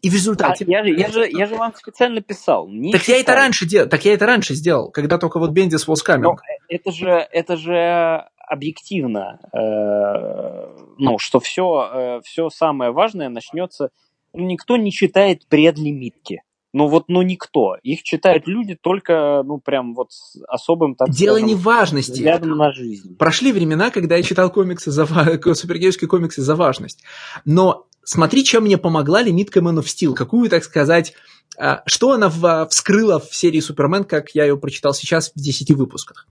И 0.00 0.10
в 0.10 0.14
результате... 0.14 0.64
А, 0.64 0.70
я, 0.70 0.84
же, 0.84 0.90
я, 0.90 1.08
же, 1.08 1.28
я 1.30 1.46
же 1.46 1.54
вам 1.54 1.74
специально 1.74 2.20
писал. 2.20 2.68
так 2.92 3.06
я 3.08 3.20
это 3.20 3.34
раньше 3.34 3.66
делал, 3.66 3.88
так 3.88 4.04
я 4.04 4.14
это 4.14 4.26
раньше 4.26 4.54
сделал, 4.54 4.90
когда 4.90 5.18
только 5.18 5.38
вот 5.38 5.50
Бендис 5.50 5.86
was 5.88 6.04
coming. 6.06 6.22
Но 6.22 6.36
это 6.68 6.90
же, 6.90 7.08
это 7.08 7.56
же 7.56 8.24
объективно, 8.52 9.40
э, 9.52 10.84
ну, 10.98 11.18
что 11.18 11.40
все, 11.40 11.90
э, 11.92 12.20
все 12.24 12.50
самое 12.50 12.90
важное 12.92 13.28
начнется... 13.28 13.90
Ну, 14.34 14.46
никто 14.46 14.76
не 14.76 14.90
читает 14.90 15.46
предлимитки. 15.46 16.42
Ну 16.72 16.86
вот, 16.88 17.04
ну 17.08 17.22
никто. 17.22 17.76
Их 17.82 18.02
читают 18.02 18.46
люди 18.46 18.76
только, 18.80 19.42
ну 19.44 19.58
прям 19.58 19.94
вот 19.94 20.12
с 20.12 20.38
особым, 20.48 20.94
так 20.94 21.10
Дело 21.10 21.36
скажем, 21.36 21.48
не 21.48 21.54
важности. 21.54 22.12
Взглядом 22.12 22.56
на 22.56 22.72
жизнь. 22.72 23.16
Прошли 23.16 23.52
времена, 23.52 23.90
когда 23.90 24.16
я 24.16 24.22
читал 24.22 24.50
комиксы 24.50 24.90
за 24.90 25.06
супергеройские 25.54 26.08
комиксы 26.08 26.40
за 26.40 26.56
важность. 26.56 27.02
Но 27.44 27.86
смотри, 28.04 28.44
чем 28.44 28.64
мне 28.64 28.78
помогла 28.78 29.22
лимитка 29.22 29.60
Man 29.60 29.80
of 29.80 29.84
Steel. 29.84 30.14
Какую, 30.14 30.48
так 30.48 30.64
сказать, 30.64 31.14
а, 31.58 31.82
что 31.86 32.12
она 32.12 32.30
вскрыла 32.66 33.20
в 33.20 33.34
серии 33.34 33.60
Супермен, 33.60 34.04
как 34.04 34.30
я 34.30 34.44
ее 34.44 34.56
прочитал 34.56 34.94
сейчас 34.94 35.32
в 35.34 35.40
10 35.40 35.72
выпусках. 35.72 36.26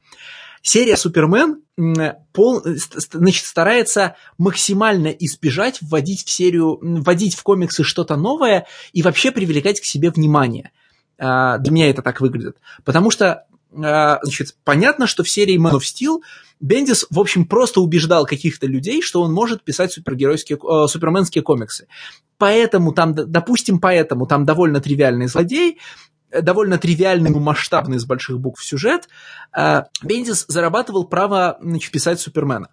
Серия 0.61 0.97
Супермен 0.97 1.61
пол, 2.33 2.61
значит, 3.11 3.45
старается 3.45 4.15
максимально 4.37 5.07
избежать 5.07 5.79
вводить 5.81 6.23
в 6.25 6.29
серию, 6.29 6.77
вводить 6.81 7.35
в 7.35 7.43
комиксы 7.43 7.83
что-то 7.83 8.15
новое 8.15 8.67
и 8.93 9.01
вообще 9.01 9.31
привлекать 9.31 9.81
к 9.81 9.85
себе 9.85 10.11
внимание. 10.11 10.71
А, 11.17 11.57
для 11.57 11.71
меня 11.71 11.89
это 11.89 12.01
так 12.01 12.21
выглядит. 12.21 12.57
Потому 12.83 13.09
что, 13.09 13.45
а, 13.73 14.19
значит, 14.21 14.55
понятно, 14.63 15.07
что 15.07 15.23
в 15.23 15.29
серии 15.29 15.57
Man 15.57 15.73
of 15.73 15.81
Steel 15.81 16.19
Бендис, 16.59 17.07
в 17.09 17.19
общем, 17.19 17.45
просто 17.45 17.81
убеждал 17.81 18.25
каких-то 18.25 18.67
людей, 18.67 19.01
что 19.01 19.21
он 19.21 19.33
может 19.33 19.63
писать 19.63 19.91
супергеройские, 19.93 20.59
э, 20.59 20.87
суперменские 20.87 21.43
комиксы. 21.43 21.87
Поэтому 22.37 22.93
там, 22.93 23.15
допустим, 23.15 23.79
поэтому 23.79 24.27
там 24.27 24.45
довольно 24.45 24.79
тривиальный 24.79 25.27
злодей, 25.27 25.79
довольно 26.31 26.77
тривиальный, 26.77 27.29
но 27.29 27.39
масштабный 27.39 27.97
из 27.97 28.05
больших 28.05 28.39
букв 28.39 28.63
сюжет, 28.63 29.07
э, 29.57 29.83
Бендис 30.03 30.45
зарабатывал 30.47 31.05
право 31.05 31.57
значит, 31.61 31.91
писать 31.91 32.19
Супермена. 32.19 32.69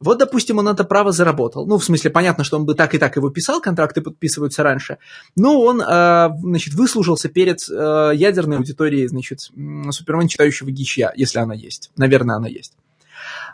Вот, 0.00 0.18
допустим, 0.18 0.58
он 0.58 0.68
это 0.68 0.82
право 0.82 1.12
заработал. 1.12 1.64
Ну, 1.64 1.78
в 1.78 1.84
смысле, 1.84 2.10
понятно, 2.10 2.42
что 2.42 2.56
он 2.56 2.64
бы 2.64 2.74
так 2.74 2.92
и 2.94 2.98
так 2.98 3.14
его 3.14 3.30
писал, 3.30 3.60
контракты 3.60 4.00
подписываются 4.00 4.64
раньше. 4.64 4.98
Но 5.36 5.60
он, 5.60 5.80
э, 5.80 6.28
значит, 6.40 6.74
выслужился 6.74 7.28
перед 7.28 7.60
э, 7.70 8.10
ядерной 8.14 8.56
аудиторией, 8.56 9.06
значит, 9.06 9.40
Супермен 9.40 10.26
читающего 10.26 10.70
гичья, 10.70 11.12
если 11.14 11.38
она 11.38 11.54
есть. 11.54 11.92
Наверное, 11.96 12.36
она 12.36 12.48
есть. 12.48 12.72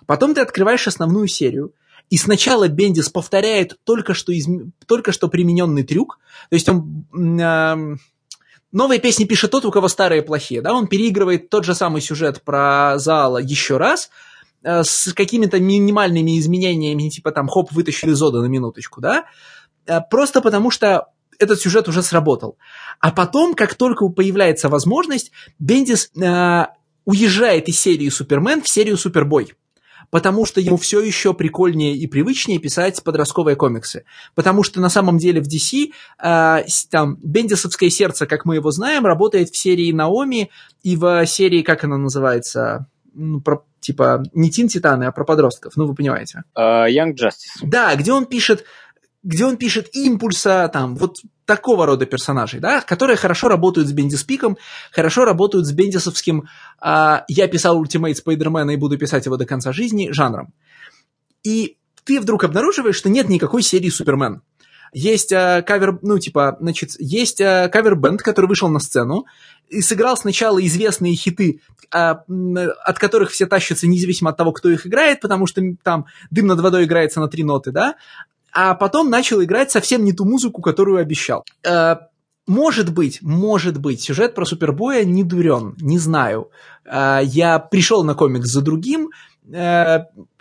Потом 0.06 0.34
ты 0.34 0.40
открываешь 0.40 0.86
основную 0.88 1.28
серию, 1.28 1.74
и 2.08 2.16
сначала 2.16 2.68
Бендис 2.68 3.10
повторяет 3.10 3.78
только 3.84 4.14
что, 4.14 4.32
из, 4.32 4.46
только 4.86 5.12
что 5.12 5.28
примененный 5.28 5.82
трюк. 5.82 6.18
То 6.48 6.54
есть 6.54 6.68
он... 6.68 7.04
Новые 8.72 9.00
песни 9.00 9.24
пишет 9.24 9.50
тот, 9.50 9.64
у 9.64 9.70
кого 9.70 9.88
старые 9.88 10.22
плохие, 10.22 10.60
да, 10.60 10.74
он 10.74 10.88
переигрывает 10.88 11.48
тот 11.48 11.64
же 11.64 11.74
самый 11.74 12.02
сюжет 12.02 12.42
про 12.42 12.98
Зала 12.98 13.38
еще 13.38 13.78
раз, 13.78 14.10
э, 14.62 14.82
с 14.84 15.12
какими-то 15.14 15.58
минимальными 15.58 16.38
изменениями, 16.38 17.08
типа 17.08 17.32
там, 17.32 17.48
хоп, 17.48 17.72
вытащили 17.72 18.12
Зода 18.12 18.42
на 18.42 18.46
минуточку, 18.46 19.00
да, 19.00 19.24
э, 19.86 20.00
просто 20.10 20.42
потому 20.42 20.70
что 20.70 21.06
этот 21.38 21.60
сюжет 21.60 21.88
уже 21.88 22.02
сработал. 22.02 22.58
А 23.00 23.10
потом, 23.10 23.54
как 23.54 23.74
только 23.74 24.08
появляется 24.08 24.68
возможность, 24.68 25.30
Бендис 25.58 26.10
э, 26.20 26.66
уезжает 27.06 27.68
из 27.68 27.80
серии 27.80 28.10
Супермен 28.10 28.60
в 28.60 28.68
серию 28.68 28.98
Супербой 28.98 29.54
потому 30.10 30.46
что 30.46 30.60
ему 30.60 30.76
все 30.76 31.00
еще 31.00 31.34
прикольнее 31.34 31.96
и 31.96 32.06
привычнее 32.06 32.58
писать 32.58 33.02
подростковые 33.02 33.56
комиксы. 33.56 34.04
Потому 34.34 34.62
что 34.62 34.80
на 34.80 34.88
самом 34.88 35.18
деле 35.18 35.40
в 35.40 35.48
DC 35.48 35.92
э, 36.22 36.64
там 36.90 37.18
Бендисовское 37.22 37.90
сердце, 37.90 38.26
как 38.26 38.44
мы 38.44 38.56
его 38.56 38.70
знаем, 38.70 39.04
работает 39.06 39.50
в 39.50 39.56
серии 39.56 39.92
Наоми 39.92 40.50
и 40.82 40.96
в 40.96 41.26
серии, 41.26 41.62
как 41.62 41.84
она 41.84 41.98
называется, 41.98 42.86
ну, 43.14 43.40
про, 43.40 43.64
типа 43.80 44.22
не 44.32 44.50
Тин 44.50 44.68
Титаны, 44.68 45.04
а 45.04 45.12
про 45.12 45.24
подростков, 45.24 45.76
ну 45.76 45.86
вы 45.86 45.94
понимаете. 45.94 46.42
Uh, 46.56 46.88
Young 46.88 47.14
Justice. 47.14 47.62
Да, 47.62 47.94
где 47.96 48.12
он 48.12 48.26
пишет 48.26 48.64
где 49.28 49.44
он 49.44 49.58
пишет 49.58 49.94
импульса, 49.94 50.70
там, 50.72 50.96
вот 50.96 51.18
такого 51.44 51.84
рода 51.84 52.06
персонажей, 52.06 52.60
да, 52.60 52.80
которые 52.80 53.18
хорошо 53.18 53.48
работают 53.48 53.86
с 53.86 53.92
Бендиспиком, 53.92 54.56
хорошо 54.90 55.26
работают 55.26 55.66
с 55.66 55.72
бендисовским 55.72 56.48
а, 56.80 57.24
«я 57.28 57.46
писал 57.46 57.78
Ultimate 57.78 58.16
Спайдермена 58.16 58.70
и 58.70 58.76
буду 58.76 58.96
писать 58.96 59.26
его 59.26 59.36
до 59.36 59.44
конца 59.44 59.70
жизни» 59.72 60.12
жанром. 60.12 60.54
И 61.44 61.76
ты 62.04 62.20
вдруг 62.20 62.44
обнаруживаешь, 62.44 62.96
что 62.96 63.10
нет 63.10 63.28
никакой 63.28 63.60
серии 63.60 63.90
Супермен. 63.90 64.40
Есть 64.94 65.30
а, 65.34 65.60
кавер, 65.60 65.98
ну, 66.00 66.18
типа, 66.18 66.56
значит, 66.58 66.92
есть 66.98 67.42
а, 67.42 67.68
кавер-бенд, 67.68 68.22
который 68.22 68.46
вышел 68.46 68.70
на 68.70 68.80
сцену 68.80 69.26
и 69.68 69.82
сыграл 69.82 70.16
сначала 70.16 70.58
известные 70.66 71.14
хиты, 71.14 71.60
а, 71.90 72.22
от 72.82 72.98
которых 72.98 73.30
все 73.30 73.44
тащатся 73.44 73.86
независимо 73.86 74.30
от 74.30 74.38
того, 74.38 74.52
кто 74.52 74.70
их 74.70 74.86
играет, 74.86 75.20
потому 75.20 75.46
что 75.46 75.60
там 75.82 76.06
«Дым 76.30 76.46
над 76.46 76.60
водой» 76.60 76.84
играется 76.84 77.20
на 77.20 77.28
три 77.28 77.44
ноты, 77.44 77.72
да, 77.72 77.96
а 78.60 78.74
потом 78.74 79.08
начал 79.08 79.40
играть 79.40 79.70
совсем 79.70 80.04
не 80.04 80.12
ту 80.12 80.24
музыку, 80.24 80.60
которую 80.60 80.98
обещал. 80.98 81.44
Э, 81.64 81.94
может 82.48 82.92
быть, 82.92 83.22
может 83.22 83.78
быть, 83.78 84.00
сюжет 84.00 84.34
про 84.34 84.44
Супербоя 84.44 85.04
не 85.04 85.22
дурен, 85.22 85.76
не 85.80 85.96
знаю. 85.96 86.50
Э, 86.84 87.20
я 87.22 87.60
пришел 87.60 88.02
на 88.02 88.14
комикс 88.16 88.48
за 88.48 88.60
другим, 88.60 89.10
э, 89.48 90.00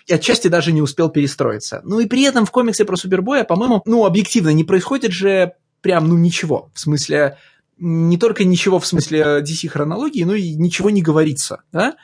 отчасти 0.10 0.48
даже 0.48 0.72
не 0.72 0.82
успел 0.82 1.10
перестроиться. 1.10 1.82
Ну 1.84 2.00
и 2.00 2.08
при 2.08 2.24
этом 2.24 2.48
в 2.48 2.52
комиксе 2.52 2.86
про 2.86 2.96
Супербоя, 2.96 3.44
по-моему, 3.44 3.84
ну, 3.86 4.04
объективно, 4.04 4.50
не 4.50 4.64
происходит 4.64 5.12
же 5.12 5.54
прям, 5.82 6.08
ну, 6.08 6.18
ничего. 6.18 6.72
В 6.74 6.80
смысле, 6.80 7.38
не 7.78 8.18
только 8.18 8.46
ничего 8.46 8.80
в 8.80 8.88
смысле 8.88 9.44
DC-хронологии, 9.44 10.24
но 10.24 10.34
и 10.34 10.56
ничего 10.56 10.90
не 10.90 11.04
говорится, 11.04 11.62
да? 11.72 11.98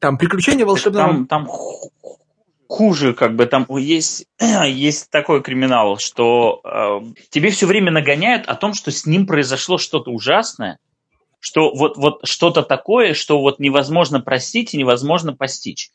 Там 0.00 0.18
приключения 0.18 0.66
волшебного... 0.66 1.06
Там, 1.06 1.26
там 1.26 1.48
хуже, 2.68 3.14
как 3.14 3.36
бы 3.36 3.46
там 3.46 3.66
есть, 3.76 4.26
есть 4.40 5.10
такой 5.10 5.42
криминал, 5.42 5.98
что 5.98 6.60
э, 6.64 7.00
тебе 7.30 7.50
все 7.50 7.66
время 7.66 7.90
нагоняют 7.90 8.46
о 8.46 8.54
том, 8.54 8.74
что 8.74 8.90
с 8.90 9.06
ним 9.06 9.26
произошло 9.26 9.78
что-то 9.78 10.10
ужасное, 10.10 10.78
что 11.40 11.72
вот, 11.74 11.96
вот 11.96 12.20
что-то 12.24 12.62
такое, 12.62 13.14
что 13.14 13.40
вот 13.40 13.58
невозможно 13.58 14.20
простить 14.20 14.74
и 14.74 14.78
невозможно 14.78 15.34
постичь. 15.34 15.90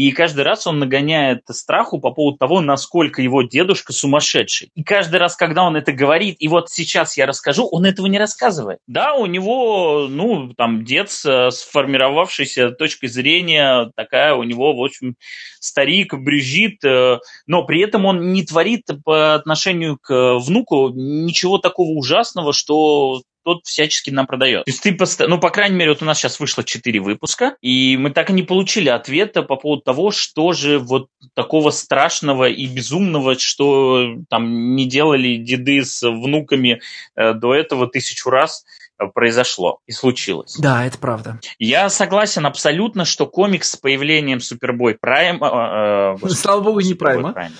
И 0.00 0.12
каждый 0.12 0.44
раз 0.44 0.66
он 0.66 0.78
нагоняет 0.78 1.42
страху 1.50 2.00
по 2.00 2.10
поводу 2.10 2.38
того, 2.38 2.62
насколько 2.62 3.20
его 3.20 3.42
дедушка 3.42 3.92
сумасшедший. 3.92 4.70
И 4.74 4.82
каждый 4.82 5.16
раз, 5.16 5.36
когда 5.36 5.62
он 5.62 5.76
это 5.76 5.92
говорит, 5.92 6.36
и 6.38 6.48
вот 6.48 6.70
сейчас 6.70 7.18
я 7.18 7.26
расскажу, 7.26 7.68
он 7.70 7.84
этого 7.84 8.06
не 8.06 8.18
рассказывает. 8.18 8.78
Да, 8.86 9.12
у 9.12 9.26
него, 9.26 10.06
ну, 10.08 10.54
там, 10.54 10.86
дед 10.86 11.10
с 11.10 11.50
сформировавшейся 11.50 12.70
точкой 12.70 13.08
зрения, 13.08 13.92
такая 13.94 14.32
у 14.32 14.42
него, 14.42 14.74
в 14.74 14.82
общем, 14.82 15.16
старик, 15.60 16.14
брюзжит, 16.14 16.82
э, 16.82 17.18
но 17.46 17.66
при 17.66 17.82
этом 17.82 18.06
он 18.06 18.32
не 18.32 18.42
творит 18.42 18.86
по 19.04 19.34
отношению 19.34 19.98
к 20.00 20.38
внуку 20.38 20.88
ничего 20.94 21.58
такого 21.58 21.90
ужасного, 21.90 22.54
что 22.54 23.20
тот 23.44 23.64
всячески 23.64 24.10
нам 24.10 24.26
продает. 24.26 24.64
То 24.64 24.70
есть 24.70 24.82
ты, 24.82 24.92
пост... 24.94 25.20
ну, 25.26 25.38
по 25.38 25.50
крайней 25.50 25.76
мере, 25.76 25.90
вот 25.90 26.02
у 26.02 26.04
нас 26.04 26.18
сейчас 26.18 26.40
вышло 26.40 26.64
4 26.64 27.00
выпуска, 27.00 27.56
и 27.60 27.96
мы 27.96 28.10
так 28.10 28.30
и 28.30 28.32
не 28.32 28.42
получили 28.42 28.88
ответа 28.88 29.42
по 29.42 29.56
поводу 29.56 29.82
того, 29.82 30.10
что 30.10 30.52
же 30.52 30.78
вот 30.78 31.08
такого 31.34 31.70
страшного 31.70 32.48
и 32.48 32.66
безумного, 32.66 33.38
что 33.38 34.16
там 34.28 34.74
не 34.74 34.86
делали 34.86 35.36
деды 35.36 35.84
с 35.84 36.02
внуками 36.02 36.80
э, 37.16 37.34
до 37.34 37.54
этого 37.54 37.86
тысячу 37.86 38.30
раз, 38.30 38.64
э, 38.98 39.06
произошло 39.12 39.80
и 39.86 39.92
случилось. 39.92 40.56
Да, 40.58 40.84
это 40.84 40.98
правда. 40.98 41.40
Я 41.58 41.88
согласен 41.90 42.46
абсолютно, 42.46 43.04
что 43.04 43.26
комикс 43.26 43.70
с 43.70 43.76
появлением 43.76 44.40
Супербой 44.40 44.96
Прайм... 45.00 45.42
Э, 45.42 46.16
э, 46.22 46.28
Слава 46.28 46.60
богу, 46.60 46.80
не 46.80 46.94
Прайма. 46.94 47.32
Прайм 47.32 47.52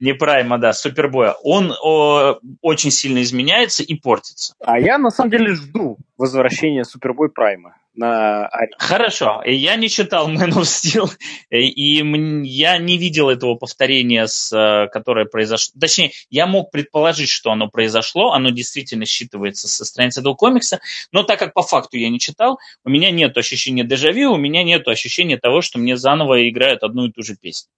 не 0.00 0.14
Прайма, 0.14 0.58
да, 0.58 0.72
Супербоя, 0.72 1.32
он 1.42 1.72
о, 1.82 2.38
очень 2.62 2.90
сильно 2.90 3.22
изменяется 3.22 3.82
и 3.82 3.94
портится. 3.94 4.54
А 4.60 4.78
я 4.78 4.98
на 4.98 5.10
самом 5.10 5.30
деле 5.30 5.54
жду 5.54 5.98
возвращения 6.16 6.84
Супербой 6.84 7.30
Прайма 7.30 7.76
на 7.94 8.46
арене. 8.46 8.74
Хорошо, 8.78 9.42
я 9.44 9.76
не 9.76 9.88
читал 9.88 10.30
Man 10.30 10.50
of 10.50 10.62
Steel, 10.62 11.08
и 11.50 12.02
я 12.46 12.78
не 12.78 12.98
видел 12.98 13.28
этого 13.28 13.56
повторения, 13.56 14.26
с, 14.26 14.52
э, 14.52 14.88
которое 14.88 15.26
произошло. 15.26 15.78
Точнее, 15.78 16.12
я 16.30 16.46
мог 16.46 16.70
предположить, 16.70 17.28
что 17.28 17.50
оно 17.50 17.68
произошло, 17.68 18.32
оно 18.32 18.50
действительно 18.50 19.04
считывается 19.04 19.66
со 19.66 19.84
страницы 19.84 20.20
этого 20.20 20.34
комикса, 20.34 20.80
но 21.12 21.22
так 21.22 21.38
как 21.38 21.52
по 21.52 21.62
факту 21.62 21.98
я 21.98 22.08
не 22.08 22.18
читал, 22.18 22.58
у 22.84 22.90
меня 22.90 23.10
нет 23.10 23.36
ощущения 23.36 23.84
дежавю, 23.84 24.32
у 24.32 24.36
меня 24.36 24.62
нет 24.62 24.88
ощущения 24.88 25.36
того, 25.36 25.60
что 25.60 25.78
мне 25.78 25.96
заново 25.96 26.48
играют 26.48 26.82
одну 26.82 27.06
и 27.06 27.12
ту 27.12 27.22
же 27.22 27.36
песню. 27.36 27.70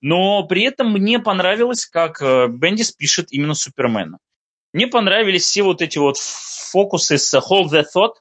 Но 0.00 0.42
при 0.44 0.62
этом 0.62 0.92
мне 0.92 1.18
понравилось, 1.18 1.86
как 1.86 2.20
э, 2.22 2.48
Бендис 2.48 2.92
пишет 2.92 3.32
именно 3.32 3.54
Супермена. 3.54 4.18
Мне 4.72 4.86
понравились 4.86 5.44
все 5.44 5.62
вот 5.62 5.82
эти 5.82 5.98
вот 5.98 6.18
фокусы 6.18 7.18
с 7.18 7.34
Hold 7.34 7.70
That 7.70 7.86
Thought. 7.94 8.14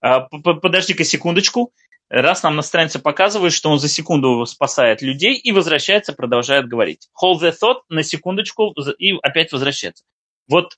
А, 0.00 0.20
подожди-ка 0.20 1.04
секундочку. 1.04 1.72
Раз 2.10 2.42
нам 2.42 2.56
на 2.56 2.62
странице 2.62 2.98
показывает, 2.98 3.52
что 3.52 3.70
он 3.70 3.78
за 3.78 3.88
секунду 3.88 4.44
спасает 4.44 5.00
людей 5.00 5.36
и 5.36 5.52
возвращается, 5.52 6.12
продолжает 6.12 6.66
говорить. 6.66 7.08
Hold 7.22 7.40
the 7.40 7.52
thought 7.52 7.82
на 7.88 8.02
секундочку 8.02 8.74
и 8.98 9.16
опять 9.22 9.52
возвращается. 9.52 10.04
Вот 10.48 10.76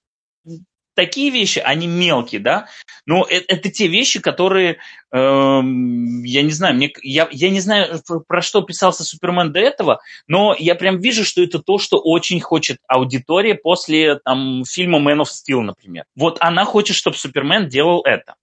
такие 0.94 1.30
вещи, 1.30 1.58
они 1.58 1.86
мелкие, 1.86 2.40
да, 2.40 2.66
но 3.06 3.24
это, 3.28 3.44
это 3.48 3.70
те 3.70 3.86
вещи, 3.86 4.20
которые, 4.20 4.78
э, 5.12 5.16
я 5.16 6.42
не 6.42 6.50
знаю, 6.50 6.74
мне, 6.74 6.92
я, 7.02 7.28
я 7.30 7.50
не 7.50 7.60
знаю, 7.60 8.00
про 8.26 8.42
что 8.42 8.62
писался 8.62 9.04
Супермен 9.04 9.52
до 9.52 9.60
этого, 9.60 10.00
но 10.26 10.54
я 10.58 10.74
прям 10.74 10.98
вижу, 10.98 11.24
что 11.24 11.42
это 11.42 11.58
то, 11.58 11.78
что 11.78 11.98
очень 11.98 12.40
хочет 12.40 12.78
аудитория 12.88 13.54
после 13.54 14.18
там, 14.24 14.64
фильма 14.64 14.98
Man 14.98 15.22
of 15.22 15.28
Steel, 15.28 15.60
например. 15.60 16.04
Вот 16.16 16.38
она 16.40 16.64
хочет, 16.64 16.96
чтобы 16.96 17.16
Супермен 17.16 17.68
делал 17.68 18.02
это. 18.04 18.34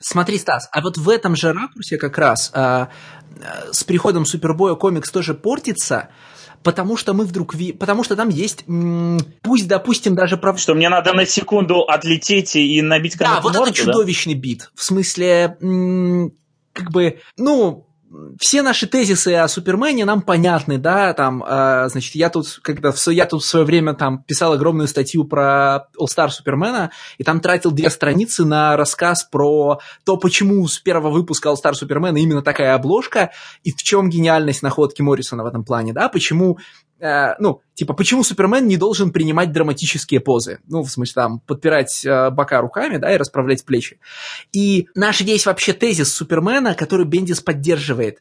Смотри, 0.00 0.38
Стас, 0.38 0.68
а 0.72 0.80
вот 0.80 0.98
в 0.98 1.08
этом 1.08 1.36
же 1.36 1.52
ракурсе 1.52 1.96
как 1.96 2.18
раз 2.18 2.50
э, 2.54 2.86
с 3.70 3.84
приходом 3.84 4.26
Супербоя 4.26 4.74
комикс 4.74 5.10
тоже 5.10 5.32
портится, 5.32 6.10
потому 6.62 6.96
что 6.96 7.14
мы 7.14 7.24
вдруг... 7.24 7.54
Ви... 7.54 7.72
Потому 7.72 8.04
что 8.04 8.16
там 8.16 8.28
есть, 8.28 8.64
пусть, 9.42 9.68
допустим, 9.68 10.14
даже... 10.14 10.36
Прав... 10.36 10.58
Что 10.58 10.74
мне 10.74 10.88
надо 10.88 11.12
на 11.12 11.26
секунду 11.26 11.82
отлететь 11.82 12.56
и 12.56 12.82
набить 12.82 13.16
Да, 13.18 13.40
вот 13.40 13.54
морду, 13.54 13.70
это 13.70 13.72
чудовищный 13.72 14.34
да? 14.34 14.40
бит. 14.40 14.70
В 14.74 14.82
смысле, 14.82 15.56
как 16.72 16.90
бы, 16.90 17.20
ну, 17.36 17.86
все 18.38 18.62
наши 18.62 18.86
тезисы 18.86 19.34
о 19.34 19.48
Супермене 19.48 20.04
нам 20.04 20.22
понятны, 20.22 20.78
да, 20.78 21.12
там, 21.14 21.42
э, 21.46 21.88
значит, 21.88 22.14
я 22.14 22.30
тут, 22.30 22.60
когда 22.62 22.92
в, 22.92 23.06
я 23.08 23.26
тут 23.26 23.42
в 23.42 23.46
свое 23.46 23.64
время 23.64 23.94
там 23.94 24.22
писал 24.22 24.52
огромную 24.52 24.88
статью 24.88 25.24
про 25.24 25.86
All 25.98 26.06
Star 26.06 26.28
Супермена, 26.28 26.90
и 27.18 27.24
там 27.24 27.40
тратил 27.40 27.70
две 27.70 27.90
страницы 27.90 28.44
на 28.44 28.76
рассказ 28.76 29.24
про 29.24 29.80
то, 30.04 30.16
почему 30.16 30.66
с 30.66 30.78
первого 30.78 31.10
выпуска 31.10 31.48
All 31.48 31.56
Star 31.62 31.74
Супермена 31.74 32.18
именно 32.18 32.42
такая 32.42 32.74
обложка, 32.74 33.30
и 33.62 33.72
в 33.72 33.76
чем 33.76 34.10
гениальность 34.10 34.62
находки 34.62 35.02
Моррисона 35.02 35.42
в 35.42 35.46
этом 35.46 35.64
плане, 35.64 35.92
да, 35.92 36.08
почему 36.08 36.58
Э, 37.02 37.34
ну, 37.40 37.60
типа, 37.74 37.94
почему 37.94 38.22
Супермен 38.22 38.66
не 38.68 38.76
должен 38.76 39.10
принимать 39.10 39.50
драматические 39.52 40.20
позы? 40.20 40.60
Ну, 40.68 40.82
в 40.82 40.90
смысле, 40.90 41.14
там, 41.14 41.40
подпирать 41.40 42.04
э, 42.06 42.30
бока 42.30 42.60
руками, 42.60 42.96
да, 42.96 43.12
и 43.12 43.16
расправлять 43.16 43.64
плечи. 43.64 43.98
И 44.52 44.86
наш 44.94 45.20
весь 45.20 45.46
вообще 45.46 45.72
тезис 45.72 46.14
Супермена, 46.14 46.74
который 46.74 47.04
Бендис 47.04 47.40
поддерживает, 47.40 48.20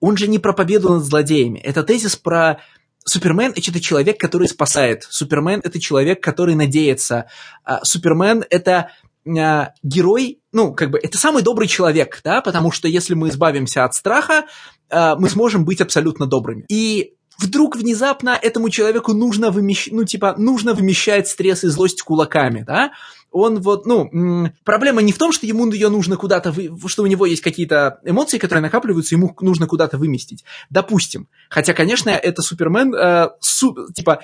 он 0.00 0.16
же 0.16 0.26
не 0.26 0.38
про 0.38 0.54
победу 0.54 0.94
над 0.94 1.04
злодеями. 1.04 1.58
Это 1.58 1.82
тезис 1.82 2.16
про 2.16 2.60
Супермен– 3.04 3.52
это 3.56 3.80
человек, 3.80 4.18
который 4.18 4.48
спасает. 4.48 5.06
Супермен– 5.10 5.60
это 5.64 5.78
человек, 5.78 6.22
который 6.22 6.54
надеется. 6.54 7.26
А 7.62 7.84
Супермен– 7.84 8.44
это 8.50 8.90
э, 9.26 9.66
герой, 9.82 10.40
ну, 10.52 10.72
как 10.72 10.90
бы, 10.90 10.98
это 10.98 11.18
самый 11.18 11.42
добрый 11.42 11.68
человек, 11.68 12.20
да, 12.24 12.40
потому 12.40 12.70
что 12.70 12.88
если 12.88 13.12
мы 13.12 13.28
избавимся 13.28 13.84
от 13.84 13.94
страха, 13.94 14.46
э, 14.88 15.14
мы 15.18 15.28
сможем 15.28 15.66
быть 15.66 15.82
абсолютно 15.82 16.26
добрыми. 16.26 16.64
И 16.70 17.13
вдруг 17.38 17.76
внезапно 17.76 18.38
этому 18.40 18.70
человеку 18.70 19.12
нужно 19.12 19.50
вымещать, 19.50 19.92
ну, 19.92 20.04
типа, 20.04 20.34
нужно 20.38 20.74
вымещать 20.74 21.28
стресс 21.28 21.64
и 21.64 21.68
злость 21.68 22.02
кулаками, 22.02 22.64
да, 22.66 22.92
он 23.34 23.60
вот, 23.60 23.84
ну, 23.84 24.48
проблема 24.62 25.02
не 25.02 25.10
в 25.10 25.18
том, 25.18 25.32
что 25.32 25.44
ему 25.44 25.68
ее 25.72 25.88
нужно 25.88 26.16
куда-то, 26.16 26.52
вы, 26.52 26.88
что 26.88 27.02
у 27.02 27.06
него 27.06 27.26
есть 27.26 27.42
какие-то 27.42 27.98
эмоции, 28.04 28.38
которые 28.38 28.62
накапливаются, 28.62 29.16
ему 29.16 29.36
нужно 29.40 29.66
куда-то 29.66 29.98
выместить. 29.98 30.44
Допустим. 30.70 31.26
Хотя, 31.50 31.74
конечно, 31.74 32.10
это 32.10 32.42
Супермен, 32.42 32.94
э, 32.94 33.30
су, 33.40 33.88
типа, 33.92 34.22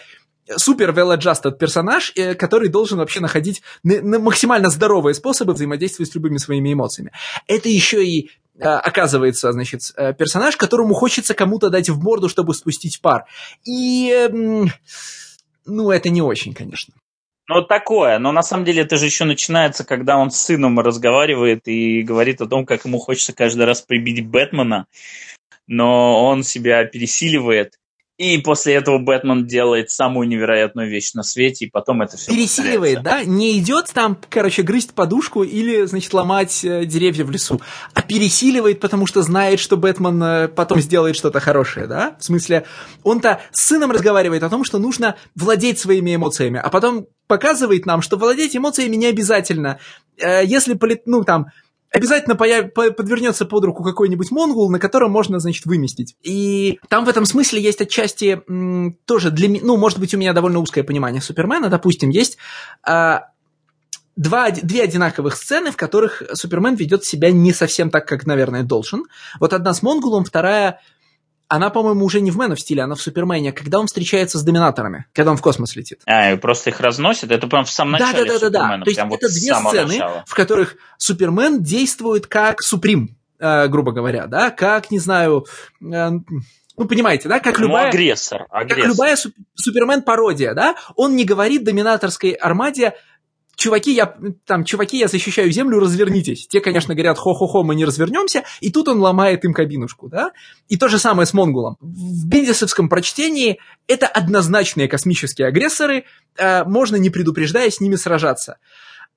супер 0.56 0.90
well 0.90 1.16
adjusted 1.16 1.58
персонаж, 1.58 2.12
э, 2.16 2.34
который 2.34 2.68
должен 2.68 2.98
вообще 2.98 3.20
находить 3.20 3.62
максимально 3.82 4.70
здоровые 4.70 5.14
способы 5.14 5.52
взаимодействия 5.52 6.06
с 6.06 6.14
любыми 6.14 6.38
своими 6.38 6.72
эмоциями. 6.72 7.12
Это 7.46 7.68
еще 7.68 8.04
и 8.04 8.30
Э, 8.60 8.76
оказывается, 8.76 9.52
значит, 9.52 9.80
э, 9.96 10.12
персонаж, 10.12 10.56
которому 10.56 10.92
хочется 10.94 11.34
кому-то 11.34 11.70
дать 11.70 11.88
в 11.88 12.02
морду, 12.02 12.28
чтобы 12.28 12.54
спустить 12.54 13.00
пар. 13.00 13.24
И, 13.64 14.28
ну, 15.64 15.90
это 15.90 16.10
не 16.10 16.20
очень, 16.20 16.52
конечно. 16.52 16.94
Ну, 17.48 17.62
такое, 17.62 18.18
но 18.18 18.32
на 18.32 18.42
самом 18.42 18.64
деле 18.64 18.82
это 18.82 18.96
же 18.96 19.06
еще 19.06 19.24
начинается, 19.24 19.84
когда 19.84 20.18
он 20.18 20.30
с 20.30 20.36
сыном 20.36 20.78
разговаривает 20.78 21.66
и 21.66 22.02
говорит 22.02 22.40
о 22.40 22.46
том, 22.46 22.64
как 22.66 22.84
ему 22.84 22.98
хочется 22.98 23.32
каждый 23.32 23.64
раз 23.64 23.80
прибить 23.80 24.26
Бэтмена, 24.26 24.86
но 25.66 26.24
он 26.24 26.44
себя 26.44 26.84
пересиливает, 26.84 27.79
и 28.20 28.36
после 28.36 28.74
этого 28.74 28.98
Бэтмен 28.98 29.46
делает 29.46 29.90
самую 29.90 30.28
невероятную 30.28 30.90
вещь 30.90 31.14
на 31.14 31.22
свете, 31.22 31.64
и 31.64 31.70
потом 31.70 32.02
это 32.02 32.18
все 32.18 32.30
Пересиливает, 32.30 33.02
да? 33.02 33.24
Не 33.24 33.58
идет 33.58 33.86
там, 33.94 34.18
короче, 34.28 34.60
грызть 34.60 34.92
подушку 34.92 35.42
или, 35.42 35.86
значит, 35.86 36.12
ломать 36.12 36.62
э, 36.62 36.84
деревья 36.84 37.24
в 37.24 37.30
лесу, 37.30 37.62
а 37.94 38.02
пересиливает, 38.02 38.78
потому 38.78 39.06
что 39.06 39.22
знает, 39.22 39.58
что 39.58 39.78
Бэтмен 39.78 40.22
э, 40.22 40.48
потом 40.48 40.82
сделает 40.82 41.16
что-то 41.16 41.40
хорошее, 41.40 41.86
да? 41.86 42.14
В 42.20 42.24
смысле, 42.24 42.66
он-то 43.04 43.40
с 43.52 43.68
сыном 43.68 43.90
разговаривает 43.90 44.42
о 44.42 44.50
том, 44.50 44.64
что 44.64 44.78
нужно 44.78 45.16
владеть 45.34 45.78
своими 45.78 46.14
эмоциями, 46.14 46.60
а 46.62 46.68
потом 46.68 47.06
показывает 47.26 47.86
нам, 47.86 48.02
что 48.02 48.18
владеть 48.18 48.54
эмоциями 48.54 48.96
не 48.96 49.06
обязательно. 49.06 49.78
Э, 50.18 50.44
если, 50.44 50.78
ну, 51.06 51.24
там, 51.24 51.46
обязательно 51.92 52.36
появ... 52.36 52.72
подвернется 52.72 53.44
под 53.44 53.64
руку 53.64 53.82
какой-нибудь 53.82 54.30
монгол, 54.30 54.70
на 54.70 54.78
котором 54.78 55.10
можно, 55.10 55.38
значит, 55.38 55.66
выместить. 55.66 56.16
И 56.22 56.78
там 56.88 57.04
в 57.04 57.08
этом 57.08 57.24
смысле 57.24 57.60
есть 57.60 57.80
отчасти 57.80 58.42
м, 58.48 58.96
тоже 59.04 59.30
для 59.30 59.48
меня, 59.48 59.64
ну, 59.64 59.76
может 59.76 59.98
быть, 59.98 60.14
у 60.14 60.18
меня 60.18 60.32
довольно 60.32 60.60
узкое 60.60 60.84
понимание 60.84 61.20
Супермена, 61.20 61.68
допустим, 61.68 62.10
есть 62.10 62.38
а, 62.82 63.30
два, 64.16 64.50
две 64.50 64.82
одинаковых 64.82 65.34
сцены, 65.34 65.70
в 65.70 65.76
которых 65.76 66.22
Супермен 66.34 66.74
ведет 66.74 67.04
себя 67.04 67.30
не 67.30 67.52
совсем 67.52 67.90
так, 67.90 68.06
как, 68.06 68.26
наверное, 68.26 68.62
должен. 68.62 69.04
Вот 69.40 69.52
одна 69.52 69.74
с 69.74 69.82
монголом, 69.82 70.24
вторая 70.24 70.80
она, 71.50 71.68
по-моему, 71.70 72.04
уже 72.04 72.20
не 72.20 72.30
в 72.30 72.38
of 72.38 72.56
Steel, 72.56 72.80
она 72.80 72.94
в 72.94 73.02
Супермене, 73.02 73.52
когда 73.52 73.80
он 73.80 73.88
встречается 73.88 74.38
с 74.38 74.44
доминаторами, 74.44 75.06
когда 75.12 75.32
он 75.32 75.36
в 75.36 75.42
космос 75.42 75.74
летит. 75.74 76.00
А, 76.06 76.32
и 76.32 76.36
просто 76.36 76.70
их 76.70 76.80
разносит? 76.80 77.32
Это 77.32 77.48
прям 77.48 77.64
в 77.64 77.70
самом 77.70 77.92
начале 77.92 78.24
Да, 78.24 78.38
да, 78.38 78.50
да, 78.50 78.50
да. 78.50 78.84
То 78.84 78.90
есть 78.90 78.98
это 78.98 79.08
вот 79.08 79.20
две 79.20 79.54
сцены, 79.54 79.86
начала. 79.86 80.24
в 80.26 80.34
которых 80.34 80.76
Супермен 80.96 81.60
действует 81.60 82.28
как 82.28 82.62
Суприм, 82.62 83.16
э, 83.40 83.66
грубо 83.66 83.90
говоря, 83.90 84.28
да, 84.28 84.50
как, 84.50 84.92
не 84.92 85.00
знаю, 85.00 85.44
э, 85.82 86.10
ну, 86.76 86.86
понимаете, 86.86 87.28
да, 87.28 87.40
как 87.40 87.58
ну, 87.58 87.66
любая... 87.66 87.88
агрессор, 87.88 88.46
агрессор. 88.48 88.82
Как 88.82 88.92
любая 88.92 89.16
Супермен-пародия, 89.56 90.54
да, 90.54 90.76
он 90.94 91.16
не 91.16 91.24
говорит 91.24 91.64
доминаторской 91.64 92.30
армаде, 92.30 92.94
чуваки, 93.60 93.92
я, 93.92 94.14
там, 94.46 94.64
чуваки, 94.64 94.98
я 94.98 95.06
защищаю 95.06 95.52
землю, 95.52 95.78
развернитесь. 95.78 96.48
Те, 96.48 96.60
конечно, 96.60 96.94
говорят, 96.94 97.18
хо-хо-хо, 97.18 97.62
мы 97.62 97.74
не 97.74 97.84
развернемся, 97.84 98.42
и 98.60 98.70
тут 98.72 98.88
он 98.88 99.00
ломает 99.00 99.44
им 99.44 99.52
кабинушку, 99.52 100.08
да? 100.08 100.32
И 100.68 100.76
то 100.76 100.88
же 100.88 100.98
самое 100.98 101.26
с 101.26 101.34
Монголом. 101.34 101.76
В 101.80 102.26
бендисовском 102.26 102.88
прочтении 102.88 103.60
это 103.86 104.06
однозначные 104.06 104.88
космические 104.88 105.48
агрессоры, 105.48 106.04
э, 106.36 106.64
можно, 106.64 106.96
не 106.96 107.10
предупреждая, 107.10 107.70
с 107.70 107.80
ними 107.80 107.96
сражаться. 107.96 108.56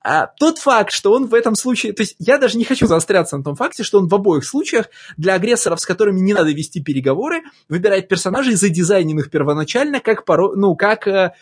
А 0.06 0.26
тот 0.26 0.58
факт, 0.58 0.92
что 0.92 1.12
он 1.12 1.26
в 1.26 1.32
этом 1.32 1.54
случае, 1.54 1.94
то 1.94 2.02
есть 2.02 2.14
я 2.18 2.36
даже 2.36 2.58
не 2.58 2.64
хочу 2.64 2.86
заостряться 2.86 3.38
на 3.38 3.42
том 3.42 3.56
факте, 3.56 3.82
что 3.82 3.98
он 3.98 4.08
в 4.08 4.14
обоих 4.14 4.44
случаях 4.44 4.88
для 5.16 5.32
агрессоров, 5.32 5.80
с 5.80 5.86
которыми 5.86 6.20
не 6.20 6.34
надо 6.34 6.50
вести 6.50 6.82
переговоры, 6.82 7.40
выбирает 7.70 8.08
персонажей, 8.08 8.54
задизайненных 8.54 9.30
первоначально, 9.30 10.00
как, 10.00 10.26
поро... 10.26 10.54
ну, 10.54 10.76
как 10.76 11.08
э, 11.08 11.32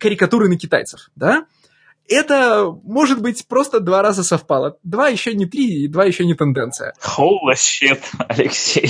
карикатуры 0.00 0.48
на 0.48 0.56
китайцев, 0.56 1.10
да? 1.14 1.44
Это, 2.08 2.70
может 2.84 3.20
быть, 3.20 3.46
просто 3.46 3.80
два 3.80 4.02
раза 4.02 4.22
совпало. 4.22 4.78
Два 4.82 5.08
еще 5.08 5.34
не 5.34 5.46
три, 5.46 5.84
и 5.84 5.88
два 5.88 6.04
еще 6.04 6.24
не 6.24 6.34
тенденция. 6.34 6.94
Holy 7.02 7.54
shit, 7.54 8.00
Алексей. 8.28 8.88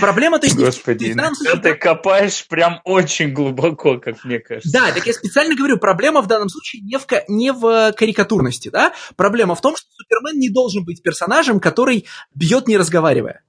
Проблема, 0.00 0.38
то 0.38 0.46
есть... 0.46 0.56
Господи, 0.58 1.04
есть, 1.04 1.36
случае... 1.36 1.60
ты 1.60 1.74
копаешь 1.74 2.46
прям 2.48 2.80
очень 2.84 3.32
глубоко, 3.32 3.98
как 3.98 4.24
мне 4.24 4.38
кажется. 4.38 4.70
Да, 4.72 4.92
так 4.92 5.06
я 5.06 5.12
специально 5.12 5.54
говорю, 5.54 5.78
проблема 5.78 6.22
в 6.22 6.26
данном 6.26 6.48
случае 6.48 6.82
не 6.82 6.98
в, 6.98 7.06
не 7.28 7.52
в 7.52 7.92
карикатурности, 7.92 8.68
да? 8.68 8.92
Проблема 9.16 9.54
в 9.54 9.60
том, 9.60 9.76
что 9.76 9.86
Супермен 9.90 10.38
не 10.38 10.50
должен 10.50 10.84
быть 10.84 11.02
персонажем, 11.02 11.60
который 11.60 12.06
бьет, 12.34 12.68
не 12.68 12.76
разговаривая. 12.76 13.42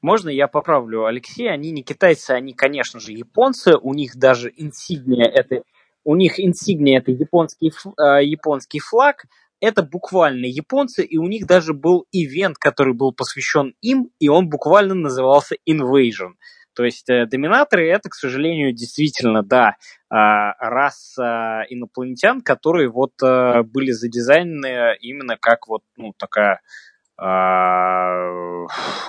Можно 0.00 0.30
я 0.30 0.48
поправлю 0.48 1.04
Алексея? 1.04 1.52
Они 1.52 1.70
не 1.70 1.82
китайцы, 1.82 2.32
они, 2.32 2.54
конечно 2.54 2.98
же, 2.98 3.12
японцы. 3.12 3.76
У 3.76 3.94
них 3.94 4.16
даже 4.16 4.52
инсигния 4.56 5.28
это 5.28 5.62
у 6.04 6.16
них 6.16 6.40
инсигния 6.40 6.98
это 6.98 7.10
японский, 7.10 7.72
э, 7.98 8.24
японский 8.24 8.80
флаг, 8.80 9.24
это 9.60 9.82
буквально 9.82 10.46
японцы, 10.46 11.04
и 11.04 11.18
у 11.18 11.28
них 11.28 11.46
даже 11.46 11.72
был 11.72 12.06
ивент, 12.10 12.58
который 12.58 12.94
был 12.94 13.12
посвящен 13.12 13.74
им, 13.80 14.10
и 14.18 14.28
он 14.28 14.48
буквально 14.48 14.94
назывался 14.94 15.56
Invasion. 15.68 16.32
То 16.74 16.84
есть 16.84 17.08
э, 17.10 17.26
доминаторы 17.26 17.88
это, 17.88 18.08
к 18.08 18.14
сожалению, 18.14 18.72
действительно, 18.72 19.42
да, 19.42 19.70
э, 19.70 19.74
раса 20.10 21.64
инопланетян, 21.68 22.40
которые 22.40 22.90
вот 22.90 23.12
э, 23.22 23.62
были 23.62 23.90
задизайнены 23.90 24.96
именно 25.00 25.36
как 25.40 25.68
вот, 25.68 25.82
ну, 25.96 26.12
такая 26.18 26.60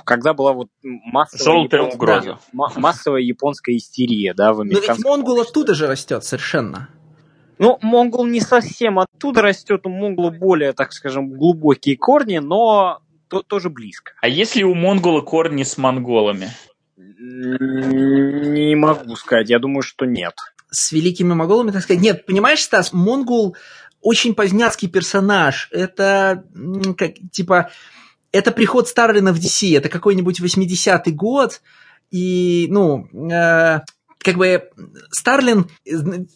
когда 0.06 0.34
была 0.34 0.54
вот 0.54 0.68
массовая, 0.84 1.64
японская, 1.64 1.96
угроза. 1.96 2.40
ма- 2.52 2.72
массовая 2.76 3.22
японская 3.22 3.76
истерия, 3.78 4.34
да, 4.34 4.54
в 4.54 4.58
Но 4.58 4.64
ведь 4.64 4.74
американском 4.78 5.10
Монгол 5.12 5.42
оттуда 5.42 5.74
же 5.74 5.88
растет 5.88 6.24
совершенно. 6.24 6.90
Ну, 7.60 7.78
Монгол 7.82 8.26
не 8.26 8.42
совсем 8.42 9.00
оттуда 9.00 9.42
растет, 9.42 9.86
у 9.86 9.90
Монгола 9.90 10.32
более, 10.32 10.74
так 10.74 10.92
скажем, 10.92 11.32
глубокие 11.32 11.96
корни, 11.98 12.40
но 12.40 13.00
то- 13.30 13.44
тоже 13.44 13.70
близко. 13.70 14.14
А 14.22 14.28
если 14.28 14.64
у 14.64 14.74
монгола 14.74 15.22
корни 15.22 15.64
с 15.64 15.78
монголами? 15.78 16.50
Не 16.98 18.76
могу 18.76 19.16
сказать, 19.16 19.50
я 19.50 19.60
думаю, 19.60 19.82
что 19.82 20.06
нет. 20.06 20.34
С 20.70 20.92
великими 20.92 21.34
моголами, 21.34 21.72
так 21.72 21.84
сказать. 21.84 22.02
Нет, 22.02 22.26
понимаешь, 22.26 22.62
Стас, 22.62 22.92
Монгол 22.94 23.56
очень 24.04 24.36
поздняцкий 24.36 24.90
персонаж. 24.90 25.70
Это, 25.72 26.44
как, 26.98 27.14
типа, 27.32 27.72
это 28.32 28.52
приход 28.52 28.88
Старлина 28.88 29.34
в 29.34 29.40
DC, 29.40 29.76
это 29.76 29.90
какой-нибудь 29.90 30.42
80-й 30.42 31.12
год, 31.12 31.62
и, 32.12 32.68
ну, 32.70 33.08
э, 33.32 33.80
как 34.24 34.38
бы 34.38 34.70
Старлин, 35.12 35.70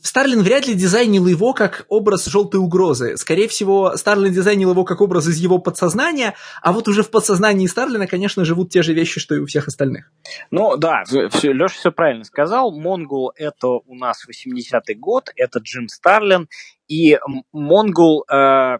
Старлин 0.02 0.42
вряд 0.42 0.68
ли 0.68 0.74
дизайнил 0.74 1.28
его 1.28 1.54
как 1.54 1.86
образ 1.90 2.26
желтой 2.26 2.60
угрозы. 2.60 3.18
Скорее 3.18 3.48
всего, 3.48 3.96
Старлин 3.96 4.34
дизайнил 4.34 4.72
его 4.72 4.84
как 4.84 5.02
образ 5.02 5.28
из 5.28 5.38
его 5.38 5.60
подсознания, 5.60 6.36
а 6.62 6.74
вот 6.74 6.88
уже 6.88 7.04
в 7.04 7.10
подсознании 7.10 7.68
Старлина, 7.68 8.08
конечно, 8.08 8.46
живут 8.46 8.70
те 8.70 8.84
же 8.84 8.94
вещи, 8.94 9.20
что 9.20 9.36
и 9.36 9.40
у 9.40 9.46
всех 9.46 9.68
остальных. 9.68 10.12
Ну 10.52 10.78
да, 10.78 11.04
Леша 11.10 11.76
все 11.76 11.92
правильно 11.92 12.24
сказал. 12.24 12.72
Монгол 12.72 13.32
это 13.36 13.68
у 13.68 13.96
нас 13.96 14.26
80-й 14.28 14.96
год, 14.96 15.30
это 15.36 15.60
Джим 15.60 15.88
Старлин. 15.88 16.48
И 16.88 17.20
Монгол, 17.52 18.24
э, 18.32 18.78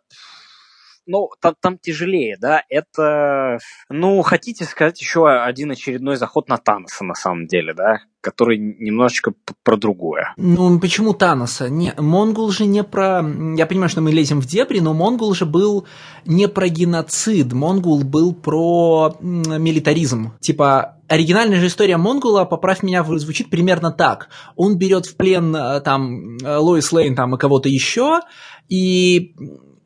ну, 1.08 1.30
там, 1.42 1.56
там 1.60 1.78
тяжелее, 1.78 2.38
да, 2.40 2.64
это, 2.70 3.58
ну, 3.90 4.22
хотите 4.22 4.66
сказать, 4.66 5.00
еще 5.02 5.28
один 5.30 5.72
очередной 5.72 6.18
заход 6.18 6.50
на 6.50 6.58
Таноса, 6.58 7.04
на 7.04 7.16
самом 7.16 7.48
деле, 7.48 7.74
да, 7.74 8.00
который 8.22 8.58
немножечко 8.58 9.34
про 9.64 9.78
другое. 9.78 10.34
Ну, 10.38 10.80
почему 10.80 11.14
Таноса? 11.14 11.70
Не, 11.70 11.94
Монгол 11.98 12.52
же 12.52 12.66
не 12.66 12.84
про... 12.84 13.24
Я 13.56 13.66
понимаю, 13.66 13.90
что 13.90 14.02
мы 14.02 14.12
лезем 14.12 14.42
в 14.42 14.46
дебри, 14.46 14.80
но 14.80 14.94
Монгол 14.94 15.34
же 15.34 15.46
был 15.46 15.88
не 16.26 16.48
про 16.48 16.68
геноцид. 16.68 17.54
Монгол 17.54 18.04
был 18.04 18.34
про 18.34 19.16
милитаризм. 19.22 20.34
Типа, 20.42 20.98
оригинальная 21.08 21.60
же 21.60 21.68
история 21.68 21.98
Монгола, 21.98 22.46
поправь 22.46 22.84
меня, 22.84 23.04
звучит 23.04 23.50
примерно 23.50 23.92
так. 23.92 24.30
Он 24.56 24.78
берет 24.78 25.06
в 25.06 25.16
плен 25.16 25.56
э, 25.56 25.80
там 25.82 26.38
э, 26.38 26.58
Лоис 26.58 26.92
Лейн 26.92 27.16
там, 27.16 27.36
и 27.36 27.38
кого-то 27.38 27.70
еще, 27.70 28.22
и 28.68 29.36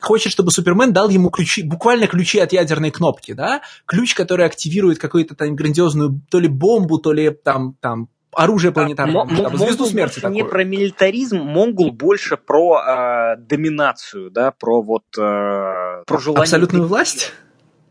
хочет, 0.01 0.31
чтобы 0.31 0.51
Супермен 0.51 0.93
дал 0.93 1.09
ему 1.09 1.29
ключи, 1.29 1.63
буквально 1.63 2.07
ключи 2.07 2.39
от 2.39 2.51
ядерной 2.51 2.91
кнопки, 2.91 3.33
да? 3.33 3.61
Ключ, 3.85 4.13
который 4.13 4.45
активирует 4.45 4.99
какую-то 4.99 5.35
там 5.35 5.55
грандиозную 5.55 6.21
то 6.29 6.39
ли 6.39 6.47
бомбу, 6.47 6.97
то 6.97 7.13
ли 7.13 7.29
там, 7.29 7.75
там 7.79 8.09
оружие 8.33 8.71
планетарное, 8.71 9.21
М- 9.21 9.27
там, 9.35 9.45
М- 9.53 9.57
звезду 9.57 9.85
смерти 9.85 10.19
больше 10.21 10.33
не 10.35 10.43
про 10.43 10.63
милитаризм, 10.63 11.37
Монгол 11.37 11.91
больше 11.91 12.37
про 12.37 12.81
э, 12.81 13.37
доминацию, 13.37 14.31
да, 14.31 14.51
про 14.51 14.81
вот 14.81 15.03
э, 15.17 16.03
про 16.05 16.17
желание 16.19 16.43
Абсолютную 16.43 16.87
власть? 16.87 17.33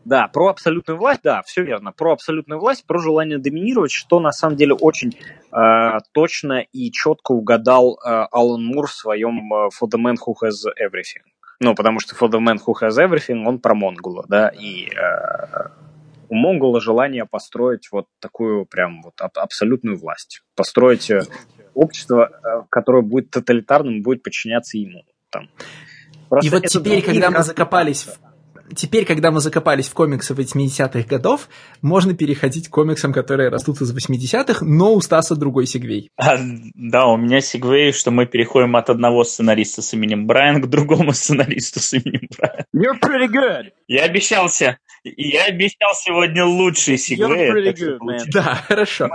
Да, 0.03 0.27
про 0.27 0.47
абсолютную 0.47 0.97
власть, 0.97 1.21
да, 1.23 1.43
все 1.45 1.63
верно. 1.63 1.91
Про 1.91 2.13
абсолютную 2.13 2.59
власть, 2.59 2.85
про 2.87 2.99
желание 2.99 3.37
доминировать, 3.37 3.91
что 3.91 4.19
на 4.19 4.31
самом 4.31 4.55
деле 4.55 4.73
очень 4.73 5.15
э, 5.51 5.99
точно 6.11 6.61
и 6.61 6.91
четко 6.91 7.33
угадал 7.33 7.99
э, 8.03 8.25
Алан 8.31 8.63
Мур 8.63 8.87
в 8.87 8.93
своем 8.93 9.53
э, 9.53 9.69
For 9.69 9.87
the 9.87 9.99
Man 9.99 10.15
Who 10.15 10.33
Has 10.43 10.65
Everything. 10.81 11.30
Ну, 11.63 11.75
потому 11.75 11.99
что 11.99 12.15
For 12.15 12.27
the 12.27 12.39
Man 12.39 12.57
Who 12.57 12.73
Has 12.81 12.97
Everything, 12.97 13.45
он 13.45 13.59
про 13.59 13.75
Монгола, 13.75 14.25
да, 14.27 14.49
и 14.49 14.89
э, 14.89 15.67
у 16.27 16.33
Монгола 16.33 16.81
желание 16.81 17.27
построить 17.27 17.89
вот 17.91 18.07
такую 18.19 18.65
прям 18.65 19.03
вот 19.03 19.21
аб- 19.21 19.37
абсолютную 19.37 19.95
власть. 19.99 20.41
Построить 20.55 21.11
э, 21.11 21.21
общество, 21.75 22.31
э, 22.31 22.63
которое 22.71 23.03
будет 23.03 23.29
тоталитарным, 23.29 24.01
будет 24.01 24.23
подчиняться 24.23 24.79
ему. 24.79 25.03
Там. 25.29 25.49
И 26.41 26.49
вот 26.49 26.65
теперь, 26.65 27.03
когда 27.03 27.29
мы 27.29 27.43
закопались 27.43 28.05
в 28.05 28.30
Теперь, 28.75 29.05
когда 29.05 29.31
мы 29.31 29.39
закопались 29.39 29.89
в 29.89 29.93
комиксы 29.93 30.33
80-х 30.33 31.07
годов, 31.07 31.49
можно 31.81 32.13
переходить 32.13 32.69
к 32.69 32.71
комиксам, 32.71 33.13
которые 33.13 33.49
растут 33.49 33.81
из 33.81 33.93
80-х, 33.93 34.65
но 34.65 34.93
у 34.93 35.01
Стаса 35.01 35.35
другой 35.35 35.65
segue. 35.65 36.09
А, 36.17 36.37
да, 36.75 37.07
у 37.07 37.17
меня 37.17 37.41
segue, 37.41 37.91
что 37.91 38.11
мы 38.11 38.25
переходим 38.25 38.75
от 38.75 38.89
одного 38.89 39.23
сценариста 39.23 39.81
с 39.81 39.93
именем 39.93 40.27
Брайан 40.27 40.61
к 40.61 40.67
другому 40.67 41.13
сценаристу 41.13 41.79
с 41.79 41.93
именем 41.93 42.27
Брайан. 42.37 42.65
You're 42.75 42.99
pretty 42.99 43.27
good. 43.27 43.71
Я 43.87 44.03
обещался, 44.03 44.77
я 45.03 45.45
обещал 45.45 45.93
сегодня 45.95 46.45
лучший 46.45 46.97
segue. 46.97 47.73
Да, 48.31 48.55
хорошо. 48.67 49.09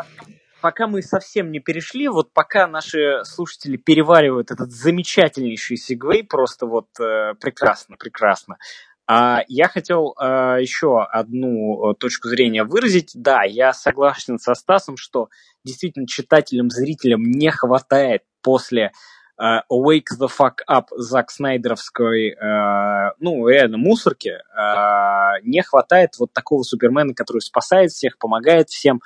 пока 0.60 0.88
мы 0.88 1.00
совсем 1.02 1.52
не 1.52 1.60
перешли, 1.60 2.08
вот 2.08 2.32
пока 2.32 2.66
наши 2.66 3.24
слушатели 3.24 3.76
переваривают 3.76 4.50
этот 4.50 4.72
замечательнейший 4.72 5.76
segue, 5.76 6.24
просто 6.24 6.66
вот 6.66 6.88
э, 6.98 7.34
прекрасно, 7.40 7.96
прекрасно. 7.96 8.56
А 9.08 9.42
я 9.46 9.68
хотел 9.68 10.14
э, 10.20 10.58
еще 10.60 11.02
одну 11.02 11.92
э, 11.92 11.94
точку 11.94 12.28
зрения 12.28 12.64
выразить. 12.64 13.12
Да, 13.14 13.44
я 13.44 13.72
согласен 13.72 14.38
со 14.38 14.54
Стасом, 14.54 14.96
что 14.96 15.28
действительно 15.64 16.08
читателям, 16.08 16.70
зрителям 16.70 17.22
не 17.22 17.50
хватает 17.50 18.22
после 18.42 18.90
э, 19.40 19.42
Wake 19.72 20.18
the 20.18 20.28
Fuck 20.28 20.56
Up 20.68 20.86
Зак 20.96 21.30
Снайдеровской, 21.30 22.30
э, 22.30 23.12
ну, 23.20 23.46
реально 23.46 23.78
мусорки, 23.78 24.30
э, 24.30 25.40
не 25.42 25.62
хватает 25.62 26.18
вот 26.18 26.32
такого 26.32 26.64
Супермена, 26.64 27.14
который 27.14 27.42
спасает 27.42 27.92
всех, 27.92 28.18
помогает 28.18 28.70
всем, 28.70 29.02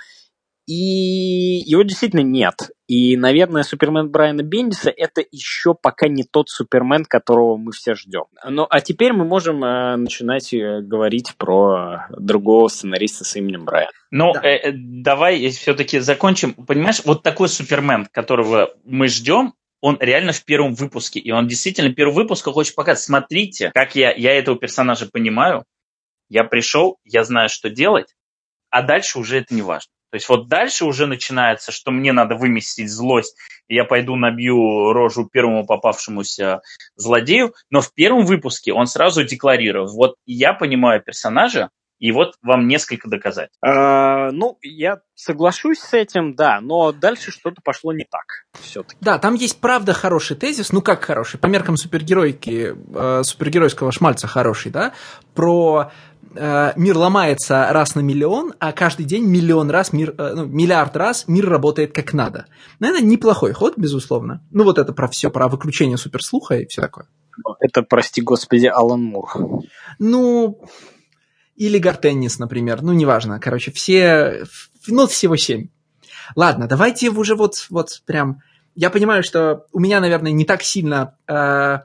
и 0.71 1.65
его 1.67 1.83
действительно 1.83 2.21
нет. 2.21 2.55
И, 2.87 3.17
наверное, 3.17 3.65
Супермен 3.65 4.09
Брайана 4.09 4.45
Бендиса 4.45 4.91
это 4.97 5.21
еще 5.33 5.75
пока 5.75 6.07
не 6.07 6.23
тот 6.23 6.49
Супермен, 6.49 7.05
которого 7.07 7.57
мы 7.57 7.73
все 7.73 7.97
ждем. 7.97 8.27
Ну, 8.49 8.69
а 8.71 8.81
теперь 8.81 9.13
мы 9.13 9.25
можем 9.25 9.65
э, 9.65 9.97
начинать 9.97 10.55
э, 10.55 10.81
говорить 10.81 11.35
про 11.37 12.07
другого 12.17 12.69
сценариста 12.69 13.25
с 13.25 13.35
именем 13.35 13.65
Брайан. 13.65 13.91
Ну, 14.13 14.33
Да. 14.33 14.43
э, 14.45 14.59
э, 14.59 14.73
давай 14.73 15.49
все-таки 15.51 15.99
закончим. 15.99 16.55
Понимаешь, 16.55 17.03
вот 17.05 17.25
такой 17.25 17.49
Супермен, 17.49 18.07
которого 18.07 18.71
мы 18.85 19.09
ждем, 19.09 19.55
он 19.81 19.97
реально 19.99 20.33
в 20.33 20.45
первом 20.45 20.75
выпуске. 20.75 21.19
И 21.19 21.33
он 21.33 21.49
действительно 21.49 21.91
в 21.91 21.95
первом 21.95 22.15
выпуске 22.15 22.53
хочет 22.53 22.77
показать, 22.77 23.03
смотрите, 23.03 23.73
как 23.75 23.97
я, 23.97 24.13
я 24.13 24.39
этого 24.39 24.57
персонажа 24.57 25.09
понимаю, 25.13 25.65
я 26.29 26.45
пришел, 26.45 26.99
я 27.03 27.25
знаю, 27.25 27.49
что 27.49 27.71
делать, 27.71 28.15
а 28.69 28.83
дальше 28.83 29.19
уже 29.19 29.39
это 29.39 29.53
не 29.53 29.63
важно. 29.63 29.91
То 30.11 30.17
есть 30.17 30.29
вот 30.29 30.49
дальше 30.49 30.85
уже 30.85 31.07
начинается, 31.07 31.73
что 31.73 31.91
мне 31.91 32.13
надо 32.13 32.35
выместить 32.35 32.91
злость, 32.91 33.37
и 33.69 33.75
я 33.75 33.85
пойду 33.85 34.17
набью 34.17 34.93
рожу 34.93 35.27
первому 35.27 35.65
попавшемуся 35.65 36.63
злодею. 36.97 37.55
Но 37.71 37.81
в 37.81 37.95
первом 37.95 38.27
выпуске 38.27 38.73
он 38.73 38.87
сразу 38.87 39.25
декларирует, 39.25 39.91
вот 39.91 40.17
я 40.27 40.53
понимаю 40.53 41.01
персонажа, 41.01 41.71
и 42.01 42.13
вот 42.13 42.35
вам 42.43 42.67
несколько 42.67 43.09
доказательств. 43.09 43.63
Э, 43.63 44.31
ну, 44.33 44.59
я 44.63 45.01
соглашусь 45.15 45.79
с 45.79 45.93
этим, 45.93 46.35
да, 46.35 46.61
но 46.61 46.93
дальше 46.93 47.31
что-то 47.31 47.61
пошло 47.63 47.93
не 47.93 48.05
так 48.05 48.47
все-таки. 48.61 48.97
Да, 49.01 49.19
там 49.19 49.35
есть 49.35 49.61
правда 49.61 49.93
хороший 49.93 50.37
тезис, 50.37 50.73
ну 50.73 50.81
как 50.81 51.05
хороший, 51.05 51.39
по 51.39 51.47
меркам 51.47 51.77
супергеройки, 51.77 52.75
э, 52.75 53.23
супергеройского 53.23 53.93
шмальца 53.93 54.27
хороший, 54.27 54.73
да, 54.73 54.95
про 55.35 55.93
э, 56.35 56.73
мир 56.75 56.97
ломается 56.97 57.69
раз 57.71 57.95
на 57.95 58.01
миллион, 58.01 58.55
а 58.59 58.73
каждый 58.73 59.05
день 59.05 59.27
миллион 59.27 59.71
раз, 59.71 59.93
мир, 59.93 60.15
э, 60.17 60.33
ну, 60.35 60.47
миллиард 60.47 60.97
раз 60.97 61.25
мир 61.29 61.49
работает 61.51 61.93
как 61.93 62.15
надо. 62.15 62.47
Наверное, 62.79 63.07
неплохой 63.07 63.53
ход, 63.53 63.75
безусловно. 63.77 64.43
Ну 64.51 64.65
вот 64.65 64.79
это 64.79 64.95
про 64.95 65.07
все, 65.09 65.31
про 65.31 65.49
выключение 65.49 65.99
суперслуха 65.99 66.57
и 66.57 66.67
все 66.67 66.81
такое. 66.81 67.07
Это, 67.61 67.83
прости 67.83 68.23
господи, 68.23 68.67
Алан 68.67 69.03
Мур. 69.03 69.29
Ну, 69.99 70.63
или 71.61 71.77
Гартеннис, 71.77 72.39
например, 72.39 72.81
ну 72.81 72.95
неважно, 72.95 73.39
короче, 73.39 73.71
все, 73.71 74.45
ну 74.87 75.07
всего 75.07 75.37
семь. 75.37 75.69
Ладно, 76.35 76.67
давайте 76.67 77.11
уже 77.11 77.35
вот, 77.35 77.67
вот 77.69 78.01
прям... 78.07 78.41
Я 78.75 78.89
понимаю, 78.89 79.23
что 79.23 79.67
у 79.71 79.79
меня, 79.79 80.01
наверное, 80.01 80.33
не 80.33 80.47
так 80.47 80.63
сильно... 80.63 81.19
э, 81.29 81.81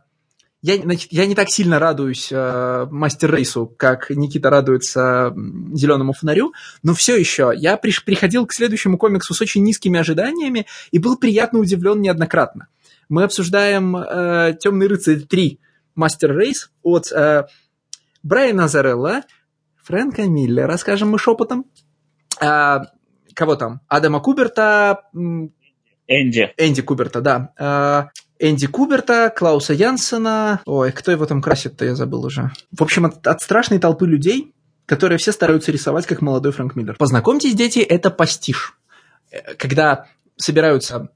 я, 0.61 0.77
значит, 0.81 1.11
я 1.11 1.25
не 1.25 1.35
так 1.35 1.49
сильно 1.49 1.77
радуюсь 1.77 2.29
э, 2.31 2.87
Мастер 2.89 3.35
Рейсу, 3.35 3.67
как 3.67 4.09
Никита 4.11 4.49
радуется 4.49 5.33
Зеленому 5.73 6.13
фонарю, 6.13 6.53
но 6.81 6.93
все 6.93 7.17
еще 7.17 7.51
я 7.53 7.75
приш- 7.75 8.05
приходил 8.05 8.45
к 8.45 8.53
следующему 8.53 8.97
комиксу 8.97 9.33
с 9.33 9.41
очень 9.41 9.63
низкими 9.63 9.99
ожиданиями 9.99 10.67
и 10.91 10.99
был 10.99 11.17
приятно 11.17 11.59
удивлен 11.59 11.99
неоднократно. 11.99 12.69
Мы 13.09 13.23
обсуждаем 13.23 13.97
э, 13.97 14.55
Темный 14.57 14.87
рыцарь 14.87 15.19
3 15.19 15.59
Мастер 15.95 16.33
Рейс 16.33 16.71
от 16.81 17.11
э, 17.11 17.43
Брайана 18.23 18.69
Зарелла, 18.69 19.23
Фрэнка 19.85 20.23
Миллера, 20.23 20.77
скажем 20.77 21.09
мы 21.09 21.19
шепотом. 21.19 21.65
А, 22.41 22.81
кого 23.33 23.55
там? 23.55 23.81
Адама 23.87 24.19
Куберта, 24.19 25.03
Энди. 25.13 26.53
Энди 26.57 26.81
Куберта, 26.81 27.21
да. 27.21 27.53
А, 27.57 28.09
Энди 28.39 28.67
Куберта, 28.67 29.33
Клауса 29.35 29.73
Янсена. 29.73 30.61
Ой, 30.65 30.91
кто 30.91 31.11
его 31.11 31.25
там 31.25 31.41
красит-то, 31.41 31.85
я 31.85 31.95
забыл 31.95 32.25
уже. 32.25 32.51
В 32.71 32.83
общем, 32.83 33.05
от, 33.05 33.25
от 33.25 33.41
страшной 33.41 33.79
толпы 33.79 34.07
людей 34.07 34.51
которые 34.85 35.17
все 35.17 35.31
стараются 35.31 35.71
рисовать 35.71 36.05
как 36.05 36.21
молодой 36.21 36.51
Фрэнк 36.51 36.75
Миллер. 36.75 36.95
Познакомьтесь, 36.97 37.55
дети, 37.55 37.79
это 37.79 38.11
пастиш. 38.11 38.77
Э, 39.31 39.55
когда 39.55 40.07
собираются, 40.37 41.09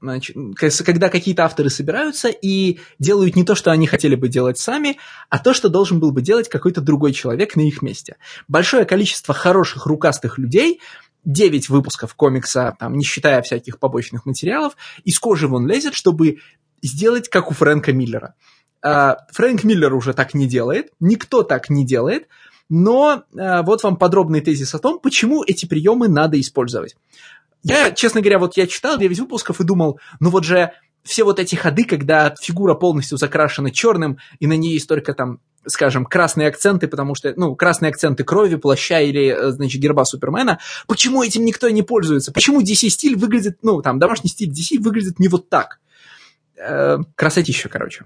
когда 0.84 1.08
какие-то 1.08 1.44
авторы 1.44 1.70
собираются 1.70 2.28
и 2.28 2.78
делают 2.98 3.36
не 3.36 3.44
то, 3.44 3.54
что 3.54 3.70
они 3.70 3.86
хотели 3.86 4.14
бы 4.14 4.28
делать 4.28 4.58
сами, 4.58 4.96
а 5.28 5.38
то, 5.38 5.52
что 5.52 5.68
должен 5.68 6.00
был 6.00 6.10
бы 6.10 6.22
делать 6.22 6.48
какой-то 6.48 6.80
другой 6.80 7.12
человек 7.12 7.56
на 7.56 7.60
их 7.60 7.82
месте. 7.82 8.16
Большое 8.48 8.84
количество 8.84 9.34
хороших 9.34 9.86
рукастых 9.86 10.38
людей 10.38 10.80
9 11.24 11.68
выпусков 11.68 12.14
комикса, 12.14 12.74
там, 12.78 12.96
не 12.96 13.04
считая 13.04 13.42
всяких 13.42 13.78
побочных 13.78 14.24
материалов, 14.24 14.76
из 15.04 15.18
кожи 15.18 15.48
вон 15.48 15.66
лезет, 15.66 15.94
чтобы 15.94 16.38
сделать, 16.82 17.28
как 17.28 17.50
у 17.50 17.54
Фрэнка 17.54 17.92
Миллера. 17.92 18.34
А, 18.82 19.18
Фрэнк 19.32 19.64
Миллер 19.64 19.92
уже 19.94 20.14
так 20.14 20.32
не 20.32 20.46
делает, 20.46 20.90
никто 20.98 21.42
так 21.42 21.68
не 21.68 21.84
делает, 21.84 22.28
но 22.70 23.24
а, 23.36 23.62
вот 23.62 23.82
вам 23.82 23.96
подробный 23.96 24.40
тезис 24.40 24.74
о 24.74 24.78
том, 24.78 24.98
почему 24.98 25.44
эти 25.44 25.66
приемы 25.66 26.08
надо 26.08 26.40
использовать. 26.40 26.96
Я, 27.62 27.90
честно 27.90 28.20
говоря, 28.20 28.38
вот 28.38 28.56
я 28.56 28.66
читал 28.66 28.98
9 28.98 29.18
выпусков 29.20 29.60
и 29.60 29.64
думал, 29.64 30.00
ну 30.18 30.30
вот 30.30 30.44
же 30.44 30.72
все 31.02 31.24
вот 31.24 31.38
эти 31.38 31.54
ходы, 31.54 31.84
когда 31.84 32.34
фигура 32.40 32.74
полностью 32.74 33.18
закрашена 33.18 33.70
черным, 33.70 34.18
и 34.38 34.46
на 34.46 34.54
ней 34.54 34.74
есть 34.74 34.88
только 34.88 35.14
там, 35.14 35.40
скажем, 35.66 36.04
красные 36.04 36.48
акценты, 36.48 36.88
потому 36.88 37.14
что, 37.14 37.32
ну, 37.36 37.54
красные 37.54 37.90
акценты 37.90 38.24
крови, 38.24 38.56
плаща 38.56 39.00
или, 39.00 39.28
э, 39.28 39.50
значит, 39.50 39.80
герба 39.80 40.04
Супермена, 40.04 40.58
почему 40.86 41.22
этим 41.22 41.44
никто 41.44 41.68
не 41.70 41.82
пользуется? 41.82 42.32
Почему 42.32 42.60
DC-стиль 42.60 43.16
выглядит, 43.16 43.58
ну, 43.62 43.82
там, 43.82 43.98
домашний 43.98 44.30
стиль 44.30 44.50
DC 44.50 44.78
выглядит 44.80 45.18
не 45.18 45.28
вот 45.28 45.48
так? 45.48 45.80
Э, 46.56 46.98
красотища, 47.14 47.68
короче. 47.68 48.04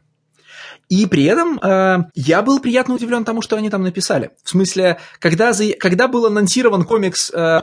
И 0.89 1.06
при 1.06 1.24
этом 1.24 1.59
э, 1.59 2.05
я 2.14 2.43
был 2.43 2.60
приятно 2.60 2.94
удивлен 2.94 3.24
тому, 3.24 3.43
что 3.43 3.56
они 3.56 3.70
там 3.70 3.82
написали. 3.82 4.31
В 4.43 4.51
смысле, 4.51 4.98
когда, 5.18 5.52
за, 5.52 5.72
когда 5.72 6.09
был 6.09 6.26
анонсирован 6.26 6.85
комикс 6.85 7.31
э, 7.31 7.62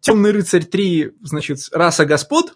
«Темный 0.00 0.32
рыцарь 0.32 0.64
3», 0.64 1.12
значит, 1.22 1.58
«Раса 1.72 2.04
господ», 2.04 2.54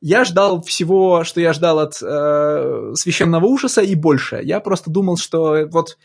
я 0.00 0.24
ждал 0.24 0.62
всего, 0.62 1.22
что 1.22 1.40
я 1.40 1.52
ждал 1.52 1.78
от 1.78 2.02
э, 2.02 2.92
священного 2.94 3.46
ужаса 3.46 3.82
и 3.82 3.94
больше. 3.94 4.40
Я 4.42 4.58
просто 4.58 4.90
думал, 4.90 5.16
что 5.16 5.68
вот 5.70 5.96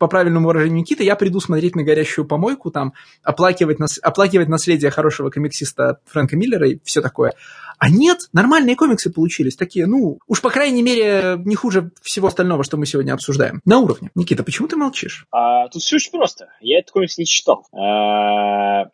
по 0.00 0.06
правильному 0.06 0.46
выражению 0.48 0.78
Никиты, 0.78 1.04
я 1.04 1.14
приду 1.14 1.40
смотреть 1.40 1.76
на 1.76 1.82
горящую 1.82 2.26
помойку, 2.26 2.70
там, 2.70 2.94
оплакивать, 3.22 3.78
нас, 3.78 3.98
оплакивать 4.02 4.48
наследие 4.48 4.90
хорошего 4.90 5.28
комиксиста 5.28 6.00
Фрэнка 6.06 6.36
Миллера 6.36 6.70
и 6.70 6.78
все 6.84 7.02
такое. 7.02 7.34
А 7.76 7.90
нет, 7.90 8.28
нормальные 8.32 8.76
комиксы 8.76 9.12
получились, 9.12 9.56
такие, 9.56 9.86
ну, 9.86 10.18
уж 10.26 10.40
по 10.40 10.50
крайней 10.50 10.82
мере, 10.82 11.36
не 11.44 11.54
хуже 11.54 11.90
всего 12.00 12.28
остального, 12.28 12.64
что 12.64 12.78
мы 12.78 12.86
сегодня 12.86 13.12
обсуждаем. 13.12 13.60
На 13.66 13.78
уровне. 13.78 14.10
Никита, 14.14 14.42
почему 14.42 14.68
ты 14.68 14.76
молчишь? 14.76 15.26
А, 15.32 15.68
тут 15.68 15.82
все 15.82 15.96
очень 15.96 16.12
просто. 16.12 16.48
Я 16.60 16.78
этот 16.78 16.92
комикс 16.92 17.18
не 17.18 17.26
читал. 17.26 17.66
А, 17.72 18.90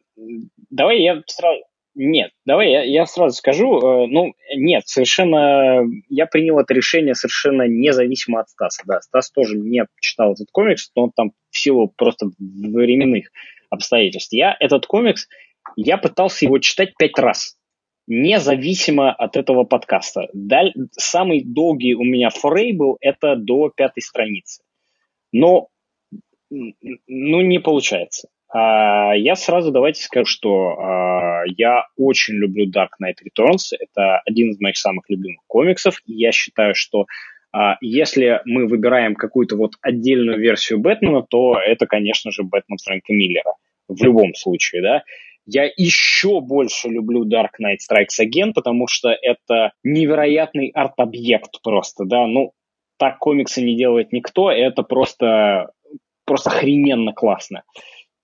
давай 0.71 1.01
я 1.03 1.23
сразу... 1.27 1.63
Нет, 1.95 2.31
давай 2.45 2.71
я, 2.71 2.83
я 2.83 3.07
сразу 3.07 3.37
скажу, 3.37 3.79
э, 3.79 4.07
ну, 4.09 4.35
нет, 4.55 4.87
совершенно, 4.87 5.83
я 6.11 6.27
принял 6.27 6.59
это 6.59 6.75
решение 6.75 7.15
совершенно 7.15 7.67
независимо 7.67 8.41
от 8.41 8.51
Стаса, 8.51 8.83
да, 8.87 9.01
Стас 9.01 9.31
тоже 9.31 9.57
не 9.57 9.83
читал 9.99 10.35
этот 10.35 10.49
комикс, 10.53 10.91
но 10.95 11.05
он 11.05 11.13
там 11.13 11.33
в 11.51 11.59
силу 11.59 11.89
просто 11.89 12.29
временных 12.39 13.31
обстоятельств. 13.71 14.35
Я 14.35 14.55
этот 14.61 14.85
комикс, 14.87 15.27
я 15.75 15.97
пытался 15.97 16.45
его 16.45 16.59
читать 16.59 16.95
пять 16.99 17.19
раз, 17.19 17.57
независимо 18.07 19.13
от 19.13 19.37
этого 19.37 19.65
подкаста. 19.65 20.29
Даль, 20.33 20.75
самый 20.93 21.43
долгий 21.45 21.95
у 21.95 22.05
меня 22.05 22.29
форей 22.29 22.73
был, 22.73 22.99
это 23.01 23.37
до 23.37 23.71
пятой 23.71 24.03
страницы. 24.03 24.63
Но, 25.33 25.69
ну, 26.51 27.41
не 27.41 27.59
получается. 27.59 28.29
А, 28.57 29.15
я 29.15 29.37
сразу 29.37 29.71
давайте 29.71 30.03
скажу, 30.03 30.25
что 30.25 30.79
а, 30.79 31.43
я 31.59 31.85
очень 31.99 32.35
люблю 32.35 32.71
Dark 32.71 32.89
Knight 33.03 33.17
Returns. 33.23 33.77
Это 33.79 34.23
один 34.25 34.51
из 34.51 34.61
моих 34.61 34.79
самых 34.79 35.11
любимых 35.11 35.43
комиксов. 35.47 36.01
И 36.07 36.15
я 36.15 36.33
считаю, 36.33 36.75
что 36.75 37.05
а, 37.53 37.77
если 37.83 38.41
мы 38.47 38.67
выбираем 38.67 39.15
какую-то 39.15 39.57
вот 39.57 39.73
отдельную 39.83 40.39
версию 40.39 40.79
Бэтмена, 40.79 41.23
то 41.29 41.59
это, 41.59 41.87
конечно 41.87 42.31
же, 42.31 42.45
Бэтмен 42.45 42.79
Фрэнка 42.83 43.13
Миллера. 43.13 43.53
В 43.89 44.03
любом 44.03 44.35
случае, 44.35 44.81
да. 44.81 45.03
Я 45.45 45.71
еще 45.77 46.41
больше 46.41 46.89
люблю 46.89 47.29
Dark 47.29 47.51
Knight 47.61 47.77
Strikes 47.77 48.25
Again, 48.25 48.53
потому 48.55 48.87
что 48.89 49.11
это 49.11 49.73
невероятный 49.85 50.71
арт-объект 50.75 51.61
просто, 51.63 52.07
да. 52.07 52.27
Ну, 52.27 52.53
так 52.99 53.19
комиксы 53.19 53.61
не 53.61 53.77
делает 53.77 54.13
никто, 54.13 54.51
это 54.51 54.83
просто, 54.83 55.73
просто 56.25 56.49
охрененно 56.49 57.13
классно. 57.13 57.63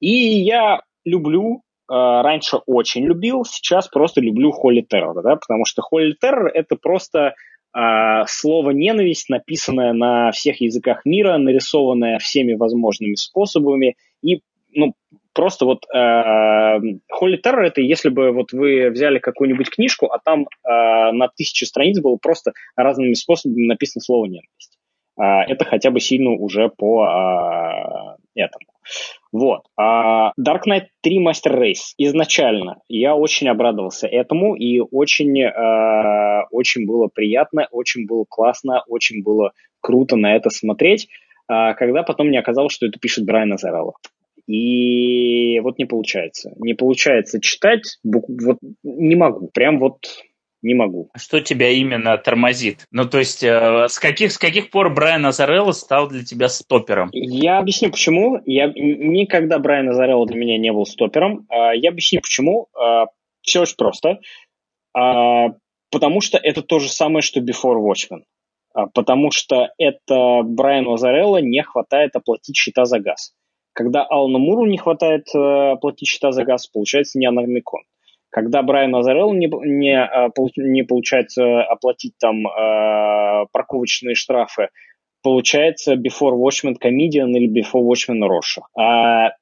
И 0.02 0.42
я 0.42 0.80
люблю, 1.04 1.62
э, 1.88 1.94
раньше 1.94 2.56
очень 2.66 3.04
любил, 3.04 3.44
сейчас 3.44 3.86
просто 3.86 4.20
люблю 4.20 4.50
Холли 4.50 4.80
Террор, 4.80 5.22
да, 5.22 5.36
потому 5.36 5.64
что 5.64 5.80
Холли 5.80 6.16
Террор 6.20 6.48
это 6.48 6.74
просто 6.74 7.34
э, 7.72 8.24
слово 8.26 8.70
ненависть, 8.70 9.28
написанное 9.28 9.92
на 9.92 10.32
всех 10.32 10.60
языках 10.60 11.02
мира, 11.04 11.38
нарисованное 11.38 12.18
всеми 12.18 12.54
возможными 12.54 13.14
способами 13.14 13.94
и 14.22 14.40
ну, 14.74 14.94
просто 15.34 15.66
вот 15.66 15.84
э, 15.94 16.80
Террор 17.44 17.62
это 17.62 17.80
если 17.80 18.08
бы 18.08 18.32
вот 18.32 18.52
вы 18.52 18.90
взяли 18.90 19.20
какую-нибудь 19.20 19.70
книжку, 19.70 20.06
а 20.06 20.18
там 20.18 20.42
э, 20.42 21.12
на 21.12 21.28
тысячу 21.28 21.64
страниц 21.64 22.00
было 22.00 22.16
просто 22.16 22.54
разными 22.74 23.14
способами 23.14 23.68
написано 23.68 24.02
слово 24.02 24.26
ненависть. 24.26 24.80
Э, 25.20 25.42
это 25.48 25.64
хотя 25.64 25.90
бы 25.90 26.00
сильно 26.00 26.30
уже 26.30 26.68
по 26.68 27.04
э, 27.04 28.40
этому. 28.40 28.66
Вот. 29.32 29.62
А 29.76 30.32
Dark 30.40 30.62
Knight 30.68 30.86
3 31.02 31.24
Master 31.24 31.56
Race 31.56 31.94
изначально 31.98 32.80
я 32.88 33.14
очень 33.14 33.48
обрадовался 33.48 34.06
этому 34.06 34.54
и 34.54 34.80
очень, 34.80 35.42
очень 36.50 36.86
было 36.86 37.06
приятно, 37.06 37.68
очень 37.70 38.06
было 38.06 38.24
классно, 38.28 38.82
очень 38.88 39.22
было 39.22 39.52
круто 39.80 40.16
на 40.16 40.34
это 40.34 40.50
смотреть, 40.50 41.08
когда 41.46 42.02
потом 42.02 42.28
мне 42.28 42.40
оказалось, 42.40 42.74
что 42.74 42.86
это 42.86 42.98
пишет 42.98 43.24
Брайан 43.24 43.52
Азарелло. 43.52 43.94
И 44.46 45.60
вот 45.60 45.78
не 45.78 45.84
получается. 45.84 46.52
Не 46.58 46.74
получается 46.74 47.40
читать, 47.40 47.98
вот 48.02 48.58
не 48.82 49.14
могу. 49.14 49.48
Прям 49.48 49.78
вот 49.78 50.04
не 50.62 50.74
могу. 50.74 51.10
А 51.12 51.18
что 51.18 51.40
тебя 51.40 51.70
именно 51.70 52.16
тормозит? 52.18 52.86
Ну, 52.90 53.04
то 53.08 53.18
есть, 53.18 53.42
э, 53.42 53.86
с, 53.88 53.98
каких, 53.98 54.32
с 54.32 54.38
каких 54.38 54.70
пор 54.70 54.92
Брайан 54.94 55.26
Азарелло 55.26 55.72
стал 55.72 56.08
для 56.08 56.24
тебя 56.24 56.48
стопером? 56.48 57.10
Я 57.12 57.58
объясню, 57.58 57.90
почему. 57.90 58.40
Я, 58.46 58.66
никогда 58.68 59.58
Брайан 59.58 59.88
Азарелло 59.88 60.26
для 60.26 60.36
меня 60.36 60.58
не 60.58 60.72
был 60.72 60.86
стопером. 60.86 61.46
Э, 61.50 61.76
я 61.76 61.90
объясню, 61.90 62.20
почему. 62.20 62.68
Э, 62.80 63.06
все 63.42 63.62
очень 63.62 63.76
просто. 63.76 64.20
Э, 64.96 65.48
потому 65.90 66.20
что 66.20 66.38
это 66.38 66.62
то 66.62 66.78
же 66.78 66.88
самое, 66.88 67.22
что 67.22 67.40
Before 67.40 67.78
Watchmen. 67.78 68.22
Э, 68.74 68.86
потому 68.94 69.30
что 69.30 69.70
это 69.78 70.42
Брайану 70.44 70.94
Азарелло 70.94 71.38
не 71.38 71.62
хватает 71.62 72.14
оплатить 72.16 72.56
счета 72.56 72.84
за 72.84 73.00
газ. 73.00 73.34
Когда 73.74 74.04
Алану 74.04 74.38
Муру 74.38 74.66
не 74.66 74.78
хватает 74.78 75.26
э, 75.34 75.72
оплатить 75.72 76.08
счета 76.08 76.32
за 76.32 76.44
газ, 76.44 76.66
получается 76.66 77.18
не 77.18 77.26
Анармикон. 77.26 77.82
Когда 78.32 78.62
Брайан 78.62 78.96
Азарелл 78.96 79.34
не, 79.34 79.46
не, 79.46 79.94
а, 79.94 80.30
не 80.56 80.84
получается 80.84 81.62
оплатить 81.64 82.14
там 82.18 82.46
э, 82.46 83.44
парковочные 83.52 84.14
штрафы, 84.14 84.70
получается 85.22 85.96
Before 85.96 86.32
Watchmen 86.32 86.76
Comedian 86.82 87.28
или 87.32 87.46
Before 87.46 87.86
Watchmen 87.86 88.26
Роша. 88.26 88.62
А, 88.74 89.32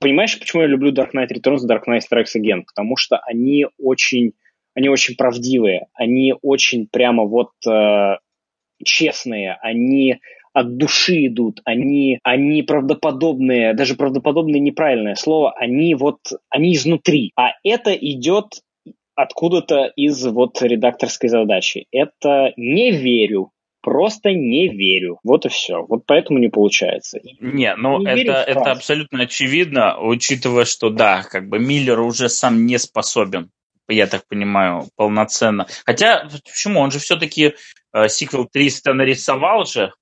понимаешь, 0.00 0.36
почему 0.36 0.62
я 0.62 0.68
люблю 0.68 0.92
Dark 0.92 1.10
Knight 1.14 1.28
Returns 1.28 1.60
и 1.64 1.68
Dark 1.68 1.84
Knight 1.88 2.00
Strikes 2.00 2.36
Again? 2.36 2.64
Потому 2.66 2.96
что 2.96 3.18
они 3.18 3.68
очень, 3.78 4.32
они 4.74 4.88
очень 4.88 5.14
правдивые, 5.14 5.86
они 5.94 6.34
очень 6.42 6.88
прямо 6.90 7.22
вот 7.26 7.52
э, 7.64 8.16
честные, 8.84 9.56
они 9.62 10.18
от 10.52 10.76
души 10.76 11.26
идут, 11.26 11.60
они, 11.64 12.18
они 12.22 12.62
правдоподобные, 12.62 13.74
даже 13.74 13.94
правдоподобное 13.94 14.60
неправильное 14.60 15.14
слово, 15.14 15.52
они 15.52 15.94
вот, 15.94 16.18
они 16.50 16.74
изнутри. 16.74 17.32
А 17.36 17.52
это 17.64 17.92
идет 17.94 18.60
откуда-то 19.14 19.92
из 19.96 20.24
вот 20.26 20.62
редакторской 20.62 21.28
задачи. 21.28 21.86
Это 21.90 22.52
не 22.56 22.90
верю, 22.90 23.50
просто 23.82 24.32
не 24.32 24.68
верю. 24.68 25.18
Вот 25.24 25.46
и 25.46 25.48
все. 25.48 25.84
Вот 25.86 26.04
поэтому 26.06 26.38
не 26.38 26.48
получается. 26.48 27.20
Не, 27.40 27.74
ну 27.76 27.98
не 27.98 28.22
это, 28.22 28.32
это 28.42 28.72
абсолютно 28.72 29.22
очевидно, 29.22 29.98
учитывая, 30.00 30.64
что 30.64 30.90
да, 30.90 31.22
как 31.22 31.48
бы 31.48 31.58
Миллер 31.58 32.00
уже 32.00 32.28
сам 32.28 32.66
не 32.66 32.78
способен 32.78 33.50
я 33.88 34.06
так 34.06 34.26
понимаю, 34.26 34.88
полноценно. 34.96 35.66
Хотя, 35.84 36.28
почему? 36.44 36.80
Он 36.80 36.90
же 36.90 36.98
все-таки 36.98 37.54
э, 37.92 38.08
сиквел 38.08 38.46
300 38.46 38.94
нарисовал 38.94 39.66
же. 39.66 39.92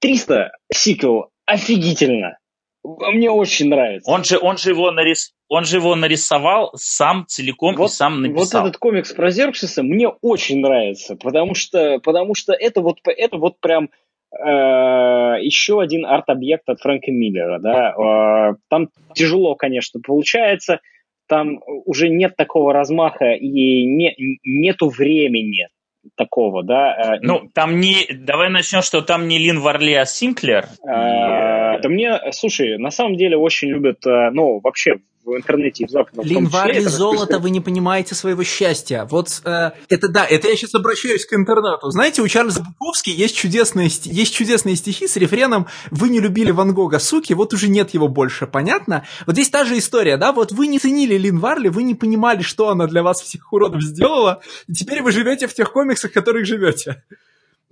300 0.00 0.52
сиквел 0.72 1.30
офигительно. 1.46 2.38
Мне 2.84 3.30
очень 3.30 3.68
нравится. 3.68 4.10
Он 4.10 4.24
же, 4.24 4.38
он 4.38 4.56
же 4.56 4.70
его 4.70 4.90
нарис... 4.90 5.32
Он 5.48 5.64
же 5.64 5.76
его 5.76 5.94
нарисовал 5.94 6.72
сам 6.74 7.26
целиком 7.28 7.76
вот, 7.76 7.90
и 7.90 7.92
сам 7.92 8.22
написал. 8.22 8.62
Вот 8.62 8.68
этот 8.68 8.80
комикс 8.80 9.12
про 9.12 9.30
Зерксиса 9.30 9.82
мне 9.82 10.08
очень 10.08 10.60
нравится, 10.60 11.14
потому 11.14 11.54
что, 11.54 12.00
потому 12.00 12.34
что 12.34 12.52
это 12.52 12.80
вот, 12.80 12.98
это 13.04 13.36
вот 13.36 13.60
прям 13.60 13.90
э, 14.32 14.44
еще 14.44 15.80
один 15.80 16.06
арт-объект 16.06 16.68
от 16.68 16.80
Фрэнка 16.80 17.12
Миллера, 17.12 17.60
да, 17.60 17.90
э, 17.90 18.54
там 18.68 18.88
тяжело, 19.14 19.54
конечно, 19.54 20.00
получается, 20.00 20.80
там 21.28 21.60
уже 21.66 22.08
нет 22.08 22.34
такого 22.36 22.72
размаха 22.72 23.32
и 23.32 23.84
не, 23.84 24.14
нету 24.42 24.88
времени 24.88 25.68
такого, 26.16 26.62
да. 26.62 27.16
Э, 27.16 27.18
ну, 27.20 27.48
там 27.54 27.80
не... 27.80 28.06
Давай 28.12 28.48
начнем, 28.50 28.82
что 28.82 29.02
там 29.02 29.28
не 29.28 29.38
Лин 29.38 29.60
Варли, 29.60 29.92
а 29.92 30.04
Синклер. 30.04 30.66
А, 30.86 31.78
да 31.78 31.88
мне, 31.88 32.20
слушай, 32.32 32.78
на 32.78 32.90
самом 32.90 33.16
деле 33.16 33.36
очень 33.36 33.68
любят, 33.68 34.06
э, 34.06 34.30
ну, 34.30 34.60
вообще 34.60 35.00
в 35.24 35.36
интернете 35.36 35.84
и 35.84 35.86
в 35.86 35.90
западном 35.90 36.26
Линварли 36.26 36.80
золото, 36.80 37.38
вы 37.38 37.50
не 37.50 37.60
понимаете 37.60 38.14
своего 38.14 38.42
счастья. 38.42 39.06
Вот 39.10 39.42
э, 39.44 39.70
это 39.88 40.08
да, 40.08 40.26
это 40.26 40.48
я 40.48 40.56
сейчас 40.56 40.74
обращаюсь 40.74 41.24
к 41.24 41.32
интернету. 41.34 41.90
Знаете, 41.90 42.22
у 42.22 42.28
Чарльза 42.28 42.62
Буковски 42.62 43.10
есть 43.10 43.36
чудесные, 43.36 43.88
есть 44.04 44.34
чудесные 44.34 44.76
стихи 44.76 45.06
с 45.06 45.16
рефреном 45.16 45.66
«Вы 45.90 46.08
не 46.08 46.20
любили 46.20 46.50
Ван 46.50 46.74
Гога, 46.74 46.98
суки, 46.98 47.32
вот 47.32 47.52
уже 47.54 47.68
нет 47.68 47.90
его 47.90 48.08
больше». 48.08 48.46
Понятно? 48.46 49.04
Вот 49.26 49.34
здесь 49.34 49.50
та 49.50 49.64
же 49.64 49.78
история, 49.78 50.16
да? 50.16 50.32
Вот 50.32 50.52
вы 50.52 50.66
не 50.66 50.78
ценили 50.78 51.16
Лин 51.16 51.38
Варли, 51.38 51.68
вы 51.68 51.84
не 51.84 51.94
понимали, 51.94 52.42
что 52.42 52.70
она 52.70 52.86
для 52.86 53.02
вас 53.02 53.20
всех 53.20 53.52
уродов 53.52 53.82
сделала, 53.82 54.40
и 54.66 54.72
теперь 54.72 55.02
вы 55.02 55.12
живете 55.12 55.46
в 55.46 55.54
тех 55.54 55.72
комиксах, 55.72 56.10
в 56.10 56.14
которых 56.14 56.46
живете. 56.46 57.02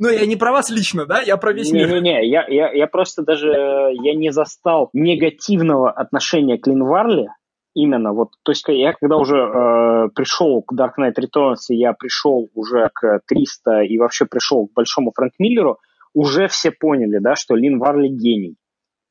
Ну, 0.00 0.08
я 0.08 0.24
не 0.24 0.36
про 0.36 0.50
вас 0.50 0.70
лично, 0.70 1.04
да, 1.04 1.20
я 1.20 1.36
про 1.36 1.52
весь 1.52 1.70
мир. 1.70 1.86
Не-не-не, 1.86 2.26
я, 2.26 2.46
я, 2.48 2.72
я 2.72 2.86
просто 2.86 3.22
даже 3.22 3.48
я 3.48 4.14
не 4.14 4.32
застал 4.32 4.88
негативного 4.94 5.90
отношения 5.90 6.56
к 6.56 6.66
Лин 6.66 6.84
Варли, 6.84 7.28
Именно, 7.74 8.12
вот, 8.12 8.30
то 8.42 8.50
есть 8.50 8.64
я 8.68 8.92
когда 8.94 9.16
уже 9.16 9.36
э, 9.36 10.08
пришел 10.14 10.60
к 10.62 10.72
Dark 10.72 10.94
Knight 10.98 11.14
Returns, 11.14 11.66
я 11.68 11.92
пришел 11.92 12.48
уже 12.54 12.90
к 12.92 13.20
300 13.26 13.82
и 13.82 13.96
вообще 13.96 14.26
пришел 14.26 14.66
к 14.66 14.72
большому 14.72 15.12
Фрэнк 15.14 15.34
Миллеру, 15.38 15.78
уже 16.12 16.48
все 16.48 16.72
поняли, 16.72 17.18
да, 17.18 17.36
что 17.36 17.54
Лин 17.54 17.78
Варли 17.78 18.08
гений. 18.08 18.56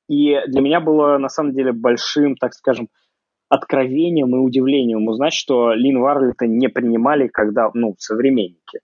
И 0.09 0.37
для 0.47 0.61
меня 0.61 0.81
было, 0.81 1.17
на 1.17 1.29
самом 1.29 1.53
деле, 1.53 1.71
большим, 1.71 2.35
так 2.35 2.53
скажем, 2.53 2.89
откровением 3.47 4.35
и 4.35 4.39
удивлением 4.39 5.07
узнать, 5.07 5.33
что 5.33 5.73
Лин 5.73 5.99
Варли-то 5.99 6.45
не 6.45 6.67
принимали, 6.67 7.27
когда, 7.27 7.69
ну, 7.73 7.95
современники. 7.97 8.79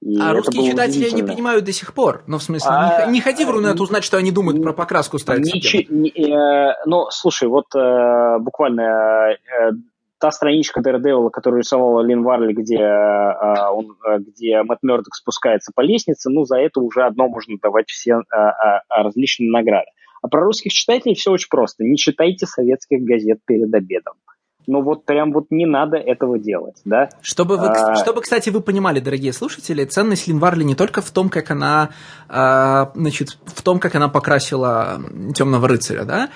И 0.00 0.16
а 0.20 0.32
русские 0.32 0.70
читатели 0.70 1.10
не 1.10 1.22
понимают 1.22 1.64
до 1.64 1.72
сих 1.72 1.92
пор. 1.92 2.22
Ну, 2.26 2.38
в 2.38 2.42
смысле, 2.42 2.70
а, 2.70 3.06
не, 3.06 3.14
не 3.14 3.20
ходи 3.20 3.44
в 3.44 3.50
Рунет 3.50 3.80
узнать, 3.80 4.04
что 4.04 4.16
они 4.16 4.30
думают 4.30 4.62
про 4.62 4.72
покраску 4.72 5.18
ставить. 5.18 5.52
Ничи, 5.52 5.86
не, 5.90 6.10
э, 6.10 6.74
ну, 6.86 7.06
слушай, 7.10 7.48
вот 7.48 7.74
э, 7.74 8.38
буквально 8.38 9.32
э, 9.32 9.72
та 10.18 10.30
страничка 10.30 10.80
Daredevil, 10.80 11.30
которую 11.30 11.60
рисовала 11.60 12.00
Лин 12.02 12.22
Варли, 12.22 12.52
где, 12.52 12.78
э, 12.78 13.68
он, 13.72 13.96
э, 14.06 14.18
где 14.18 14.62
Мэтт 14.62 14.84
Мёрдок 14.84 15.16
спускается 15.16 15.72
по 15.74 15.80
лестнице, 15.80 16.30
ну, 16.30 16.44
за 16.44 16.58
это 16.58 16.80
уже 16.80 17.02
одно 17.02 17.28
можно 17.28 17.56
давать 17.60 17.88
все 17.88 18.12
э, 18.12 18.36
э, 18.36 19.02
различные 19.02 19.50
награды. 19.50 19.90
А 20.22 20.28
про 20.28 20.42
русских 20.42 20.72
читателей 20.72 21.16
все 21.16 21.32
очень 21.32 21.48
просто. 21.48 21.82
Не 21.82 21.96
читайте 21.96 22.46
советских 22.46 23.02
газет 23.02 23.40
перед 23.44 23.74
обедом 23.74 24.14
но 24.68 24.82
вот 24.82 25.04
прям 25.06 25.32
вот 25.32 25.46
не 25.50 25.66
надо 25.66 25.96
этого 25.96 26.38
делать, 26.38 26.76
да. 26.84 27.08
Чтобы, 27.22 27.56
вы, 27.56 27.68
а... 27.68 27.96
чтобы 27.96 28.20
кстати, 28.20 28.50
вы 28.50 28.60
понимали, 28.60 29.00
дорогие 29.00 29.32
слушатели, 29.32 29.84
ценность 29.84 30.28
Линварли 30.28 30.62
не 30.62 30.74
только 30.74 31.00
в 31.00 31.10
том, 31.10 31.30
как 31.30 31.50
она, 31.50 31.88
а, 32.28 32.92
значит, 32.94 33.38
в 33.46 33.62
том, 33.62 33.80
как 33.80 33.94
она 33.94 34.08
покрасила 34.08 35.00
Темного 35.34 35.68
рыцаря, 35.68 36.04
да, 36.04 36.28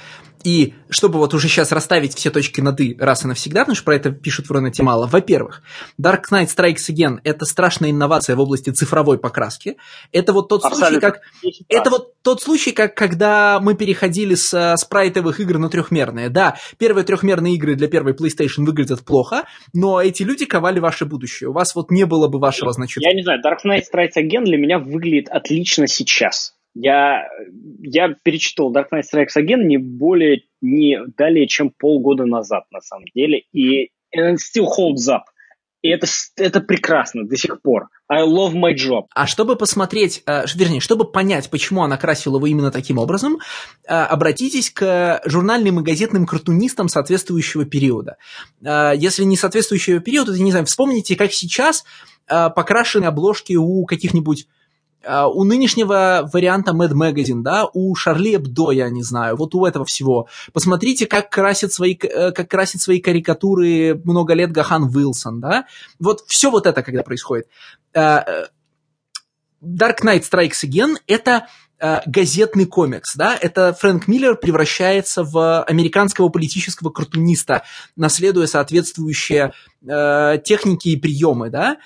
и 0.45 0.75
чтобы 0.89 1.19
вот 1.19 1.35
уже 1.35 1.49
сейчас 1.49 1.73
расставить 1.73 2.15
все 2.15 2.31
точки 2.31 2.61
над 2.61 2.81
«и» 2.81 2.97
раз 2.99 3.25
и 3.25 3.29
навсегда, 3.29 3.61
потому 3.61 3.77
что 3.77 3.85
про 3.85 3.97
это 3.97 4.11
пишут 4.11 4.47
в 4.47 4.53
Рунете 4.53 4.83
мало. 4.83 5.07
Во-первых, 5.07 5.63
Dark 6.01 6.23
Knight 6.31 6.49
Strikes 6.55 6.91
Again– 6.91 7.19
это 7.25 7.45
страшная 7.45 7.91
инновация 7.91 8.37
в 8.37 8.41
области 8.41 8.71
цифровой 8.71 9.19
покраски. 9.19 9.77
Это 10.13 10.33
вот 10.33 10.49
тот 10.49 10.65
Абсолютно. 10.65 11.01
случай, 11.01 11.01
как... 11.01 11.21
Это 11.69 11.91
вот 11.91 12.15
тот 12.23 12.43
случай, 12.43 12.73
как 12.73 12.95
когда 12.95 13.61
мы 13.61 13.75
переходили 13.75 14.35
с 14.35 14.53
э, 14.55 14.77
спрайтовых 14.77 15.41
игр 15.41 15.59
на 15.59 15.69
трехмерные. 15.69 16.29
Да, 16.29 16.57
первые 16.79 17.05
трехмерные 17.05 17.55
игры 17.55 17.75
для 17.75 17.89
первой 17.89 18.13
PlayStation 18.13 18.65
выглядят 18.65 19.05
плохо, 19.05 19.45
но 19.73 20.01
эти 20.01 20.23
люди 20.23 20.45
ковали 20.45 20.79
ваше 20.79 21.05
будущее. 21.05 21.51
У 21.51 21.53
вас 21.53 21.75
вот 21.75 21.91
не 21.91 22.05
было 22.05 22.29
бы 22.29 22.39
вашего, 22.39 22.73
значит... 22.73 23.03
Я 23.03 23.15
не 23.15 23.23
знаю, 23.23 23.41
Dark 23.45 23.59
Knight 23.67 23.83
Strikes 23.93 24.17
Again 24.17 24.45
для 24.45 24.59
меня 24.59 24.79
выглядит 24.79 25.29
отлично 25.29 25.87
сейчас. 25.87 26.55
Я, 26.75 27.29
я 27.81 28.15
перечитал 28.23 28.73
Dark 28.73 28.87
Knight 28.93 29.03
Strikes 29.13 29.37
Again 29.39 29.65
не 29.65 29.79
более, 29.79 30.43
не 30.61 30.99
далее, 31.17 31.47
чем 31.47 31.71
полгода 31.71 32.25
назад, 32.25 32.65
на 32.71 32.81
самом 32.81 33.05
деле, 33.15 33.43
и 33.53 33.91
it 34.15 34.37
still 34.37 34.67
holds 34.67 35.09
up. 35.09 35.23
И 35.83 35.89
это, 35.89 36.07
это 36.37 36.61
прекрасно 36.61 37.27
до 37.27 37.37
сих 37.37 37.61
пор. 37.61 37.89
I 38.09 38.23
love 38.25 38.53
my 38.53 38.73
job. 38.73 39.07
А 39.15 39.27
чтобы 39.27 39.57
посмотреть, 39.57 40.23
э, 40.27 40.45
вернее, 40.55 40.79
чтобы 40.79 41.11
понять, 41.11 41.51
почему 41.51 41.83
она 41.83 41.97
красила 41.97 42.37
его 42.37 42.47
именно 42.47 42.71
таким 42.71 42.99
образом, 42.99 43.39
э, 43.85 43.93
обратитесь 43.93 44.71
к 44.71 45.21
журнальным 45.25 45.81
и 45.81 45.83
газетным 45.83 46.25
картунистам 46.25 46.89
соответствующего 46.89 47.65
периода. 47.65 48.17
Э, 48.65 48.93
если 48.95 49.25
не 49.25 49.37
соответствующего 49.37 49.99
периода, 49.99 50.33
то, 50.33 50.41
не 50.41 50.53
знаю, 50.53 50.67
вспомните, 50.67 51.17
как 51.17 51.33
сейчас 51.33 51.85
покрашены 52.25 53.07
обложки 53.07 53.55
у 53.55 53.85
каких-нибудь 53.85 54.47
у 55.07 55.45
нынешнего 55.45 56.29
варианта 56.33 56.73
Mad 56.73 56.93
Magazine, 56.93 57.43
да, 57.43 57.69
у 57.73 57.95
Шарли 57.95 58.37
Эбдо, 58.37 58.71
я 58.71 58.89
не 58.91 59.03
знаю, 59.03 59.37
вот 59.37 59.55
у 59.55 59.65
этого 59.67 59.85
всего. 59.85 60.29
Посмотрите, 60.53 61.07
как 61.07 61.31
красит 61.31 61.73
свои, 61.73 61.97
э, 62.01 62.33
как 62.33 62.49
красит 62.49 62.81
свои 62.81 63.01
карикатуры 63.01 64.01
много 64.05 64.35
лет 64.35 64.53
Гахан 64.53 64.85
Уилсон, 64.85 65.41
да. 65.41 65.67
Вот 65.99 66.25
все 66.27 66.51
вот 66.51 66.67
это, 66.67 66.83
когда 66.83 67.03
происходит. 67.03 67.49
Uh, 67.95 68.47
Dark 69.63 70.01
Knight 70.03 70.25
Strikes 70.29 70.65
Again– 70.65 70.97
это 71.07 71.47
uh, 71.81 72.01
газетный 72.07 72.67
комикс, 72.67 73.15
да, 73.15 73.37
это 73.41 73.73
Фрэнк 73.75 74.09
Миллер 74.09 74.37
превращается 74.37 75.25
в 75.25 75.63
американского 75.65 76.29
политического 76.31 76.91
картуниста, 76.91 77.63
наследуя 77.97 78.47
соответствующие 78.47 79.53
э, 79.87 80.39
техники 80.45 80.89
и 80.89 80.97
приемы, 80.97 81.51
да, 81.51 81.77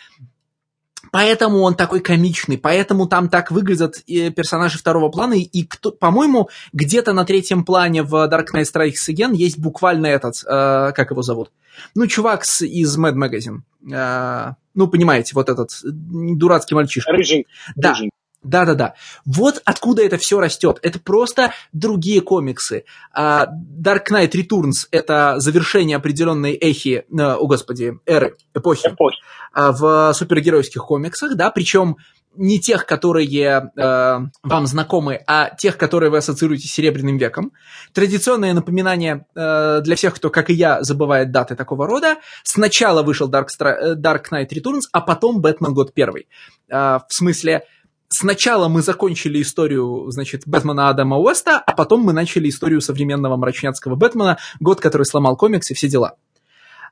Поэтому 1.13 1.61
он 1.61 1.75
такой 1.75 2.01
комичный, 2.01 2.59
поэтому 2.59 3.07
там 3.07 3.29
так 3.29 3.51
выглядят 3.51 4.03
э, 4.07 4.31
персонажи 4.31 4.79
второго 4.79 5.09
плана, 5.09 5.35
и, 5.35 5.65
кто, 5.65 5.93
по-моему, 5.93 6.49
где-то 6.73 7.13
на 7.13 7.25
третьем 7.25 7.65
плане 7.65 8.03
в 8.03 8.15
Dark 8.29 8.47
Knight 8.55 8.65
Strikes 8.73 9.09
Again 9.09 9.35
есть 9.35 9.59
буквально 9.59 10.07
этот, 10.07 10.37
э, 10.45 10.93
как 10.93 11.11
его 11.11 11.23
зовут? 11.23 11.51
Ну, 11.95 12.07
чувак 12.07 12.45
с, 12.45 12.63
из 12.63 12.99
Mad 12.99 13.15
Magazine. 13.15 13.61
Э, 13.93 14.55
ну, 14.75 14.89
понимаете, 14.89 15.33
вот 15.35 15.49
этот 15.49 15.71
дурацкий 15.83 16.75
мальчишка. 16.75 17.13
Рыжий. 17.13 17.47
Да. 17.75 17.91
Рыжий. 17.91 18.11
Да-да-да. 18.47 18.95
Вот 19.25 19.61
откуда 19.65 20.03
это 20.03 20.17
все 20.19 20.41
растет. 20.41 20.79
Это 20.83 20.99
просто 21.01 21.53
другие 21.73 22.21
комиксы. 22.21 22.85
Uh, 23.17 23.47
Dark 23.81 24.07
Knight 24.11 24.33
Returns– 24.33 24.87
это 24.91 25.35
завершение 25.39 25.97
определенной 25.97 26.55
эхи, 26.55 27.05
uh, 27.11 27.35
о 27.35 27.47
господи, 27.47 27.99
эры, 28.07 28.37
эпохи, 28.55 28.89
эпохи. 28.89 29.17
Uh, 29.57 29.73
в 29.73 30.13
супергеройских 30.15 30.83
комиксах, 30.83 31.35
да, 31.35 31.51
причем 31.51 31.97
не 32.37 32.61
тех, 32.61 32.87
которые 32.87 33.27
э, 33.27 34.19
вам 34.43 34.67
знакомы, 34.67 35.21
а 35.27 35.51
тех, 35.51 35.77
которые 35.77 36.11
вы 36.11 36.19
ассоциируете 36.19 36.69
с 36.69 36.73
Серебряным 36.73 37.17
веком. 37.17 37.53
Традиционное 37.93 38.53
напоминание 38.53 39.27
э, 39.35 39.81
для 39.83 39.97
всех, 39.97 40.15
кто, 40.15 40.31
как 40.31 40.51
и 40.51 40.55
я, 40.55 40.83
забывает 40.83 41.31
даты 41.33 41.57
такого 41.57 41.87
рода. 41.87 42.17
Сначала 42.43 43.03
вышел 43.03 43.31
Dark, 43.31 43.47
Stri- 43.47 43.95
Dark 43.95 44.25
Knight 44.31 44.49
Returns, 44.51 44.83
а 44.93 45.01
потом 45.01 45.41
Бэтмен 45.41 45.75
год 45.75 45.95
первый. 45.95 46.29
Э, 46.69 46.99
в 47.09 47.13
смысле, 47.15 47.65
сначала 48.09 48.69
мы 48.69 48.83
закончили 48.83 49.43
историю, 49.43 50.07
значит, 50.11 50.43
Бэтмена 50.47 50.89
Адама 50.89 51.19
Уэста, 51.19 51.59
а 51.59 51.73
потом 51.73 52.01
мы 52.03 52.13
начали 52.13 52.49
историю 52.49 52.81
современного 52.81 53.37
мрачняцкого 53.37 53.97
Бэтмена, 53.97 54.39
год, 54.61 54.81
который 54.81 55.05
сломал 55.05 55.37
комикс 55.37 55.71
и 55.71 55.75
все 55.75 55.89
дела. 55.89 56.15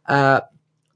А, 0.04 0.48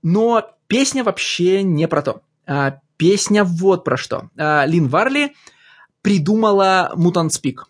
но 0.02 0.50
песня 0.66 1.04
вообще 1.04 1.62
не 1.62 1.88
про 1.88 2.02
то. 2.02 2.22
А, 2.46 2.78
песня 2.96 3.44
вот 3.44 3.84
про 3.84 3.96
что. 3.96 4.30
А, 4.36 4.64
Лин 4.66 4.88
Варли 4.88 5.34
придумала 6.02 6.92
Mutant 6.96 7.28
Speak. 7.30 7.64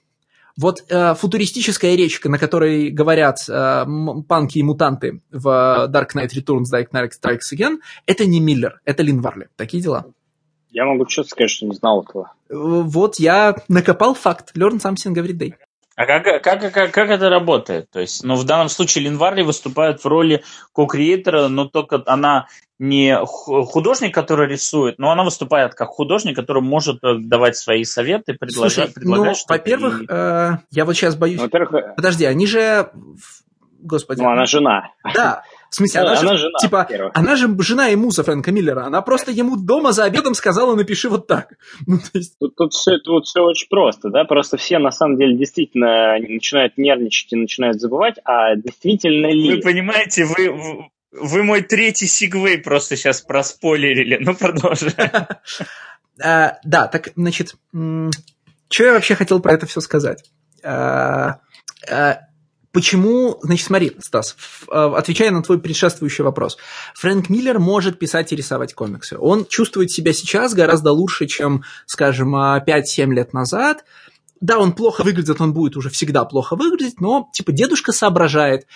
Вот 0.57 0.83
э, 0.89 1.15
футуристическая 1.15 1.95
речь, 1.95 2.21
на 2.25 2.37
которой 2.37 2.91
говорят 2.91 3.39
э, 3.49 3.87
панки 4.27 4.59
и 4.59 4.63
мутанты 4.65 5.23
в 5.31 5.89
Dark 5.89 6.09
Knight 6.17 6.31
Returns, 6.35 6.65
Dark 6.73 6.89
Knight 6.93 7.11
Strikes 7.23 7.55
Again, 7.55 7.77
это 8.07 8.27
не 8.27 8.41
Миллер, 8.41 8.81
это 8.85 9.05
Лин 9.05 9.21
Варли. 9.21 9.51
Такие 9.55 9.81
дела. 9.81 10.07
Я 10.71 10.85
могу 10.85 11.07
честно 11.07 11.31
сказать, 11.31 11.51
что 11.51 11.67
не 11.67 11.75
знал 11.75 12.03
этого. 12.03 12.33
Вот 12.49 13.19
я 13.19 13.57
накопал 13.69 14.15
факт. 14.15 14.57
Learn 14.57 14.79
something 14.79 15.15
every 15.15 15.33
day. 15.33 15.55
А 15.97 16.07
как, 16.07 16.43
как, 16.45 16.73
как, 16.73 16.93
как 16.93 17.11
это 17.11 17.29
работает? 17.29 17.91
То 17.91 17.99
есть, 17.99 18.23
ну, 18.23 18.37
в 18.37 18.45
данном 18.45 18.69
случае 18.69 19.05
Лин 19.05 19.19
Варли 19.19 19.43
выступает 19.43 20.05
в 20.05 20.07
роли 20.07 20.45
ко-креатора, 20.73 21.49
но 21.49 21.67
только 21.67 22.01
она 22.07 22.47
не 22.79 23.19
художник, 23.25 24.15
который 24.15 24.47
рисует, 24.47 25.01
но 25.01 25.11
она 25.11 25.25
выступает 25.25 25.75
как 25.75 25.89
художник, 25.89 26.37
который 26.37 26.63
может 26.63 27.03
э, 27.03 27.17
давать 27.19 27.57
свои 27.57 27.83
советы, 27.83 28.35
предлагать, 28.35 28.73
Слушай, 28.73 28.93
предлагать 28.93 29.45
ну, 29.49 29.55
во-первых, 29.55 30.03
и... 30.03 30.07
э, 30.09 30.51
я 30.71 30.85
вот 30.85 30.95
сейчас 30.95 31.17
боюсь... 31.17 31.41
Во-первых... 31.41 31.97
Подожди, 31.97 32.25
они 32.25 32.47
же... 32.47 32.93
Господи. 33.81 34.21
Ну, 34.21 34.31
она 34.31 34.47
жена. 34.47 34.93
Да, 35.15 35.43
В 35.71 35.75
смысле, 35.75 36.01
она, 36.01 36.19
она 36.19 36.37
же, 36.37 36.39
жена, 36.39 36.59
типа, 36.61 37.11
она 37.15 37.37
же 37.37 37.57
жена 37.61 37.91
и 37.91 37.97
муза 37.97 38.25
Фрэнка 38.25 38.53
Миллера. 38.53 38.85
Она 38.87 39.03
просто 39.03 39.31
ему 39.31 39.57
дома 39.57 39.93
за 39.93 40.05
обедом 40.05 40.35
сказала, 40.35 40.75
напиши 40.75 41.09
вот 41.09 41.27
так. 41.27 41.55
Ну, 41.87 41.99
то 41.99 42.19
есть... 42.19 42.39
тут, 42.39 42.55
тут, 42.57 42.73
все, 42.73 42.99
тут 42.99 43.27
все 43.27 43.41
очень 43.41 43.69
просто, 43.69 44.11
да, 44.11 44.25
просто 44.25 44.57
все 44.57 44.79
на 44.79 44.91
самом 44.91 45.19
деле 45.19 45.37
действительно 45.37 46.19
начинают 46.19 46.79
нервничать 46.79 47.33
и 47.33 47.37
начинают 47.37 47.81
забывать, 47.81 48.17
а 48.25 48.57
действительно 48.57 49.27
ли... 49.27 49.57
Вы 49.57 49.61
понимаете, 49.61 50.25
вы, 50.25 50.89
вы 51.13 51.43
мой 51.43 51.63
третий 51.63 52.07
сигвей 52.07 52.59
просто 52.59 52.97
сейчас 52.97 53.21
проспойлерили. 53.21 54.19
Ну, 54.21 54.35
продолжай. 54.35 54.93
А, 56.21 56.59
да, 56.65 56.89
так, 56.89 57.11
значит, 57.15 57.55
что 57.73 58.85
я 58.85 58.93
вообще 58.93 59.15
хотел 59.15 59.39
про 59.39 59.53
это 59.53 59.67
все 59.67 59.81
сказать? 59.81 60.25
А, 62.69 62.79
а, 62.79 62.79
почему, 62.79 63.39
значит, 63.43 63.67
смотри, 63.67 63.97
Стас, 64.01 64.37
отвечая 64.69 65.31
на 65.31 65.43
твой 65.43 65.59
предшествующий 65.59 66.25
вопрос, 66.25 66.59
Фрэнк 66.95 67.29
Миллер 67.29 67.59
может 67.59 67.99
писать 67.99 68.33
и 68.33 68.37
рисовать 68.37 68.75
комиксы. 68.75 69.17
Он 69.19 69.47
чувствует 69.47 69.91
себя 69.91 70.13
сейчас 70.13 70.55
гораздо 70.55 70.93
лучше, 70.93 71.27
чем, 71.27 71.63
скажем, 71.87 72.37
5-7 72.37 73.13
лет 73.13 73.33
назад. 73.33 73.85
Да, 74.41 74.59
он 74.59 74.73
плохо 74.73 75.03
выглядит, 75.03 75.41
он 75.41 75.53
будет 75.53 75.77
уже 75.77 75.91
всегда 75.91 76.25
плохо 76.25 76.55
выглядеть, 76.55 77.01
но, 77.01 77.29
типа, 77.33 77.53
дедушка 77.53 77.93
соображает. 77.93 78.67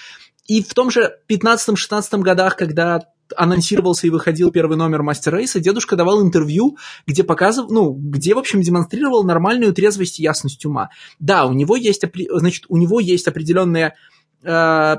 И 0.48 0.62
в 0.62 0.74
том 0.74 0.90
же 0.90 1.18
15-16 1.28 2.18
годах, 2.20 2.56
когда 2.56 3.02
анонсировался 3.36 4.06
и 4.06 4.10
выходил 4.10 4.50
первый 4.50 4.76
номер 4.76 5.02
Мастер 5.02 5.34
Рейса, 5.34 5.60
дедушка 5.60 5.96
давал 5.96 6.22
интервью, 6.22 6.76
где 7.06 7.24
показывал, 7.24 7.70
ну, 7.70 7.92
где, 7.92 8.34
в 8.34 8.38
общем, 8.38 8.60
демонстрировал 8.60 9.24
нормальную 9.24 9.72
трезвость 9.72 10.20
и 10.20 10.22
ясность 10.22 10.64
ума. 10.64 10.90
Да, 11.18 11.46
у 11.46 11.52
него 11.52 11.76
есть, 11.76 12.04
значит, 12.30 12.64
у 12.68 12.76
него 12.76 13.00
есть 13.00 13.28
определенные 13.28 13.94
э, 14.42 14.96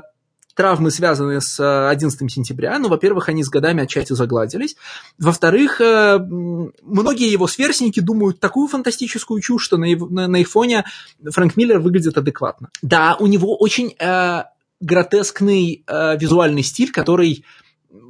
травмы, 0.54 0.90
связанные 0.90 1.40
с 1.40 1.88
11 1.88 2.22
э, 2.22 2.28
сентября. 2.28 2.78
Ну, 2.78 2.88
во-первых, 2.88 3.28
они 3.28 3.42
с 3.42 3.48
годами 3.48 3.82
отчасти 3.82 4.12
загладились. 4.12 4.76
Во-вторых, 5.18 5.80
э, 5.80 6.18
многие 6.18 7.30
его 7.30 7.46
сверстники 7.46 8.00
думают 8.00 8.40
такую 8.40 8.68
фантастическую 8.68 9.40
чушь, 9.40 9.64
что 9.64 9.76
на, 9.76 9.86
на, 9.86 10.28
на 10.28 10.36
их 10.36 10.48
фоне 10.48 10.84
Фрэнк 11.22 11.56
Миллер 11.56 11.78
выглядит 11.80 12.16
адекватно. 12.16 12.70
Да, 12.82 13.16
у 13.18 13.26
него 13.26 13.56
очень... 13.56 13.94
Э, 13.98 14.44
гротескный 14.80 15.82
э, 15.86 16.16
визуальный 16.18 16.62
стиль, 16.62 16.92
который, 16.92 17.44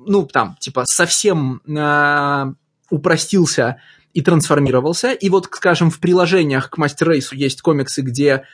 ну, 0.07 0.27
там, 0.27 0.57
типа, 0.61 0.85
совсем 0.87 1.61
э, 1.67 2.53
упростился 2.91 3.81
и 4.13 4.23
трансформировался. 4.23 5.13
И 5.13 5.29
вот, 5.29 5.47
скажем, 5.53 5.91
в 5.91 6.01
приложениях 6.01 6.71
к 6.71 6.79
Мастер 6.79 7.11
Рейсу 7.11 7.35
есть 7.35 7.61
комиксы, 7.63 8.03
где, 8.03 8.45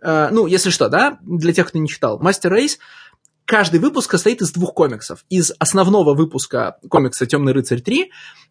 э, 0.00 0.28
ну, 0.30 0.46
если 0.46 0.70
что, 0.70 0.88
да, 0.88 1.18
для 1.22 1.52
тех, 1.52 1.68
кто 1.68 1.78
не 1.78 1.88
читал, 1.88 2.18
Мастер 2.18 2.52
Рейс 2.52 2.78
каждый 3.46 3.80
выпуск 3.80 4.10
состоит 4.10 4.42
из 4.42 4.52
двух 4.52 4.74
комиксов. 4.74 5.24
Из 5.30 5.52
основного 5.58 6.14
выпуска 6.14 6.76
комикса 6.90 7.26
«Темный 7.26 7.52
рыцарь 7.52 7.80
3» 7.80 8.06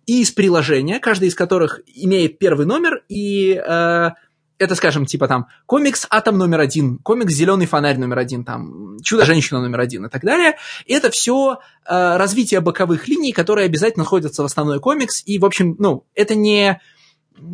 и 0.08 0.22
из 0.22 0.32
приложения, 0.32 1.00
каждый 1.00 1.28
из 1.28 1.36
которых 1.36 1.82
имеет 1.94 2.40
первый 2.40 2.66
номер 2.66 3.04
и 3.10 3.54
э, 3.54 4.10
это, 4.58 4.76
скажем, 4.76 5.06
типа 5.06 5.28
там 5.28 5.48
комикс 5.66 6.08
«Атом 6.10 6.38
номер 6.38 6.62
один», 6.62 6.98
комикс 7.00 7.34
«Зеленый 7.34 7.66
фонарь 7.66 7.98
номер 7.98 8.20
один», 8.20 8.44
там 8.44 8.98
«Чудо-женщина 9.02 9.62
номер 9.62 9.82
один» 9.82 10.06
и 10.06 10.10
так 10.10 10.24
далее. 10.24 10.56
И 10.86 10.94
это 10.94 11.10
все 11.10 11.60
э, 11.86 12.18
развитие 12.18 12.62
боковых 12.62 13.08
линий, 13.08 13.34
которые 13.34 13.66
обязательно 13.66 14.04
находятся 14.04 14.44
в 14.44 14.46
основной 14.46 14.80
комикс. 14.80 15.24
И, 15.26 15.40
в 15.40 15.46
общем, 15.46 15.76
ну, 15.78 16.06
это 16.16 16.36
не 16.36 16.80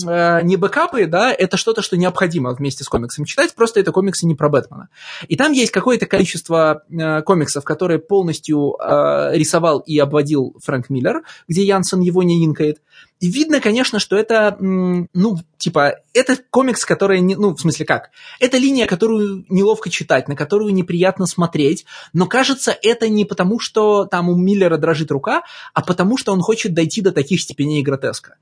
э, 0.08 0.42
не 0.44 0.58
бэкапы, 0.58 1.08
да, 1.08 1.34
это 1.34 1.58
что-то, 1.58 1.82
что 1.82 1.98
необходимо 1.98 2.54
вместе 2.54 2.84
с 2.84 2.88
комиксом 2.88 3.26
читать, 3.26 3.56
просто 3.56 3.80
это 3.80 3.92
комиксы 3.92 4.28
не 4.28 4.36
про 4.36 4.50
Бэтмена. 4.50 4.90
И 5.28 5.36
там 5.36 5.54
есть 5.54 5.72
какое-то 5.72 6.06
количество 6.06 6.84
э, 6.90 7.22
комиксов, 7.24 7.64
которые 7.64 7.98
полностью 7.98 8.76
э, 8.80 9.32
рисовал 9.34 9.80
и 9.80 9.98
обводил 9.98 10.56
Фрэнк 10.64 10.90
Миллер, 10.90 11.24
где 11.48 11.64
Янсен 11.64 12.02
его 12.02 12.22
не 12.22 12.46
инкает. 12.46 12.78
И 13.22 13.30
видно, 13.30 13.62
конечно, 13.62 14.00
что 14.00 14.18
это, 14.18 14.58
ну, 14.60 15.38
типа, 15.58 15.98
это 16.14 16.38
комикс, 16.50 16.84
который, 16.84 17.22
не, 17.22 17.36
ну, 17.36 17.56
в 17.56 17.62
смысле 17.62 17.86
как? 17.86 18.10
Это 18.40 18.58
линия, 18.58 18.88
которую 18.88 19.46
неловко 19.48 19.92
читать, 19.92 20.28
на 20.28 20.36
которую 20.36 20.74
неприятно 20.74 21.28
смотреть, 21.28 21.86
но 22.14 22.26
кажется, 22.26 22.76
это 22.82 23.08
не 23.10 23.24
потому, 23.24 23.60
что 23.60 24.06
там 24.06 24.28
у 24.28 24.36
Миллера 24.36 24.78
дрожит 24.78 25.12
рука, 25.12 25.44
а 25.76 25.84
потому, 25.84 26.18
что 26.18 26.34
он 26.34 26.42
хочет 26.42 26.74
дойти 26.74 27.02
до 27.02 27.12
таких 27.12 27.42
степеней 27.42 27.84
гротеска. 27.84 28.38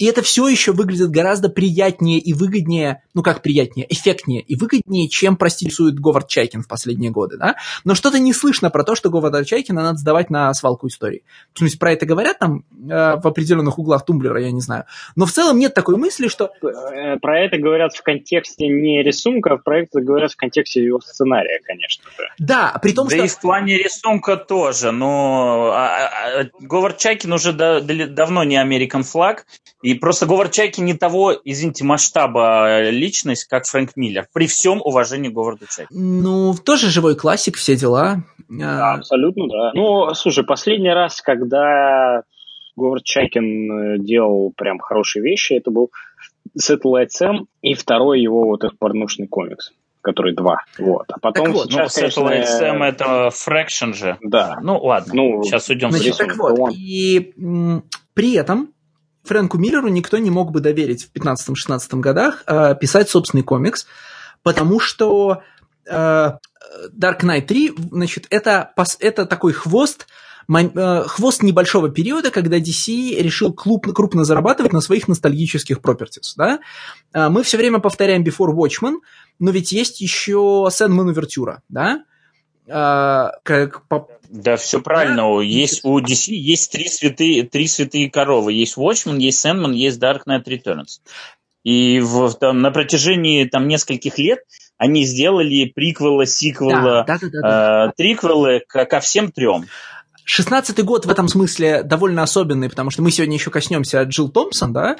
И 0.00 0.06
это 0.06 0.22
все 0.22 0.48
еще 0.48 0.72
выглядит 0.72 1.10
гораздо 1.10 1.50
приятнее 1.50 2.18
и 2.18 2.32
выгоднее, 2.32 3.02
ну 3.12 3.22
как 3.22 3.42
приятнее, 3.42 3.86
эффектнее 3.92 4.40
и 4.40 4.56
выгоднее, 4.56 5.10
чем, 5.10 5.36
прости, 5.36 5.66
рисует 5.66 6.00
Говард 6.00 6.26
Чайкин 6.26 6.62
в 6.62 6.68
последние 6.68 7.10
годы, 7.10 7.36
да? 7.36 7.56
Но 7.84 7.94
что-то 7.94 8.18
не 8.18 8.32
слышно 8.32 8.70
про 8.70 8.82
то, 8.82 8.94
что 8.94 9.10
Говарда 9.10 9.44
Чайкина 9.44 9.82
надо 9.82 9.98
сдавать 9.98 10.30
на 10.30 10.54
свалку 10.54 10.88
истории. 10.88 11.22
В 11.52 11.58
смысле, 11.58 11.78
про 11.78 11.92
это 11.92 12.06
говорят 12.06 12.38
там 12.38 12.64
э, 12.70 12.86
в 12.86 13.26
определенных 13.26 13.78
углах 13.78 14.06
Тумблера, 14.20 14.40
я 14.40 14.50
не 14.52 14.60
знаю. 14.60 14.84
Но 15.16 15.26
в 15.26 15.32
целом 15.32 15.58
нет 15.58 15.74
такой 15.74 15.96
мысли, 15.96 16.28
что... 16.28 16.50
Э, 16.62 17.18
про 17.18 17.40
это 17.40 17.58
говорят 17.58 17.94
в 17.94 18.02
контексте 18.02 18.68
не 18.68 19.02
рисунка, 19.02 19.54
а 19.54 19.56
про 19.56 19.80
это 19.82 20.00
говорят 20.00 20.32
в 20.32 20.36
контексте 20.36 20.84
его 20.84 21.00
сценария, 21.00 21.60
конечно 21.64 22.04
же. 22.16 22.28
Да, 22.38 22.78
при 22.82 22.92
том, 22.92 23.08
да 23.08 23.10
что... 23.10 23.18
Да 23.18 23.24
и 23.24 23.28
в 23.28 23.40
плане 23.40 23.78
рисунка 23.78 24.36
тоже, 24.36 24.92
но 24.92 25.72
а, 25.74 25.86
а, 25.86 26.40
а, 26.40 26.44
Говард 26.60 26.98
Чайкин 26.98 27.32
уже 27.32 27.52
да, 27.52 27.80
давно 27.80 28.44
не 28.44 28.56
American 28.56 29.02
флаг, 29.02 29.46
и 29.82 29.94
просто 29.94 30.26
Говард 30.26 30.52
Чайкин 30.52 30.84
не 30.84 30.94
того, 30.94 31.34
извините, 31.44 31.84
масштаба 31.84 32.68
э, 32.68 32.90
личность, 32.90 33.44
как 33.44 33.66
Фрэнк 33.66 33.96
Миллер, 33.96 34.26
при 34.32 34.46
всем 34.46 34.80
уважении 34.82 35.28
Говарду 35.28 35.66
Чайкину. 35.66 36.00
Ну, 36.00 36.54
тоже 36.54 36.90
живой 36.90 37.16
классик, 37.16 37.56
все 37.56 37.76
дела. 37.76 38.22
Да, 38.48 38.94
абсолютно, 38.94 39.48
да. 39.48 39.70
Ну, 39.74 40.12
слушай, 40.14 40.44
последний 40.44 40.92
раз, 40.92 41.20
когда 41.20 42.24
Говард 42.80 43.04
Чайкин 43.04 43.72
э, 43.72 43.98
делал 43.98 44.52
прям 44.56 44.78
хорошие 44.78 45.22
вещи. 45.22 45.52
Это 45.52 45.70
был 45.70 45.90
Satellite 46.58 47.08
Sam 47.20 47.46
и 47.62 47.74
второй 47.74 48.20
его 48.20 48.46
вот 48.46 48.64
этот 48.64 48.78
порнушный 48.78 49.28
комикс 49.28 49.72
который 50.02 50.34
два. 50.34 50.64
Вот. 50.78 51.04
А 51.12 51.18
потом 51.20 51.44
так 51.44 51.54
вот, 51.54 51.70
сейчас, 51.70 51.94
ну, 51.98 52.06
Satellite 52.06 52.28
конечно... 52.28 52.64
Sam 52.64 52.82
это 52.82 53.28
Fraction 53.28 53.92
же. 53.92 54.16
Да. 54.22 54.58
Ну, 54.62 54.78
ладно, 54.78 55.12
ну, 55.14 55.42
сейчас 55.44 55.68
уйдем 55.68 55.90
значит, 55.90 56.16
так 56.16 56.38
вот, 56.38 56.58
он... 56.58 56.70
И 56.72 57.34
м, 57.36 57.84
при 58.14 58.32
этом 58.32 58.72
Фрэнку 59.24 59.58
Миллеру 59.58 59.88
никто 59.88 60.16
не 60.16 60.30
мог 60.30 60.52
бы 60.52 60.60
доверить 60.60 61.04
в 61.04 61.12
15-16 61.14 62.00
годах 62.00 62.44
э, 62.46 62.74
писать 62.80 63.10
собственный 63.10 63.42
комикс, 63.42 63.86
потому 64.42 64.80
что 64.80 65.42
э, 65.86 65.92
Dark 65.92 67.20
Knight 67.20 67.42
3, 67.42 67.72
значит, 67.90 68.26
это, 68.30 68.72
это 69.00 69.26
такой 69.26 69.52
хвост 69.52 70.06
Э, 70.06 70.29
хвост 71.06 71.42
небольшого 71.42 71.90
периода, 71.90 72.30
когда 72.30 72.58
DC 72.58 73.20
решил 73.20 73.52
крупно, 73.52 73.92
крупно 73.92 74.24
зарабатывать 74.24 74.72
на 74.72 74.80
своих 74.80 75.06
ностальгических 75.06 75.80
пропертис. 75.80 76.34
Да? 76.36 76.60
А, 77.12 77.28
мы 77.30 77.42
все 77.42 77.56
время 77.56 77.78
повторяем 77.78 78.24
Before 78.24 78.54
Watchmen, 78.54 78.96
но 79.38 79.50
ведь 79.50 79.72
есть 79.72 80.00
еще 80.00 80.68
Sandman 80.70 81.08
Увертюра, 81.10 81.62
да? 81.68 82.04
А, 82.68 83.32
как 83.42 83.86
по... 83.86 84.08
Да, 84.28 84.56
все 84.56 84.80
правильно. 84.80 85.36
Да? 85.36 85.42
Есть, 85.42 85.84
у 85.84 85.98
DC 86.00 86.32
есть 86.32 86.72
три 86.72 86.88
святые, 86.88 87.44
три 87.44 87.66
святые 87.66 88.10
коровы. 88.10 88.52
Есть 88.52 88.76
Watchmen, 88.76 89.18
есть 89.18 89.44
Sandman, 89.44 89.74
есть 89.74 90.00
Dark 90.00 90.22
Knight 90.26 90.44
Returns. 90.44 91.00
И 91.62 92.00
в, 92.00 92.32
там, 92.34 92.62
на 92.62 92.70
протяжении 92.70 93.44
там, 93.44 93.68
нескольких 93.68 94.18
лет 94.18 94.40
они 94.78 95.04
сделали 95.04 95.66
приквелы, 95.66 96.24
сиквелы, 96.24 96.72
да, 96.72 97.04
да, 97.04 97.18
да, 97.20 97.28
да, 97.28 97.40
да. 97.42 97.86
Э, 97.88 97.92
триквелы 97.94 98.62
ко, 98.66 98.86
ко 98.86 99.00
всем 99.00 99.30
трем. 99.30 99.66
Шестнадцатый 100.32 100.84
год 100.84 101.06
в 101.06 101.10
этом 101.10 101.26
смысле 101.26 101.82
довольно 101.82 102.22
особенный, 102.22 102.70
потому 102.70 102.90
что 102.90 103.02
мы 103.02 103.10
сегодня 103.10 103.34
еще 103.34 103.50
коснемся 103.50 104.00
Джилл 104.04 104.28
Томпсон, 104.28 104.72
да, 104.72 104.96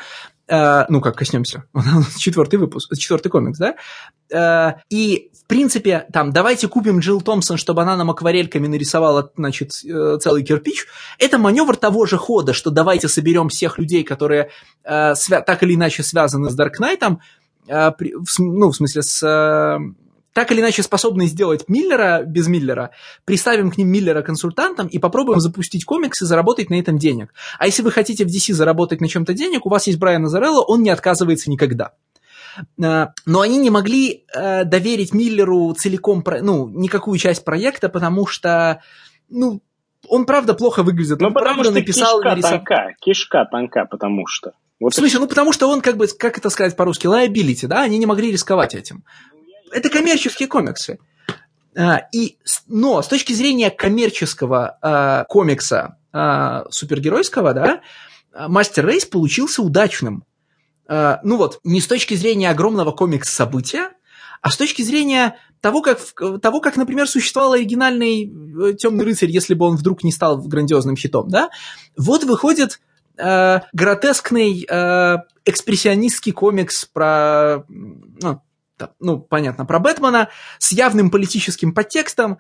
э, 0.48 0.84
ну 0.88 1.00
как 1.00 1.16
коснемся, 1.16 1.66
четвертый 2.18 2.56
выпуск, 2.58 2.92
четвертый 2.98 3.28
комикс, 3.28 3.56
да, 3.56 3.76
э, 4.28 4.80
и 4.90 5.30
в 5.40 5.46
принципе 5.46 6.08
там 6.12 6.32
давайте 6.32 6.66
купим 6.66 6.98
Джилл 6.98 7.20
Томпсон, 7.20 7.58
чтобы 7.58 7.82
она 7.82 7.94
нам 7.94 8.10
акварельками 8.10 8.66
нарисовала, 8.66 9.30
значит, 9.36 9.70
э, 9.84 10.18
целый 10.20 10.42
кирпич, 10.42 10.86
это 11.20 11.38
маневр 11.38 11.76
того 11.76 12.06
же 12.06 12.18
хода, 12.18 12.52
что 12.52 12.72
давайте 12.72 13.06
соберем 13.06 13.50
всех 13.50 13.78
людей, 13.78 14.02
которые 14.02 14.50
э, 14.82 15.14
так 15.28 15.62
или 15.62 15.76
иначе 15.76 16.02
связаны 16.02 16.50
с 16.50 16.56
Дарк 16.56 16.80
Найтом, 16.80 17.20
э, 17.68 17.92
ну 18.38 18.70
в 18.72 18.74
смысле 18.74 19.02
с 19.02 19.22
э, 19.22 19.78
так 20.32 20.52
или 20.52 20.60
иначе 20.60 20.82
способны 20.82 21.26
сделать 21.26 21.68
Миллера 21.68 22.22
без 22.24 22.46
Миллера, 22.46 22.90
приставим 23.24 23.70
к 23.70 23.78
ним 23.78 23.88
Миллера 23.88 24.22
консультантом 24.22 24.86
и 24.86 24.98
попробуем 24.98 25.40
запустить 25.40 25.84
комикс 25.84 26.22
и 26.22 26.26
заработать 26.26 26.70
на 26.70 26.78
этом 26.78 26.98
денег. 26.98 27.32
А 27.58 27.66
если 27.66 27.82
вы 27.82 27.90
хотите 27.90 28.24
в 28.24 28.28
DC 28.28 28.52
заработать 28.52 29.00
на 29.00 29.08
чем-то 29.08 29.34
денег, 29.34 29.66
у 29.66 29.68
вас 29.68 29.86
есть 29.86 29.98
Брайан 29.98 30.24
Азарелло, 30.24 30.62
он 30.62 30.82
не 30.82 30.90
отказывается 30.90 31.50
никогда. 31.50 31.92
А, 32.82 33.12
но 33.26 33.40
они 33.40 33.58
не 33.58 33.70
могли 33.70 34.24
э, 34.34 34.64
доверить 34.64 35.12
Миллеру 35.12 35.72
целиком, 35.74 36.24
ну, 36.42 36.68
никакую 36.68 37.18
часть 37.18 37.44
проекта, 37.44 37.88
потому 37.88 38.26
что, 38.26 38.82
ну, 39.28 39.62
он 40.08 40.26
правда 40.26 40.54
плохо 40.54 40.82
выглядит. 40.82 41.20
Ну, 41.20 41.28
он 41.28 41.34
потому 41.34 41.62
что 41.64 41.72
написал, 41.72 42.18
кишка 42.18 42.30
нарисовал... 42.30 42.58
тонка, 42.58 42.94
кишка 43.00 43.48
тонка, 43.50 43.86
потому 43.90 44.26
что. 44.26 44.52
Вот 44.80 44.94
в 44.94 44.96
смысле, 44.96 45.20
ну 45.20 45.26
потому 45.26 45.52
что 45.52 45.68
он, 45.68 45.82
как 45.82 45.98
бы, 45.98 46.06
как 46.06 46.38
это 46.38 46.48
сказать 46.48 46.74
по-русски, 46.74 47.06
liability, 47.06 47.66
да, 47.66 47.82
они 47.82 47.98
не 47.98 48.06
могли 48.06 48.32
рисковать 48.32 48.74
этим 48.74 49.04
это 49.72 49.88
коммерческие 49.88 50.48
комиксы. 50.48 50.98
А, 51.76 52.02
и, 52.12 52.36
но 52.66 53.00
с 53.02 53.08
точки 53.08 53.32
зрения 53.32 53.70
коммерческого 53.70 54.78
а, 54.82 55.24
комикса 55.24 55.98
а, 56.12 56.64
супергеройского, 56.70 57.54
да, 57.54 57.80
Мастер 58.32 58.86
Рейс 58.86 59.04
получился 59.06 59.60
удачным. 59.60 60.24
Ну 60.88 61.36
вот, 61.36 61.60
не 61.62 61.80
с 61.80 61.86
точки 61.86 62.14
зрения 62.14 62.50
огромного 62.50 62.90
комикс-события, 62.92 63.90
а 64.42 64.50
с 64.50 64.56
точки 64.56 64.82
зрения 64.82 65.36
того, 65.60 65.82
как, 65.82 65.98
того, 66.40 66.60
как, 66.60 66.76
например, 66.76 67.06
существовал 67.06 67.52
оригинальный 67.52 68.24
э, 68.24 68.74
Темный 68.74 69.04
рыцарь, 69.04 69.30
если 69.30 69.54
бы 69.54 69.66
он 69.66 69.76
вдруг 69.76 70.02
не 70.02 70.12
стал 70.12 70.38
грандиозным 70.38 70.96
хитом, 70.96 71.28
да, 71.28 71.50
вот 71.96 72.24
выходит 72.24 72.80
э, 73.18 73.60
гротескный 73.72 74.66
э, 74.68 75.16
экспрессионистский 75.44 76.32
комикс 76.32 76.86
про, 76.86 77.64
ну, 77.68 78.40
ну, 79.00 79.18
понятно, 79.18 79.64
про 79.64 79.78
Бэтмена 79.78 80.28
с 80.58 80.72
явным 80.72 81.10
политическим 81.10 81.72
подтекстом, 81.72 82.38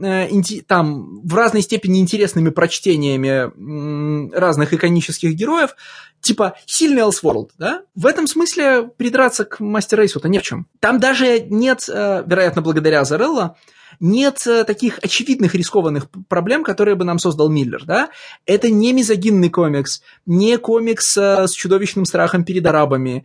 э, 0.00 0.28
там 0.66 1.20
в 1.22 1.34
разной 1.34 1.62
степени 1.62 2.00
интересными 2.00 2.50
прочтениями 2.50 4.32
разных 4.34 4.72
иконических 4.72 5.32
героев, 5.34 5.74
типа 6.20 6.54
сильный 6.66 7.02
Elseworld, 7.02 7.50
да? 7.58 7.82
В 7.94 8.06
этом 8.06 8.26
смысле 8.26 8.90
придраться 8.96 9.44
к 9.44 9.60
Мастер 9.60 10.00
Рейсу-то 10.00 10.28
не 10.28 10.38
в 10.38 10.42
чем. 10.42 10.66
Там 10.80 11.00
даже 11.00 11.40
нет, 11.40 11.88
э, 11.88 12.22
вероятно, 12.26 12.62
благодаря 12.62 13.04
Зарелла, 13.04 13.56
нет 14.00 14.46
э, 14.46 14.64
таких 14.64 14.98
очевидных 14.98 15.54
рискованных 15.54 16.08
проблем, 16.28 16.62
которые 16.62 16.94
бы 16.94 17.04
нам 17.04 17.18
создал 17.18 17.48
Миллер, 17.48 17.84
да? 17.84 18.10
Это 18.46 18.70
не 18.70 18.92
мизогинный 18.92 19.50
комикс, 19.50 20.02
не 20.26 20.58
комикс 20.58 21.16
с 21.16 21.50
чудовищным 21.52 22.04
страхом 22.04 22.44
перед 22.44 22.64
арабами, 22.66 23.24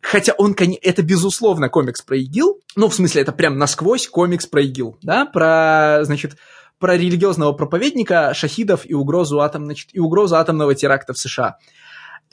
хотя 0.00 0.32
он, 0.38 0.54
это 0.82 1.02
безусловно 1.02 1.68
комикс 1.68 2.02
про 2.02 2.16
ИГИЛ, 2.16 2.60
ну, 2.76 2.88
в 2.88 2.94
смысле, 2.94 3.22
это 3.22 3.32
прям 3.32 3.58
насквозь 3.58 4.08
комикс 4.08 4.46
про 4.46 4.62
ИГИЛ, 4.62 4.98
да, 5.02 5.26
про, 5.26 6.00
значит, 6.02 6.36
про 6.78 6.96
религиозного 6.96 7.52
проповедника, 7.52 8.34
шахидов 8.34 8.82
и 8.84 8.94
угрозу, 8.94 9.40
атом, 9.40 9.64
значит, 9.64 9.90
и 9.92 10.00
угрозу 10.00 10.36
атомного 10.36 10.74
теракта 10.74 11.12
в 11.12 11.18
США 11.18 11.56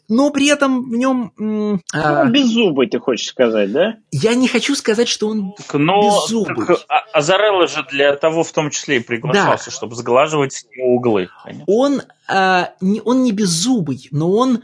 но 0.09 0.31
при 0.31 0.47
этом 0.47 0.89
в 0.89 0.95
нем... 0.95 1.33
Ну, 1.37 1.79
а, 1.93 2.25
беззубый, 2.25 2.87
ты 2.87 2.99
хочешь 2.99 3.27
сказать, 3.27 3.71
да? 3.71 3.95
Я 4.11 4.35
не 4.35 4.47
хочу 4.47 4.75
сказать, 4.75 5.07
что 5.07 5.29
он 5.29 5.53
так, 5.53 5.73
но, 5.73 6.01
беззубый. 6.01 6.67
Так, 6.67 6.81
а, 6.89 6.99
Азарелло 7.13 7.67
же 7.67 7.85
для 7.89 8.15
того 8.15 8.43
в 8.43 8.51
том 8.51 8.69
числе 8.69 8.97
и 8.97 8.99
приглашался, 8.99 9.65
да. 9.69 9.75
чтобы 9.75 9.95
сглаживать 9.95 10.65
углы. 10.77 11.29
Он, 11.67 12.01
а, 12.27 12.71
не, 12.81 13.01
он 13.01 13.23
не 13.23 13.31
беззубый, 13.31 14.07
но 14.11 14.31
он 14.31 14.63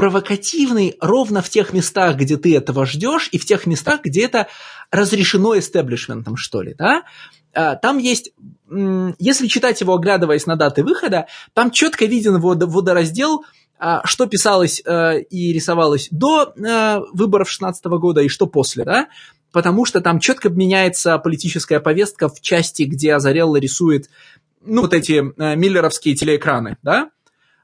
провокативный 0.00 0.96
ровно 0.98 1.42
в 1.42 1.50
тех 1.50 1.74
местах, 1.74 2.16
где 2.16 2.38
ты 2.38 2.56
этого 2.56 2.86
ждешь, 2.86 3.28
и 3.32 3.38
в 3.38 3.44
тех 3.44 3.66
местах, 3.66 4.00
где 4.02 4.24
это 4.24 4.46
разрешено 4.90 5.58
эстеблишментом, 5.58 6.38
что 6.38 6.62
ли, 6.62 6.72
да? 6.72 7.02
А, 7.52 7.76
там 7.76 7.98
есть, 7.98 8.32
если 9.18 9.46
читать 9.46 9.78
его, 9.82 9.94
оглядываясь 9.94 10.46
на 10.46 10.56
даты 10.56 10.84
выхода, 10.84 11.26
там 11.52 11.70
четко 11.70 12.06
виден 12.06 12.40
водораздел 12.40 13.44
а, 13.78 14.00
что 14.06 14.24
писалось 14.24 14.80
э, 14.86 15.20
и 15.20 15.52
рисовалось 15.52 16.08
до 16.10 16.54
э, 16.56 17.00
выборов 17.12 17.50
16 17.50 17.84
года 17.84 18.22
и 18.22 18.28
что 18.28 18.46
после, 18.46 18.84
да, 18.84 19.08
потому 19.52 19.84
что 19.84 20.00
там 20.00 20.18
четко 20.18 20.48
меняется 20.48 21.18
политическая 21.18 21.80
повестка 21.80 22.30
в 22.30 22.40
части, 22.40 22.84
где 22.84 23.14
Азарелла 23.14 23.56
рисует, 23.56 24.08
ну, 24.62 24.80
вот 24.80 24.94
эти 24.94 25.12
э, 25.12 25.56
миллеровские 25.56 26.14
телеэкраны, 26.14 26.78
да, 26.82 27.10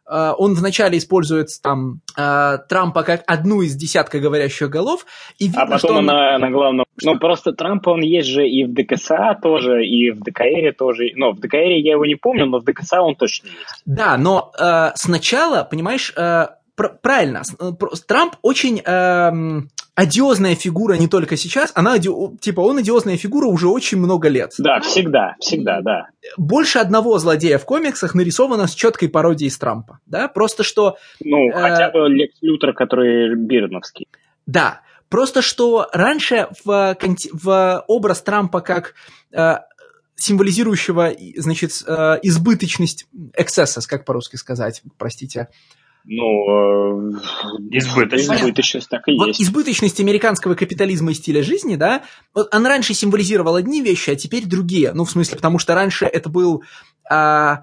он 0.08 0.54
вначале 0.54 0.98
использует 0.98 1.48
там 1.62 2.00
uh, 2.16 2.58
Трампа 2.68 3.02
как 3.02 3.24
одну 3.26 3.62
из 3.62 3.74
десятка 3.74 4.20
говорящих 4.20 4.70
голов, 4.70 5.04
и 5.38 5.46
видно, 5.46 5.62
а 5.62 5.66
потом 5.66 5.78
что 5.78 5.94
он... 5.94 6.06
на, 6.06 6.38
на 6.38 6.50
главном... 6.50 6.86
Ну, 7.02 7.18
просто 7.18 7.52
Трампа 7.52 7.90
он 7.90 8.02
есть 8.02 8.28
же 8.28 8.48
и 8.48 8.64
в 8.64 8.72
ДКСА 8.72 9.36
тоже, 9.42 9.84
и 9.84 10.10
в 10.10 10.20
ДКРе 10.20 10.72
тоже. 10.72 11.10
Ну, 11.14 11.32
в 11.32 11.40
ДКРе 11.40 11.80
я 11.80 11.92
его 11.92 12.06
не 12.06 12.14
помню, 12.14 12.46
но 12.46 12.58
в 12.58 12.64
ДКСА 12.64 13.02
он 13.02 13.16
точно 13.16 13.48
есть. 13.48 13.82
Да, 13.84 14.16
но 14.16 14.52
uh, 14.60 14.92
сначала, 14.94 15.64
понимаешь, 15.64 16.12
пр- 16.14 16.56
правильно, 16.76 17.42
Трамп 18.06 18.36
очень 18.42 18.82
одиозная 19.96 20.54
фигура 20.54 20.94
не 20.94 21.08
только 21.08 21.36
сейчас, 21.36 21.72
она, 21.74 21.98
типа, 21.98 22.60
он 22.60 22.78
одиозная 22.78 23.16
фигура 23.16 23.46
уже 23.46 23.66
очень 23.66 23.98
много 23.98 24.28
лет. 24.28 24.52
Да, 24.58 24.80
всегда, 24.80 25.34
всегда, 25.40 25.80
да. 25.80 26.08
Больше 26.36 26.78
одного 26.78 27.18
злодея 27.18 27.58
в 27.58 27.64
комиксах 27.64 28.14
нарисовано 28.14 28.66
с 28.66 28.74
четкой 28.74 29.08
пародией 29.08 29.50
с 29.50 29.58
Трампа, 29.58 30.00
да, 30.06 30.28
просто 30.28 30.62
что... 30.62 30.98
Ну, 31.24 31.48
э, 31.48 31.52
хотя 31.52 31.90
бы 31.90 32.08
Лекс 32.10 32.36
Лютер, 32.42 32.74
который 32.74 33.34
Бирновский. 33.36 34.06
Да, 34.44 34.82
просто 35.08 35.40
что 35.40 35.88
раньше 35.92 36.48
в, 36.62 36.96
в 37.32 37.84
образ 37.88 38.20
Трампа 38.20 38.60
как 38.60 38.92
э, 39.32 39.56
символизирующего, 40.16 41.12
значит, 41.36 41.70
э, 41.86 42.18
избыточность, 42.22 43.06
эксцессос, 43.34 43.86
как 43.86 44.04
по-русски 44.04 44.36
сказать, 44.36 44.82
простите, 44.98 45.48
ну, 46.08 47.14
э, 47.14 47.18
избыточность. 47.72 48.40
избыточность 48.40 48.88
так 48.88 49.08
и 49.08 49.16
вот 49.16 49.28
есть. 49.28 49.42
Избыточность 49.42 50.00
американского 50.00 50.54
капитализма 50.54 51.10
и 51.10 51.14
стиля 51.14 51.42
жизни, 51.42 51.76
да, 51.76 52.02
вот 52.32 52.54
он 52.54 52.66
раньше 52.66 52.94
символизировал 52.94 53.56
одни 53.56 53.82
вещи, 53.82 54.10
а 54.10 54.16
теперь 54.16 54.46
другие. 54.46 54.92
Ну, 54.92 55.04
в 55.04 55.10
смысле, 55.10 55.36
потому 55.36 55.58
что 55.58 55.74
раньше 55.74 56.06
это 56.06 56.28
был, 56.28 56.62
а, 57.10 57.62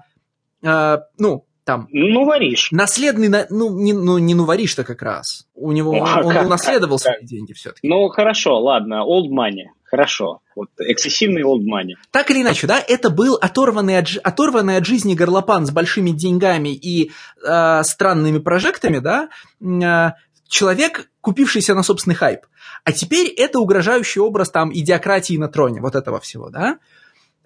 а, 0.62 1.00
ну, 1.18 1.46
там... 1.64 1.88
Ну, 1.90 2.26
варишь. 2.26 2.68
Наследный, 2.70 3.46
ну, 3.48 3.78
не, 3.78 3.94
ну, 3.94 4.18
не 4.18 4.34
ну 4.34 4.44
варишь-то 4.44 4.84
как 4.84 5.00
раз. 5.00 5.46
У 5.54 5.72
него, 5.72 5.92
ну, 5.92 6.02
он, 6.02 6.36
он 6.36 6.46
унаследовал 6.46 6.98
как, 6.98 7.16
свои 7.16 7.24
деньги 7.24 7.54
все-таки. 7.54 7.88
Ну, 7.88 8.08
хорошо, 8.08 8.60
ладно, 8.60 9.04
old 9.06 9.30
money. 9.30 9.68
Хорошо. 9.84 10.40
Вот 10.56 10.70
эксцессивный 10.78 11.42
old 11.42 11.62
money. 11.62 11.94
Так 12.10 12.30
или 12.30 12.42
иначе, 12.42 12.66
да, 12.66 12.82
это 12.86 13.10
был 13.10 13.36
оторванный 13.36 13.98
от, 13.98 14.08
оторванный 14.22 14.76
от 14.76 14.86
жизни 14.86 15.14
горлопан 15.14 15.66
с 15.66 15.70
большими 15.70 16.10
деньгами 16.10 16.70
и 16.70 17.10
э, 17.46 17.82
странными 17.84 18.38
прожектами, 18.38 18.98
да, 18.98 19.28
э, 19.60 20.12
человек, 20.48 21.08
купившийся 21.20 21.74
на 21.74 21.82
собственный 21.82 22.16
хайп. 22.16 22.40
А 22.84 22.92
теперь 22.92 23.28
это 23.28 23.60
угрожающий 23.60 24.20
образ 24.20 24.50
там 24.50 24.72
идиократии 24.72 25.36
на 25.36 25.48
троне, 25.48 25.80
вот 25.80 25.94
этого 25.94 26.18
всего, 26.20 26.50
да. 26.50 26.78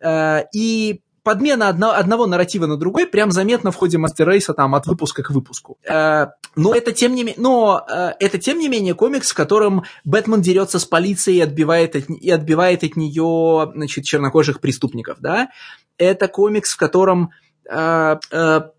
Э, 0.01 0.45
и 0.55 1.01
подмена 1.29 1.69
одно, 1.69 1.91
одного 1.91 2.27
нарратива 2.27 2.65
на 2.65 2.79
другой 2.79 3.07
прям 3.07 3.31
заметно 3.33 3.71
в 3.71 3.77
ходе 3.77 3.99
Мастер 3.99 4.27
Рейса 4.31 4.55
там 4.55 4.75
от 4.75 4.87
выпуска 4.87 5.23
к 5.23 5.29
выпуску. 5.29 5.77
Э, 5.87 6.29
но 6.57 6.75
это 6.75 6.93
тем 6.93 7.15
не 7.15 7.23
менее, 7.23 7.39
но 7.39 7.85
э, 7.87 8.13
это 8.19 8.39
тем 8.39 8.59
не 8.59 8.67
менее 8.67 8.95
комикс, 8.95 9.33
в 9.33 9.35
котором 9.35 9.85
Бэтмен 10.05 10.41
дерется 10.41 10.79
с 10.79 10.87
полицией 10.87 11.37
и 11.37 11.43
отбивает 11.43 11.97
от, 11.97 12.09
и 12.09 12.31
отбивает 12.31 12.83
от 12.83 12.97
нее 12.97 13.71
значит, 13.75 14.05
чернокожих 14.05 14.63
преступников, 14.63 15.19
да. 15.21 15.51
Это 15.99 16.29
комикс, 16.29 16.73
в 16.73 16.79
котором 16.79 17.33
э, 17.71 18.17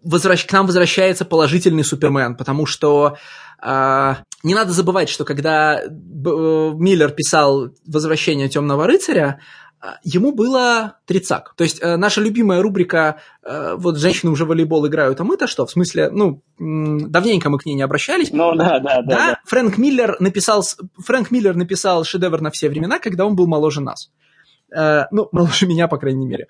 возвращ, 0.03 0.47
к 0.47 0.51
нам 0.51 0.65
возвращается 0.65 1.25
положительный 1.25 1.83
Супермен, 1.83 2.35
потому 2.35 2.65
что 2.65 3.17
э, 3.61 4.15
не 4.41 4.55
надо 4.55 4.71
забывать, 4.71 5.09
что 5.09 5.23
когда 5.23 5.83
Миллер 5.85 7.11
писал 7.11 7.69
«Возвращение 7.85 8.49
темного 8.49 8.87
рыцаря», 8.87 9.39
ему 10.03 10.33
было 10.33 10.97
тридцак. 11.05 11.53
То 11.55 11.63
есть 11.63 11.81
э, 11.81 11.95
наша 11.95 12.21
любимая 12.21 12.61
рубрика 12.61 13.21
э, 13.43 13.75
«Вот 13.77 13.97
женщины 13.97 14.31
уже 14.31 14.45
волейбол 14.45 14.87
играют, 14.87 15.19
а 15.21 15.23
мы-то 15.23 15.47
что?» 15.47 15.65
В 15.65 15.71
смысле, 15.71 16.09
ну, 16.09 16.41
давненько 16.57 17.49
мы 17.49 17.59
к 17.59 17.65
ней 17.65 17.75
не 17.75 17.81
обращались. 17.81 18.31
Ну, 18.31 18.55
да, 18.55 18.79
да, 18.79 19.01
да. 19.01 19.03
да. 19.03 19.39
Фрэнк, 19.45 19.77
Миллер 19.77 20.17
написал, 20.19 20.63
Фрэнк 20.97 21.31
Миллер 21.31 21.55
написал 21.55 22.03
шедевр 22.03 22.41
на 22.41 22.51
все 22.51 22.69
времена, 22.69 22.99
когда 22.99 23.25
он 23.25 23.35
был 23.35 23.47
моложе 23.47 23.81
нас. 23.81 24.11
Э, 24.75 25.03
ну, 25.11 25.29
моложе 25.31 25.65
меня, 25.65 25.87
по 25.87 25.97
крайней 25.97 26.27
мере. 26.27 26.47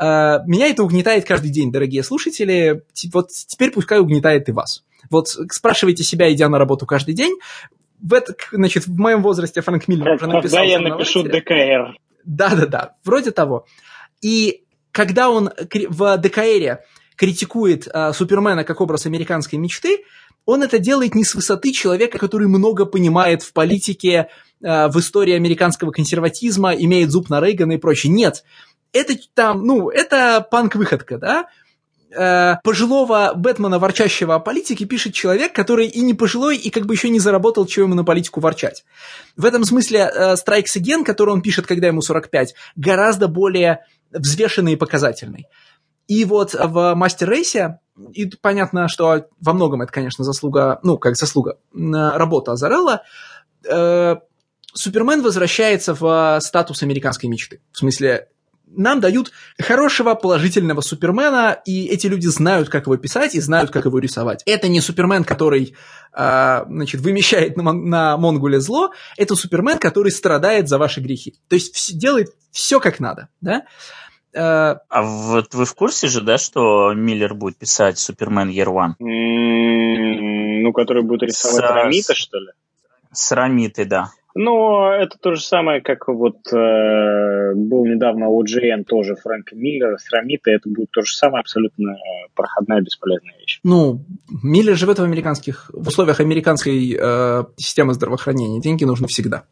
Э, 0.00 0.38
меня 0.46 0.68
это 0.68 0.82
угнетает 0.82 1.26
каждый 1.26 1.50
день, 1.50 1.72
дорогие 1.72 2.02
слушатели. 2.02 2.84
Вот 3.12 3.28
теперь 3.30 3.70
пускай 3.70 4.00
угнетает 4.00 4.48
и 4.48 4.52
вас. 4.52 4.82
Вот 5.10 5.28
спрашивайте 5.28 6.04
себя, 6.04 6.32
идя 6.32 6.48
на 6.48 6.58
работу 6.58 6.86
каждый 6.86 7.14
день, 7.14 7.36
в, 8.00 8.14
это, 8.14 8.34
значит, 8.50 8.86
в 8.86 8.98
моем 8.98 9.22
возрасте 9.22 9.60
Фрэнк 9.60 9.86
Миллер 9.88 10.14
уже 10.14 10.26
написал... 10.26 10.58
Когда 10.58 10.62
я 10.62 10.80
напишу 10.80 11.22
ДКР. 11.22 11.96
Да-да-да, 12.24 12.96
вроде 13.04 13.30
того. 13.30 13.66
И 14.20 14.64
когда 14.92 15.30
он 15.30 15.50
в 15.88 16.18
ДКРе 16.18 16.84
критикует 17.16 17.88
э, 17.92 18.12
Супермена 18.12 18.64
как 18.64 18.80
образ 18.80 19.06
американской 19.06 19.58
мечты, 19.58 20.04
он 20.44 20.62
это 20.62 20.78
делает 20.78 21.14
не 21.14 21.24
с 21.24 21.34
высоты 21.34 21.72
человека, 21.72 22.18
который 22.18 22.48
много 22.48 22.84
понимает 22.84 23.42
в 23.42 23.52
политике, 23.52 24.28
э, 24.62 24.88
в 24.88 24.98
истории 24.98 25.34
американского 25.34 25.90
консерватизма, 25.90 26.72
имеет 26.72 27.10
зуб 27.10 27.30
на 27.30 27.40
Рейгана 27.40 27.72
и 27.72 27.78
прочее. 27.78 28.12
Нет, 28.12 28.44
это 28.92 29.14
там, 29.34 29.64
ну, 29.64 29.88
это 29.88 30.46
панк-выходка, 30.50 31.18
да? 31.18 31.48
Э, 32.14 32.56
пожилого 32.62 33.32
Бэтмена, 33.34 33.78
ворчащего 33.78 34.34
о 34.34 34.38
политике, 34.38 34.84
пишет 34.84 35.14
человек, 35.14 35.54
который 35.54 35.86
и 35.86 36.00
не 36.00 36.14
пожилой, 36.14 36.56
и 36.56 36.70
как 36.70 36.86
бы 36.86 36.94
еще 36.94 37.08
не 37.08 37.20
заработал, 37.20 37.66
чего 37.66 37.86
ему 37.86 37.94
на 37.94 38.04
политику 38.04 38.40
ворчать. 38.40 38.84
В 39.36 39.44
этом 39.44 39.64
смысле 39.64 40.10
э, 40.12 40.34
Strikes 40.34 40.76
Again, 40.76 41.04
который 41.04 41.30
он 41.30 41.42
пишет, 41.42 41.66
когда 41.66 41.86
ему 41.86 42.02
45, 42.02 42.54
гораздо 42.76 43.28
более 43.28 43.84
взвешенный 44.10 44.74
и 44.74 44.76
показательный. 44.76 45.46
И 46.06 46.24
вот 46.24 46.54
в 46.54 46.94
Мастер 46.94 47.30
Рейсе, 47.30 47.78
и 48.12 48.26
понятно, 48.26 48.88
что 48.88 49.26
во 49.40 49.52
многом 49.54 49.82
это, 49.82 49.92
конечно, 49.92 50.24
заслуга, 50.24 50.80
ну, 50.82 50.98
как 50.98 51.16
заслуга, 51.16 51.58
работа 51.72 52.52
Азарелла, 52.52 53.02
э, 53.66 54.16
Супермен 54.74 55.22
возвращается 55.22 55.94
в 55.94 56.38
статус 56.40 56.82
американской 56.82 57.28
мечты. 57.28 57.60
В 57.72 57.78
смысле, 57.78 58.28
нам 58.76 59.00
дают 59.00 59.32
хорошего, 59.58 60.14
положительного 60.14 60.80
Супермена, 60.80 61.60
и 61.64 61.86
эти 61.86 62.06
люди 62.06 62.26
знают, 62.26 62.68
как 62.68 62.86
его 62.86 62.96
писать 62.96 63.34
и 63.34 63.40
знают, 63.40 63.70
как 63.70 63.84
его 63.84 63.98
рисовать. 63.98 64.42
Это 64.46 64.68
не 64.68 64.80
Супермен, 64.80 65.24
который 65.24 65.74
э, 66.12 66.64
значит, 66.66 67.00
вымещает 67.00 67.56
на, 67.56 67.72
на 67.72 68.16
Монгуле 68.16 68.60
зло, 68.60 68.92
это 69.16 69.34
Супермен, 69.36 69.78
который 69.78 70.12
страдает 70.12 70.68
за 70.68 70.78
ваши 70.78 71.00
грехи. 71.00 71.34
То 71.48 71.54
есть 71.54 71.76
вс- 71.76 71.94
делает 71.94 72.34
все 72.50 72.80
как 72.80 73.00
надо, 73.00 73.28
да? 73.40 73.62
Э, 74.34 74.76
а 74.88 75.02
вот 75.02 75.54
вы 75.54 75.64
в 75.64 75.74
курсе 75.74 76.08
же, 76.08 76.20
да, 76.20 76.38
что 76.38 76.92
Миллер 76.94 77.34
будет 77.34 77.58
писать 77.58 77.98
Супермен 77.98 78.48
Year 78.50 78.68
One? 78.68 78.94
Ну, 78.98 80.72
который 80.72 81.02
будет 81.02 81.22
рисовать 81.24 81.56
с... 81.56 81.60
Рамита, 81.60 82.14
что 82.14 82.38
ли? 82.38 82.48
С 83.12 83.32
Рамитой, 83.32 83.84
да. 83.84 84.10
Ну, 84.34 84.86
это 84.90 85.18
то 85.18 85.34
же 85.34 85.42
самое, 85.42 85.80
как 85.80 86.08
вот 86.08 86.38
э, 86.52 87.52
был 87.54 87.84
недавно 87.84 88.24
OGN 88.24 88.84
тоже 88.84 89.14
Фрэнка 89.16 89.54
Миллера 89.54 89.98
с 89.98 90.10
Рамита. 90.10 90.50
Это 90.50 90.68
будет 90.70 90.90
то 90.90 91.02
же 91.02 91.14
самое, 91.14 91.40
абсолютно 91.40 91.96
проходная, 92.34 92.80
бесполезная 92.80 93.34
вещь. 93.38 93.60
Ну, 93.62 94.00
Миллер 94.42 94.76
живет 94.76 94.98
в 94.98 95.02
американских, 95.02 95.70
в 95.74 95.88
условиях 95.88 96.20
американской 96.20 96.96
э, 96.98 97.44
системы 97.56 97.92
здравоохранения. 97.92 98.60
Деньги 98.60 98.84
нужны 98.84 99.06
всегда. 99.08 99.44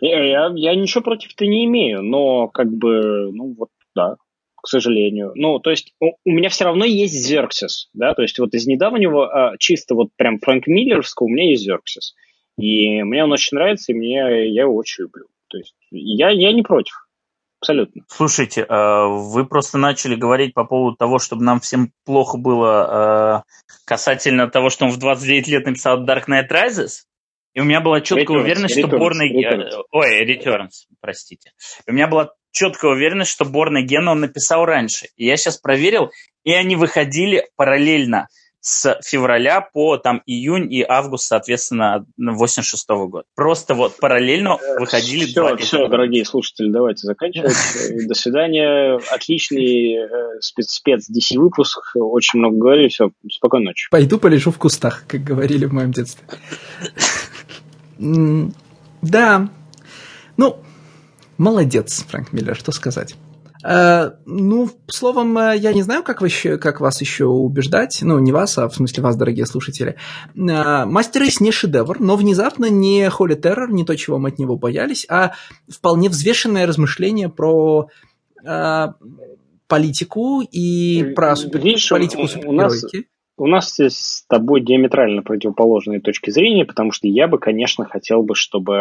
Я, 0.00 0.24
я, 0.24 0.52
я 0.54 0.74
ничего 0.74 1.02
против-то 1.02 1.46
не 1.46 1.64
имею, 1.66 2.02
но 2.02 2.48
как 2.48 2.70
бы, 2.70 3.30
ну 3.32 3.54
вот, 3.58 3.70
да, 3.94 4.16
к 4.62 4.68
сожалению. 4.68 5.32
Ну, 5.34 5.58
то 5.58 5.70
есть 5.70 5.94
у, 6.00 6.12
у 6.24 6.30
меня 6.30 6.48
все 6.48 6.64
равно 6.64 6.84
есть 6.84 7.14
Зерксис, 7.14 7.88
да, 7.94 8.14
то 8.14 8.22
есть 8.22 8.38
вот 8.38 8.54
из 8.54 8.66
недавнего, 8.66 9.50
а, 9.52 9.56
чисто 9.58 9.94
вот 9.94 10.08
прям 10.16 10.38
Фрэнк 10.38 10.66
Миллерского 10.66 11.26
у 11.26 11.30
меня 11.30 11.50
есть 11.50 11.64
Зерксис. 11.64 12.14
И 12.58 13.02
мне 13.02 13.24
он 13.24 13.32
очень 13.32 13.56
нравится, 13.56 13.92
и 13.92 13.94
мне, 13.94 14.16
я 14.52 14.62
его 14.62 14.76
очень 14.76 15.04
люблю. 15.04 15.26
То 15.48 15.58
есть 15.58 15.74
я, 15.90 16.30
я 16.30 16.52
не 16.52 16.62
против. 16.62 17.06
Абсолютно. 17.60 18.02
Слушайте, 18.08 18.64
а, 18.68 19.06
вы 19.06 19.46
просто 19.46 19.78
начали 19.78 20.14
говорить 20.14 20.54
по 20.54 20.64
поводу 20.64 20.96
того, 20.96 21.18
чтобы 21.18 21.42
нам 21.42 21.60
всем 21.60 21.92
плохо 22.04 22.38
было 22.38 23.38
а, 23.38 23.42
касательно 23.84 24.48
того, 24.48 24.70
что 24.70 24.84
он 24.84 24.90
в 24.90 24.98
29 24.98 25.48
лет 25.48 25.66
написал 25.66 26.04
Dark 26.04 26.24
Knight 26.28 26.48
Rises. 26.50 27.04
И 27.54 27.60
у 27.60 27.64
меня 27.64 27.80
была 27.80 28.02
четкая 28.02 28.36
Returns, 28.36 28.42
уверенность, 28.42 28.76
Returns, 28.76 28.88
что 28.88 28.98
Борный... 28.98 29.32
Returns. 29.32 29.82
Ой, 29.90 30.24
Returns, 30.26 30.70
простите. 31.00 31.52
И 31.86 31.90
у 31.90 31.94
меня 31.94 32.06
была 32.06 32.32
четкая 32.52 32.92
уверенность, 32.92 33.30
что 33.30 33.46
Борный 33.46 33.82
Ген 33.82 34.06
он 34.08 34.20
написал 34.20 34.66
раньше. 34.66 35.08
И 35.16 35.24
я 35.24 35.36
сейчас 35.38 35.56
проверил, 35.56 36.10
и 36.44 36.52
они 36.52 36.76
выходили 36.76 37.46
параллельно 37.56 38.28
с 38.66 38.98
февраля 39.04 39.60
по 39.60 39.96
там 39.96 40.22
июнь 40.26 40.72
и 40.72 40.82
август, 40.82 41.26
соответственно, 41.26 42.04
86 42.16 42.90
-го 42.90 43.06
года. 43.06 43.24
Просто 43.36 43.74
вот 43.74 43.96
параллельно 43.98 44.58
выходили 44.80 45.24
все, 45.24 45.34
два 45.34 45.56
Все, 45.56 45.86
дорогие 45.86 46.24
слушатели, 46.24 46.72
давайте 46.72 47.06
заканчивать. 47.06 47.54
До 48.08 48.14
свидания. 48.14 48.98
Отличный 49.12 49.94
э, 49.94 50.40
спец 50.40 51.08
DC 51.08 51.38
выпуск. 51.38 51.78
Очень 51.94 52.40
много 52.40 52.56
говорили. 52.56 52.88
Все, 52.88 53.12
спокойной 53.30 53.66
ночи. 53.66 53.86
Пойду 53.88 54.18
полежу 54.18 54.50
в 54.50 54.58
кустах, 54.58 55.04
как 55.06 55.22
говорили 55.22 55.66
в 55.66 55.72
моем 55.72 55.92
детстве. 55.92 56.26
Да. 59.00 59.48
Ну, 60.36 60.58
молодец, 61.38 62.04
Фрэнк 62.08 62.32
Миллер, 62.32 62.56
что 62.56 62.72
сказать. 62.72 63.14
Э, 63.68 64.12
ну, 64.26 64.68
словом, 64.86 65.36
э, 65.38 65.56
я 65.56 65.72
не 65.72 65.82
знаю, 65.82 66.04
как, 66.04 66.20
вы 66.20 66.28
еще, 66.28 66.56
как 66.56 66.80
вас 66.80 67.00
еще 67.00 67.24
убеждать. 67.24 67.98
Ну, 68.00 68.18
не 68.20 68.30
вас, 68.30 68.56
а 68.58 68.68
в 68.68 68.74
смысле 68.74 69.02
вас, 69.02 69.16
дорогие 69.16 69.44
слушатели. 69.44 69.96
Э, 70.36 70.84
Мастер 70.84 71.22
Рейс 71.22 71.40
не 71.40 71.50
шедевр, 71.50 71.98
но 71.98 72.14
внезапно 72.14 72.66
не 72.66 73.10
Холли 73.10 73.34
Террор, 73.34 73.72
не 73.72 73.84
то, 73.84 73.96
чего 73.96 74.18
мы 74.18 74.28
от 74.28 74.38
него 74.38 74.56
боялись, 74.56 75.04
а 75.08 75.32
вполне 75.68 76.08
взвешенное 76.08 76.66
размышление 76.66 77.28
про 77.28 77.88
политику 79.66 80.42
и 80.42 81.12
про. 81.16 81.34
Видишь, 81.52 81.88
политику. 81.88 82.28
У 83.38 83.46
нас 83.48 83.74
здесь 83.74 83.98
с 83.98 84.26
тобой 84.28 84.60
диаметрально 84.60 85.22
противоположные 85.22 86.00
точки 86.00 86.30
зрения, 86.30 86.64
потому 86.64 86.92
что 86.92 87.08
я 87.08 87.26
бы, 87.26 87.38
конечно, 87.38 87.84
хотел 87.84 88.22
бы, 88.22 88.36
чтобы 88.36 88.72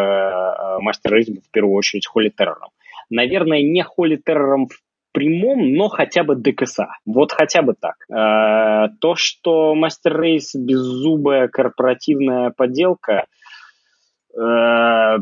Мастер 0.79 1.13
Рейс 1.13 1.27
был 1.27 1.41
в 1.41 1.51
первую 1.51 1.75
очередь 1.75 2.05
Холли 2.05 2.29
Террором 2.29 2.69
наверное, 3.09 3.61
не 3.61 3.83
холли 3.83 4.15
террором 4.15 4.67
в 4.67 4.79
прямом, 5.15 5.73
но 5.73 5.87
хотя 5.87 6.23
бы 6.23 6.35
ДКСА. 6.35 6.89
Вот 7.05 7.31
хотя 7.31 7.61
бы 7.61 7.73
так. 7.79 7.95
Э, 8.11 8.89
то, 8.99 9.15
что 9.15 9.73
Мастер 9.73 10.19
Рейс 10.19 10.53
беззубая 10.53 11.47
корпоративная 11.47 12.51
подделка, 12.51 13.25
э, 14.37 15.17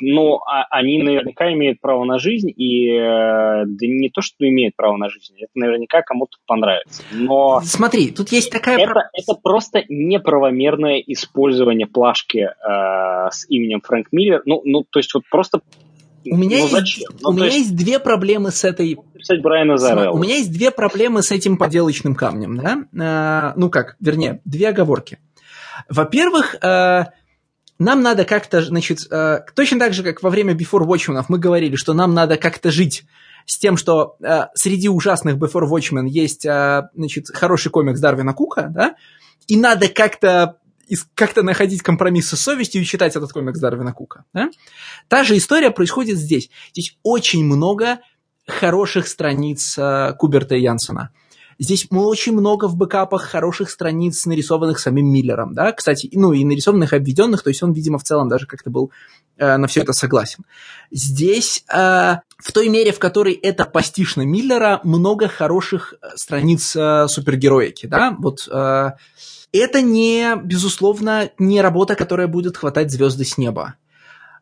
ну, 0.00 0.36
а, 0.46 0.64
они 0.70 1.02
наверняка 1.02 1.52
имеют 1.52 1.80
право 1.80 2.04
на 2.04 2.18
жизнь, 2.18 2.50
и 2.50 2.90
э, 2.90 3.64
да 3.66 3.86
не 3.86 4.10
то, 4.10 4.20
что 4.20 4.48
имеют 4.48 4.74
право 4.74 4.96
на 4.96 5.08
жизнь, 5.08 5.34
это 5.38 5.52
наверняка 5.54 6.02
кому-то 6.02 6.38
понравится. 6.46 7.02
Но 7.12 7.60
Смотри, 7.62 8.10
тут 8.10 8.30
есть 8.30 8.50
такая... 8.50 8.78
Это, 8.78 9.10
это 9.12 9.34
просто 9.40 9.84
неправомерное 9.88 10.98
использование 11.06 11.86
плашки 11.86 12.48
э, 12.48 13.30
с 13.30 13.48
именем 13.48 13.80
Фрэнк 13.80 14.08
Миллер. 14.10 14.42
Ну, 14.44 14.62
ну, 14.64 14.84
то 14.90 14.98
есть 14.98 15.14
вот 15.14 15.22
просто 15.30 15.60
у 16.24 16.36
меня, 16.36 16.58
ну, 16.58 16.78
есть, 16.78 17.06
ну, 17.20 17.30
у 17.30 17.32
меня 17.32 17.46
есть... 17.46 17.58
есть 17.58 17.76
две 17.76 17.98
проблемы 17.98 18.50
с 18.50 18.64
этой... 18.64 18.98
Писать 19.14 19.42
Брайана 19.42 19.76
Зарелла. 19.76 20.14
У 20.14 20.18
меня 20.18 20.36
есть 20.36 20.52
две 20.52 20.70
проблемы 20.70 21.22
с 21.22 21.30
этим 21.30 21.56
поделочным 21.56 22.14
камнем, 22.14 22.56
да? 22.56 22.84
А, 22.98 23.52
ну 23.56 23.70
как, 23.70 23.96
вернее, 24.00 24.40
две 24.44 24.68
оговорки. 24.68 25.18
Во-первых, 25.88 26.56
а, 26.62 27.10
нам 27.78 28.02
надо 28.02 28.24
как-то, 28.24 28.62
значит, 28.62 29.00
а, 29.10 29.40
точно 29.54 29.78
так 29.78 29.94
же, 29.94 30.02
как 30.02 30.22
во 30.22 30.30
время 30.30 30.54
Before 30.54 30.86
Watchmen 30.86 31.22
мы 31.28 31.38
говорили, 31.38 31.76
что 31.76 31.94
нам 31.94 32.14
надо 32.14 32.36
как-то 32.36 32.70
жить 32.70 33.04
с 33.46 33.58
тем, 33.58 33.76
что 33.76 34.16
а, 34.22 34.50
среди 34.54 34.88
ужасных 34.88 35.36
Before 35.36 35.68
Watchmen 35.68 36.06
есть, 36.06 36.46
а, 36.46 36.90
значит, 36.94 37.28
хороший 37.28 37.70
комикс 37.70 37.98
Дарвина 37.98 38.34
Кука, 38.34 38.70
да? 38.70 38.94
И 39.46 39.56
надо 39.56 39.88
как-то 39.88 40.56
как-то 41.14 41.42
находить 41.42 41.82
компромиссы 41.82 42.36
с 42.36 42.40
совестью 42.40 42.82
и 42.82 42.84
читать 42.84 43.16
этот 43.16 43.32
комикс 43.32 43.58
Дарвина 43.60 43.92
Кука. 43.92 44.24
Да? 44.32 44.50
Та 45.08 45.24
же 45.24 45.36
история 45.36 45.70
происходит 45.70 46.18
здесь. 46.18 46.50
Здесь 46.72 46.96
очень 47.02 47.44
много 47.44 48.00
хороших 48.46 49.08
страниц 49.08 49.76
э, 49.78 50.14
Куберта 50.18 50.54
и 50.54 50.62
Янсена. 50.62 51.10
Здесь 51.60 51.86
очень 51.90 52.32
много 52.32 52.68
в 52.68 52.76
бэкапах 52.76 53.22
хороших 53.22 53.68
страниц, 53.68 54.24
нарисованных 54.24 54.78
самим 54.78 55.12
Миллером, 55.12 55.52
да, 55.52 55.72
кстати, 55.72 56.08
ну 56.14 56.32
и 56.32 56.42
нарисованных 56.42 56.94
обведенных, 56.94 57.42
то 57.42 57.50
есть 57.50 57.62
он, 57.62 57.74
видимо, 57.74 57.98
в 57.98 58.02
целом 58.02 58.30
даже 58.30 58.46
как-то 58.46 58.70
был 58.70 58.90
э, 59.36 59.58
на 59.58 59.66
все 59.66 59.82
это 59.82 59.92
согласен. 59.92 60.46
Здесь 60.90 61.62
э, 61.70 62.16
в 62.38 62.52
той 62.52 62.70
мере, 62.70 62.92
в 62.92 62.98
которой 62.98 63.34
это 63.34 63.66
пастишно 63.66 64.22
Миллера, 64.22 64.80
много 64.84 65.28
хороших 65.28 65.92
э, 66.00 66.16
страниц 66.16 66.74
э, 66.74 67.06
супергероики, 67.08 67.84
да, 67.84 68.16
вот 68.18 68.48
э, 68.50 68.92
это 69.52 69.82
не, 69.82 70.36
безусловно, 70.36 71.30
не 71.38 71.60
работа, 71.60 71.94
которая 71.94 72.26
будет 72.26 72.56
хватать 72.56 72.90
звезды 72.90 73.24
с 73.24 73.36
неба. 73.36 73.74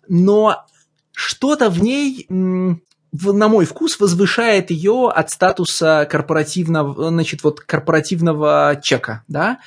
Но 0.09 0.67
что-то 1.13 1.71
в 1.71 1.83
ней, 1.83 2.27
на 2.29 3.49
мой 3.49 3.65
вкус, 3.65 3.99
возвышает 3.99 4.71
ее 4.71 5.11
от 5.15 5.31
статуса 5.31 6.07
корпоративного, 6.11 7.09
значит, 7.09 7.43
вот 7.43 7.61
корпоративного 7.61 8.79
чека, 8.83 9.25
да. 9.29 9.59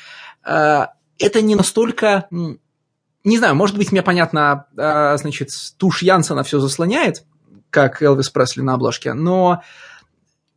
А, 0.43 0.93
это 1.19 1.41
не 1.41 1.55
настолько, 1.55 2.27
не 2.30 3.38
знаю, 3.38 3.55
может 3.55 3.77
быть, 3.77 3.91
мне 3.91 4.01
понятно, 4.01 4.65
а, 4.77 5.18
значит, 5.18 5.49
тушь 5.77 6.03
Янсона 6.03 6.43
все 6.43 6.59
заслоняет, 6.59 7.23
как 7.69 8.01
Элвис 8.01 8.30
Пресли 8.30 8.61
на 8.61 8.76
обложке, 8.76 9.13
но 9.13 9.61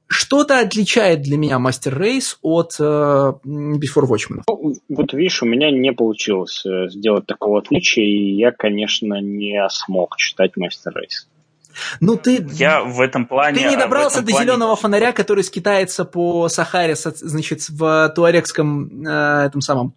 что-то 0.07 0.61
отличает 0.61 1.23
для 1.23 1.37
меня 1.37 1.59
Мастер 1.59 1.99
Рейс 1.99 2.39
от 2.43 2.77
э, 2.79 2.83
Before 2.83 4.07
Watchmen. 4.09 4.43
Ну, 4.49 4.75
вот 4.89 5.13
видишь, 5.13 5.43
у 5.43 5.47
меня 5.47 5.71
не 5.71 5.93
получилось 5.93 6.65
э, 6.67 6.89
сделать 6.89 7.27
такого 7.27 7.59
отличия, 7.59 8.05
и 8.05 8.35
я, 8.37 8.53
конечно, 8.53 9.21
не 9.21 9.67
смог 9.71 10.17
читать 10.17 10.57
Мастер 10.57 10.93
Рейс. 10.97 11.29
Ну 12.01 12.17
ты... 12.17 12.47
Я 12.53 12.83
в 12.83 13.01
этом 13.01 13.27
плане... 13.27 13.59
Ты 13.59 13.69
не 13.69 13.77
добрался 13.77 14.21
до 14.21 14.31
плане... 14.31 14.47
зеленого 14.47 14.77
фонаря, 14.77 15.13
который 15.13 15.43
скитается 15.43 16.05
по 16.05 16.49
Сахаре, 16.49 16.95
значит, 16.95 17.69
в 17.69 18.13
туарекском 18.15 19.07
э, 19.07 19.47
этом 19.47 19.61
самом... 19.61 19.95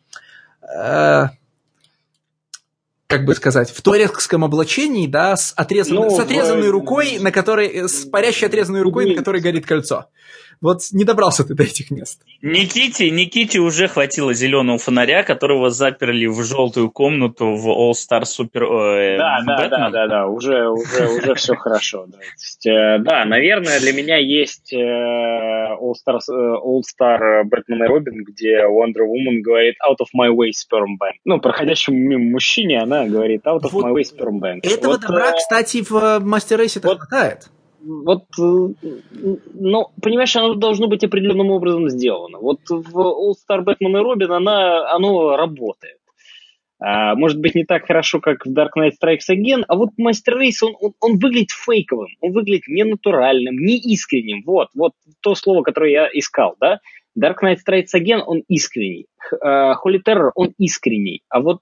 Э, 0.61 1.27
как 3.07 3.23
бы 3.23 3.35
сказать, 3.35 3.71
в 3.71 3.81
туарекском 3.81 4.43
облачении, 4.43 5.07
да, 5.07 5.38
с, 5.38 5.53
отрезан, 5.55 5.95
ну, 5.95 6.09
с 6.09 6.19
отрезанной 6.19 6.67
в... 6.67 6.71
рукой, 6.71 7.19
на 7.19 7.31
которой, 7.31 7.88
с 7.88 8.05
парящей 8.05 8.47
отрезанной 8.47 8.81
рукой, 8.81 9.09
на 9.09 9.15
которой 9.15 9.41
горит 9.41 9.65
кольцо. 9.65 10.07
Вот 10.61 10.79
не 10.91 11.03
добрался 11.03 11.43
ты 11.43 11.53
до 11.53 11.63
этих 11.63 11.91
мест. 11.91 12.21
Никите, 12.41 13.09
Никите 13.09 13.59
уже 13.59 13.88
хватило 13.88 14.34
зеленого 14.34 14.77
фонаря, 14.77 15.23
которого 15.23 15.69
заперли 15.69 16.25
в 16.25 16.43
желтую 16.43 16.89
комнату 16.91 17.55
в 17.55 17.67
All 17.67 17.91
Star 17.91 18.23
Super. 18.23 18.63
Э, 18.63 19.17
да, 19.17 19.39
да, 19.45 19.67
да, 19.67 19.89
да, 19.89 20.07
да, 20.07 20.27
уже, 20.27 20.67
уже, 20.69 21.07
уже 21.07 21.35
все 21.35 21.55
хорошо. 21.55 22.05
Да. 22.07 22.17
Есть, 22.19 22.65
э, 22.65 22.99
да, 22.99 23.25
наверное, 23.25 23.79
для 23.79 23.93
меня 23.93 24.17
есть 24.17 24.73
э, 24.73 24.77
All 24.77 25.93
Star, 25.93 26.19
э, 26.29 26.34
All 26.34 26.81
Star 26.81 27.43
Бэтмен 27.43 27.84
и 27.84 27.88
Робин, 27.88 28.23
где 28.23 28.61
Wonder 28.65 29.05
Woman 29.05 29.41
говорит 29.41 29.75
Out 29.88 29.97
of 30.01 30.07
my 30.19 30.29
way, 30.29 30.49
sperm 30.49 30.97
bank. 30.99 31.17
Ну, 31.25 31.39
проходящему 31.39 31.97
мимо 31.97 32.31
мужчине 32.31 32.81
она 32.81 33.05
говорит 33.05 33.45
Out 33.45 33.61
of 33.61 33.69
вот 33.71 33.85
my 33.85 33.93
way, 33.93 34.03
sperm 34.03 34.39
bank. 34.39 34.59
Этого 34.63 34.93
вот, 34.93 35.01
добра, 35.01 35.31
э, 35.31 35.38
кстати, 35.38 35.84
в 35.88 36.19
Мастер 36.19 36.59
Рейсе 36.59 36.79
вот, 36.81 36.99
хватает. 36.99 37.49
Вот, 37.88 38.26
ну, 38.38 39.88
понимаешь, 40.01 40.35
оно 40.35 40.55
должно 40.55 40.88
быть 40.88 41.03
определенным 41.03 41.51
образом 41.51 41.89
сделано. 41.89 42.39
Вот 42.39 42.59
в 42.69 42.97
All 42.97 43.34
Star 43.34 43.64
Batman 43.64 43.99
и 43.99 44.03
Робин 44.03 44.31
она, 44.31 44.91
оно 44.91 45.38
работает. 45.38 45.97
А, 46.80 47.15
может 47.15 47.39
быть, 47.39 47.55
не 47.55 47.64
так 47.64 47.88
хорошо, 47.88 48.19
как 48.19 48.45
в 48.45 48.53
Dark 48.53 48.69
Knight 48.77 48.91
Strikes 49.01 49.31
Again, 49.31 49.64
а 49.68 49.76
вот 49.76 49.89
Мастер 49.97 50.38
Рейс, 50.38 50.61
он, 50.61 50.76
он, 50.80 50.93
он 50.99 51.18
выглядит 51.18 51.49
фейковым, 51.51 52.09
он 52.22 52.34
выглядит 52.34 52.68
ненатуральным, 52.68 53.57
неискренним. 53.57 54.43
Вот, 54.45 54.69
вот 54.76 54.91
то 55.22 55.34
слово, 55.34 55.64
которое 55.64 55.91
я 55.91 56.09
искал, 56.14 56.55
да. 56.59 56.80
Dark 57.19 57.38
Knight 57.41 57.57
Strikes 57.68 57.95
Again, 57.95 58.22
он 58.26 58.43
искренний. 58.47 59.07
Uh, 59.43 59.73
Holy 59.84 59.99
Terror, 60.05 60.30
он 60.35 60.53
искренний. 60.59 61.23
А 61.30 61.39
вот 61.39 61.61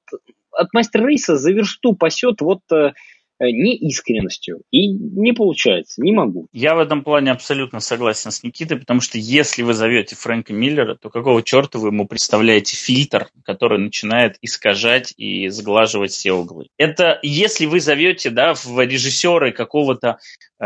от 0.52 0.74
Мастер 0.74 1.06
Рейса 1.06 1.38
за 1.38 1.52
версту 1.52 1.94
пасет 1.94 2.42
вот 2.42 2.62
Э, 2.72 2.92
неискренностью. 3.40 4.62
И 4.72 4.88
не 4.88 5.34
получается, 5.34 6.02
не 6.02 6.12
могу. 6.12 6.48
Я 6.54 6.76
в 6.76 6.80
этом 6.80 7.04
плане 7.04 7.32
абсолютно 7.32 7.80
согласен 7.80 8.32
с 8.32 8.44
Никитой, 8.44 8.80
потому 8.80 9.02
что 9.02 9.18
если 9.18 9.64
вы 9.64 9.74
зовете 9.74 10.16
Фрэнка 10.16 10.54
Миллера, 10.54 10.96
то 10.96 11.10
какого 11.10 11.44
черта 11.44 11.80
вы 11.80 11.90
ему 11.90 12.08
представляете 12.08 12.76
фильтр, 12.76 13.30
который 13.44 13.80
начинает 13.80 14.38
искажать 14.42 15.14
и 15.18 15.50
сглаживать 15.50 16.12
все 16.12 16.34
углы? 16.34 16.68
Это 16.78 17.20
если 17.22 17.66
вы 17.66 17.80
зовете 17.80 18.30
да, 18.30 18.54
в 18.54 18.80
режиссеры 18.80 19.52
какого-то 19.52 20.20
э, 20.60 20.66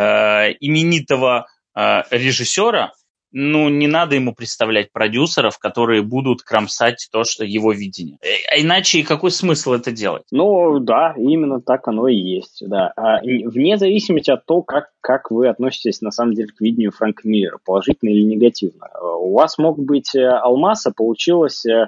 именитого 0.59 1.47
э, 1.75 2.01
режиссера, 2.11 2.93
ну, 3.31 3.69
не 3.69 3.87
надо 3.87 4.15
ему 4.15 4.33
представлять 4.33 4.91
продюсеров, 4.91 5.59
которые 5.59 6.01
будут 6.01 6.41
кромсать 6.41 7.07
то, 7.11 7.23
что 7.23 7.45
его 7.45 7.73
видение. 7.73 8.17
Э, 8.21 8.27
а 8.51 8.59
иначе 8.59 9.03
какой 9.03 9.31
смысл 9.31 9.73
это 9.73 9.91
делать? 9.91 10.23
Ну, 10.31 10.79
да, 10.79 11.13
именно 11.17 11.61
так 11.61 11.87
оно 11.87 12.07
и 12.07 12.15
есть, 12.15 12.63
да. 12.67 12.91
А, 12.95 13.21
вне 13.21 13.77
зависимости 13.77 14.31
от 14.31 14.45
того, 14.45 14.63
как, 14.63 14.89
как 15.01 15.29
вы 15.29 15.47
относитесь, 15.47 16.01
на 16.01 16.11
самом 16.11 16.33
деле, 16.33 16.49
к 16.49 16.59
видению 16.59 16.91
Фрэнка 16.91 17.27
Миллера, 17.27 17.59
положительно 17.63 18.09
или 18.09 18.23
негативно. 18.23 18.87
У 19.19 19.33
вас 19.33 19.57
мог 19.57 19.77
быть 19.79 20.15
э, 20.15 20.25
алмаз, 20.25 20.87
а 20.87 20.91
получилось 20.91 21.65
э, 21.65 21.87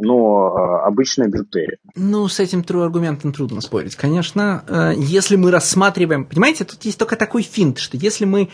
ну, 0.00 0.46
обычная 0.46 1.28
бижутерия. 1.28 1.76
Ну, 1.94 2.26
с 2.26 2.40
этим 2.40 2.64
тру 2.64 2.80
аргументом 2.80 3.32
трудно 3.34 3.60
спорить. 3.60 3.96
Конечно, 3.96 4.94
если 4.96 5.36
мы 5.36 5.50
рассматриваем... 5.50 6.24
Понимаете, 6.24 6.64
тут 6.64 6.82
есть 6.86 6.98
только 6.98 7.16
такой 7.16 7.42
финт, 7.42 7.78
что 7.78 7.98
если 7.98 8.24
мы 8.24 8.48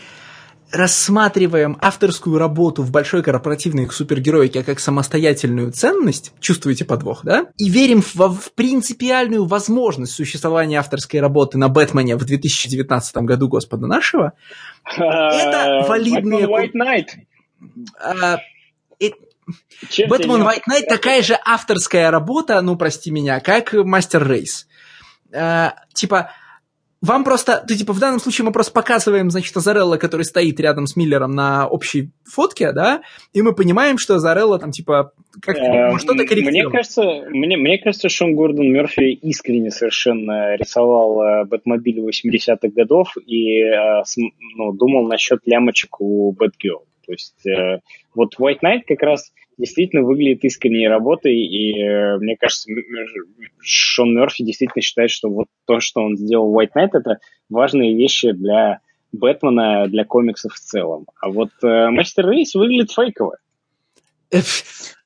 рассматриваем 0.71 1.77
авторскую 1.81 2.37
работу 2.37 2.83
в 2.83 2.91
большой 2.91 3.23
корпоративной 3.23 3.89
супергероике 3.89 4.63
как 4.63 4.79
самостоятельную 4.79 5.71
ценность, 5.71 6.33
чувствуете 6.39 6.85
подвох, 6.85 7.23
да? 7.23 7.47
И 7.57 7.69
верим 7.69 8.01
в, 8.01 8.15
в 8.15 8.51
принципиальную 8.53 9.45
возможность 9.45 10.13
существования 10.13 10.79
авторской 10.79 11.21
работы 11.21 11.57
на 11.57 11.69
Бэтмене 11.69 12.15
в 12.15 12.25
2019 12.25 13.17
году 13.17 13.47
Господа 13.47 13.87
нашего, 13.87 14.33
это 14.85 15.85
валидные... 15.87 16.45
White 16.45 16.73
Knight. 16.73 17.07
Бэтмен 20.09 20.41
White 20.41 20.63
Knight 20.69 20.85
такая 20.89 21.21
же 21.23 21.37
авторская 21.45 22.11
работа, 22.11 22.61
ну, 22.61 22.75
прости 22.75 23.11
меня, 23.11 23.39
как 23.39 23.73
Мастер 23.73 24.27
Рейс. 24.29 24.67
А, 25.33 25.75
типа, 25.93 26.31
вам 27.01 27.23
просто, 27.23 27.63
ты 27.67 27.75
типа 27.75 27.93
в 27.93 27.99
данном 27.99 28.19
случае 28.19 28.45
мы 28.45 28.51
просто 28.51 28.71
показываем, 28.71 29.29
значит, 29.29 29.55
Азарелла, 29.55 29.97
который 29.97 30.23
стоит 30.23 30.59
рядом 30.59 30.87
с 30.87 30.95
Миллером 30.95 31.31
на 31.31 31.67
общей 31.67 32.11
фотке, 32.25 32.71
да, 32.71 33.01
и 33.33 33.41
мы 33.41 33.53
понимаем, 33.53 33.97
что 33.97 34.15
Азарелла 34.15 34.57
там 34.59 34.71
типа 34.71 35.11
как 35.41 35.57
э, 35.57 35.97
что-то 35.99 36.25
корректирует. 36.25 36.51
Мне 36.51 36.69
кажется, 36.69 37.03
мне, 37.29 37.57
мне 37.57 37.77
кажется, 37.77 38.09
Шон 38.09 38.33
Гордон 38.33 38.71
Мерфи 38.71 39.11
искренне 39.13 39.69
совершенно 39.69 40.55
рисовал 40.55 41.21
э, 41.21 41.45
Бэтмобиль 41.45 41.99
80-х 41.99 42.69
годов 42.69 43.15
и 43.25 43.61
э, 43.61 44.03
ну, 44.55 44.73
думал 44.73 45.07
насчет 45.07 45.39
лямочек 45.45 46.01
у 46.01 46.31
Бэтгерл. 46.31 46.85
То 47.05 47.11
есть 47.11 47.45
э, 47.45 47.79
вот 48.15 48.35
White 48.39 48.59
Knight 48.63 48.81
как 48.87 49.01
раз 49.01 49.31
действительно 49.57 50.03
выглядит 50.03 50.43
искренней 50.43 50.87
работой, 50.87 51.35
и 51.35 51.81
э, 51.81 52.17
мне 52.17 52.35
кажется, 52.37 52.71
Шон 53.59 54.15
Мерфи 54.15 54.43
действительно 54.43 54.81
считает, 54.81 55.09
что 55.09 55.29
вот 55.29 55.47
то, 55.65 55.79
что 55.79 56.01
он 56.01 56.17
сделал 56.17 56.53
White 56.57 56.71
Knight, 56.75 56.89
это 56.93 57.19
важные 57.49 57.95
вещи 57.95 58.31
для 58.31 58.79
Бэтмена, 59.11 59.87
для 59.87 60.05
комиксов 60.05 60.53
в 60.53 60.59
целом. 60.59 61.05
А 61.21 61.29
вот 61.29 61.49
э, 61.63 61.89
Мастер 61.89 62.29
Рейс 62.29 62.53
выглядит 62.55 62.91
фейково. 62.91 63.37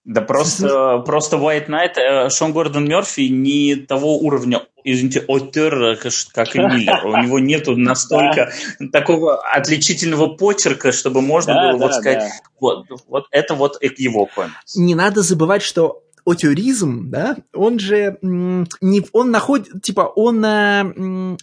Да 0.03 0.21
просто, 0.21 1.03
просто 1.05 1.37
White 1.37 1.67
Knight, 1.67 1.93
э, 1.95 2.29
Шон 2.31 2.53
Гордон 2.53 2.87
Мерфи 2.87 3.29
не 3.29 3.75
того 3.75 4.17
уровня, 4.17 4.63
извините, 4.83 5.23
отер, 5.27 5.95
как 6.33 6.55
и 6.55 6.59
Миллер. 6.59 7.05
У 7.05 7.17
него 7.17 7.37
нету 7.37 7.77
настолько 7.77 8.51
такого 8.91 9.37
отличительного 9.37 10.35
почерка, 10.35 10.91
чтобы 10.91 11.21
можно 11.21 11.53
было 11.53 11.77
вот 11.77 11.93
сказать, 11.93 12.31
вот, 12.59 12.87
вот 13.07 13.25
это 13.29 13.53
вот 13.53 13.77
его 13.81 14.25
комикс. 14.25 14.75
Не 14.75 14.95
надо 14.95 15.21
забывать, 15.21 15.61
что 15.61 16.01
отеризм, 16.25 17.09
да, 17.11 17.37
он 17.53 17.77
же 17.77 18.17
не, 18.21 19.05
он 19.11 19.31
находит, 19.31 19.83
типа, 19.83 20.01
он 20.01 21.37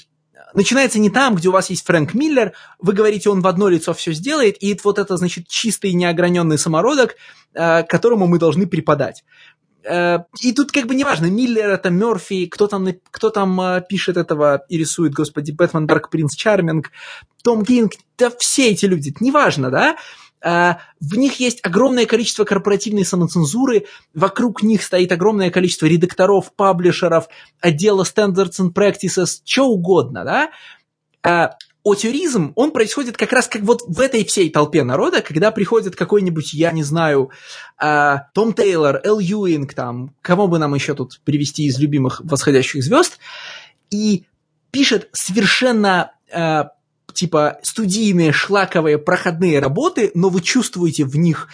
начинается 0.55 0.99
не 0.99 1.11
там, 1.11 1.35
где 1.35 1.49
у 1.49 1.53
вас 1.53 1.70
есть 1.70 1.85
Фрэнк 1.87 2.15
Миллер, 2.15 2.53
вы 2.79 2.93
говорите, 2.93 3.31
он 3.31 3.41
в 3.41 3.47
одно 3.47 3.69
лицо 3.69 3.93
все 3.93 4.12
сделает, 4.12 4.62
и 4.62 4.79
вот 4.83 4.99
это, 4.99 5.16
значит, 5.16 5.49
чистый 5.49 5.93
неограненный 5.93 6.59
самородок, 6.59 7.16
э, 7.55 7.83
которому 7.85 8.27
мы 8.27 8.39
должны 8.39 8.66
преподать. 8.66 9.25
Э, 9.85 10.19
и 10.41 10.53
тут 10.53 10.73
как 10.73 10.87
бы 10.87 10.95
неважно, 10.95 11.27
Миллер 11.27 11.70
это 11.70 11.91
Мерфи, 11.91 12.47
кто 12.47 12.66
там, 12.66 12.89
кто 13.11 13.31
там 13.31 13.61
э, 13.61 13.83
пишет 13.89 14.16
этого 14.16 14.65
и 14.69 14.79
рисует, 14.79 15.15
господи, 15.15 15.53
Бэтмен, 15.53 15.87
Дарк 15.87 16.11
Принц, 16.11 16.35
Чарминг, 16.35 16.91
Том 17.43 17.65
Кинг, 17.65 17.93
да 18.19 18.31
все 18.39 18.70
эти 18.70 18.87
люди, 18.87 19.15
неважно, 19.20 19.70
да, 19.70 19.97
в 20.43 21.16
них 21.16 21.40
есть 21.40 21.60
огромное 21.65 22.06
количество 22.06 22.44
корпоративной 22.44 23.05
самоцензуры, 23.05 23.86
вокруг 24.15 24.62
них 24.62 24.82
стоит 24.82 25.10
огромное 25.12 25.51
количество 25.51 25.86
редакторов, 25.86 26.52
паблишеров, 26.55 27.28
отдела 27.60 28.05
Standards 28.05 28.60
and 28.60 28.73
Practices, 28.73 29.40
что 29.44 29.66
угодно, 29.66 30.24
да? 30.24 30.51
А, 31.23 31.56
Отюризм, 31.85 32.52
он 32.55 32.73
происходит 32.73 33.16
как 33.16 33.32
раз 33.32 33.48
как 33.48 33.62
вот 33.62 33.82
в 33.86 34.01
этой 34.01 34.24
всей 34.24 34.51
толпе 34.51 34.82
народа, 34.82 35.23
когда 35.23 35.51
приходит 35.51 35.97
какой-нибудь, 35.97 36.52
я 36.52 36.70
не 36.73 36.82
знаю, 36.82 37.31
а, 37.78 38.27
Том 38.35 38.52
Тейлор, 38.52 39.01
Эл 39.05 39.19
Юинг, 39.19 39.74
там, 39.74 40.15
кого 40.20 40.48
бы 40.48 40.59
нам 40.59 40.74
еще 40.74 40.94
тут 40.94 41.20
привести 41.24 41.65
из 41.65 41.78
любимых 41.78 42.20
восходящих 42.24 42.82
звезд, 42.82 43.19
и 43.90 44.24
пишет 44.70 45.09
совершенно 45.12 46.12
типа 47.19 47.59
студийные 47.62 48.31
шлаковые 48.31 48.97
проходные 48.97 49.59
работы, 49.59 50.12
но 50.15 50.28
вы 50.28 50.40
чувствуете 50.40 51.05
в 51.05 51.16
них 51.16 51.49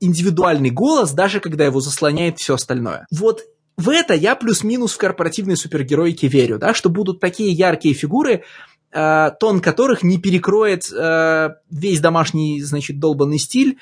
индивидуальный 0.00 0.70
голос, 0.70 1.12
даже 1.12 1.38
когда 1.38 1.66
его 1.66 1.80
заслоняет 1.80 2.38
все 2.38 2.54
остальное. 2.54 3.06
Вот 3.10 3.42
в 3.76 3.90
это 3.90 4.14
я 4.14 4.34
плюс-минус 4.36 4.94
в 4.94 4.96
корпоративной 4.96 5.58
супергероике 5.58 6.28
верю, 6.28 6.58
да, 6.58 6.72
что 6.72 6.88
будут 6.88 7.20
такие 7.20 7.52
яркие 7.52 7.94
фигуры, 7.94 8.44
э, 8.90 9.30
тон 9.38 9.60
которых 9.60 10.02
не 10.02 10.16
перекроет 10.16 10.90
э, 10.90 11.50
весь 11.70 12.00
домашний, 12.00 12.62
значит, 12.62 12.98
долбанный 12.98 13.38
стиль, 13.38 13.76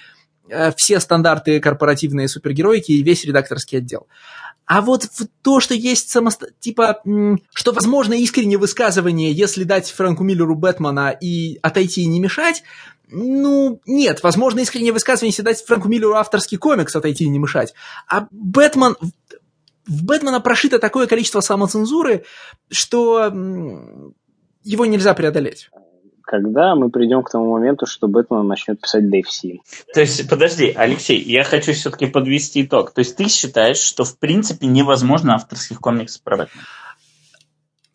э, 0.49 0.73
все 0.77 0.99
стандарты 0.99 1.61
корпоративной 1.61 2.29
супергероики 2.29 2.91
и 2.91 3.05
весь 3.05 3.25
редакторский 3.25 3.79
отдел. 3.79 4.09
А 4.71 4.83
вот 4.83 5.03
в 5.03 5.27
то, 5.43 5.59
что 5.59 5.75
есть 5.75 6.11
самосто... 6.11 6.47
типа, 6.61 7.03
что 7.53 7.73
возможно 7.73 8.15
искреннее 8.15 8.57
высказывание, 8.57 9.33
если 9.33 9.65
дать 9.65 9.91
Фрэнку 9.91 10.23
Миллеру 10.23 10.55
Бэтмена 10.55 11.11
и 11.11 11.59
отойти 11.61 12.03
и 12.03 12.07
не 12.07 12.21
мешать, 12.21 12.63
ну, 13.09 13.81
нет, 13.85 14.23
возможно, 14.23 14.61
искреннее 14.61 14.93
высказывание, 14.93 15.31
если 15.31 15.43
дать 15.43 15.65
Фрэнку 15.65 15.89
Миллеру 15.89 16.15
авторский 16.15 16.57
комикс, 16.57 16.95
отойти 16.95 17.25
и 17.25 17.29
не 17.29 17.41
мешать. 17.41 17.75
А 18.07 18.29
Бэтмен... 18.31 18.95
В 19.87 20.05
Бэтмена 20.05 20.39
прошито 20.39 20.79
такое 20.79 21.09
количество 21.09 21.41
самоцензуры, 21.41 22.25
что 22.71 23.25
его 24.63 24.87
нельзя 24.87 25.15
преодолеть 25.15 25.69
когда 26.31 26.77
мы 26.77 26.91
придем 26.91 27.25
к 27.25 27.31
тому 27.31 27.51
моменту, 27.51 27.87
что 27.87 28.07
Бэтмен 28.07 28.47
начнет 28.47 28.81
писать 28.81 29.11
Дэйв. 29.11 29.27
То 29.93 30.01
есть, 30.01 30.31
подожди, 30.31 30.73
Алексей, 30.77 31.21
я 31.21 31.43
хочу 31.43 31.73
все-таки 31.73 32.07
подвести 32.07 32.63
итог. 32.63 32.93
То 32.93 33.01
есть 33.01 33.17
ты 33.17 33.27
считаешь, 33.29 33.79
что 33.79 34.05
в 34.05 34.17
принципе 34.17 34.69
невозможно 34.69 35.35
авторских 35.35 35.81
комиксов 35.81 36.23
про 36.23 36.47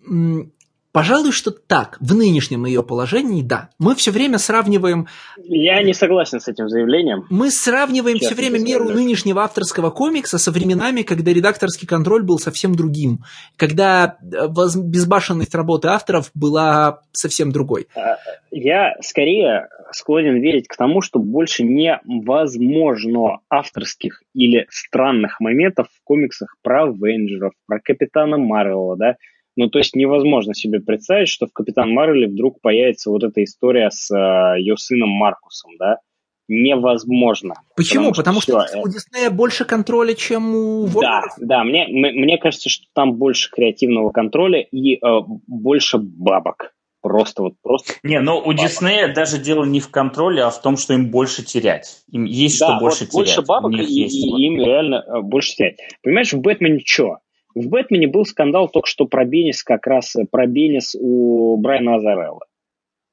Бэтмена? 0.08 0.50
Пожалуй, 0.96 1.34
что 1.34 1.52
так, 1.52 1.98
в 2.00 2.16
нынешнем 2.16 2.66
ее 2.66 2.82
положении, 2.82 3.42
да. 3.42 3.68
Мы 3.80 3.96
все 3.96 4.12
время 4.12 4.38
сравниваем... 4.38 5.08
Я 5.44 5.84
не 5.84 5.94
согласен 5.94 6.40
с 6.40 6.48
этим 6.48 6.70
заявлением. 6.70 7.26
Мы 7.30 7.52
сравниваем 7.52 8.16
Сейчас 8.16 8.32
все 8.32 8.36
время 8.38 8.60
меру 8.60 8.86
нынешнего 8.86 9.44
авторского 9.44 9.90
комикса 9.90 10.38
со 10.38 10.52
временами, 10.52 11.02
когда 11.02 11.34
редакторский 11.34 11.86
контроль 11.86 12.24
был 12.24 12.40
совсем 12.40 12.76
другим, 12.76 13.26
когда 13.58 14.16
э, 14.22 14.48
безбашенность 14.48 15.54
работы 15.54 15.90
авторов 15.90 16.32
была 16.34 17.02
совсем 17.12 17.52
другой. 17.52 17.88
А, 17.94 18.16
я 18.50 18.96
скорее 19.02 19.68
склонен 19.92 20.40
верить 20.40 20.70
к 20.70 20.78
тому, 20.78 21.02
что 21.02 21.20
больше 21.20 21.64
невозможно 21.64 23.40
авторских 23.50 24.24
или 24.34 24.66
странных 24.70 25.42
моментов 25.42 25.88
в 25.94 26.04
комиксах 26.06 26.56
про 26.64 26.84
Авенджеров, 26.84 27.52
про 27.68 27.82
Капитана 27.82 28.38
Марвела, 28.38 28.96
да, 28.96 29.16
Ну, 29.56 29.70
то 29.70 29.80
есть 29.80 29.96
невозможно 29.96 30.54
себе 30.54 30.80
представить, 30.82 31.30
что 31.30 31.48
в 31.48 31.54
Капитан 31.54 31.90
Марвеле 31.92 32.28
вдруг 32.28 32.60
появится 32.62 33.10
вот 33.10 33.24
эта 33.24 33.44
история 33.44 33.90
с 33.90 34.12
э, 34.12 34.60
ее 34.60 34.76
сыном 34.78 35.10
Маркусом, 35.10 35.72
да? 35.80 36.00
Невозможно. 36.48 37.56
Почему? 37.76 38.12
Потому, 38.12 38.40
что, 38.42 38.54
потому 38.54 38.68
что 38.68 38.80
у 38.82 38.88
Диснея 38.88 39.32
больше 39.32 39.66
контроля, 39.66 40.14
чем 40.14 40.54
у 40.56 40.86
Warner. 40.88 41.02
Да, 41.02 41.22
да, 41.38 41.64
мне, 41.64 41.88
мне 41.88 42.38
кажется, 42.38 42.70
что 42.70 42.86
там 42.94 43.16
больше 43.16 43.50
креативного 43.50 44.12
контроля 44.12 44.62
и 44.62 44.96
э, 44.96 45.00
больше 45.48 45.98
бабок. 45.98 46.74
Просто 47.02 47.44
вот 47.44 47.54
просто. 47.62 47.94
Не, 48.02 48.20
но 48.20 48.42
у 48.42 48.52
Диснея 48.54 49.14
даже 49.14 49.38
дело 49.38 49.64
не 49.64 49.80
в 49.80 49.90
контроле, 49.92 50.42
а 50.42 50.50
в 50.50 50.60
том, 50.62 50.76
что 50.76 50.94
им 50.94 51.12
больше 51.12 51.46
терять. 51.46 52.04
Им 52.12 52.26
есть 52.26 52.60
да, 52.60 52.72
что 52.72 52.80
больше 52.80 53.04
вот 53.04 53.26
терять. 53.26 53.38
Больше 53.38 53.42
бабок 53.44 53.74
и, 53.74 53.84
есть 53.84 54.16
и 54.16 54.28
им 54.28 54.58
реально 54.58 55.04
э, 55.08 55.22
больше 55.22 55.56
терять. 55.56 55.78
Понимаешь, 56.02 56.34
в 56.34 56.42
Бэтмене 56.42 56.82
что? 56.84 57.18
В 57.56 57.70
Бэтмене 57.70 58.08
был 58.08 58.26
скандал 58.26 58.68
только 58.68 58.88
что 58.88 59.06
про 59.06 59.26
Бенис, 59.26 59.64
как 59.64 59.88
раз 59.88 60.16
э, 60.16 60.26
про 60.30 60.46
Бенис 60.46 60.96
у 61.00 61.58
Брайана 61.58 61.96
Азарелла. 61.96 62.46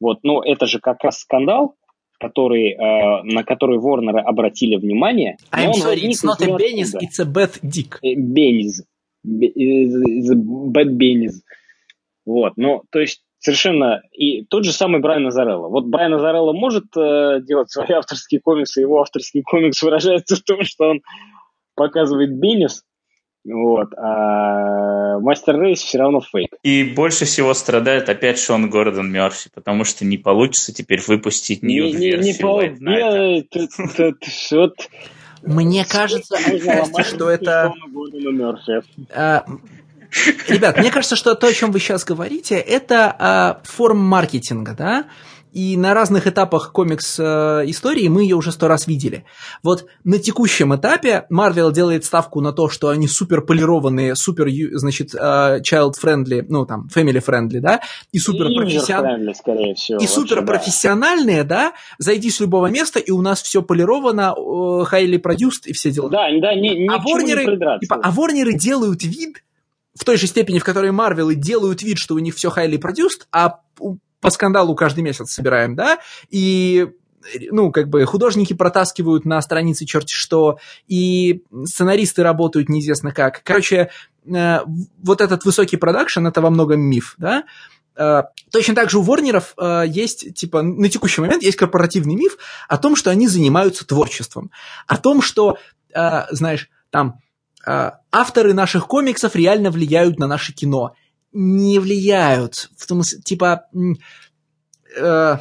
Вот, 0.00 0.18
ну 0.24 0.42
это 0.42 0.66
же 0.66 0.80
как 0.80 1.04
раз 1.04 1.20
скандал, 1.20 1.76
который, 2.18 2.72
э, 2.72 3.22
на 3.22 3.44
который 3.44 3.78
Ворнеры 3.78 4.20
обратили 4.20 4.76
внимание. 4.76 5.36
I'm 5.52 5.72
sorry, 5.72 6.02
it's 6.02 6.24
not 6.24 6.42
a 6.42 6.56
Benis, 6.56 6.94
it's 7.00 7.20
a 7.20 7.24
bad 7.24 7.52
dick. 7.62 7.98
Бенис. 8.02 8.84
Bad 9.24 10.88
Бенис. 10.90 11.42
Вот, 12.26 12.54
ну, 12.56 12.82
то 12.90 12.98
есть 12.98 13.22
совершенно... 13.38 14.02
И 14.12 14.44
тот 14.44 14.64
же 14.64 14.72
самый 14.72 15.00
Брайан 15.00 15.26
Азарелло. 15.26 15.68
Вот 15.68 15.86
Брайан 15.86 16.14
Азарелло 16.14 16.52
может 16.52 16.84
э, 16.96 17.40
делать 17.42 17.70
свои 17.70 17.92
авторские 17.92 18.40
комиксы, 18.40 18.80
его 18.80 19.00
авторский 19.00 19.42
комикс 19.42 19.82
выражается 19.82 20.36
в 20.36 20.42
том, 20.42 20.62
что 20.62 20.90
он 20.90 21.02
показывает 21.74 22.38
Бенис, 22.38 22.84
вот. 23.44 23.92
А 23.96 25.18
Мастер 25.18 25.60
Рейс 25.60 25.80
все 25.80 25.98
равно 25.98 26.20
фейк. 26.20 26.50
И 26.62 26.84
больше 26.84 27.24
всего 27.24 27.54
страдает 27.54 28.08
опять 28.08 28.38
Шон 28.38 28.70
Гордон 28.70 29.10
Мерфи, 29.10 29.50
потому 29.52 29.84
что 29.84 30.04
не 30.04 30.18
получится 30.18 30.72
теперь 30.72 31.00
выпустить 31.06 31.62
нью 31.62 31.86
не, 31.86 31.92
не, 31.92 32.18
не 32.18 32.32
Вот 35.42 35.42
мне 35.42 35.84
кажется, 35.84 36.36
что 37.04 37.28
это... 37.28 37.72
А, 39.12 39.44
ребят, 40.48 40.78
мне 40.78 40.90
кажется, 40.90 41.16
что 41.16 41.34
то, 41.34 41.48
о 41.48 41.52
чем 41.52 41.72
вы 41.72 41.80
сейчас 41.80 42.04
говорите, 42.04 42.54
это 42.54 43.14
а, 43.18 43.60
форм 43.64 43.98
маркетинга, 43.98 44.74
да? 44.74 45.04
И 45.52 45.76
на 45.76 45.94
разных 45.94 46.26
этапах 46.26 46.72
комикс-истории 46.72 48.08
мы 48.08 48.22
ее 48.22 48.36
уже 48.36 48.52
сто 48.52 48.68
раз 48.68 48.86
видели. 48.86 49.24
Вот 49.62 49.86
на 50.02 50.18
текущем 50.18 50.74
этапе 50.74 51.26
Marvel 51.30 51.72
делает 51.72 52.04
ставку 52.04 52.40
на 52.40 52.52
то, 52.52 52.68
что 52.68 52.88
они 52.88 53.06
супер 53.06 53.42
полированные, 53.42 54.16
супер, 54.16 54.48
значит, 54.78 55.14
э, 55.14 55.60
child-friendly, 55.60 56.46
ну 56.48 56.66
там, 56.66 56.88
family-friendly, 56.94 57.60
да, 57.60 57.80
и 58.12 58.18
супер 58.18 58.46
профессиональные. 58.54 59.34
И 60.00 60.06
супер 60.06 60.44
профессиональные, 60.44 61.44
да. 61.44 61.52
да, 61.52 61.72
зайди 61.98 62.30
с 62.30 62.40
любого 62.40 62.68
места, 62.68 62.98
и 62.98 63.10
у 63.10 63.20
нас 63.20 63.42
все 63.42 63.62
полировано, 63.62 64.34
highly 64.36 65.20
produced 65.20 65.66
и 65.66 65.72
все 65.72 65.90
дела. 65.90 66.08
Да, 66.08 66.28
да, 66.40 66.54
не, 66.54 66.88
а 66.88 66.98
Ворнеры, 66.98 67.44
не 67.44 67.80
типа, 67.80 68.00
а 68.02 68.10
Ворнеры 68.10 68.54
делают 68.54 69.02
вид, 69.02 69.42
в 69.94 70.04
той 70.04 70.16
же 70.16 70.26
степени, 70.26 70.58
в 70.58 70.64
которой 70.64 70.90
Марвелы 70.90 71.34
делают 71.34 71.82
вид, 71.82 71.98
что 71.98 72.14
у 72.14 72.18
них 72.18 72.34
все 72.34 72.48
highly 72.48 72.80
produced, 72.80 73.26
а 73.30 73.60
по 74.22 74.30
скандалу 74.30 74.74
каждый 74.74 75.02
месяц 75.02 75.32
собираем, 75.32 75.74
да, 75.74 75.98
и 76.30 76.88
ну, 77.50 77.70
как 77.70 77.88
бы 77.88 78.04
художники 78.04 78.52
протаскивают 78.54 79.24
на 79.24 79.40
странице 79.42 79.84
черти 79.84 80.12
что, 80.12 80.58
и 80.86 81.42
сценаристы 81.64 82.22
работают 82.22 82.68
неизвестно 82.68 83.12
как. 83.12 83.42
Короче, 83.44 83.90
э, 84.26 84.58
вот 85.02 85.20
этот 85.20 85.44
высокий 85.44 85.76
продакшн, 85.76 86.26
это 86.26 86.40
во 86.40 86.50
многом 86.50 86.80
миф, 86.80 87.14
да. 87.18 87.44
Э, 87.96 88.22
точно 88.50 88.74
так 88.74 88.90
же 88.90 88.98
у 88.98 89.02
Ворнеров 89.02 89.54
э, 89.56 89.84
есть, 89.86 90.34
типа, 90.34 90.62
на 90.62 90.88
текущий 90.88 91.20
момент 91.20 91.42
есть 91.42 91.58
корпоративный 91.58 92.14
миф 92.14 92.38
о 92.68 92.78
том, 92.78 92.96
что 92.96 93.10
они 93.10 93.28
занимаются 93.28 93.86
творчеством, 93.86 94.50
о 94.86 94.96
том, 94.96 95.22
что, 95.22 95.58
знаешь, 95.94 96.70
там, 96.90 97.20
авторы 97.64 98.54
наших 98.54 98.88
комиксов 98.88 99.36
реально 99.36 99.70
влияют 99.70 100.18
на 100.18 100.26
наше 100.26 100.52
кино 100.52 100.94
не 101.32 101.78
влияют. 101.78 102.70
В 102.76 102.86
том, 102.86 103.02
типа, 103.02 103.66
э, 104.96 105.36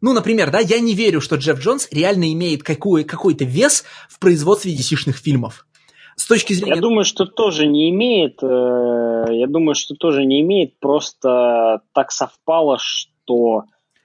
ну, 0.00 0.12
например, 0.12 0.50
да, 0.50 0.60
я 0.60 0.80
не 0.80 0.94
верю, 0.94 1.20
что 1.20 1.36
Джефф 1.36 1.60
Джонс 1.60 1.88
реально 1.90 2.32
имеет 2.32 2.62
какой, 2.62 3.04
какой-то 3.04 3.44
вес 3.44 3.84
в 4.08 4.18
производстве 4.18 4.74
DC-шных 4.74 5.16
фильмов. 5.16 5.66
С 6.16 6.26
точки 6.26 6.52
зрения... 6.52 6.76
Я 6.76 6.80
думаю, 6.80 7.04
что 7.04 7.24
тоже 7.24 7.66
не 7.66 7.90
имеет. 7.90 8.42
Э, 8.42 9.26
я 9.30 9.46
думаю, 9.46 9.74
что 9.74 9.94
тоже 9.94 10.24
не 10.24 10.40
имеет. 10.40 10.78
Просто 10.78 11.82
так 11.94 12.12
совпало, 12.12 12.78
что 12.78 13.64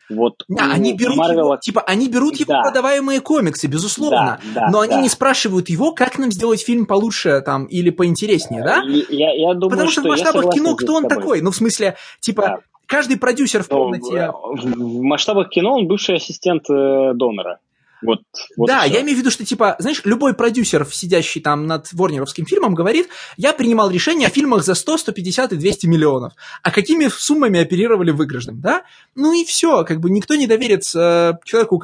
вот 0.09 0.43
да, 0.47 0.71
они 0.71 0.93
берут 0.93 1.17
Marvel... 1.17 1.37
его, 1.37 1.57
типа, 1.57 1.81
они 1.81 2.09
берут 2.09 2.35
его 2.37 2.53
да. 2.53 2.61
продаваемые 2.61 3.21
комиксы, 3.21 3.67
безусловно, 3.67 4.39
да, 4.53 4.61
да, 4.61 4.69
но 4.69 4.81
они 4.81 4.95
да. 4.95 5.01
не 5.01 5.09
спрашивают 5.09 5.69
его, 5.69 5.91
как 5.91 6.17
нам 6.17 6.31
сделать 6.31 6.63
фильм 6.63 6.85
получше 6.85 7.41
там 7.45 7.65
или 7.65 7.89
поинтереснее, 7.89 8.63
да? 8.63 8.83
Я, 9.09 9.33
я 9.33 9.53
думаю, 9.53 9.71
Потому 9.71 9.89
что, 9.89 10.01
что 10.01 10.09
в 10.09 10.11
масштабах 10.11 10.53
кино 10.53 10.75
кто 10.75 10.95
он 10.95 11.07
такой? 11.07 11.41
Ну, 11.41 11.51
в 11.51 11.55
смысле, 11.55 11.95
типа, 12.19 12.41
да. 12.41 12.59
каждый 12.85 13.17
продюсер 13.17 13.63
в 13.63 13.67
комнате... 13.67 14.31
В, 14.31 14.75
в 14.75 15.01
масштабах 15.01 15.49
кино 15.49 15.73
он 15.73 15.87
бывший 15.87 16.15
ассистент 16.15 16.69
э, 16.69 17.13
донора. 17.13 17.59
Вот, 18.01 18.19
вот 18.57 18.67
да, 18.67 18.83
я 18.83 19.01
имею 19.01 19.17
в 19.17 19.19
виду, 19.19 19.31
что, 19.31 19.45
типа, 19.45 19.75
знаешь, 19.79 20.01
любой 20.03 20.33
продюсер, 20.33 20.85
сидящий 20.85 21.41
там 21.41 21.65
над 21.65 21.91
ворнеровским 21.93 22.45
фильмом, 22.45 22.75
говорит, 22.75 23.09
я 23.37 23.53
принимал 23.53 23.89
решение 23.89 24.27
о 24.27 24.31
фильмах 24.31 24.63
за 24.63 24.75
100, 24.75 24.97
150 24.97 25.53
и 25.53 25.55
200 25.55 25.87
миллионов. 25.87 26.33
А 26.61 26.71
какими 26.71 27.07
суммами 27.07 27.59
оперировали 27.59 28.11
выигрышным, 28.11 28.61
да? 28.61 28.83
Ну 29.15 29.33
и 29.33 29.45
все, 29.45 29.83
как 29.83 29.99
бы 29.99 30.09
никто 30.09 30.35
не 30.35 30.47
доверится 30.47 31.39
э, 31.41 31.45
человеку, 31.45 31.81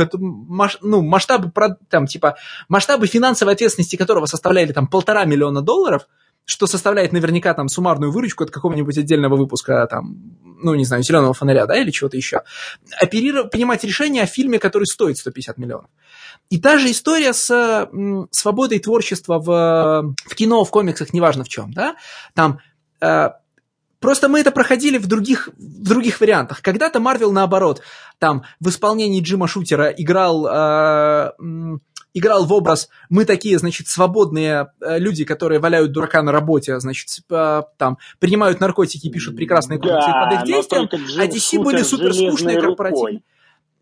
ну, 0.82 1.02
масштабы, 1.02 1.52
там, 1.90 2.08
типа, 2.08 2.36
масштабы 2.70 3.08
финансовой 3.08 3.54
ответственности 3.54 3.96
которого 3.96 4.26
составляли 4.26 4.74
там 4.74 4.88
полтора 4.88 5.26
миллиона 5.26 5.62
долларов, 5.62 6.08
что 6.46 6.68
составляет 6.68 7.14
наверняка 7.14 7.54
там 7.54 7.68
суммарную 7.68 8.12
выручку 8.12 8.44
от 8.44 8.52
какого-нибудь 8.52 8.98
отдельного 8.98 9.36
выпуска, 9.36 9.88
там, 9.88 10.16
ну, 10.44 10.76
не 10.76 10.86
знаю, 10.86 11.04
«Зеленого 11.04 11.34
фонаря», 11.34 11.66
да, 11.66 11.78
или 11.78 11.92
чего-то 11.92 12.18
еще. 12.18 12.42
Оперировать, 13.00 13.52
принимать 13.52 13.84
решение 13.84 14.24
о 14.24 14.28
фильме, 14.28 14.60
который 14.60 14.86
стоит 14.86 15.18
150 15.18 15.58
миллионов. 15.58 15.90
И 16.50 16.60
та 16.60 16.78
же 16.78 16.92
история 16.92 17.34
с 17.34 17.50
м, 17.52 18.28
свободой 18.32 18.80
творчества 18.80 19.40
в, 19.40 20.16
в 20.26 20.36
кино, 20.36 20.64
в 20.64 20.70
комиксах, 20.70 21.14
неважно 21.14 21.44
в 21.44 21.50
чем, 21.50 21.72
да, 21.74 21.96
там 22.34 22.60
э, 23.02 23.30
Просто 24.02 24.30
мы 24.30 24.40
это 24.40 24.50
проходили 24.50 24.98
в 24.98 25.06
других, 25.06 25.50
в 25.58 25.88
других 25.88 26.20
вариантах. 26.22 26.64
Когда-то 26.64 27.00
Марвел, 27.00 27.32
наоборот, 27.32 27.84
там 28.18 28.44
в 28.60 28.68
исполнении 28.70 29.22
Джима 29.22 29.48
Шутера 29.48 29.90
играл 29.90 30.48
э, 30.48 31.32
играл 32.14 32.46
в 32.46 32.54
образ 32.54 32.90
«мы 33.10 33.26
такие, 33.26 33.58
значит, 33.60 33.88
свободные 33.88 34.72
э, 34.82 35.00
люди, 35.00 35.24
которые 35.26 35.60
валяют 35.60 35.92
дурака 35.92 36.22
на 36.22 36.32
работе, 36.32 36.80
значит, 36.80 37.08
э, 37.30 37.62
там, 37.78 37.98
принимают 38.20 38.60
наркотики 38.60 39.08
и 39.08 39.12
пишут 39.12 39.36
прекрасные 39.36 39.80
комиксы 39.80 40.12
да, 40.12 40.26
под 40.26 40.40
их 40.40 40.46
действием, 40.46 40.90
а 40.92 41.26
DC 41.26 41.64
были 41.64 41.84
супер 41.84 42.14
скучные 42.14 42.60
корпоративные». 42.60 43.22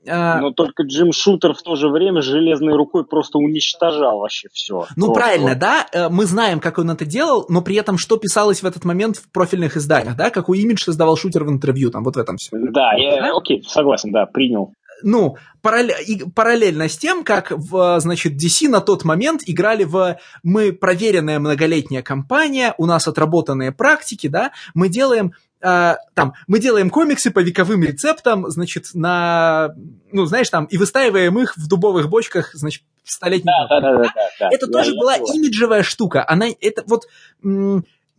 А, 0.08 0.40
но 0.40 0.52
только 0.52 0.84
Джим 0.84 1.12
Шутер 1.12 1.54
в 1.54 1.62
то 1.62 1.76
же 1.76 1.90
время 1.90 2.22
железной 2.22 2.76
рукой 2.76 3.06
просто 3.06 3.38
уничтожал 3.38 4.20
вообще 4.20 4.48
все. 4.52 4.86
Ну 4.96 5.08
просто. 5.08 5.14
правильно, 5.14 5.56
да, 5.56 5.86
э, 5.92 6.10
мы 6.10 6.26
знаем, 6.26 6.60
как 6.60 6.78
он 6.78 6.90
это 6.90 7.06
делал, 7.06 7.46
но 7.50 7.62
при 7.62 7.76
этом 7.76 7.98
что 7.98 8.18
писалось 8.18 8.64
в 8.64 8.66
этот 8.66 8.86
момент 8.86 9.18
в 9.18 9.30
профильных 9.32 9.76
изданиях, 9.76 10.16
да, 10.16 10.30
какой 10.30 10.60
имидж 10.60 10.84
создавал 10.84 11.18
Шутер 11.18 11.44
в 11.44 11.50
интервью, 11.50 11.92
там 11.92 12.04
вот 12.04 12.16
в 12.16 12.20
этом 12.20 12.38
все. 12.38 12.52
Да, 12.54 12.94
я, 12.94 13.22
да? 13.22 13.32
окей, 13.36 13.62
согласен, 13.68 14.12
да, 14.12 14.26
принял 14.26 14.74
ну, 15.04 15.38
параллельно 15.62 16.90
с 16.90 16.98
тем, 16.98 17.24
как, 17.24 17.52
в, 17.52 18.00
значит, 18.00 18.34
DC 18.34 18.70
на 18.70 18.82
тот 18.82 19.04
момент 19.04 19.42
играли 19.46 19.84
в 19.84 20.18
«мы 20.44 20.74
проверенная 20.74 21.40
многолетняя 21.40 22.02
компания, 22.02 22.74
у 22.78 22.86
нас 22.86 23.08
отработанные 23.08 23.72
практики, 23.72 24.28
да, 24.28 24.52
мы 24.74 24.90
делаем 24.90 25.34
Uh, 25.62 25.96
там, 26.14 26.36
мы 26.48 26.60
делаем 26.60 26.90
комиксы 26.90 27.32
по 27.32 27.40
вековым 27.40 27.84
рецептам, 27.84 28.50
значит, 28.50 28.92
на, 28.94 29.76
ну, 30.10 30.24
знаешь, 30.24 30.50
там, 30.50 30.64
и 30.64 30.78
выстаиваем 30.78 31.38
их 31.38 31.58
в 31.58 31.68
дубовых 31.68 32.10
бочках, 32.10 32.52
значит, 32.54 32.84
столетний. 33.04 33.52
Да, 33.52 33.82
да, 33.82 33.82
да, 33.82 34.04
да, 34.04 34.14
да, 34.40 34.50
Это 34.54 34.68
тоже 34.68 34.94
была 34.96 35.18
имиджевая 35.18 35.84
штука. 35.84 36.24
Она, 36.26 36.48
это 36.62 36.84
вот, 36.88 37.08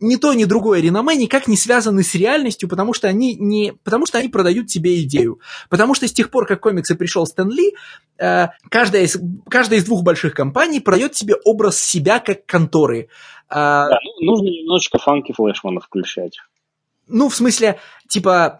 ни 0.01 0.15
то, 0.15 0.33
ни 0.33 0.45
другое 0.45 0.81
реноме 0.81 1.15
никак 1.15 1.47
не 1.47 1.55
связаны 1.55 2.03
с 2.03 2.15
реальностью, 2.15 2.67
потому 2.67 2.93
что 2.93 3.07
они 3.07 3.35
не, 3.35 3.73
потому 3.83 4.05
что 4.05 4.17
они 4.17 4.27
продают 4.27 4.67
тебе 4.67 5.01
идею. 5.03 5.39
Потому 5.69 5.93
что 5.93 6.07
с 6.07 6.11
тех 6.11 6.31
пор, 6.31 6.45
как 6.45 6.59
комиксы 6.59 6.95
пришел 6.95 7.25
Стэн 7.25 7.49
Ли, 7.49 7.75
э, 8.17 8.47
каждая, 8.69 9.03
из, 9.03 9.17
каждая 9.49 9.79
из 9.79 9.85
двух 9.85 10.03
больших 10.03 10.33
компаний 10.33 10.79
продает 10.79 11.13
тебе 11.13 11.35
образ 11.45 11.79
себя 11.79 12.19
как 12.19 12.45
конторы. 12.45 13.09
Э, 13.49 13.53
да, 13.53 13.99
ну, 14.19 14.31
нужно 14.31 14.47
немножечко 14.47 14.97
фанки 14.97 15.33
флешмана 15.33 15.79
включать. 15.79 16.39
Ну, 17.07 17.29
в 17.29 17.35
смысле, 17.35 17.79
типа, 18.07 18.57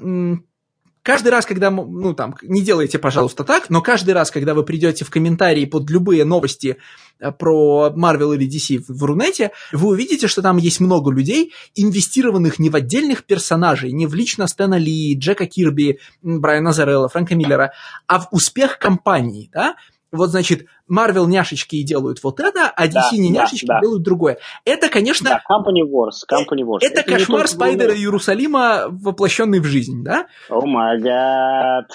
каждый 1.03 1.29
раз, 1.29 1.45
когда, 1.45 1.71
ну, 1.71 2.13
там, 2.13 2.35
не 2.41 2.61
делайте, 2.61 2.99
пожалуйста, 2.99 3.43
так, 3.43 3.69
но 3.69 3.81
каждый 3.81 4.13
раз, 4.13 4.31
когда 4.31 4.53
вы 4.53 4.63
придете 4.63 5.05
в 5.05 5.09
комментарии 5.09 5.65
под 5.65 5.89
любые 5.89 6.25
новости 6.25 6.77
э, 7.19 7.31
про 7.31 7.93
Marvel 7.95 8.35
или 8.35 8.47
DC 8.47 8.83
в 8.87 9.03
Рунете, 9.03 9.51
вы 9.71 9.89
увидите, 9.89 10.27
что 10.27 10.41
там 10.41 10.57
есть 10.57 10.79
много 10.79 11.11
людей, 11.11 11.53
инвестированных 11.75 12.59
не 12.59 12.69
в 12.69 12.75
отдельных 12.75 13.23
персонажей, 13.23 13.91
не 13.91 14.07
в 14.07 14.13
лично 14.13 14.47
Стэна 14.47 14.75
Ли, 14.75 15.15
Джека 15.17 15.45
Кирби, 15.45 15.99
Брайана 16.21 16.73
Зарелла, 16.73 17.09
Фрэнка 17.09 17.35
Миллера, 17.35 17.71
а 18.07 18.19
в 18.19 18.27
успех 18.31 18.77
компании, 18.77 19.49
да, 19.53 19.75
вот, 20.11 20.29
значит, 20.29 20.65
Marvel 20.89 21.25
няшечки 21.27 21.77
и 21.77 21.83
делают 21.83 22.21
вот 22.23 22.39
это, 22.39 22.67
а 22.67 22.87
DC 22.87 22.91
да, 22.93 23.09
не 23.13 23.29
няшечки 23.29 23.65
да, 23.65 23.75
да. 23.75 23.81
делают 23.81 24.03
другое. 24.03 24.37
Это, 24.65 24.89
конечно... 24.89 25.29
Да, 25.29 25.41
Company 25.49 25.83
Wars, 25.83 26.25
Company 26.29 26.63
Wars. 26.63 26.79
Это, 26.81 27.01
это 27.01 27.11
кошмар 27.11 27.47
Спайдера 27.47 27.95
Иерусалима, 27.95 28.87
воплощенный 28.89 29.59
в 29.59 29.65
жизнь, 29.65 30.03
да? 30.03 30.27
О 30.49 30.65
май 30.65 30.99
гад. 30.99 31.91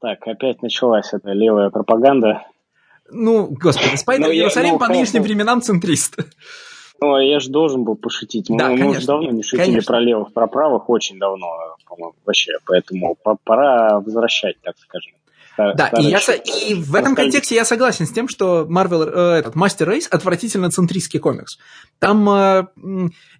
Так, 0.00 0.26
опять 0.26 0.62
началась 0.62 1.12
эта 1.12 1.32
левая 1.32 1.70
пропаганда. 1.70 2.42
Ну, 3.10 3.48
господи, 3.50 3.96
Спайдер 3.96 4.30
Иерусалим 4.30 4.74
ну, 4.74 4.78
по 4.78 4.88
нынешним 4.88 5.22
временам 5.22 5.60
центрист. 5.60 6.16
Ну, 7.00 7.18
я 7.18 7.40
же 7.40 7.50
должен 7.50 7.84
был 7.84 7.96
пошутить. 7.96 8.48
Мы, 8.48 8.58
да, 8.58 8.68
мы 8.70 8.90
уже 8.90 9.06
давно 9.06 9.30
не 9.30 9.42
шутили 9.42 9.66
конечно. 9.66 9.92
про 9.92 10.00
левых, 10.00 10.32
про 10.32 10.46
правых, 10.46 10.88
очень 10.88 11.18
давно, 11.18 11.46
по-моему, 11.86 12.14
вообще. 12.24 12.52
Поэтому 12.64 13.16
пора 13.44 14.00
возвращать, 14.00 14.56
так 14.62 14.76
скажем. 14.78 15.12
Да, 15.56 15.88
и, 15.98 16.04
я, 16.04 16.18
и 16.18 16.74
в 16.74 16.94
этом 16.94 17.14
контексте 17.14 17.54
я 17.54 17.64
согласен 17.64 18.06
с 18.06 18.12
тем, 18.12 18.28
что 18.28 18.66
Marvel, 18.68 19.08
э, 19.08 19.38
этот 19.38 19.54
Master 19.54 19.88
Race 19.88 20.08
отвратительно 20.10 20.70
центристский 20.70 21.20
комикс. 21.20 21.58
Там 21.98 22.28
э, 22.28 22.66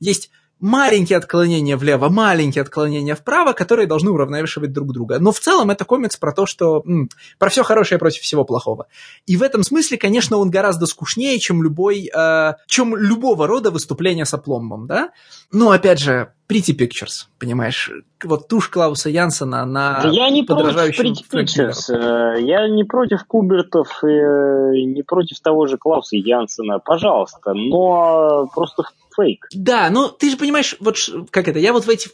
есть 0.01 0.31
маленькие 0.65 1.19
отклонения 1.19 1.77
влево, 1.77 2.09
маленькие 2.09 2.63
отклонения 2.63 3.15
вправо, 3.15 3.53
которые 3.53 3.87
должны 3.87 4.11
уравновешивать 4.11 4.73
друг 4.73 4.95
друга. 4.95 5.19
Но 5.19 5.31
в 5.31 5.39
целом 5.39 5.71
это 5.71 5.85
комикс 5.85 6.17
про 6.17 6.33
то, 6.33 6.47
что 6.47 6.83
м, 6.87 7.11
про 7.39 7.51
все 7.51 7.63
хорошее 7.63 7.99
против 7.99 8.23
всего 8.23 8.45
плохого. 8.45 8.87
И 9.27 9.37
в 9.37 9.43
этом 9.43 9.63
смысле, 9.63 9.99
конечно, 9.99 10.39
он 10.39 10.49
гораздо 10.49 10.87
скучнее, 10.87 11.39
чем 11.39 11.63
любой, 11.63 12.11
э, 12.11 12.55
чем 12.67 12.97
любого 12.97 13.47
рода 13.47 13.71
выступление 13.71 14.25
с 14.25 14.33
опломбом, 14.33 14.87
да. 14.87 15.11
Но 15.53 15.71
опять 15.71 16.01
же, 16.01 16.33
Pretty 16.49 16.77
Pictures, 16.77 17.27
понимаешь, 17.39 17.91
вот 18.23 18.49
тушь 18.49 18.69
Клауса 18.69 19.09
Янсена 19.11 19.65
на 19.65 20.01
да 20.03 20.09
я 20.09 20.31
не 20.31 20.43
против 20.43 20.99
Pretty 20.99 21.25
Pictures, 21.31 21.91
э, 21.91 22.43
я 22.43 22.69
не 22.69 22.85
против 22.85 23.25
Кубертов 23.27 24.03
э, 24.03 24.07
не 24.07 25.03
против 25.03 25.41
того 25.41 25.67
же 25.67 25.79
Клауса 25.79 26.17
Янсена, 26.17 26.79
пожалуйста, 26.79 27.55
но 27.55 28.47
просто 28.55 28.85
фейк. 29.17 29.47
Да, 29.53 29.91
но 29.91 30.09
ты 30.09 30.31
же 30.31 30.37
понимаешь, 30.37 30.77
вот 30.81 30.97
как 31.31 31.49
это, 31.49 31.59
я 31.59 31.73
вот 31.73 31.87
в 31.87 31.91
эти, 31.91 32.11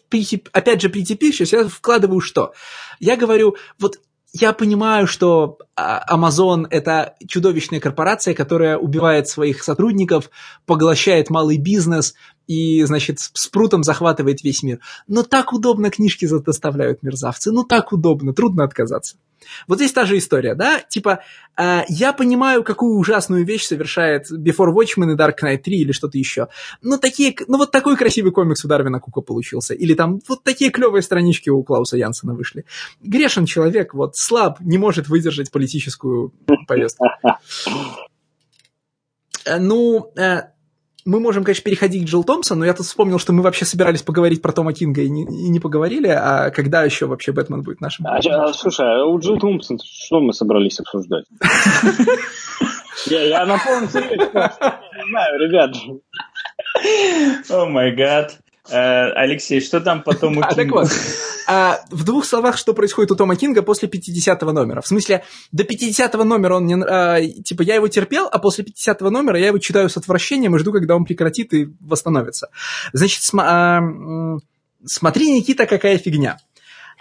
опять 0.52 0.80
же, 0.80 0.88
Pictures, 0.88 1.48
я 1.52 1.68
вкладываю 1.68 2.20
что? 2.20 2.52
Я 2.98 3.16
говорю, 3.16 3.56
вот 3.78 3.98
я 4.32 4.52
понимаю, 4.52 5.06
что 5.06 5.58
а, 5.74 6.04
Amazon– 6.08 6.66
это 6.70 7.16
чудовищная 7.26 7.80
корпорация, 7.80 8.34
которая 8.34 8.76
убивает 8.76 9.28
своих 9.28 9.62
сотрудников, 9.62 10.30
поглощает 10.66 11.30
малый 11.30 11.56
бизнес 11.56 12.14
и, 12.50 12.82
значит, 12.82 13.20
с 13.20 13.46
прутом 13.46 13.84
захватывает 13.84 14.42
весь 14.42 14.64
мир. 14.64 14.80
Но 15.06 15.22
так 15.22 15.52
удобно 15.52 15.88
книжки 15.88 16.26
доставляют 16.26 17.00
мерзавцы, 17.00 17.52
ну 17.52 17.62
так 17.62 17.92
удобно, 17.92 18.34
трудно 18.34 18.64
отказаться. 18.64 19.16
Вот 19.68 19.78
здесь 19.78 19.92
та 19.92 20.04
же 20.04 20.18
история, 20.18 20.56
да? 20.56 20.80
Типа, 20.80 21.20
э, 21.56 21.82
я 21.88 22.12
понимаю, 22.12 22.64
какую 22.64 22.98
ужасную 22.98 23.46
вещь 23.46 23.66
совершает 23.66 24.32
Before 24.32 24.74
Watchmen 24.74 25.12
и 25.12 25.16
Dark 25.16 25.36
Knight 25.40 25.58
3 25.58 25.78
или 25.78 25.92
что-то 25.92 26.18
еще. 26.18 26.48
Но 26.82 26.96
такие, 26.96 27.36
ну 27.46 27.56
вот 27.56 27.70
такой 27.70 27.96
красивый 27.96 28.32
комикс 28.32 28.64
у 28.64 28.68
Дарвина 28.68 28.98
Кука 28.98 29.20
получился. 29.20 29.72
Или 29.72 29.94
там 29.94 30.18
вот 30.26 30.42
такие 30.42 30.72
клевые 30.72 31.02
странички 31.02 31.50
у 31.50 31.62
Клауса 31.62 31.98
Янсена 31.98 32.34
вышли. 32.34 32.64
Грешен 33.00 33.46
человек, 33.46 33.94
вот 33.94 34.16
слаб, 34.16 34.58
не 34.58 34.76
может 34.76 35.08
выдержать 35.08 35.52
политическую 35.52 36.32
повестку. 36.66 37.04
Э, 39.46 39.58
ну, 39.58 40.12
э, 40.16 40.42
мы 41.04 41.20
можем, 41.20 41.44
конечно, 41.44 41.64
переходить 41.64 42.04
к 42.04 42.06
Джилл 42.06 42.24
Томпсон, 42.24 42.58
но 42.58 42.64
я 42.64 42.74
тут 42.74 42.86
вспомнил, 42.86 43.18
что 43.18 43.32
мы 43.32 43.42
вообще 43.42 43.64
собирались 43.64 44.02
поговорить 44.02 44.42
про 44.42 44.52
Тома 44.52 44.72
Кинга 44.72 45.02
и 45.02 45.10
не, 45.10 45.22
и 45.22 45.48
не 45.48 45.60
поговорили, 45.60 46.08
а 46.08 46.50
когда 46.50 46.82
еще 46.84 47.06
вообще 47.06 47.32
Бэтмен 47.32 47.62
будет 47.62 47.80
нашим? 47.80 48.06
А, 48.06 48.18
а, 48.18 48.52
слушай, 48.52 48.86
а 48.86 49.04
у 49.04 49.18
Джилл 49.18 49.38
Томпсон 49.38 49.78
что 49.82 50.20
мы 50.20 50.32
собрались 50.32 50.80
обсуждать? 50.80 51.24
Я 53.06 53.46
на 53.46 53.58
полном 53.58 53.88
серьезе 53.88 54.16
не 54.16 55.10
знаю, 55.10 55.40
ребят. 55.40 55.76
О 57.50 57.66
май 57.66 57.94
гад. 57.94 58.38
Э, 58.70 59.12
Алексей, 59.12 59.60
что 59.60 59.80
там 59.80 60.02
потом 60.02 60.38
у 60.38 60.40
а, 60.42 60.54
так 60.54 60.70
вот, 60.70 60.88
а, 61.46 61.80
в 61.90 62.04
двух 62.04 62.24
словах, 62.24 62.56
что 62.56 62.74
происходит 62.74 63.10
у 63.10 63.16
Тома 63.16 63.36
Кинга 63.36 63.62
после 63.62 63.88
50 63.88 64.42
номера. 64.42 64.80
В 64.80 64.86
смысле, 64.86 65.24
до 65.52 65.64
50 65.64 66.14
номера 66.24 66.56
он 66.56 66.66
не... 66.66 66.76
А, 66.82 67.20
типа, 67.20 67.62
я 67.62 67.74
его 67.74 67.88
терпел, 67.88 68.28
а 68.30 68.38
после 68.38 68.64
50 68.64 69.00
номера 69.02 69.38
я 69.38 69.48
его 69.48 69.58
читаю 69.58 69.88
с 69.88 69.96
отвращением 69.96 70.54
и 70.56 70.58
жду, 70.58 70.72
когда 70.72 70.94
он 70.94 71.04
прекратит 71.04 71.52
и 71.52 71.68
восстановится. 71.80 72.50
Значит, 72.92 73.22
см, 73.22 73.44
а, 73.48 73.80
смотри, 74.84 75.32
Никита, 75.32 75.66
какая 75.66 75.98
фигня. 75.98 76.38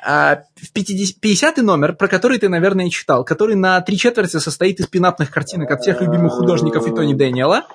А, 0.04 0.44
в 0.56 0.72
50 0.72 1.58
номер, 1.58 1.94
про 1.94 2.08
который 2.08 2.40
ты, 2.40 2.50
наверное, 2.50 2.90
читал, 2.90 3.24
который 3.24 3.56
на 3.56 3.82
три 3.82 3.98
четверти 3.98 4.38
состоит 4.38 4.80
из 4.80 4.88
пинапных 4.88 5.30
картинок 5.30 5.70
от 5.72 5.82
всех 5.82 6.02
любимых 6.02 6.34
художников 6.34 6.88
и 6.88 6.96
Тони 6.96 7.14
Дэниела. 7.14 7.68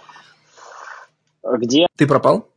Где? 1.44 1.86
Ты 1.96 2.06
пропал? 2.06 2.48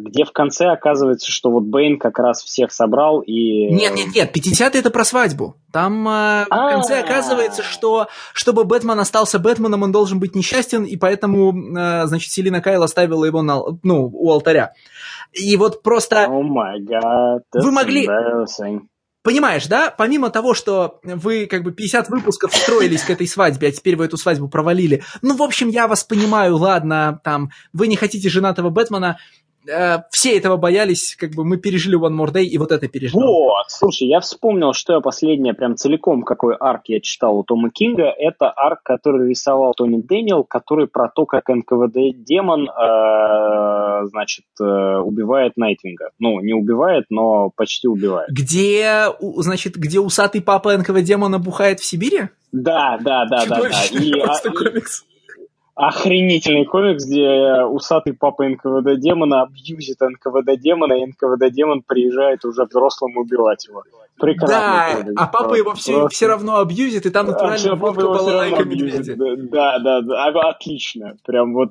Где 0.00 0.24
в 0.24 0.32
конце 0.32 0.66
оказывается, 0.66 1.30
что 1.30 1.50
вот 1.50 1.64
Бэйн 1.64 1.98
как 1.98 2.18
раз 2.18 2.42
всех 2.42 2.72
собрал 2.72 3.20
и... 3.20 3.72
Нет, 3.72 3.94
нет, 3.94 4.14
нет, 4.14 4.32
50 4.32 4.76
это 4.76 4.90
про 4.90 5.04
свадьбу. 5.04 5.56
Там 5.72 6.06
э, 6.06 6.44
в 6.44 6.70
конце 6.70 7.00
оказывается, 7.00 7.62
что 7.62 8.08
чтобы 8.34 8.64
Бэтмен 8.64 8.98
остался 8.98 9.38
Бэтменом, 9.38 9.82
он 9.82 9.92
должен 9.92 10.20
быть 10.20 10.34
несчастен, 10.34 10.84
и 10.84 10.96
поэтому, 10.96 11.52
э, 11.52 12.06
значит, 12.06 12.30
Селина 12.30 12.60
Кайл 12.60 12.82
оставила 12.82 13.24
его 13.24 13.42
на, 13.42 13.60
ну, 13.82 14.10
у 14.12 14.30
алтаря. 14.30 14.72
И 15.32 15.56
вот 15.56 15.82
просто... 15.82 16.26
Гад, 16.80 17.44
Вы 17.54 17.70
могли... 17.70 18.06
Понимаешь, 19.22 19.66
да? 19.66 19.94
Помимо 19.96 20.30
того, 20.30 20.54
что 20.54 20.98
вы 21.02 21.44
как 21.44 21.62
бы 21.62 21.72
50 21.72 22.08
выпусков 22.08 22.54
строились 22.54 23.02
к 23.02 23.10
этой 23.10 23.28
свадьбе, 23.28 23.68
а 23.68 23.70
теперь 23.70 23.94
вы 23.94 24.06
эту 24.06 24.16
свадьбу 24.16 24.48
провалили. 24.48 25.02
Ну, 25.20 25.36
в 25.36 25.42
общем, 25.42 25.68
я 25.68 25.88
вас 25.88 26.04
понимаю, 26.04 26.56
ладно, 26.56 27.20
там, 27.22 27.50
вы 27.74 27.88
не 27.88 27.96
хотите 27.96 28.30
женатого 28.30 28.70
Бэтмена, 28.70 29.18
Э, 29.18 29.49
все 30.10 30.38
этого 30.38 30.56
боялись, 30.56 31.16
как 31.16 31.32
бы 31.32 31.44
мы 31.44 31.58
пережили 31.58 31.98
One 31.98 32.16
More 32.16 32.32
Day, 32.32 32.44
и 32.44 32.58
вот 32.58 32.72
это 32.72 32.88
пережили. 32.88 33.22
Вот, 33.22 33.66
слушай, 33.68 34.08
я 34.08 34.20
вспомнил, 34.20 34.72
что 34.72 34.94
я 34.94 35.00
последнее 35.00 35.54
прям 35.54 35.76
целиком, 35.76 36.22
какой 36.22 36.56
арк 36.56 36.82
я 36.86 37.00
читал 37.00 37.36
у 37.36 37.44
Тома 37.44 37.70
Кинга. 37.70 38.04
Это 38.04 38.50
арк, 38.50 38.80
который 38.82 39.28
рисовал 39.28 39.74
Тони 39.74 40.00
Дэниел, 40.00 40.44
который 40.44 40.86
про 40.86 41.08
то, 41.08 41.26
как 41.26 41.48
НКВД-демон, 41.48 42.68
э, 42.68 44.06
значит, 44.08 44.46
э, 44.60 44.64
убивает 44.64 45.56
Найтвинга. 45.56 46.10
Ну, 46.18 46.40
не 46.40 46.54
убивает, 46.54 47.04
но 47.10 47.50
почти 47.54 47.88
убивает. 47.88 48.30
Где, 48.30 49.06
значит, 49.20 49.76
где 49.76 50.00
усатый 50.00 50.40
папа 50.42 50.76
НКВД-демона 50.76 51.38
бухает 51.38 51.80
в 51.80 51.84
Сибири? 51.84 52.28
Да, 52.52 52.98
да, 53.00 53.26
да, 53.26 53.46
да, 53.46 53.60
да. 53.60 53.84
И, 53.92 54.20
а, 54.20 54.50
комикс 54.50 55.04
охренительный 55.80 56.66
комикс, 56.66 57.06
где 57.06 57.64
усатый 57.64 58.12
папа 58.12 58.46
НКВД 58.46 59.00
демона 59.00 59.42
абьюзит 59.42 59.98
НКВД 60.00 60.60
демона, 60.60 60.92
и 60.94 61.06
НКВД 61.06 61.50
демон 61.50 61.82
приезжает 61.82 62.44
уже 62.44 62.64
взрослым 62.64 63.16
убивать 63.16 63.66
его. 63.66 63.82
Прекрасно. 64.18 64.56
Да, 64.56 64.94
комикс. 64.96 65.14
а 65.16 65.26
папа 65.26 65.54
его 65.54 65.74
все, 65.74 66.08
все 66.08 66.26
равно 66.26 66.58
абьюзит, 66.58 67.06
и 67.06 67.10
там 67.10 67.26
натурально 67.28 67.72
а, 67.72 67.76
водка 67.76 68.02
балалайка 68.02 68.64
медведя. 68.64 69.16
Да, 69.16 69.78
да, 69.78 70.00
да, 70.02 70.50
отлично. 70.50 71.16
Прям 71.24 71.54
вот 71.54 71.70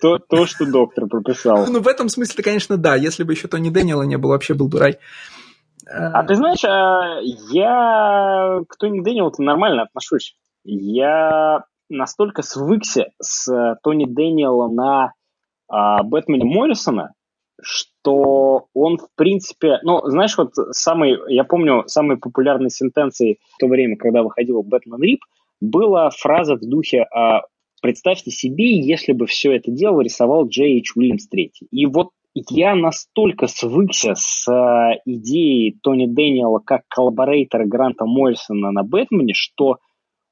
то, 0.00 0.18
то, 0.18 0.46
что 0.46 0.66
доктор 0.66 1.06
прописал. 1.06 1.66
Ну, 1.68 1.80
в 1.80 1.86
этом 1.86 2.08
смысле, 2.08 2.42
конечно, 2.42 2.76
да. 2.76 2.96
Если 2.96 3.22
бы 3.22 3.32
еще 3.32 3.46
Тони 3.46 3.70
Дэниела 3.70 4.02
не 4.02 4.18
было, 4.18 4.32
вообще 4.32 4.54
был 4.54 4.68
дурай. 4.68 4.98
А 5.86 6.24
ты 6.24 6.34
знаешь, 6.34 6.64
а, 6.64 7.20
я 7.52 8.60
к 8.68 8.76
Тони 8.76 9.00
Дэниелу 9.00 9.32
нормально 9.38 9.82
отношусь. 9.82 10.36
Я 10.64 11.64
настолько 11.88 12.42
свыкся 12.42 13.10
с 13.20 13.52
э, 13.52 13.76
Тони 13.82 14.06
Дэниела 14.06 14.68
на 14.68 15.12
а, 15.68 16.02
Бэтмене 16.02 16.44
Моррисона, 16.44 17.12
что 17.60 18.66
он, 18.72 18.98
в 18.98 19.08
принципе, 19.16 19.78
ну, 19.82 20.00
знаешь, 20.06 20.36
вот 20.38 20.54
самый, 20.70 21.16
я 21.28 21.44
помню, 21.44 21.84
самой 21.86 22.16
популярной 22.16 22.70
сентенцией 22.70 23.38
в 23.56 23.58
то 23.58 23.66
время, 23.66 23.96
когда 23.96 24.22
выходил 24.22 24.62
Бэтмен 24.62 25.02
Рип, 25.02 25.20
была 25.60 26.10
фраза 26.10 26.56
в 26.56 26.60
духе 26.60 27.02
а, 27.02 27.42
«Представьте 27.82 28.30
себе, 28.30 28.78
если 28.80 29.12
бы 29.12 29.26
все 29.26 29.52
это 29.52 29.70
дело 29.70 30.00
рисовал 30.00 30.48
Джей 30.48 30.76
Эйч 30.76 30.92
Уильямс 30.96 31.28
III». 31.32 31.50
И 31.70 31.86
вот 31.86 32.10
я 32.34 32.74
настолько 32.74 33.46
свыкся 33.46 34.14
с 34.14 34.48
а, 34.48 34.92
идеей 35.04 35.78
Тони 35.82 36.06
Дэниела 36.06 36.60
как 36.60 36.82
коллаборейтора 36.88 37.66
Гранта 37.66 38.04
Моррисона 38.06 38.70
на 38.70 38.84
Бэтмене, 38.84 39.34
что 39.34 39.78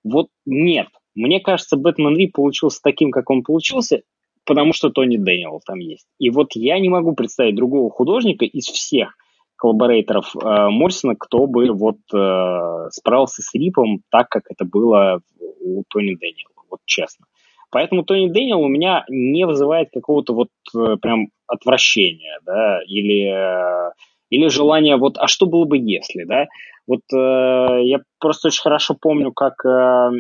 вот 0.05 0.29
нет, 0.47 0.87
мне 1.17 1.41
кажется, 1.41 1.77
Бэтмен 1.77 2.17
Рип 2.17 2.29
получился 2.29 2.81
таким, 2.83 3.11
как 3.11 3.31
он 3.31 3.43
получился, 3.43 4.03
потому 4.45 4.73
что 4.73 4.91
Тони 4.91 5.17
Дэниел 5.17 5.61
там 5.67 5.79
есть. 5.79 6.07
И 6.19 6.31
вот 6.31 6.51
я 6.55 6.79
не 6.79 6.89
могу 6.89 7.15
представить 7.15 7.57
другого 7.57 7.91
художника 7.91 8.45
из 8.45 8.67
всех, 8.67 9.17
коллаборейторов 9.57 10.37
э, 10.37 10.69
Моррисона, 10.69 11.17
кто 11.17 11.47
бы 11.47 11.73
вот 11.73 11.97
э, 12.15 12.89
справился 12.91 13.43
с 13.43 13.55
Рипом 13.55 14.03
так, 14.11 14.29
как 14.29 14.45
это 14.51 14.65
было 14.65 15.21
у 15.61 15.83
Тони 15.89 16.15
Дэниела, 16.15 16.53
вот 16.71 16.81
честно. 16.85 17.27
Поэтому 17.71 18.05
Тони 18.05 18.29
Дэниел 18.29 18.61
у 18.61 18.69
меня 18.69 19.05
не 19.09 19.47
вызывает 19.47 19.89
какого-то 19.93 20.35
вот 20.35 20.49
э, 20.75 20.97
прям 21.01 21.29
отвращения, 21.47 22.39
да, 22.45 22.81
или, 22.87 23.29
э, 23.29 23.93
или 24.31 24.49
желания 24.49 24.97
вот, 24.97 25.19
а 25.19 25.27
что 25.27 25.47
было 25.47 25.65
бы 25.65 25.79
если, 25.79 26.25
да? 26.25 26.47
Вот 26.87 27.01
э, 27.13 27.85
я 27.85 27.99
просто 28.21 28.49
очень 28.49 28.63
хорошо 28.63 28.97
помню, 29.01 29.33
как 29.33 29.65
э, 29.65 30.11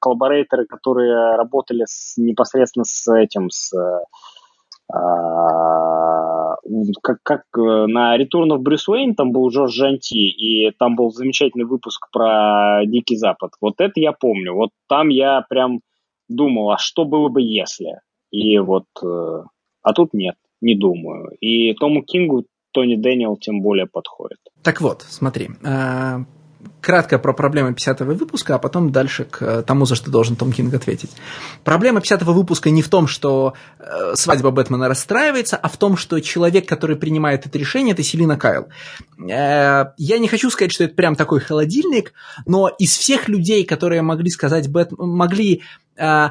коллаборейторы, 0.00 0.66
которые 0.66 1.36
работали 1.36 1.84
с, 1.86 2.16
непосредственно 2.16 2.84
с 2.84 3.12
этим, 3.14 3.50
с 3.50 3.74
э, 3.74 4.00
как, 7.02 7.18
как 7.22 7.42
э, 7.56 7.86
на 7.86 8.16
Return 8.16 8.48
of 8.50 8.62
Bruce 8.62 8.88
Wayne 8.88 9.14
там 9.14 9.32
был 9.32 9.50
Жорж 9.50 9.72
Жанти, 9.72 10.28
и 10.28 10.70
там 10.78 10.96
был 10.96 11.10
замечательный 11.10 11.64
выпуск 11.64 12.08
про 12.12 12.82
Дикий 12.86 13.16
Запад. 13.16 13.52
Вот 13.60 13.74
это 13.78 14.00
я 14.00 14.12
помню. 14.12 14.54
Вот 14.54 14.70
там 14.88 15.08
я 15.08 15.44
прям 15.48 15.80
думал, 16.28 16.70
а 16.70 16.78
что 16.78 17.04
было 17.04 17.28
бы 17.28 17.42
если? 17.42 18.00
И 18.30 18.58
вот, 18.58 18.84
э, 19.04 19.42
а 19.82 19.92
тут 19.92 20.14
нет, 20.14 20.36
не 20.60 20.74
думаю. 20.74 21.36
И 21.40 21.74
Тому 21.74 22.02
Кингу 22.02 22.44
Тони 22.72 22.96
Дэниел 22.96 23.36
тем 23.36 23.60
более 23.60 23.86
подходит. 23.86 24.38
Так 24.62 24.80
вот, 24.80 25.04
смотри, 25.08 25.50
э, 25.62 26.24
кратко 26.80 27.18
про 27.18 27.32
проблемы 27.32 27.72
50-го 27.72 28.12
выпуска, 28.12 28.54
а 28.54 28.58
потом 28.58 28.90
дальше 28.90 29.24
к 29.24 29.62
тому, 29.62 29.84
за 29.84 29.94
что 29.94 30.10
должен 30.10 30.36
Том 30.36 30.52
Кинг 30.52 30.74
ответить. 30.74 31.10
Проблема 31.64 32.00
50-го 32.00 32.32
выпуска 32.32 32.70
не 32.70 32.82
в 32.82 32.88
том, 32.88 33.06
что 33.06 33.54
э, 33.78 34.14
свадьба 34.14 34.50
Бэтмена 34.50 34.88
расстраивается, 34.88 35.56
а 35.56 35.68
в 35.68 35.76
том, 35.76 35.96
что 35.96 36.20
человек, 36.20 36.68
который 36.68 36.96
принимает 36.96 37.46
это 37.46 37.58
решение, 37.58 37.92
это 37.92 38.02
Селина 38.02 38.36
Кайл. 38.36 38.68
Э, 39.18 39.92
я 39.96 40.18
не 40.18 40.28
хочу 40.28 40.50
сказать, 40.50 40.72
что 40.72 40.84
это 40.84 40.94
прям 40.94 41.14
такой 41.14 41.40
холодильник, 41.40 42.12
но 42.46 42.68
из 42.68 42.96
всех 42.96 43.28
людей, 43.28 43.64
которые 43.64 44.02
могли 44.02 44.30
сказать 44.30 44.68
Бэт... 44.68 44.90
могли 44.92 45.62
э, 45.96 46.28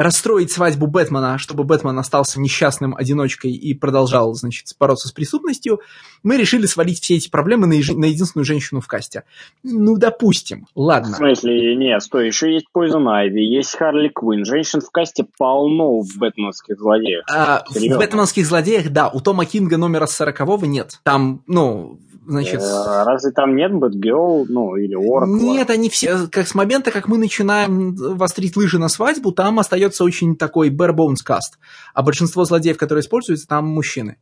расстроить 0.00 0.50
свадьбу 0.50 0.86
Бэтмена, 0.86 1.36
чтобы 1.36 1.64
Бэтмен 1.64 1.98
остался 1.98 2.40
несчастным 2.40 2.96
одиночкой 2.96 3.52
и 3.52 3.74
продолжал, 3.74 4.32
значит, 4.32 4.66
бороться 4.78 5.08
с 5.08 5.12
преступностью, 5.12 5.80
мы 6.22 6.38
решили 6.38 6.64
свалить 6.64 7.00
все 7.00 7.16
эти 7.16 7.28
проблемы 7.28 7.66
на, 7.66 7.74
еж... 7.74 7.90
на 7.90 8.06
единственную 8.06 8.46
женщину 8.46 8.80
в 8.80 8.86
касте. 8.86 9.24
Ну, 9.62 9.98
допустим, 9.98 10.66
ладно. 10.74 11.12
В 11.12 11.16
смысле, 11.16 11.76
нет, 11.76 12.02
стой, 12.02 12.28
еще 12.28 12.50
есть 12.52 12.66
Poison 12.74 13.04
Ivy, 13.04 13.40
есть 13.40 13.76
Харли 13.76 14.08
Квинн. 14.08 14.46
Женщин 14.46 14.80
в 14.80 14.90
касте 14.90 15.26
полно 15.36 16.00
в 16.00 16.16
бэтменских 16.16 16.78
злодеях. 16.78 17.24
А, 17.30 17.62
в 17.68 17.98
бэтменских 17.98 18.46
злодеях, 18.46 18.88
да, 18.90 19.08
у 19.08 19.20
Тома 19.20 19.44
Кинга 19.44 19.76
номера 19.76 20.06
сорокового 20.06 20.64
нет. 20.64 20.98
Там, 21.02 21.42
ну, 21.46 21.98
значит... 22.26 22.60
Э, 22.60 23.04
разве 23.04 23.30
там 23.32 23.56
нет 23.56 23.72
Бэтгерл, 23.72 24.46
ну, 24.48 24.76
или 24.76 24.94
Оракла? 24.94 25.34
Нет, 25.34 25.70
они 25.70 25.88
все, 25.88 26.28
как 26.30 26.46
с 26.46 26.54
момента, 26.54 26.90
как 26.90 27.08
мы 27.08 27.18
начинаем 27.18 27.94
вострить 27.94 28.56
лыжи 28.56 28.78
на 28.78 28.88
свадьбу, 28.88 29.32
там 29.32 29.58
остается 29.58 30.04
очень 30.04 30.36
такой 30.36 30.70
bare 30.70 30.94
bones 30.94 31.26
cast, 31.26 31.58
а 31.94 32.02
большинство 32.02 32.44
злодеев, 32.44 32.76
которые 32.76 33.02
используются, 33.02 33.46
там 33.46 33.66
мужчины. 33.66 34.16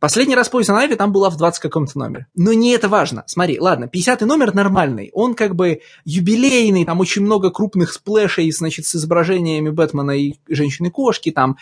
Последний 0.00 0.34
раз 0.34 0.50
Poison 0.52 0.76
Ivy 0.86 0.96
там 0.96 1.12
была 1.12 1.30
в 1.30 1.38
20 1.38 1.62
каком-то 1.62 1.98
номере. 1.98 2.26
Но 2.34 2.52
не 2.52 2.72
это 2.72 2.88
важно. 2.88 3.24
Смотри, 3.26 3.58
ладно, 3.58 3.88
50 3.88 4.20
номер 4.22 4.54
нормальный. 4.54 5.10
Он 5.14 5.34
как 5.34 5.54
бы 5.54 5.80
юбилейный, 6.04 6.84
там 6.84 7.00
очень 7.00 7.22
много 7.22 7.50
крупных 7.50 7.92
сплэшей, 7.92 8.50
значит, 8.50 8.84
с 8.84 8.96
изображениями 8.96 9.70
Бэтмена 9.70 10.10
и 10.10 10.34
Женщины-кошки, 10.46 11.30
там 11.30 11.56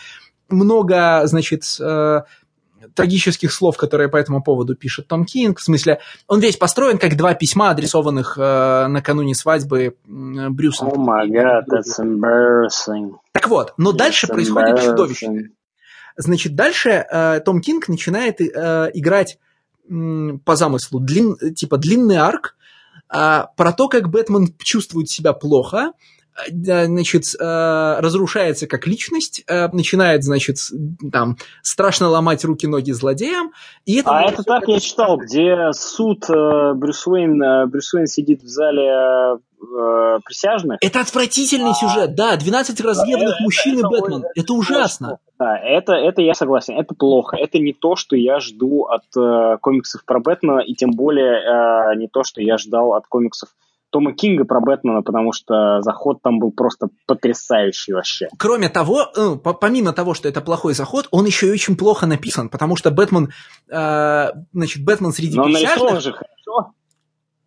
много, 0.49 1.21
значит, 1.25 1.63
э, 1.79 2.21
трагических 2.93 3.51
слов, 3.51 3.77
которые 3.77 4.09
по 4.09 4.17
этому 4.17 4.43
поводу 4.43 4.75
пишет 4.75 5.07
Том 5.07 5.25
Кинг. 5.25 5.59
В 5.59 5.63
смысле, 5.63 5.99
он 6.27 6.39
весь 6.39 6.57
построен 6.57 6.97
как 6.97 7.15
два 7.17 7.33
письма, 7.33 7.71
адресованных 7.71 8.37
э, 8.37 8.87
накануне 8.87 9.35
свадьбы 9.35 9.83
э, 9.83 10.49
Брюса. 10.49 10.85
Oh 10.85 10.95
my 10.95 11.27
god, 11.27 11.63
that's 11.69 11.99
embarrassing. 11.99 13.15
Так 13.31 13.47
вот, 13.47 13.73
но 13.77 13.91
that's 13.91 13.97
дальше 13.97 14.27
происходит 14.27 14.81
чудовищное. 14.81 15.49
Значит, 16.15 16.55
дальше 16.55 17.05
э, 17.09 17.39
Том 17.43 17.59
Кинг 17.61 17.87
начинает 17.87 18.39
э, 18.39 18.91
играть 18.93 19.39
э, 19.89 19.93
по 20.45 20.55
замыслу 20.55 20.99
длин, 20.99 21.35
типа 21.55 21.77
длинный 21.77 22.17
арк, 22.17 22.55
э, 23.13 23.45
про 23.55 23.71
то, 23.71 23.87
как 23.87 24.09
Бэтмен 24.09 24.53
чувствует 24.59 25.09
себя 25.09 25.33
плохо, 25.33 25.93
значит, 26.49 27.23
э, 27.39 27.99
разрушается 27.99 28.67
как 28.67 28.87
личность, 28.87 29.43
э, 29.47 29.67
начинает, 29.69 30.23
значит, 30.23 30.57
там, 31.11 31.37
страшно 31.61 32.09
ломать 32.09 32.43
руки-ноги 32.43 32.91
злодеям. 32.91 33.51
И 33.85 33.97
это 33.99 34.09
а 34.11 34.21
это 34.23 34.43
так 34.43 34.67
я 34.67 34.79
читал, 34.79 35.17
где 35.17 35.71
суд 35.73 36.29
э, 36.29 36.73
Брюс 36.73 37.05
Уэйн, 37.05 37.69
Брюс 37.69 37.93
Уэйн 37.93 38.07
сидит 38.07 38.41
в 38.43 38.47
зале 38.47 39.39
присяжных. 40.25 40.77
Это 40.81 40.99
отвратительный 40.99 41.71
а, 41.71 41.73
сюжет, 41.73 42.15
да, 42.15 42.35
12 42.35 42.81
разъеденных 42.81 43.35
это, 43.35 43.43
мужчин 43.43 43.79
это, 43.79 43.87
и 43.87 43.89
Бэтмен. 43.89 44.19
Это, 44.19 44.31
это 44.35 44.53
ужасно. 44.53 45.19
Да, 45.39 45.57
это, 45.57 45.93
это 45.93 46.21
я 46.21 46.33
согласен, 46.33 46.77
это 46.77 46.93
плохо. 46.93 47.37
Это 47.37 47.59
не 47.59 47.71
то, 47.71 47.95
что 47.95 48.17
я 48.17 48.41
жду 48.41 48.83
от 48.83 49.03
э, 49.15 49.57
комиксов 49.61 50.03
про 50.03 50.19
Бэтмена, 50.19 50.59
и 50.59 50.73
тем 50.73 50.91
более 50.91 51.93
э, 51.93 51.95
не 51.95 52.09
то, 52.09 52.23
что 52.23 52.41
я 52.41 52.57
ждал 52.57 52.93
от 52.93 53.07
комиксов 53.07 53.49
Тома 53.93 54.11
Кинга 54.11 54.43
про 54.43 54.59
Бэтмена, 54.59 55.03
потому 55.03 55.33
что 55.33 55.81
заход 55.81 56.19
там 56.23 56.39
был 56.39 56.51
просто 56.51 56.87
потрясающий 57.05 57.93
вообще. 57.93 58.27
Кроме 58.39 58.67
того, 58.67 59.05
ну, 59.15 59.37
помимо 59.37 59.93
того, 59.93 60.15
что 60.15 60.27
это 60.27 60.41
плохой 60.41 60.73
заход, 60.73 61.07
он 61.11 61.27
еще 61.27 61.47
и 61.47 61.51
очень 61.51 61.77
плохо 61.77 62.07
написан, 62.07 62.49
потому 62.49 62.75
что 62.75 62.89
Бэтмен, 62.89 63.29
э, 63.69 64.27
значит, 64.51 64.83
Бэтмен 64.83 65.11
среди 65.11 65.37
Но 65.37 65.43
присяжных... 65.43 66.01
же 66.01 66.11
хорошо. 66.11 66.73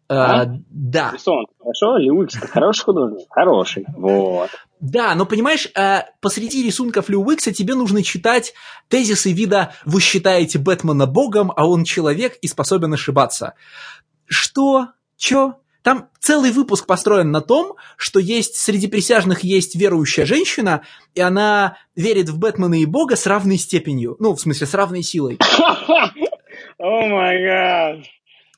Э, 0.08 0.14
а? 0.14 0.44
Да. 0.70 1.10
Нарисован 1.10 1.46
хорошо, 1.58 1.96
Льюикс 1.96 2.36
хороший 2.36 2.84
художник, 2.84 3.26
хороший, 3.28 3.84
вот. 3.96 4.50
Да, 4.78 5.16
но 5.16 5.26
понимаешь, 5.26 5.68
э, 5.74 6.02
посреди 6.20 6.62
рисунков 6.62 7.08
Лью 7.08 7.22
Уикса 7.22 7.52
тебе 7.52 7.74
нужно 7.74 8.04
читать 8.04 8.54
тезисы 8.88 9.32
вида 9.32 9.72
«Вы 9.84 10.00
считаете 10.00 10.60
Бэтмена 10.60 11.06
богом, 11.06 11.52
а 11.56 11.66
он 11.66 11.82
человек 11.82 12.36
и 12.40 12.46
способен 12.46 12.94
ошибаться». 12.94 13.54
Что? 14.28 14.90
Чё? 15.16 15.56
Там 15.86 16.08
целый 16.18 16.50
выпуск 16.50 16.84
построен 16.84 17.30
на 17.30 17.40
том, 17.40 17.76
что 17.96 18.18
есть 18.18 18.56
среди 18.56 18.88
присяжных 18.88 19.44
есть 19.44 19.76
верующая 19.76 20.26
женщина, 20.26 20.82
и 21.14 21.20
она 21.20 21.78
верит 21.94 22.28
в 22.28 22.40
Бэтмена 22.40 22.80
и 22.80 22.86
Бога 22.86 23.14
с 23.14 23.24
равной 23.24 23.56
степенью. 23.56 24.16
Ну, 24.18 24.34
в 24.34 24.40
смысле, 24.40 24.66
с 24.66 24.74
равной 24.74 25.04
силой. 25.04 25.38
О 26.78 27.06
май 27.06 27.40
гад. 27.40 27.98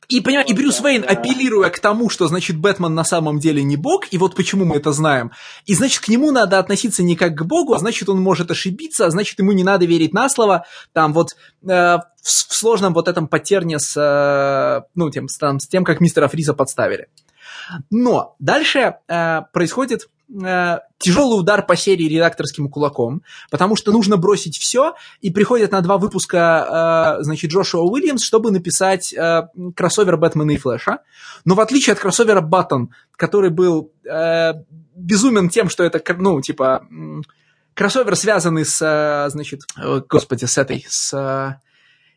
И, 0.09 0.23
понимаешь, 0.23 0.49
и 0.49 0.55
Брюс 0.55 0.81
Вейн, 0.81 1.05
апеллируя 1.07 1.69
к 1.69 1.81
тому, 1.81 2.09
что, 2.09 2.29
значит, 2.29 2.57
Бэтмен 2.57 2.95
на 2.95 3.05
самом 3.05 3.39
деле 3.39 3.63
не 3.63 3.77
бог, 3.77 4.11
и 4.11 4.17
вот 4.17 4.35
почему 4.35 4.65
мы 4.65 4.77
это 4.77 4.91
знаем, 4.93 5.33
и, 5.67 5.75
значит, 5.75 6.03
к 6.03 6.09
нему 6.09 6.31
надо 6.31 6.59
относиться 6.59 7.03
не 7.03 7.15
как 7.15 7.35
к 7.35 7.43
богу, 7.45 7.75
а 7.75 7.79
значит, 7.79 8.09
он 8.09 8.19
может 8.19 8.51
ошибиться, 8.51 9.05
а 9.05 9.11
значит, 9.11 9.39
ему 9.39 9.53
не 9.53 9.65
надо 9.65 9.85
верить 9.85 10.15
на 10.15 10.31
слово, 10.31 10.65
там 10.95 11.13
вот 11.13 11.37
э, 11.63 11.67
в, 11.69 12.03
в 12.23 12.55
сложном 12.55 12.95
вот 12.95 13.07
этом 13.07 13.29
потерне 13.29 13.79
с, 13.79 13.95
э, 13.97 14.89
ну, 14.95 15.11
тем, 15.11 15.29
с, 15.29 15.37
там, 15.37 15.61
с 15.61 15.69
тем, 15.69 15.85
как 15.85 16.01
мистера 16.01 16.29
Фриза 16.29 16.55
подставили. 16.55 17.09
Но 17.91 18.35
дальше 18.39 18.97
э, 19.09 19.43
происходит 19.53 20.09
э, 20.31 20.79
тяжелый 20.99 21.39
удар 21.39 21.65
по 21.65 21.77
серии 21.77 22.09
редакторским 22.09 22.69
кулаком, 22.69 23.23
потому 23.51 23.77
что 23.77 23.93
нужно 23.93 24.17
бросить 24.17 24.59
все, 24.59 24.95
и 25.21 25.31
приходят 25.31 25.73
на 25.73 25.81
два 25.81 25.99
выпуска, 25.99 27.17
э, 27.19 27.23
значит, 27.23 27.51
Джошуа 27.51 27.83
Уильямс, 27.83 28.23
чтобы 28.23 28.51
написать 28.51 29.13
э, 29.13 29.49
кроссовер 29.75 30.17
Бэтмена 30.17 30.53
и 30.53 30.57
Флэша. 30.57 31.01
Но 31.45 31.55
в 31.55 31.61
отличие 31.61 31.93
от 31.95 32.01
кроссовера 32.01 32.41
Баттон, 32.41 32.91
который 33.17 33.51
был 33.51 33.93
э, 34.05 34.55
безумен 34.95 35.49
тем, 35.49 35.69
что 35.69 35.85
это, 35.85 36.03
ну, 36.15 36.41
типа, 36.41 36.87
кроссовер, 37.75 38.17
связанный 38.17 38.65
с, 38.65 38.81
э, 38.83 39.31
значит, 39.31 39.63
господи, 40.09 40.45
с 40.45 40.59
этой, 40.59 40.85
с... 40.89 41.61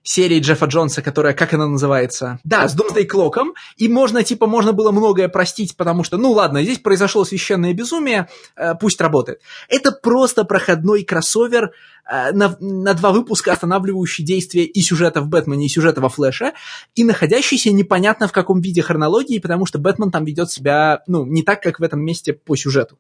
Серии 0.04 0.40
Джеффа 0.40 0.66
Джонса, 0.66 1.02
которая, 1.02 1.34
как 1.34 1.54
она 1.54 1.68
называется? 1.68 2.40
Да, 2.44 2.68
с 2.68 2.76
Doomsday 2.76 3.06
Клоком. 3.06 3.54
И 3.78 3.88
можно, 3.88 4.24
типа, 4.24 4.48
можно 4.48 4.74
было 4.74 4.92
многое 4.92 5.30
простить, 5.30 5.78
потому 5.78 6.04
что, 6.04 6.18
ну 6.18 6.32
ладно, 6.32 6.64
здесь 6.64 6.80
произошло 6.80 7.24
священное 7.24 7.74
безумие, 7.74 8.28
э, 8.56 8.74
пусть 8.76 9.00
работает. 9.00 9.42
Это 9.68 9.92
просто 9.92 10.44
проходной 10.44 11.04
кроссовер 11.04 11.72
э, 12.10 12.32
на, 12.32 12.58
на 12.60 12.94
два 12.96 13.12
выпуска, 13.12 13.54
останавливающий 13.54 14.24
действие 14.24 14.66
и 14.66 14.82
сюжета 14.82 15.22
в 15.22 15.28
Бэтмене, 15.28 15.68
и 15.68 15.70
сюжета 15.70 16.02
во 16.02 16.10
Флэше, 16.10 16.54
и 16.96 17.04
находящийся 17.04 17.72
непонятно 17.72 18.28
в 18.28 18.32
каком 18.32 18.60
виде 18.60 18.82
хронологии, 18.82 19.38
потому 19.38 19.68
что 19.68 19.78
Бэтмен 19.78 20.10
там 20.10 20.26
ведет 20.26 20.50
себя, 20.50 21.04
ну, 21.06 21.26
не 21.26 21.44
так, 21.44 21.62
как 21.62 21.80
в 21.80 21.84
этом 21.84 22.04
месте 22.04 22.34
по 22.34 22.56
сюжету. 22.56 22.98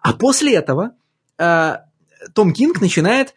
А 0.00 0.14
после 0.14 0.54
этого 0.54 0.92
э, 1.38 1.76
Том 2.34 2.52
Кинг 2.54 2.80
начинает 2.80 3.34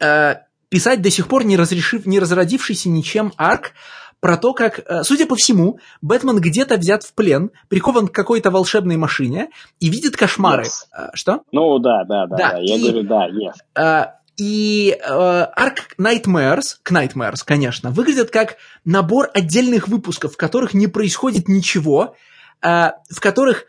э, 0.00 0.36
писать 0.68 1.02
до 1.02 1.10
сих 1.10 1.28
пор 1.28 1.44
не, 1.44 1.56
разрешив, 1.56 2.06
не 2.06 2.18
разродившийся 2.18 2.88
ничем 2.88 3.32
арк 3.36 3.72
про 4.20 4.36
то, 4.36 4.52
как, 4.52 4.80
э, 4.80 5.04
судя 5.04 5.26
по 5.26 5.36
всему, 5.36 5.78
Бэтмен 6.02 6.40
где-то 6.40 6.76
взят 6.76 7.04
в 7.04 7.14
плен, 7.14 7.50
прикован 7.68 8.08
к 8.08 8.12
какой-то 8.12 8.50
волшебной 8.50 8.96
машине 8.96 9.50
и 9.80 9.88
видит 9.88 10.16
кошмары. 10.16 10.64
Yes. 10.64 11.10
Что? 11.14 11.42
Ну 11.52 11.78
да, 11.78 12.04
да, 12.04 12.26
да, 12.26 12.36
да. 12.36 12.58
я 12.58 12.76
и, 12.76 12.80
говорю, 12.80 13.02
да, 13.04 13.28
yes. 13.28 14.08
И 14.38 14.96
э, 14.96 15.46
Ark 15.58 15.96
Nightmares, 15.98 16.76
Nightmares, 16.88 17.42
конечно, 17.44 17.90
выглядит 17.90 18.30
как 18.30 18.56
набор 18.84 19.30
отдельных 19.34 19.88
выпусков, 19.88 20.34
в 20.34 20.36
которых 20.36 20.74
не 20.74 20.86
происходит 20.86 21.48
ничего, 21.48 22.14
э, 22.62 22.92
в 23.10 23.20
которых 23.20 23.62
э, 23.62 23.64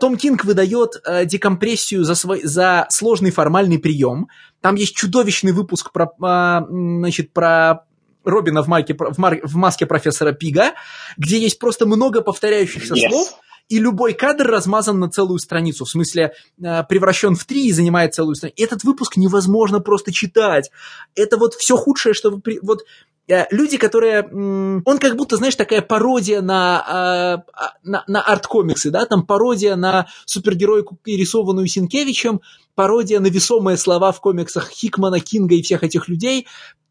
том 0.00 0.16
Кинг 0.16 0.44
выдает 0.44 1.00
э, 1.04 1.24
декомпрессию 1.24 2.04
за, 2.04 2.14
свой, 2.14 2.42
за 2.42 2.86
сложный 2.90 3.30
формальный 3.30 3.78
прием. 3.78 4.28
Там 4.60 4.74
есть 4.74 4.96
чудовищный 4.96 5.52
выпуск 5.52 5.92
про, 5.92 6.06
э, 6.06 6.66
значит, 6.68 7.32
про 7.32 7.84
Робина 8.24 8.62
в, 8.62 8.68
майке, 8.68 8.94
в, 8.98 9.18
мар, 9.18 9.40
в 9.42 9.56
маске 9.56 9.86
профессора 9.86 10.32
Пига, 10.32 10.72
где 11.16 11.38
есть 11.38 11.58
просто 11.58 11.86
много 11.86 12.20
повторяющихся 12.20 12.94
yes. 12.94 13.08
слов, 13.08 13.28
и 13.68 13.78
любой 13.78 14.14
кадр 14.14 14.46
размазан 14.46 14.98
на 14.98 15.10
целую 15.10 15.38
страницу, 15.38 15.84
в 15.84 15.90
смысле 15.90 16.32
э, 16.62 16.84
превращен 16.84 17.34
в 17.34 17.44
три 17.44 17.66
и 17.66 17.72
занимает 17.72 18.14
целую 18.14 18.34
страницу. 18.34 18.62
Этот 18.62 18.84
выпуск 18.84 19.16
невозможно 19.16 19.80
просто 19.80 20.12
читать. 20.12 20.70
Это 21.14 21.36
вот 21.36 21.54
все 21.54 21.76
худшее, 21.76 22.14
что 22.14 22.30
вы... 22.30 22.40
Вот 22.62 22.84
э, 23.28 23.44
люди, 23.50 23.76
которые... 23.76 24.22
Он 24.22 24.98
как 24.98 25.16
будто, 25.16 25.36
знаешь, 25.36 25.54
такая 25.54 25.82
пародия 25.82 26.40
на, 26.40 27.44
э, 27.46 27.68
на, 27.84 28.04
на 28.06 28.22
арт-комиксы, 28.22 28.90
да, 28.90 29.04
там 29.04 29.26
пародия 29.26 29.76
на 29.76 30.06
супергеройку, 30.24 30.98
рисованную 31.04 31.66
Синкевичем, 31.66 32.40
пародия 32.74 33.20
на 33.20 33.26
весомые 33.26 33.76
слова 33.76 34.12
в 34.12 34.20
комиксах 34.20 34.70
Хикмана, 34.70 35.20
Кинга 35.20 35.54
и 35.54 35.62
всех 35.62 35.82
этих 35.82 36.08
людей. 36.08 36.46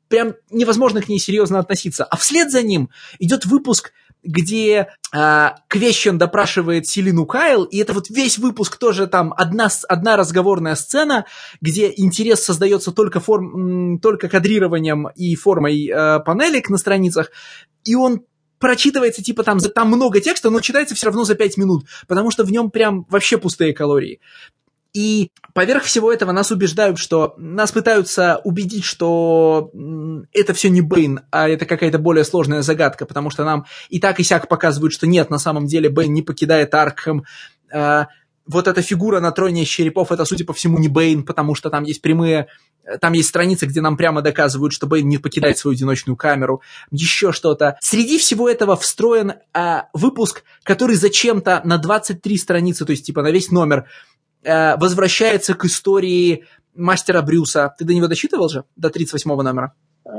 Прям 0.09 0.35
невозможно 0.51 1.01
к 1.01 1.09
ней 1.09 1.19
серьезно 1.19 1.59
относиться. 1.59 2.06
А 2.06 2.15
вслед 2.17 2.51
за 2.51 2.61
ним 2.61 2.89
идет 3.19 3.45
выпуск 3.45 3.91
где 4.27 4.88
э, 5.14 5.49
допрашивает 6.14 6.85
Селину 6.85 7.25
Кайл, 7.25 7.64
и 7.64 7.77
это 7.77 7.93
вот 7.93 8.09
весь 8.09 8.38
выпуск 8.38 8.77
тоже 8.77 9.07
там 9.07 9.33
одна, 9.35 9.69
одна 9.88 10.17
разговорная 10.17 10.75
сцена, 10.75 11.25
где 11.61 11.91
интерес 11.95 12.43
создается 12.43 12.91
только, 12.91 13.19
форм, 13.19 13.99
только 13.99 14.30
кадрированием 14.30 15.07
и 15.15 15.35
формой 15.35 15.88
э, 15.88 16.19
панелек 16.19 16.69
на 16.69 16.77
страницах, 16.77 17.31
и 17.85 17.95
он 17.95 18.22
прочитывается, 18.59 19.23
типа, 19.23 19.43
там, 19.43 19.59
там 19.59 19.88
много 19.88 20.19
текста, 20.19 20.49
но 20.49 20.59
читается 20.59 20.95
все 20.95 21.07
равно 21.07 21.23
за 21.23 21.35
5 21.35 21.57
минут, 21.57 21.85
потому 22.07 22.31
что 22.31 22.43
в 22.43 22.51
нем 22.51 22.69
прям 22.69 23.06
вообще 23.09 23.38
пустые 23.38 23.73
калории. 23.73 24.19
И 24.93 25.30
поверх 25.57 25.85
всего 25.85 26.13
этого 26.13 26.31
нас 26.31 26.51
убеждают, 26.51 26.99
что 26.99 27.33
нас 27.39 27.71
пытаются 27.71 28.39
убедить, 28.43 28.83
что 28.83 29.71
это 30.31 30.53
все 30.53 30.69
не 30.69 30.81
Бэйн, 30.81 31.21
а 31.31 31.49
это 31.49 31.65
какая-то 31.65 31.97
более 31.97 32.25
сложная 32.25 32.61
загадка, 32.61 33.07
потому 33.07 33.31
что 33.31 33.43
нам 33.43 33.65
и 33.89 33.99
так 33.99 34.19
и 34.19 34.23
сяк 34.23 34.49
показывают, 34.49 34.93
что 34.93 35.07
нет, 35.07 35.31
на 35.31 35.39
самом 35.39 35.65
деле 35.65 35.89
Бэйн 35.89 36.13
не 36.13 36.21
покидает 36.21 36.75
Аркхэм. 36.75 37.23
А, 37.73 38.09
вот 38.45 38.67
эта 38.67 38.83
фигура 38.83 39.19
на 39.19 39.31
троне 39.31 39.63
из 39.63 39.67
черепов, 39.67 40.11
это, 40.11 40.25
судя 40.25 40.45
по 40.45 40.53
всему, 40.53 40.77
не 40.77 40.89
Бэйн, 40.89 41.23
потому 41.23 41.55
что 41.55 41.71
там 41.71 41.85
есть 41.85 42.03
прямые, 42.03 42.49
там 43.01 43.13
есть 43.13 43.29
страницы, 43.29 43.65
где 43.65 43.81
нам 43.81 43.97
прямо 43.97 44.21
доказывают, 44.21 44.73
что 44.73 44.85
Бэйн 44.85 45.07
не 45.07 45.17
покидает 45.17 45.57
свою 45.57 45.75
одиночную 45.75 46.17
камеру, 46.17 46.61
еще 46.91 47.31
что-то. 47.31 47.77
Среди 47.81 48.19
всего 48.19 48.47
этого 48.47 48.75
встроен 48.77 49.33
а, 49.53 49.87
выпуск, 49.93 50.43
который 50.61 50.97
зачем-то 50.97 51.61
на 51.65 51.79
23 51.79 52.37
страницы, 52.37 52.85
то 52.85 52.91
есть 52.91 53.07
типа 53.07 53.23
на 53.23 53.31
весь 53.31 53.49
номер, 53.49 53.87
Э, 54.48 54.77
возвращается 54.77 55.56
к 55.56 55.66
истории 55.66 56.45
мастера 56.74 57.22
Брюса. 57.22 57.76
Ты 57.77 57.84
до 57.84 57.93
него 57.93 58.08
дочитывал 58.08 58.48
же? 58.48 58.64
До 58.77 58.90
38 58.90 59.30
номера? 59.42 59.74
Э, 60.06 60.11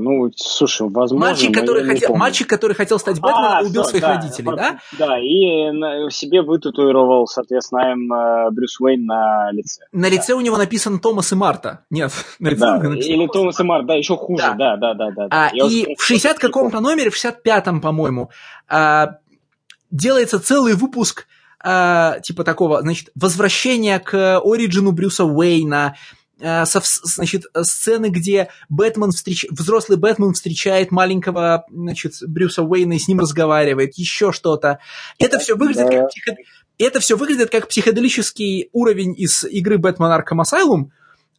ну, 0.00 0.28
слушай, 0.34 0.88
возможно. 0.88 1.28
Мальчик, 1.28 1.54
который, 1.54 1.84
хотел, 1.84 2.16
мальчик, 2.16 2.48
который 2.48 2.74
хотел 2.74 2.98
стать 2.98 3.20
Бэтменом, 3.20 3.44
а, 3.44 3.62
убил 3.62 3.84
своих 3.84 4.02
да, 4.02 4.16
родителей, 4.16 4.56
да? 4.56 4.78
Да, 4.98 5.18
и 5.20 6.10
себе 6.10 6.42
вытатуировал, 6.42 7.28
соответственно, 7.28 7.92
им 7.92 8.12
э, 8.12 8.50
Брюс 8.50 8.80
Уэйн 8.80 9.06
на 9.06 9.52
лице. 9.52 9.84
На 9.92 10.08
лице 10.08 10.32
у 10.34 10.40
него 10.40 10.56
написано 10.56 10.98
Томас 10.98 11.30
и 11.30 11.36
Марта. 11.36 11.84
Нет, 11.90 12.10
на 12.40 12.48
лице 12.48 12.60
да, 12.60 12.94
Или 12.94 13.28
Томас 13.28 13.60
и 13.60 13.62
Марта, 13.62 13.86
да, 13.86 13.94
еще 13.94 14.16
хуже, 14.16 14.42
да, 14.58 14.76
да, 14.76 14.94
да. 14.94 14.94
да, 14.94 15.10
да. 15.10 15.28
А, 15.30 15.50
и 15.54 15.94
в 15.94 16.02
60 16.02 16.40
каком-то 16.40 16.80
номере, 16.80 17.10
в 17.10 17.24
65-м, 17.24 17.80
по-моему, 17.80 18.30
а, 18.68 19.18
делается 19.92 20.40
целый 20.40 20.74
выпуск 20.74 21.28
э, 21.64 22.20
типа 22.22 22.44
такого, 22.44 22.80
значит, 22.82 23.10
возвращения 23.14 23.98
к 23.98 24.40
оригину 24.40 24.92
Брюса 24.92 25.24
Уэйна, 25.24 25.96
э, 26.40 26.64
со, 26.64 26.82
значит, 26.84 27.44
сцены, 27.62 28.06
где 28.10 28.48
Бэтмен 28.68 29.10
встреч... 29.10 29.46
взрослый 29.50 29.98
Бэтмен 29.98 30.32
встречает 30.32 30.90
маленького, 30.90 31.64
значит, 31.70 32.14
Брюса 32.26 32.62
Уэйна 32.62 32.94
и 32.94 32.98
с 32.98 33.08
ним 33.08 33.20
разговаривает, 33.20 33.94
еще 33.94 34.32
что-то. 34.32 34.78
Это 35.18 35.38
все 35.38 35.56
выглядит 35.56 35.88
как 35.88 36.08
психо... 36.10 36.36
это 36.78 37.00
все 37.00 37.16
выглядит 37.16 37.50
как 37.50 37.68
психоделический 37.68 38.68
уровень 38.72 39.14
из 39.16 39.44
игры 39.44 39.78
Бэтмен 39.78 40.10
Arkham 40.10 40.42
Asylum, 40.42 40.90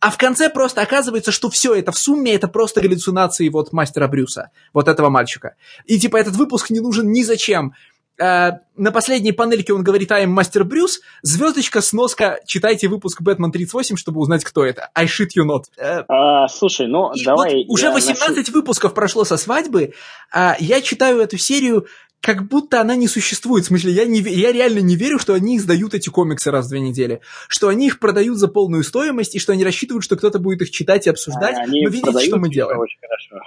а 0.02 0.10
в 0.10 0.18
конце 0.18 0.50
просто 0.50 0.82
оказывается, 0.82 1.32
что 1.32 1.52
все 1.52 1.76
это 1.76 1.92
в 1.92 1.98
сумме 1.98 2.34
это 2.34 2.48
просто 2.48 2.82
галлюцинации 2.82 3.50
вот 3.50 3.72
мастера 3.72 4.08
Брюса, 4.08 4.50
вот 4.74 4.88
этого 4.88 5.10
мальчика. 5.10 5.56
И 5.86 6.00
типа 6.00 6.18
этот 6.18 6.36
выпуск 6.36 6.72
не 6.72 6.80
нужен 6.80 7.12
ни 7.12 7.22
зачем. 7.22 7.76
Э, 8.22 8.60
на 8.78 8.92
последней 8.92 9.32
панельке 9.32 9.74
он 9.74 9.84
говорит 9.84 10.12
«I 10.12 10.26
am 10.26 10.38
Master 10.38 10.62
Bruce», 10.62 11.00
звездочка, 11.24 11.82
сноска, 11.82 12.40
читайте 12.46 12.88
выпуск 12.88 13.22
«Бэтмен 13.22 13.52
38», 13.52 13.96
чтобы 13.96 14.22
узнать, 14.22 14.44
кто 14.44 14.64
это. 14.64 14.90
I 14.94 15.06
shit 15.06 15.30
you 15.36 15.44
not. 15.44 15.64
Э, 15.78 16.04
а, 16.08 16.48
слушай, 16.48 16.88
ну, 16.88 17.12
И 17.14 17.24
давай... 17.24 17.66
Вот 17.66 17.74
уже 17.74 17.92
18 17.92 18.38
нашу... 18.38 18.52
выпусков 18.52 18.94
прошло 18.94 19.24
со 19.24 19.38
свадьбы, 19.38 19.94
а 20.32 20.56
я 20.60 20.82
читаю 20.82 21.20
эту 21.20 21.38
серию 21.38 21.88
как 22.22 22.48
будто 22.48 22.80
она 22.80 22.96
не 22.96 23.08
существует. 23.08 23.66
В 23.66 23.70
смысле, 23.70 23.94
я, 23.94 24.06
не, 24.06 24.20
я 24.20 24.52
реально 24.52 24.80
не 24.80 24.96
верю, 24.96 25.18
что 25.18 25.34
они 25.34 25.58
издают 25.58 25.96
эти 25.96 26.10
комиксы 26.10 26.52
раз 26.52 26.68
в 26.68 26.70
две 26.70 26.80
недели. 26.80 27.22
Что 27.48 27.70
они 27.70 27.88
их 27.88 27.98
продают 27.98 28.38
за 28.38 28.48
полную 28.48 28.84
стоимость, 28.84 29.34
и 29.34 29.40
что 29.40 29.54
они 29.54 29.64
рассчитывают, 29.64 30.04
что 30.04 30.16
кто-то 30.16 30.38
будет 30.38 30.62
их 30.62 30.70
читать 30.70 31.08
и 31.08 31.10
обсуждать. 31.10 31.56
А, 31.58 31.64
они 31.64 31.84
Но 31.84 31.90
видите, 31.90 32.20
что 32.28 32.38
мы 32.38 32.50
делаем. 32.50 32.80
Очень 32.80 33.00
хорошо. 33.02 33.44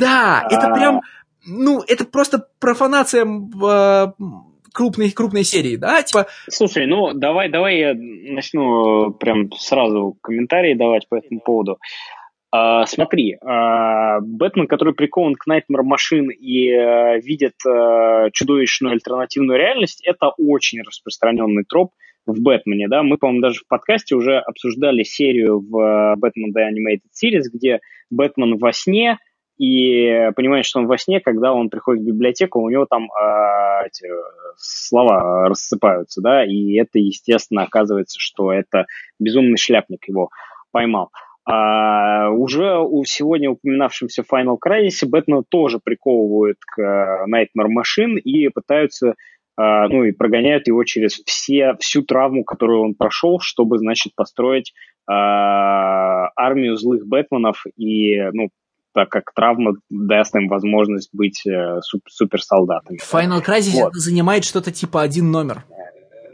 Да, 0.00 0.40
а... 0.40 0.54
это 0.54 0.74
прям 0.74 1.02
ну, 1.46 1.82
это 1.86 2.04
просто 2.04 2.46
профанация 2.60 3.24
э, 3.24 4.06
крупной, 4.72 5.10
крупной 5.12 5.44
серии, 5.44 5.76
да, 5.76 6.02
типа... 6.02 6.26
Слушай, 6.48 6.86
ну, 6.86 7.14
давай, 7.14 7.48
давай 7.48 7.78
я 7.78 7.94
начну 7.94 9.12
прям 9.12 9.50
сразу 9.52 10.16
комментарии 10.20 10.74
давать 10.74 11.08
по 11.08 11.16
этому 11.16 11.40
поводу. 11.40 11.78
Uh, 12.54 12.86
смотри, 12.86 13.36
uh, 13.42 14.20
Бэтмен, 14.20 14.68
который 14.68 14.94
прикован 14.94 15.34
к 15.34 15.48
Nightmare 15.48 15.82
Машин 15.82 16.30
и 16.30 16.70
uh, 16.70 17.20
видит 17.20 17.54
uh, 17.66 18.28
чудовищную 18.32 18.92
альтернативную 18.92 19.58
реальность, 19.58 20.00
это 20.06 20.28
очень 20.38 20.82
распространенный 20.82 21.64
троп 21.64 21.90
в 22.26 22.40
Бэтмене, 22.40 22.86
да, 22.88 23.02
мы, 23.02 23.18
по-моему, 23.18 23.42
даже 23.42 23.58
в 23.58 23.66
подкасте 23.66 24.14
уже 24.14 24.38
обсуждали 24.38 25.02
серию 25.02 25.58
в 25.60 26.16
Batman 26.16 26.52
The 26.56 26.70
Animated 26.70 27.10
Series, 27.12 27.42
где 27.52 27.80
Бэтмен 28.10 28.56
во 28.58 28.72
сне 28.72 29.18
и 29.58 30.30
понимает, 30.34 30.64
что 30.64 30.80
он 30.80 30.86
во 30.86 30.98
сне, 30.98 31.20
когда 31.20 31.52
он 31.52 31.70
приходит 31.70 32.02
в 32.02 32.06
библиотеку, 32.06 32.60
у 32.60 32.70
него 32.70 32.86
там 32.86 33.04
э, 33.04 33.86
эти 33.86 34.08
слова 34.56 35.48
рассыпаются, 35.48 36.20
да, 36.20 36.44
и 36.44 36.74
это, 36.74 36.98
естественно, 36.98 37.62
оказывается, 37.62 38.18
что 38.18 38.52
это 38.52 38.86
безумный 39.18 39.56
шляпник 39.56 40.08
его 40.08 40.30
поймал. 40.72 41.10
А 41.46 42.30
уже 42.30 42.78
у 42.78 43.04
сегодня 43.04 43.50
упоминавшемся 43.50 44.22
Final 44.22 44.56
Crisis 44.64 45.06
Бэтмена 45.06 45.42
тоже 45.46 45.78
приковывают 45.82 46.56
к 46.64 47.26
Nightmare 47.28 47.68
Machine 47.68 48.18
и 48.18 48.48
пытаются 48.48 49.14
ну 49.56 50.02
и 50.02 50.10
прогоняют 50.10 50.66
его 50.66 50.82
через 50.82 51.22
все, 51.26 51.76
всю 51.78 52.02
травму, 52.02 52.42
которую 52.42 52.82
он 52.82 52.94
прошел, 52.94 53.38
чтобы, 53.38 53.78
значит, 53.78 54.12
построить 54.16 54.72
э, 55.08 55.12
армию 55.12 56.76
злых 56.76 57.06
Бэтменов 57.06 57.64
и, 57.76 58.20
ну, 58.32 58.48
так 58.94 59.08
как 59.08 59.32
травма 59.34 59.72
даст 59.90 60.34
им 60.36 60.48
возможность 60.48 61.10
быть 61.12 61.44
э, 61.46 61.80
суперсолдатами. 62.08 62.98
Final 62.98 63.44
Crisis 63.44 63.82
вот. 63.82 63.94
занимает 63.94 64.44
что-то 64.44 64.70
типа 64.70 65.02
один 65.02 65.30
номер. 65.30 65.64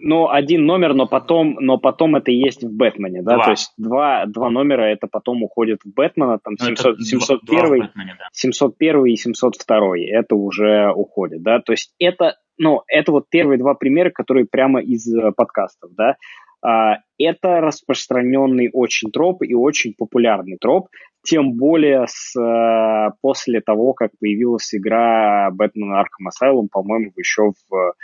Ну, 0.03 0.31
один 0.31 0.65
номер, 0.65 0.95
но 0.95 1.07
потом, 1.07 1.57
но 1.61 1.77
потом 1.77 2.17
это 2.17 2.31
и 2.31 2.35
есть 2.35 2.63
в 2.63 2.75
Бэтмене, 2.75 3.23
да, 3.23 3.35
два. 3.35 3.45
то 3.45 3.51
есть 3.51 3.73
два, 3.77 4.25
два 4.27 4.49
номера 4.49 4.85
это 4.85 5.07
потом 5.07 5.43
уходит 5.43 5.81
в 5.85 5.93
Бэтмена, 5.93 6.39
там 6.43 6.57
700, 6.57 6.99
ну, 6.99 7.05
701, 7.05 7.69
Бэтмене, 7.69 8.17
да. 8.19 8.25
701 8.33 9.07
и 9.07 9.17
702, 9.17 9.99
это 9.99 10.37
уже 10.37 10.91
уходит, 10.95 11.43
да, 11.43 11.61
то 11.61 11.73
есть 11.73 11.93
это, 11.99 12.37
ну, 12.57 12.83
это 12.87 13.13
вот 13.13 13.29
первые 13.29 13.59
два 13.59 13.75
примера, 13.75 14.11
которые 14.11 14.47
прямо 14.47 14.81
из 14.81 15.07
э, 15.15 15.33
подкастов, 15.37 15.91
да, 15.95 16.17
это 16.63 17.61
распространенный 17.61 18.71
очень 18.73 19.11
троп 19.11 19.43
и 19.43 19.55
очень 19.55 19.95
популярный 19.97 20.59
троп, 20.61 20.89
тем 21.23 21.53
более 21.53 22.07
с, 22.09 22.35
э, 22.39 23.11
после 23.21 23.61
того, 23.61 23.93
как 23.93 24.11
появилась 24.19 24.75
игра 24.75 25.51
Batman 25.51 26.01
Arkham 26.01 26.29
Asylum, 26.29 26.69
по-моему, 26.71 27.13
еще 27.17 27.53
в 27.69 27.95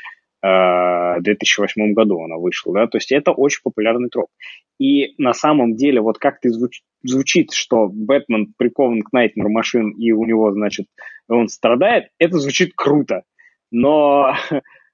2008 1.21 1.83
э, 1.83 1.93
году 1.95 2.23
она 2.23 2.37
вышла, 2.37 2.75
да, 2.75 2.87
то 2.87 2.99
есть 2.99 3.11
это 3.11 3.33
очень 3.33 3.61
популярный 3.65 4.11
троп. 4.11 4.29
И 4.79 5.15
на 5.17 5.33
самом 5.33 5.77
деле, 5.77 6.01
вот 6.01 6.19
как 6.19 6.41
ты 6.41 6.51
звуч, 6.51 6.83
звучит, 7.03 7.53
что 7.53 7.89
Бэтмен 7.89 8.53
прикован 8.59 9.01
к 9.01 9.13
Найтмер 9.13 9.49
машин 9.49 9.91
и 9.93 10.13
у 10.13 10.25
него, 10.25 10.53
значит, 10.53 10.87
он 11.29 11.49
страдает, 11.49 12.11
это 12.19 12.39
звучит 12.39 12.73
круто. 12.77 13.23
Но 13.71 14.35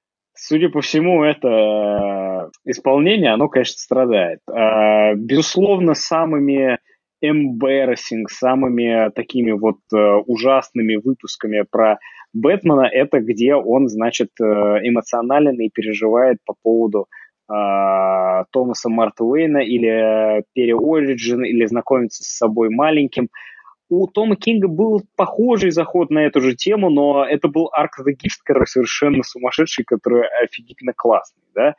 судя 0.43 0.69
по 0.69 0.81
всему, 0.81 1.23
это 1.23 1.47
э, 1.47 2.71
исполнение, 2.71 3.31
оно, 3.31 3.47
конечно, 3.47 3.77
страдает. 3.77 4.39
Э, 4.51 5.15
безусловно, 5.15 5.93
самыми 5.93 6.79
embarrassing, 7.23 8.25
самыми 8.27 9.09
такими 9.11 9.51
вот 9.51 9.77
э, 9.93 9.97
ужасными 9.97 10.95
выпусками 10.95 11.63
про 11.69 11.97
Бэтмена, 12.33 12.89
это 12.91 13.19
где 13.21 13.55
он, 13.55 13.87
значит, 13.87 14.29
эмоционален 14.39 15.59
и 15.61 15.69
переживает 15.69 16.37
по 16.45 16.55
поводу 16.63 17.07
Томаса 17.47 18.89
Марта 18.89 19.23
Уэйна 19.23 19.59
или 19.59 20.43
Перри 20.53 20.73
Ориджин, 20.73 21.43
или 21.43 21.65
знакомится 21.65 22.23
с 22.23 22.37
собой 22.37 22.69
маленьким– 22.69 23.27
у 23.89 24.07
Тома 24.07 24.35
Кинга 24.35 24.67
был 24.67 25.03
похожий 25.15 25.71
заход 25.71 26.09
на 26.09 26.19
эту 26.19 26.41
же 26.41 26.55
тему, 26.55 26.89
но 26.89 27.25
это 27.25 27.47
был 27.47 27.69
Ark 27.77 28.03
the 28.05 28.13
Gift, 28.13 28.41
который 28.43 28.67
совершенно 28.67 29.23
сумасшедший, 29.23 29.85
который 29.85 30.23
офигительно 30.43 30.93
классный, 30.95 31.43
да. 31.53 31.75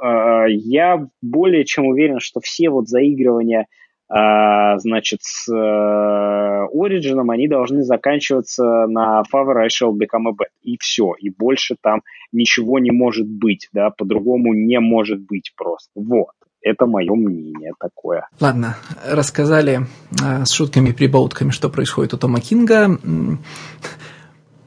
А, 0.00 0.46
я 0.46 1.06
более 1.22 1.64
чем 1.64 1.86
уверен, 1.86 2.20
что 2.20 2.40
все 2.40 2.70
вот 2.70 2.88
заигрывания 2.88 3.66
а, 4.10 4.78
значит, 4.78 5.18
с 5.22 5.52
Ориджином, 5.52 7.30
они 7.30 7.46
должны 7.46 7.82
заканчиваться 7.82 8.86
на 8.86 9.22
Favor 9.30 9.56
I 9.58 9.66
Shall 9.68 9.92
Become 9.92 10.28
a 10.28 10.32
Bat. 10.32 10.48
И 10.62 10.78
все. 10.78 11.12
И 11.18 11.28
больше 11.28 11.76
там 11.80 12.02
ничего 12.32 12.78
не 12.78 12.90
может 12.90 13.28
быть, 13.28 13.68
да, 13.72 13.90
по-другому 13.90 14.54
не 14.54 14.80
может 14.80 15.20
быть 15.20 15.52
просто. 15.56 15.90
Вот. 15.94 16.32
Это 16.62 16.86
мое 16.86 17.14
мнение 17.14 17.72
такое. 17.78 18.28
Ладно, 18.40 18.76
рассказали 19.06 19.86
э, 20.22 20.44
с 20.44 20.50
шутками 20.50 20.90
и 20.90 20.92
прибаутками, 20.92 21.50
что 21.50 21.68
происходит 21.68 22.14
у 22.14 22.18
Тома 22.18 22.40
Кинга. 22.40 22.98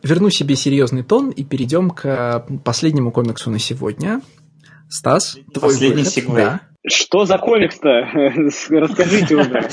Верну 0.04 0.30
себе 0.30 0.56
серьезный 0.56 1.04
тон 1.04 1.30
и 1.30 1.44
перейдем 1.44 1.92
к 1.92 2.46
последнему 2.64 3.12
комиксу 3.12 3.52
на 3.52 3.60
сегодня. 3.60 4.22
Стас, 4.90 5.38
твой 5.54 5.72
Последний 5.72 6.04
выход. 6.04 6.36
Да. 6.36 6.62
Что 6.88 7.26
за 7.26 7.38
комикс-то? 7.38 7.90
Расскажите 8.70 9.36
уже. 9.36 9.70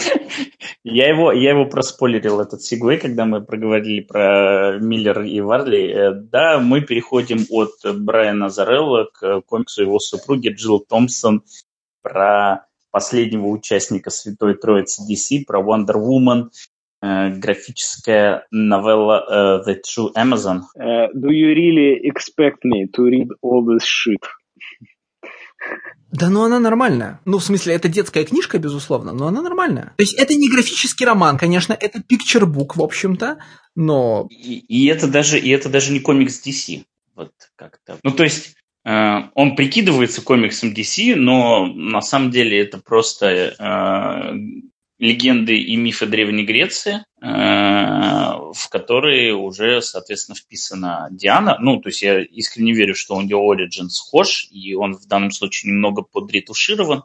Я 0.84 1.08
его, 1.08 1.32
я 1.32 1.50
его 1.50 1.64
проспойлерил, 1.64 2.40
этот 2.40 2.60
сегвей, 2.62 2.98
когда 2.98 3.24
мы 3.24 3.40
проговорили 3.40 4.00
про 4.00 4.78
Миллер 4.78 5.22
и 5.22 5.40
Варли. 5.40 5.88
Э, 5.88 6.12
да, 6.12 6.58
мы 6.58 6.82
переходим 6.82 7.46
от 7.48 7.70
Брайана 7.96 8.50
Зарелла 8.50 9.08
к 9.10 9.40
комиксу 9.46 9.82
его 9.82 9.98
супруги 9.98 10.50
Джилл 10.50 10.80
Томпсон 10.80 11.42
про 12.08 12.66
последнего 12.90 13.46
участника 13.46 14.10
Святой 14.10 14.54
Троицы 14.54 15.02
DC, 15.02 15.44
про 15.46 15.60
Wonder 15.60 15.96
Woman, 15.96 16.48
э, 17.02 17.30
графическая 17.36 18.46
новелла 18.50 19.62
uh, 19.64 19.68
The 19.68 19.76
True 19.76 20.12
Amazon. 20.16 20.62
Uh, 20.76 21.08
do 21.14 21.30
you 21.30 21.54
really 21.54 22.00
expect 22.02 22.64
me 22.64 22.86
to 22.94 23.02
read 23.04 23.28
all 23.42 23.64
this 23.64 23.84
shit? 23.84 24.22
Да 26.10 26.30
ну 26.30 26.44
она 26.44 26.58
нормальная. 26.58 27.20
Ну, 27.26 27.36
в 27.36 27.44
смысле, 27.44 27.74
это 27.74 27.88
детская 27.88 28.24
книжка, 28.24 28.58
безусловно, 28.58 29.12
но 29.12 29.26
она 29.26 29.42
нормальная. 29.42 29.92
То 29.96 30.02
есть 30.02 30.14
это 30.14 30.34
не 30.34 30.48
графический 30.48 31.04
роман, 31.04 31.36
конечно, 31.36 31.76
это 31.78 32.02
пикчербук, 32.02 32.76
в 32.76 32.82
общем-то, 32.82 33.38
но... 33.74 34.26
И, 34.30 34.58
и, 34.58 34.86
это 34.86 35.06
даже, 35.06 35.38
и 35.38 35.50
это 35.50 35.68
даже 35.68 35.92
не 35.92 36.00
комикс 36.00 36.40
DC. 36.42 36.84
Вот 37.14 37.32
как-то. 37.56 37.98
Ну, 38.02 38.12
то 38.12 38.22
есть 38.22 38.54
Э, 38.56 38.57
он 38.90 39.54
прикидывается 39.54 40.22
комиксом 40.22 40.72
DC, 40.72 41.14
но 41.14 41.66
на 41.66 42.00
самом 42.00 42.30
деле 42.30 42.58
это 42.58 42.78
просто 42.78 43.26
э, 43.26 44.34
легенды 44.98 45.58
и 45.58 45.76
мифы 45.76 46.06
Древней 46.06 46.44
Греции, 46.44 47.04
э, 47.20 47.26
в 47.26 48.68
которые 48.70 49.34
уже, 49.34 49.82
соответственно, 49.82 50.36
вписана 50.36 51.08
Диана. 51.10 51.58
Ну, 51.60 51.80
то 51.80 51.90
есть 51.90 52.00
я 52.00 52.20
искренне 52.22 52.72
верю, 52.72 52.94
что 52.94 53.14
он 53.14 53.24
ее 53.24 53.36
Origin 53.36 53.88
схож, 53.90 54.46
и 54.50 54.74
он 54.74 54.94
в 54.94 55.06
данном 55.06 55.32
случае 55.32 55.72
немного 55.72 56.02
подретуширован, 56.02 57.04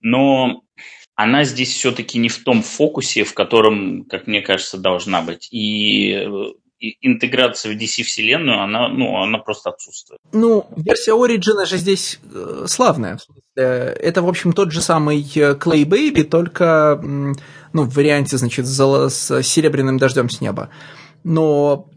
но 0.00 0.62
она 1.14 1.44
здесь 1.44 1.72
все-таки 1.72 2.18
не 2.18 2.30
в 2.30 2.42
том 2.42 2.62
фокусе, 2.62 3.22
в 3.22 3.34
котором, 3.34 4.04
как 4.04 4.26
мне 4.26 4.40
кажется, 4.40 4.76
должна 4.76 5.22
быть. 5.22 5.48
И 5.52 6.26
интеграция 7.00 7.72
в 7.74 7.76
DC-вселенную, 7.76 8.60
она, 8.60 8.88
ну, 8.88 9.22
она 9.22 9.38
просто 9.38 9.70
отсутствует. 9.70 10.20
Ну, 10.32 10.66
версия 10.76 11.12
Origin 11.12 11.64
же 11.64 11.76
здесь 11.76 12.18
э, 12.34 12.64
славная. 12.66 13.18
Это, 13.54 14.22
в 14.22 14.28
общем, 14.28 14.52
тот 14.52 14.72
же 14.72 14.80
самый 14.80 15.20
э, 15.20 15.54
Clay 15.54 15.84
Baby, 15.84 16.24
только 16.24 17.00
ну, 17.02 17.84
в 17.84 17.94
варианте, 17.94 18.36
значит, 18.36 18.66
с 18.66 19.42
серебряным 19.42 19.98
дождем 19.98 20.28
с 20.28 20.40
неба. 20.40 20.70
Но 21.22 21.88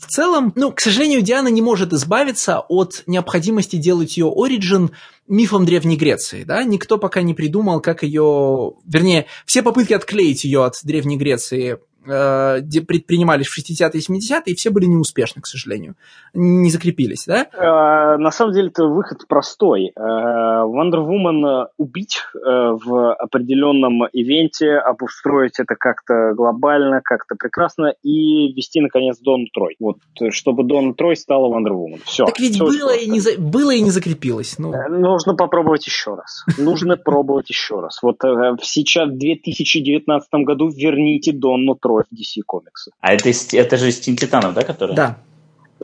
в 0.00 0.06
целом, 0.06 0.52
ну, 0.54 0.70
к 0.70 0.80
сожалению, 0.80 1.22
Диана 1.22 1.48
не 1.48 1.62
может 1.62 1.92
избавиться 1.92 2.60
от 2.60 3.02
необходимости 3.06 3.76
делать 3.76 4.16
ее 4.16 4.26
Origin 4.26 4.90
мифом 5.26 5.64
Древней 5.64 5.96
Греции, 5.96 6.44
да, 6.44 6.62
никто 6.62 6.98
пока 6.98 7.22
не 7.22 7.34
придумал, 7.34 7.80
как 7.80 8.02
ее, 8.02 8.72
вернее, 8.86 9.26
все 9.46 9.62
попытки 9.62 9.94
отклеить 9.94 10.44
ее 10.44 10.64
от 10.64 10.74
Древней 10.84 11.16
Греции 11.16 11.72
Э, 11.72 11.76
предпринимались 12.04 13.46
в 13.46 13.58
60-е 13.58 14.00
и 14.00 14.12
70-е, 14.12 14.52
и 14.52 14.54
все 14.54 14.70
были 14.70 14.86
неуспешны, 14.86 15.42
к 15.42 15.46
сожалению. 15.46 15.94
Не 16.34 16.70
закрепились, 16.70 17.24
да? 17.26 17.46
Э, 17.52 18.16
на 18.18 18.30
самом 18.30 18.52
деле 18.52 18.68
это 18.68 18.86
выход 18.86 19.26
простой. 19.28 19.92
Э, 19.94 20.00
Wonder 20.00 21.06
Woman 21.06 21.66
убить 21.76 22.20
в 22.34 23.14
определенном 23.14 24.04
ивенте, 24.12 24.74
обустроить 24.74 25.58
это 25.58 25.74
как-то 25.76 26.32
глобально, 26.34 27.00
как-то 27.02 27.34
прекрасно 27.36 27.94
и 28.02 28.52
вести, 28.52 28.80
наконец, 28.80 29.18
Дон 29.18 29.46
Трой. 29.52 29.76
Вот, 29.78 29.98
чтобы 30.30 30.64
Дон 30.64 30.94
Трой 30.94 31.16
стала 31.16 31.46
Wonder 31.46 31.72
Woman. 31.72 32.00
Все. 32.04 32.24
Так 32.24 32.38
ведь 32.40 32.54
все 32.54 32.64
было, 32.64 32.96
и 32.96 33.08
не 33.08 33.20
за... 33.20 33.38
было 33.38 33.70
и 33.70 33.80
не 33.80 33.90
закрепилось. 33.90 34.58
Ну. 34.58 34.72
Нужно 34.88 35.34
попробовать 35.34 35.86
еще 35.86 36.14
раз. 36.14 36.44
Нужно 36.58 36.96
пробовать 36.96 37.48
еще 37.50 37.80
раз. 37.80 38.02
Вот 38.02 38.16
сейчас, 38.62 39.08
в 39.08 39.18
2019 39.18 40.28
году, 40.44 40.68
верните 40.68 41.32
Донну 41.32 41.74
Трой 41.74 41.91
героев 41.92 42.06
DC 42.12 42.42
комиксы. 42.46 42.90
А 43.00 43.12
это, 43.12 43.30
это 43.52 43.76
же 43.76 43.88
из 43.88 44.00
Тин 44.00 44.16
Титанов, 44.16 44.54
да, 44.54 44.62
который? 44.62 44.94
Да. 44.94 45.18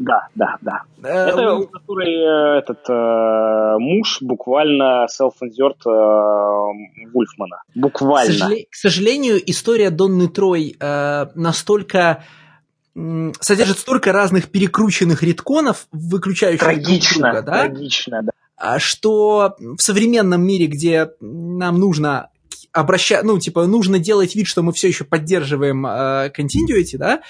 Да, 0.00 0.28
да, 0.36 0.56
да. 0.60 0.82
Э, 1.02 1.30
это 1.30 1.54
у 1.54 1.66
которой 1.66 2.14
э, 2.14 2.58
этот 2.60 2.88
э, 2.88 3.78
муж 3.80 4.18
буквально 4.20 5.06
self-insert 5.06 5.80
э, 5.86 7.10
Вульфмана. 7.12 7.62
Буквально. 7.74 8.32
К, 8.32 8.38
сожале... 8.38 8.66
К 8.70 8.74
сожалению, 8.76 9.50
история 9.50 9.90
Донны 9.90 10.28
Трой 10.28 10.76
э, 10.78 11.26
настолько 11.34 12.22
содержит 13.40 13.78
столько 13.78 14.12
разных 14.12 14.50
перекрученных 14.50 15.22
редконов, 15.22 15.86
выключающих 15.92 16.60
трагично, 16.60 17.32
друг 17.32 17.32
друга, 17.32 17.42
да? 17.42 17.68
Трагично, 17.68 18.22
да. 18.22 18.32
А 18.56 18.78
что 18.80 19.56
в 19.58 19.80
современном 19.80 20.44
мире, 20.44 20.66
где 20.66 21.10
нам 21.20 21.78
нужно 21.78 22.30
обращать, 22.78 23.24
ну, 23.24 23.38
типа, 23.38 23.66
нужно 23.66 23.98
делать 23.98 24.34
вид, 24.34 24.46
что 24.46 24.62
мы 24.62 24.72
все 24.72 24.88
еще 24.88 25.04
поддерживаем 25.04 25.86
э, 25.86 26.32
continuity, 26.36 26.96
да, 26.96 27.22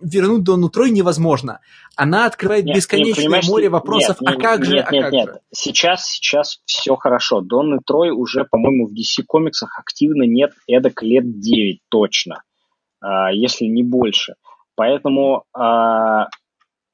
вернуть 0.00 0.42
Дону 0.44 0.68
Трой 0.68 0.90
невозможно. 0.90 1.60
Она 1.96 2.26
открывает 2.26 2.64
нет, 2.64 2.76
бесконечное 2.76 3.40
море 3.46 3.68
вопросов, 3.68 4.20
нет, 4.20 4.34
а 4.34 4.40
как 4.40 4.60
нет, 4.60 4.68
же, 4.68 4.74
нет, 4.74 4.86
а 4.86 5.02
как 5.02 5.12
нет. 5.12 5.26
же? 5.26 5.40
Сейчас, 5.52 6.06
сейчас 6.06 6.60
все 6.66 6.96
хорошо. 6.96 7.40
Донны 7.40 7.78
Трой 7.84 8.10
уже, 8.10 8.44
по-моему, 8.44 8.86
в 8.86 8.92
DC 8.92 9.24
комиксах 9.26 9.78
активно 9.78 10.24
нет 10.24 10.52
эдак 10.66 11.02
лет 11.02 11.40
9 11.40 11.80
точно, 11.88 12.42
а, 13.00 13.32
если 13.32 13.64
не 13.64 13.82
больше. 13.82 14.34
Поэтому 14.74 15.44
а, 15.54 16.26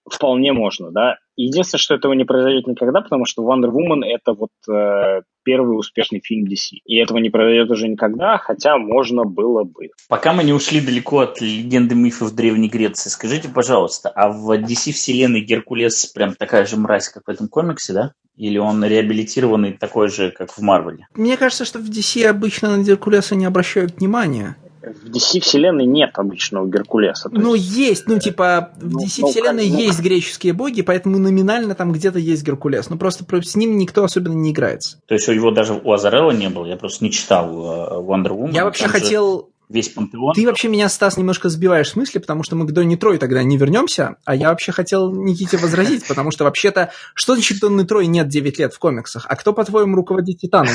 вполне 0.08 0.52
можно, 0.52 0.90
да. 0.90 1.16
Единственное, 1.36 1.80
что 1.80 1.94
этого 1.94 2.12
не 2.12 2.24
произойдет 2.24 2.66
никогда, 2.66 3.00
потому 3.00 3.24
что 3.24 3.42
Wonder 3.42 3.70
Woman 3.70 4.04
это 4.04 4.34
вот 4.34 4.50
э, 4.70 5.22
первый 5.42 5.78
успешный 5.78 6.20
фильм 6.22 6.46
DC. 6.46 6.78
И 6.84 6.96
этого 6.96 7.18
не 7.18 7.30
произойдет 7.30 7.70
уже 7.70 7.88
никогда, 7.88 8.38
хотя 8.38 8.78
можно 8.78 9.24
было 9.24 9.64
бы. 9.64 9.90
Пока 10.08 10.32
мы 10.32 10.44
не 10.44 10.52
ушли 10.52 10.80
далеко 10.80 11.20
от 11.20 11.40
легенды 11.40 11.94
мифов 11.94 12.34
Древней 12.34 12.68
Греции, 12.68 13.10
скажите, 13.10 13.48
пожалуйста, 13.48 14.08
а 14.10 14.30
в 14.30 14.50
DC 14.52 14.92
вселенной 14.92 15.40
Геркулес 15.40 16.06
прям 16.06 16.34
такая 16.34 16.66
же 16.66 16.76
мразь, 16.76 17.08
как 17.08 17.24
в 17.26 17.30
этом 17.30 17.48
комиксе, 17.48 17.92
да? 17.92 18.12
Или 18.36 18.56
он 18.56 18.82
реабилитированный 18.82 19.74
такой 19.74 20.08
же, 20.08 20.30
как 20.30 20.52
в 20.52 20.60
Марвеле? 20.60 21.06
Мне 21.14 21.36
кажется, 21.36 21.64
что 21.64 21.78
в 21.78 21.88
DC 21.88 22.24
обычно 22.24 22.76
на 22.76 22.82
Геркулеса 22.82 23.34
не 23.34 23.44
обращают 23.44 23.98
внимания. 23.98 24.56
В 24.82 25.10
DC-вселенной 25.10 25.86
нет 25.86 26.18
обычного 26.18 26.66
Геркулеса. 26.66 27.28
Ну, 27.30 27.54
есть, 27.54 27.76
есть 27.76 28.08
ну, 28.08 28.18
типа, 28.18 28.72
в 28.76 28.96
DC-вселенной 28.96 29.68
ну, 29.68 29.74
ну, 29.74 29.80
есть 29.80 30.00
греческие 30.00 30.52
боги, 30.52 30.82
поэтому 30.82 31.18
номинально 31.18 31.74
там 31.74 31.92
где-то 31.92 32.18
есть 32.18 32.44
Геркулес. 32.44 32.90
Но 32.90 32.96
просто 32.96 33.24
с 33.42 33.54
ним 33.54 33.78
никто 33.78 34.02
особенно 34.02 34.34
не 34.34 34.50
играется. 34.50 35.00
То 35.06 35.14
есть 35.14 35.28
у 35.28 35.32
его 35.32 35.52
даже 35.52 35.74
у 35.74 35.92
Азарелла 35.92 36.32
не 36.32 36.48
было? 36.48 36.66
Я 36.66 36.76
просто 36.76 37.04
не 37.04 37.12
читал 37.12 37.48
э, 37.48 38.02
Wonder 38.02 38.30
Woman. 38.30 38.52
Я 38.52 38.64
вообще 38.64 38.88
хотел... 38.88 39.50
Весь 39.68 39.88
пантеон. 39.88 40.34
Ты 40.34 40.44
вообще 40.44 40.68
меня, 40.68 40.86
Стас, 40.90 41.16
немножко 41.16 41.48
сбиваешь 41.48 41.88
с 41.88 41.96
мысли, 41.96 42.18
потому 42.18 42.42
что 42.42 42.56
мы 42.56 42.66
к 42.66 42.72
Донни 42.72 42.96
Трой 42.96 43.16
тогда 43.16 43.42
не 43.42 43.56
вернемся, 43.56 44.16
а 44.26 44.34
я 44.34 44.50
вообще 44.50 44.70
хотел 44.70 45.10
Никите 45.14 45.56
возразить, 45.56 46.06
потому 46.06 46.30
что 46.30 46.44
вообще-то, 46.44 46.90
что 47.14 47.34
значит 47.34 47.60
Донни 47.60 47.84
Трой 47.84 48.06
нет 48.06 48.28
9 48.28 48.58
лет 48.58 48.74
в 48.74 48.78
комиксах? 48.78 49.24
А 49.30 49.34
кто, 49.34 49.54
по-твоему, 49.54 49.96
руководит 49.96 50.40
Титаном? 50.40 50.74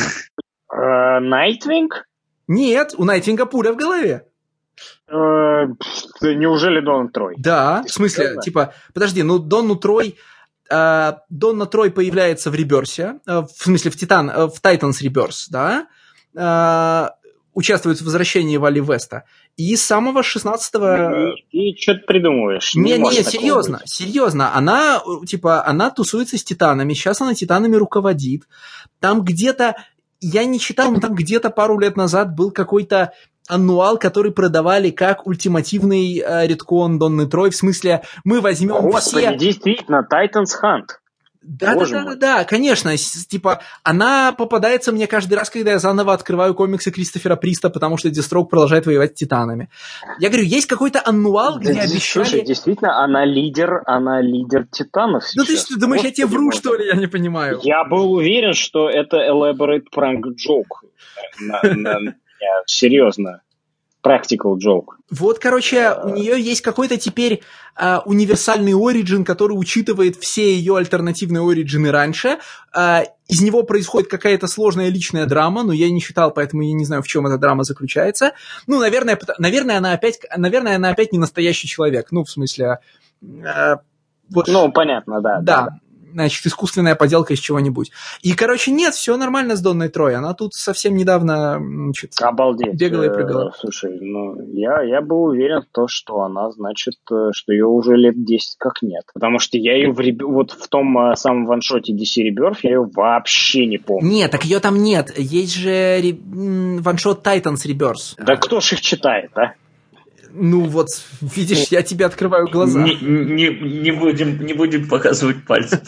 Найтвинг? 0.72 2.07
Нет, 2.48 2.94
у 2.98 3.04
Найтвинга 3.04 3.46
пуля 3.46 3.74
в 3.74 3.78
голове. 3.78 4.28
Э, 5.08 5.68
неужели 6.22 6.82
Донна 6.82 7.10
Трой? 7.10 7.36
Да, 7.38 7.84
в 7.88 7.92
смысле, 7.92 8.38
типа, 8.44 8.74
подожди, 8.94 9.24
ну 9.24 9.40
Донну 9.40 9.76
Трой 9.76 10.18
а, 10.70 11.20
Донна 11.30 11.66
Трой 11.66 11.92
появляется 11.92 12.52
в 12.52 12.56
Rebirth 12.56 13.06
е, 13.06 13.20
а, 13.26 13.44
в 13.44 13.52
смысле 13.52 13.92
в 13.92 13.96
Титан, 13.96 14.50
в 14.50 14.60
Titans 14.60 15.02
Rebirth, 15.02 15.48
да, 15.50 15.88
участвует 17.54 18.00
в 18.00 18.06
возвращении 18.06 18.58
Уолли 18.58 18.80
Уэста. 18.80 19.24
И 19.56 19.76
с 19.76 19.84
самого 19.84 20.22
16-го... 20.22 21.34
Ты 21.52 21.76
что-то 21.80 22.02
придумываешь. 22.06 22.76
Не, 22.76 23.00
не, 23.00 23.10
не 23.10 23.24
серьезно, 23.24 23.82
серьезно. 23.86 24.56
Она, 24.56 25.02
типа, 25.26 25.66
она 25.66 25.90
тусуется 25.90 26.38
с 26.38 26.44
Титанами, 26.44 26.94
сейчас 26.94 27.20
она 27.20 27.34
Титанами 27.34 27.76
руководит. 27.76 28.44
Там 29.00 29.24
где-то, 29.24 29.76
я 30.22 30.46
не 30.46 30.60
читал, 30.60 30.92
но 30.92 31.00
там 31.00 31.16
где-то 31.16 31.50
пару 31.50 31.80
лет 31.80 31.96
назад 31.96 32.36
был 32.36 32.52
какой-то 32.52 33.14
аннуал, 33.48 33.98
который 33.98 34.32
продавали 34.32 34.90
как 34.92 35.26
ультимативный 35.26 36.20
э, 36.20 36.48
редкон 36.48 37.00
Донны 37.00 37.28
Трой, 37.28 37.50
в 37.50 37.56
смысле, 37.56 38.04
мы 38.24 38.42
возьмем 38.42 38.82
Господи, 38.82 39.28
все... 39.28 39.38
действительно, 39.38 40.06
Titans 40.12 40.52
Hunt. 40.62 40.98
Да, 41.48 41.76
да, 41.76 41.86
да, 41.86 42.04
да, 42.04 42.16
да, 42.16 42.44
конечно. 42.44 42.96
Типа, 42.98 43.62
она 43.82 44.34
попадается 44.34 44.92
мне 44.92 45.08
каждый 45.08 45.36
раз, 45.36 45.50
когда 45.50 45.72
я 45.72 45.80
заново 45.80 46.14
открываю 46.14 46.54
комиксы 46.54 46.92
Кристофера 46.92 47.38
Приста, 47.38 47.70
потому 47.70 47.96
что 47.96 48.10
Дестрок 48.10 48.50
продолжает 48.50 48.86
воевать 48.86 49.12
с 49.12 49.16
Титанами. 49.16 49.70
Я 50.20 50.28
говорю, 50.28 50.44
есть 50.44 50.68
какой-то 50.68 51.02
аннуал, 51.06 51.60
где 51.60 51.74
Да, 51.74 51.82
обещали... 51.82 52.26
Слушай, 52.26 52.42
действительно, 52.46 53.02
она 53.02 53.24
лидер, 53.24 53.82
она 53.86 54.20
лидер 54.22 54.68
Титанов 54.70 55.24
Ну 55.36 55.46
ты 55.46 55.54
сейчас. 55.54 55.66
что, 55.68 55.80
думаешь, 55.80 56.04
я 56.04 56.12
тебе 56.12 56.28
Господи 56.28 56.38
вру, 56.44 56.52
что 56.52 56.76
ли? 56.76 56.88
Я 56.88 56.96
не 56.96 57.08
понимаю. 57.08 57.60
Я 57.64 57.86
был 57.86 58.12
уверен, 58.12 58.54
что 58.54 58.90
это 58.90 59.18
elaborate 59.18 59.86
prank 59.96 60.24
joke. 60.46 60.90
На- 61.40 61.62
на- 61.64 62.00
на- 62.00 62.16
Серьезно. 62.66 63.42
Practical 64.08 64.56
joke. 64.56 64.96
Вот, 65.10 65.40
короче, 65.40 65.94
у 66.04 66.10
нее 66.10 66.42
есть 66.42 66.62
какой-то 66.62 66.98
теперь 66.98 67.42
а, 67.76 68.02
универсальный 68.06 68.74
оригин, 68.74 69.24
который 69.24 69.54
учитывает 69.54 70.18
все 70.18 70.56
ее 70.56 70.78
альтернативные 70.78 71.48
оригины 71.48 71.92
раньше. 71.92 72.40
А, 72.74 73.04
из 73.28 73.42
него 73.42 73.64
происходит 73.64 74.10
какая-то 74.10 74.48
сложная 74.48 74.90
личная 74.90 75.26
драма, 75.26 75.64
но 75.64 75.74
я 75.74 75.90
не 75.90 76.02
читал, 76.02 76.32
поэтому 76.32 76.64
я 76.64 76.74
не 76.74 76.86
знаю, 76.86 77.04
в 77.04 77.08
чем 77.08 77.28
эта 77.28 77.38
драма 77.38 77.64
заключается. 77.64 78.34
Ну, 78.66 78.80
наверное, 78.80 79.20
наверное, 79.38 79.78
она 79.78 79.94
опять, 79.94 80.20
наверное, 80.36 80.76
она 80.76 80.90
опять 80.90 81.14
не 81.14 81.20
настоящий 81.20 81.68
человек. 81.68 82.08
Ну, 82.12 82.24
в 82.24 82.30
смысле, 82.30 82.80
а, 83.46 83.80
вот, 84.30 84.48
Ну, 84.48 84.72
понятно, 84.72 85.22
да. 85.22 85.40
да, 85.42 85.70
значит, 86.12 86.46
искусственная 86.46 86.96
поделка 86.96 87.34
из 87.34 87.40
чего-нибудь. 87.40 87.92
И, 88.22 88.34
короче, 88.34 88.72
нет, 88.72 88.94
все 88.94 89.16
нормально 89.18 89.56
с 89.56 89.62
Донной 89.62 89.90
Трой. 89.90 90.16
Она 90.16 90.34
тут 90.34 90.54
совсем 90.54 90.96
недавно, 90.96 91.58
значит, 91.60 92.14
Обалдеть. 92.22 92.76
Бегала 92.80 93.04
и 93.04 93.08
Э, 93.08 93.14
прыгала. 93.14 93.54
Слушай, 93.60 93.98
ну, 94.02 94.36
я, 94.54 94.82
я 94.84 95.02
был 95.02 95.24
уверен 95.24 95.62
в 95.62 95.66
то, 95.72 95.88
что 95.88 96.22
она, 96.22 96.52
значит, 96.52 96.96
э, 97.12 97.30
что 97.34 97.52
ее 97.54 97.66
уже 97.66 97.96
лет 97.96 98.24
10 98.24 98.56
как 98.58 98.82
нет. 98.82 99.04
Потому 99.14 99.40
что 99.40 99.58
я 99.58 99.76
ее 99.76 99.92
в, 99.92 100.00
реб- 100.00 100.24
вот 100.24 100.52
в 100.52 100.68
том 100.68 100.98
э, 101.12 101.16
самом 101.16 101.46
ваншоте 101.46 101.94
DC 101.94 102.30
Rebirth 102.30 102.60
я 102.64 102.72
ее 102.72 102.90
вообще 102.96 103.66
не 103.66 103.78
помню. 103.78 104.10
Нет, 104.10 104.32
так 104.32 104.44
ее 104.46 104.60
там 104.60 104.82
нет. 104.82 105.12
Есть 105.18 105.56
же 105.56 105.70
ре- 106.02 106.12
м, 106.12 106.78
ваншот 106.82 107.26
Titans 107.26 107.66
Rebirth. 107.66 108.16
Да 108.18 108.36
кто 108.36 108.60
ж 108.60 108.74
их 108.74 108.82
читает, 108.82 109.32
а? 109.36 109.54
Ну 110.40 110.66
вот, 110.66 110.88
видишь, 111.22 111.68
я 111.72 111.82
тебе 111.82 112.06
открываю 112.06 112.48
глаза. 112.48 112.84
Не, 112.84 112.96
не, 112.96 113.50
не 113.50 113.92
будем, 113.92 114.46
не 114.46 114.54
будем 114.54 114.88
показывать 114.88 115.46
пальцы. 115.46 115.82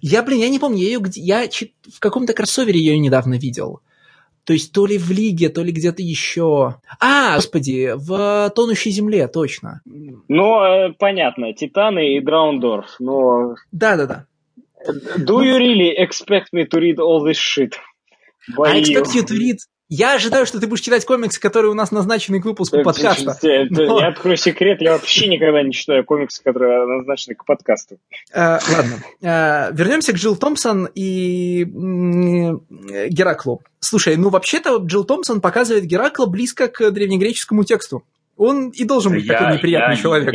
Я, 0.00 0.22
блин, 0.22 0.40
я 0.40 0.48
не 0.48 0.60
помню, 0.60 0.78
я 0.78 0.86
ее 0.86 1.00
где... 1.00 1.20
Я 1.20 1.48
в 1.48 1.98
каком-то 1.98 2.32
кроссовере 2.34 2.78
ее 2.78 2.98
недавно 2.98 3.34
видел. 3.34 3.80
То 4.44 4.52
есть 4.52 4.72
то 4.72 4.86
ли 4.86 4.96
в 4.96 5.10
Лиге, 5.10 5.48
то 5.48 5.62
ли 5.62 5.72
где-то 5.72 6.02
еще. 6.02 6.76
А, 7.00 7.36
господи, 7.36 7.92
в 7.94 8.50
Тонущей 8.54 8.90
Земле, 8.90 9.28
точно. 9.28 9.80
Ну, 9.84 10.62
э, 10.62 10.92
понятно, 10.98 11.52
Титаны 11.52 12.16
и 12.16 12.20
Драундорф, 12.20 12.96
но... 13.00 13.56
Да-да-да. 13.72 14.26
Do 15.18 15.42
you 15.42 15.58
really 15.58 15.92
expect 15.98 16.52
me 16.54 16.64
to 16.64 16.78
read 16.78 16.98
all 16.98 17.22
this 17.22 17.36
shit? 17.36 17.74
I 18.48 18.54
Boy, 18.54 18.80
expect 18.80 19.14
you 19.14 19.24
to 19.24 19.34
read... 19.34 19.58
Я 19.90 20.14
ожидаю, 20.14 20.46
что 20.46 20.60
ты 20.60 20.68
будешь 20.68 20.82
читать 20.82 21.04
комиксы, 21.04 21.40
которые 21.40 21.72
у 21.72 21.74
нас 21.74 21.90
назначены 21.90 22.40
к 22.40 22.44
выпуску 22.44 22.80
подкаста. 22.84 23.36
Я, 23.42 23.66
Но- 23.68 24.00
я 24.00 24.08
открою 24.08 24.36
секрет, 24.36 24.80
я 24.80 24.92
вообще 24.92 25.26
никогда 25.26 25.64
не 25.64 25.72
читаю 25.72 26.04
комиксы, 26.04 26.40
которые 26.44 26.86
назначены 26.86 27.34
к 27.34 27.44
подкасту. 27.44 27.98
Э, 28.32 28.58
ладно. 28.70 29.02
Э, 29.20 29.72
вернемся 29.72 30.12
к 30.12 30.16
Джилл 30.16 30.36
Томпсон 30.36 30.88
и 30.94 31.64
э, 31.64 33.08
Гераклу. 33.08 33.62
Слушай, 33.80 34.16
ну 34.16 34.30
вообще-то 34.30 34.76
Джилл 34.76 35.02
Томпсон 35.02 35.40
показывает 35.40 35.86
Геракла 35.86 36.26
близко 36.26 36.68
к 36.68 36.92
древнегреческому 36.92 37.64
тексту. 37.64 38.04
Он 38.36 38.68
и 38.68 38.84
должен 38.84 39.12
быть 39.12 39.26
такой 39.26 39.54
неприятный 39.54 39.96
я- 39.96 40.00
человек. 40.00 40.34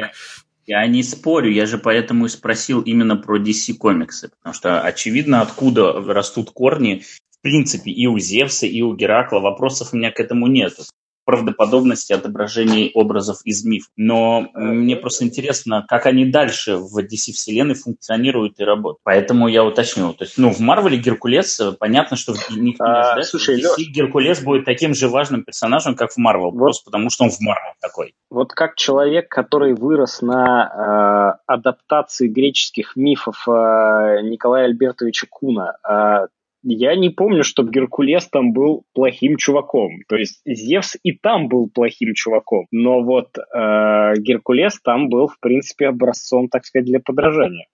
Я, 0.68 0.82
я 0.82 0.86
не 0.88 1.02
спорю, 1.02 1.50
я 1.50 1.66
же 1.66 1.78
поэтому 1.78 2.26
и 2.26 2.30
спросил 2.30 2.82
именно 2.82 3.16
про 3.16 3.40
DC 3.40 3.76
комиксы, 3.76 4.32
потому 4.38 4.54
что 4.54 4.82
очевидно, 4.82 5.42
откуда 5.42 5.94
растут 5.94 6.52
корни, 6.52 7.04
принципе, 7.46 7.92
и 7.92 8.08
у 8.08 8.18
Зевса, 8.18 8.66
и 8.66 8.82
у 8.82 8.96
Геракла. 8.96 9.40
Вопросов 9.40 9.90
у 9.94 9.98
меня 9.98 10.10
к 10.10 10.20
этому 10.20 10.48
нету. 10.48 10.82
Правдоподобности 11.26 12.12
отображений 12.12 12.92
образов 12.96 13.38
из 13.46 13.64
миф. 13.64 13.86
Но 13.96 14.48
мне 14.54 14.96
просто 14.96 15.26
интересно, 15.26 15.86
как 15.88 16.08
они 16.08 16.26
дальше 16.26 16.78
в 16.78 16.98
DC-вселенной 17.00 17.76
функционируют 17.76 18.60
и 18.60 18.64
работают. 18.64 19.02
Поэтому 19.04 19.48
я 19.48 19.64
уточню. 19.64 20.14
То 20.14 20.24
есть, 20.26 20.40
ну, 20.40 20.52
в 20.52 20.60
Марвеле 20.60 20.98
Геркулес, 20.98 21.60
э, 21.60 21.72
понятно, 21.72 22.18
что 22.18 22.34
в 22.34 22.50
никто 22.58 22.84
не 22.84 22.92
А, 22.92 23.02
ожидает, 23.02 23.28
слушай, 23.28 23.60
что 23.60 23.76
в 23.76 23.80
DC 23.80 23.84
Геркулес 23.92 24.42
будет 24.42 24.66
таким 24.66 24.94
же 24.94 25.08
важным 25.08 25.44
персонажем, 25.44 25.96
как 25.96 26.12
в 26.12 26.18
Марвел. 26.18 26.52
Вот. 26.52 26.60
Просто 26.60 26.86
потому, 26.86 27.10
что 27.10 27.26
он 27.26 27.32
в 27.32 27.40
Марвел 27.42 27.74
такой. 27.80 28.14
Вот 28.30 28.54
как 28.54 28.76
человек, 28.76 29.28
который 29.30 29.74
вырос 29.74 30.22
на 30.22 31.38
э, 31.38 31.42
адаптации 31.46 32.28
греческих 32.28 32.96
мифов 32.96 33.48
э, 33.48 34.22
Николая 34.24 34.66
Альбертовича 34.66 35.26
Куна, 35.30 35.74
э, 35.88 36.28
я 36.68 36.96
не 36.96 37.10
помню, 37.10 37.44
чтобы 37.44 37.72
Геркулес 37.72 38.28
там 38.28 38.52
был 38.52 38.84
плохим 38.94 39.38
чуваком. 39.38 40.00
То 40.08 40.16
есть 40.16 40.42
Зевс 40.46 40.96
и 41.04 41.12
там 41.14 41.48
был 41.48 41.70
плохим 41.70 42.14
чуваком. 42.16 42.66
Но 42.72 43.04
вот 43.04 43.38
э, 43.38 44.14
Геркулес 44.18 44.80
там 44.84 45.10
был, 45.10 45.28
в 45.28 45.40
принципе, 45.40 45.88
образцом, 45.88 46.50
так 46.50 46.66
сказать, 46.66 46.86
для 46.86 47.00
подражания. 47.00 47.68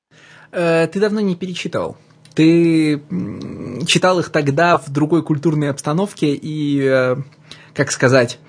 Э, 0.51 0.87
ты 0.87 0.99
давно 0.99 1.21
не 1.21 1.35
перечитал. 1.35 1.95
Ты 2.35 3.01
читал 3.87 4.19
их 4.19 4.29
тогда 4.29 4.77
в 4.77 4.89
другой 4.91 5.23
культурной 5.23 5.69
обстановке 5.69 6.33
и, 6.33 6.81
э, 6.81 7.15
как 7.73 7.91
сказать, 7.91 8.39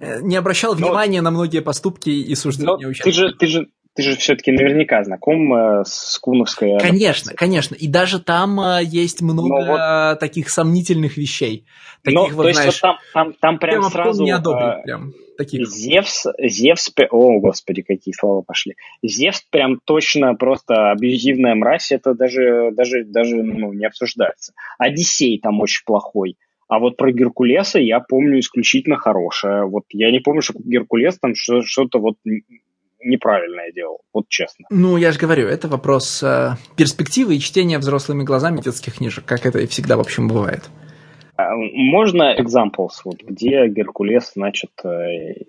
э, 0.00 0.20
не 0.22 0.36
обращал 0.36 0.74
Но- 0.74 0.78
внимания 0.86 1.22
на 1.22 1.30
многие 1.30 1.60
поступки 1.60 2.10
и 2.10 2.34
суждения 2.34 2.76
ты 2.78 2.86
участников. 2.88 3.14
же, 3.14 3.36
ты 3.36 3.46
же, 3.46 3.66
ты 3.96 4.02
же 4.02 4.16
все-таки 4.16 4.52
наверняка 4.52 5.02
знаком 5.02 5.52
э, 5.54 5.84
с 5.84 6.18
Куновской 6.18 6.78
Конечно, 6.78 7.32
конечно. 7.34 7.74
И 7.74 7.88
даже 7.88 8.20
там 8.20 8.60
а, 8.60 8.80
есть 8.80 9.22
много 9.22 9.48
Ну 9.48 9.66
вот- 9.66 9.80
а, 9.80 10.16
таких 10.16 10.50
сомнительных 10.50 11.16
вещей. 11.16 11.64
Ну, 12.04 12.24
Таких, 12.24 12.30
то 12.30 12.36
вот, 12.36 12.46
есть 12.46 12.58
знаешь, 12.58 12.80
вот 12.82 12.82
там, 12.82 12.98
там, 13.12 13.32
там 13.40 13.58
прям 13.58 13.80
прям 13.80 13.90
сразу... 13.90 14.22
не 14.22 14.30
э, 14.30 14.34
одобрит. 14.34 14.84
Прям 14.84 15.12
таких. 15.38 15.66
Зевс, 15.66 16.26
Зевс, 16.38 16.90
о, 17.10 17.40
господи, 17.40 17.82
какие 17.82 18.12
слова 18.12 18.42
пошли. 18.42 18.74
Зевс 19.02 19.42
прям 19.50 19.80
точно 19.84 20.34
просто 20.34 20.90
абьюзивная 20.90 21.54
мразь, 21.54 21.90
это 21.90 22.14
даже, 22.14 22.70
даже, 22.72 23.04
даже 23.04 23.36
ну, 23.36 23.72
не 23.72 23.86
обсуждается. 23.86 24.52
Одиссей 24.78 25.40
там 25.40 25.60
очень 25.60 25.84
плохой. 25.84 26.36
А 26.68 26.80
вот 26.80 26.96
про 26.96 27.12
Геркулеса 27.12 27.78
я 27.78 28.00
помню 28.00 28.40
исключительно 28.40 28.96
хорошее. 28.96 29.66
Вот 29.66 29.84
я 29.90 30.10
не 30.10 30.18
помню, 30.18 30.42
что 30.42 30.54
Геркулес 30.58 31.18
там 31.18 31.34
что- 31.34 31.62
что-то 31.62 32.00
вот 32.00 32.16
неправильное 33.06 33.72
делал, 33.72 34.00
вот 34.12 34.26
честно. 34.28 34.66
Ну, 34.70 34.96
я 34.96 35.12
же 35.12 35.18
говорю, 35.18 35.46
это 35.48 35.68
вопрос 35.68 36.22
а, 36.22 36.56
перспективы 36.76 37.36
и 37.36 37.40
чтения 37.40 37.78
взрослыми 37.78 38.22
глазами 38.22 38.60
детских 38.60 38.96
книжек, 38.96 39.24
как 39.24 39.46
это 39.46 39.60
и 39.60 39.66
всегда, 39.66 39.96
в 39.96 40.00
общем, 40.00 40.28
бывает. 40.28 40.64
А, 41.38 41.54
Можно 41.54 42.34
examples, 42.34 43.02
вот, 43.04 43.22
где 43.22 43.66
Геркулес, 43.68 44.32
значит, 44.34 44.70
э, 44.84 45.44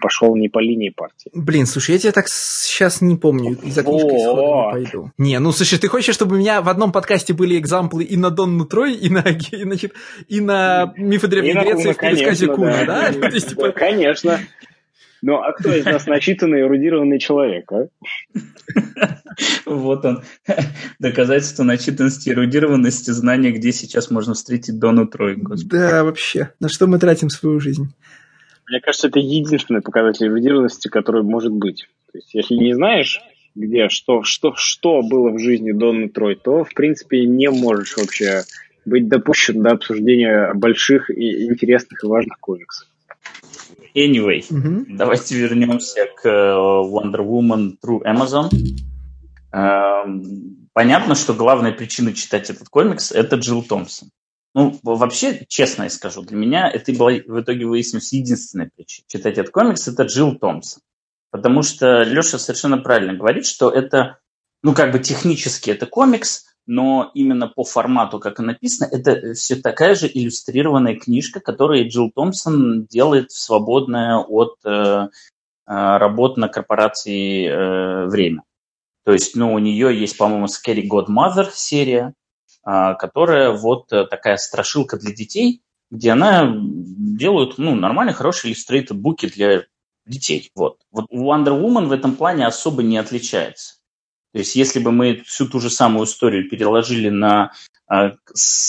пошел 0.00 0.34
не 0.34 0.48
по 0.48 0.60
линии 0.60 0.88
партии? 0.88 1.30
Блин, 1.34 1.66
слушай, 1.66 1.90
я 1.92 1.98
тебя 1.98 2.12
так 2.12 2.28
сейчас 2.28 3.02
не 3.02 3.16
помню, 3.16 3.58
из-за 3.62 3.82
книжки 3.82 4.06
Вот. 4.06 4.20
сходу 4.20 4.42
не 4.42 4.72
пойду. 4.72 5.10
Не, 5.18 5.38
ну 5.38 5.52
слушай, 5.52 5.78
ты 5.78 5.88
хочешь, 5.88 6.14
чтобы 6.14 6.36
у 6.36 6.38
меня 6.38 6.62
в 6.62 6.70
одном 6.70 6.90
подкасте 6.90 7.34
были 7.34 7.58
экзамплы 7.58 8.04
и 8.04 8.16
на 8.16 8.30
Донну 8.30 8.64
Трой, 8.64 8.94
и 8.94 9.10
на, 9.10 9.20
и, 9.20 9.56
значит, 9.62 9.92
и 10.26 10.40
на 10.40 10.94
мифы 10.96 11.28
Древней 11.28 11.50
И 11.50 11.54
на 11.54 11.64
Греции 11.64 11.92
Куна, 11.92 11.92
в 11.92 11.98
пересказе 11.98 12.46
Куна, 12.46 12.84
да. 12.86 13.12
типа, 13.30 13.62
Да, 13.66 13.72
Конечно. 13.72 14.40
Ну, 15.22 15.36
а 15.36 15.52
кто 15.52 15.74
из 15.74 15.84
нас 15.84 16.06
начитанный, 16.06 16.60
эрудированный 16.60 17.18
человек, 17.18 17.70
а? 17.72 17.88
Вот 19.64 20.04
он. 20.04 20.22
Доказательство 20.98 21.64
начитанности, 21.64 22.30
эрудированности, 22.30 23.10
знания, 23.10 23.50
где 23.50 23.72
сейчас 23.72 24.10
можно 24.10 24.34
встретить 24.34 24.78
Дону 24.78 25.06
Трой. 25.06 25.36
Господи. 25.36 25.70
Да, 25.70 26.04
вообще. 26.04 26.52
На 26.60 26.68
что 26.68 26.86
мы 26.86 26.98
тратим 26.98 27.30
свою 27.30 27.60
жизнь? 27.60 27.92
Мне 28.68 28.80
кажется, 28.80 29.08
это 29.08 29.18
единственный 29.18 29.80
показатель 29.80 30.26
эрудированности, 30.26 30.88
который 30.88 31.22
может 31.22 31.52
быть. 31.52 31.88
То 32.12 32.18
есть, 32.18 32.34
если 32.34 32.54
не 32.54 32.74
знаешь, 32.74 33.20
где, 33.54 33.88
что, 33.88 34.22
что, 34.22 34.54
что 34.56 35.02
было 35.02 35.30
в 35.30 35.38
жизни 35.38 35.72
Донны 35.72 36.08
Трой, 36.08 36.34
то, 36.36 36.64
в 36.64 36.74
принципе, 36.74 37.24
не 37.26 37.50
можешь 37.50 37.96
вообще 37.96 38.42
быть 38.84 39.08
допущен 39.08 39.62
до 39.62 39.72
обсуждения 39.72 40.52
больших 40.54 41.10
и 41.10 41.46
интересных 41.46 42.02
и 42.02 42.06
важных 42.06 42.38
комиксов. 42.38 42.88
Anyway, 43.96 44.44
Мгм. 44.50 44.96
давайте 44.96 45.36
вернемся 45.36 46.06
к 46.16 46.26
э, 46.28 46.30
Wonder 46.30 47.24
Woman 47.26 47.76
True 47.82 48.02
Amazon. 48.04 48.50
Эм, 49.52 50.68
понятно, 50.74 51.14
что 51.14 51.32
главная 51.32 51.72
причина 51.72 52.12
читать 52.12 52.50
этот 52.50 52.68
комикс– 52.68 53.10
это 53.12 53.36
Джилл 53.36 53.62
Томпсон. 53.62 54.10
Ну, 54.54 54.78
вообще, 54.82 55.44
честно 55.48 55.84
я 55.84 55.90
скажу, 55.90 56.22
для 56.22 56.36
меня 56.36 56.68
это 56.68 56.92
была 56.92 57.12
в 57.12 57.40
итоге 57.40 57.64
выяснилось 57.66 58.12
единственная 58.12 58.70
причина. 58.74 59.04
Читать 59.08 59.38
этот 59.38 59.52
комикс– 59.52 59.88
это 59.88 60.04
Джилл 60.04 60.36
Томпсон. 60.38 60.82
Потому 61.30 61.62
что 61.62 62.02
Леша 62.02 62.38
совершенно 62.38 62.78
правильно 62.78 63.14
говорит, 63.14 63.46
что 63.46 63.70
это, 63.70 64.18
ну, 64.62 64.74
как 64.74 64.92
бы 64.92 64.98
технически 64.98 65.70
это 65.70 65.86
комикс, 65.86 66.44
но 66.66 67.10
именно 67.14 67.48
по 67.48 67.64
формату, 67.64 68.18
как 68.18 68.40
и 68.40 68.42
написано, 68.42 68.88
это 68.90 69.34
все 69.34 69.56
такая 69.56 69.94
же 69.94 70.10
иллюстрированная 70.12 70.96
книжка, 70.96 71.40
которую 71.40 71.88
Джилл 71.88 72.10
Томпсон 72.14 72.86
делает 72.86 73.30
в 73.30 73.40
свободное 73.40 74.18
от 74.18 74.56
э, 74.64 74.70
э, 74.70 75.08
работ 75.66 76.36
на 76.36 76.48
корпорации 76.48 77.46
э, 77.46 78.06
время. 78.06 78.42
То 79.04 79.12
есть, 79.12 79.36
ну, 79.36 79.54
у 79.54 79.58
нее 79.60 79.98
есть, 79.98 80.18
по-моему, 80.18 80.46
Scary 80.46 80.82
Godmother 80.88 81.48
серия, 81.52 82.12
а, 82.64 82.94
которая 82.94 83.52
вот 83.52 83.92
э, 83.92 84.04
такая 84.04 84.36
страшилка 84.36 84.98
для 84.98 85.14
детей, 85.14 85.62
где 85.92 86.10
она 86.10 86.52
делает, 86.52 87.58
ну, 87.58 87.76
нормальные, 87.76 88.14
хорошие 88.14 88.50
иллюстрейтед 88.50 88.96
буки 88.96 89.26
для 89.28 89.66
детей. 90.04 90.50
Вот. 90.56 90.80
вот 90.90 91.06
Wonder 91.12 91.56
Woman 91.60 91.86
в 91.86 91.92
этом 91.92 92.16
плане 92.16 92.44
особо 92.44 92.82
не 92.82 92.98
отличается. 92.98 93.75
То 94.36 94.40
есть 94.40 94.54
если 94.54 94.80
бы 94.80 94.92
мы 94.92 95.22
всю 95.24 95.48
ту 95.48 95.60
же 95.60 95.70
самую 95.70 96.04
историю 96.04 96.46
переложили 96.46 97.08
на, 97.08 97.52
а, 97.88 98.12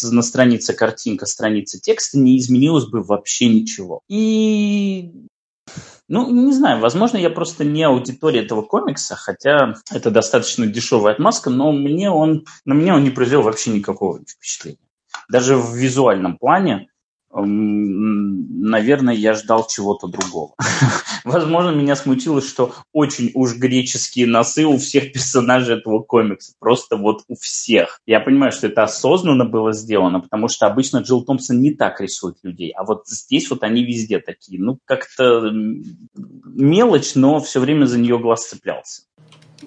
на 0.04 0.22
странице 0.22 0.74
картинка, 0.74 1.26
страница 1.26 1.78
текста, 1.78 2.18
не 2.18 2.38
изменилось 2.38 2.86
бы 2.86 3.04
вообще 3.04 3.50
ничего. 3.50 4.00
И 4.08 5.12
ну, 6.08 6.32
не 6.32 6.54
знаю, 6.54 6.80
возможно, 6.80 7.18
я 7.18 7.30
просто 7.30 7.66
не 7.66 7.84
аудитория 7.84 8.46
этого 8.46 8.62
комикса, 8.62 9.18
хотя 9.18 9.76
это 9.92 10.10
достаточно 10.10 10.66
дешевая 10.68 11.16
отмазка, 11.16 11.50
но 11.50 11.74
мне 11.74 12.10
он, 12.10 12.46
на 12.64 12.72
меня 12.72 12.96
он 12.96 13.04
не 13.04 13.10
произвел 13.10 13.42
вообще 13.42 13.72
никакого 13.72 14.22
впечатления. 14.26 14.80
Даже 15.28 15.58
в 15.58 15.76
визуальном 15.76 16.38
плане 16.38 16.88
наверное, 17.32 19.14
я 19.14 19.34
ждал 19.34 19.68
чего-то 19.68 20.08
другого. 20.08 20.56
Возможно, 21.24 21.72
меня 21.72 21.96
смутило, 21.96 22.42
что 22.42 22.74
очень 22.94 23.32
уж 23.34 23.56
греческие 23.56 24.28
носы 24.28 24.66
у 24.66 24.78
всех 24.78 25.12
персонажей 25.12 25.78
этого 25.78 26.00
комикса. 26.00 26.54
Просто 26.60 26.96
вот 26.96 27.24
у 27.28 27.36
всех. 27.36 28.00
Я 28.06 28.20
понимаю, 28.20 28.52
что 28.52 28.68
это 28.68 28.84
осознанно 28.84 29.46
было 29.46 29.74
сделано, 29.74 30.20
потому 30.22 30.48
что 30.48 30.68
обычно 30.68 31.00
Джилл 31.00 31.24
Томпсон 31.24 31.62
не 31.62 31.72
так 31.72 32.00
рисует 32.02 32.38
людей. 32.44 32.72
А 32.72 32.84
вот 32.84 33.08
здесь 33.08 33.50
вот 33.50 33.64
они 33.64 33.84
везде 33.84 34.20
такие. 34.20 34.62
Ну, 34.62 34.80
как-то 34.86 35.52
мелочь, 36.14 37.16
но 37.16 37.40
все 37.40 37.60
время 37.60 37.86
за 37.86 38.00
нее 38.00 38.18
глаз 38.20 38.48
цеплялся. 38.48 39.04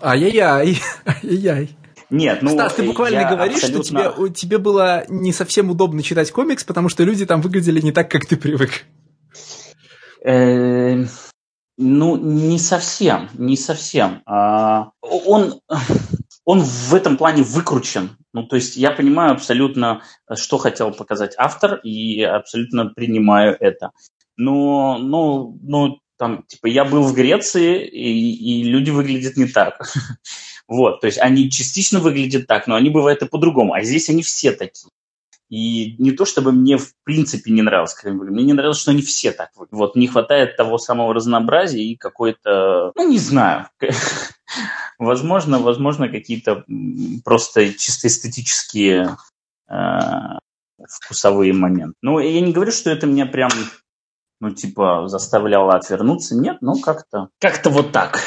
Ай-яй-яй, 0.00 0.78
ай-яй-яй. 1.04 1.68
Нет, 2.10 2.42
ну... 2.42 2.50
Стас, 2.50 2.74
ты 2.74 2.82
буквально 2.82 3.28
говоришь, 3.28 3.62
абсолютно... 3.62 4.00
что 4.02 4.12
тебе, 4.28 4.34
тебе 4.34 4.58
было 4.58 5.04
не 5.08 5.32
совсем 5.32 5.70
удобно 5.70 6.02
читать 6.02 6.30
комикс, 6.32 6.64
потому 6.64 6.88
что 6.88 7.04
люди 7.04 7.24
там 7.24 7.40
выглядели 7.40 7.80
не 7.80 7.92
так, 7.92 8.10
как 8.10 8.26
ты 8.26 8.36
привык. 8.36 8.84
Э, 10.24 11.04
ну, 11.78 12.16
не 12.16 12.58
совсем, 12.58 13.30
не 13.34 13.56
совсем. 13.56 14.22
А, 14.26 14.90
он, 15.00 15.60
он 16.44 16.60
в 16.60 16.94
этом 16.94 17.16
плане 17.16 17.42
выкручен. 17.42 18.16
Ну, 18.32 18.46
то 18.46 18.56
есть 18.56 18.76
я 18.76 18.90
понимаю 18.90 19.32
абсолютно, 19.32 20.02
что 20.34 20.58
хотел 20.58 20.92
показать 20.92 21.34
автор, 21.38 21.76
и 21.82 22.22
абсолютно 22.22 22.86
принимаю 22.86 23.56
это. 23.58 23.92
Но, 24.36 24.98
ну, 24.98 25.58
ну, 25.62 25.98
там, 26.20 26.44
типа, 26.46 26.66
я 26.66 26.84
был 26.84 27.02
в 27.02 27.14
Греции, 27.14 27.82
и, 27.82 28.60
и 28.60 28.62
люди 28.64 28.90
выглядят 28.90 29.36
не 29.36 29.46
так. 29.46 29.80
Вот, 30.68 31.00
то 31.00 31.08
есть 31.08 31.18
они 31.18 31.50
частично 31.50 31.98
выглядят 31.98 32.46
так, 32.46 32.68
но 32.68 32.76
они 32.76 32.90
бывают 32.90 33.22
и 33.22 33.26
по-другому. 33.26 33.72
А 33.72 33.82
здесь 33.82 34.08
они 34.08 34.22
все 34.22 34.52
такие. 34.52 34.92
И 35.48 35.96
не 35.98 36.12
то, 36.12 36.24
чтобы 36.24 36.52
мне 36.52 36.76
в 36.76 36.92
принципе 37.02 37.50
не 37.50 37.62
нравилось, 37.62 37.94
как 37.94 38.06
они 38.06 38.16
мне 38.16 38.44
не 38.44 38.52
нравилось, 38.52 38.78
что 38.78 38.92
они 38.92 39.02
все 39.02 39.32
так. 39.32 39.50
Вот 39.72 39.96
не 39.96 40.06
хватает 40.06 40.56
того 40.56 40.78
самого 40.78 41.12
разнообразия 41.12 41.82
и 41.82 41.96
какой-то, 41.96 42.92
ну, 42.94 43.10
не 43.10 43.18
знаю, 43.18 43.66
возможно, 45.00 45.58
возможно, 45.58 46.08
какие-то 46.08 46.64
просто 47.24 47.74
чисто 47.74 48.06
эстетические 48.06 49.16
э, 49.68 49.74
вкусовые 50.88 51.52
моменты. 51.52 51.96
Ну, 52.00 52.20
я 52.20 52.40
не 52.40 52.52
говорю, 52.52 52.70
что 52.70 52.90
это 52.90 53.08
меня 53.08 53.26
прям, 53.26 53.50
ну, 54.40 54.50
типа, 54.50 55.06
заставляло 55.06 55.74
отвернуться. 55.74 56.34
Нет, 56.34 56.58
ну, 56.60 56.78
как-то, 56.80 57.28
как-то 57.38 57.70
вот 57.70 57.92
так. 57.92 58.20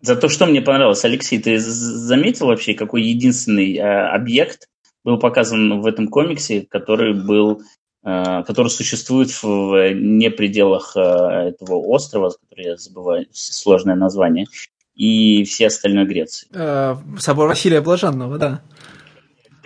Зато 0.00 0.28
что 0.28 0.46
мне 0.46 0.62
понравилось, 0.62 1.04
Алексей, 1.04 1.40
ты 1.40 1.58
заметил 1.58 2.46
вообще, 2.46 2.74
какой 2.74 3.02
единственный 3.02 3.76
э, 3.76 4.08
объект 4.08 4.68
был 5.04 5.18
показан 5.18 5.80
в 5.80 5.86
этом 5.86 6.08
комиксе, 6.08 6.66
который 6.68 7.14
был, 7.14 7.62
э, 8.04 8.42
который 8.44 8.68
существует 8.68 9.30
в, 9.30 9.42
в 9.42 9.92
не 9.92 10.30
пределах 10.30 10.96
э, 10.96 11.00
этого 11.00 11.76
острова, 11.76 12.30
который 12.30 12.66
я 12.66 12.76
забываю 12.76 13.26
сложное 13.32 13.96
название, 13.96 14.46
и 14.94 15.44
все 15.44 15.66
остальной 15.66 16.04
Греции. 16.06 16.48
Э, 16.52 16.96
собор 17.18 17.48
Василия 17.48 17.80
Блаженного, 17.80 18.38
да. 18.38 18.62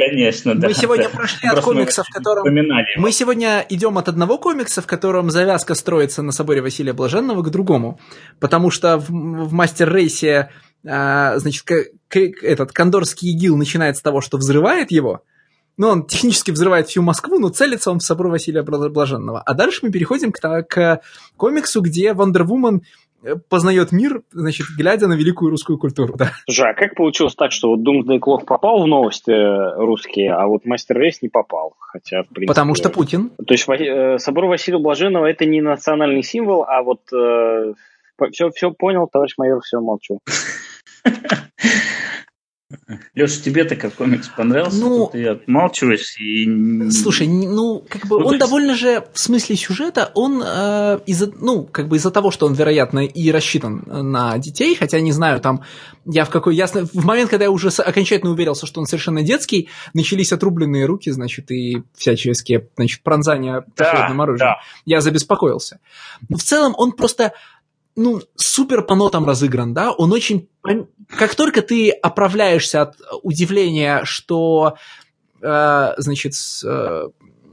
Конечно, 0.08 0.54
да. 0.54 0.68
Мы 0.68 0.74
сегодня 0.74 1.08
прошли 1.08 1.48
от 1.48 1.60
комикса, 1.60 2.02
в 2.04 2.08
котором... 2.08 2.44
Мы 2.96 3.12
сегодня 3.12 3.64
идем 3.68 3.98
от 3.98 4.08
одного 4.08 4.38
комикса, 4.38 4.82
в 4.82 4.86
котором 4.86 5.30
завязка 5.30 5.74
строится 5.74 6.22
на 6.22 6.32
соборе 6.32 6.62
Василия 6.62 6.92
Блаженного, 6.92 7.42
к 7.42 7.50
другому. 7.50 7.98
Потому 8.40 8.70
что 8.70 8.98
в, 8.98 9.08
в 9.08 9.52
Мастер-рейсе, 9.52 10.50
а, 10.86 11.38
значит, 11.38 11.62
к, 11.62 11.74
к, 12.08 12.16
этот 12.16 12.72
кондорский 12.72 13.32
игил 13.32 13.56
начинает 13.56 13.96
с 13.96 14.02
того, 14.02 14.20
что 14.20 14.38
взрывает 14.38 14.90
его, 14.90 15.22
ну, 15.78 15.88
он 15.88 16.06
технически 16.06 16.50
взрывает 16.50 16.88
всю 16.88 17.02
Москву, 17.02 17.38
но 17.38 17.48
целится 17.48 17.90
он 17.90 17.98
в 17.98 18.02
собор 18.02 18.28
Василия 18.28 18.62
Блаженного. 18.62 19.40
А 19.40 19.54
дальше 19.54 19.80
мы 19.82 19.90
переходим 19.90 20.30
к, 20.32 20.62
к 20.68 21.00
комиксу, 21.36 21.80
где 21.80 22.12
Вандервумен 22.12 22.82
познает 23.48 23.92
мир, 23.92 24.22
значит, 24.32 24.66
глядя 24.76 25.06
на 25.06 25.14
великую 25.14 25.50
русскую 25.50 25.78
культуру, 25.78 26.14
да. 26.16 26.32
Слушай, 26.46 26.70
а 26.70 26.74
как 26.74 26.94
получилось 26.94 27.34
так, 27.34 27.52
что 27.52 27.70
вот 27.70 27.80
Doomsday 27.80 28.18
Clock 28.18 28.44
попал 28.44 28.82
в 28.82 28.86
новости 28.86 29.30
э, 29.30 29.74
русские, 29.76 30.32
а 30.32 30.46
вот 30.46 30.64
Мастер 30.64 30.98
Рейс 30.98 31.22
не 31.22 31.28
попал? 31.28 31.74
Хотя, 31.78 32.22
в 32.22 32.28
принципе... 32.28 32.48
Потому 32.48 32.74
что 32.74 32.90
Путин. 32.90 33.30
То 33.46 33.54
есть 33.54 33.68
э, 33.68 34.18
собор 34.18 34.46
Василия 34.46 34.78
Блаженного 34.78 35.26
это 35.26 35.44
не 35.44 35.60
национальный 35.60 36.22
символ, 36.22 36.64
а 36.64 36.82
вот 36.82 37.00
э, 37.12 37.74
все, 38.32 38.50
все 38.50 38.70
понял, 38.70 39.06
товарищ 39.06 39.34
майор, 39.38 39.60
все 39.62 39.80
молчу. 39.80 40.20
Леша, 43.14 43.42
тебе-то 43.42 43.76
как 43.76 43.94
комикс 43.94 44.28
понравился? 44.28 44.80
Ну, 44.80 45.08
ты 45.12 45.26
отмалчиваешь 45.26 46.18
и... 46.18 46.90
Слушай, 46.90 47.28
ну, 47.28 47.84
как 47.88 48.06
бы 48.06 48.20
ну, 48.20 48.26
он 48.26 48.38
довольно 48.38 48.74
же, 48.74 49.04
в 49.12 49.18
смысле 49.18 49.56
сюжета, 49.56 50.10
он 50.14 50.42
э, 50.44 50.98
из-за, 51.06 51.32
ну, 51.40 51.64
как 51.64 51.88
бы 51.88 51.96
из-за 51.96 52.10
того, 52.10 52.30
что 52.30 52.46
он, 52.46 52.54
вероятно, 52.54 53.00
и 53.00 53.30
рассчитан 53.30 53.84
на 53.86 54.38
детей, 54.38 54.74
хотя 54.74 55.00
не 55.00 55.12
знаю, 55.12 55.40
там, 55.40 55.62
я 56.04 56.24
в 56.24 56.30
какой, 56.30 56.56
ясно, 56.56 56.86
в 56.86 57.04
момент, 57.04 57.30
когда 57.30 57.44
я 57.44 57.50
уже 57.50 57.68
окончательно 57.68 58.32
уверился, 58.32 58.66
что 58.66 58.80
он 58.80 58.86
совершенно 58.86 59.22
детский, 59.22 59.68
начались 59.94 60.32
отрубленные 60.32 60.86
руки, 60.86 61.10
значит, 61.10 61.50
и 61.50 61.82
всяческие, 61.96 62.68
значит, 62.76 63.02
пронзания 63.02 63.64
да, 63.76 64.06
оружием. 64.06 64.38
Да. 64.38 64.56
Я 64.84 65.00
забеспокоился. 65.00 65.78
Но 66.28 66.36
в 66.36 66.42
целом 66.42 66.74
он 66.76 66.92
просто 66.92 67.32
ну, 67.96 68.20
супер 68.36 68.82
по 68.82 68.94
нотам 68.94 69.26
разыгран, 69.26 69.74
да, 69.74 69.92
он 69.92 70.12
очень... 70.12 70.48
Как 71.08 71.34
только 71.34 71.62
ты 71.62 71.90
оправляешься 71.90 72.82
от 72.82 72.96
удивления, 73.22 74.02
что, 74.04 74.76
э, 75.42 75.92
значит, 75.98 76.34
э, 76.64 77.08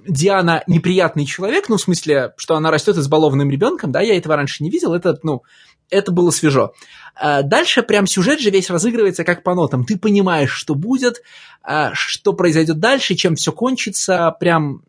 Диана 0.07 0.63
неприятный 0.67 1.25
человек, 1.25 1.67
ну, 1.67 1.77
в 1.77 1.81
смысле, 1.81 2.33
что 2.37 2.55
она 2.55 2.71
растет 2.71 2.97
избалованным 2.97 3.49
ребенком, 3.49 3.91
да, 3.91 4.01
я 4.01 4.17
этого 4.17 4.35
раньше 4.35 4.63
не 4.63 4.69
видел, 4.69 4.93
это, 4.93 5.17
ну, 5.23 5.43
это 5.89 6.11
было 6.11 6.31
свежо. 6.31 6.73
Э, 7.21 7.43
дальше 7.43 7.83
прям 7.83 8.07
сюжет 8.07 8.39
же 8.39 8.49
весь 8.49 8.69
разыгрывается 8.69 9.25
как 9.25 9.43
по 9.43 9.55
нотам. 9.55 9.83
Ты 9.83 9.97
понимаешь, 9.97 10.51
что 10.51 10.73
будет, 10.73 11.21
э, 11.67 11.89
что 11.93 12.33
произойдет 12.33 12.79
дальше, 12.79 13.15
чем 13.15 13.35
все 13.35 13.51
кончится, 13.51 14.33
прям 14.39 14.83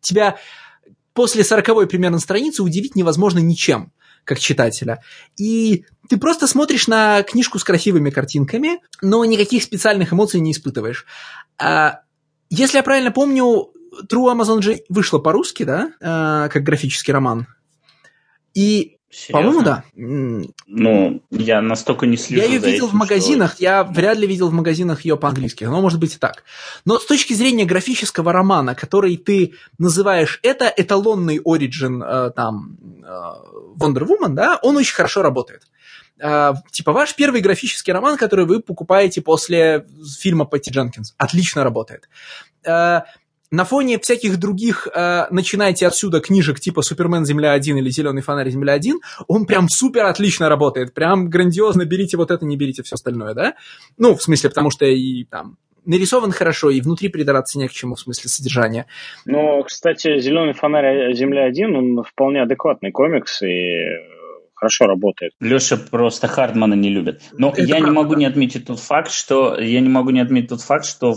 тебя 0.00 0.36
после 1.14 1.42
сороковой 1.42 1.86
примерно 1.88 2.18
страницы 2.20 2.62
удивить 2.62 2.94
невозможно 2.94 3.40
ничем 3.40 3.92
как 4.24 4.38
читателя. 4.38 5.02
И 5.36 5.84
ты 6.08 6.16
просто 6.16 6.46
смотришь 6.46 6.88
на 6.88 7.22
книжку 7.22 7.58
с 7.58 7.64
красивыми 7.64 8.10
картинками, 8.10 8.80
но 9.00 9.24
никаких 9.24 9.62
специальных 9.62 10.12
эмоций 10.12 10.40
не 10.40 10.52
испытываешь. 10.52 11.06
А, 11.58 12.00
если 12.50 12.78
я 12.78 12.82
правильно 12.82 13.10
помню, 13.10 13.70
True 14.10 14.34
Amazon 14.34 14.62
же 14.62 14.80
вышла 14.88 15.18
по-русски, 15.18 15.62
да, 15.62 15.92
а, 16.00 16.48
как 16.48 16.62
графический 16.62 17.12
роман. 17.12 17.46
И 18.54 18.93
по-моему, 19.30 19.62
да. 19.62 19.84
Ну, 19.94 21.22
я 21.30 21.60
настолько 21.60 22.06
не 22.06 22.16
слежу 22.16 22.42
Я 22.42 22.48
ее 22.48 22.58
видел 22.58 22.86
этим, 22.86 22.86
в 22.88 22.94
магазинах, 22.94 23.54
что... 23.54 23.62
я 23.62 23.84
вряд 23.84 24.18
ли 24.18 24.26
видел 24.26 24.48
в 24.48 24.52
магазинах 24.52 25.04
ее 25.04 25.16
по-английски, 25.16 25.64
но 25.64 25.80
может 25.80 26.00
быть 26.00 26.16
и 26.16 26.18
так. 26.18 26.44
Но 26.84 26.98
с 26.98 27.06
точки 27.06 27.32
зрения 27.32 27.64
графического 27.64 28.32
романа, 28.32 28.74
который 28.74 29.16
ты 29.16 29.54
называешь 29.78 30.40
это 30.42 30.72
эталонный 30.76 31.40
оригин 31.44 32.02
э, 32.02 32.30
там 32.30 32.76
э, 33.02 33.08
Wonder 33.78 34.06
Woman, 34.06 34.34
да, 34.34 34.58
он 34.62 34.76
очень 34.76 34.94
хорошо 34.94 35.22
работает. 35.22 35.62
Э, 36.18 36.52
типа 36.70 36.92
ваш 36.92 37.14
первый 37.14 37.40
графический 37.40 37.92
роман, 37.92 38.16
который 38.16 38.46
вы 38.46 38.60
покупаете 38.60 39.20
после 39.20 39.86
фильма 40.18 40.44
Патти 40.44 40.70
Дженкинс. 40.70 41.14
Отлично 41.18 41.64
работает. 41.64 42.08
Э, 42.64 43.02
на 43.54 43.64
фоне 43.64 43.98
всяких 43.98 44.38
других, 44.38 44.88
э, 44.92 45.26
начинайте 45.30 45.86
отсюда 45.86 46.20
книжек 46.20 46.58
типа 46.58 46.82
«Супермен 46.82 47.24
Земля-1» 47.24 47.78
или 47.78 47.88
«Зеленый 47.88 48.20
фонарь 48.20 48.50
Земля-1», 48.50 48.94
он 49.28 49.46
прям 49.46 49.68
супер 49.68 50.06
отлично 50.06 50.48
работает, 50.48 50.92
прям 50.92 51.30
грандиозно, 51.30 51.84
берите 51.84 52.16
вот 52.16 52.30
это, 52.32 52.44
не 52.44 52.56
берите 52.56 52.82
все 52.82 52.94
остальное, 52.94 53.34
да? 53.34 53.54
Ну, 53.96 54.16
в 54.16 54.22
смысле, 54.22 54.50
потому 54.50 54.70
что 54.70 54.86
и 54.86 55.24
там 55.24 55.56
нарисован 55.86 56.32
хорошо, 56.32 56.70
и 56.70 56.80
внутри 56.80 57.08
придраться 57.08 57.58
не 57.58 57.68
к 57.68 57.72
чему 57.72 57.94
в 57.94 58.00
смысле 58.00 58.28
содержания. 58.28 58.86
Но, 59.24 59.62
кстати, 59.62 60.18
«Зеленый 60.18 60.54
фонарь 60.54 61.14
Земля-1», 61.14 61.76
он 61.76 62.02
вполне 62.02 62.42
адекватный 62.42 62.90
комикс, 62.90 63.40
и 63.42 63.84
хорошо 64.54 64.86
работает. 64.86 65.32
Леша 65.40 65.76
просто 65.76 66.26
Хардмана 66.26 66.74
не 66.74 66.88
любит. 66.88 67.22
Но 67.32 67.50
это 67.50 67.62
я 67.62 67.76
правда. 67.76 67.86
не 67.86 67.92
могу 67.92 68.14
не 68.14 68.24
отметить 68.24 68.66
тот 68.66 68.80
факт, 68.80 69.12
что 69.12 69.60
я 69.60 69.80
не 69.80 69.88
могу 69.88 70.10
не 70.10 70.20
отметить 70.20 70.48
тот 70.48 70.62
факт, 70.62 70.86
что 70.86 71.14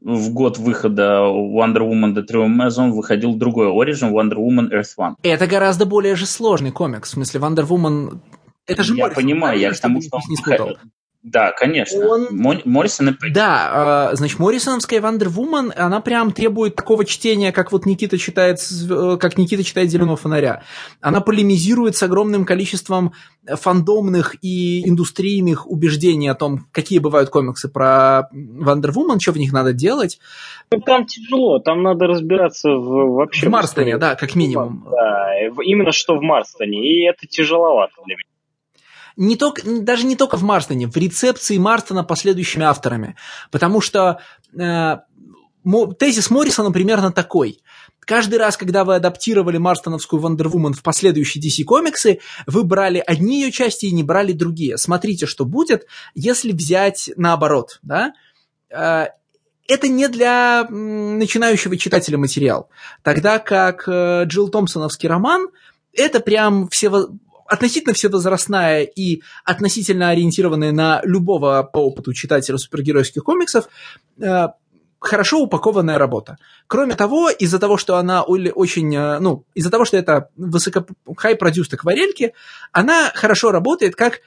в 0.00 0.30
год 0.32 0.58
выхода 0.58 1.20
Wonder 1.22 1.80
Woman 1.80 2.14
The 2.14 2.26
True 2.26 2.46
Amazon 2.46 2.90
выходил 2.90 3.34
другой 3.34 3.68
Origin 3.68 4.12
Wonder 4.12 4.36
Woman 4.36 4.70
Earth 4.70 4.96
One. 4.98 5.14
Это 5.22 5.46
гораздо 5.46 5.86
более 5.86 6.16
же 6.16 6.26
сложный 6.26 6.72
комикс. 6.72 7.10
В 7.10 7.12
смысле, 7.12 7.40
Wonder 7.40 7.66
Woman... 7.66 8.20
Это 8.66 8.82
же 8.82 8.94
Я 8.94 9.04
Моррисон, 9.04 9.22
понимаю, 9.22 9.58
я 9.58 9.72
к 9.72 9.80
тому, 9.80 10.00
что 10.00 10.16
он... 10.16 10.76
Да, 11.22 11.52
конечно. 11.52 12.06
Он... 12.06 12.28
Моррисон 12.64 13.10
и 13.10 13.30
Да, 13.30 14.10
э, 14.12 14.16
значит, 14.16 14.38
Моррисоновская 14.38 15.02
Wonder 15.02 15.28
Woman, 15.28 15.70
она 15.76 16.00
прям 16.00 16.32
требует 16.32 16.76
такого 16.76 17.04
чтения, 17.04 17.52
как 17.52 17.72
вот 17.72 17.84
Никита 17.84 18.16
читает, 18.16 18.56
э, 18.90 19.18
как 19.20 19.36
Никита 19.36 19.62
читает 19.62 19.90
«Зеленого 19.90 20.16
фонаря». 20.16 20.62
Она 21.02 21.20
полемизирует 21.20 21.94
с 21.94 22.02
огромным 22.02 22.46
количеством 22.46 23.12
фандомных 23.46 24.36
и 24.40 24.88
индустрийных 24.88 25.70
убеждений 25.70 26.28
о 26.28 26.34
том, 26.34 26.66
какие 26.72 27.00
бывают 27.00 27.28
комиксы 27.28 27.68
про 27.68 28.28
Wonder 28.32 28.92
Woman, 28.92 29.20
что 29.20 29.32
в 29.32 29.36
них 29.36 29.52
надо 29.52 29.74
делать. 29.74 30.18
Ну, 30.72 30.80
там 30.80 31.04
тяжело, 31.04 31.58
там 31.58 31.82
надо 31.82 32.06
разбираться 32.06 32.70
в, 32.70 33.14
вообще... 33.14 33.46
В 33.46 33.50
Марстоне, 33.50 33.98
да, 33.98 34.14
как 34.14 34.34
минимум. 34.34 34.86
Да, 34.90 35.34
именно 35.62 35.92
что 35.92 36.16
в 36.16 36.22
Марстоне, 36.22 36.78
и 36.78 37.06
это 37.06 37.26
тяжеловато 37.26 37.92
для 38.06 38.16
меня 38.16 38.29
не 39.20 39.36
только, 39.36 39.60
даже 39.82 40.06
не 40.06 40.16
только 40.16 40.38
в 40.38 40.42
Марстоне, 40.42 40.86
в 40.86 40.96
рецепции 40.96 41.58
Марстона 41.58 42.02
последующими 42.04 42.64
авторами. 42.64 43.16
Потому 43.50 43.82
что 43.82 44.20
э, 44.58 44.96
тезис 45.98 46.30
Моррисона 46.30 46.72
примерно 46.72 47.12
такой. 47.12 47.60
Каждый 48.00 48.38
раз, 48.38 48.56
когда 48.56 48.82
вы 48.82 48.94
адаптировали 48.94 49.58
Марстоновскую 49.58 50.22
Вандервумен 50.22 50.72
в 50.72 50.82
последующие 50.82 51.44
DC 51.44 51.64
комиксы, 51.64 52.20
вы 52.46 52.64
брали 52.64 53.04
одни 53.06 53.42
ее 53.42 53.52
части 53.52 53.84
и 53.84 53.92
не 53.92 54.02
брали 54.02 54.32
другие. 54.32 54.78
Смотрите, 54.78 55.26
что 55.26 55.44
будет, 55.44 55.86
если 56.14 56.52
взять 56.52 57.10
наоборот, 57.16 57.78
да? 57.82 58.14
Э, 58.70 59.08
это 59.68 59.86
не 59.86 60.08
для 60.08 60.66
начинающего 60.70 61.76
читателя 61.76 62.16
материал. 62.16 62.70
Тогда 63.02 63.38
как 63.38 63.84
э, 63.86 64.24
Джилл 64.24 64.48
Томпсоновский 64.48 65.10
роман, 65.10 65.50
это 65.92 66.20
прям 66.20 66.68
все 66.68 66.88
относительно 67.50 67.94
всевозрастная 67.94 68.84
и 68.84 69.22
относительно 69.44 70.10
ориентированная 70.10 70.72
на 70.72 71.00
любого 71.02 71.62
по 71.64 71.78
опыту 71.78 72.12
читателя 72.12 72.58
супергеройских 72.58 73.24
комиксов, 73.24 73.68
э, 74.20 74.48
хорошо 75.00 75.40
упакованная 75.40 75.98
работа. 75.98 76.36
Кроме 76.68 76.94
того, 76.94 77.28
из-за 77.28 77.58
того, 77.58 77.76
что 77.76 77.96
она 77.96 78.22
очень, 78.22 78.94
э, 78.94 79.18
ну, 79.18 79.44
из-за 79.54 79.70
того, 79.70 79.84
что 79.84 79.96
это 79.96 80.28
высоко 80.36 80.86
хай-продюс 81.16 81.72
акварельки, 81.72 82.34
она 82.70 83.10
хорошо 83.14 83.50
работает 83.50 83.96
как 83.96 84.20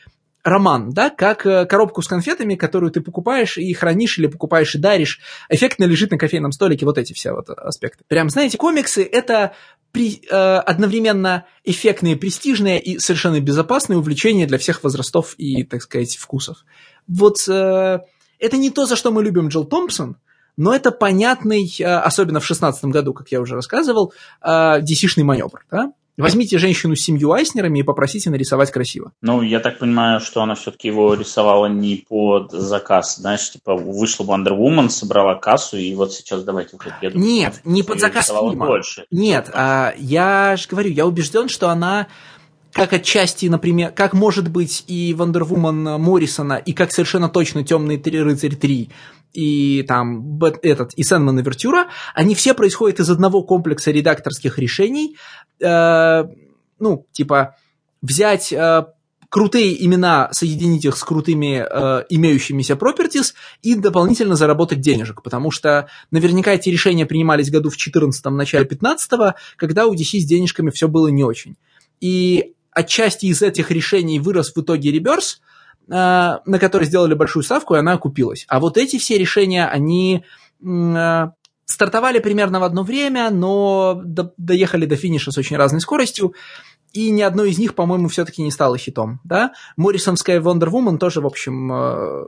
роман, 0.44 0.92
да, 0.92 1.10
как 1.10 1.46
э, 1.46 1.66
коробку 1.66 2.02
с 2.02 2.08
конфетами, 2.08 2.56
которую 2.56 2.92
ты 2.92 3.02
покупаешь 3.02 3.58
и 3.58 3.74
хранишь 3.74 4.18
или 4.18 4.28
покупаешь 4.28 4.76
и 4.76 4.78
даришь, 4.78 5.20
эффектно 5.50 5.86
лежит 5.86 6.12
на 6.12 6.18
кофейном 6.18 6.52
столике, 6.52 6.86
вот 6.86 6.98
эти 6.98 7.14
все 7.14 7.32
вот 7.32 7.50
аспекты. 7.50 8.04
Прям, 8.08 8.30
знаете, 8.30 8.58
комиксы— 8.58 9.04
это 9.12 9.54
при, 9.92 10.22
э, 10.30 10.36
одновременно 10.36 11.46
эффектные, 11.64 12.18
престижные 12.18 12.82
и 12.82 13.00
совершенно 13.00 13.40
безопасные 13.40 13.98
увлечения 13.98 14.46
для 14.46 14.58
всех 14.58 14.84
возрастов 14.84 15.36
и, 15.38 15.64
так 15.64 15.82
сказать, 15.82 16.18
вкусов. 16.18 16.66
Вот 17.08 17.38
э, 17.48 18.00
это 18.40 18.58
не 18.58 18.70
то, 18.70 18.86
за 18.86 18.96
что 18.96 19.12
мы 19.12 19.24
любим 19.24 19.48
Джилл 19.48 19.66
Томпсон, 19.66 20.18
но 20.58 20.76
это 20.76 20.92
понятный, 20.92 21.74
э, 21.80 21.84
особенно 21.86 22.40
в 22.40 22.48
2016 22.48 22.86
году, 22.86 23.14
как 23.14 23.32
я 23.32 23.40
уже 23.40 23.56
рассказывал, 23.56 24.14
э, 24.42 24.82
DC-шный 24.82 25.24
маневр. 25.24 25.66
Да? 25.72 25.94
Возьмите 26.16 26.60
женщину 26.60 26.96
с 26.96 27.02
семью 27.02 27.32
Айснерами 27.32 27.80
и 27.80 27.84
попросите 27.84 28.30
нарисовать 28.30 28.70
красиво. 28.72 29.14
Ну, 29.22 29.42
я 29.42 29.60
так 29.60 29.80
понимаю, 29.80 30.20
что 30.20 30.44
она 30.44 30.54
все-таки 30.54 30.88
его 30.88 31.16
рисовала 31.16 31.66
не 31.66 32.06
под 32.08 32.52
заказ. 32.52 33.18
Знаешь, 33.18 33.52
типа 33.52 33.76
вышла 33.76 34.24
Wonder 34.24 34.56
Woman, 34.56 34.90
собрала 34.90 35.36
кассу, 35.36 35.78
и 35.78 35.96
вот 35.96 36.14
сейчас 36.14 36.44
давайте 36.44 36.78
вот 36.78 36.84
думаю, 37.02 37.28
Нет, 37.28 37.62
не 37.64 37.82
под 37.82 38.00
заказ 38.00 38.28
фильма. 38.28 38.68
Больше. 38.68 39.06
Нет, 39.10 39.50
а, 39.54 39.94
я 39.98 40.56
же 40.56 40.68
говорю, 40.68 40.92
я 40.92 41.08
убежден, 41.08 41.50
что 41.50 41.70
она 41.70 42.08
как 42.74 42.92
отчасти, 42.92 43.46
например, 43.46 43.92
как 43.92 44.14
может 44.14 44.50
быть 44.50 44.84
и 44.88 45.16
Wonder 45.18 45.48
Woman 45.48 45.98
Моррисона, 46.00 46.56
и 46.56 46.74
как 46.74 46.92
совершенно 46.92 47.30
точно 47.30 47.64
Темный 47.64 48.02
рыцарь 48.04 48.56
3, 48.56 48.90
и 49.34 49.84
там 49.84 50.40
этот, 50.62 50.94
и 50.94 51.04
Сэнман 51.04 51.40
Вертюра, 51.40 51.88
они 52.14 52.36
все 52.36 52.54
происходят 52.54 53.00
из 53.00 53.10
одного 53.10 53.44
комплекса 53.44 53.92
редакторских 53.92 54.60
решений, 54.60 55.18
э, 55.60 56.24
ну, 56.80 57.08
типа, 57.12 57.56
взять 58.02 58.54
э, 58.54 58.86
крутые 59.30 59.84
имена, 59.84 60.30
соединить 60.32 60.86
их 60.86 60.96
с 60.96 61.04
крутыми 61.04 61.66
э, 61.68 62.06
имеющимися 62.10 62.74
properties 62.74 63.34
и 63.64 63.74
дополнительно 63.76 64.36
заработать 64.36 64.80
денежек, 64.80 65.24
потому 65.24 65.50
что 65.50 65.88
наверняка 66.12 66.52
эти 66.52 66.70
решения 66.70 67.06
принимались 67.06 67.50
году 67.50 67.70
в 67.70 67.78
14-м, 67.78 68.38
начале 68.38 68.66
15-го, 68.66 69.34
когда 69.58 69.88
у 69.88 69.96
DC 69.96 70.20
с 70.20 70.26
денежками 70.26 70.70
все 70.70 70.88
было 70.88 71.08
не 71.08 71.24
очень. 71.24 71.56
И 72.00 72.54
отчасти 72.72 73.26
из 73.28 73.42
этих 73.42 73.72
решений 73.72 74.20
вырос 74.20 74.54
в 74.56 74.62
итоге 74.62 74.92
реберс– 74.92 75.42
на 75.88 76.60
которой 76.60 76.86
сделали 76.86 77.14
большую 77.14 77.44
ставку, 77.44 77.76
и 77.76 77.80
она 77.80 77.94
окупилась. 77.94 78.46
А 78.48 78.60
вот 78.60 78.78
эти 78.78 78.98
все 78.98 79.18
решения, 79.18 79.68
они 79.68 80.24
э, 80.66 81.28
стартовали 81.66 82.20
примерно 82.20 82.60
в 82.60 82.64
одно 82.64 82.84
время, 82.84 83.30
но 83.30 84.02
доехали 84.38 84.86
до 84.86 84.96
финиша 84.96 85.32
с 85.32 85.38
очень 85.38 85.58
разной 85.58 85.82
скоростью, 85.82 86.34
и 86.94 87.10
ни 87.10 87.22
одно 87.22 87.44
из 87.44 87.58
них, 87.58 87.74
по-моему, 87.74 88.08
все-таки 88.08 88.44
не 88.44 88.52
стало 88.52 88.78
хитом, 88.78 89.20
да? 89.24 89.54
Моррисонская 89.78 90.40
Wonder 90.40 90.70
Woman 90.70 90.98
тоже, 90.98 91.22
в 91.22 91.26
общем, 91.26 91.74
э, 91.74 92.26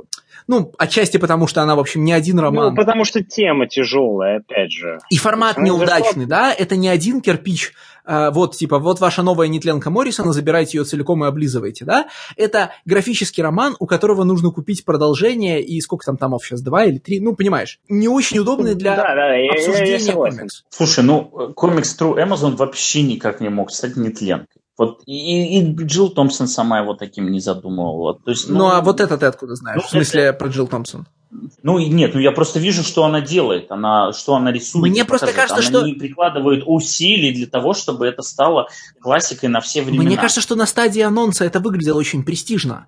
ну, 0.48 0.72
отчасти 0.78 1.18
потому, 1.18 1.48
что 1.48 1.62
она, 1.62 1.76
в 1.76 1.80
общем, 1.80 2.04
не 2.04 2.14
один 2.14 2.40
роман. 2.40 2.70
Ну, 2.70 2.76
потому 2.76 3.04
что 3.04 3.24
тема 3.24 3.68
тяжелая, 3.68 4.38
опять 4.38 4.72
же. 4.72 5.00
И 5.10 5.18
формат 5.18 5.58
неудачный, 5.58 6.26
да? 6.26 6.54
Это 6.54 6.76
не 6.76 6.88
один 6.88 7.22
кирпич, 7.22 7.74
э, 8.06 8.30
вот, 8.32 8.56
типа, 8.56 8.80
вот 8.80 9.00
ваша 9.00 9.24
новая 9.24 9.48
нетленка 9.48 9.90
Моррисона, 9.90 10.34
забирайте 10.34 10.78
ее 10.78 10.84
целиком 10.84 11.24
и 11.24 11.28
облизывайте, 11.28 11.86
да? 11.86 12.08
Это 12.36 12.72
графический 12.86 13.42
роман, 13.42 13.76
у 13.80 13.88
которого 13.88 14.24
нужно 14.24 14.52
купить 14.52 14.86
продолжение, 14.86 15.64
и 15.64 15.82
сколько 15.82 16.06
там 16.06 16.18
томов 16.18 16.46
сейчас, 16.46 16.62
два 16.62 16.86
или 16.86 17.00
три, 17.00 17.20
ну, 17.20 17.36
понимаешь, 17.36 17.80
не 17.90 18.08
очень 18.08 18.40
удобный 18.40 18.76
для 18.76 18.96
да, 18.96 19.16
да, 19.16 19.54
обсуждения 19.54 19.92
я, 19.92 19.98
я, 19.98 20.06
я 20.06 20.14
комикс. 20.14 20.64
Слушай, 20.70 21.04
ну, 21.04 21.54
комикс 21.56 21.98
True 22.00 22.16
Amazon 22.24 22.56
вообще 22.56 23.02
никак 23.02 23.42
не 23.42 23.50
мог 23.50 23.72
стать 23.72 23.96
нетленкой. 23.96 24.62
Вот 24.78 25.04
и, 25.06 25.60
и 25.60 25.74
Джилл 25.74 26.10
Томпсон 26.10 26.48
сама 26.48 26.80
его 26.80 26.96
таким 26.96 27.32
не 27.32 27.40
задумывала. 27.40 28.20
То 28.20 28.32
есть, 28.32 28.50
ну, 28.50 28.58
ну 28.58 28.68
а 28.68 28.82
вот 28.82 29.00
это 29.00 29.18
ты 29.18 29.26
откуда 29.26 29.56
знаешь? 29.56 29.82
Ну, 29.82 29.88
в 29.88 29.90
смысле 29.90 30.24
это... 30.24 30.38
про 30.38 30.50
Джилл 30.50 30.68
Томпсон? 30.68 31.08
Ну 31.64 31.80
нет, 31.80 32.14
ну 32.14 32.20
я 32.20 32.32
просто 32.32 32.60
вижу, 32.60 32.84
что 32.84 33.06
она 33.06 33.22
делает, 33.22 33.72
она, 33.72 34.12
что 34.12 34.36
она 34.36 34.52
рисует. 34.52 34.92
Мне 34.92 35.06
просто 35.06 35.28
кажется, 35.28 35.56
она 35.56 35.64
что... 35.64 35.86
не 35.86 35.94
прикладывает 35.94 36.64
усилий 36.66 37.34
для 37.34 37.48
того, 37.48 37.74
чтобы 37.74 38.06
это 38.06 38.22
стало 38.22 38.68
классикой 39.02 39.50
на 39.50 39.62
все 39.62 39.82
времена. 39.82 40.04
Мне 40.04 40.18
кажется, 40.18 40.42
что 40.42 40.56
на 40.56 40.66
стадии 40.66 41.02
анонса 41.02 41.46
это 41.46 41.60
выглядело 41.60 41.98
очень 41.98 42.24
престижно. 42.24 42.88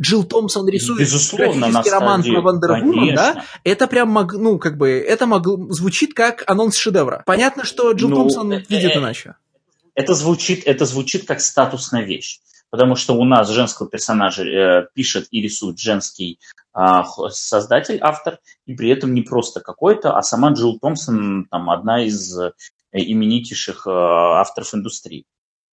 Джилл 0.00 0.24
Томпсон 0.24 0.66
рисует 0.68 1.00
Безусловно, 1.00 1.68
графический 1.68 1.90
роман 1.90 2.22
про 2.22 2.40
Вандервумен, 2.40 3.14
да, 3.14 3.44
это 3.62 3.86
прям, 3.86 4.08
мог, 4.08 4.32
ну, 4.32 4.58
как 4.58 4.78
бы, 4.78 4.88
это 4.88 5.26
мог, 5.26 5.46
звучит 5.70 6.14
как 6.14 6.44
анонс 6.46 6.76
шедевра. 6.76 7.22
Понятно, 7.26 7.64
что 7.64 7.92
Джилл 7.92 8.08
ну, 8.08 8.16
Томпсон 8.16 8.52
э, 8.52 8.62
видит 8.70 8.92
э, 8.92 8.98
иначе 8.98 9.34
это 9.94 10.14
звучит, 10.14 10.62
это 10.66 10.84
звучит 10.84 11.26
как 11.26 11.40
статусная 11.40 12.02
вещь, 12.02 12.40
потому 12.70 12.96
что 12.96 13.14
у 13.14 13.24
нас 13.24 13.48
женского 13.50 13.88
персонажа 13.88 14.44
э, 14.44 14.86
пишет 14.94 15.28
и 15.30 15.40
рисует 15.40 15.78
женский 15.78 16.38
э, 16.74 16.80
создатель, 17.30 17.98
автор, 18.00 18.38
и 18.66 18.74
при 18.74 18.90
этом 18.90 19.14
не 19.14 19.22
просто 19.22 19.60
какой-то, 19.60 20.16
а 20.16 20.22
сама 20.22 20.52
Джилл 20.52 20.78
Томпсон, 20.78 21.46
там, 21.50 21.70
одна 21.70 22.04
из 22.04 22.38
э, 22.38 22.52
именитейших 22.92 23.86
э, 23.86 23.90
авторов 23.90 24.74
индустрии. 24.74 25.26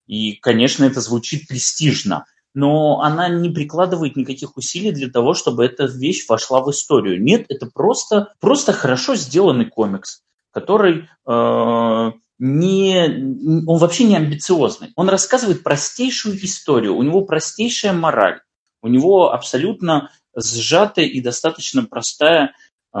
И, 0.07 0.33
конечно, 0.33 0.85
это 0.85 1.01
звучит 1.01 1.47
престижно, 1.47 2.25
но 2.53 3.01
она 3.01 3.29
не 3.29 3.49
прикладывает 3.49 4.15
никаких 4.15 4.57
усилий 4.57 4.91
для 4.91 5.09
того, 5.09 5.33
чтобы 5.33 5.63
эта 5.63 5.85
вещь 5.85 6.25
вошла 6.27 6.61
в 6.61 6.71
историю. 6.71 7.21
Нет, 7.21 7.45
это 7.49 7.67
просто, 7.67 8.33
просто 8.39 8.73
хорошо 8.73 9.15
сделанный 9.15 9.65
комикс, 9.69 10.23
который 10.51 11.07
э, 11.27 12.11
не, 12.39 13.65
он 13.67 13.77
вообще 13.77 14.05
не 14.05 14.15
амбициозный. 14.15 14.93
Он 14.95 15.09
рассказывает 15.09 15.61
простейшую 15.61 16.43
историю, 16.43 16.95
у 16.95 17.03
него 17.03 17.21
простейшая 17.21 17.93
мораль. 17.93 18.39
У 18.81 18.87
него 18.87 19.33
абсолютно 19.33 20.09
сжатая 20.33 21.05
и 21.05 21.19
достаточно 21.19 21.83
простая, 21.83 22.53
э, 22.95 22.99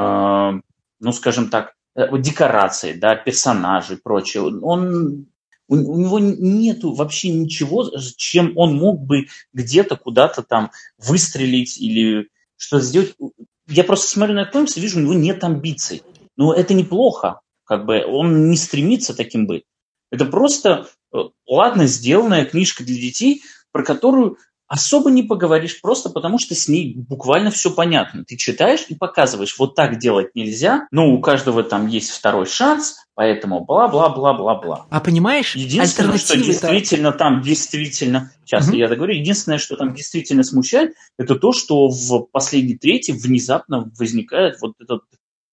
ну, 0.99 1.11
скажем 1.13 1.49
так, 1.49 1.73
э, 1.95 2.05
декорации, 2.19 2.93
да, 2.93 3.15
персонажи 3.15 3.93
и 3.93 4.01
прочее. 4.01 4.43
Он, 4.43 5.27
у, 5.69 5.75
у 5.75 5.99
него 5.99 6.19
нету 6.19 6.93
вообще 6.93 7.29
ничего, 7.29 7.89
чем 8.17 8.57
он 8.57 8.75
мог 8.75 8.99
бы 8.99 9.27
где-то 9.53 9.95
куда-то 9.95 10.43
там 10.43 10.71
выстрелить 10.97 11.79
или 11.79 12.27
что 12.57 12.81
сделать. 12.81 13.15
Я 13.69 13.85
просто 13.85 14.09
смотрю 14.09 14.35
на 14.35 14.45
комикс 14.45 14.75
и 14.75 14.81
вижу, 14.81 14.99
у 14.99 15.03
него 15.03 15.13
нет 15.13 15.45
амбиций. 15.45 16.03
Но 16.35 16.53
это 16.53 16.73
неплохо, 16.73 17.39
как 17.69 17.85
бы 17.85 18.03
он 18.03 18.49
не 18.49 18.57
стремится 18.57 19.15
таким 19.15 19.45
быть. 19.45 19.63
Это 20.11 20.25
просто 20.25 20.87
э, 21.13 21.17
ладно 21.47 21.85
сделанная 21.85 22.45
книжка 22.45 22.83
для 22.83 22.95
детей, 22.95 23.43
про 23.71 23.83
которую 23.83 24.37
особо 24.67 25.11
не 25.11 25.21
поговоришь, 25.21 25.79
просто 25.81 26.09
потому 26.09 26.39
что 26.39 26.55
с 26.55 26.67
ней 26.67 26.95
буквально 26.95 27.51
все 27.51 27.69
понятно. 27.69 28.25
Ты 28.25 28.37
читаешь 28.37 28.85
и 28.89 28.95
показываешь, 28.95 29.55
вот 29.59 29.75
так 29.75 29.99
делать 29.99 30.33
нельзя, 30.33 30.87
но 30.89 31.11
у 31.11 31.21
каждого 31.21 31.61
там 31.61 31.85
есть 31.85 32.09
второй 32.09 32.47
шанс, 32.47 32.97
поэтому 33.13 33.63
бла-бла-бла-бла-бла. 33.63 34.87
А 34.89 34.99
понимаешь, 34.99 35.55
Единственное, 35.55 36.17
что 36.17 36.37
действительно 36.37 37.11
там, 37.11 37.41
действительно, 37.43 38.31
сейчас 38.45 38.67
угу. 38.67 38.77
я 38.77 38.87
договорю, 38.87 39.13
единственное, 39.13 39.59
что 39.59 39.75
там 39.75 39.93
действительно 39.93 40.43
смущает, 40.43 40.93
это 41.19 41.35
то, 41.35 41.51
что 41.51 41.87
в 41.89 42.27
последней 42.31 42.77
трети 42.77 43.11
внезапно 43.11 43.91
возникает 43.97 44.57
вот 44.59 44.73
этот 44.79 45.01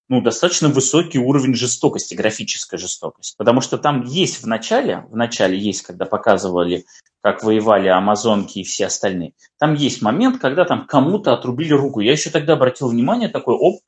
ну, 0.08 0.20
достаточно 0.20 0.68
высокий 0.68 1.18
уровень 1.18 1.54
жестокости, 1.54 2.14
графической 2.14 2.78
жестокости. 2.78 3.34
Потому 3.36 3.60
что 3.60 3.78
там 3.78 4.02
есть 4.02 4.42
в 4.42 4.46
начале, 4.46 5.04
в 5.10 5.16
начале 5.16 5.58
есть, 5.58 5.82
когда 5.82 6.04
показывали, 6.04 6.84
как 7.22 7.42
воевали 7.42 7.88
амазонки 7.88 8.60
и 8.60 8.64
все 8.64 8.86
остальные, 8.86 9.32
там 9.58 9.74
есть 9.74 10.02
момент, 10.02 10.38
когда 10.38 10.64
там 10.64 10.86
кому-то 10.86 11.32
отрубили 11.32 11.72
руку. 11.72 12.00
Я 12.00 12.12
еще 12.12 12.30
тогда 12.30 12.52
обратил 12.52 12.88
внимание, 12.88 13.28
такой, 13.28 13.54
оп, 13.54 13.80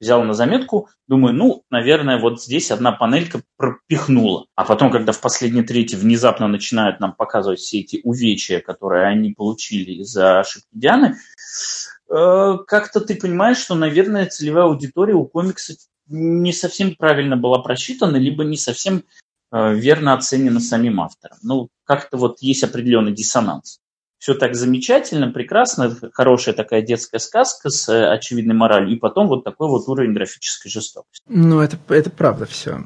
взял 0.00 0.24
на 0.24 0.32
заметку, 0.32 0.88
думаю, 1.06 1.34
ну, 1.34 1.62
наверное, 1.70 2.18
вот 2.18 2.42
здесь 2.42 2.70
одна 2.70 2.90
панелька 2.90 3.42
пропихнула. 3.56 4.46
А 4.54 4.64
потом, 4.64 4.90
когда 4.90 5.12
в 5.12 5.20
последней 5.20 5.62
трети 5.62 5.94
внезапно 5.94 6.48
начинают 6.48 7.00
нам 7.00 7.12
показывать 7.12 7.60
все 7.60 7.80
эти 7.80 8.00
увечья, 8.02 8.60
которые 8.60 9.06
они 9.06 9.32
получили 9.32 9.92
из-за 10.00 10.40
ошибки 10.40 10.68
Дианы, 10.72 11.16
как-то 12.10 13.00
ты 13.00 13.14
понимаешь, 13.14 13.58
что, 13.58 13.74
наверное, 13.74 14.26
целевая 14.26 14.64
аудитория 14.64 15.14
у 15.14 15.24
комикса 15.24 15.74
не 16.08 16.52
совсем 16.52 16.96
правильно 16.96 17.36
была 17.36 17.60
просчитана, 17.60 18.16
либо 18.16 18.44
не 18.44 18.56
совсем 18.56 19.04
э, 19.52 19.74
верно 19.74 20.14
оценена 20.14 20.60
самим 20.60 21.00
автором. 21.00 21.38
Ну, 21.42 21.68
как-то 21.84 22.16
вот 22.16 22.38
есть 22.40 22.64
определенный 22.64 23.12
диссонанс. 23.12 23.80
Все 24.18 24.34
так 24.34 24.54
замечательно, 24.54 25.30
прекрасно, 25.30 25.96
хорошая 26.12 26.54
такая 26.54 26.82
детская 26.82 27.20
сказка 27.20 27.70
с 27.70 27.88
э, 27.88 28.10
очевидной 28.10 28.54
моралью, 28.54 28.94
и 28.94 28.98
потом 28.98 29.28
вот 29.28 29.44
такой 29.44 29.68
вот 29.68 29.88
уровень 29.88 30.12
графической 30.12 30.70
жестокости. 30.70 31.24
Ну, 31.28 31.60
это, 31.60 31.78
это 31.88 32.10
правда 32.10 32.44
все. 32.44 32.84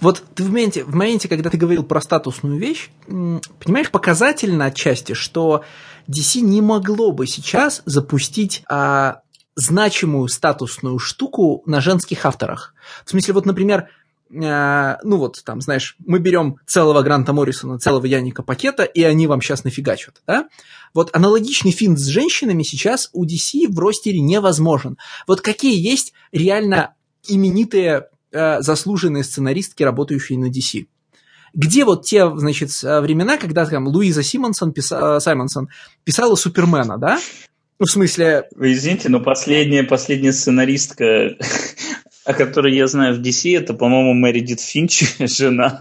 Вот 0.00 0.22
ты 0.34 0.44
в 0.44 0.48
моменте, 0.50 0.84
в 0.84 0.94
моменте, 0.94 1.28
когда 1.28 1.50
ты 1.50 1.56
говорил 1.56 1.82
про 1.82 2.00
статусную 2.00 2.58
вещь, 2.58 2.90
понимаешь, 3.06 3.90
показательно 3.90 4.66
отчасти, 4.66 5.14
что 5.14 5.64
DC 6.08 6.40
не 6.40 6.60
могло 6.60 7.12
бы 7.12 7.26
сейчас 7.26 7.82
запустить 7.84 8.62
а, 8.68 9.22
значимую 9.58 10.28
статусную 10.28 10.98
штуку 11.00 11.62
на 11.66 11.80
женских 11.80 12.24
авторах. 12.24 12.74
В 13.04 13.10
смысле, 13.10 13.34
вот, 13.34 13.44
например, 13.44 13.88
э, 14.30 14.96
ну 15.02 15.16
вот, 15.16 15.42
там, 15.44 15.60
знаешь, 15.60 15.96
мы 15.98 16.20
берем 16.20 16.58
целого 16.64 17.02
Гранта 17.02 17.32
Моррисона, 17.32 17.80
целого 17.80 18.06
Яника 18.06 18.44
Пакета, 18.44 18.84
и 18.84 19.02
они 19.02 19.26
вам 19.26 19.42
сейчас 19.42 19.64
нафигачат, 19.64 20.22
да? 20.28 20.48
Вот 20.94 21.10
аналогичный 21.12 21.72
финт 21.72 21.98
с 21.98 22.06
женщинами 22.06 22.62
сейчас 22.62 23.10
у 23.12 23.26
DC 23.26 23.66
в 23.68 23.78
ростере 23.80 24.20
невозможен. 24.20 24.96
Вот 25.26 25.40
какие 25.40 25.76
есть 25.76 26.12
реально 26.30 26.94
именитые 27.26 28.08
э, 28.32 28.60
заслуженные 28.60 29.24
сценаристки, 29.24 29.82
работающие 29.82 30.38
на 30.38 30.46
DC? 30.46 30.86
Где 31.54 31.84
вот 31.84 32.04
те, 32.04 32.30
значит, 32.36 32.70
э, 32.82 33.00
времена, 33.00 33.36
когда 33.38 33.64
там 33.66 33.88
Луиза 33.88 34.22
Симонсон, 34.22 34.72
писа, 34.72 35.16
э, 35.16 35.20
Саймонсон 35.20 35.68
писала 36.04 36.34
Супермена, 36.34 36.98
да? 36.98 37.18
Ну, 37.78 37.86
в 37.86 37.90
смысле... 37.90 38.48
Вы 38.56 38.72
извините, 38.72 39.08
но 39.08 39.20
последняя, 39.20 39.84
последняя 39.84 40.32
сценаристка, 40.32 41.36
о 42.24 42.34
которой 42.34 42.74
я 42.74 42.86
знаю 42.86 43.14
в 43.14 43.20
DC, 43.20 43.56
это, 43.56 43.72
по-моему, 43.72 44.14
Мэридит 44.14 44.60
Финч, 44.60 45.16
жена 45.20 45.80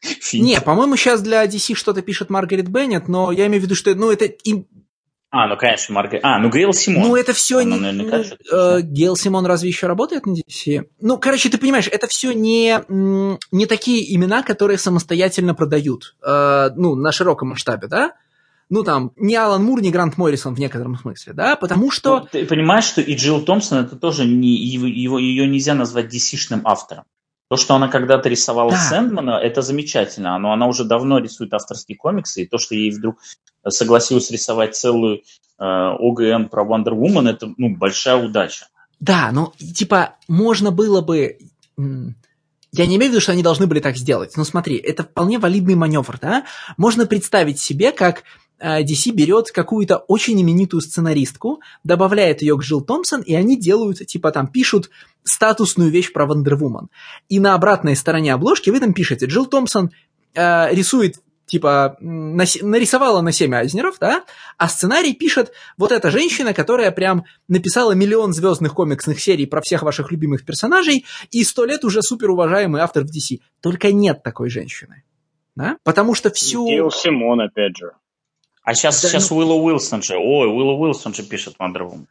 Финч. 0.00 0.42
Не, 0.42 0.60
по-моему, 0.60 0.96
сейчас 0.96 1.22
для 1.22 1.44
DC 1.44 1.74
что-то 1.74 2.02
пишет 2.02 2.30
Маргарет 2.30 2.68
Беннет, 2.68 3.08
но 3.08 3.32
я 3.32 3.46
имею 3.46 3.60
в 3.60 3.64
виду, 3.64 3.74
что 3.74 3.94
ну, 3.94 4.10
это 4.10 4.24
им 4.24 4.66
а, 5.36 5.48
ну, 5.48 5.56
конечно, 5.56 5.92
Маргарет. 5.92 6.24
А, 6.24 6.38
ну, 6.38 6.48
Гейл 6.48 6.72
Симон. 6.72 7.08
Ну, 7.08 7.16
это 7.16 7.32
все 7.32 7.62
не... 7.62 7.76
Наверняка, 7.76 8.22
э, 8.52 8.82
Гейл 8.82 9.16
Симон 9.16 9.46
разве 9.46 9.68
еще 9.68 9.88
работает 9.88 10.26
на 10.26 10.34
DC? 10.34 10.84
Ну, 11.00 11.18
короче, 11.18 11.48
ты 11.48 11.58
понимаешь, 11.58 11.88
это 11.90 12.06
все 12.06 12.32
не, 12.32 12.78
не 13.50 13.66
такие 13.66 14.14
имена, 14.14 14.44
которые 14.44 14.78
самостоятельно 14.78 15.52
продают, 15.56 16.14
э, 16.24 16.70
ну, 16.76 16.94
на 16.94 17.10
широком 17.10 17.48
масштабе, 17.48 17.88
да? 17.88 18.12
Ну, 18.70 18.84
там, 18.84 19.10
не 19.16 19.34
Алан 19.34 19.64
Мур, 19.64 19.82
не 19.82 19.90
Грант 19.90 20.18
Моррисон 20.18 20.54
в 20.54 20.60
некотором 20.60 20.96
смысле, 20.96 21.32
да? 21.32 21.56
Потому 21.56 21.90
что... 21.90 22.20
Ну, 22.20 22.28
ты 22.30 22.46
понимаешь, 22.46 22.84
что 22.84 23.00
и 23.00 23.16
Джилл 23.16 23.42
Томпсон, 23.42 23.78
это 23.84 23.96
тоже 23.96 24.24
не... 24.26 24.54
Его, 24.54 24.86
его, 24.86 25.18
ее 25.18 25.48
нельзя 25.48 25.74
назвать 25.74 26.14
DC-шным 26.14 26.60
автором. 26.62 27.04
То, 27.54 27.58
что 27.58 27.76
она 27.76 27.86
когда-то 27.86 28.28
рисовала 28.28 28.72
да. 28.72 28.76
Сэндмана, 28.76 29.38
это 29.38 29.62
замечательно, 29.62 30.36
но 30.40 30.52
она 30.52 30.66
уже 30.66 30.82
давно 30.82 31.18
рисует 31.20 31.54
авторские 31.54 31.96
комиксы, 31.96 32.42
и 32.42 32.46
то, 32.48 32.58
что 32.58 32.74
ей 32.74 32.90
вдруг 32.90 33.20
согласилась 33.68 34.28
рисовать 34.32 34.74
целую 34.74 35.18
э, 35.18 35.20
ОГН 35.60 36.48
про 36.48 36.64
Wonder 36.64 36.94
Woman, 36.94 37.30
это 37.30 37.54
ну, 37.56 37.76
большая 37.76 38.16
удача. 38.16 38.66
Да, 38.98 39.30
ну, 39.32 39.52
типа, 39.56 40.16
можно 40.26 40.72
было 40.72 41.00
бы... 41.00 41.38
Я 41.76 42.86
не 42.86 42.96
имею 42.96 43.12
в 43.12 43.14
виду, 43.14 43.20
что 43.20 43.30
они 43.30 43.44
должны 43.44 43.68
были 43.68 43.78
так 43.78 43.96
сделать, 43.96 44.36
но 44.36 44.42
смотри, 44.42 44.76
это 44.76 45.04
вполне 45.04 45.38
валидный 45.38 45.76
маневр, 45.76 46.18
да? 46.20 46.46
Можно 46.76 47.06
представить 47.06 47.60
себе, 47.60 47.92
как 47.92 48.24
DC 48.60 49.10
э, 49.10 49.12
берет 49.12 49.50
какую-то 49.50 49.96
очень 49.96 50.40
именитую 50.40 50.80
сценаристку, 50.80 51.60
добавляет 51.82 52.42
ее 52.42 52.56
к 52.56 52.62
Джилл 52.62 52.82
Томпсон, 52.82 53.22
и 53.22 53.34
они 53.34 53.58
делают, 53.58 53.98
типа 54.06 54.30
там, 54.30 54.46
пишут 54.46 54.90
статусную 55.22 55.90
вещь 55.90 56.12
про 56.12 56.26
Вандервумен. 56.26 56.88
И 57.28 57.40
на 57.40 57.54
обратной 57.54 57.96
стороне 57.96 58.32
обложки 58.34 58.70
вы 58.70 58.80
там 58.80 58.92
пишете, 58.92 59.26
Джилл 59.26 59.46
Томпсон 59.46 59.90
э, 60.34 60.74
рисует 60.74 61.16
типа 61.46 61.96
нарисовала 62.00 63.20
на 63.20 63.32
7 63.32 63.54
Айзнеров, 63.54 63.98
да, 64.00 64.24
а 64.56 64.68
сценарий 64.68 65.12
пишет 65.12 65.52
вот 65.76 65.92
эта 65.92 66.10
женщина, 66.10 66.54
которая 66.54 66.90
прям 66.90 67.24
написала 67.48 67.92
миллион 67.92 68.32
звездных 68.32 68.74
комиксных 68.74 69.20
серий 69.20 69.46
про 69.46 69.60
всех 69.60 69.82
ваших 69.82 70.10
любимых 70.10 70.44
персонажей 70.44 71.04
и 71.30 71.44
сто 71.44 71.64
лет 71.64 71.84
уже 71.84 72.02
супер 72.02 72.30
уважаемый 72.30 72.80
автор 72.80 73.04
в 73.04 73.10
DC. 73.10 73.40
Только 73.60 73.92
нет 73.92 74.22
такой 74.22 74.48
женщины. 74.48 75.04
Да? 75.54 75.76
Потому 75.84 76.14
что 76.14 76.30
всю... 76.30 76.66
Гейл 76.66 76.90
Симон, 76.90 77.40
опять 77.40 77.76
же. 77.76 77.92
А 78.64 78.74
сейчас, 78.74 79.00
да, 79.02 79.08
сейчас 79.08 79.30
ну... 79.30 79.36
Уилла 79.36 79.54
Уилсон 79.54 80.02
же. 80.02 80.14
Ой, 80.16 80.48
Уилла 80.48 80.72
Уилсон 80.72 81.14
же 81.14 81.22
пишет 81.22 81.56
Woman. 81.58 82.06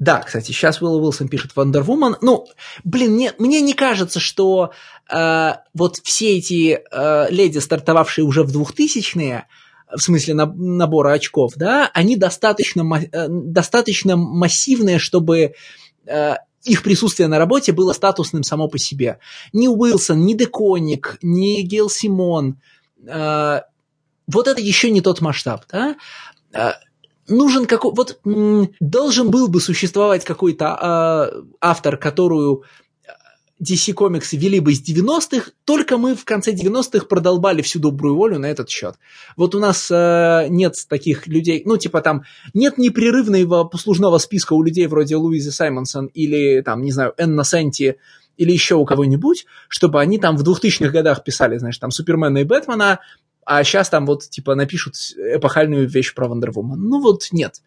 Да, 0.00 0.20
кстати, 0.20 0.46
сейчас 0.46 0.82
Уилл 0.82 1.02
Уилсон 1.02 1.28
пишет 1.28 1.52
Woman. 1.54 2.16
Ну, 2.20 2.46
блин, 2.82 3.16
не, 3.16 3.32
мне 3.38 3.60
не 3.60 3.74
кажется, 3.74 4.18
что 4.18 4.72
э, 5.08 5.52
вот 5.72 5.96
все 6.02 6.36
эти 6.36 6.80
э, 6.90 7.30
леди, 7.30 7.58
стартовавшие 7.58 8.24
уже 8.24 8.42
в 8.42 8.54
2000-е, 8.54 9.46
в 9.96 10.00
смысле 10.00 10.34
на, 10.34 10.46
набора 10.46 11.12
очков, 11.12 11.52
да, 11.54 11.90
они 11.94 12.16
достаточно, 12.16 12.82
э, 13.00 13.26
достаточно 13.28 14.16
массивные, 14.16 14.98
чтобы 14.98 15.54
э, 16.06 16.34
их 16.64 16.82
присутствие 16.82 17.28
на 17.28 17.38
работе 17.38 17.72
было 17.72 17.92
статусным 17.92 18.42
само 18.42 18.66
по 18.66 18.78
себе. 18.78 19.20
Ни 19.52 19.68
Уилсон, 19.68 20.26
ни 20.26 20.34
Деконик, 20.34 21.18
ни 21.22 21.62
Гейл 21.62 21.88
Симон, 21.88 22.60
э, 23.06 23.60
вот 24.26 24.48
это 24.48 24.60
еще 24.60 24.90
не 24.90 25.00
тот 25.00 25.20
масштаб, 25.20 25.64
да. 25.70 25.96
Э, 26.52 26.72
нужен 27.28 27.66
какой 27.66 27.92
вот 27.94 28.20
должен 28.80 29.30
был 29.30 29.48
бы 29.48 29.60
существовать 29.60 30.24
какой-то 30.24 31.30
э, 31.34 31.42
автор, 31.60 31.96
которую 31.96 32.64
DC 33.62 33.94
Comics 33.94 34.36
вели 34.36 34.60
бы 34.60 34.72
из 34.72 34.82
90-х, 34.82 35.52
только 35.64 35.96
мы 35.96 36.14
в 36.14 36.24
конце 36.24 36.52
90-х 36.52 37.06
продолбали 37.06 37.62
всю 37.62 37.78
добрую 37.78 38.16
волю 38.16 38.38
на 38.38 38.46
этот 38.46 38.68
счет. 38.68 38.96
Вот 39.36 39.54
у 39.54 39.60
нас 39.60 39.90
э, 39.90 40.46
нет 40.48 40.74
таких 40.88 41.26
людей, 41.26 41.62
ну, 41.64 41.76
типа 41.76 42.00
там, 42.00 42.24
нет 42.52 42.78
непрерывного 42.78 43.64
послужного 43.64 44.18
списка 44.18 44.54
у 44.54 44.62
людей 44.62 44.86
вроде 44.86 45.16
Луизы 45.16 45.52
Саймонсон 45.52 46.06
или, 46.06 46.62
там, 46.62 46.82
не 46.82 46.92
знаю, 46.92 47.14
Энна 47.16 47.44
Сенти 47.44 47.96
или 48.36 48.50
еще 48.50 48.74
у 48.74 48.84
кого-нибудь, 48.84 49.46
чтобы 49.68 50.00
они 50.00 50.18
там 50.18 50.36
в 50.36 50.42
2000-х 50.42 50.90
годах 50.90 51.22
писали, 51.22 51.56
знаешь, 51.58 51.78
там, 51.78 51.92
Супермена 51.92 52.38
и 52.38 52.44
Бэтмена, 52.44 52.98
а 53.46 53.64
сейчас 53.64 53.88
там 53.88 54.06
вот, 54.06 54.28
типа, 54.28 54.54
напишут 54.54 54.94
эпохальную 55.16 55.88
вещь 55.88 56.14
про 56.14 56.28
Вандервумен. 56.28 56.78
Ну 56.78 57.00
вот 57.00 57.28
нет. 57.32 57.62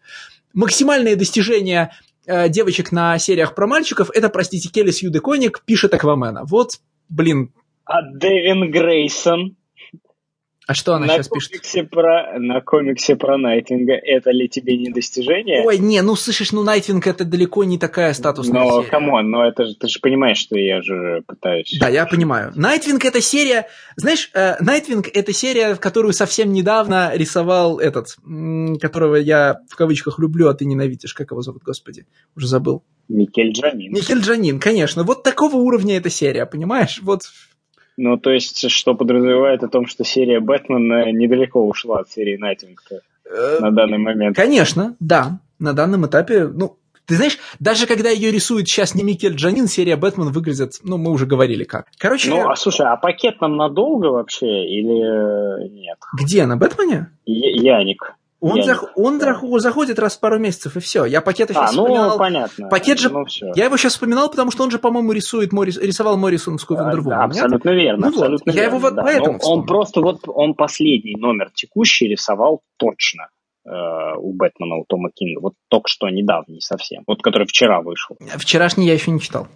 Максимальные 0.54 1.16
достижения 1.16 1.92
э, 2.26 2.48
девочек 2.48 2.92
на 2.92 3.18
сериях 3.18 3.54
про 3.54 3.66
мальчиков 3.66 4.10
это, 4.14 4.28
простите, 4.28 4.68
Келли 4.68 4.90
Сью 4.90 5.12
Коник 5.20 5.62
пишет 5.64 5.94
Аквамена. 5.94 6.44
Вот, 6.44 6.80
блин. 7.08 7.52
А 7.84 8.02
Дэвин 8.02 8.70
Грейсон? 8.70 9.57
А 10.68 10.74
что 10.74 10.94
она 10.94 11.06
на 11.06 11.14
сейчас 11.14 11.28
пишет? 11.30 11.88
Про, 11.88 12.38
на 12.38 12.60
комиксе 12.60 13.16
про 13.16 13.38
Найтвинга 13.38 13.94
это 13.94 14.30
ли 14.32 14.50
тебе 14.50 14.76
не 14.76 14.90
достижение? 14.90 15.62
Ой, 15.64 15.78
не, 15.78 16.02
ну 16.02 16.14
слышишь, 16.14 16.52
ну 16.52 16.62
Найтвинг 16.62 17.06
это 17.06 17.24
далеко 17.24 17.64
не 17.64 17.78
такая 17.78 18.12
статусная 18.12 18.64
Но, 18.64 18.82
серия. 18.82 18.90
come 18.90 19.13
on, 19.13 19.30
но 19.30 19.46
это 19.46 19.64
же, 19.64 19.74
ты 19.76 19.88
же 19.88 19.98
понимаешь, 19.98 20.36
что 20.36 20.58
я 20.58 20.82
же 20.82 21.22
пытаюсь... 21.26 21.74
Да, 21.80 21.88
я 21.88 22.04
понимаю. 22.04 22.52
Найтвинг 22.54 23.02
это 23.06 23.22
серия, 23.22 23.66
знаешь, 23.96 24.30
э, 24.34 24.62
Найтвинг 24.62 25.08
это 25.08 25.32
серия, 25.32 25.74
которую 25.74 26.12
совсем 26.12 26.52
недавно 26.52 27.12
рисовал 27.14 27.78
этот, 27.78 28.16
которого 28.78 29.16
я 29.16 29.60
в 29.70 29.74
кавычках 29.74 30.18
люблю, 30.18 30.48
а 30.48 30.54
ты 30.54 30.66
ненавидишь. 30.66 31.14
Как 31.14 31.30
его 31.30 31.40
зовут, 31.40 31.62
господи? 31.62 32.04
Уже 32.36 32.46
забыл. 32.46 32.84
Микель 33.08 33.52
Джанин. 33.52 33.90
Михель 33.90 34.20
Джанин, 34.20 34.60
конечно. 34.60 35.02
Вот 35.02 35.22
такого 35.22 35.56
уровня 35.56 35.96
эта 35.96 36.10
серия, 36.10 36.44
понимаешь? 36.44 37.00
Вот 37.02 37.22
Ну, 37.98 38.16
то 38.16 38.30
есть, 38.30 38.70
что 38.70 38.94
подразумевает 38.94 39.64
о 39.64 39.68
том, 39.68 39.86
что 39.88 40.04
серия 40.04 40.38
Бэтмена 40.38 41.10
недалеко 41.10 41.66
ушла 41.66 41.98
от 41.98 42.10
серии 42.10 42.36
Найтвинга 42.36 43.00
э, 43.28 43.58
на 43.58 43.72
данный 43.72 43.98
момент. 43.98 44.36
Конечно, 44.36 44.94
да. 45.00 45.40
На 45.58 45.72
данном 45.72 46.06
этапе, 46.06 46.46
ну, 46.46 46.76
ты 47.06 47.16
знаешь, 47.16 47.38
даже 47.58 47.88
когда 47.88 48.08
ее 48.08 48.30
рисует 48.30 48.68
сейчас 48.68 48.94
не 48.94 49.02
Микель 49.02 49.34
Джанин, 49.34 49.66
серия 49.66 49.96
Бэтмен 49.96 50.28
выглядит, 50.28 50.74
ну, 50.84 50.96
мы 50.96 51.10
уже 51.10 51.26
говорили 51.26 51.64
как. 51.64 51.86
Короче, 51.98 52.30
Ну, 52.30 52.48
а 52.48 52.54
слушай, 52.54 52.86
а 52.86 52.96
пакет 52.96 53.40
нам 53.40 53.56
надолго 53.56 54.06
вообще 54.12 54.46
или 54.46 55.64
э, 55.64 55.68
нет? 55.68 55.98
где 56.16 56.46
на 56.46 56.56
Бэтмене? 56.56 57.10
Я- 57.26 57.78
Яник. 57.80 58.14
Он, 58.40 58.56
Я 58.56 58.62
зах- 58.74 58.82
не- 58.96 59.02
он 59.04 59.18
да. 59.18 59.32
зах- 59.32 59.58
заходит 59.58 59.98
раз 59.98 60.16
в 60.16 60.20
пару 60.20 60.38
месяцев, 60.38 60.76
и 60.76 60.80
все. 60.80 61.04
Я 61.04 61.20
пакета 61.20 61.54
сейчас 61.54 61.72
А, 61.72 61.76
ну, 61.76 61.82
вспоминал. 61.86 62.18
понятно. 62.18 62.68
Пакет 62.68 63.00
же- 63.00 63.10
Ну, 63.10 63.24
все. 63.24 63.50
Я 63.56 63.64
его 63.64 63.76
сейчас 63.76 63.94
вспоминал, 63.94 64.30
потому 64.30 64.52
что 64.52 64.62
он 64.62 64.70
же, 64.70 64.78
по-моему, 64.78 65.10
рисует 65.10 65.52
Моррис... 65.52 65.76
рисовал 65.76 66.16
Моррисоновскую 66.16 66.78
Вандервумен, 66.78 67.18
Да, 67.18 67.26
нет? 67.26 67.36
абсолютно 67.36 67.70
верно. 67.70 67.98
Ну 68.06 68.12
вот, 68.12 68.18
абсолютно 68.22 68.50
я 68.52 68.62
его 68.64 68.72
верно, 68.78 68.86
вот 68.88 68.94
да. 68.94 69.02
поэтому 69.02 69.26
Ну, 69.26 69.32
он 69.32 69.38
вспомнил. 69.40 69.66
просто 69.66 70.00
вот 70.00 70.20
он 70.28 70.54
последний 70.54 71.16
номер 71.16 71.50
текущий 71.52 72.06
рисовал 72.06 72.60
точно 72.76 73.28
э, 73.66 73.70
у 74.18 74.32
Бэтмена, 74.34 74.76
у 74.76 74.84
Тома 74.88 75.10
Кинга. 75.12 75.40
Вот 75.40 75.54
только 75.68 75.88
что 75.88 76.08
недавний 76.08 76.60
совсем. 76.60 77.02
Вот 77.08 77.20
который 77.22 77.46
вчера 77.46 77.82
вышел. 77.82 78.16
Вчерашний 78.36 78.86
я 78.86 78.94
еще 78.94 79.10
не 79.10 79.20
читал. 79.20 79.48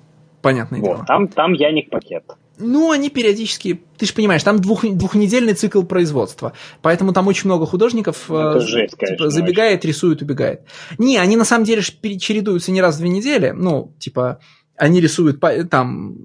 Понятное 0.42 0.80
Вот. 0.80 0.86
дело. 0.88 1.04
Там, 1.06 1.28
там 1.28 1.52
Яник 1.52 1.88
пакет. 1.88 2.24
Ну, 2.62 2.90
они 2.90 3.10
периодически... 3.10 3.82
Ты 3.98 4.06
же 4.06 4.14
понимаешь, 4.14 4.42
там 4.42 4.60
двух... 4.60 4.84
двухнедельный 4.84 5.54
цикл 5.54 5.82
производства. 5.82 6.52
Поэтому 6.80 7.12
там 7.12 7.28
очень 7.28 7.46
много 7.46 7.66
художников 7.66 8.24
Ну, 8.28 8.56
э, 8.56 8.60
жесть, 8.60 8.92
типа, 8.92 9.06
конечно, 9.06 9.30
забегает, 9.30 9.84
рисует, 9.84 10.22
убегает. 10.22 10.62
Не, 10.98 11.18
они 11.18 11.36
на 11.36 11.44
самом 11.44 11.64
деле 11.64 11.82
ж 11.82 11.92
перечередуются 11.92 12.72
не 12.72 12.80
раз 12.80 12.96
в 12.96 12.98
две 12.98 13.08
недели. 13.08 13.50
Ну, 13.50 13.94
типа, 13.98 14.40
они 14.76 15.00
рисуют 15.00 15.40
там 15.70 16.16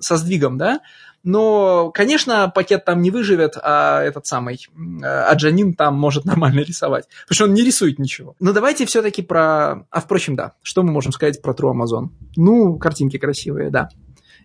со 0.00 0.16
сдвигом, 0.16 0.58
да? 0.58 0.80
Но, 1.26 1.90
конечно, 1.90 2.48
пакет 2.54 2.84
там 2.84 3.02
не 3.02 3.10
выживет, 3.10 3.56
а 3.60 4.00
этот 4.00 4.26
самый, 4.26 4.64
м, 4.76 5.00
а 5.02 5.34
Джанин 5.34 5.74
там 5.74 5.98
может 5.98 6.24
нормально 6.26 6.60
рисовать. 6.60 7.06
Потому 7.24 7.34
что 7.34 7.44
он 7.46 7.54
не 7.54 7.64
рисует 7.64 7.98
ничего. 7.98 8.36
Но 8.38 8.52
давайте 8.52 8.86
все-таки 8.86 9.22
про... 9.22 9.86
А, 9.90 10.00
впрочем, 10.00 10.36
да. 10.36 10.52
Что 10.62 10.84
мы 10.84 10.92
можем 10.92 11.10
сказать 11.10 11.42
про 11.42 11.52
True 11.52 11.72
Amazon? 11.72 12.10
Ну, 12.36 12.78
картинки 12.78 13.18
красивые, 13.18 13.70
да. 13.70 13.88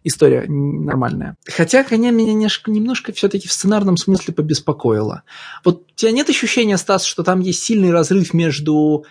История 0.03 0.45
нормальная. 0.47 1.37
Хотя, 1.45 1.83
конечно, 1.83 2.15
меня 2.15 2.33
немножко, 2.33 2.71
немножко 2.71 3.13
все-таки 3.13 3.47
в 3.47 3.51
сценарном 3.51 3.97
смысле 3.97 4.33
побеспокоило. 4.33 5.23
Вот 5.63 5.91
у 5.91 5.95
тебя 5.95 6.11
нет 6.11 6.29
ощущения, 6.29 6.77
Стас, 6.77 7.05
что 7.05 7.23
там 7.23 7.39
есть 7.39 7.63
сильный 7.63 7.91
разрыв 7.91 8.33
между 8.33 9.05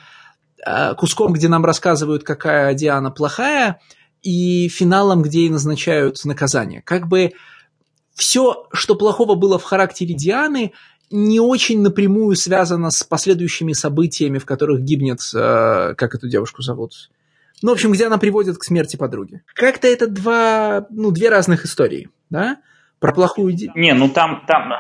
э, 0.67 0.95
куском, 0.97 1.33
где 1.33 1.49
нам 1.49 1.65
рассказывают, 1.65 2.25
какая 2.25 2.75
Диана 2.75 3.13
плохая, 3.13 3.81
и 4.23 4.69
финалом, 4.69 5.23
где 5.23 5.43
ей 5.43 5.51
назначают 5.51 6.25
наказание? 6.25 6.83
Как 6.83 7.07
бы 7.07 7.33
все, 8.15 8.67
что 8.73 8.97
плохого 8.97 9.37
было 9.37 9.59
в 9.59 9.65
характере 9.65 10.15
Дианы, 10.15 10.73
не 11.11 11.41
очень 11.41 11.81
напрямую 11.83 12.37
связано 12.37 12.91
с 12.91 13.03
последующими 13.03 13.73
событиями, 13.73 14.39
в 14.39 14.45
которых 14.45 14.83
гибнет, 14.83 15.21
э, 15.35 15.95
как 15.97 16.15
эту 16.15 16.29
девушку 16.29 16.63
зовут? 16.63 17.11
Ну, 17.63 17.71
в 17.71 17.75
общем, 17.75 17.93
где 17.93 18.07
она 18.07 18.19
приводит 18.19 18.59
к 18.59 18.65
смерти 18.65 18.97
подруги. 18.97 19.43
Как-то 19.55 19.89
это 19.89 20.07
два, 20.07 20.87
ну, 20.91 21.11
две 21.11 21.29
разных 21.29 21.65
истории, 21.65 22.09
да? 22.31 22.59
Про 22.99 23.13
плохую... 23.13 23.57
Не, 23.75 23.95
ну 23.95 24.09
там, 24.09 24.45
там, 24.47 24.73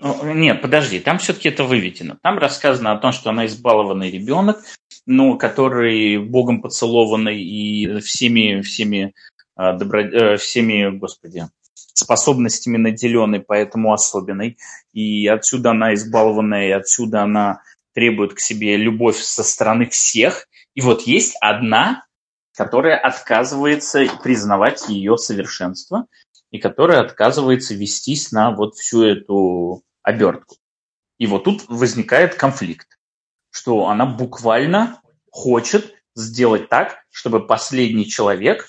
ну, 0.00 0.32
не, 0.32 0.54
подожди, 0.54 1.00
там 1.00 1.18
все-таки 1.18 1.48
это 1.48 1.64
выведено. 1.64 2.18
Там 2.22 2.38
рассказано 2.38 2.92
о 2.92 2.98
том, 2.98 3.12
что 3.12 3.30
она 3.30 3.46
избалованный 3.46 4.10
ребенок, 4.10 4.60
ну, 5.06 5.36
который 5.36 6.18
богом 6.18 6.62
поцелованный 6.62 7.42
и 7.42 8.00
всеми, 8.00 8.60
всеми, 8.62 9.14
а, 9.56 9.76
добро- 9.76 10.08
э, 10.08 10.36
всеми, 10.36 10.96
господи, 10.96 11.48
способностями 11.74 12.76
наделенный, 12.76 13.40
поэтому 13.40 13.92
особенный. 13.92 14.56
И 14.92 15.26
отсюда 15.26 15.70
она 15.70 15.94
избалованная, 15.94 16.68
и 16.68 16.72
отсюда 16.72 17.22
она 17.22 17.62
требует 17.92 18.34
к 18.34 18.40
себе 18.40 18.76
любовь 18.76 19.16
со 19.16 19.42
стороны 19.42 19.86
всех. 19.86 20.47
И 20.78 20.80
вот 20.80 21.00
есть 21.08 21.36
одна, 21.40 22.04
которая 22.56 22.96
отказывается 22.96 24.06
признавать 24.22 24.88
ее 24.88 25.18
совершенство, 25.18 26.06
и 26.52 26.60
которая 26.60 27.00
отказывается 27.00 27.74
вестись 27.74 28.30
на 28.30 28.52
вот 28.52 28.76
всю 28.76 29.02
эту 29.02 29.82
обертку. 30.04 30.54
И 31.18 31.26
вот 31.26 31.42
тут 31.42 31.64
возникает 31.66 32.36
конфликт, 32.36 32.86
что 33.50 33.88
она 33.88 34.06
буквально 34.06 35.02
хочет 35.32 35.96
сделать 36.14 36.68
так, 36.68 36.98
чтобы 37.10 37.44
последний 37.44 38.06
человек, 38.06 38.68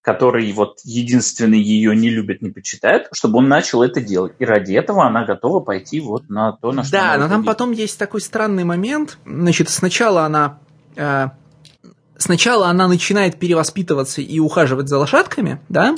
который 0.00 0.52
вот 0.52 0.78
единственный 0.84 1.60
ее 1.60 1.96
не 1.96 2.08
любит, 2.08 2.40
не 2.40 2.50
почитает, 2.50 3.08
чтобы 3.12 3.38
он 3.38 3.48
начал 3.48 3.82
это 3.82 4.00
делать. 4.00 4.34
И 4.38 4.44
ради 4.44 4.74
этого 4.74 5.04
она 5.04 5.24
готова 5.24 5.58
пойти 5.58 5.98
вот 5.98 6.28
на 6.28 6.52
то, 6.52 6.70
на 6.70 6.84
что 6.84 6.92
Да, 6.92 7.18
но 7.18 7.28
там 7.28 7.44
потом 7.44 7.72
есть 7.72 7.98
такой 7.98 8.20
странный 8.20 8.62
момент. 8.62 9.18
Значит, 9.26 9.70
сначала 9.70 10.22
она... 10.22 10.60
э, 10.94 11.30
сначала 12.18 12.68
она 12.68 12.88
начинает 12.88 13.38
перевоспитываться 13.38 14.20
и 14.20 14.38
ухаживать 14.38 14.88
за 14.88 14.98
лошадками, 14.98 15.60
да? 15.68 15.96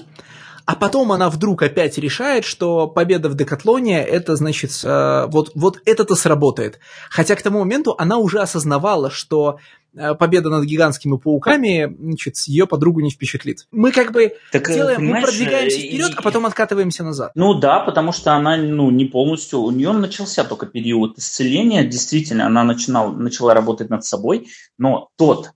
А 0.67 0.77
потом 0.77 1.11
она 1.11 1.31
вдруг 1.31 1.63
опять 1.63 1.99
решает, 1.99 2.45
что 2.45 2.87
победа 2.87 3.29
в 3.29 3.35
декатлоне, 3.35 4.05
это 4.05 4.37
значит, 4.37 4.71
э, 4.85 5.27
вот, 5.27 5.51
вот 5.57 5.81
это-то 5.85 6.15
сработает. 6.15 6.79
Хотя 7.09 7.35
к 7.35 7.43
тому 7.43 7.59
моменту 7.61 7.97
она 7.99 8.19
уже 8.19 8.39
осознавала, 8.39 9.11
что 9.11 9.59
э, 9.97 10.15
победа 10.15 10.49
над 10.49 10.65
гигантскими 10.65 11.17
пауками, 11.17 11.93
значит, 11.99 12.37
ее 12.47 12.69
подругу 12.69 13.01
не 13.01 13.11
впечатлит. 13.11 13.67
Мы 13.73 13.91
как 13.91 14.13
бы 14.13 14.35
Так, 14.53 14.71
э, 14.71 14.75
делаем, 14.75 15.07
мы 15.07 15.23
продвигаемся 15.23 15.79
вперед, 15.79 16.11
и- 16.11 16.15
а 16.17 16.23
потом 16.23 16.47
откатываемся 16.47 17.03
назад. 17.03 17.33
Ну 17.35 17.55
да, 17.55 17.81
потому 17.81 18.13
что 18.13 18.35
она 18.35 18.57
ну, 18.57 18.91
не 18.93 19.07
полностью... 19.07 19.61
У 19.61 19.73
нее 19.73 19.91
начался 19.91 20.45
только 20.45 20.67
период 20.67 21.19
исцеления. 21.19 21.83
Действительно, 21.83 22.47
она 22.47 22.63
начинала, 22.63 23.11
начала 23.11 23.55
работать 23.55 23.91
над 23.91 24.05
собой. 24.05 24.47
Но 24.79 25.09
тот 25.17 25.51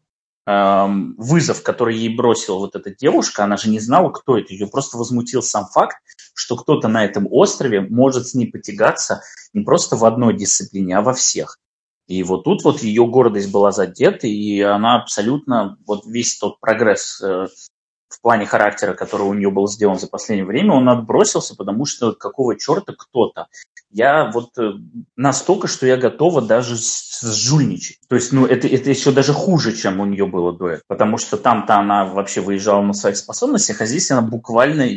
вызов, 0.46 1.62
который 1.62 1.96
ей 1.96 2.14
бросила 2.14 2.56
вот 2.56 2.76
эта 2.76 2.94
девушка, 2.94 3.44
она 3.44 3.56
же 3.56 3.70
не 3.70 3.80
знала, 3.80 4.10
кто 4.10 4.36
это. 4.36 4.52
Ее 4.52 4.66
просто 4.66 4.98
возмутил 4.98 5.42
сам 5.42 5.66
факт, 5.66 5.96
что 6.34 6.56
кто-то 6.56 6.88
на 6.88 7.04
этом 7.04 7.26
острове 7.30 7.80
может 7.80 8.28
с 8.28 8.34
ней 8.34 8.46
потягаться 8.46 9.22
не 9.54 9.64
просто 9.64 9.96
в 9.96 10.04
одной 10.04 10.36
дисциплине, 10.36 10.98
а 10.98 11.02
во 11.02 11.14
всех. 11.14 11.58
И 12.06 12.22
вот 12.22 12.44
тут 12.44 12.64
вот 12.64 12.82
ее 12.82 13.06
гордость 13.06 13.50
была 13.50 13.72
задета, 13.72 14.26
и 14.26 14.60
она 14.60 14.96
абсолютно, 14.96 15.78
вот 15.86 16.04
весь 16.04 16.36
тот 16.36 16.60
прогресс 16.60 17.20
э, 17.22 17.46
в 18.08 18.20
плане 18.20 18.44
характера, 18.44 18.92
который 18.92 19.22
у 19.22 19.32
нее 19.32 19.50
был 19.50 19.66
сделан 19.68 19.98
за 19.98 20.08
последнее 20.08 20.44
время, 20.44 20.74
он 20.74 20.88
отбросился, 20.88 21.56
потому 21.56 21.86
что 21.86 22.12
какого 22.12 22.58
черта 22.58 22.92
кто-то. 22.96 23.48
Я 23.94 24.28
вот 24.32 24.58
э, 24.58 24.72
настолько, 25.14 25.68
что 25.68 25.86
я 25.86 25.96
готова 25.96 26.42
даже 26.42 26.74
сжульничать. 26.76 27.98
То 28.08 28.16
есть, 28.16 28.32
ну, 28.32 28.44
это, 28.44 28.66
это 28.66 28.90
еще 28.90 29.12
даже 29.12 29.32
хуже, 29.32 29.72
чем 29.72 30.00
у 30.00 30.04
нее 30.04 30.26
было 30.26 30.52
до 30.52 30.66
этого. 30.70 30.82
Потому 30.88 31.16
что 31.16 31.36
там-то 31.36 31.76
она 31.76 32.04
вообще 32.04 32.40
выезжала 32.40 32.82
на 32.82 32.92
своих 32.92 33.16
способностях, 33.16 33.80
а 33.80 33.86
здесь 33.86 34.10
она 34.10 34.20
буквально 34.20 34.88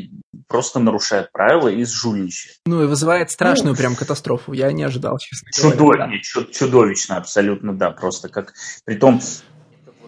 просто 0.47 0.79
нарушает 0.79 1.31
правила 1.31 1.67
и 1.67 1.85
сжульничает. 1.85 2.57
Ну 2.65 2.83
и 2.83 2.87
вызывает 2.87 3.29
страшную 3.29 3.75
прям 3.75 3.95
катастрофу. 3.95 4.53
Я 4.53 4.71
не 4.71 4.81
ожидал, 4.81 5.19
честно 5.19 5.51
говоря. 5.77 6.05
Чудовищно, 6.07 6.19
чу- 6.23 6.51
чудовищно 6.51 7.17
абсолютно, 7.17 7.77
да, 7.77 7.91
просто 7.91 8.29
как... 8.29 8.55
Притом, 8.83 9.21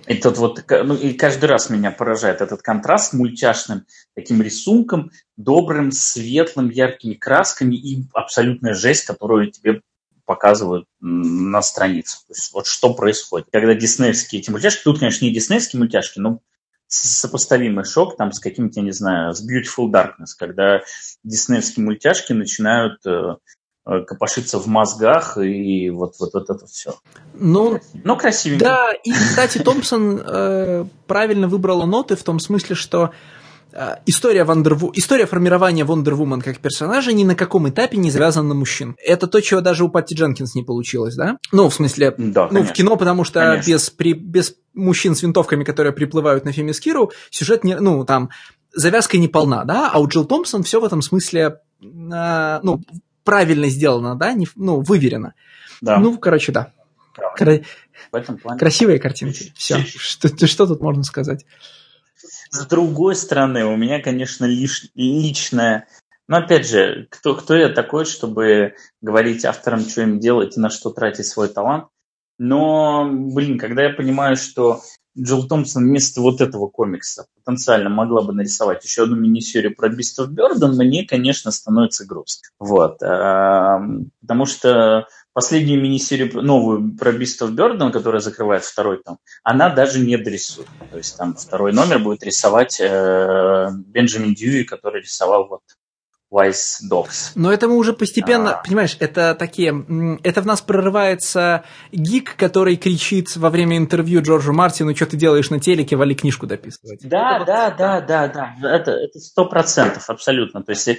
этот 0.10 0.40
вот, 0.40 0.64
к- 0.64 0.84
ну 0.84 0.96
и 0.96 1.14
каждый 1.14 1.46
раз 1.46 1.70
меня 1.70 1.92
поражает 1.92 2.42
этот 2.42 2.64
контраст 2.64 3.12
с 3.12 3.14
мультяшным 3.14 3.86
таким 4.16 4.42
рисунком, 4.42 5.12
добрым, 5.38 5.92
светлым, 5.92 6.70
яркими 6.70 7.14
красками 7.14 7.76
и 7.76 8.08
абсолютная 8.16 8.74
жесть, 8.74 9.06
которую 9.06 9.52
тебе 9.52 9.82
показывают 10.26 10.88
на 11.00 11.62
странице. 11.62 12.18
То 12.28 12.34
есть 12.34 12.52
вот 12.54 12.66
что 12.66 12.96
происходит. 12.96 13.50
Когда 13.52 13.76
диснеевские 13.76 14.42
эти 14.42 14.50
мультяшки, 14.50 14.84
тут, 14.84 14.98
конечно, 14.98 15.26
не 15.26 15.32
диснеевские 15.32 15.80
мультяшки, 15.80 16.18
но 16.18 16.40
сопоставимый 16.88 17.86
шок 17.86 18.18
там 18.18 18.32
с 18.32 18.40
каким-то, 18.40 18.80
я 18.80 18.86
не 18.88 18.92
знаю, 18.92 19.36
с 19.36 19.48
Beautiful 19.48 19.92
Darkness, 19.92 20.34
когда 20.38 20.82
диснеевские 21.24 21.86
мультяшки 21.86 22.34
начинают 22.34 23.06
э, 23.90 23.96
э, 23.96 24.06
копошиться 24.06 24.60
в 24.60 24.68
мозгах 24.68 25.38
и 25.38 25.90
вот, 25.90 26.16
вот, 26.20 26.34
вот 26.34 26.50
это 26.50 26.66
все. 26.68 26.96
Ну, 27.34 27.80
Ну, 28.04 28.18
красивенько. 28.18 28.66
да, 28.66 28.94
и, 28.94 29.12
кстати, 29.12 29.60
Томпсон 29.60 30.22
э, 30.26 30.86
правильно 31.08 31.48
выбрала 31.48 31.86
ноты 31.86 32.16
в 32.16 32.24
том 32.24 32.40
смысле, 32.40 32.76
что 32.76 33.12
а, 33.72 34.00
история, 34.06 34.44
Вандерву... 34.44 34.92
история 34.96 35.26
формирования 35.26 35.86
Вондервумен 35.86 36.42
как 36.42 36.60
персонажа 36.60 37.14
ни 37.14 37.24
на 37.24 37.36
каком 37.36 37.70
этапе 37.70 37.98
не 37.98 38.10
завязана 38.10 38.50
на 38.50 38.56
мужчин. 38.56 38.96
Это 39.04 39.28
то, 39.28 39.42
чего 39.42 39.62
даже 39.62 39.84
у 39.84 39.90
Патти 39.90 40.16
Дженкинс 40.16 40.56
не 40.56 40.64
получилось, 40.64 41.16
да? 41.16 41.38
Ну, 41.52 41.70
в 41.70 41.74
смысле, 41.74 42.16
Да, 42.18 42.48
ну, 42.52 42.64
в 42.64 42.72
кино, 42.74 42.96
потому 42.96 43.24
что 43.24 43.40
Конечно. 43.40 43.72
без, 43.72 43.90
при... 43.90 44.14
без 44.14 44.56
мужчин 44.74 45.16
с 45.16 45.22
винтовками, 45.22 45.64
которые 45.64 45.94
приплывают 45.94 46.46
на 46.46 46.52
Фемискиру, 46.52 47.12
сюжет 47.30 47.64
не... 47.64 47.76
Ну, 47.76 48.04
там, 48.06 48.30
завязка 48.74 49.18
не 49.18 49.28
полна, 49.28 49.66
да? 49.66 49.92
А 49.94 50.00
у 50.00 50.08
Джилл 50.08 50.26
Томпсон 50.26 50.64
все 50.64 50.80
в 50.80 50.86
этом 50.86 51.02
смысле, 51.02 51.60
а, 52.12 52.60
ну, 52.64 52.82
правильно 53.24 53.68
сделано, 53.70 54.16
да? 54.16 54.34
Не... 54.34 54.48
Ну, 54.56 54.82
выверено. 54.82 55.34
Да, 55.82 55.98
Ну, 56.00 56.18
короче, 56.18 56.52
да. 56.52 56.74
Кра- 57.36 57.62
в 58.12 58.16
этом 58.16 58.38
плане. 58.38 58.60
Красивые 58.60 59.00
картинки. 59.00 59.54
Все. 59.56 59.80
Что, 59.80 60.48
что 60.48 60.68
тут 60.68 60.82
можно 60.82 61.04
сказать? 61.04 61.46
С 62.50 62.66
другой 62.66 63.16
стороны, 63.16 63.66
у 63.66 63.76
меня, 63.76 64.02
конечно, 64.02 64.46
лиш... 64.46 64.90
личное... 64.96 65.88
Но 66.28 66.38
опять 66.38 66.68
же, 66.68 67.08
кто, 67.10 67.34
кто 67.36 67.56
я 67.56 67.70
такой, 67.70 68.06
чтобы 68.06 68.76
говорить 69.02 69.46
авторам, 69.46 69.82
что 69.82 70.02
им 70.02 70.20
делать 70.20 70.58
и 70.58 70.60
на 70.60 70.70
что 70.70 70.92
тратить 70.92 71.26
свой 71.26 71.50
талант. 71.50 71.86
Но, 72.38 73.10
блин, 73.12 73.58
когда 73.58 73.84
я 73.84 73.90
понимаю, 73.90 74.36
что 74.38 74.82
Джилл 75.22 75.48
Томпсон 75.48 75.84
вместо 75.84 76.22
вот 76.22 76.42
этого 76.42 76.68
комикса 76.68 77.26
потенциально 77.44 77.90
могла 77.90 78.22
бы 78.22 78.34
нарисовать 78.34 78.84
еще 78.84 79.04
одну 79.04 79.16
мини-серию 79.16 79.76
про 79.76 79.90
of 79.90 80.30
Burden, 80.30 80.74
мне, 80.74 81.06
конечно, 81.06 81.52
становится 81.52 82.06
грустно. 82.06 82.50
Вот. 82.60 83.02
а, 83.04 83.82
Потому 84.22 84.46
что 84.46 85.08
последнюю 85.34 85.82
мини-серию, 85.82 86.42
новую 86.42 86.96
про 86.96 87.12
of 87.12 87.56
Burden, 87.56 87.92
которая 87.92 88.22
закрывает 88.22 88.64
второй 88.64 89.02
том, 89.02 89.20
она 89.44 89.70
даже 89.70 90.00
не 90.00 90.18
дорисует. 90.18 90.68
То 90.92 90.98
есть 90.98 91.18
там 91.18 91.36
второй 91.36 91.74
номер 91.74 92.00
будет 92.00 92.24
рисовать 92.24 92.80
э, 92.80 93.70
Бенджамин 93.88 94.34
Дьюи, 94.34 94.64
который 94.64 95.02
рисовал 95.02 95.48
вот 95.48 95.62
Wise 96.32 96.82
Dogs. 96.92 97.32
Но 97.36 97.52
это 97.52 97.68
мы 97.68 97.76
уже 97.76 97.94
постепенно, 97.94 98.56
А. 98.56 98.64
понимаешь, 98.64 98.96
это 99.00 99.36
такие, 99.36 99.70
это 100.24 100.42
в 100.42 100.46
нас 100.46 100.62
прорывается 100.62 101.64
гик, 101.92 102.36
который 102.36 102.76
кричит 102.76 103.36
во 103.36 103.50
время 103.50 103.78
интервью 103.78 104.22
Джорджу 104.22 104.54
Мартину, 104.54 104.96
что 104.96 105.08
ты 105.08 105.18
делаешь 105.18 105.50
на 105.50 105.60
телеке, 105.60 105.96
вали 105.96 106.14
книжку 106.16 106.46
дописывать. 106.48 107.00
Да, 107.08 107.38
Это 107.38 107.40
вот- 107.40 107.48
да, 107.48 107.72
да, 107.72 108.02
да, 108.02 108.28
да. 108.62 108.70
Это 108.70 109.08
сто 109.20 109.46
процентов, 109.46 110.10
абсолютно. 110.10 110.62
То 110.64 110.72
есть 110.72 110.88
э, 110.88 110.98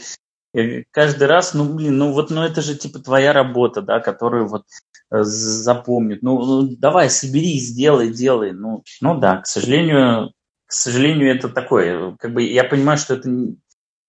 э, 0.55 0.83
каждый 0.91 1.28
раз, 1.28 1.55
ну 1.55 1.65
блин, 1.75 1.97
ну 1.97 2.12
вот, 2.12 2.31
ну 2.31 2.42
это 2.42 2.60
же 2.60 2.75
типа 2.76 2.99
твоя 2.99 3.33
работа, 3.33 3.83
да, 3.83 4.00
которую 4.00 4.49
вот 4.49 4.65
э, 5.12 5.23
запомнят. 5.23 6.23
Ну, 6.23 6.44
ну, 6.44 6.76
давай, 6.76 7.09
собери, 7.09 7.59
сделай, 7.60 8.12
делай. 8.12 8.52
Ну, 8.52 8.83
ну 9.00 9.18
да, 9.18 9.36
к 9.39 9.47
сожалению, 9.47 10.33
к 10.67 10.73
сожалению, 10.73 11.34
это 11.34 11.49
такое. 11.49 12.17
Как 12.18 12.33
бы 12.34 12.42
я 12.42 12.65
понимаю, 12.65 12.99
что 12.99 13.15
это 13.15 13.28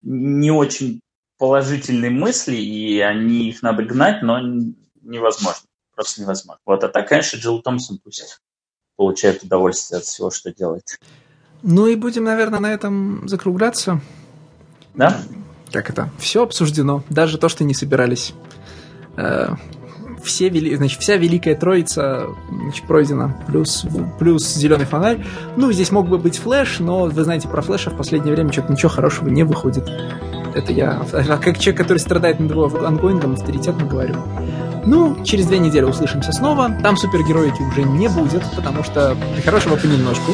не 0.03 0.51
очень 0.51 1.01
положительные 1.41 2.11
мысли, 2.11 2.55
и 2.55 2.99
они 2.99 3.49
их 3.49 3.63
надо 3.63 3.81
гнать, 3.81 4.21
но 4.21 4.39
невозможно. 5.01 5.67
Просто 5.95 6.21
невозможно. 6.21 6.61
Вот, 6.67 6.83
а 6.83 6.87
так, 6.87 7.09
конечно, 7.09 7.39
Джилл 7.39 7.63
Томпсон 7.63 7.97
пусть 7.97 8.39
получает 8.95 9.41
удовольствие 9.41 9.97
от 9.97 10.03
всего, 10.03 10.29
что 10.29 10.53
делает. 10.53 10.99
Ну 11.63 11.87
и 11.87 11.95
будем, 11.95 12.25
наверное, 12.25 12.59
на 12.59 12.71
этом 12.71 13.27
закругляться. 13.27 14.01
Да? 14.93 15.19
Как 15.71 15.89
это? 15.89 16.11
Все 16.19 16.43
обсуждено, 16.43 17.03
даже 17.09 17.39
то, 17.39 17.49
что 17.49 17.63
не 17.63 17.73
собирались. 17.73 18.35
Э, 19.17 19.55
Все 20.23 20.49
вели... 20.49 20.75
значит, 20.75 21.01
вся 21.01 21.15
Великая 21.15 21.55
Троица 21.55 22.27
значит, 22.51 22.85
пройдена, 22.85 23.43
плюс, 23.47 23.83
плюс 24.19 24.47
Зеленый 24.47 24.85
фонарь. 24.85 25.25
Ну, 25.57 25.71
здесь 25.71 25.89
мог 25.89 26.07
бы 26.07 26.19
быть 26.19 26.37
Флэш, 26.37 26.77
но 26.81 27.05
вы 27.05 27.23
знаете, 27.23 27.47
про 27.47 27.63
Флэша 27.63 27.89
в 27.89 27.97
последнее 27.97 28.35
время 28.35 28.51
что-то 28.51 28.73
ничего 28.73 28.89
хорошего 28.89 29.27
не 29.27 29.41
выходит. 29.41 29.89
Это 30.53 30.71
я, 30.73 31.01
а 31.13 31.37
как 31.37 31.59
человек, 31.59 31.77
который 31.77 31.97
страдает 31.97 32.39
над 32.39 32.51
его 32.51 32.65
ongoing 32.85 33.19
ом, 33.19 33.33
авторитетно 33.33 33.85
говорю. 33.85 34.15
Ну, 34.85 35.23
через 35.23 35.45
две 35.45 35.59
недели 35.59 35.83
услышимся 35.83 36.31
снова. 36.31 36.71
Там 36.81 36.97
супергероики 36.97 37.61
уже 37.61 37.83
не 37.83 38.07
будет, 38.07 38.43
потому 38.55 38.83
что 38.83 39.15
хорошего 39.45 39.75
понемножку. 39.75 40.33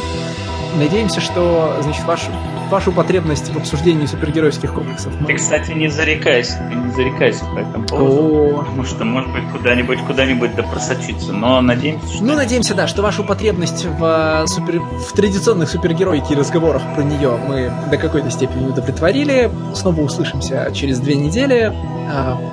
Надеемся, 0.78 1.22
что, 1.22 1.78
значит, 1.82 2.06
вашу, 2.06 2.32
вашу 2.70 2.92
потребность 2.92 3.50
в 3.54 3.58
обсуждении 3.58 4.06
супергеройских 4.06 4.74
комиксов 4.74 5.14
Ты, 5.26 5.34
кстати, 5.36 5.72
не 5.72 5.88
зарекайся, 5.88 6.58
ты 6.70 6.76
не 6.76 6.92
зарекайся 6.92 7.46
по 7.46 7.60
этому 7.60 7.86
поводу. 7.86 8.14
О, 8.14 8.60
Потому 8.60 8.84
что, 8.84 9.06
может 9.06 9.32
быть, 9.32 9.44
куда-нибудь, 9.52 10.00
куда-нибудь 10.06 10.56
да 10.56 10.64
просочится. 10.64 11.34
Но 11.34 11.62
надеемся, 11.62 12.08
что... 12.08 12.24
Ну, 12.24 12.36
надеемся, 12.36 12.76
да, 12.76 12.88
что 12.88 13.02
вашу 13.02 13.24
потребность 13.24 13.86
в, 13.86 14.44
э, 14.44 14.48
супер... 14.48 14.80
в 14.80 15.14
традиционных 15.14 15.70
супергеройке 15.70 16.34
и 16.34 16.38
разговорах 16.38 16.82
про 16.96 17.04
нее 17.04 17.38
мы 17.48 17.72
до 17.90 17.98
какой-то 17.98 18.30
степени 18.30 18.68
удовлетворили. 18.68 19.50
Снова 19.74 20.02
услышимся 20.02 20.70
через 20.74 21.00
две 21.00 21.16
недели. 21.16 21.74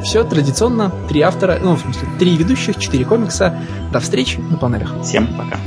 все 0.02 0.24
традиционно. 0.24 0.90
Три 1.08 1.20
автора, 1.20 1.58
ну, 1.62 1.76
в 1.76 1.80
смысле, 1.80 2.08
три 2.18 2.36
ведущих, 2.36 2.78
четыре 2.78 3.04
комикса. 3.04 3.58
До 3.92 4.00
встречи 4.00 4.38
на 4.38 4.56
панелях. 4.56 4.92
Всем 5.02 5.26
пока. 5.36 5.58